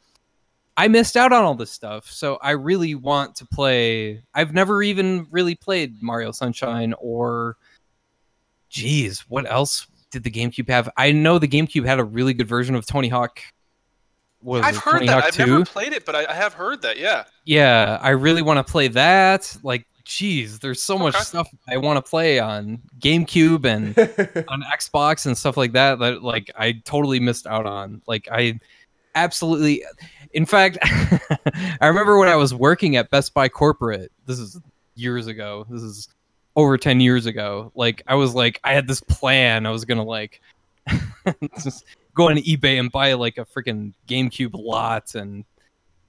I 0.77 0.89
missed 0.89 1.17
out 1.17 1.33
on 1.33 1.45
all 1.45 1.55
this 1.55 1.71
stuff. 1.71 2.11
So 2.11 2.39
I 2.41 2.53
really 2.53 2.95
want 2.95 3.35
to 3.37 3.47
play. 3.47 4.23
I've 4.35 4.55
never 4.55 4.83
even 4.83 5.27
really 5.31 5.55
played 5.55 6.03
Mario 6.03 6.33
Sunshine 6.33 6.95
or, 6.99 7.57
geez, 8.71 9.21
what 9.29 9.51
else 9.51 9.87
did 10.11 10.25
the 10.25 10.31
GameCube 10.31 10.69
have? 10.69 10.89
I 10.97 11.13
know 11.13 11.39
the 11.39 11.49
GameCube 11.49 11.85
had 11.85 11.99
a 11.99 12.05
really 12.05 12.33
good 12.33 12.49
version 12.49 12.75
of 12.75 12.87
Tony 12.87 13.09
Hawk. 13.09 13.41
was 14.41 14.65
I've 14.65 14.77
it, 14.77 14.81
heard 14.81 14.93
Tony 14.93 15.07
that. 15.07 15.15
Hawk 15.15 15.25
I've 15.25 15.35
2? 15.35 15.47
never 15.47 15.65
played 15.65 15.93
it, 15.93 16.07
but 16.07 16.15
I, 16.15 16.27
I 16.27 16.35
have 16.35 16.55
heard 16.55 16.81
that. 16.83 16.99
Yeah. 16.99 17.25
Yeah, 17.45 17.99
I 18.01 18.11
really 18.11 18.43
want 18.43 18.65
to 18.65 18.71
play 18.71 18.89
that. 18.89 19.55
Like, 19.63 19.87
geez, 20.05 20.59
there's 20.59 20.83
so 20.83 20.99
much 20.99 21.15
stuff 21.17 21.49
I 21.69 21.77
want 21.77 22.05
to 22.05 22.09
play 22.09 22.39
on 22.39 22.81
GameCube 22.99 23.65
and 23.65 23.97
on 24.49 24.63
Xbox 24.63 25.27
and 25.27 25.37
stuff 25.37 25.57
like 25.57 25.73
that 25.73 25.99
that 26.01 26.23
like 26.23 26.51
I 26.59 26.81
totally 26.85 27.21
missed 27.21 27.47
out 27.47 27.67
on. 27.67 28.03
Like 28.07 28.29
I 28.31 28.59
absolutely 29.15 29.85
in 30.33 30.47
fact 30.47 30.79
I 30.83 31.87
remember 31.87 32.19
when 32.19 32.29
I 32.29 32.37
was 32.37 32.55
working 32.55 32.97
at 32.97 33.11
Best 33.11 33.35
Buy 33.35 33.49
corporate. 33.49 34.11
This 34.27 34.39
is 34.39 34.59
years 34.97 35.29
ago. 35.29 35.65
This 35.71 35.83
is 35.83 36.09
over 36.57 36.77
10 36.77 37.01
years 37.01 37.27
ago. 37.27 37.73
Like 37.75 38.03
I 38.07 38.15
was 38.15 38.35
like 38.35 38.61
I 38.65 38.73
had 38.75 38.87
this 38.89 39.01
plan. 39.01 39.67
I 39.67 39.71
was 39.71 39.85
going 39.85 39.99
to 39.99 40.05
like 40.05 40.41
just 41.63 41.85
go 42.15 42.29
on 42.29 42.37
eBay 42.37 42.79
and 42.79 42.91
buy 42.91 43.13
like 43.15 43.39
a 43.39 43.45
freaking 43.45 43.93
GameCube 44.09 44.51
lot 44.55 45.15
and 45.15 45.45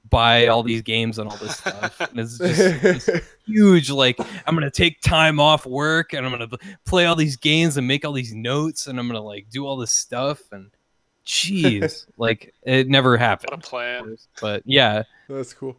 buy 0.09 0.47
all 0.47 0.63
these 0.63 0.81
games 0.81 1.19
and 1.19 1.29
all 1.29 1.37
this 1.37 1.57
stuff. 1.57 1.99
And 2.01 2.19
it's 2.19 2.37
just 2.37 2.57
this 2.81 3.09
huge 3.45 3.89
like 3.91 4.17
i'm 4.47 4.55
gonna 4.55 4.71
take 4.71 4.99
time 5.01 5.39
off 5.39 5.65
work 5.65 6.13
and 6.13 6.25
i'm 6.25 6.31
gonna 6.31 6.49
play 6.85 7.05
all 7.05 7.15
these 7.15 7.35
games 7.37 7.77
and 7.77 7.87
make 7.87 8.03
all 8.03 8.11
these 8.13 8.33
notes 8.33 8.87
and 8.87 8.99
i'm 8.99 9.07
gonna 9.07 9.21
like 9.21 9.49
do 9.49 9.65
all 9.65 9.77
this 9.77 9.91
stuff 9.91 10.41
and 10.51 10.71
jeez 11.25 12.05
like 12.17 12.53
it 12.63 12.87
never 12.87 13.11
What 13.11 13.15
a 13.21 13.23
happened 13.23 13.63
plan. 13.63 14.17
but 14.41 14.63
yeah 14.65 15.03
That's 15.29 15.53
cool. 15.53 15.75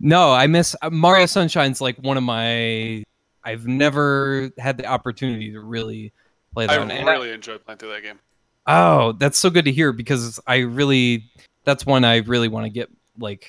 No 0.00 0.32
i 0.32 0.46
miss 0.46 0.74
uh, 0.82 0.90
mario 0.90 1.26
sunshine's 1.26 1.80
like 1.80 1.96
one 1.98 2.16
of 2.16 2.22
my 2.22 3.02
i've 3.44 3.66
never 3.66 4.50
had 4.58 4.76
the 4.76 4.86
opportunity 4.86 5.52
to 5.52 5.60
really 5.60 6.12
play 6.54 6.66
that 6.66 6.74
I 6.74 6.78
one. 6.78 6.90
And 6.90 7.08
I- 7.08 7.12
really 7.12 7.30
enjoyed 7.32 7.64
playing 7.64 7.78
through 7.78 7.90
that 7.92 8.02
game. 8.02 8.18
Oh, 8.66 9.12
that's 9.12 9.38
so 9.38 9.50
good 9.50 9.64
to 9.64 9.72
hear 9.72 9.92
because 9.92 10.38
I 10.46 10.58
really 10.58 11.30
that's 11.64 11.84
one 11.84 12.04
I 12.04 12.18
really 12.18 12.46
want 12.48 12.66
to 12.66 12.70
get 12.70 12.88
like 13.18 13.48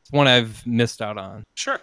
it's 0.00 0.10
one 0.12 0.26
I've 0.26 0.66
missed 0.66 1.02
out 1.02 1.18
on. 1.18 1.44
Sure. 1.56 1.78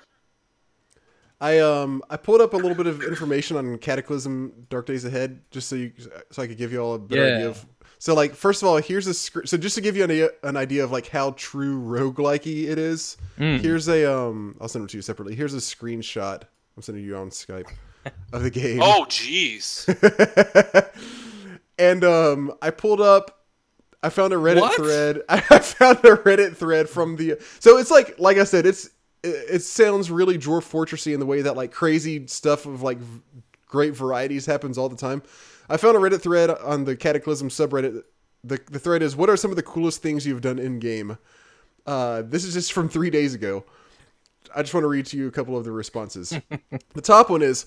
I 1.41 1.59
um 1.59 2.01
I 2.09 2.17
pulled 2.17 2.41
up 2.41 2.53
a 2.53 2.57
little 2.57 2.75
bit 2.75 2.87
of 2.87 3.03
information 3.03 3.57
on 3.57 3.77
Cataclysm 3.77 4.65
Dark 4.69 4.85
Days 4.87 5.05
Ahead 5.05 5.41
just 5.51 5.67
so 5.69 5.75
you 5.75 5.91
so 6.31 6.41
I 6.41 6.47
could 6.47 6.57
give 6.57 6.71
you 6.71 6.79
all 6.79 6.95
a 6.95 6.99
better 6.99 7.27
Yeah. 7.27 7.35
idea 7.35 7.49
of 7.49 7.65
so 8.05 8.13
like 8.13 8.35
first 8.35 8.61
of 8.61 8.67
all 8.67 8.77
here's 8.77 9.07
a 9.07 9.13
sc- 9.15 9.45
so 9.47 9.57
just 9.57 9.73
to 9.75 9.81
give 9.81 9.95
you 9.97 10.03
an 10.03 10.11
idea, 10.11 10.29
an 10.43 10.55
idea 10.57 10.83
of 10.83 10.91
like 10.91 11.07
how 11.07 11.31
true 11.31 11.81
roguelikey 11.81 12.65
it 12.69 12.77
is 12.77 13.17
Mm. 13.39 13.59
here's 13.61 13.87
a 13.89 13.99
um 14.11 14.55
I'll 14.61 14.67
send 14.67 14.85
it 14.85 14.91
to 14.91 14.97
you 14.97 15.01
separately 15.01 15.33
here's 15.35 15.53
a 15.55 15.57
screenshot 15.57 16.43
I'm 16.77 16.83
sending 16.83 17.03
you 17.03 17.15
on 17.17 17.29
Skype 17.31 17.69
of 18.31 18.43
the 18.43 18.51
game 18.51 18.79
Oh, 18.83 19.05
jeez. 19.09 19.87
and 21.79 22.03
um 22.03 22.53
I 22.61 22.69
pulled 22.69 23.01
up 23.01 23.31
I 24.03 24.09
found 24.09 24.33
a 24.33 24.35
Reddit 24.35 24.61
What? 24.61 24.75
thread. 24.75 25.21
I 25.29 25.39
found 25.39 25.97
a 26.05 26.15
Reddit 26.17 26.55
thread 26.55 26.87
from 26.87 27.15
the 27.15 27.37
so 27.59 27.77
it's 27.77 27.89
like 27.91 28.19
like 28.19 28.37
I 28.37 28.43
said 28.43 28.65
it's 28.67 28.85
it, 29.23 29.55
it 29.55 29.59
sounds 29.63 30.11
really 30.11 30.37
dwarf 30.37 30.69
fortressy 30.69 31.13
in 31.13 31.19
the 31.19 31.25
way 31.25 31.41
that 31.41 31.55
like 31.55 31.71
crazy 31.71 32.27
stuff 32.27 32.65
of 32.67 32.81
like 32.83 32.99
v- 32.99 33.21
great 33.65 33.93
varieties 33.93 34.45
happens 34.45 34.77
all 34.77 34.89
the 34.89 34.95
time. 34.95 35.23
I 35.69 35.77
found 35.77 35.97
a 35.97 35.99
Reddit 35.99 36.21
thread 36.21 36.49
on 36.49 36.85
the 36.85 36.95
Cataclysm 36.95 37.49
subreddit. 37.49 38.03
The 38.43 38.59
the 38.69 38.79
thread 38.79 39.01
is 39.01 39.15
what 39.15 39.29
are 39.29 39.37
some 39.37 39.51
of 39.51 39.57
the 39.57 39.63
coolest 39.63 40.01
things 40.01 40.25
you've 40.25 40.41
done 40.41 40.59
in 40.59 40.79
game? 40.79 41.17
Uh, 41.85 42.23
this 42.23 42.43
is 42.43 42.53
just 42.53 42.73
from 42.73 42.89
three 42.89 43.09
days 43.09 43.33
ago. 43.33 43.63
I 44.55 44.61
just 44.61 44.73
want 44.73 44.83
to 44.83 44.89
read 44.89 45.05
to 45.07 45.17
you 45.17 45.27
a 45.27 45.31
couple 45.31 45.57
of 45.57 45.63
the 45.63 45.71
responses. 45.71 46.29
the 46.93 47.01
top 47.01 47.29
one 47.29 47.41
is 47.41 47.65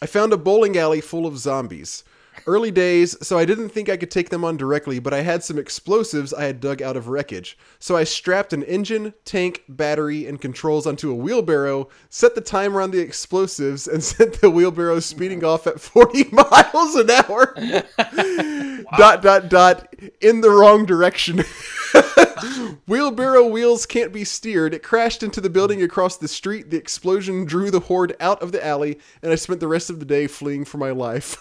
I 0.00 0.06
found 0.06 0.32
a 0.32 0.36
bowling 0.36 0.76
alley 0.76 1.00
full 1.00 1.26
of 1.26 1.38
zombies. 1.38 2.04
Early 2.46 2.70
days, 2.70 3.16
so 3.26 3.38
I 3.38 3.44
didn't 3.44 3.70
think 3.70 3.88
I 3.88 3.96
could 3.96 4.10
take 4.10 4.28
them 4.28 4.44
on 4.44 4.56
directly, 4.56 4.98
but 4.98 5.14
I 5.14 5.22
had 5.22 5.42
some 5.42 5.58
explosives 5.58 6.34
I 6.34 6.44
had 6.44 6.60
dug 6.60 6.82
out 6.82 6.96
of 6.96 7.08
wreckage. 7.08 7.56
So 7.78 7.96
I 7.96 8.04
strapped 8.04 8.52
an 8.52 8.62
engine, 8.64 9.14
tank, 9.24 9.62
battery, 9.68 10.26
and 10.26 10.40
controls 10.40 10.86
onto 10.86 11.10
a 11.10 11.14
wheelbarrow, 11.14 11.88
set 12.10 12.34
the 12.34 12.40
timer 12.40 12.80
on 12.80 12.90
the 12.90 13.00
explosives, 13.00 13.88
and 13.88 14.02
sent 14.04 14.40
the 14.40 14.50
wheelbarrow 14.50 15.00
speeding 15.00 15.44
off 15.44 15.66
at 15.66 15.80
40 15.80 16.24
miles 16.32 16.94
an 16.96 17.10
hour. 17.10 17.54
Dot, 18.98 19.22
dot, 19.22 19.48
dot, 19.48 19.94
in 20.20 20.42
the 20.42 20.50
wrong 20.50 20.84
direction. 20.84 21.42
Wheelbarrow 22.86 23.46
wheels 23.46 23.86
can't 23.86 24.12
be 24.12 24.24
steered. 24.24 24.74
It 24.74 24.82
crashed 24.82 25.22
into 25.22 25.40
the 25.40 25.50
building 25.50 25.78
hmm. 25.78 25.86
across 25.86 26.16
the 26.16 26.28
street. 26.28 26.70
The 26.70 26.76
explosion 26.76 27.44
drew 27.44 27.70
the 27.70 27.80
horde 27.80 28.14
out 28.20 28.42
of 28.42 28.52
the 28.52 28.64
alley, 28.64 28.98
and 29.22 29.32
I 29.32 29.36
spent 29.36 29.60
the 29.60 29.68
rest 29.68 29.90
of 29.90 30.00
the 30.00 30.04
day 30.04 30.26
fleeing 30.26 30.64
for 30.64 30.78
my 30.78 30.90
life. 30.90 31.36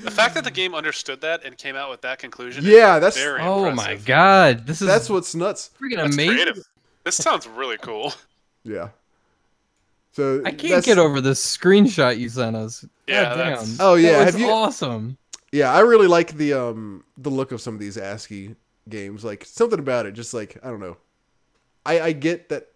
The 0.00 0.10
fact 0.10 0.34
that 0.34 0.44
the 0.44 0.50
game 0.50 0.74
understood 0.74 1.20
that 1.20 1.44
and 1.44 1.56
came 1.56 1.76
out 1.76 1.88
with 1.90 2.00
that 2.02 2.18
conclusion. 2.18 2.64
Yeah, 2.64 2.96
is 2.96 3.00
that's- 3.00 3.16
very 3.16 3.40
Oh 3.40 3.66
impressive. 3.66 4.00
my 4.00 4.04
god, 4.06 4.66
this 4.66 4.80
is 4.82 4.88
That's 4.88 5.08
what's 5.08 5.34
nuts. 5.34 5.70
freaking 5.80 5.96
That's 5.96 6.14
amazing. 6.14 6.34
creative. 6.34 6.58
This 7.04 7.16
sounds 7.16 7.46
really 7.46 7.76
cool. 7.78 8.12
Yeah. 8.64 8.88
So 10.12 10.40
I 10.44 10.50
can't 10.50 10.62
that's- 10.62 10.86
get 10.86 10.98
over 10.98 11.20
this 11.20 11.44
screenshot 11.44 12.18
you 12.18 12.28
sent 12.28 12.56
us. 12.56 12.84
Yeah, 13.06 13.24
God 13.24 13.28
damn. 13.36 13.46
that's- 13.50 13.76
Oh, 13.80 13.94
yeah, 13.94 14.18
that 14.20 14.24
have 14.32 14.40
you- 14.40 14.48
awesome. 14.50 15.18
Yeah, 15.52 15.72
I 15.72 15.80
really 15.80 16.06
like 16.08 16.36
the 16.36 16.54
um 16.54 17.04
the 17.16 17.30
look 17.30 17.52
of 17.52 17.60
some 17.60 17.74
of 17.74 17.80
these 17.80 17.96
ASCII 17.96 18.56
games. 18.88 19.24
Like 19.24 19.44
something 19.44 19.78
about 19.78 20.06
it, 20.06 20.12
just 20.12 20.34
like 20.34 20.58
I 20.64 20.68
don't 20.70 20.80
know. 20.80 20.96
I 21.86 22.00
I 22.00 22.12
get 22.12 22.48
that. 22.48 22.68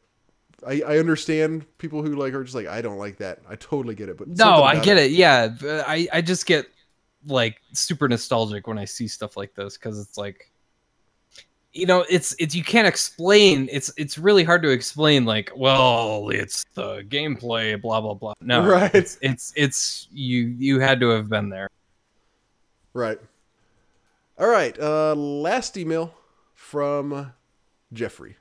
I, 0.67 0.83
I 0.87 0.99
understand 0.99 1.65
people 1.79 2.03
who 2.03 2.15
like 2.17 2.35
are 2.35 2.43
just 2.45 2.55
like 2.55 2.67
I 2.69 2.81
don't 2.83 2.99
like 2.99 3.17
that. 3.19 3.41
I 3.49 3.57
totally 3.57 3.95
get 3.95 4.09
it, 4.09 4.17
but 4.19 4.29
No, 4.29 4.63
I 4.63 4.79
get 4.79 4.97
it. 4.99 5.11
Yeah, 5.13 5.55
I 5.87 6.07
I 6.13 6.21
just 6.21 6.47
get 6.47 6.67
like 7.27 7.61
super 7.73 8.09
nostalgic 8.09 8.67
when 8.67 8.79
I 8.79 8.85
see 8.85 9.09
stuff 9.09 9.37
like 9.37 9.55
this 9.55 9.77
because 9.77 9.99
it's 9.99 10.17
like, 10.17 10.51
you 11.73 11.87
know, 11.87 12.05
it's 12.09 12.35
it's 12.39 12.55
you 12.55 12.65
can't 12.65 12.87
explain. 12.89 13.69
It's 13.71 13.93
it's 13.97 14.19
really 14.19 14.45
hard 14.45 14.63
to 14.63 14.71
explain. 14.71 15.25
Like, 15.25 15.51
well, 15.55 16.31
it's 16.31 16.65
the 16.75 17.03
gameplay, 17.09 17.81
blah 17.81 18.01
blah 18.01 18.15
blah. 18.15 18.35
No, 18.41 18.67
Right. 18.67 18.95
It's 18.95 19.19
it's 19.21 19.53
it's 19.57 20.09
you 20.11 20.55
you 20.59 20.81
had 20.81 21.01
to 21.01 21.09
have 21.11 21.29
been 21.29 21.49
there. 21.51 21.69
Right. 22.95 23.19
All 24.39 24.49
right. 24.49 24.79
Uh, 24.79 25.15
last 25.15 25.77
email 25.77 26.15
from 26.55 27.33
Jeffrey. 27.93 28.37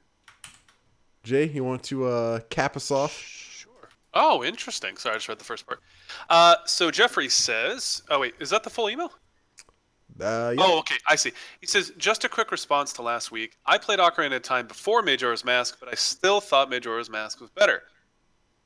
Jay, 1.23 1.49
you 1.49 1.63
want 1.63 1.83
to 1.83 2.05
uh, 2.05 2.39
cap 2.49 2.77
us 2.77 2.89
off? 2.91 3.11
Sure. 3.11 3.71
Oh, 4.13 4.43
interesting. 4.43 4.95
Sorry, 4.97 5.15
I 5.15 5.17
just 5.17 5.27
read 5.27 5.39
the 5.39 5.43
first 5.43 5.67
part. 5.67 5.81
Uh, 6.29 6.55
so 6.65 6.91
Jeffrey 6.91 7.29
says, 7.29 8.03
"Oh 8.09 8.19
wait, 8.19 8.35
is 8.39 8.49
that 8.49 8.63
the 8.63 8.69
full 8.69 8.89
email?" 8.89 9.11
Uh, 10.19 10.53
yeah. 10.57 10.63
Oh, 10.65 10.79
okay, 10.79 10.95
I 11.07 11.15
see. 11.15 11.31
He 11.61 11.67
says, 11.67 11.91
just 11.97 12.23
a 12.23 12.29
quick 12.29 12.51
response 12.51 12.91
to 12.93 13.03
last 13.03 13.31
week. 13.31 13.57
I 13.67 13.77
played 13.77 13.99
Ocarina 13.99 14.37
of 14.37 14.41
Time 14.41 14.65
before 14.65 15.03
Majora's 15.03 15.45
Mask, 15.45 15.77
but 15.79 15.89
I 15.89 15.95
still 15.95 16.41
thought 16.41 16.71
Majora's 16.71 17.07
Mask 17.07 17.39
was 17.39 17.51
better. 17.51 17.83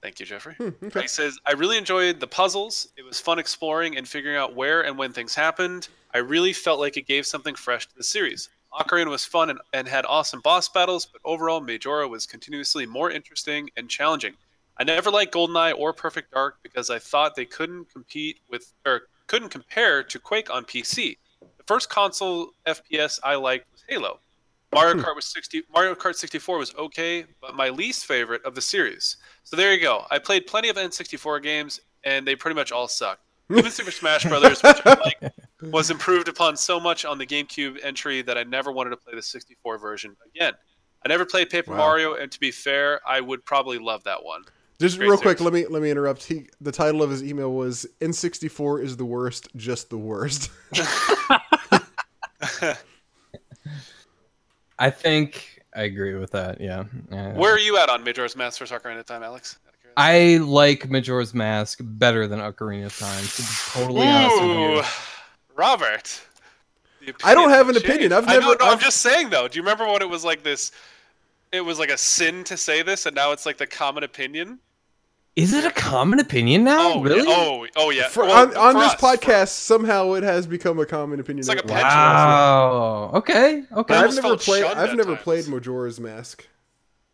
Thank 0.01 0.19
you, 0.19 0.25
Jeffrey. 0.25 0.55
okay. 0.59 1.01
He 1.01 1.07
says, 1.07 1.37
I 1.45 1.51
really 1.53 1.77
enjoyed 1.77 2.19
the 2.19 2.27
puzzles. 2.27 2.87
It 2.97 3.03
was 3.03 3.19
fun 3.19 3.37
exploring 3.37 3.97
and 3.97 4.07
figuring 4.07 4.37
out 4.37 4.55
where 4.55 4.81
and 4.85 4.97
when 4.97 5.11
things 5.11 5.35
happened. 5.35 5.89
I 6.13 6.19
really 6.19 6.53
felt 6.53 6.79
like 6.79 6.97
it 6.97 7.05
gave 7.05 7.25
something 7.25 7.55
fresh 7.55 7.85
to 7.87 7.95
the 7.95 8.03
series. 8.03 8.49
Ocarina 8.73 9.09
was 9.09 9.25
fun 9.25 9.49
and, 9.49 9.59
and 9.73 9.87
had 9.87 10.05
awesome 10.05 10.39
boss 10.39 10.69
battles, 10.69 11.05
but 11.05 11.21
overall, 11.25 11.59
Majora 11.59 12.07
was 12.07 12.25
continuously 12.25 12.85
more 12.85 13.11
interesting 13.11 13.69
and 13.75 13.89
challenging. 13.89 14.33
I 14.77 14.83
never 14.83 15.11
liked 15.11 15.33
GoldenEye 15.33 15.77
or 15.77 15.93
Perfect 15.93 16.31
Dark 16.31 16.57
because 16.63 16.89
I 16.89 16.99
thought 16.99 17.35
they 17.35 17.45
couldn't 17.45 17.91
compete 17.91 18.39
with 18.49 18.73
or 18.85 19.03
couldn't 19.27 19.49
compare 19.49 20.03
to 20.03 20.19
Quake 20.19 20.49
on 20.49 20.65
PC. 20.65 21.17
The 21.57 21.63
first 21.65 21.89
console 21.89 22.51
FPS 22.65 23.19
I 23.23 23.35
liked 23.35 23.71
was 23.71 23.83
Halo. 23.87 24.19
Mario 24.73 24.95
hmm. 24.95 25.01
Kart 25.01 25.15
was 25.15 25.25
60 25.25 25.63
Mario 25.73 25.93
Kart 25.95 26.15
64 26.15 26.57
was 26.57 26.73
okay, 26.75 27.25
but 27.41 27.55
my 27.55 27.69
least 27.69 28.05
favorite 28.05 28.43
of 28.45 28.55
the 28.55 28.61
series. 28.61 29.17
So 29.43 29.55
there 29.55 29.73
you 29.73 29.81
go. 29.81 30.05
I 30.09 30.17
played 30.17 30.47
plenty 30.47 30.69
of 30.69 30.77
N64 30.77 31.43
games 31.43 31.79
and 32.03 32.25
they 32.25 32.35
pretty 32.35 32.55
much 32.55 32.71
all 32.71 32.87
sucked. 32.87 33.21
Even 33.51 33.71
Super 33.71 33.91
Smash 33.91 34.25
Brothers, 34.25 34.63
which 34.63 34.81
I 34.85 34.97
like, 34.99 35.33
was 35.71 35.91
improved 35.91 36.27
upon 36.27 36.55
so 36.55 36.79
much 36.79 37.05
on 37.05 37.17
the 37.17 37.25
GameCube 37.25 37.79
entry 37.83 38.21
that 38.21 38.37
I 38.37 38.43
never 38.43 38.71
wanted 38.71 38.91
to 38.91 38.97
play 38.97 39.13
the 39.13 39.21
64 39.21 39.77
version 39.77 40.15
again. 40.33 40.53
I 41.05 41.09
never 41.09 41.25
played 41.25 41.49
Paper 41.49 41.71
Wow. 41.71 41.77
Mario, 41.77 42.13
and 42.13 42.31
to 42.31 42.39
be 42.39 42.51
fair, 42.51 43.01
I 43.07 43.21
would 43.21 43.43
probably 43.43 43.77
love 43.77 44.03
that 44.03 44.23
one. 44.23 44.43
Just 44.81 44.97
great 44.97 45.07
real 45.09 45.17
quick, 45.17 45.39
let 45.39 45.53
me 45.53 45.65
let 45.67 45.81
me 45.81 45.91
interrupt. 45.91 46.23
He 46.23 46.47
the 46.59 46.71
title 46.71 47.01
of 47.03 47.09
his 47.09 47.23
email 47.23 47.53
was 47.53 47.85
N64 48.01 48.83
is 48.83 48.97
the 48.97 49.05
worst, 49.05 49.47
just 49.55 49.89
the 49.89 49.97
worst. 49.97 50.49
I 54.79 54.89
think 54.89 55.59
I 55.75 55.83
agree 55.83 56.15
with 56.15 56.31
that. 56.31 56.59
Yeah. 56.59 56.85
Yeah. 57.11 57.33
Where 57.33 57.53
are 57.53 57.59
you 57.59 57.77
at 57.77 57.89
on 57.89 58.03
Majora's 58.03 58.35
Mask 58.35 58.57
for 58.59 58.65
Ocarina 58.65 58.99
of 58.99 59.05
Time, 59.05 59.23
Alex? 59.23 59.59
I 59.97 60.37
like 60.41 60.89
Majora's 60.89 61.33
Mask 61.33 61.79
better 61.81 62.27
than 62.27 62.39
Ocarina 62.39 62.85
of 62.87 62.97
Time. 62.97 63.23
To 63.23 63.41
be 63.41 63.47
totally 63.71 64.07
honest 64.07 64.41
with 64.41 64.49
you. 64.57 64.81
Robert. 65.55 66.21
I 67.23 67.33
don't 67.33 67.49
have 67.49 67.67
an 67.67 67.75
changed. 67.75 67.87
opinion. 67.87 68.13
I've 68.13 68.27
I 68.27 68.33
know, 68.35 68.39
never- 68.39 68.55
no, 68.59 68.65
I'm 68.65 68.73
I've- 68.73 68.83
just 68.83 68.97
saying 68.97 69.29
though. 69.29 69.47
Do 69.47 69.57
you 69.57 69.63
remember 69.63 69.85
when 69.87 70.01
it 70.01 70.09
was 70.09 70.23
like 70.23 70.43
this? 70.43 70.71
It 71.51 71.61
was 71.61 71.77
like 71.79 71.89
a 71.89 71.97
sin 71.97 72.43
to 72.45 72.55
say 72.55 72.81
this, 72.81 73.05
and 73.05 73.13
now 73.15 73.31
it's 73.33 73.45
like 73.45 73.57
the 73.57 73.67
common 73.67 74.03
opinion. 74.03 74.57
Is 75.37 75.53
it 75.53 75.63
a 75.63 75.71
common 75.71 76.19
opinion 76.19 76.65
now? 76.65 76.93
Oh, 76.95 77.01
really? 77.01 77.27
Yeah. 77.29 77.35
Oh, 77.37 77.65
oh 77.77 77.89
yeah. 77.89 78.09
For, 78.09 78.23
Well, 78.25 78.49
on 78.49 78.57
on 78.57 78.75
this 78.75 78.93
us, 78.93 78.99
for- 78.99 79.15
podcast, 79.15 79.47
somehow 79.49 80.13
it 80.13 80.23
has 80.23 80.45
become 80.45 80.77
a 80.79 80.85
common 80.85 81.19
opinion. 81.21 81.39
It's 81.39 81.47
like 81.47 81.63
a 81.63 81.67
that- 81.67 81.83
Wow. 81.83 83.11
Okay. 83.15 83.63
Okay. 83.71 83.95
I've 83.95 84.13
never 84.15 84.35
played. 84.37 84.63
shunned 84.65 84.79
I've 84.79 84.95
never 84.95 85.13
times. 85.15 85.23
played 85.23 85.47
Majora's 85.47 85.99
Mask, 86.01 86.45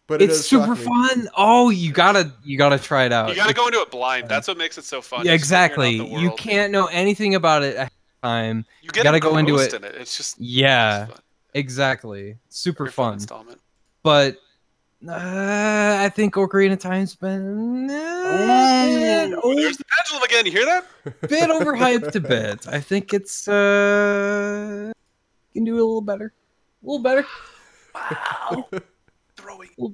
but 0.08 0.22
It's 0.22 0.38
does 0.38 0.48
shock 0.48 0.64
super 0.66 0.76
fun. 0.76 1.30
Oh, 1.38 1.70
you 1.70 1.92
gotta 1.92 2.34
you 2.44 2.58
gotta 2.58 2.80
try 2.80 3.06
it 3.06 3.14
out. 3.14 3.30
You 3.30 3.36
gotta 3.36 3.54
go 3.54 3.68
into 3.68 3.82
it 3.82 3.92
blind. 3.92 4.28
That's 4.28 4.48
what 4.48 4.58
makes 4.58 4.80
it 4.80 4.86
so 4.86 5.02
fun. 5.02 5.24
Yeah, 5.26 5.36
just 5.38 5.50
figuring 5.52 6.00
out 6.00 6.06
exactly. 6.06 6.22
You 6.22 6.32
can't 6.32 6.72
know 6.72 6.88
anything 6.88 7.36
about 7.36 7.62
it 7.62 7.76
ahead 7.76 7.92
of 7.92 8.28
time. 8.28 8.66
You 8.82 8.90
get 8.90 9.04
gotta 9.04 9.20
go 9.20 9.38
into 9.38 9.58
it. 9.58 9.74
In 9.76 9.84
it. 9.84 9.94
It's 9.96 10.18
just 10.18 10.40
Yeah, 10.40 11.04
it's 11.04 11.12
fun. 11.12 11.22
exactly. 11.54 12.38
Super 12.50 12.86
Very 12.86 12.94
fun. 12.94 13.14
installment. 13.14 13.62
But 14.02 14.38
uh, 15.08 15.98
I 16.00 16.10
think 16.16 16.34
Ocarina 16.36 16.74
of 16.74 16.80
Time's 16.80 17.16
been 17.16 17.90
uh, 17.90 17.94
a 17.94 19.48
Ooh, 19.48 19.56
there's 19.56 19.78
the 19.78 19.84
pendulum 19.86 20.24
again. 20.24 20.46
You 20.46 20.52
hear 20.52 20.66
that? 20.66 20.86
bit 21.30 21.50
overhyped 21.50 22.16
a 22.16 22.20
bit. 22.20 22.68
I 22.68 22.80
think 22.80 23.14
it's 23.14 23.48
uh 23.48 24.92
can 25.54 25.64
do 25.66 25.76
a 25.76 25.78
little 25.78 26.02
better. 26.02 26.34
A 26.84 26.86
little 26.86 27.04
better. 27.04 27.26
Wow. 27.96 28.70
Throwing 29.38 29.70
fire. 29.78 29.94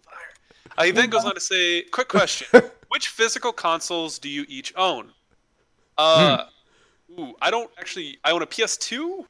Uh, 0.78 0.84
he 0.84 0.92
then 0.92 1.10
goes 1.10 1.24
on 1.26 1.34
to 1.36 1.40
say, 1.40 1.84
quick 1.84 2.08
question. 2.10 2.48
Which 2.90 3.08
physical 3.10 3.52
consoles 3.54 4.20
do 4.20 4.30
you 4.30 4.46
each 4.48 4.74
own? 4.76 5.12
Uh, 5.98 6.46
Hmm. 7.10 7.22
ooh, 7.22 7.36
I 7.42 7.50
don't 7.52 7.70
actually. 7.78 8.18
I 8.24 8.32
own 8.32 8.42
a 8.42 8.46
PS2. 8.48 9.26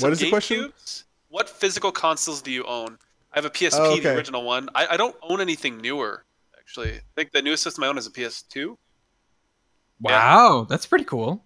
What 0.00 0.12
is 0.12 0.20
the 0.20 0.30
question? 0.30 0.70
GameCubes. 0.70 1.04
What 1.28 1.48
physical 1.48 1.92
consoles 1.92 2.40
do 2.42 2.50
you 2.50 2.64
own? 2.64 2.98
I 3.32 3.38
have 3.38 3.44
a 3.44 3.50
PSP, 3.50 3.78
Oh, 3.78 3.98
the 3.98 4.14
original 4.14 4.44
one. 4.44 4.68
I, 4.74 4.88
I 4.90 4.96
don't 4.96 5.16
own 5.22 5.40
anything 5.40 5.78
newer, 5.78 6.24
actually. 6.58 6.94
I 6.96 7.00
think 7.16 7.32
the 7.32 7.42
newest 7.42 7.62
system 7.62 7.84
I 7.84 7.88
own 7.88 7.96
is 7.98 8.06
a 8.06 8.10
PS2. 8.10 8.76
Wow, 10.00 10.66
that's 10.68 10.86
pretty 10.86 11.04
cool. 11.04 11.44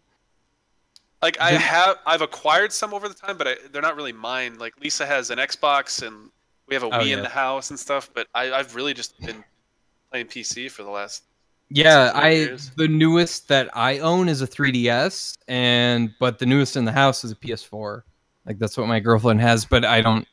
Like 1.22 1.40
I 1.40 1.52
have, 1.52 1.96
I've 2.06 2.22
acquired 2.22 2.72
some 2.72 2.92
over 2.92 3.08
the 3.08 3.14
time, 3.14 3.36
but 3.36 3.48
I, 3.48 3.54
they're 3.72 3.82
not 3.82 3.96
really 3.96 4.12
mine. 4.12 4.58
Like 4.58 4.74
Lisa 4.80 5.06
has 5.06 5.30
an 5.30 5.38
Xbox, 5.38 6.06
and 6.06 6.30
we 6.66 6.74
have 6.74 6.82
a 6.82 6.86
Oh, 6.86 6.90
Wii 7.00 7.16
in 7.16 7.22
the 7.22 7.28
house 7.28 7.70
and 7.70 7.78
stuff. 7.78 8.10
But 8.14 8.26
I, 8.34 8.52
I've 8.52 8.74
really 8.74 8.94
just 8.94 9.18
been 9.20 9.42
playing 10.10 10.26
PC 10.26 10.70
for 10.70 10.82
the 10.82 10.90
last. 10.90 11.24
Yeah, 11.68 12.12
I 12.14 12.30
years. 12.30 12.70
the 12.76 12.86
newest 12.86 13.48
that 13.48 13.76
I 13.76 13.98
own 13.98 14.28
is 14.28 14.40
a 14.40 14.46
3DS, 14.46 15.36
and 15.48 16.12
but 16.20 16.38
the 16.38 16.46
newest 16.46 16.76
in 16.76 16.84
the 16.84 16.92
house 16.92 17.24
is 17.24 17.32
a 17.32 17.36
PS4. 17.36 18.02
Like 18.46 18.58
that's 18.58 18.76
what 18.76 18.86
my 18.86 19.00
girlfriend 19.00 19.40
has, 19.40 19.64
but 19.64 19.84
I 19.84 20.00
don't 20.00 20.26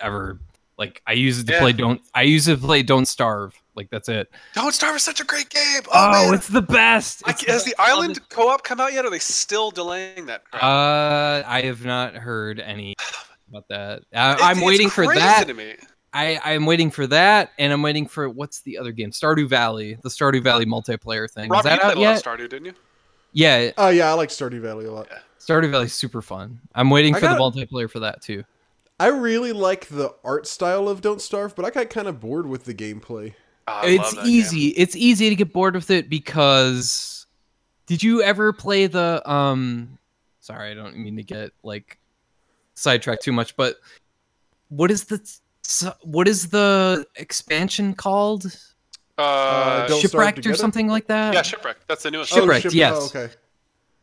ever 0.00 0.38
like 0.78 1.02
I 1.06 1.12
use 1.12 1.38
it 1.38 1.46
to 1.46 1.52
Yeah. 1.54 1.60
play 1.60 1.72
don't 1.72 2.00
I 2.14 2.22
use 2.22 2.48
it 2.48 2.56
to 2.60 2.66
play 2.66 2.82
Don't 2.82 3.06
Starve. 3.06 3.54
Like 3.74 3.90
that's 3.90 4.08
it. 4.08 4.30
Don't 4.54 4.72
Starve 4.72 4.96
is 4.96 5.02
such 5.02 5.20
a 5.20 5.24
great 5.24 5.48
game. 5.50 5.82
Oh, 5.92 6.28
Oh, 6.28 6.32
it's 6.32 6.48
the 6.48 6.62
best. 6.62 7.22
I, 7.26 7.30
It's 7.30 7.44
has 7.46 7.64
the 7.64 7.74
island 7.78 8.26
co-op 8.30 8.62
come 8.64 8.80
out 8.80 8.92
yet? 8.92 9.04
Or 9.04 9.08
are 9.08 9.10
they 9.10 9.18
still 9.18 9.70
delaying 9.70 10.26
that? 10.26 10.44
Crap? 10.50 10.62
Uh, 10.62 11.42
I 11.46 11.62
have 11.62 11.84
not 11.84 12.14
heard 12.14 12.58
any 12.60 12.94
about 13.50 13.68
that. 13.68 14.02
I, 14.14 14.32
It's- 14.32 14.40
I'm 14.48 14.56
it's 14.58 14.66
waiting 14.66 14.88
for 14.90 15.06
that. 15.14 15.46
To 15.46 15.54
me. 15.54 15.74
I 16.14 16.40
I'm 16.44 16.64
waiting 16.64 16.90
for 16.90 17.06
that, 17.08 17.52
and 17.58 17.72
I'm 17.72 17.82
waiting 17.82 18.06
for 18.06 18.30
what's 18.30 18.60
the 18.62 18.78
other 18.78 18.92
game? 18.92 19.10
Stardew 19.10 19.48
Valley, 19.50 19.98
the 20.02 20.08
Stardew 20.08 20.42
Valley 20.42 20.64
multiplayer 20.64 21.30
thing. 21.30 21.50
Rob, 21.50 21.60
is 21.60 21.64
that 21.64 21.74
you 21.74 21.80
played 21.92 21.96
out 21.96 22.00
yet? 22.00 22.24
Stardew, 22.24 22.48
didn't 22.48 22.64
you? 22.66 22.72
Yeah, 23.32 23.70
Oh 23.76 23.88
yeah, 23.90 24.08
I 24.10 24.14
like 24.14 24.30
Stardew 24.30 24.60
Valley 24.62 24.86
a 24.86 24.92
lot. 24.92 25.08
Stardew 25.38 25.70
Valley's 25.70 25.92
super 25.92 26.22
fun. 26.22 26.58
I'm 26.74 26.88
waiting 26.88 27.14
I 27.14 27.20
for 27.20 27.26
the 27.28 27.36
got- 27.36 27.54
multiplayer 27.54 27.90
for 27.90 27.98
that 28.00 28.22
too. 28.22 28.44
I 28.98 29.08
really 29.08 29.52
like 29.52 29.88
the 29.88 30.14
art 30.24 30.46
style 30.46 30.88
of 30.88 31.02
Don't 31.02 31.20
Starve, 31.20 31.54
but 31.54 31.64
I 31.64 31.70
got 31.70 31.90
kind 31.90 32.08
of 32.08 32.20
bored 32.20 32.46
with 32.46 32.64
the 32.64 32.74
gameplay. 32.74 33.34
Oh, 33.68 33.72
I 33.72 33.86
it's 33.88 34.14
love 34.14 34.24
that 34.24 34.26
easy. 34.26 34.70
game. 34.70 34.74
It's 34.76 34.96
easy 34.96 35.28
to 35.28 35.34
get 35.34 35.52
bored 35.52 35.74
with 35.74 35.90
it 35.90 36.08
because 36.08 37.26
did 37.86 38.02
you 38.02 38.22
ever 38.22 38.52
play 38.52 38.86
the 38.86 39.28
um 39.30 39.98
sorry, 40.40 40.70
I 40.70 40.74
don't 40.74 40.96
mean 40.96 41.16
to 41.16 41.22
get 41.22 41.50
like 41.62 41.98
sidetracked 42.74 43.22
too 43.22 43.32
much, 43.32 43.56
but 43.56 43.76
what 44.68 44.90
is 44.90 45.04
the 45.04 45.20
what 46.02 46.28
is 46.28 46.48
the 46.48 47.04
expansion 47.16 47.94
called? 47.94 48.46
Uh, 49.18 49.86
Don't 49.86 50.00
Shipwrecked 50.00 50.46
or 50.46 50.54
something 50.54 50.88
like 50.88 51.06
that? 51.06 51.32
yeah, 51.32 51.42
shipwreck. 51.42 51.78
That's 51.88 52.02
the 52.02 52.10
newest. 52.10 52.32
Shipwrecked, 52.32 52.64
ship- 52.64 52.74
yes. 52.74 52.94
Oh, 52.96 53.06
okay. 53.06 53.32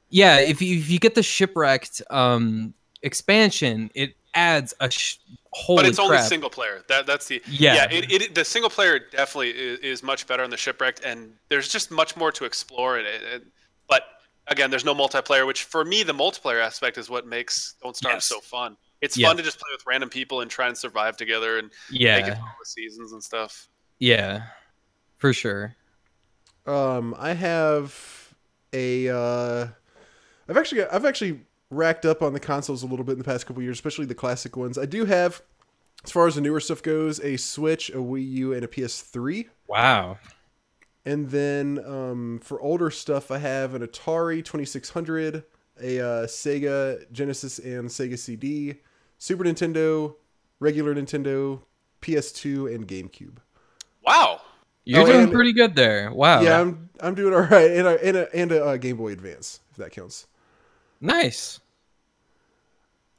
Yeah, 0.10 0.40
if 0.40 0.62
you 0.62 0.78
if 0.78 0.90
you 0.90 1.00
get 1.00 1.16
the 1.16 1.24
shipwrecked 1.24 2.02
um 2.10 2.74
expansion, 3.02 3.92
it 3.96 4.16
adds 4.36 4.74
a 4.80 4.90
sh- 4.90 5.18
holy 5.52 5.84
but 5.84 5.86
it's 5.90 6.00
only 6.00 6.18
single 6.20 6.50
player. 6.50 6.84
That 6.90 7.06
that's 7.06 7.28
the 7.28 7.42
Yeah. 7.48 7.76
yeah 7.76 7.88
It, 7.92 8.12
it 8.12 8.36
the 8.36 8.44
single 8.46 8.70
player 8.70 9.00
definitely 9.00 9.52
is, 9.52 9.80
is 9.80 10.04
much 10.04 10.26
better 10.28 10.44
in 10.44 10.50
the 10.50 10.58
shipwrecked, 10.58 11.02
and 11.04 11.34
there's 11.50 11.68
just 11.70 11.92
much 11.92 12.16
more 12.18 12.32
to 12.32 12.46
explore 12.46 13.00
in 13.00 13.06
it. 13.06 13.22
And- 13.32 13.52
but 13.88 14.04
again, 14.48 14.70
there's 14.72 14.86
no 14.86 14.96
multiplayer, 14.96 15.46
which 15.46 15.64
for 15.66 15.86
me 15.86 16.04
the 16.04 16.14
multiplayer 16.14 16.62
aspect 16.64 16.98
is 16.98 17.10
what 17.10 17.28
makes 17.28 17.76
Don't 17.84 17.96
Starve 17.96 18.16
Yes. 18.16 18.26
so 18.26 18.40
fun. 18.40 18.76
It's 19.02 19.18
Yeah. 19.18 19.28
fun 19.28 19.38
to 19.38 19.44
just 19.44 19.60
play 19.60 19.70
with 19.72 19.84
random 19.86 20.10
people 20.10 20.42
and 20.42 20.50
try 20.50 20.68
and 20.68 20.78
survive 20.78 21.18
together 21.18 21.58
and 21.60 21.68
make 21.92 22.00
it 22.00 22.02
yeah, 22.02 22.24
through 22.26 22.34
all 22.44 22.56
the 22.60 22.66
seasons 22.66 23.12
and 23.12 23.24
stuff. 23.24 23.68
yeah, 24.00 24.44
for 25.18 25.34
sure. 25.34 25.76
Um, 26.66 27.14
I 27.20 27.34
have 27.34 28.34
a. 28.72 29.10
Uh, 29.10 29.68
I've 30.50 30.58
actually 30.58 30.86
I've 30.86 31.06
actually 31.06 31.42
racked 31.74 32.06
up 32.06 32.22
on 32.22 32.34
the 32.34 32.40
consoles 32.40 32.84
a 32.84 32.86
little 32.88 33.06
bit 33.06 33.14
in 33.14 33.18
the 33.18 33.24
past 33.24 33.46
couple 33.46 33.62
years, 33.64 33.78
especially 33.78 34.06
the 34.06 34.16
classic 34.16 34.56
ones. 34.58 34.78
I 34.78 34.86
do 34.86 35.06
have, 35.06 35.42
as 36.04 36.12
far 36.12 36.28
as 36.28 36.36
the 36.36 36.42
newer 36.42 36.60
stuff 36.60 36.82
goes, 36.84 37.20
a 37.22 37.38
Switch, 37.38 37.90
a 37.90 37.94
Wii 37.98 38.28
U, 38.32 38.54
and 38.54 38.64
a 38.64 38.68
PS3. 38.68 39.48
Wow. 39.68 40.18
And 41.06 41.30
then 41.32 41.84
um, 41.86 42.40
for 42.44 42.62
older 42.62 42.90
stuff, 42.90 43.30
I 43.32 43.38
have 43.40 43.74
an 43.74 43.86
Atari 43.86 44.44
2600, 44.44 45.44
a 45.82 46.00
uh, 46.00 46.04
Sega 46.28 47.12
Genesis 47.12 47.60
and 47.60 47.90
Sega 47.90 48.18
CD, 48.18 48.76
Super 49.18 49.44
Nintendo, 49.44 50.16
regular 50.60 50.96
Nintendo, 50.96 51.62
PS2, 52.02 52.74
and 52.74 52.88
GameCube. 52.88 53.38
Wow. 54.06 54.42
You're 54.86 55.02
Oh, 55.02 55.06
doing 55.06 55.24
and- 55.24 55.32
pretty 55.32 55.54
good 55.54 55.76
there. 55.76 56.12
Wow. 56.12 56.42
Yeah, 56.42 56.60
I'm 56.62 56.90
I'm 57.00 57.16
doing 57.16 57.34
all 57.34 57.42
right, 57.42 57.72
and 57.72 57.88
a 57.88 58.06
and 58.06 58.18
a, 58.18 58.36
and 58.36 58.52
a 58.52 58.66
uh, 58.66 58.78
Game 58.78 58.98
Boy 58.98 59.14
Advance, 59.14 59.62
if 59.72 59.78
that 59.78 59.92
counts. 59.92 60.28
Nice. 61.02 61.60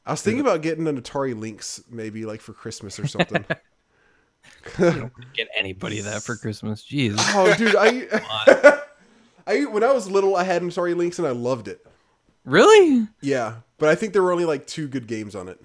I 0.06 0.12
was 0.12 0.22
thinking 0.22 0.40
about 0.40 0.62
getting 0.62 0.86
an 0.86 1.00
Atari 1.00 1.38
Lynx, 1.38 1.82
maybe 1.90 2.26
like 2.26 2.40
for 2.40 2.52
Christmas 2.52 2.98
or 2.98 3.06
something. 3.06 3.44
Get 4.76 5.48
anybody 5.56 6.00
that 6.00 6.22
for 6.22 6.36
Christmas. 6.36 6.82
Jeez. 6.82 7.16
oh, 7.18 7.54
dude, 7.56 7.76
I, 7.76 8.82
I 9.46 9.64
when 9.64 9.82
I 9.82 9.92
was 9.92 10.10
little, 10.10 10.36
I 10.36 10.44
had 10.44 10.62
an 10.62 10.68
Atari 10.68 10.94
Lynx 10.94 11.18
and 11.18 11.26
I 11.26 11.30
loved 11.30 11.68
it. 11.68 11.86
Really? 12.44 13.08
Yeah, 13.22 13.56
but 13.78 13.88
I 13.88 13.94
think 13.94 14.12
there 14.12 14.22
were 14.22 14.32
only 14.32 14.44
like 14.44 14.66
two 14.66 14.88
good 14.88 15.06
games 15.06 15.34
on 15.34 15.48
it, 15.48 15.58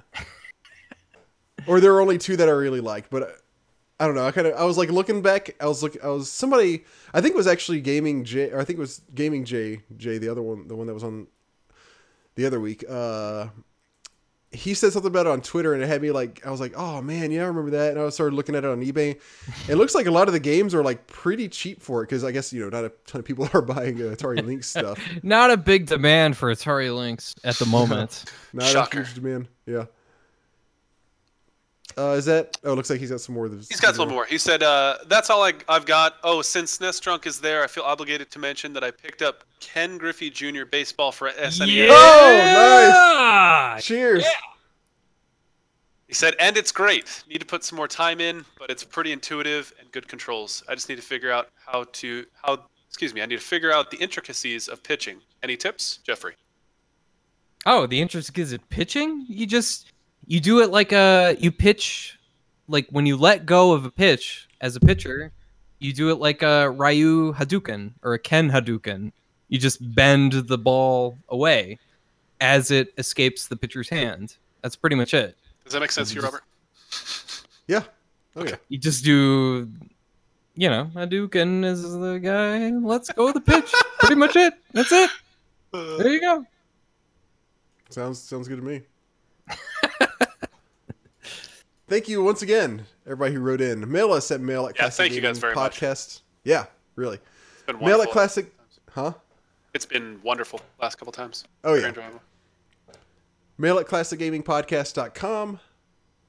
or 1.68 1.82
there 1.82 1.94
were 1.94 2.02
only 2.02 2.18
two 2.18 2.38
that 2.38 2.48
I 2.48 2.53
really 2.53 2.80
liked. 2.80 3.10
But 3.10 3.41
I 3.99 4.06
don't 4.06 4.16
know. 4.16 4.26
I 4.26 4.32
kind 4.32 4.48
of 4.48 4.53
I 4.53 4.64
was 4.64 4.78
like 4.78 4.90
looking 4.90 5.22
back. 5.22 5.56
I 5.60 5.66
was 5.66 5.84
look. 5.84 6.02
I 6.02 6.07
was 6.07 6.32
somebody. 6.32 6.86
I 7.14 7.20
think 7.20 7.34
it 7.34 7.38
was 7.38 7.48
actually 7.48 7.82
Gaming 7.82 8.24
J. 8.24 8.52
Or 8.52 8.60
I 8.60 8.64
think 8.64 8.78
it 8.78 8.82
was 8.82 9.02
Gaming 9.14 9.44
J. 9.44 9.82
J. 9.98 10.18
The 10.18 10.30
other 10.30 10.41
one, 10.41 10.70
the 10.70 10.76
one 10.76 10.88
that 10.88 10.94
was 10.94 11.03
on 11.03 11.28
the 12.36 12.45
other 12.45 12.61
week. 12.61 12.86
Uh, 12.88 13.48
he 14.51 14.73
said 14.73 14.91
something 14.91 15.09
about 15.09 15.27
it 15.27 15.30
on 15.30 15.41
Twitter, 15.41 15.73
and 15.73 15.84
it 15.84 15.88
had 15.88 16.01
me 16.01 16.11
like, 16.11 16.45
I 16.45 16.49
was 16.49 16.59
like, 16.59 16.73
oh 16.76 17.01
man, 17.01 17.31
yeah, 17.31 17.43
I 17.43 17.47
remember 17.47 17.71
that. 17.71 17.91
And 17.91 18.01
I 18.01 18.09
started 18.09 18.35
looking 18.35 18.55
at 18.55 18.63
it 18.63 18.69
on 18.69 18.81
eBay. 18.81 19.19
It 19.67 19.76
looks 19.76 19.93
like 19.93 20.07
a 20.07 20.11
lot 20.11 20.27
of 20.27 20.34
the 20.34 20.39
games 20.39 20.73
are 20.73 20.84
like 20.84 21.05
pretty 21.07 21.47
cheap 21.49 21.81
for 21.81 22.01
it 22.01 22.07
because 22.07 22.23
I 22.23 22.31
guess 22.31 22.51
you 22.51 22.61
know 22.61 22.69
not 22.69 22.85
a 22.85 22.91
ton 23.05 23.19
of 23.19 23.26
people 23.26 23.47
are 23.53 23.61
buying 23.61 23.97
uh, 24.01 24.15
Atari 24.15 24.43
Lynx 24.43 24.67
stuff. 24.69 24.99
Not 25.23 25.51
a 25.51 25.57
big 25.57 25.85
demand 25.85 26.35
for 26.38 26.51
Atari 26.53 26.95
Lynx 26.95 27.35
at 27.43 27.55
the 27.55 27.65
moment. 27.67 28.26
Not 28.53 28.65
Shocker. 28.65 29.01
a 29.01 29.03
huge 29.03 29.15
demand. 29.15 29.47
Yeah. 29.65 29.85
Uh, 31.99 32.11
is 32.11 32.23
that? 32.23 32.57
Oh, 32.63 32.71
it 32.71 32.76
looks 32.76 32.89
like 32.89 33.01
he's 33.01 33.11
got 33.11 33.19
some 33.19 33.35
more. 33.35 33.45
Of 33.45 33.57
this 33.57 33.67
He's 33.67 33.81
got 33.81 33.93
some 33.93 34.07
more. 34.07 34.23
He 34.23 34.38
said, 34.38 34.63
uh, 34.63 34.99
"That's 35.07 35.30
all 35.30 35.43
I, 35.43 35.51
I've 35.67 35.85
got." 35.85 36.15
Oh, 36.23 36.41
since 36.41 36.77
SNESdrunk 36.77 37.26
is 37.26 37.41
there, 37.41 37.61
I 37.61 37.67
feel 37.67 37.84
obligated 37.84 38.31
to 38.31 38.39
mention 38.39 38.71
that 38.71 38.85
I 38.85 38.91
picked 38.91 39.21
up 39.21 39.43
Ken 39.59 39.97
Griffey 39.97 40.30
Jr. 40.30 40.63
baseball 40.63 41.11
for 41.11 41.30
SNES. 41.30 41.89
Oh, 41.89 43.73
nice! 43.76 43.84
Cheers. 43.84 44.23
He 46.07 46.13
said, 46.13 46.35
"And 46.39 46.55
it's 46.55 46.71
great. 46.71 47.23
Need 47.27 47.39
to 47.39 47.45
put 47.45 47.65
some 47.65 47.76
more 47.76 47.89
time 47.89 48.21
in, 48.21 48.45
but 48.57 48.69
it's 48.69 48.84
pretty 48.85 49.11
intuitive 49.11 49.73
and 49.77 49.91
good 49.91 50.07
controls. 50.07 50.63
I 50.69 50.76
just 50.76 50.88
need 50.88 50.95
to 50.95 51.01
figure 51.01 51.31
out 51.31 51.49
how 51.65 51.84
to 51.84 52.26
how. 52.41 52.63
Excuse 52.88 53.13
me. 53.13 53.21
I 53.21 53.26
need 53.26 53.39
to 53.39 53.45
figure 53.45 53.73
out 53.73 53.91
the 53.91 53.97
intricacies 53.97 54.69
of 54.69 54.81
pitching. 54.84 55.19
Any 55.43 55.57
tips, 55.57 55.97
Jeffrey? 55.97 56.35
Oh, 57.65 57.85
the 57.85 57.99
intricacies 58.01 58.53
of 58.53 58.67
pitching? 58.69 59.26
You 59.27 59.45
just 59.45 59.91
you 60.30 60.39
do 60.39 60.61
it 60.61 60.69
like 60.69 60.91
a 60.93 61.35
you 61.39 61.51
pitch 61.51 62.18
like 62.69 62.88
when 62.91 63.06
you 63.06 63.18
let 63.18 63.45
go 63.45 63.72
of 63.73 63.84
a 63.84 63.91
pitch 63.91 64.47
as 64.61 64.76
a 64.76 64.80
pitcher, 64.80 65.31
you 65.80 65.91
do 65.91 66.11
it 66.11 66.19
like 66.19 66.41
a 66.43 66.69
Ryu 66.69 67.34
Hadouken 67.34 67.93
or 68.03 68.14
a 68.14 68.19
Ken 68.19 68.49
Hadouken. 68.49 69.11
You 69.47 69.57
just 69.57 69.80
bend 69.95 70.34
the 70.34 70.57
ball 70.57 71.18
away 71.30 71.80
as 72.39 72.69
it 72.69 72.93
escapes 72.99 73.47
the 73.47 73.56
pitcher's 73.57 73.89
hand. 73.89 74.38
That's 74.61 74.76
pretty 74.76 74.95
much 74.95 75.14
it. 75.15 75.35
Does 75.64 75.73
that 75.73 75.80
make 75.80 75.91
sense 75.91 76.10
to 76.10 76.15
you, 76.15 76.22
Just- 76.22 76.34
Robert? 76.34 77.45
Yeah. 77.68 77.84
Oh 78.35 78.45
yeah. 78.45 78.56
You 78.69 78.77
just 78.77 79.03
do, 79.03 79.68
you 80.56 80.69
know, 80.69 80.91
Hadouken 80.93 81.65
is 81.65 81.81
the 81.81 82.19
guy. 82.19 82.69
Let's 82.69 83.11
go 83.11 83.26
with 83.26 83.34
the 83.34 83.41
pitch. 83.41 83.73
pretty 83.99 84.15
much 84.15 84.35
it. 84.35 84.53
That's 84.73 84.91
it. 84.91 85.10
There 85.72 86.10
you 86.10 86.19
go. 86.22 86.45
Sounds 87.89 88.19
sounds 88.19 88.47
good 88.47 88.57
to 88.57 88.64
me. 88.64 88.81
Thank 91.90 92.07
you 92.07 92.22
once 92.22 92.44
again, 92.44 92.86
everybody 93.06 93.34
who 93.34 93.40
wrote 93.40 93.61
in. 93.61 93.91
Mail 93.91 94.14
us 94.14 94.30
at 94.30 94.41
mail 94.41 94.68
at 94.68 94.76
Yeah, 94.76 94.82
classic 94.84 94.98
thank 94.98 95.14
you 95.14 95.22
guys 95.22 95.40
Gaming 95.40 95.41
very 95.41 95.56
much. 95.56 95.80
podcast. 95.80 96.22
Yeah, 96.44 96.68
really. 96.95 97.18
It's 97.56 97.64
been 97.66 97.80
Mail 97.80 97.99
at 98.03 98.11
classic, 98.11 98.53
huh? 98.91 99.14
It's 99.74 99.88
been 99.88 100.20
wonderful 100.22 100.61
last 100.80 100.99
couple 100.99 101.11
times. 101.11 101.45
Oh 101.64 101.70
Very 101.72 101.82
yeah. 101.82 101.88
enjoyable. 101.90 102.22
Mail 103.57 103.80
at 103.80 103.88
classicgamingpodcast.com. 103.88 105.60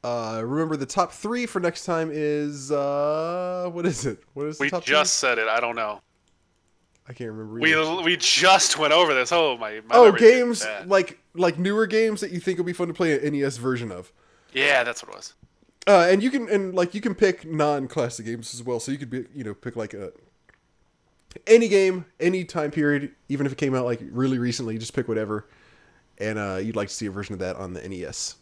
Uh, 0.03 0.43
remember 0.43 0.79
the 0.79 0.87
top 0.87 1.13
three 1.13 1.45
for 1.45 1.61
next 1.61 1.85
time 1.85 2.11
is 2.11 2.73
uh, 2.73 3.69
what 3.71 3.85
is 3.85 4.07
it? 4.07 4.23
What 4.33 4.47
is 4.47 4.57
the 4.57 4.65
We 4.65 4.81
just 4.81 5.19
said 5.19 5.39
it. 5.39 5.47
I 5.47 5.61
don't 5.61 5.77
know. 5.77 6.01
I 7.07 7.13
can't 7.13 7.31
remember. 7.33 7.61
We 7.61 8.03
we 8.03 8.17
just 8.17 8.79
went 8.79 8.95
over 8.95 9.13
this. 9.13 9.31
Oh 9.31 9.59
my. 9.59 9.83
my 9.87 9.95
oh 9.95 10.11
games 10.11 10.67
like 10.87 11.19
like 11.35 11.59
newer 11.59 11.87
games 11.87 12.23
that 12.23 12.31
you 12.31 12.41
think 12.41 12.57
would 12.59 12.67
be 12.67 12.73
fun 12.73 12.89
to 12.89 12.95
play 12.95 13.19
an 13.19 13.39
NES 13.39 13.59
version 13.59 13.93
of. 13.93 14.11
Yeah, 14.55 14.85
that's 14.85 15.03
what 15.03 15.13
it 15.13 15.17
was. 15.17 15.35
Uh, 15.87 16.07
and 16.11 16.23
you 16.23 16.31
can 16.31 16.49
and 16.49 16.75
like 16.75 16.95
you 16.95 17.01
can 17.01 17.15
pick 17.15 17.47
non-classic 17.47 18.27
games 18.27 18.55
as 18.55 18.63
well. 18.63 18.81
So 18.81 18.93
you 18.93 18.99
could 18.99 19.11
be 19.11 19.25
you 19.35 19.45
know 19.45 19.55
pick 19.55 19.77
like 19.77 19.95
a 19.95 20.13
any 21.47 21.69
game, 21.69 22.05
any 22.19 22.45
time 22.45 22.71
period, 22.71 23.13
even 23.29 23.47
if 23.47 23.53
it 23.53 23.59
came 23.59 23.75
out 23.75 23.85
like 23.85 24.01
really 24.11 24.39
recently. 24.39 24.77
Just 24.79 24.95
pick 24.95 25.09
whatever, 25.09 25.49
and 26.19 26.39
uh, 26.39 26.61
you'd 26.63 26.77
like 26.77 26.89
to 26.89 26.95
see 26.95 27.07
a 27.07 27.11
version 27.11 27.33
of 27.33 27.39
that 27.39 27.57
on 27.57 27.73
the 27.73 27.89
NES. 27.89 28.37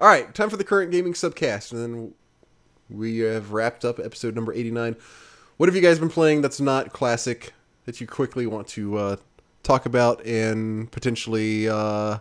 All 0.00 0.08
right, 0.08 0.34
time 0.34 0.50
for 0.50 0.56
the 0.56 0.64
current 0.64 0.90
gaming 0.90 1.12
subcast, 1.12 1.72
and 1.72 1.80
then 1.80 2.14
we 2.90 3.18
have 3.20 3.52
wrapped 3.52 3.84
up 3.84 4.00
episode 4.00 4.34
number 4.34 4.52
eighty-nine. 4.52 4.96
What 5.58 5.68
have 5.68 5.76
you 5.76 5.82
guys 5.82 6.00
been 6.00 6.10
playing 6.10 6.42
that's 6.42 6.60
not 6.60 6.92
classic 6.92 7.52
that 7.84 8.00
you 8.00 8.06
quickly 8.08 8.46
want 8.46 8.66
to 8.68 8.98
uh, 8.98 9.16
talk 9.62 9.86
about 9.86 10.24
and 10.26 10.90
potentially? 10.90 11.68
Uh, 11.68 12.18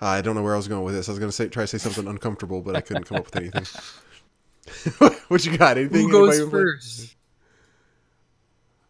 I 0.00 0.20
don't 0.20 0.34
know 0.34 0.42
where 0.42 0.54
I 0.54 0.56
was 0.56 0.68
going 0.68 0.84
with 0.84 0.94
this. 0.94 1.08
I 1.08 1.12
was 1.12 1.18
going 1.18 1.30
to 1.30 1.36
say 1.36 1.48
try 1.48 1.64
to 1.64 1.66
say 1.66 1.78
something 1.78 2.06
uncomfortable, 2.06 2.60
but 2.60 2.76
I 2.76 2.80
couldn't 2.80 3.04
come 3.04 3.18
up 3.18 3.26
with 3.26 3.36
anything. 3.36 3.66
what 5.28 5.44
you 5.44 5.56
got? 5.56 5.78
Anything? 5.78 6.06
Who 6.06 6.12
goes 6.12 6.36
Anybody 6.36 6.50
been 6.50 6.50
first? 6.50 7.16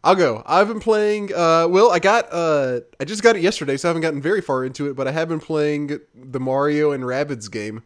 I'll 0.03 0.15
go. 0.15 0.43
I've 0.45 0.67
been 0.67 0.79
playing. 0.79 1.33
Uh, 1.33 1.67
well, 1.67 1.91
I 1.91 1.99
got. 1.99 2.27
Uh, 2.31 2.81
I 2.99 3.05
just 3.05 3.23
got 3.23 3.35
it 3.35 3.41
yesterday, 3.41 3.77
so 3.77 3.87
I 3.87 3.89
haven't 3.89 4.01
gotten 4.01 4.21
very 4.21 4.41
far 4.41 4.63
into 4.63 4.89
it. 4.89 4.95
But 4.95 5.07
I 5.07 5.11
have 5.11 5.27
been 5.27 5.39
playing 5.39 5.99
the 6.15 6.39
Mario 6.39 6.91
and 6.91 7.03
Rabbids 7.03 7.51
game. 7.51 7.83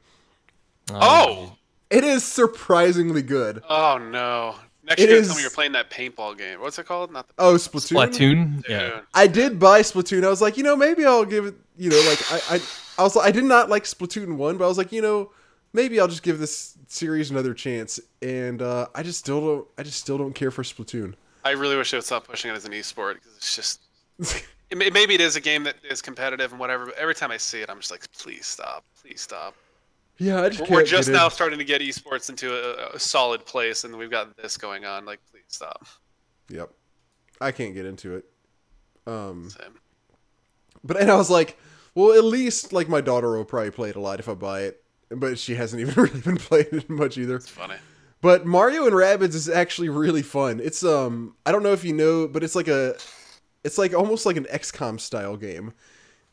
Oh. 0.91 1.57
It 1.89 2.03
is 2.03 2.23
surprisingly 2.23 3.21
good. 3.21 3.61
Oh 3.69 3.99
no. 3.99 4.55
Next 4.85 5.01
It 5.01 5.09
year, 5.09 5.17
is- 5.19 5.27
tell 5.27 5.35
me 5.37 5.41
you're 5.41 5.51
playing 5.51 5.71
that 5.73 5.89
paintball 5.89 6.37
game. 6.37 6.59
What's 6.59 6.77
it 6.77 6.85
called? 6.85 7.11
Not 7.11 7.27
the 7.27 7.33
Oh, 7.37 7.53
Splatoon. 7.55 8.09
Splatoon. 8.09 8.55
Dude. 8.63 8.65
Yeah. 8.69 9.01
I 9.13 9.27
did 9.27 9.57
buy 9.59 9.81
Splatoon. 9.81 10.25
I 10.25 10.29
was 10.29 10.41
like, 10.41 10.57
you 10.57 10.63
know, 10.63 10.75
maybe 10.75 11.05
I'll 11.05 11.25
give 11.25 11.45
it. 11.45 11.55
You 11.77 11.89
know, 11.89 12.01
like 12.07 12.19
I, 12.31 12.55
I, 12.55 12.61
I 12.99 13.03
was. 13.03 13.15
I 13.17 13.31
did 13.31 13.45
not 13.45 13.69
like 13.69 13.85
Splatoon 13.85 14.35
one, 14.35 14.57
but 14.57 14.65
I 14.65 14.67
was 14.67 14.77
like, 14.77 14.91
you 14.91 15.01
know, 15.01 15.31
maybe 15.71 15.99
I'll 15.99 16.07
just 16.07 16.21
give 16.23 16.37
this 16.39 16.77
series 16.87 17.31
another 17.31 17.53
chance. 17.53 17.99
And 18.21 18.61
uh, 18.61 18.87
I 18.93 19.01
just 19.03 19.19
still 19.19 19.39
don't. 19.41 19.67
I 19.77 19.83
just 19.83 19.99
still 19.99 20.17
don't 20.17 20.33
care 20.33 20.51
for 20.51 20.63
Splatoon. 20.63 21.15
I 21.45 21.51
really 21.51 21.75
wish 21.77 21.91
they 21.91 21.97
would 21.97 22.03
stop 22.05 22.27
pushing 22.27 22.51
it 22.51 22.55
as 22.55 22.65
an 22.65 22.73
esport 22.73 23.15
because 23.15 23.35
it's 23.37 23.55
just. 23.55 23.81
It, 24.69 24.77
may- 24.77 24.89
maybe 24.89 25.13
it 25.13 25.21
is 25.21 25.35
a 25.35 25.41
game 25.41 25.63
that 25.65 25.75
is 25.87 26.01
competitive 26.01 26.49
and 26.49 26.59
whatever, 26.59 26.85
but 26.87 26.95
every 26.95 27.13
time 27.13 27.29
I 27.29 27.37
see 27.37 27.61
it, 27.61 27.69
I'm 27.69 27.77
just 27.77 27.91
like, 27.91 28.11
please 28.11 28.47
stop, 28.47 28.83
please 28.99 29.21
stop. 29.21 29.53
Yeah, 30.17 30.41
I 30.41 30.49
just 30.49 30.69
We're, 30.69 30.83
just 30.83 31.07
get 31.07 31.13
in. 31.13 31.13
now 31.13 31.29
starting 31.29 31.59
to 31.59 31.65
get 31.65 31.81
esports 31.81 32.29
into 32.29 32.53
a, 32.53 32.95
a 32.95 32.99
solid 32.99 33.45
place, 33.45 33.83
and 33.83 33.95
we've 33.97 34.11
got 34.11 34.35
this 34.37 34.57
going 34.57 34.85
on. 34.85 35.05
Like, 35.05 35.19
please 35.31 35.43
stop. 35.47 35.85
Yep, 36.49 36.71
I 37.41 37.51
can't 37.51 37.73
get 37.73 37.85
into 37.85 38.15
it. 38.15 38.25
Um, 39.05 39.49
Same. 39.49 39.73
but 40.83 40.97
and 40.97 41.11
I 41.11 41.15
was 41.15 41.29
like, 41.29 41.57
well, 41.95 42.13
at 42.17 42.23
least 42.23 42.73
like 42.73 42.87
my 42.89 43.01
daughter 43.01 43.35
will 43.35 43.45
probably 43.45 43.71
play 43.71 43.89
it 43.89 43.95
a 43.95 43.99
lot 43.99 44.19
if 44.19 44.29
I 44.29 44.33
buy 44.33 44.61
it. 44.61 44.83
But 45.09 45.37
she 45.37 45.55
hasn't 45.55 45.81
even 45.81 45.93
really 46.03 46.21
been 46.21 46.37
playing 46.37 46.67
it 46.71 46.89
much 46.89 47.17
either. 47.17 47.35
It's 47.35 47.49
funny. 47.49 47.75
But 48.21 48.45
Mario 48.45 48.85
and 48.85 48.95
Rabbids 48.95 49.35
is 49.35 49.49
actually 49.49 49.89
really 49.89 50.21
fun. 50.21 50.61
It's 50.63 50.83
um 50.83 51.35
I 51.45 51.51
don't 51.51 51.63
know 51.63 51.73
if 51.73 51.83
you 51.83 51.93
know, 51.93 52.27
but 52.27 52.43
it's 52.43 52.55
like 52.55 52.67
a 52.69 52.95
it's 53.63 53.77
like 53.77 53.93
almost 53.93 54.25
like 54.25 54.37
an 54.37 54.45
XCOM 54.45 54.99
style 54.99 55.35
game. 55.35 55.73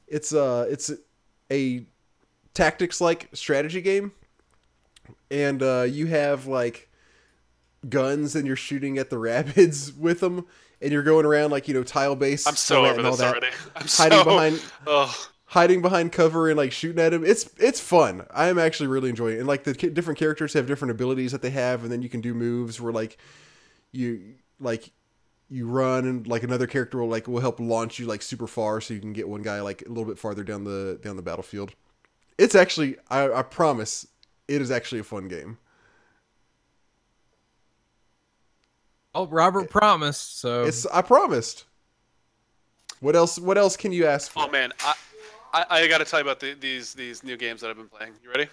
It's 0.06 0.32
uh 0.32 0.66
it's 0.70 0.92
a 1.50 1.84
tactics 2.54 3.00
like 3.00 3.28
strategy 3.32 3.80
game. 3.80 4.12
And 5.30 5.62
uh 5.62 5.86
you 5.88 6.06
have 6.06 6.46
like 6.46 6.88
guns 7.88 8.34
and 8.34 8.46
you're 8.46 8.56
shooting 8.56 8.98
at 8.98 9.10
the 9.10 9.18
rabbits 9.18 9.92
with 9.98 10.20
them 10.20 10.46
and 10.82 10.92
you're 10.92 11.02
going 11.02 11.26
around 11.26 11.50
like, 11.50 11.68
you 11.68 11.74
know, 11.74 11.82
tile 11.82 12.16
base 12.16 12.46
I'm 12.46 12.56
so 12.56 12.86
over 12.86 13.02
this 13.02 13.20
already. 13.20 13.48
I'm 13.76 13.86
hiding 13.88 14.18
so. 14.18 14.24
behind 14.24 14.62
Oh, 14.86 15.28
hiding 15.50 15.82
behind 15.82 16.12
cover 16.12 16.48
and 16.48 16.56
like 16.56 16.72
shooting 16.72 17.02
at 17.02 17.12
him. 17.12 17.24
It's 17.24 17.50
it's 17.58 17.80
fun. 17.80 18.26
I 18.32 18.48
am 18.48 18.58
actually 18.58 18.86
really 18.86 19.10
enjoying 19.10 19.36
it. 19.36 19.40
And 19.40 19.48
like 19.48 19.64
the 19.64 19.74
different 19.74 20.18
characters 20.18 20.52
have 20.54 20.66
different 20.66 20.92
abilities 20.92 21.32
that 21.32 21.42
they 21.42 21.50
have, 21.50 21.82
and 21.82 21.92
then 21.92 22.02
you 22.02 22.08
can 22.08 22.20
do 22.20 22.34
moves 22.34 22.80
where 22.80 22.92
like 22.92 23.18
you 23.92 24.34
like 24.58 24.90
you 25.48 25.66
run 25.66 26.06
and 26.06 26.26
like 26.26 26.44
another 26.44 26.66
character 26.66 26.98
will 26.98 27.08
like 27.08 27.26
will 27.26 27.40
help 27.40 27.58
launch 27.60 27.98
you 27.98 28.06
like 28.06 28.22
super 28.22 28.46
far, 28.46 28.80
so 28.80 28.94
you 28.94 29.00
can 29.00 29.12
get 29.12 29.28
one 29.28 29.42
guy 29.42 29.60
like 29.60 29.82
a 29.82 29.88
little 29.88 30.04
bit 30.04 30.18
farther 30.18 30.44
down 30.44 30.64
the 30.64 30.98
down 31.02 31.16
the 31.16 31.22
battlefield. 31.22 31.74
It's 32.40 32.54
actually 32.54 32.96
I, 33.10 33.30
I 33.30 33.42
promise 33.42 34.06
it 34.48 34.62
is 34.62 34.70
actually 34.70 35.00
a 35.00 35.04
fun 35.04 35.28
game. 35.28 35.58
Oh, 39.14 39.26
Robert 39.26 39.68
promised. 39.68 40.40
So 40.40 40.64
It's 40.64 40.86
I 40.86 41.02
promised. 41.02 41.66
What 43.00 43.14
else? 43.14 43.38
What 43.38 43.58
else 43.58 43.76
can 43.76 43.92
you 43.92 44.06
ask 44.06 44.32
for? 44.32 44.44
oh 44.44 44.50
man, 44.50 44.72
I, 44.80 44.94
I, 45.52 45.64
I 45.68 45.88
got 45.88 45.98
to 45.98 46.06
tell 46.06 46.20
you 46.20 46.24
about 46.24 46.40
the, 46.40 46.54
these 46.54 46.94
these 46.94 47.22
new 47.22 47.36
games 47.36 47.60
that 47.60 47.68
I've 47.68 47.76
been 47.76 47.88
playing. 47.88 48.14
You 48.22 48.30
ready? 48.30 48.48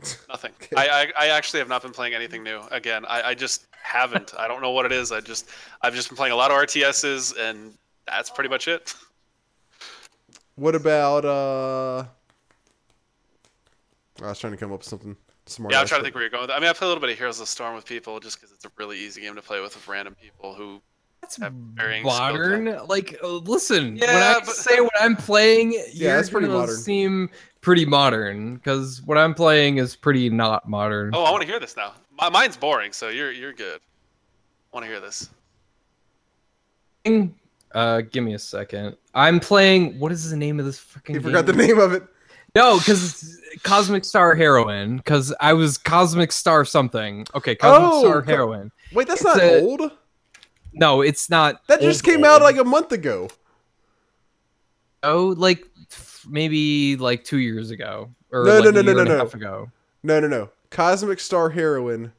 Nothing. 0.28 0.52
I, 0.76 0.88
I 0.88 1.26
I 1.26 1.28
actually 1.28 1.60
have 1.60 1.68
not 1.68 1.82
been 1.82 1.92
playing 1.92 2.14
anything 2.14 2.42
new. 2.42 2.60
Again, 2.72 3.04
I, 3.04 3.22
I 3.22 3.34
just 3.34 3.66
haven't. 3.70 4.34
I 4.36 4.48
don't 4.48 4.62
know 4.62 4.72
what 4.72 4.84
it 4.84 4.90
is. 4.90 5.12
I 5.12 5.20
just 5.20 5.48
I've 5.82 5.94
just 5.94 6.08
been 6.08 6.16
playing 6.16 6.32
a 6.32 6.36
lot 6.36 6.50
of 6.50 6.56
RTSs, 6.56 7.38
and 7.38 7.72
that's 8.08 8.30
pretty 8.30 8.50
much 8.50 8.66
it. 8.66 8.94
What 10.56 10.74
about 10.74 11.24
uh? 11.24 12.04
I 14.22 14.26
was 14.28 14.38
trying 14.38 14.52
to 14.52 14.56
come 14.56 14.72
up 14.72 14.80
with 14.80 14.88
something 14.88 15.16
smart. 15.46 15.72
Yeah, 15.72 15.80
I'm 15.80 15.86
trying 15.86 16.00
to 16.00 16.04
think 16.04 16.14
where 16.14 16.22
you're 16.22 16.30
going. 16.30 16.42
With 16.42 16.50
that. 16.50 16.56
I 16.56 16.60
mean, 16.60 16.68
I 16.68 16.72
play 16.72 16.86
a 16.86 16.88
little 16.88 17.00
bit 17.00 17.10
of 17.10 17.18
Heroes 17.18 17.36
of 17.36 17.42
the 17.42 17.46
Storm 17.46 17.74
with 17.74 17.84
people 17.86 18.20
just 18.20 18.38
because 18.40 18.52
it's 18.54 18.64
a 18.64 18.70
really 18.76 18.98
easy 18.98 19.20
game 19.20 19.34
to 19.34 19.42
play 19.42 19.60
with 19.60 19.74
with 19.74 19.86
random 19.88 20.14
people 20.20 20.54
who. 20.54 20.80
that's 21.22 21.36
have 21.36 21.52
varying 21.52 22.04
modern. 22.04 22.78
Like, 22.86 23.16
uh, 23.22 23.28
listen, 23.28 23.94
when 23.98 24.08
I 24.10 24.40
but- 24.44 24.46
say 24.54 24.80
what 24.80 24.92
I'm 25.00 25.16
playing, 25.16 25.72
Yeah, 25.72 25.80
you're 25.92 26.18
it's 26.18 26.30
pretty 26.30 26.46
gonna 26.48 26.58
modern. 26.58 26.76
Seem 26.76 27.30
pretty 27.60 27.84
modern 27.84 28.54
because 28.56 29.02
what 29.02 29.16
I'm 29.18 29.34
playing 29.34 29.78
is 29.78 29.96
pretty 29.96 30.28
not 30.30 30.68
modern. 30.68 31.14
Oh, 31.14 31.24
I 31.24 31.30
want 31.30 31.42
to 31.42 31.48
hear 31.48 31.60
this 31.60 31.76
now. 31.76 31.92
My, 32.18 32.28
mine's 32.28 32.56
boring, 32.56 32.92
so 32.92 33.08
you're 33.08 33.32
you're 33.32 33.52
good. 33.52 33.80
I 33.80 34.76
want 34.76 34.84
to 34.84 34.90
hear 34.90 35.00
this. 35.00 35.28
Uh, 37.72 38.00
give 38.02 38.24
me 38.24 38.34
a 38.34 38.38
second. 38.38 38.96
I'm 39.14 39.40
playing. 39.40 39.98
What 39.98 40.12
is 40.12 40.30
the 40.30 40.36
name 40.36 40.58
of 40.58 40.66
this 40.66 40.78
freaking? 40.78 41.14
You 41.14 41.20
forgot 41.20 41.46
the 41.46 41.52
name 41.52 41.78
of 41.78 41.92
it. 41.92 42.02
No, 42.54 42.78
because 42.78 43.38
Cosmic 43.62 44.04
Star 44.04 44.34
Heroine. 44.34 44.96
Because 44.96 45.32
I 45.40 45.52
was 45.52 45.78
Cosmic 45.78 46.32
Star 46.32 46.64
something. 46.64 47.26
Okay, 47.34 47.54
Cosmic 47.54 47.90
Oh, 47.92 48.02
Star 48.02 48.22
Heroine. 48.22 48.72
Wait, 48.92 49.06
that's 49.08 49.20
It's 49.20 49.36
not 49.36 49.42
a- 49.42 49.60
old. 49.62 49.90
No, 50.72 51.00
it's 51.00 51.28
not. 51.30 51.66
That 51.66 51.80
just 51.80 52.06
old, 52.06 52.14
came 52.14 52.24
out 52.24 52.42
like 52.42 52.56
a 52.56 52.64
month 52.64 52.92
ago. 52.92 53.28
oh, 55.02 55.34
like 55.36 55.64
maybe 56.28 56.96
like 56.96 57.24
two 57.24 57.38
years 57.38 57.70
ago 57.70 58.10
or 58.30 58.44
No, 58.44 58.54
like 58.58 58.64
no, 58.64 58.68
a 58.68 58.72
no, 58.72 58.80
no, 58.82 59.04
no, 59.04 59.26
no. 59.26 59.70
No, 60.02 60.20
no, 60.20 60.28
no. 60.28 60.48
Cosmic 60.70 61.18
Star 61.20 61.50
Heroine. 61.50 62.12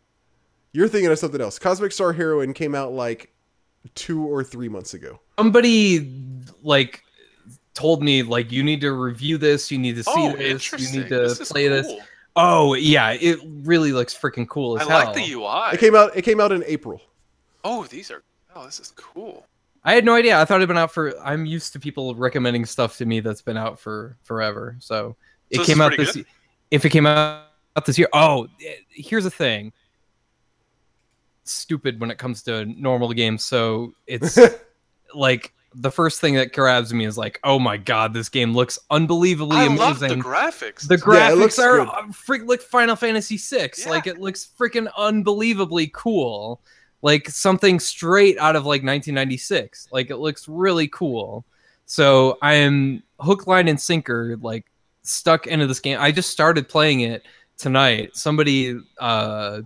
You're 0.73 0.87
thinking 0.87 1.11
of 1.11 1.19
something 1.19 1.41
else. 1.41 1.59
Cosmic 1.59 1.91
Star 1.91 2.13
Heroine 2.13 2.53
came 2.53 2.75
out 2.75 2.93
like 2.93 3.31
two 3.95 4.23
or 4.25 4.43
three 4.43 4.69
months 4.69 4.93
ago. 4.93 5.19
Somebody 5.37 6.13
like 6.63 7.03
told 7.73 8.03
me 8.03 8.23
like 8.23 8.51
you 8.51 8.63
need 8.63 8.81
to 8.81 8.91
review 8.93 9.37
this. 9.37 9.71
You 9.71 9.77
need 9.77 9.95
to 9.95 10.03
see 10.03 10.11
oh, 10.13 10.35
this. 10.35 10.71
You 10.71 10.99
need 10.99 11.09
to 11.09 11.19
this 11.19 11.39
is 11.39 11.51
play 11.51 11.67
this. 11.67 11.91
Oh 12.35 12.73
yeah, 12.75 13.11
it 13.11 13.39
really 13.43 13.91
looks 13.91 14.17
freaking 14.17 14.47
cool 14.47 14.79
as 14.79 14.87
I 14.87 14.91
hell. 14.91 15.05
like 15.05 15.15
the 15.15 15.33
UI. 15.33 15.73
It 15.73 15.79
came 15.79 15.95
out. 15.95 16.15
It 16.15 16.21
came 16.23 16.39
out 16.39 16.51
in 16.51 16.63
April. 16.65 17.01
Oh, 17.63 17.83
these 17.85 18.09
are. 18.11 18.23
Oh, 18.55 18.65
this 18.65 18.79
is 18.79 18.91
cool. 18.95 19.45
I 19.83 19.93
had 19.93 20.05
no 20.05 20.13
idea. 20.13 20.39
I 20.39 20.45
thought 20.45 20.57
it'd 20.57 20.67
been 20.67 20.77
out 20.77 20.93
for. 20.93 21.19
I'm 21.21 21.45
used 21.45 21.73
to 21.73 21.79
people 21.79 22.13
recommending 22.15 22.65
stuff 22.65 22.97
to 22.97 23.05
me 23.05 23.19
that's 23.19 23.41
been 23.41 23.57
out 23.57 23.79
for 23.79 24.17
forever. 24.23 24.75
So 24.79 25.15
it 25.49 25.55
So 25.55 25.61
this 25.61 25.67
came 25.67 25.81
out 25.81 25.97
this. 25.97 26.13
good? 26.13 26.25
If 26.69 26.85
it 26.85 26.89
came 26.89 27.05
out 27.05 27.47
this 27.85 27.97
year, 27.97 28.07
oh, 28.13 28.47
eh, 28.65 28.75
here's 28.89 29.23
the 29.23 29.31
thing. 29.31 29.73
stupid 31.43 31.99
when 31.99 32.11
it 32.11 32.17
comes 32.17 32.43
to 32.43 32.65
normal 32.65 33.11
games. 33.11 33.43
So 33.43 33.93
it's 34.07 34.37
like 35.13 35.53
the 35.73 35.91
first 35.91 36.19
thing 36.19 36.35
that 36.35 36.53
grabs 36.53 36.93
me 36.93 37.05
is 37.05 37.17
like, 37.17 37.39
oh 37.43 37.57
my 37.57 37.77
god, 37.77 38.13
this 38.13 38.29
game 38.29 38.53
looks 38.53 38.77
unbelievably 38.89 39.55
I 39.57 39.67
love 39.67 39.99
the 39.99 40.07
graphics. 40.07 40.87
The 40.87 40.97
graphics 40.97 41.37
looks 41.37 41.59
are 41.59 41.79
good. 41.79 41.87
uh, 41.87 42.11
freak 42.11 42.43
like 42.45 42.61
Final 42.61 42.95
Fantasy 42.95 43.37
VI. 43.37 43.69
Yeah. 43.77 43.89
Like 43.89 44.07
it 44.07 44.19
looks 44.19 44.49
freaking 44.59 44.89
unbelievably 44.97 45.91
cool. 45.93 46.61
Like 47.01 47.29
something 47.29 47.79
straight 47.79 48.37
out 48.37 48.55
of 48.55 48.63
like 48.63 48.83
1996. 48.83 49.87
Like 49.91 50.09
it 50.09 50.17
looks 50.17 50.47
really 50.47 50.87
cool. 50.89 51.45
So 51.85 52.37
I 52.41 52.53
am 52.55 53.01
hook, 53.19 53.47
line, 53.47 53.67
and 53.67 53.79
sinker 53.79 54.37
like 54.41 54.65
stuck 55.03 55.47
into 55.47 55.67
this 55.67 55.79
game. 55.79 55.97
I 55.99 56.11
just 56.11 56.29
started 56.29 56.67
playing 56.67 57.01
it 57.01 57.25
tonight. 57.57 58.15
Somebody 58.15 58.79
uh 58.99 59.61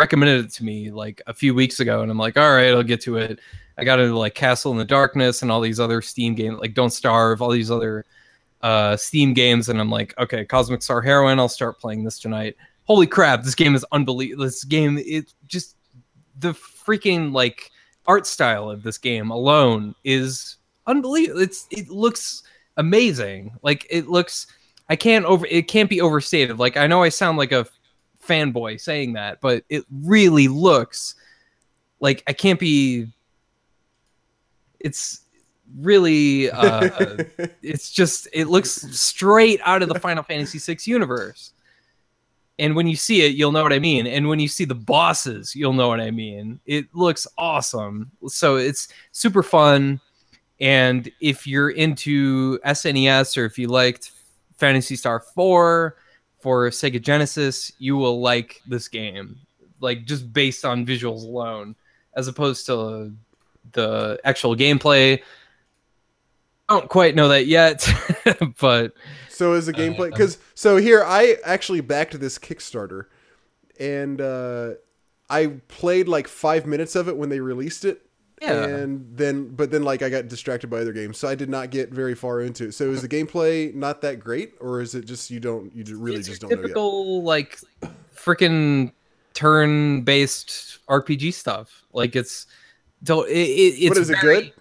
recommended 0.00 0.46
it 0.46 0.52
to 0.52 0.64
me 0.64 0.90
like 0.90 1.22
a 1.26 1.34
few 1.34 1.54
weeks 1.54 1.80
ago, 1.80 2.02
and 2.02 2.10
I'm 2.10 2.18
like, 2.18 2.36
all 2.36 2.54
right, 2.54 2.70
I'll 2.70 2.82
get 2.82 3.02
to 3.02 3.18
it. 3.18 3.38
I 3.78 3.84
got 3.84 4.00
into 4.00 4.16
like 4.18 4.34
Castle 4.34 4.72
in 4.72 4.78
the 4.78 4.84
Darkness 4.84 5.42
and 5.42 5.50
all 5.50 5.60
these 5.60 5.80
other 5.80 6.00
Steam 6.00 6.34
games, 6.34 6.58
like 6.60 6.74
Don't 6.74 6.90
Starve, 6.90 7.42
all 7.42 7.50
these 7.50 7.70
other 7.70 8.04
uh, 8.62 8.96
Steam 8.96 9.34
games, 9.34 9.68
and 9.68 9.80
I'm 9.80 9.90
like, 9.90 10.14
okay, 10.18 10.44
Cosmic 10.44 10.82
Star 10.82 11.02
Heroine, 11.02 11.38
I'll 11.38 11.48
start 11.48 11.78
playing 11.78 12.04
this 12.04 12.18
tonight. 12.18 12.56
Holy 12.84 13.06
crap, 13.06 13.42
this 13.42 13.54
game 13.54 13.74
is 13.74 13.84
unbelievable. 13.92 14.44
This 14.44 14.64
game, 14.64 14.98
it 14.98 15.32
just 15.46 15.76
the 16.38 16.52
freaking 16.52 17.32
like 17.32 17.70
art 18.06 18.26
style 18.26 18.70
of 18.70 18.82
this 18.82 18.98
game 18.98 19.30
alone 19.30 19.94
is 20.04 20.56
unbelievable. 20.86 21.40
It's 21.40 21.66
it 21.70 21.88
looks 21.88 22.42
amazing. 22.76 23.52
Like 23.62 23.86
it 23.90 24.08
looks, 24.08 24.46
I 24.88 24.96
can't 24.96 25.24
over, 25.24 25.46
it 25.46 25.68
can't 25.68 25.90
be 25.90 26.00
overstated. 26.00 26.58
Like 26.58 26.76
I 26.76 26.86
know 26.86 27.02
I 27.02 27.08
sound 27.08 27.38
like 27.38 27.52
a 27.52 27.66
fanboy 28.26 28.80
saying 28.80 29.12
that, 29.14 29.40
but 29.40 29.64
it 29.68 29.84
really 29.90 30.48
looks 30.48 31.14
like 32.00 32.22
I 32.26 32.32
can't 32.32 32.60
be. 32.60 33.08
It's 34.80 35.20
really 35.78 36.50
uh, 36.50 36.90
it's 37.62 37.90
just 37.90 38.28
it 38.32 38.46
looks 38.46 38.70
straight 38.98 39.60
out 39.64 39.82
of 39.82 39.88
the 39.88 39.98
Final 39.98 40.22
Fantasy 40.22 40.58
VI 40.58 40.78
universe. 40.84 41.52
And 42.58 42.74
when 42.74 42.86
you 42.86 42.96
see 42.96 43.22
it, 43.22 43.34
you'll 43.34 43.52
know 43.52 43.62
what 43.62 43.72
I 43.72 43.78
mean. 43.78 44.06
And 44.06 44.28
when 44.28 44.40
you 44.40 44.48
see 44.48 44.64
the 44.64 44.74
bosses, 44.74 45.54
you'll 45.54 45.74
know 45.74 45.88
what 45.88 46.00
I 46.00 46.10
mean. 46.10 46.58
It 46.64 46.86
looks 46.94 47.26
awesome. 47.36 48.10
So 48.28 48.56
it's 48.56 48.88
super 49.12 49.42
fun. 49.42 50.00
And 50.58 51.10
if 51.20 51.46
you're 51.46 51.70
into 51.70 52.58
SNES 52.60 53.36
or 53.36 53.44
if 53.44 53.58
you 53.58 53.68
liked 53.68 54.12
Phantasy 54.56 54.96
Star 54.96 55.20
4 55.20 55.96
for 56.40 56.70
Sega 56.70 57.00
Genesis, 57.00 57.72
you 57.78 57.96
will 57.96 58.20
like 58.22 58.62
this 58.66 58.88
game. 58.88 59.36
Like 59.80 60.06
just 60.06 60.32
based 60.32 60.64
on 60.64 60.86
visuals 60.86 61.24
alone, 61.24 61.76
as 62.16 62.26
opposed 62.26 62.64
to 62.66 63.12
the 63.72 64.20
actual 64.24 64.56
gameplay. 64.56 65.20
I 66.68 66.78
don't 66.78 66.88
quite 66.88 67.14
know 67.14 67.28
that 67.28 67.46
yet, 67.46 67.88
but 68.60 68.94
So 69.28 69.52
is 69.52 69.66
the 69.66 69.72
gameplay 69.72 70.10
because 70.10 70.38
so 70.54 70.78
here 70.78 71.04
I 71.04 71.36
actually 71.44 71.80
backed 71.80 72.18
this 72.18 72.38
Kickstarter, 72.38 73.06
and 73.78 74.20
uh, 74.20 74.70
I 75.30 75.46
played 75.68 76.08
like 76.08 76.26
five 76.26 76.66
minutes 76.66 76.96
of 76.96 77.08
it 77.08 77.16
when 77.16 77.28
they 77.28 77.40
released 77.40 77.84
it, 77.84 78.06
yeah, 78.42 78.64
and 78.64 79.16
then 79.16 79.48
but 79.54 79.70
then 79.70 79.82
like 79.84 80.02
I 80.02 80.08
got 80.08 80.28
distracted 80.28 80.68
by 80.68 80.78
other 80.78 80.92
games, 80.92 81.18
so 81.18 81.28
I 81.28 81.34
did 81.36 81.48
not 81.48 81.70
get 81.70 81.90
very 81.90 82.14
far 82.14 82.40
into 82.40 82.66
it. 82.66 82.72
So 82.72 82.90
is 82.90 83.02
the 83.02 83.08
gameplay 83.08 83.72
not 83.72 84.00
that 84.02 84.18
great, 84.18 84.54
or 84.60 84.80
is 84.80 84.94
it 84.94 85.04
just 85.04 85.30
you 85.30 85.38
don't 85.38 85.74
you 85.74 85.84
really 85.96 86.18
it's 86.18 86.28
just 86.28 86.40
don't 86.40 86.50
know 86.50 86.56
typical 86.56 87.22
like 87.22 87.60
freaking 88.14 88.92
turn-based 89.36 90.78
RPG 90.88 91.34
stuff. 91.34 91.84
Like 91.92 92.16
it's 92.16 92.46
don't 93.06 93.28
it, 93.28 93.32
it, 93.32 93.74
it's 93.78 93.88
What 93.88 93.98
is 93.98 94.10
it 94.10 94.20
good? 94.20 94.52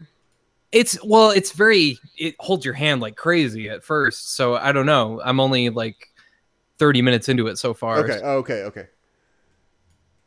It's 0.72 1.04
well, 1.04 1.32
it's 1.32 1.52
very 1.52 1.98
it 2.18 2.36
holds 2.40 2.66
your 2.66 2.74
hand 2.74 3.02
like 3.02 3.16
crazy 3.16 3.70
at 3.70 3.84
first. 3.84 4.36
So 4.36 4.56
I 4.56 4.72
don't 4.72 4.86
know. 4.86 5.22
I'm 5.24 5.40
only 5.40 5.70
like 5.70 6.10
30 6.78 7.02
minutes 7.02 7.30
into 7.30 7.48
it 7.48 7.58
so 7.58 7.74
far. 7.74 8.00
Okay, 8.00 8.20
oh, 8.24 8.38
okay, 8.38 8.64
okay. 8.64 8.88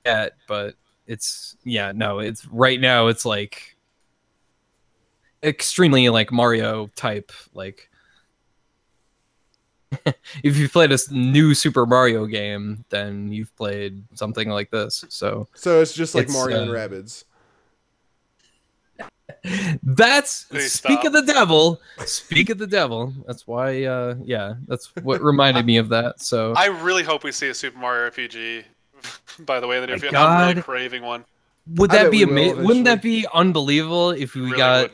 yet, 0.04 0.34
but 0.46 0.74
it's 1.06 1.56
yeah, 1.64 1.92
no, 1.94 2.18
it's 2.18 2.46
right 2.46 2.80
now 2.80 3.08
it's 3.08 3.24
like 3.24 3.76
extremely 5.42 6.08
like 6.08 6.32
Mario 6.32 6.88
type 6.96 7.30
like 7.54 7.88
if 10.42 10.56
you've 10.56 10.72
played 10.72 10.92
a 10.92 10.98
new 11.10 11.54
Super 11.54 11.86
Mario 11.86 12.26
game, 12.26 12.84
then 12.88 13.32
you've 13.32 13.54
played 13.56 14.02
something 14.14 14.48
like 14.48 14.70
this. 14.70 15.04
So 15.08 15.48
So 15.54 15.80
it's 15.80 15.94
just 15.94 16.14
like 16.14 16.24
It's, 16.24 16.32
Mario 16.32 16.62
and 16.62 16.70
uh, 16.70 16.74
Rabbids. 16.74 17.24
That's 19.82 20.44
Please 20.44 20.72
speak 20.72 21.00
stop. 21.00 21.06
of 21.06 21.12
the 21.12 21.32
devil. 21.32 21.80
Speak 22.04 22.50
of 22.50 22.58
the 22.58 22.66
devil. 22.66 23.12
That's 23.26 23.46
why 23.46 23.84
uh 23.84 24.16
yeah, 24.22 24.54
that's 24.66 24.94
what 25.02 25.22
reminded 25.22 25.66
me 25.66 25.76
of 25.76 25.88
that. 25.90 26.20
So 26.20 26.54
I 26.56 26.66
really 26.66 27.02
hope 27.02 27.24
we 27.24 27.32
see 27.32 27.48
a 27.48 27.54
Super 27.54 27.78
Mario 27.78 28.10
RPG. 28.10 28.64
By 29.40 29.60
the 29.60 29.66
way, 29.66 29.76
in 29.76 29.82
the 29.82 29.86
near 29.88 29.96
My 29.96 30.00
future, 30.00 30.16
I'm 30.16 30.40
really 30.40 30.54
God. 30.54 30.64
craving 30.64 31.02
one. 31.02 31.24
Would 31.74 31.90
that 31.90 32.10
be 32.10 32.22
amazing? 32.22 32.64
Wouldn't 32.64 32.86
that 32.86 33.02
be 33.02 33.26
unbelievable 33.32 34.10
if 34.10 34.34
we 34.34 34.40
really 34.42 34.56
got 34.56 34.90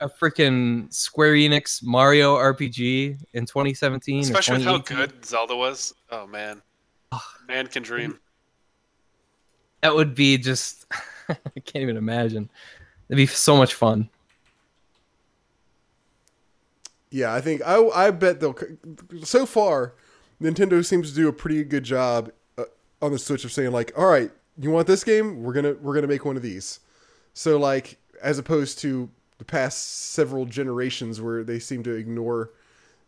a 0.00 0.08
freaking 0.08 0.92
Square 0.92 1.34
Enix 1.34 1.82
Mario 1.82 2.36
RPG 2.36 3.18
in 3.34 3.46
2017 3.46 4.20
Especially 4.20 4.56
with 4.56 4.64
how 4.64 4.78
good 4.78 5.24
Zelda 5.24 5.56
was. 5.56 5.94
Oh 6.10 6.26
man, 6.26 6.62
man 7.48 7.66
can 7.66 7.82
dream. 7.82 8.18
That 9.80 9.94
would 9.94 10.14
be 10.14 10.38
just 10.38 10.86
I 11.28 11.60
can't 11.64 11.82
even 11.82 11.96
imagine. 11.96 12.50
It'd 13.12 13.18
be 13.18 13.26
so 13.26 13.58
much 13.58 13.74
fun. 13.74 14.08
Yeah, 17.10 17.34
I 17.34 17.42
think 17.42 17.60
I 17.66 17.76
I 17.88 18.10
bet 18.10 18.40
they'll. 18.40 18.56
So 19.22 19.44
far, 19.44 19.92
Nintendo 20.40 20.82
seems 20.82 21.10
to 21.10 21.14
do 21.14 21.28
a 21.28 21.32
pretty 21.32 21.62
good 21.62 21.84
job 21.84 22.32
uh, 22.56 22.64
on 23.02 23.12
the 23.12 23.18
Switch 23.18 23.44
of 23.44 23.52
saying 23.52 23.70
like, 23.70 23.92
"All 23.98 24.06
right, 24.06 24.30
you 24.58 24.70
want 24.70 24.86
this 24.86 25.04
game? 25.04 25.42
We're 25.42 25.52
gonna 25.52 25.74
we're 25.74 25.94
gonna 25.94 26.06
make 26.06 26.24
one 26.24 26.36
of 26.36 26.42
these." 26.42 26.80
So 27.34 27.58
like, 27.58 27.98
as 28.22 28.38
opposed 28.38 28.78
to 28.78 29.10
the 29.36 29.44
past 29.44 30.12
several 30.12 30.46
generations 30.46 31.20
where 31.20 31.44
they 31.44 31.58
seem 31.58 31.82
to 31.82 31.90
ignore 31.92 32.50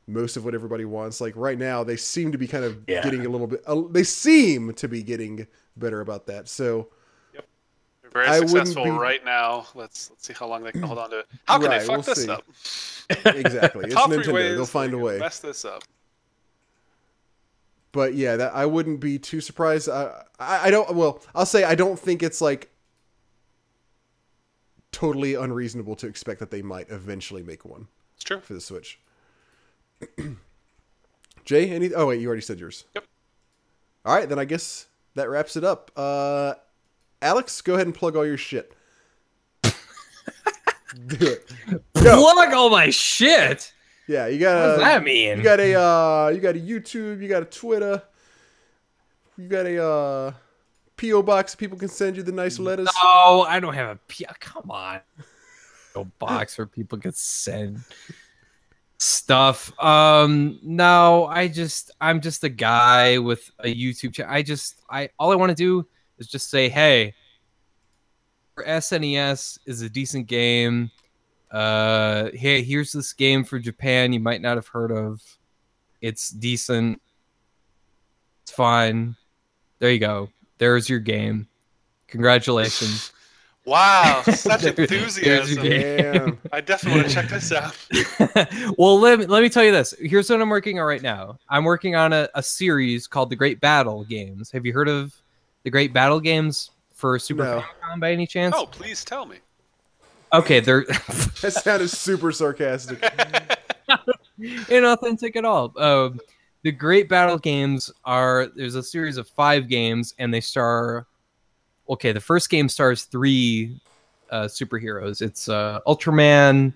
most 0.06 0.36
of 0.36 0.44
what 0.44 0.54
everybody 0.54 0.84
wants. 0.84 1.18
Like 1.22 1.32
right 1.34 1.56
now, 1.58 1.82
they 1.82 1.96
seem 1.96 2.30
to 2.32 2.36
be 2.36 2.46
kind 2.46 2.64
of 2.64 2.76
Yeah. 2.86 3.02
getting 3.02 3.24
a 3.24 3.28
little 3.30 3.46
bit. 3.46 3.62
Uh, 3.66 3.84
they 3.90 4.02
seem 4.02 4.74
to 4.74 4.86
be 4.86 5.02
getting 5.02 5.46
better 5.78 6.02
about 6.02 6.26
that. 6.26 6.46
So 6.46 6.88
They're 8.04 8.10
very 8.22 8.26
I 8.28 8.38
successful 8.40 8.84
be- 8.84 8.90
right 8.90 9.24
now. 9.24 9.66
Let's 9.74 10.10
let's 10.10 10.26
see 10.26 10.34
how 10.34 10.46
long 10.46 10.62
they 10.62 10.72
can 10.72 10.82
hold 10.82 10.98
on 10.98 11.08
to 11.10 11.20
it. 11.20 11.26
How 11.46 11.58
can 11.58 11.68
Right, 11.70 11.80
they 11.80 11.86
fuck 11.86 11.96
we'll 11.96 12.02
this 12.02 12.22
see. 12.24 12.28
up? 12.30 12.44
exactly, 13.34 13.86
it's 13.86 13.94
Nintendo. 13.94 14.54
They'll 14.56 14.66
find 14.66 14.92
they 14.92 14.98
a 14.98 15.00
way. 15.00 15.18
Mess 15.18 15.38
this 15.38 15.64
up. 15.64 15.82
but 17.92 18.12
yeah, 18.14 18.36
that 18.36 18.54
I 18.54 18.66
wouldn't 18.66 19.00
be 19.00 19.18
too 19.18 19.40
surprised. 19.40 19.88
I, 19.88 20.22
I 20.38 20.66
I 20.66 20.70
don't. 20.70 20.94
Well, 20.94 21.22
I'll 21.34 21.46
say 21.46 21.64
I 21.64 21.74
don't 21.74 21.98
think 21.98 22.22
it's 22.22 22.42
like 22.42 22.70
totally 24.92 25.34
unreasonable 25.34 25.96
to 25.96 26.06
expect 26.06 26.40
that 26.40 26.50
they 26.50 26.60
might 26.62 26.88
eventually 26.90 27.42
make 27.42 27.64
one 27.64 27.88
It's 28.16 28.24
true. 28.24 28.40
for 28.40 28.52
the 28.52 28.60
Switch. 28.60 28.98
Jay, 31.44 31.70
any? 31.70 31.92
Oh 31.94 32.06
wait, 32.08 32.20
you 32.20 32.26
already 32.26 32.42
said 32.42 32.60
yours. 32.60 32.84
Yep. 32.94 33.04
All 34.04 34.14
right, 34.14 34.28
then 34.28 34.38
I 34.38 34.44
guess 34.44 34.86
that 35.14 35.30
wraps 35.30 35.56
it 35.56 35.64
up. 35.64 35.90
Uh, 35.96 36.54
Alex, 37.24 37.62
go 37.62 37.74
ahead 37.74 37.86
and 37.86 37.94
plug 37.94 38.16
all 38.16 38.26
your 38.26 38.36
shit. 38.36 38.72
Do 39.62 39.72
it. 41.20 41.50
Go. 41.94 42.32
Plug 42.32 42.52
all 42.52 42.68
my 42.68 42.90
shit. 42.90 43.72
Yeah, 44.06 44.26
you 44.26 44.34
What 44.44 44.52
got. 44.52 44.66
does 44.66 44.78
that 44.80 45.02
mean? 45.02 45.38
You 45.38 45.42
got 45.42 45.58
a 45.58 45.74
uh, 45.74 46.28
you 46.34 46.40
got 46.40 46.54
a 46.54 46.58
YouTube, 46.60 47.22
you 47.22 47.28
got 47.28 47.42
a 47.42 47.46
Twitter, 47.46 48.02
you 49.38 49.48
got 49.48 49.64
a 49.64 49.82
uh, 49.82 50.32
PO 50.98 51.22
box. 51.22 51.54
People 51.54 51.78
can 51.78 51.88
send 51.88 52.18
you 52.18 52.22
the 52.22 52.30
nice 52.30 52.58
letters. 52.58 52.88
No, 53.02 53.42
I 53.48 53.58
don't 53.58 53.72
have 53.72 53.96
a 53.96 53.98
P. 54.06 54.26
Come 54.40 54.70
on. 54.70 55.00
Box 56.18 56.58
where 56.58 56.66
people 56.66 56.98
can 56.98 57.12
send 57.12 57.78
stuff. 58.98 59.72
Um, 59.82 60.58
no, 60.62 61.24
I 61.24 61.48
just 61.48 61.90
I'm 62.02 62.20
just 62.20 62.44
a 62.44 62.50
guy 62.50 63.16
with 63.16 63.50
a 63.60 63.74
YouTube 63.74 64.12
channel. 64.12 64.30
I 64.34 64.42
just 64.42 64.82
I 64.90 65.08
all 65.18 65.32
I 65.32 65.36
want 65.36 65.50
to 65.50 65.56
do 65.56 65.86
is 66.18 66.26
just 66.26 66.50
say, 66.50 66.68
hey, 66.68 67.14
for 68.54 68.64
SNES 68.64 69.58
is 69.66 69.82
a 69.82 69.88
decent 69.88 70.26
game. 70.26 70.90
Uh, 71.50 72.30
hey, 72.34 72.62
here's 72.62 72.92
this 72.92 73.12
game 73.12 73.44
for 73.44 73.58
Japan 73.58 74.12
you 74.12 74.20
might 74.20 74.40
not 74.40 74.56
have 74.56 74.68
heard 74.68 74.90
of. 74.90 75.22
It's 76.00 76.30
decent. 76.30 77.00
It's 78.42 78.52
fine. 78.52 79.16
There 79.78 79.90
you 79.90 79.98
go. 79.98 80.30
There's 80.58 80.88
your 80.88 81.00
game. 81.00 81.48
Congratulations. 82.08 83.12
Wow, 83.66 84.22
such 84.24 84.60
There- 84.60 84.72
there's 84.86 85.18
your 85.18 85.36
enthusiasm. 85.36 85.62
Damn. 85.64 86.38
I 86.52 86.60
definitely 86.60 87.00
want 87.00 87.08
to 87.08 87.14
check 87.14 87.30
this 87.30 87.50
out. 87.50 87.74
well, 88.78 89.00
let 89.00 89.18
me, 89.18 89.24
let 89.24 89.42
me 89.42 89.48
tell 89.48 89.64
you 89.64 89.72
this. 89.72 89.94
Here's 89.98 90.28
what 90.28 90.40
I'm 90.40 90.50
working 90.50 90.78
on 90.78 90.86
right 90.86 91.00
now. 91.00 91.38
I'm 91.48 91.64
working 91.64 91.96
on 91.96 92.12
a, 92.12 92.28
a 92.34 92.42
series 92.42 93.06
called 93.06 93.30
The 93.30 93.36
Great 93.36 93.60
Battle 93.60 94.04
Games. 94.04 94.50
Have 94.50 94.66
you 94.66 94.74
heard 94.74 94.88
of 94.88 95.14
The 95.64 95.70
Great 95.70 95.92
Battle 95.92 96.20
Games 96.20 96.70
for 96.92 97.18
Super 97.18 97.42
No. 97.44 97.64
Famicom 97.82 98.00
by 98.00 98.12
any 98.12 98.26
chance? 98.26 98.54
Oh, 98.56 98.66
please 98.66 99.04
tell 99.04 99.26
me. 99.26 99.38
Okay, 100.32 100.60
they're 100.60 100.84
That 101.42 101.60
sounded 101.62 101.88
super 101.88 102.32
sarcastic. 102.32 103.00
inauthentic 104.40 105.36
at 105.36 105.44
all. 105.44 105.72
Um, 105.76 106.20
the 106.62 106.72
Great 106.72 107.08
Battle 107.08 107.38
games 107.38 107.90
are 108.04 108.48
there's 108.54 108.74
a 108.74 108.82
series 108.82 109.16
of 109.16 109.28
five 109.28 109.68
games, 109.68 110.14
and 110.18 110.32
they 110.32 110.40
star. 110.40 111.06
Okay, 111.88 112.12
the 112.12 112.20
first 112.20 112.48
game 112.48 112.68
stars 112.68 113.04
three 113.04 113.78
uh, 114.30 114.44
superheroes. 114.44 115.20
It's 115.20 115.48
uh, 115.48 115.80
Ultraman, 115.86 116.72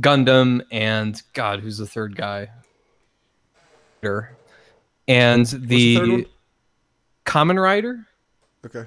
Gundam, 0.00 0.62
and 0.72 1.22
God, 1.32 1.60
who's 1.60 1.78
the 1.78 1.86
third 1.86 2.16
guy? 2.16 2.48
And 5.08 5.46
the 5.46 5.56
the, 5.58 5.96
third 5.96 6.08
one? 6.08 6.26
Kamen 7.26 7.60
Rider. 7.62 8.06
Okay. 8.64 8.86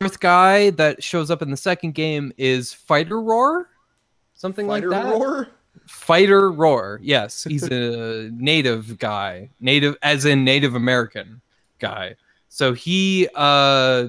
Fourth 0.00 0.20
guy 0.20 0.70
that 0.70 1.02
shows 1.02 1.30
up 1.30 1.42
in 1.42 1.50
the 1.50 1.56
second 1.56 1.94
game 1.94 2.32
is 2.38 2.72
Fighter 2.72 3.20
Roar, 3.20 3.68
something 4.34 4.66
Fighter 4.66 4.90
like 4.90 5.04
that. 5.04 5.10
roar. 5.10 5.48
Fighter 5.86 6.50
Roar. 6.50 7.00
Yes, 7.02 7.44
he's 7.44 7.64
a 7.64 8.30
native 8.32 8.98
guy, 8.98 9.50
native 9.60 9.96
as 10.02 10.24
in 10.24 10.44
Native 10.44 10.74
American 10.74 11.40
guy. 11.78 12.14
So 12.48 12.72
he, 12.72 13.28
uh, 13.34 14.08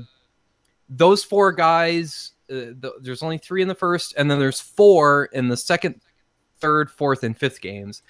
those 0.90 1.24
four 1.24 1.52
guys. 1.52 2.32
Uh, 2.50 2.76
th- 2.82 2.94
there's 3.02 3.24
only 3.24 3.38
three 3.38 3.62
in 3.62 3.68
the 3.68 3.76
first, 3.76 4.14
and 4.18 4.30
then 4.30 4.38
there's 4.40 4.60
four 4.60 5.26
in 5.32 5.48
the 5.48 5.56
second, 5.56 6.02
third, 6.60 6.92
fourth, 6.92 7.24
and 7.24 7.38
fifth 7.38 7.62
games. 7.62 8.02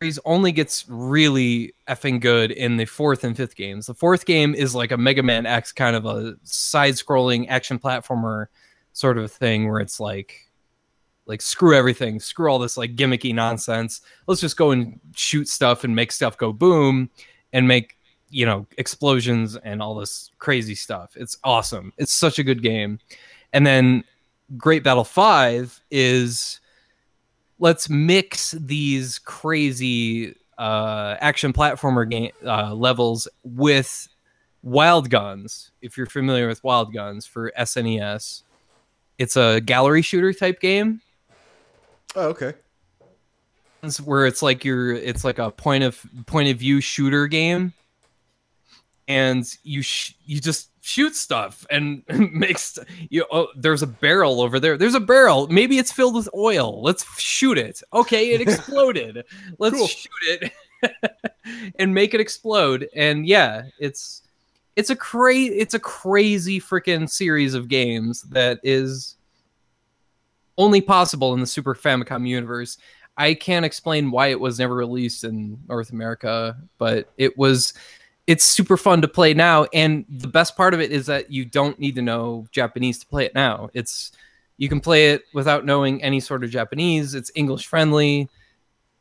Series 0.00 0.18
only 0.26 0.52
gets 0.52 0.84
really 0.88 1.72
effing 1.88 2.20
good 2.20 2.50
in 2.50 2.76
the 2.76 2.84
fourth 2.84 3.24
and 3.24 3.34
fifth 3.34 3.56
games. 3.56 3.86
The 3.86 3.94
fourth 3.94 4.26
game 4.26 4.54
is 4.54 4.74
like 4.74 4.92
a 4.92 4.96
Mega 4.98 5.22
Man 5.22 5.46
X 5.46 5.72
kind 5.72 5.96
of 5.96 6.04
a 6.04 6.36
side-scrolling 6.42 7.46
action 7.48 7.78
platformer 7.78 8.46
sort 8.92 9.16
of 9.16 9.32
thing, 9.32 9.70
where 9.70 9.80
it's 9.80 9.98
like 9.98 10.50
like 11.24 11.40
screw 11.40 11.74
everything 11.74 12.20
screw 12.20 12.50
all 12.50 12.58
this 12.58 12.76
like 12.76 12.94
gimmicky 12.94 13.34
nonsense. 13.34 14.02
Let's 14.26 14.40
just 14.40 14.56
go 14.58 14.70
and 14.70 15.00
shoot 15.14 15.48
stuff 15.48 15.82
and 15.82 15.96
make 15.96 16.12
stuff 16.12 16.36
go 16.36 16.52
boom 16.52 17.10
and 17.54 17.66
make 17.66 17.96
you 18.28 18.44
know 18.44 18.66
explosions 18.76 19.56
and 19.56 19.80
all 19.80 19.94
this 19.94 20.30
crazy 20.38 20.74
stuff. 20.74 21.16
It's 21.16 21.38
awesome. 21.42 21.92
It's 21.96 22.12
such 22.12 22.38
a 22.38 22.44
good 22.44 22.62
game. 22.62 22.98
And 23.54 23.66
then 23.66 24.04
great 24.58 24.84
battle 24.84 25.04
5 25.04 25.80
is 25.90 26.60
let's 27.58 27.88
mix 27.88 28.52
these 28.52 29.18
crazy 29.18 30.34
uh 30.58 31.16
action 31.20 31.52
platformer 31.52 32.08
game 32.08 32.32
uh, 32.44 32.74
levels 32.74 33.28
with 33.44 34.08
wild 34.62 35.10
guns 35.10 35.70
if 35.82 35.96
you're 35.96 36.06
familiar 36.06 36.48
with 36.48 36.64
wild 36.64 36.92
guns 36.92 37.26
for 37.26 37.52
snes 37.58 38.42
it's 39.18 39.36
a 39.36 39.60
gallery 39.60 40.02
shooter 40.02 40.32
type 40.32 40.60
game. 40.60 41.00
Oh, 42.14 42.28
okay. 42.28 42.54
where 44.02 44.26
it's 44.26 44.42
like 44.42 44.64
you're 44.64 44.92
it's 44.92 45.24
like 45.24 45.38
a 45.38 45.50
point 45.50 45.84
of 45.84 46.04
point 46.26 46.48
of 46.48 46.58
view 46.58 46.80
shooter 46.80 47.26
game. 47.26 47.72
And 49.08 49.46
you 49.62 49.82
sh- 49.82 50.14
you 50.24 50.40
just 50.40 50.70
shoot 50.86 51.16
stuff 51.16 51.66
and 51.68 52.02
makes 52.32 52.78
you 53.10 53.26
oh 53.32 53.48
there's 53.56 53.82
a 53.82 53.86
barrel 53.86 54.40
over 54.40 54.60
there. 54.60 54.76
There's 54.78 54.94
a 54.94 55.00
barrel. 55.00 55.48
Maybe 55.48 55.78
it's 55.78 55.90
filled 55.92 56.14
with 56.14 56.28
oil. 56.34 56.80
Let's 56.82 57.04
shoot 57.20 57.58
it. 57.58 57.82
Okay 57.92 58.30
it 58.32 58.40
exploded. 58.46 59.24
Let's 59.58 59.76
Cool. 59.76 59.86
shoot 59.88 60.10
it 60.22 60.52
and 61.78 61.92
make 61.92 62.14
it 62.14 62.20
explode. 62.20 62.88
And 62.94 63.26
yeah 63.26 63.64
it's 63.80 64.22
it's 64.76 64.90
a 64.90 64.96
cra- 64.96 65.34
it's 65.34 65.74
a 65.74 65.80
crazy 65.80 66.60
freaking 66.60 67.08
series 67.10 67.54
of 67.54 67.68
games 67.68 68.22
that 68.30 68.60
is 68.62 69.16
only 70.58 70.80
possible 70.80 71.34
in 71.34 71.40
the 71.40 71.46
Super 71.46 71.74
Famicom 71.74 72.28
universe. 72.28 72.78
I 73.16 73.34
can't 73.34 73.64
explain 73.64 74.10
why 74.10 74.28
it 74.28 74.38
was 74.38 74.58
never 74.58 74.74
released 74.74 75.24
in 75.24 75.58
North 75.68 75.90
America, 75.90 76.56
but 76.78 77.10
it 77.16 77.36
was 77.38 77.72
it's 78.26 78.44
super 78.44 78.76
fun 78.76 79.00
to 79.02 79.08
play 79.08 79.32
now 79.34 79.64
and 79.72 80.04
the 80.08 80.28
best 80.28 80.56
part 80.56 80.74
of 80.74 80.80
it 80.80 80.90
is 80.90 81.06
that 81.06 81.30
you 81.30 81.44
don't 81.44 81.78
need 81.78 81.94
to 81.94 82.02
know 82.02 82.46
Japanese 82.50 82.98
to 82.98 83.06
play 83.06 83.24
it 83.24 83.34
now. 83.34 83.70
It's 83.72 84.12
you 84.58 84.68
can 84.68 84.80
play 84.80 85.12
it 85.12 85.24
without 85.34 85.64
knowing 85.64 86.02
any 86.02 86.18
sort 86.18 86.42
of 86.42 86.50
Japanese. 86.50 87.14
It's 87.14 87.30
English 87.34 87.66
friendly. 87.66 88.28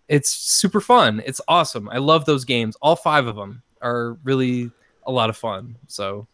It's 0.08 0.30
super 0.30 0.82
fun. 0.82 1.24
It's 1.26 1.42
awesome. 1.48 1.90
I 1.90 1.98
love 1.98 2.26
those 2.26 2.46
games. 2.46 2.76
All 2.82 2.96
5 2.96 3.28
of 3.28 3.36
them 3.36 3.64
are 3.82 4.18
really 4.24 4.70
a 5.08 5.12
lot 5.12 5.30
of 5.30 5.38
fun. 5.38 5.78
So 5.88 6.28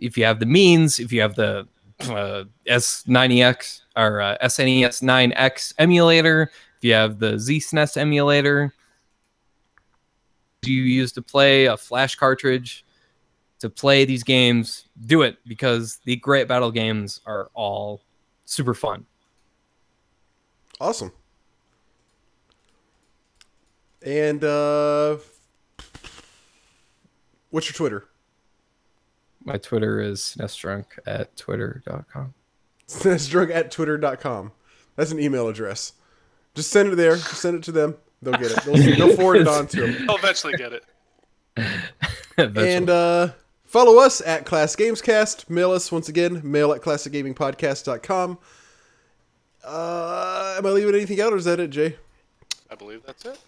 if 0.00 0.18
you 0.18 0.24
have 0.24 0.40
the 0.40 0.46
means, 0.46 0.98
if 0.98 1.12
you 1.12 1.20
have 1.20 1.34
the 1.34 1.68
uh, 2.00 2.44
S90X 2.66 3.82
or 3.96 4.20
uh, 4.20 4.36
SNES 4.42 5.02
9X 5.02 5.74
emulator, 5.78 6.50
if 6.78 6.84
you 6.84 6.92
have 6.92 7.18
the 7.18 7.34
ZSNES 7.34 7.96
emulator, 7.96 8.66
do 8.68 8.79
you 10.66 10.82
use 10.82 11.12
to 11.12 11.22
play 11.22 11.66
a 11.66 11.76
flash 11.76 12.16
cartridge 12.16 12.84
to 13.60 13.70
play 13.70 14.04
these 14.04 14.22
games? 14.22 14.88
Do 15.06 15.22
it 15.22 15.36
because 15.46 16.00
the 16.04 16.16
Great 16.16 16.48
Battle 16.48 16.70
games 16.70 17.20
are 17.26 17.50
all 17.54 18.02
super 18.44 18.74
fun. 18.74 19.06
Awesome. 20.80 21.12
And 24.02 24.42
uh 24.42 25.18
what's 27.50 27.68
your 27.68 27.74
Twitter? 27.74 28.06
My 29.44 29.56
Twitter 29.56 30.00
is 30.00 30.36
SNESDrunk 30.38 30.84
at 31.06 31.36
twitter.com. 31.36 32.34
It's 33.04 33.28
drunk 33.28 33.50
at 33.50 33.70
twitter.com. 33.70 34.52
That's 34.96 35.12
an 35.12 35.20
email 35.20 35.48
address. 35.48 35.92
Just 36.54 36.70
send 36.70 36.92
it 36.92 36.96
there. 36.96 37.14
Just 37.14 37.40
send 37.40 37.56
it 37.56 37.62
to 37.64 37.72
them. 37.72 37.96
They'll 38.22 38.34
get 38.34 38.52
it. 38.52 38.62
They'll, 38.64 38.96
they'll 38.96 39.16
forward 39.16 39.36
it 39.36 39.48
on 39.48 39.66
to 39.68 39.80
them. 39.80 40.06
They'll 40.06 40.16
eventually 40.16 40.54
get 40.54 40.72
it. 40.72 40.84
And 42.36 42.88
uh, 42.88 43.32
follow 43.64 43.98
us 43.98 44.20
at 44.20 44.46
Class 44.46 44.76
Gamescast. 44.76 45.50
Mail 45.50 45.72
us 45.72 45.90
once 45.92 46.08
again, 46.08 46.40
mail 46.44 46.72
at 46.72 46.80
classicgamingpodcast.com. 46.80 48.38
Uh, 49.62 50.54
am 50.56 50.66
I 50.66 50.70
leaving 50.70 50.94
anything 50.94 51.20
out 51.20 51.32
or 51.32 51.36
is 51.36 51.44
that 51.44 51.60
it, 51.60 51.70
Jay? 51.70 51.96
I 52.70 52.74
believe 52.74 53.02
that's 53.04 53.24
it. 53.24 53.38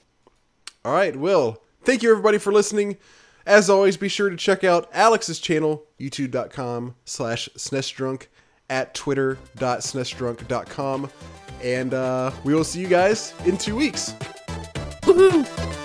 All 0.84 0.92
right, 0.92 1.16
Will. 1.16 1.62
Thank 1.84 2.02
you 2.02 2.10
everybody 2.10 2.38
for 2.38 2.52
listening. 2.52 2.98
As 3.46 3.70
always, 3.70 3.96
be 3.96 4.08
sure 4.08 4.30
to 4.30 4.36
check 4.36 4.62
out 4.62 4.88
Alex's 4.92 5.40
channel, 5.40 5.84
youtube.com 5.98 6.94
slash 7.04 7.48
snesdrunk, 7.56 8.26
at 8.70 8.94
twitter.snesdrunk.com. 8.94 11.10
And 11.62 11.94
uh, 11.94 12.30
we 12.44 12.54
will 12.54 12.64
see 12.64 12.80
you 12.80 12.88
guys 12.88 13.34
in 13.44 13.58
two 13.58 13.76
weeks. 13.76 14.14
Woohoo! 15.12 15.81